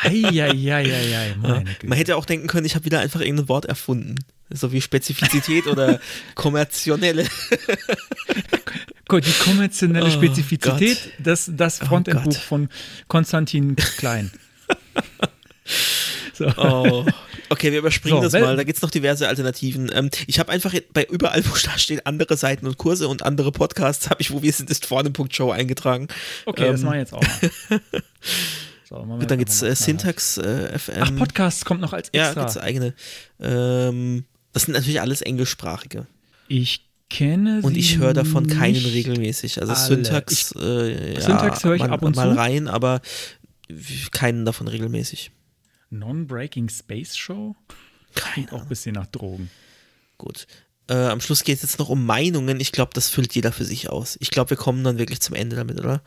Eieieiei, 0.04 1.34
Güte. 1.66 1.88
Man 1.88 1.98
hätte 1.98 2.16
auch 2.16 2.26
denken 2.26 2.48
können, 2.48 2.66
ich 2.66 2.76
habe 2.76 2.86
wieder 2.86 3.00
einfach 3.00 3.22
irgendein 3.22 3.50
Wort 3.50 3.66
erfunden. 3.66 4.16
So 4.50 4.72
wie 4.72 4.82
Spezifizität 4.82 5.68
oder 5.68 6.00
kommerzielle. 6.36 7.26
Gut, 9.08 9.26
die 9.26 9.32
kommerzielle 9.44 10.04
Oh 10.04 10.10
Spezifizität, 10.10 10.98
Gott. 11.04 11.14
das, 11.20 11.50
das 11.54 11.82
Oh 11.82 11.86
Frontendbuch 11.86 12.34
Gott. 12.34 12.36
von 12.42 12.70
Konstantin 13.08 13.76
Klein. 13.76 14.32
so. 16.34 16.46
Oh. 16.58 17.06
Okay, 17.50 17.72
wir 17.72 17.80
überspringen 17.80 18.18
So, 18.18 18.24
das 18.24 18.34
mal. 18.34 18.56
Da 18.56 18.64
gibt 18.64 18.78
es 18.78 18.82
noch 18.82 18.90
diverse 18.90 19.28
Alternativen. 19.28 19.92
Ähm, 19.94 20.10
ich 20.28 20.40
habe 20.40 20.52
einfach 20.52 20.74
bei 20.94 21.04
überall, 21.06 21.44
wo 21.46 21.56
da 21.64 21.78
steht, 21.78 22.06
andere 22.08 22.38
Seiten 22.38 22.66
und 22.66 22.78
Kurse 22.78 23.08
und 23.08 23.22
andere 23.24 23.52
Podcasts, 23.52 24.10
habe 24.10 24.22
ich, 24.22 24.32
wo 24.32 24.42
wir 24.42 24.52
sind, 24.54 24.70
ist 24.70 24.86
vorne.show 24.86 25.52
eingetragen. 25.52 26.08
Okay, 26.46 26.72
das 26.72 26.80
Ähm, 26.82 26.86
mache 26.86 26.96
ich 26.96 27.00
jetzt 27.02 27.14
auch 27.14 27.22
mal. 27.22 27.82
So, 28.90 28.98
Und 28.98 29.32
dann 29.32 29.40
gibt 29.40 29.50
es 29.50 29.62
äh, 29.62 29.76
Syntax 29.76 30.38
äh, 30.38 30.78
FM. 30.78 30.96
Ach, 31.00 31.16
Podcasts 31.16 31.64
kommt 31.66 31.80
noch 31.82 31.94
als 31.94 32.10
Ja, 32.14 32.26
extra. 32.26 32.42
gibt 32.42 32.50
es 32.52 32.58
eigene. 32.58 32.94
Ähm, 33.42 34.26
das 34.54 34.64
sind 34.64 34.74
natürlich 34.74 35.02
alles 35.02 35.22
englischsprachige. 35.22 36.08
Ich 36.48 36.90
kenne 37.10 37.60
Und 37.62 37.78
ich 37.78 37.98
höre 37.98 38.14
davon 38.14 38.48
keinen 38.48 38.86
regelmäßig. 38.86 39.62
Also 39.62 39.74
alle. 39.74 39.82
Syntax, 39.82 40.54
äh, 40.58 41.14
ja, 41.14 41.22
Syntax 41.22 41.64
höre 41.64 41.76
ich 41.76 41.82
mal, 41.82 41.92
ab 41.92 42.04
und 42.04 42.16
mal 42.16 42.32
zu. 42.32 42.38
rein, 42.38 42.68
aber 42.68 43.02
keinen 44.12 44.46
davon 44.46 44.68
regelmäßig. 44.68 45.32
Non-Breaking 45.90 46.70
Space 46.70 47.16
Show? 47.16 47.56
Klingt 48.16 48.52
auch 48.54 48.64
ein 48.64 48.68
bisschen 48.68 48.96
nach 48.96 49.08
Drogen. 49.08 49.50
Gut. 50.18 50.48
Äh, 50.88 50.96
am 50.96 51.22
Schluss 51.22 51.44
geht 51.44 51.58
es 51.58 51.62
jetzt 51.62 51.80
noch 51.80 51.90
um 51.90 52.06
Meinungen. 52.06 52.60
Ich 52.60 52.72
glaube, 52.72 52.92
das 52.94 53.10
füllt 53.10 53.34
jeder 53.36 53.52
für 53.52 53.66
sich 53.66 53.90
aus. 53.90 54.18
Ich 54.20 54.32
glaube, 54.32 54.52
wir 54.52 54.58
kommen 54.58 54.84
dann 54.84 54.98
wirklich 54.98 55.22
zum 55.22 55.36
Ende 55.36 55.56
damit, 55.56 55.80
oder? 55.80 56.02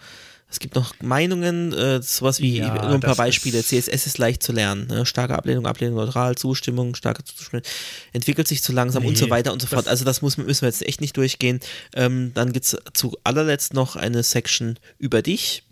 Es 0.49 0.61
gibt 0.61 0.77
noch 0.77 0.95
Meinungen, 1.03 1.73
äh, 1.73 2.01
sowas 2.01 2.41
wie 2.41 2.59
Ja, 2.59 2.73
nur 2.87 2.95
ein 2.95 3.01
paar 3.01 3.17
Beispiele. 3.17 3.65
CSS 3.65 4.07
ist 4.07 4.19
leicht 4.19 4.43
zu 4.45 4.53
lernen. 4.53 4.87
Ne? 4.87 5.05
Starke 5.05 5.35
Ablehnung, 5.37 5.67
Ablehnung 5.67 5.97
neutral, 5.97 6.37
Zustimmung, 6.37 6.95
starke 6.95 7.25
Zustimmung, 7.25 7.65
entwickelt 8.13 8.47
sich 8.47 8.63
zu 8.63 8.73
langsam 8.73 9.05
und 9.05 9.19
so 9.19 9.25
Nee, 9.25 9.31
weiter 9.33 9.53
und 9.53 9.61
so 9.61 9.67
fort. 9.67 9.89
Also 9.89 10.05
das 10.05 10.23
muss, 10.23 10.37
müssen 10.37 10.63
wir 10.63 10.69
jetzt 10.69 10.87
echt 10.87 11.01
nicht 11.01 11.17
durchgehen. 11.17 11.59
Ähm, 11.95 12.31
dann 12.35 12.53
gibt 12.53 12.67
es 12.67 12.77
zu 12.95 13.17
allerletzt 13.25 13.75
noch 13.75 13.97
eine 13.97 14.23
Section 14.23 14.79
über 14.99 15.21
dich. 15.21 15.65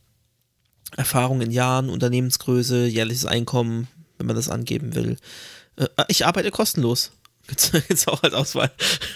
Erfahrung 0.97 1.41
in 1.41 1.53
Jahren, 1.53 1.89
Unternehmensgröße, 1.89 2.87
jährliches 2.87 3.27
Einkommen, 3.27 3.87
wenn 4.19 4.27
man 4.27 4.37
das 4.37 4.49
angeben 4.49 4.95
will. 4.97 5.17
Äh, 5.77 5.87
ich 6.09 6.27
arbeite 6.27 6.51
kostenlos. 6.51 7.13
Gibt's 7.47 7.73
jetzt 7.89 8.09
auch 8.09 8.23
als 8.23 8.35
Auswahl. 8.35 8.71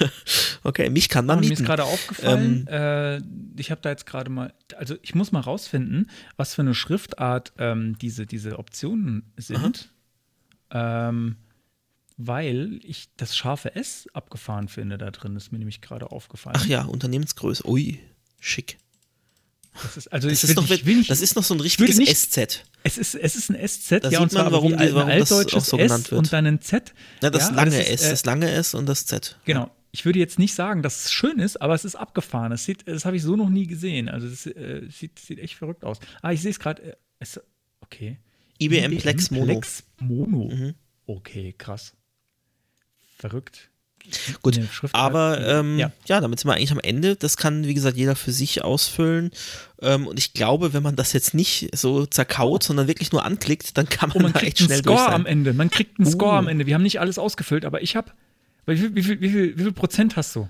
okay, 0.65 0.91
mich 0.91 1.09
kann 1.09 1.27
man 1.27 1.39
Und 1.39 1.45
mir 1.45 1.51
mieten. 1.51 1.63
ist 1.63 1.67
gerade 1.67 1.85
aufgefallen, 1.85 2.67
äh, 2.67 3.21
ich 3.57 3.71
habe 3.71 3.81
da 3.81 3.91
jetzt 3.91 4.07
gerade 4.07 4.31
mal, 4.31 4.53
also 4.77 4.97
ich 5.03 5.15
muss 5.15 5.33
mal 5.33 5.41
rausfinden, 5.41 6.11
was 6.37 6.55
für 6.55 6.63
eine 6.63 6.75
Schriftart 6.75 7.53
ähm, 7.59 7.97
diese, 7.99 8.27
diese 8.27 8.59
Optionen 8.59 9.33
sind. 9.37 9.91
Ähm, 10.71 11.37
weil 12.19 12.81
ich 12.83 13.09
das 13.17 13.37
scharfe 13.37 13.77
S 13.77 14.09
abgefahren 14.13 14.69
finde 14.69 14.99
da 14.99 15.11
drin, 15.11 15.37
ist 15.37 15.53
mir 15.53 15.59
nämlich 15.59 15.81
gerade 15.81 16.11
aufgefallen. 16.11 16.57
Ach 16.59 16.67
ja, 16.67 16.85
Unternehmensgröße. 16.85 17.67
Ui, 17.67 18.01
schick. 18.41 18.77
Das 19.83 19.97
ist, 19.97 20.13
also 20.13 20.29
Das 20.29 20.39
ich 20.39 20.51
ist, 20.51 20.57
will, 20.57 20.63
noch, 20.65 20.71
ich 20.71 20.87
will 20.87 20.97
nicht, 20.97 21.11
das 21.11 21.21
ist 21.21 21.37
noch 21.37 21.45
so 21.45 21.55
ein 21.55 21.61
richtiges 21.61 21.97
nicht- 21.97 22.17
SZ. 22.17 22.65
es 22.83 22.99
ist, 22.99 23.15
es 23.15 23.37
ist 23.37 23.51
ein 23.51 23.57
SZ, 23.69 24.05
Da 24.05 24.11
ja, 24.11 24.21
und 24.21 24.31
sieht 24.31 24.39
man, 24.39 24.53
warum 24.53 24.75
ein 24.75 24.95
warum 24.95 25.09
das 25.11 25.31
auch 25.33 25.37
altdeutsches 25.39 25.67
so 25.67 25.77
genannt 25.77 26.05
S 26.07 26.11
wird. 26.11 26.19
und 26.19 26.33
dann 26.33 26.47
ein 26.47 26.61
Z. 26.61 26.95
Ja, 27.23 27.31
das 27.31 27.49
ja, 27.49 27.55
lange 27.55 27.81
ist, 27.81 27.89
S, 27.89 28.03
äh, 28.05 28.11
das 28.11 28.25
lange 28.25 28.51
S 28.51 28.75
und 28.75 28.87
das 28.87 29.07
Z. 29.07 29.39
Genau. 29.45 29.71
Ich 29.91 30.05
würde 30.05 30.19
jetzt 30.19 30.39
nicht 30.39 30.55
sagen, 30.55 30.83
dass 30.83 31.07
es 31.07 31.13
schön 31.13 31.39
ist, 31.39 31.61
aber 31.63 31.75
es 31.75 31.85
ist 31.85 31.95
abgefahren. 31.97 32.51
Das, 32.51 32.65
sieht, 32.65 32.87
das 32.87 33.05
habe 33.07 33.17
ich 33.17 33.23
so 33.23 33.37
noch 33.37 33.49
nie 33.49 33.67
gesehen. 33.67 34.09
Also 34.11 34.27
es 34.27 34.45
äh, 34.47 34.87
sieht, 34.91 35.19
sieht 35.19 35.39
echt 35.39 35.55
verrückt 35.55 35.83
aus. 35.85 35.99
Ah, 36.21 36.31
ich 36.33 36.43
sehe 36.43 36.51
es 36.51 36.59
gerade. 36.59 36.97
Äh, 37.21 37.27
okay. 37.81 38.19
IBM 38.61 38.99
Plex 38.99 39.31
Mono. 39.31 39.47
Plex 39.47 39.85
Mono. 39.99 40.55
Mhm. 40.55 40.75
Okay, 41.07 41.55
krass. 41.57 41.95
Verrückt. 43.17 43.71
Gut, 44.43 44.61
aber 44.93 45.47
ähm, 45.47 45.79
ja. 45.79 45.93
ja. 46.07 46.21
damit 46.21 46.41
sind 46.41 46.49
wir 46.51 46.55
eigentlich 46.55 46.73
am 46.73 46.81
Ende. 46.81 47.17
Das 47.17 47.37
kann, 47.37 47.65
wie 47.67 47.75
gesagt, 47.75 47.97
jeder 47.97 48.17
für 48.17 48.33
sich 48.33 48.63
ausfüllen. 48.65 49.31
Ähm, 49.81 50.07
und 50.07 50.19
ich 50.19 50.33
glaube, 50.33 50.73
wenn 50.73 50.83
man 50.83 50.97
das 50.97 51.13
jetzt 51.13 51.35
nicht 51.35 51.69
so 51.77 52.07
zerkaut, 52.07 52.63
sondern 52.63 52.89
wirklich 52.89 53.13
nur 53.13 53.25
anklickt, 53.25 53.77
dann 53.79 53.89
kann 53.89 54.09
man, 54.11 54.19
Oh, 54.19 54.23
man 54.23 54.33
da 54.33 54.41
echt 54.41 54.59
einen 54.61 54.67
schnell 54.69 54.83
durch 54.83 54.97
Score 54.99 55.11
sein. 55.11 55.21
am 55.21 55.27
Ende. 55.27 55.53
Man 55.55 55.71
kriegt 55.71 55.99
einen 55.99 56.11
Score 56.11 56.33
Uh. 56.33 56.39
am 56.39 56.49
Ende. 56.49 56.67
Wir 56.67 56.75
haben 56.75 56.83
nicht 56.83 57.01
alles 57.01 57.19
ausgefüllt, 57.19 57.65
aber 57.65 57.83
ich 57.83 57.97
habe. 57.97 58.11
Wie 58.67 58.77
viel, 58.77 58.95
wie, 58.95 59.09
wie, 59.21 59.59
wie 59.59 59.63
viel 59.63 59.73
Prozent 59.73 60.17
hast 60.17 60.37
du? 60.37 60.49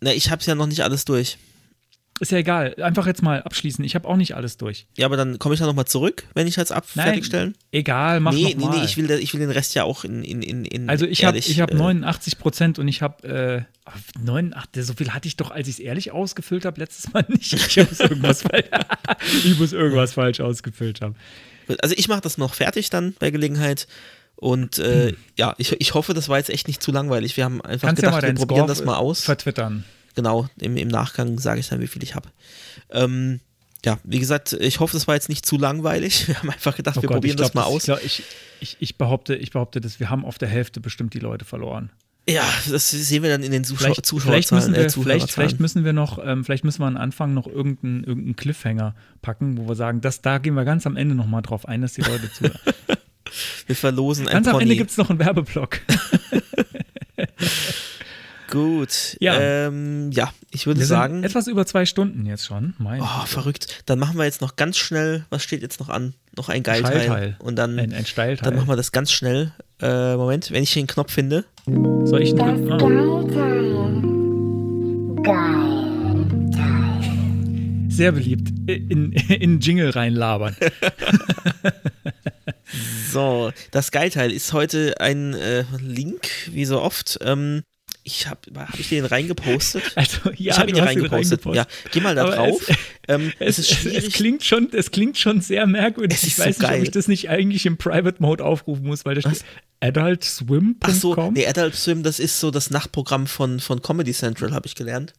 Na, 0.00 0.12
ich 0.12 0.30
habe 0.30 0.40
es 0.40 0.46
ja 0.46 0.54
noch 0.54 0.66
nicht 0.66 0.80
alles 0.82 1.04
durch. 1.04 1.38
Ist 2.22 2.30
ja 2.30 2.38
egal. 2.38 2.76
Einfach 2.80 3.08
jetzt 3.08 3.20
mal 3.20 3.42
abschließen. 3.42 3.84
Ich 3.84 3.96
habe 3.96 4.06
auch 4.06 4.14
nicht 4.14 4.36
alles 4.36 4.56
durch. 4.56 4.86
Ja, 4.96 5.06
aber 5.06 5.16
dann 5.16 5.40
komme 5.40 5.54
ich 5.54 5.60
da 5.60 5.66
nochmal 5.66 5.86
zurück, 5.86 6.22
wenn 6.34 6.46
ich 6.46 6.54
jetzt 6.54 6.70
ab 6.70 6.86
Nein, 6.94 7.06
fertigstellen. 7.06 7.56
Egal, 7.72 8.20
mach 8.20 8.32
Nee, 8.32 8.42
noch 8.44 8.48
nee, 8.50 8.64
mal. 8.64 8.78
nee, 8.78 8.84
ich 8.84 8.96
will, 8.96 9.10
ich 9.10 9.32
will 9.34 9.40
den 9.40 9.50
Rest 9.50 9.74
ja 9.74 9.82
auch 9.82 10.04
in, 10.04 10.22
in, 10.22 10.40
in, 10.40 10.64
in 10.64 10.88
Also 10.88 11.04
ich 11.04 11.24
habe 11.24 11.36
hab 11.40 11.70
äh, 11.72 11.74
89 11.74 12.38
Prozent 12.38 12.78
und 12.78 12.86
ich 12.86 13.02
habe 13.02 13.66
äh, 13.66 14.22
89, 14.24 14.86
so 14.86 14.94
viel 14.94 15.10
hatte 15.10 15.26
ich 15.26 15.36
doch, 15.36 15.50
als 15.50 15.66
ich 15.66 15.74
es 15.74 15.80
ehrlich 15.80 16.12
ausgefüllt 16.12 16.64
habe, 16.64 16.78
letztes 16.80 17.12
Mal 17.12 17.24
nicht. 17.28 17.52
Ich 17.54 17.76
muss 17.90 17.98
irgendwas, 17.98 18.42
falsch, 18.48 18.66
ich 19.44 19.58
muss 19.58 19.72
irgendwas 19.72 20.12
falsch 20.12 20.38
ausgefüllt 20.40 21.00
haben. 21.00 21.16
Also 21.82 21.96
ich 21.98 22.06
mache 22.06 22.20
das 22.20 22.38
noch 22.38 22.54
fertig 22.54 22.88
dann 22.90 23.14
bei 23.18 23.30
Gelegenheit. 23.32 23.88
Und 24.36 24.78
äh, 24.78 25.08
Hm. 25.08 25.16
ja, 25.36 25.54
ich, 25.58 25.72
ich 25.80 25.94
hoffe, 25.94 26.14
das 26.14 26.28
war 26.28 26.38
jetzt 26.38 26.50
echt 26.50 26.68
nicht 26.68 26.82
zu 26.82 26.92
langweilig. 26.92 27.36
Wir 27.36 27.44
haben 27.44 27.60
einfach 27.62 27.88
Kannst 27.88 28.02
ja 28.02 28.10
gedacht, 28.10 28.22
mal 28.22 28.28
wir 28.28 28.34
probieren 28.34 28.58
Score 28.66 28.68
das 28.68 28.84
mal 28.84 28.96
aus. 28.96 29.22
vertwittern. 29.24 29.84
Genau, 30.14 30.46
im, 30.60 30.76
im 30.76 30.88
Nachgang 30.88 31.38
sage 31.38 31.60
ich 31.60 31.68
dann, 31.68 31.80
wie 31.80 31.86
viel 31.86 32.02
ich 32.02 32.14
habe. 32.14 32.28
Ähm, 32.90 33.40
ja, 33.84 33.98
wie 34.04 34.18
gesagt, 34.20 34.52
ich 34.52 34.78
hoffe, 34.80 34.94
das 34.96 35.08
war 35.08 35.14
jetzt 35.14 35.28
nicht 35.28 35.44
zu 35.46 35.58
langweilig. 35.58 36.26
Wir 36.28 36.38
haben 36.38 36.50
einfach 36.50 36.76
gedacht, 36.76 36.96
wir 36.96 37.04
Oh 37.04 37.06
Gott, 37.08 37.16
probieren 37.16 37.36
glaub, 37.36 37.48
das 37.48 37.54
mal 37.54 37.62
Ich, 37.62 37.74
aus. 37.74 37.82
glaub, 37.84 38.04
ich, 38.04 38.22
ich, 38.60 38.76
ich, 38.78 38.96
behaupte, 38.98 39.34
ich 39.34 39.50
behaupte, 39.50 39.80
dass 39.80 39.98
wir 39.98 40.08
haben 40.10 40.24
auf 40.24 40.38
der 40.38 40.48
Hälfte 40.48 40.80
bestimmt 40.80 41.14
die 41.14 41.18
Leute 41.18 41.44
verloren. 41.44 41.90
Ja, 42.28 42.44
das 42.70 42.90
sehen 42.90 43.24
wir 43.24 43.30
dann 43.30 43.42
in 43.42 43.50
den 43.50 43.64
Zuschau 43.64 43.86
Vielleicht, 43.86 44.06
Zuschauerzahlen. 44.06 44.42
vielleicht, 44.44 44.52
müssen 44.52 44.74
äh, 44.74 44.76
wir, 44.76 44.82
vielleicht, 44.82 44.92
Zuhörerzahlen. 44.94 45.28
vielleicht 45.34 45.60
müssen 45.60 45.84
wir 45.84 45.92
noch, 45.92 46.24
ähm, 46.24 46.44
vielleicht 46.44 46.62
müssen 46.62 46.80
wir 46.80 46.86
am 46.86 46.96
Anfang 46.96 47.34
noch 47.34 47.48
irgendeinen 47.48 48.04
irgendeinen 48.04 48.36
Cliffhanger 48.36 48.94
packen, 49.22 49.56
wo 49.58 49.66
wir 49.66 49.74
sagen, 49.74 50.00
das, 50.00 50.20
da 50.22 50.38
gehen 50.38 50.54
wir 50.54 50.64
ganz 50.64 50.86
am 50.86 50.96
Ende 50.96 51.16
nochmal 51.16 51.42
drauf 51.42 51.66
ein, 51.66 51.80
dass 51.82 51.94
die 51.94 52.02
Leute 52.02 52.30
zuhören. 52.32 52.60
wir 53.66 53.74
verlosen 53.74 54.28
ein 54.28 54.34
ganz 54.34 54.46
am 54.46 54.54
Ende 54.60 54.66
Pony. 54.66 54.76
gibt 54.76 54.90
es 54.92 54.96
noch 54.98 55.10
einen 55.10 55.18
Werbeblock. 55.18 55.80
Gut. 58.52 59.16
Ja. 59.18 59.40
Ähm, 59.40 60.10
ja, 60.12 60.30
ich 60.50 60.66
würde 60.66 60.80
Wir 60.80 60.86
sind 60.86 60.94
sagen. 60.94 61.24
etwas 61.24 61.46
über 61.46 61.64
zwei 61.64 61.86
Stunden 61.86 62.26
jetzt 62.26 62.44
schon. 62.44 62.74
Mein 62.76 63.00
Oh, 63.00 63.24
verrückt. 63.24 63.82
Dann 63.86 63.98
machen 63.98 64.18
wir 64.18 64.24
jetzt 64.24 64.42
noch 64.42 64.56
ganz 64.56 64.76
schnell, 64.76 65.24
was 65.30 65.42
steht 65.42 65.62
jetzt 65.62 65.80
noch 65.80 65.88
an? 65.88 66.12
Noch 66.36 66.50
ein 66.50 66.62
Geilteil. 66.62 67.06
Schallteil. 67.06 67.36
Und 67.38 67.56
dann, 67.56 67.78
ein, 67.78 67.94
ein 67.94 68.04
Steilteil. 68.04 68.44
dann 68.50 68.56
machen 68.58 68.68
wir 68.68 68.76
das 68.76 68.92
ganz 68.92 69.10
schnell. 69.10 69.52
Äh, 69.80 70.16
Moment, 70.16 70.50
wenn 70.50 70.62
ich 70.62 70.74
den 70.74 70.86
Knopf 70.86 71.12
finde. 71.14 71.46
Soll 71.64 72.20
ich 72.22 72.38
einen 72.38 72.68
Das? 72.68 72.82
Ah, 72.82 72.90
Geilteil. 75.22 76.12
sehr 77.88 78.12
beliebt. 78.12 78.50
In, 78.68 79.12
in 79.28 79.60
Jingle 79.60 79.88
reinlabern. 79.90 80.56
So, 83.10 83.52
das 83.70 83.90
Geilteil 83.90 84.32
ist 84.32 84.54
heute 84.54 84.98
ein 84.98 85.34
äh, 85.34 85.64
Link, 85.78 86.26
wie 86.50 86.64
so 86.64 86.80
oft. 86.80 87.18
Ähm, 87.22 87.62
ich 88.04 88.26
habe 88.26 88.40
hab 88.56 88.78
ich 88.78 88.88
den 88.88 89.04
reingepostet? 89.04 89.82
Also, 89.94 90.30
ja, 90.36 90.52
ich 90.54 90.58
habe 90.58 90.70
ihn 90.70 90.76
ihn 90.76 90.82
reingepostet. 90.82 91.44
Ja, 91.54 91.66
geh 91.92 92.00
mal 92.00 92.14
da 92.14 92.22
Aber 92.24 92.36
drauf. 92.36 92.68
es- 92.68 92.76
ähm, 93.08 93.32
Es, 93.38 93.58
es 93.58 93.70
ist 93.70 93.74
schwierig. 93.78 94.06
Es, 94.08 94.12
klingt 94.12 94.44
schon, 94.44 94.68
es 94.72 94.90
klingt 94.90 95.18
schon 95.18 95.40
sehr 95.40 95.66
merkwürdig. 95.66 96.16
Es 96.18 96.22
ist 96.22 96.28
ich 96.30 96.34
so 96.36 96.42
weiß 96.42 96.58
nicht, 96.58 96.68
geil. 96.68 96.78
ob 96.80 96.84
ich 96.84 96.90
das 96.90 97.08
nicht 97.08 97.28
eigentlich 97.30 97.66
im 97.66 97.76
Private 97.76 98.22
Mode 98.22 98.44
aufrufen 98.44 98.84
muss, 98.86 99.04
weil 99.04 99.14
da 99.16 99.20
steht 99.22 99.44
adultswim.com. 99.80 100.76
Ach 100.82 100.90
so, 100.94 101.30
nee, 101.32 101.46
Adult 101.46 101.74
Swim, 101.74 102.02
das 102.02 102.18
ist 102.18 102.38
so 102.40 102.50
das 102.50 102.70
Nachtprogramm 102.70 103.26
von, 103.26 103.60
von 103.60 103.82
Comedy 103.82 104.12
Central, 104.12 104.52
habe 104.52 104.66
ich 104.66 104.74
gelernt. 104.74 105.12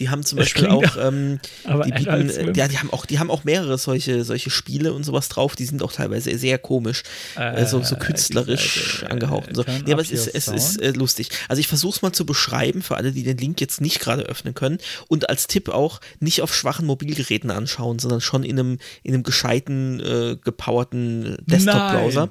Die 0.00 0.08
haben 0.08 0.24
zum 0.24 0.38
Das 0.38 0.46
Beispiel 0.46 0.66
auch, 0.68 0.96
ähm, 0.96 1.38
die 1.84 1.92
bieten, 1.92 2.28
äh, 2.30 2.52
ja, 2.56 2.66
die 2.66 2.78
haben 2.78 2.92
auch, 2.92 3.06
die 3.06 3.20
haben 3.20 3.30
auch 3.30 3.44
mehrere 3.44 3.78
solche, 3.78 4.24
solche 4.24 4.50
Spiele 4.50 4.92
und 4.92 5.04
sowas 5.04 5.28
drauf. 5.28 5.54
Die 5.54 5.64
sind 5.64 5.82
auch 5.84 5.92
teilweise 5.92 6.36
sehr 6.36 6.58
komisch, 6.58 7.04
äh, 7.36 7.64
so, 7.64 7.80
so 7.82 7.94
Äh, 7.94 7.98
künstlerisch 7.98 8.74
die 8.74 9.00
Seite, 9.00 9.10
angehaucht 9.12 9.48
und 9.48 9.54
so. 9.54 9.64
Nee, 9.86 9.92
aber 9.92 10.02
es 10.02 10.10
ist, 10.10 10.26
es 10.26 10.48
ist 10.48 10.82
äh, 10.82 10.90
lustig. 10.90 11.28
Also 11.48 11.60
ich 11.60 11.68
versuche 11.68 11.96
es 11.96 12.02
mal 12.02 12.12
zu 12.12 12.26
beschreiben 12.26 12.82
für 12.82 12.96
alle, 12.96 13.12
die 13.12 13.22
den 13.22 13.38
Link 13.38 13.60
jetzt 13.60 13.80
nicht 13.80 14.00
gerade 14.00 14.22
öffnen 14.24 14.54
können. 14.54 14.78
Und 15.06 15.28
als 15.28 15.46
Tipp 15.46 15.68
auch 15.68 16.00
nicht 16.18 16.42
auf 16.42 16.52
schwachen 16.54 16.86
Mobilgeräten 16.86 17.52
anschauen, 17.52 18.00
sondern 18.00 18.20
schon 18.20 18.42
in 18.42 18.58
einem, 18.58 18.78
in 19.04 19.14
einem 19.14 19.22
gescheiten, 19.22 20.00
äh, 20.00 20.36
gepowerten 20.42 21.36
Desktop-Browser. 21.46 22.30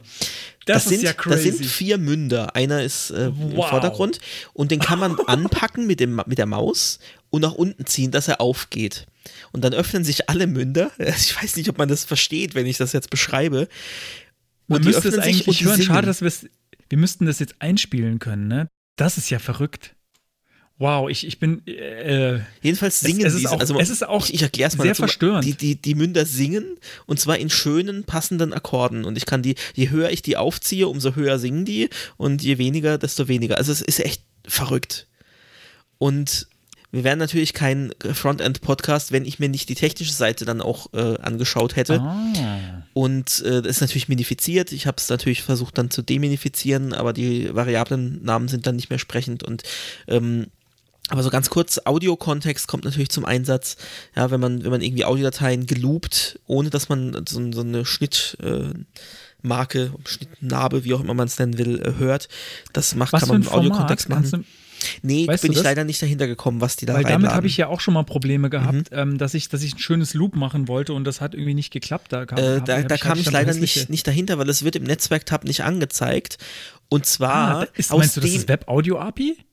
Das 0.65 0.83
ist 0.85 0.89
sind, 0.89 1.03
ja 1.03 1.13
Das 1.13 1.43
sind 1.43 1.65
vier 1.65 1.97
Münder. 1.97 2.55
Einer 2.55 2.83
ist 2.83 3.11
äh, 3.11 3.25
im 3.27 3.55
Wow. 3.57 3.69
Vordergrund 3.69 4.19
und 4.53 4.71
den 4.71 4.79
kann 4.79 4.99
man 4.99 5.17
anpacken 5.27 5.85
mit, 5.87 5.99
dem, 5.99 6.21
mit 6.25 6.37
der 6.37 6.45
Maus 6.45 6.99
und 7.29 7.41
nach 7.41 7.53
unten 7.53 7.85
ziehen, 7.85 8.11
dass 8.11 8.27
er 8.27 8.39
aufgeht. 8.41 9.05
Und 9.51 9.63
dann 9.63 9.73
öffnen 9.73 10.03
sich 10.03 10.29
alle 10.29 10.47
Münder. 10.47 10.91
Ich 10.99 11.41
weiß 11.41 11.55
nicht, 11.57 11.69
ob 11.69 11.77
man 11.77 11.89
das 11.89 12.05
versteht, 12.05 12.55
wenn 12.55 12.65
ich 12.65 12.77
das 12.77 12.93
jetzt 12.93 13.09
beschreibe. 13.09 13.67
Man 14.67 14.77
Und 14.77 14.83
die 14.85 14.89
müsste 14.89 15.09
es 15.09 15.17
eigentlich 15.19 15.63
hören. 15.63 15.75
singen. 15.75 15.87
Schade, 15.87 16.07
dass 16.07 16.21
wir 16.21 16.27
es. 16.27 16.47
Wir 16.89 16.97
müssten 16.97 17.25
das 17.25 17.39
jetzt 17.39 17.55
einspielen 17.59 18.19
können, 18.19 18.47
ne? 18.47 18.67
Das 18.95 19.17
ist 19.17 19.29
ja 19.29 19.39
verrückt. 19.39 19.95
Wow, 20.79 21.09
ich, 21.09 21.25
ich 21.27 21.39
bin. 21.39 21.65
Äh, 21.67 22.39
Jedenfalls 22.61 22.99
singen 22.99 23.25
es 23.25 23.45
auch- 23.45 23.59
also 23.59 23.79
es 23.79 23.89
ist 23.89 24.05
auch 24.07 24.25
ich, 24.25 24.33
ich 24.33 24.41
erkläre 24.41 24.67
es 24.69 24.75
mal. 24.77 24.83
sehr 24.83 24.91
dazu. 24.93 25.03
verstörend. 25.03 25.45
Die, 25.45 25.53
die, 25.53 25.75
die 25.79 25.95
Münder 25.95 26.25
singen 26.25 26.65
und 27.05 27.19
zwar 27.19 27.37
in 27.37 27.49
schönen, 27.49 28.03
passenden 28.05 28.53
Akkorden. 28.53 29.05
Und 29.05 29.15
ich 29.15 29.25
kann 29.25 29.43
die, 29.43 29.55
je 29.75 29.89
höher 29.91 30.09
ich 30.09 30.23
die 30.23 30.35
aufziehe, 30.35 30.87
umso 30.87 31.15
höher 31.15 31.37
singen 31.39 31.63
die 31.65 31.89
und 32.17 32.41
je 32.41 32.57
weniger, 32.57 32.97
desto 32.97 33.27
weniger. 33.27 33.57
Also 33.57 33.71
es 33.71 33.81
ist 33.81 33.99
echt 33.99 34.23
verrückt. 34.47 35.07
Und 35.99 36.47
wir 36.91 37.03
wären 37.03 37.17
natürlich 37.19 37.53
kein 37.53 37.91
Frontend-Podcast, 38.11 39.11
wenn 39.11 39.25
ich 39.25 39.39
mir 39.39 39.49
nicht 39.49 39.69
die 39.69 39.75
technische 39.75 40.13
Seite 40.13 40.45
dann 40.45 40.61
auch 40.61 40.93
äh, 40.93 41.17
angeschaut 41.21 41.75
hätte. 41.75 41.99
ah. 42.01 42.83
Und 42.93 43.41
äh, 43.45 43.61
das 43.61 43.77
ist 43.77 43.81
natürlich 43.81 44.09
minifiziert. 44.09 44.71
Ich 44.71 44.85
habe 44.85 44.97
es 44.97 45.09
natürlich 45.09 45.41
versucht 45.43 45.77
dann 45.77 45.89
zu 45.91 46.01
deminifizieren, 46.03 46.93
aber 46.93 47.13
die 47.13 47.53
Variablen-Namen 47.53 48.47
sind 48.47 48.67
dann 48.67 48.75
nicht 48.75 48.89
mehr 48.91 48.99
sprechend. 48.99 49.41
Und 49.43 49.63
ähm, 50.07 50.47
aber 51.09 51.21
so 51.21 51.29
ganz 51.29 51.49
kurz, 51.49 51.81
Audiokontext 51.83 52.67
kommt 52.67 52.85
natürlich 52.85 53.09
zum 53.09 53.25
Einsatz. 53.25 53.75
Ja, 54.15 54.31
wenn 54.31 54.39
man, 54.39 54.63
wenn 54.63 54.71
man 54.71 54.81
irgendwie 54.81 55.05
Audiodateien 55.05 55.65
geloopt, 55.65 56.39
ohne 56.47 56.69
dass 56.69 56.87
man 56.89 57.25
so, 57.27 57.51
so 57.51 57.61
eine 57.61 57.85
Schnittmarke, 57.85 58.85
äh, 59.43 60.07
Schnittnarbe, 60.07 60.85
wie 60.85 60.93
auch 60.93 61.01
immer 61.01 61.13
man 61.13 61.27
es 61.27 61.37
nennen 61.37 61.57
will, 61.57 61.81
äh, 61.81 61.99
hört. 61.99 62.29
Das 62.71 62.95
macht, 62.95 63.11
Was 63.13 63.21
kann 63.21 63.29
man 63.29 63.43
im? 63.43 63.49
Audiokontext 63.49 64.07
machen. 64.07 64.45
Nee, 65.01 65.27
weißt 65.27 65.43
bin 65.43 65.51
ich 65.51 65.63
leider 65.63 65.83
nicht 65.83 66.01
dahinter 66.01 66.27
gekommen, 66.27 66.61
was 66.61 66.75
die 66.75 66.85
da 66.85 66.93
Weil 66.93 67.03
damit 67.03 67.31
habe 67.31 67.47
ich 67.47 67.57
ja 67.57 67.67
auch 67.67 67.79
schon 67.79 67.93
mal 67.93 68.03
Probleme 68.03 68.49
gehabt, 68.49 68.91
mhm. 68.91 68.97
ähm, 68.97 69.17
dass, 69.17 69.33
ich, 69.33 69.49
dass 69.49 69.61
ich 69.63 69.75
ein 69.75 69.79
schönes 69.79 70.13
Loop 70.13 70.35
machen 70.35 70.67
wollte 70.67 70.93
und 70.93 71.05
das 71.05 71.21
hat 71.21 71.33
irgendwie 71.33 71.53
nicht 71.53 71.71
geklappt. 71.71 72.11
Da 72.11 72.25
kam, 72.25 72.37
äh, 72.37 72.61
da, 72.61 72.77
hab, 72.79 72.87
da 72.87 72.97
kam 72.97 73.17
ich 73.17 73.29
leider 73.31 73.53
nicht, 73.53 73.89
nicht 73.89 74.07
dahinter, 74.07 74.37
weil 74.37 74.49
es 74.49 74.63
wird 74.63 74.75
im 74.75 74.83
Netzwerk-Tab 74.83 75.45
nicht 75.45 75.63
angezeigt. 75.63 76.37
Und 76.89 77.05
zwar 77.05 77.61
ah, 77.61 77.67
ist, 77.75 77.91
aus 77.91 77.99
meinst 77.99 78.17
du, 78.17 78.21
das 78.21 78.31
ist 78.31 78.47
Web-Audio-API? 78.47 79.37
Mm, 79.37 79.52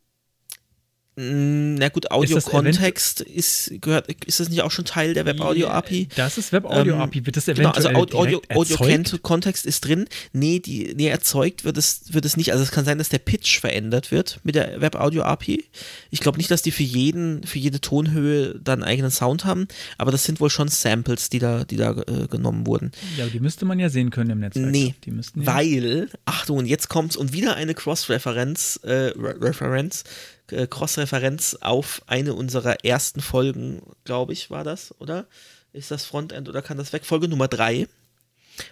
na 1.17 1.89
gut, 1.89 2.11
Audio-Kontext 2.11 3.21
ist, 3.21 3.69
ist, 3.69 3.83
gehört, 3.83 4.11
ist 4.25 4.41
das 4.41 4.49
nicht 4.49 4.63
auch 4.63 4.71
schon 4.71 4.85
Teil 4.85 5.13
der 5.13 5.27
Web-Audio-API? 5.27 6.09
Das 6.15 6.39
ist 6.39 6.53
Web-Audio-API, 6.53 7.19
ähm, 7.19 7.27
wird 7.27 7.37
das 7.37 7.49
eventuell 7.49 7.73
Genau, 7.73 7.77
also 7.77 8.15
Audio-Kontext 8.55 9.65
Audio 9.65 9.69
ist 9.69 9.85
drin. 9.85 10.07
Nee, 10.33 10.61
die, 10.61 10.95
nee, 10.95 11.09
erzeugt 11.09 11.65
wird 11.65 11.77
es, 11.77 12.15
wird 12.15 12.25
es 12.25 12.37
nicht. 12.37 12.53
Also 12.53 12.63
es 12.63 12.71
kann 12.71 12.85
sein, 12.85 12.99
dass 12.99 13.09
der 13.09 13.19
Pitch 13.19 13.59
verändert 13.59 14.13
wird 14.13 14.41
mit 14.45 14.55
der 14.55 14.81
Web-Audio-API. 14.81 15.65
Ich 16.11 16.21
glaube 16.21 16.39
nicht, 16.39 16.51
dass 16.51 16.63
die 16.63 16.71
für 16.71 16.85
jeden, 16.85 17.43
für 17.43 17.59
jede 17.59 17.81
Tonhöhe 17.81 18.59
dann 18.63 18.83
einen 18.83 18.91
eigenen 18.91 19.11
Sound 19.11 19.45
haben, 19.45 19.67
aber 19.99 20.13
das 20.13 20.25
sind 20.25 20.41
wohl 20.41 20.51
schon 20.51 20.69
Samples, 20.69 21.29
die 21.29 21.41
da, 21.41 21.65
die 21.65 21.77
da 21.77 21.91
äh, 21.91 22.29
genommen 22.29 22.67
wurden. 22.67 22.93
Ja, 23.17 23.25
aber 23.25 23.33
die 23.33 23.41
müsste 23.41 23.65
man 23.65 23.79
ja 23.79 23.91
sehen 23.91 24.11
können 24.11 24.31
im 24.31 24.41
Netzwerk. 24.41 24.71
Nee, 24.71 24.95
die 25.05 25.11
müssten 25.11 25.43
ja 25.43 25.55
weil, 25.55 26.09
Achtung, 26.25 26.59
und 26.59 26.67
jetzt 26.67 26.89
kommt's 26.89 27.17
und 27.17 27.33
wieder 27.33 27.57
eine 27.57 27.75
Cross-Referenz, 27.75 28.81
äh, 28.85 29.13
Referenz, 29.17 30.05
äh, 30.53 30.67
Cross-Referenz 30.67 31.59
auf 31.61 32.03
eine 32.07 32.35
unserer 32.35 32.85
ersten 32.85 33.21
Folgen, 33.21 33.83
glaube 34.05 34.33
ich, 34.33 34.51
war 34.51 34.65
das, 34.65 34.95
oder? 34.99 35.27
Ist 35.73 35.91
das 35.91 36.05
Frontend 36.05 36.49
oder 36.49 36.63
kann 36.63 36.79
das 36.79 36.93
weg? 36.93 37.05
Folge 37.05 37.29
Nummer 37.29 37.49
3. 37.49 37.87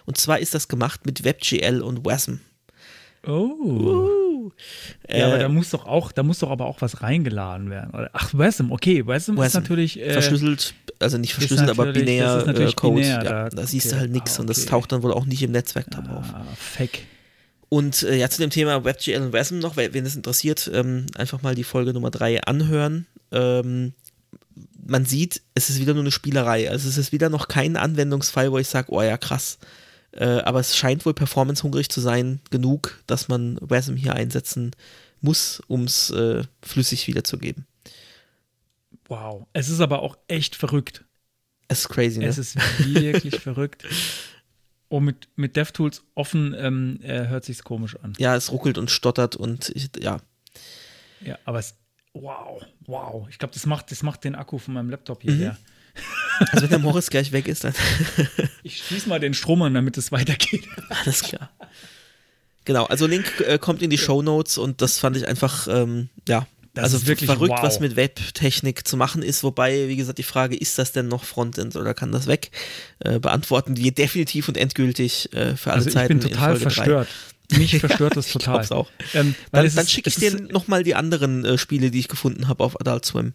Und 0.05 0.17
zwar 0.17 0.39
ist 0.39 0.53
das 0.53 0.67
gemacht 0.67 1.05
mit 1.05 1.23
WebGL 1.23 1.81
und 1.81 2.05
WASM. 2.05 2.39
Oh. 3.25 3.31
Uh. 3.31 4.51
Ja, 5.07 5.15
äh, 5.15 5.21
aber 5.23 5.39
da 5.39 5.49
muss 5.49 5.69
doch 5.69 5.85
auch, 5.85 6.11
da 6.11 6.23
muss 6.23 6.39
doch 6.39 6.49
aber 6.49 6.65
auch 6.65 6.81
was 6.81 7.01
reingeladen 7.01 7.69
werden. 7.69 8.07
Ach, 8.13 8.33
WASM, 8.33 8.71
okay, 8.71 9.05
WASM, 9.05 9.37
WASM 9.37 9.47
ist 9.47 9.53
natürlich 9.53 9.99
äh, 9.99 10.13
verschlüsselt, 10.13 10.73
also 10.99 11.17
nicht 11.17 11.33
verschlüsselt, 11.33 11.69
aber 11.69 11.91
binär 11.91 12.45
äh, 12.47 12.71
Code. 12.73 13.01
Binär, 13.01 13.23
ja, 13.23 13.23
da, 13.23 13.49
da, 13.49 13.67
siehst 13.67 13.91
du 13.91 13.97
halt 13.97 14.11
nichts 14.11 14.31
ah, 14.31 14.33
okay. 14.35 14.41
und 14.41 14.49
das 14.49 14.65
taucht 14.65 14.91
dann 14.91 15.03
wohl 15.03 15.13
auch 15.13 15.25
nicht 15.25 15.43
im 15.43 15.51
Netzwerktab 15.51 16.05
ah, 16.09 16.17
auf. 16.17 16.25
Fake. 16.57 17.01
Und 17.69 18.01
äh, 18.03 18.17
ja, 18.17 18.29
zu 18.29 18.41
dem 18.41 18.49
Thema 18.49 18.83
WebGL 18.83 19.21
und 19.21 19.33
WASM 19.33 19.59
noch, 19.59 19.77
wenn 19.77 20.05
es 20.05 20.15
interessiert, 20.15 20.69
ähm, 20.73 21.05
einfach 21.15 21.43
mal 21.43 21.53
die 21.53 21.63
Folge 21.63 21.93
Nummer 21.93 22.09
3 22.09 22.43
anhören. 22.43 23.05
Ähm, 23.31 23.93
man 24.87 25.05
sieht, 25.05 25.43
es 25.53 25.69
ist 25.69 25.79
wieder 25.79 25.93
nur 25.93 26.03
eine 26.03 26.11
Spielerei. 26.11 26.69
Also 26.69 26.89
es 26.89 26.97
ist 26.97 27.11
wieder 27.11 27.29
noch 27.29 27.47
kein 27.47 27.77
Anwendungsfall, 27.77 28.51
wo 28.51 28.57
ich 28.57 28.67
sage, 28.67 28.91
oh 28.91 29.01
ja, 29.01 29.17
krass. 29.17 29.59
Äh, 30.11 30.25
aber 30.25 30.59
es 30.59 30.75
scheint 30.75 31.05
wohl 31.05 31.13
performancehungrig 31.13 31.89
zu 31.89 32.01
sein, 32.01 32.41
genug, 32.49 33.03
dass 33.05 33.27
man 33.27 33.59
WASM 33.61 33.95
hier 33.95 34.15
einsetzen 34.15 34.71
muss, 35.21 35.61
um 35.67 35.83
es 35.83 36.09
äh, 36.09 36.43
flüssig 36.63 37.07
wiederzugeben. 37.07 37.67
Wow. 39.07 39.45
Es 39.53 39.69
ist 39.69 39.81
aber 39.81 40.01
auch 40.01 40.17
echt 40.27 40.55
verrückt. 40.55 41.03
Es 41.67 41.81
ist 41.81 41.89
crazy, 41.89 42.19
ne? 42.19 42.25
Es 42.25 42.39
ist 42.39 42.55
wirklich 42.79 43.39
verrückt. 43.39 43.85
Oh, 44.89 44.99
mit, 44.99 45.29
mit 45.35 45.55
DevTools 45.55 46.03
offen 46.15 46.55
ähm, 46.57 46.99
äh, 47.03 47.27
hört 47.27 47.45
sich's 47.45 47.63
komisch 47.63 47.95
an. 48.01 48.13
Ja, 48.17 48.35
es 48.35 48.51
ruckelt 48.51 48.77
und 48.79 48.89
stottert 48.89 49.35
und 49.35 49.69
ich, 49.75 49.91
ja. 49.99 50.19
Ja, 51.21 51.37
aber 51.45 51.59
es, 51.59 51.75
wow, 52.13 52.61
wow. 52.87 53.27
Ich 53.29 53.37
glaube, 53.37 53.53
das 53.53 53.67
macht, 53.67 53.91
das 53.91 54.01
macht 54.01 54.23
den 54.23 54.33
Akku 54.33 54.57
von 54.57 54.73
meinem 54.73 54.89
Laptop 54.89 55.21
hier 55.21 55.31
mhm. 55.31 55.39
leer. 55.39 55.57
Also 56.39 56.61
wenn 56.61 56.69
der 56.69 56.79
Morris 56.79 57.09
gleich 57.09 57.33
weg 57.33 57.49
ist, 57.49 57.65
dann. 57.65 57.73
ich 58.63 58.77
schließe 58.77 59.09
mal 59.09 59.19
den 59.19 59.33
Strom 59.33 59.61
an, 59.61 59.73
damit 59.73 59.97
es 59.97 60.13
weitergeht. 60.13 60.65
Alles 61.03 61.21
klar. 61.21 61.51
Genau, 62.63 62.85
also 62.85 63.07
Link 63.07 63.41
äh, 63.41 63.57
kommt 63.57 63.81
in 63.81 63.89
die 63.89 63.97
Show 63.97 64.21
Notes 64.21 64.57
und 64.57 64.81
das 64.81 64.99
fand 64.99 65.17
ich 65.17 65.27
einfach, 65.27 65.67
ähm, 65.67 66.07
ja, 66.29 66.47
das 66.81 66.93
also 66.93 67.07
wirklich 67.07 67.29
verrückt, 67.29 67.53
wow. 67.55 67.63
was 67.63 67.79
mit 67.79 67.95
Webtechnik 67.95 68.87
zu 68.87 68.97
machen 68.97 69.21
ist. 69.21 69.43
Wobei, 69.43 69.87
wie 69.87 69.95
gesagt, 69.95 70.17
die 70.17 70.23
Frage, 70.23 70.55
ist 70.55 70.77
das 70.77 70.91
denn 70.91 71.07
noch 71.07 71.23
Frontend 71.23 71.75
oder 71.75 71.93
kann 71.93 72.11
das 72.11 72.27
weg? 72.27 72.51
Äh, 72.99 73.19
beantworten 73.19 73.77
wir 73.77 73.91
definitiv 73.91 74.47
und 74.47 74.57
endgültig 74.57 75.33
äh, 75.33 75.55
für 75.55 75.71
alle 75.71 75.79
also 75.79 75.91
Zeiten. 75.91 76.17
Ich 76.17 76.23
bin 76.23 76.31
total 76.31 76.55
verstört. 76.57 77.07
Mich 77.57 77.77
verstört 77.79 78.15
das 78.15 78.27
total. 78.27 78.63
ich 78.63 78.71
auch. 78.71 78.89
Ähm, 79.13 79.35
dann, 79.51 79.73
dann 79.73 79.87
schicke 79.87 80.09
ich 80.09 80.15
dir 80.15 80.39
nochmal 80.51 80.83
die 80.83 80.95
anderen 80.95 81.45
äh, 81.45 81.57
Spiele, 81.57 81.91
die 81.91 81.99
ich 81.99 82.07
gefunden 82.07 82.47
habe 82.47 82.63
auf 82.63 82.79
Adult 82.79 83.05
Swim. 83.05 83.33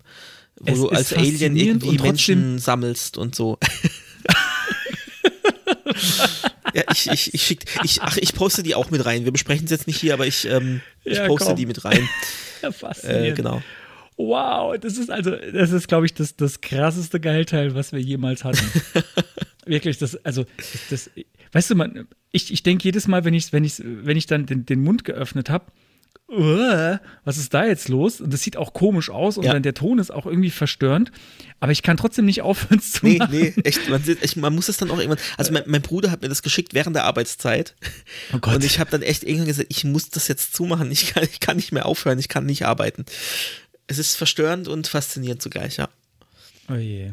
Wo 0.61 0.75
du 0.75 0.89
als 0.91 1.12
Alien 1.12 1.57
irgendwie 1.57 1.99
Menschen 1.99 2.61
sammelst 2.61 3.19
und 3.19 3.35
so. 3.35 3.59
ja, 6.75 6.83
ich, 6.93 7.11
ich, 7.11 7.35
ich, 7.35 7.43
schick, 7.43 7.65
ich, 7.83 8.03
ach, 8.03 8.16
ich 8.16 8.35
poste 8.35 8.62
die 8.62 8.77
auch 8.77 8.91
mit 8.91 9.05
rein. 9.05 9.25
Wir 9.25 9.33
besprechen 9.33 9.65
es 9.65 9.71
jetzt 9.71 9.87
nicht 9.87 10.01
hier, 10.01 10.15
aber 10.15 10.27
ich, 10.27 10.45
ähm, 10.47 10.81
ich 11.05 11.19
ja, 11.19 11.27
poste 11.27 11.49
komm. 11.49 11.57
die 11.57 11.66
mit 11.66 11.85
rein. 11.85 12.09
Ja, 12.65 12.73
faszinierend. 12.73 13.27
Äh, 13.27 13.32
genau. 13.35 13.62
Wow, 14.16 14.78
das 14.78 14.97
ist 14.97 15.11
also, 15.11 15.32
das 15.32 15.73
ist, 15.73 15.89
glaube 15.89 16.07
ich, 16.07 16.15
das, 16.15 16.36
das 16.36 16.61
krasseste 16.61 17.19
Geilteil, 17.19 17.74
was 17.74 17.93
wir 17.93 18.01
jemals 18.01 18.45
hatten. 18.45 18.65
Wirklich, 19.66 19.99
das, 19.99 20.16
also, 20.24 20.45
das, 20.89 21.11
weißt 21.53 21.70
du, 21.70 21.74
man, 21.74 22.07
ich, 22.31 22.53
ich 22.53 22.62
denke 22.62 22.85
jedes 22.85 23.09
Mal, 23.09 23.24
wenn 23.24 23.35
ich, 23.35 23.53
wenn 23.53 23.65
ich, 23.65 23.82
wenn 23.85 24.16
ich 24.16 24.27
dann 24.27 24.47
den, 24.47 24.66
den 24.66 24.82
Mund 24.82 25.05
geöffnet 25.05 25.51
habe, 25.51 25.66
was 26.26 27.36
ist 27.36 27.52
da 27.52 27.66
jetzt 27.66 27.88
los? 27.88 28.20
Und 28.20 28.32
das 28.32 28.42
sieht 28.42 28.56
auch 28.56 28.72
komisch 28.72 29.10
aus 29.10 29.36
und 29.36 29.44
ja. 29.44 29.52
dann 29.52 29.62
der 29.62 29.74
Ton 29.74 29.98
ist 29.98 30.10
auch 30.10 30.26
irgendwie 30.26 30.51
verstörend. 30.51 31.12
Aber 31.60 31.70
ich 31.70 31.82
kann 31.82 31.96
trotzdem 31.96 32.24
nicht 32.24 32.42
aufhören 32.42 32.80
zu 32.80 33.05
nee, 33.05 33.18
machen. 33.18 33.30
Nee, 33.32 33.55
echt 33.64 33.88
man, 33.88 34.02
echt, 34.20 34.36
man, 34.36 34.55
muss 34.55 34.68
es 34.68 34.78
dann 34.78 34.90
auch 34.90 34.98
irgendwann. 34.98 35.22
Also 35.36 35.52
mein, 35.52 35.64
mein, 35.66 35.82
Bruder 35.82 36.10
hat 36.10 36.22
mir 36.22 36.28
das 36.28 36.42
geschickt 36.42 36.74
während 36.74 36.96
der 36.96 37.05
Arbeitszeit. 37.05 37.74
Oh 38.32 38.38
Gott. 38.38 38.55
Und 38.55 38.64
ich 38.64 38.78
habe 38.78 38.90
dann 38.90 39.02
echt 39.02 39.22
irgendwann 39.22 39.48
gesagt, 39.48 39.68
ich 39.70 39.84
muss 39.84 40.09
das 40.09 40.28
jetzt 40.28 40.55
zumachen. 40.55 40.90
Ich 40.90 41.14
kann, 41.14 41.24
ich 41.24 41.40
kann 41.40 41.56
nicht 41.56 41.72
mehr 41.72 41.86
aufhören, 41.86 42.18
ich 42.18 42.28
kann 42.28 42.46
nicht 42.46 42.64
arbeiten. 42.64 43.05
Es 43.86 43.98
ist 43.98 44.16
verstörend 44.16 44.66
und 44.66 44.88
faszinierend 44.88 45.42
zugleich, 45.42 45.76
ja. 45.76 45.88
Oh 46.70 46.74
je. 46.74 47.12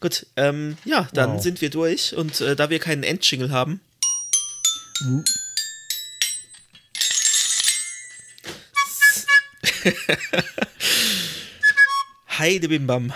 Gut, 0.00 0.26
ähm, 0.36 0.76
ja, 0.84 1.08
dann 1.14 1.34
wow. 1.34 1.42
sind 1.42 1.60
wir 1.60 1.70
durch. 1.70 2.14
Und 2.14 2.40
äh, 2.40 2.54
da 2.54 2.70
wir 2.70 2.78
keinen 2.78 3.02
Endjingle 3.02 3.50
haben. 3.50 3.80
Uh. 5.04 5.22
Heide 12.38 12.68
Bim 12.68 12.86
Bam. 12.86 13.12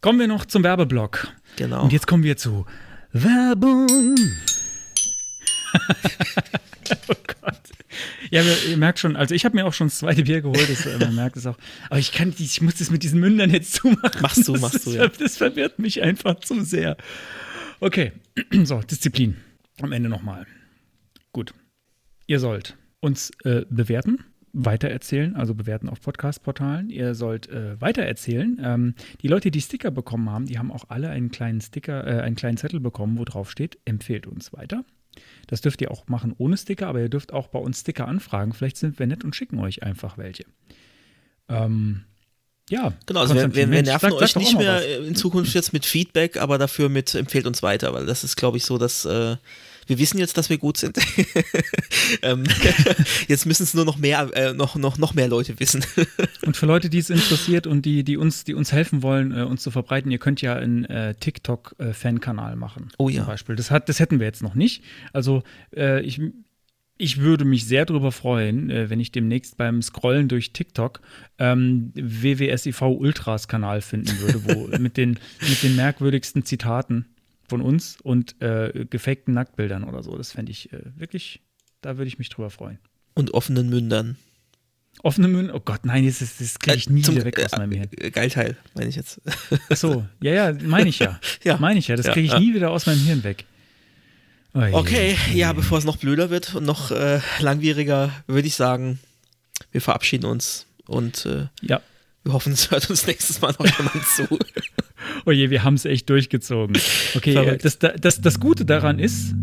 Kommen 0.00 0.18
wir 0.18 0.28
noch 0.28 0.46
zum 0.46 0.64
Werbeblock. 0.64 1.28
Genau. 1.56 1.84
Und 1.84 1.92
jetzt 1.92 2.06
kommen 2.06 2.22
wir 2.22 2.36
zu 2.36 2.66
Werbung. 3.12 4.16
oh 7.08 7.14
Gott. 7.42 7.60
Ja, 8.30 8.42
ihr 8.42 8.76
merkt 8.76 8.98
schon, 8.98 9.16
also 9.16 9.34
ich 9.34 9.44
habe 9.44 9.56
mir 9.56 9.66
auch 9.66 9.74
schon 9.74 9.88
das 9.88 9.98
zweite 9.98 10.22
Bier 10.22 10.40
geholt, 10.40 10.68
das, 10.68 10.86
äh, 10.86 10.98
man 10.98 11.14
merkt 11.14 11.36
es 11.36 11.46
auch. 11.46 11.56
Aber 11.88 11.98
ich 11.98 12.12
kann, 12.12 12.32
ich 12.38 12.62
muss 12.62 12.76
das 12.76 12.90
mit 12.90 13.02
diesen 13.02 13.20
Mündern 13.20 13.50
jetzt 13.50 13.74
zumachen. 13.74 14.22
Machst 14.22 14.46
du, 14.46 14.52
machst 14.54 14.86
du, 14.86 14.92
ja. 14.92 15.08
Das 15.08 15.36
verwirrt 15.36 15.78
mich 15.78 16.02
einfach 16.02 16.38
zu 16.40 16.62
sehr. 16.62 16.96
Okay, 17.80 18.12
so, 18.64 18.80
Disziplin. 18.80 19.36
Am 19.80 19.92
Ende 19.92 20.08
nochmal. 20.08 20.46
Gut. 21.32 21.54
Ihr 22.26 22.38
sollt 22.38 22.76
uns 23.00 23.30
äh, 23.44 23.64
bewerten 23.68 24.24
weitererzählen, 24.52 25.36
also 25.36 25.54
bewerten 25.54 25.88
auf 25.88 26.00
Podcast-Portalen. 26.00 26.90
Ihr 26.90 27.14
sollt 27.14 27.48
äh, 27.48 27.80
weitererzählen. 27.80 28.60
Ähm, 28.62 28.94
die 29.22 29.28
Leute, 29.28 29.50
die 29.50 29.60
Sticker 29.60 29.90
bekommen 29.90 30.30
haben, 30.30 30.46
die 30.46 30.58
haben 30.58 30.72
auch 30.72 30.84
alle 30.88 31.10
einen 31.10 31.30
kleinen 31.30 31.60
Sticker, 31.60 32.06
äh, 32.06 32.20
einen 32.20 32.36
kleinen 32.36 32.56
Zettel 32.56 32.80
bekommen, 32.80 33.18
wo 33.18 33.24
drauf 33.24 33.50
steht, 33.50 33.78
empfehlt 33.84 34.26
uns 34.26 34.52
weiter. 34.52 34.84
Das 35.46 35.60
dürft 35.60 35.80
ihr 35.80 35.90
auch 35.90 36.06
machen 36.08 36.34
ohne 36.38 36.56
Sticker, 36.56 36.88
aber 36.88 37.00
ihr 37.00 37.08
dürft 37.08 37.32
auch 37.32 37.48
bei 37.48 37.58
uns 37.58 37.80
Sticker 37.80 38.06
anfragen. 38.06 38.52
Vielleicht 38.52 38.76
sind 38.76 38.98
wir 38.98 39.06
nett 39.06 39.24
und 39.24 39.34
schicken 39.34 39.58
euch 39.58 39.82
einfach 39.82 40.18
welche. 40.18 40.44
Ähm, 41.48 42.04
ja, 42.70 42.92
genau. 43.06 43.20
Also 43.20 43.34
wir, 43.34 43.52
wir, 43.54 43.66
nerven 43.66 44.10
sag, 44.10 44.20
euch 44.20 44.36
nicht 44.36 44.56
mehr 44.56 45.00
in 45.00 45.16
Zukunft 45.16 45.54
jetzt 45.54 45.72
mit 45.72 45.84
Feedback, 45.84 46.36
aber 46.36 46.56
dafür 46.56 46.88
mit 46.88 47.14
empfehlt 47.16 47.46
uns 47.46 47.62
weiter, 47.62 47.92
weil 47.92 48.06
das 48.06 48.22
ist, 48.22 48.36
glaube 48.36 48.58
ich, 48.58 48.64
so, 48.64 48.78
dass 48.78 49.04
äh, 49.04 49.36
wir 49.90 49.98
wissen 49.98 50.18
jetzt, 50.18 50.38
dass 50.38 50.48
wir 50.48 50.56
gut 50.56 50.76
sind. 50.76 50.96
ähm, 52.22 52.44
jetzt 53.28 53.44
müssen 53.44 53.64
es 53.64 53.74
nur 53.74 53.84
noch 53.84 53.98
mehr, 53.98 54.30
äh, 54.34 54.52
noch, 54.54 54.76
noch, 54.76 54.98
noch 54.98 55.14
mehr 55.14 55.26
Leute 55.26 55.58
wissen. 55.58 55.84
und 56.46 56.56
für 56.56 56.66
Leute, 56.66 56.88
die 56.88 56.98
es 56.98 57.10
interessiert 57.10 57.66
und 57.66 57.84
die, 57.84 58.04
die, 58.04 58.16
uns, 58.16 58.44
die 58.44 58.54
uns 58.54 58.70
helfen 58.70 59.02
wollen, 59.02 59.36
äh, 59.36 59.42
uns 59.42 59.62
zu 59.62 59.72
verbreiten, 59.72 60.12
ihr 60.12 60.18
könnt 60.18 60.42
ja 60.42 60.54
einen 60.54 60.84
äh, 60.84 61.16
TikTok-Fankanal 61.16 62.54
machen. 62.54 62.90
Oh 62.98 63.08
ja. 63.08 63.16
Zum 63.22 63.26
Beispiel. 63.26 63.56
Das, 63.56 63.72
hat, 63.72 63.88
das 63.88 63.98
hätten 63.98 64.20
wir 64.20 64.26
jetzt 64.26 64.44
noch 64.44 64.54
nicht. 64.54 64.84
Also 65.12 65.42
äh, 65.76 66.00
ich 66.02 66.20
ich 66.96 67.16
würde 67.16 67.46
mich 67.46 67.66
sehr 67.66 67.86
darüber 67.86 68.12
freuen, 68.12 68.70
äh, 68.70 68.90
wenn 68.90 69.00
ich 69.00 69.10
demnächst 69.10 69.56
beim 69.56 69.82
Scrollen 69.82 70.28
durch 70.28 70.52
TikTok 70.52 71.00
ähm, 71.38 71.92
WWSIV 71.94 72.82
Ultras 72.82 73.48
Kanal 73.48 73.80
finden 73.80 74.20
würde, 74.20 74.44
wo 74.44 74.78
mit 74.78 74.98
den, 74.98 75.18
mit 75.40 75.62
den 75.62 75.74
merkwürdigsten 75.76 76.44
Zitaten 76.44 77.06
von 77.50 77.60
uns 77.60 77.98
und 78.00 78.40
äh, 78.40 78.86
gefakten 78.88 79.34
Nacktbildern 79.34 79.84
oder 79.84 80.02
so. 80.02 80.16
Das 80.16 80.32
fände 80.32 80.50
ich 80.52 80.72
äh, 80.72 80.80
wirklich, 80.96 81.42
da 81.82 81.98
würde 81.98 82.08
ich 82.08 82.18
mich 82.18 82.30
drüber 82.30 82.48
freuen. 82.48 82.78
Und 83.14 83.34
offenen 83.34 83.68
Mündern. 83.68 84.16
Offene 85.02 85.28
Münder? 85.28 85.54
Oh 85.54 85.60
Gott, 85.60 85.84
nein, 85.84 86.06
das, 86.06 86.18
das 86.18 86.58
kriege 86.58 86.76
ich 86.76 86.88
nie 86.88 87.00
äh, 87.00 87.04
zum, 87.04 87.16
wieder 87.16 87.24
weg 87.24 87.44
aus 87.44 87.52
meinem 87.52 87.72
Hirn. 87.72 87.88
Äh, 87.96 88.10
Geilteil, 88.10 88.56
meine 88.74 88.88
ich 88.88 88.96
jetzt. 88.96 89.20
Ach 89.68 89.76
so, 89.76 90.06
ja, 90.22 90.32
ja, 90.32 90.56
meine 90.62 90.88
ich 90.88 90.98
ja. 90.98 91.20
ja. 91.44 91.58
Meine 91.58 91.78
ich 91.78 91.88
ja, 91.88 91.96
das 91.96 92.06
kriege 92.06 92.26
ich 92.26 92.32
ja. 92.32 92.38
nie 92.38 92.54
wieder 92.54 92.70
aus 92.70 92.86
meinem 92.86 93.00
Hirn 93.00 93.24
weg. 93.24 93.44
Oh, 94.52 94.60
okay, 94.72 95.16
je. 95.32 95.38
ja, 95.38 95.52
bevor 95.52 95.78
es 95.78 95.84
noch 95.84 95.96
blöder 95.96 96.30
wird 96.30 96.54
und 96.54 96.64
noch 96.64 96.90
äh, 96.90 97.20
langwieriger, 97.38 98.10
würde 98.26 98.48
ich 98.48 98.56
sagen, 98.56 98.98
wir 99.70 99.80
verabschieden 99.80 100.26
uns 100.26 100.66
Und 100.86 101.24
äh, 101.26 101.46
ja. 101.62 101.80
Wir 102.24 102.32
hoffen, 102.32 102.52
es 102.52 102.70
hört 102.70 102.88
uns 102.90 103.06
nächstes 103.06 103.40
Mal 103.40 103.54
noch 103.58 103.66
jemand 103.66 104.04
zu. 104.06 104.38
oh 105.26 105.30
je, 105.30 105.50
wir 105.50 105.64
haben 105.64 105.74
es 105.74 105.84
echt 105.84 106.08
durchgezogen. 106.10 106.76
Okay, 107.14 107.58
das, 107.62 107.78
das, 107.78 108.20
das 108.20 108.40
Gute 108.40 108.64
daran 108.64 108.98
ist, 108.98 109.34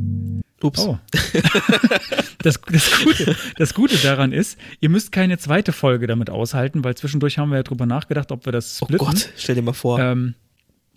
Ups. 0.62 0.80
Oh. 0.80 0.98
das, 2.40 2.60
das, 2.60 3.04
Gute, 3.04 3.36
das 3.58 3.74
Gute 3.74 3.98
daran 3.98 4.32
ist, 4.32 4.58
ihr 4.80 4.90
müsst 4.90 5.12
keine 5.12 5.38
zweite 5.38 5.72
Folge 5.72 6.08
damit 6.08 6.30
aushalten, 6.30 6.84
weil 6.84 6.96
zwischendurch 6.96 7.38
haben 7.38 7.50
wir 7.50 7.58
ja 7.58 7.64
drüber 7.64 7.86
nachgedacht, 7.86 8.32
ob 8.32 8.46
wir 8.46 8.52
das 8.52 8.82
oh 8.82 8.86
splitten. 8.86 9.08
Oh 9.08 9.12
Gott, 9.12 9.30
stell 9.38 9.56
dir 9.56 9.62
mal 9.62 9.74
vor. 9.74 10.00
Ähm, 10.00 10.34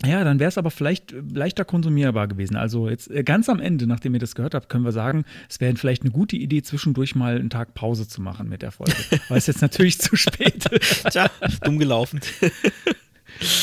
ja, 0.04 0.24
dann 0.24 0.38
wäre 0.38 0.48
es 0.48 0.58
aber 0.58 0.70
vielleicht 0.70 1.14
leichter 1.32 1.64
konsumierbar 1.64 2.28
gewesen. 2.28 2.56
Also 2.56 2.88
jetzt 2.88 3.10
äh, 3.10 3.22
ganz 3.22 3.48
am 3.48 3.60
Ende, 3.60 3.86
nachdem 3.86 4.14
ihr 4.14 4.20
das 4.20 4.34
gehört 4.34 4.54
habt, 4.54 4.68
können 4.68 4.84
wir 4.84 4.92
sagen, 4.92 5.24
es 5.48 5.60
wäre 5.60 5.74
vielleicht 5.76 6.02
eine 6.02 6.10
gute 6.10 6.36
Idee, 6.36 6.62
zwischendurch 6.62 7.14
mal 7.14 7.36
einen 7.36 7.50
Tag 7.50 7.74
Pause 7.74 8.08
zu 8.08 8.22
machen 8.22 8.48
mit 8.48 8.62
der 8.62 8.72
Folge. 8.72 8.94
Weil 9.28 9.38
es 9.38 9.46
jetzt 9.46 9.62
natürlich 9.62 9.98
zu 9.98 10.16
spät. 10.16 10.64
Tja, 11.10 11.30
dumm 11.62 11.78
gelaufen. 11.78 12.20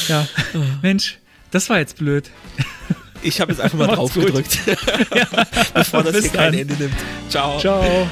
ja, 0.07 0.27
Mensch, 0.81 1.19
das 1.51 1.69
war 1.69 1.79
jetzt 1.79 1.97
blöd. 1.97 2.29
Ich 3.23 3.41
habe 3.41 3.51
jetzt 3.51 3.61
einfach 3.61 3.77
mal 3.77 3.87
drauf 3.87 4.13
gedrückt, 4.13 4.59
ja, 4.65 5.27
bevor 5.73 6.03
das 6.03 6.21
hier 6.21 6.31
kein 6.31 6.53
Ende 6.53 6.75
nimmt. 6.75 6.95
Ciao. 7.29 7.59
Ciao. 7.59 8.07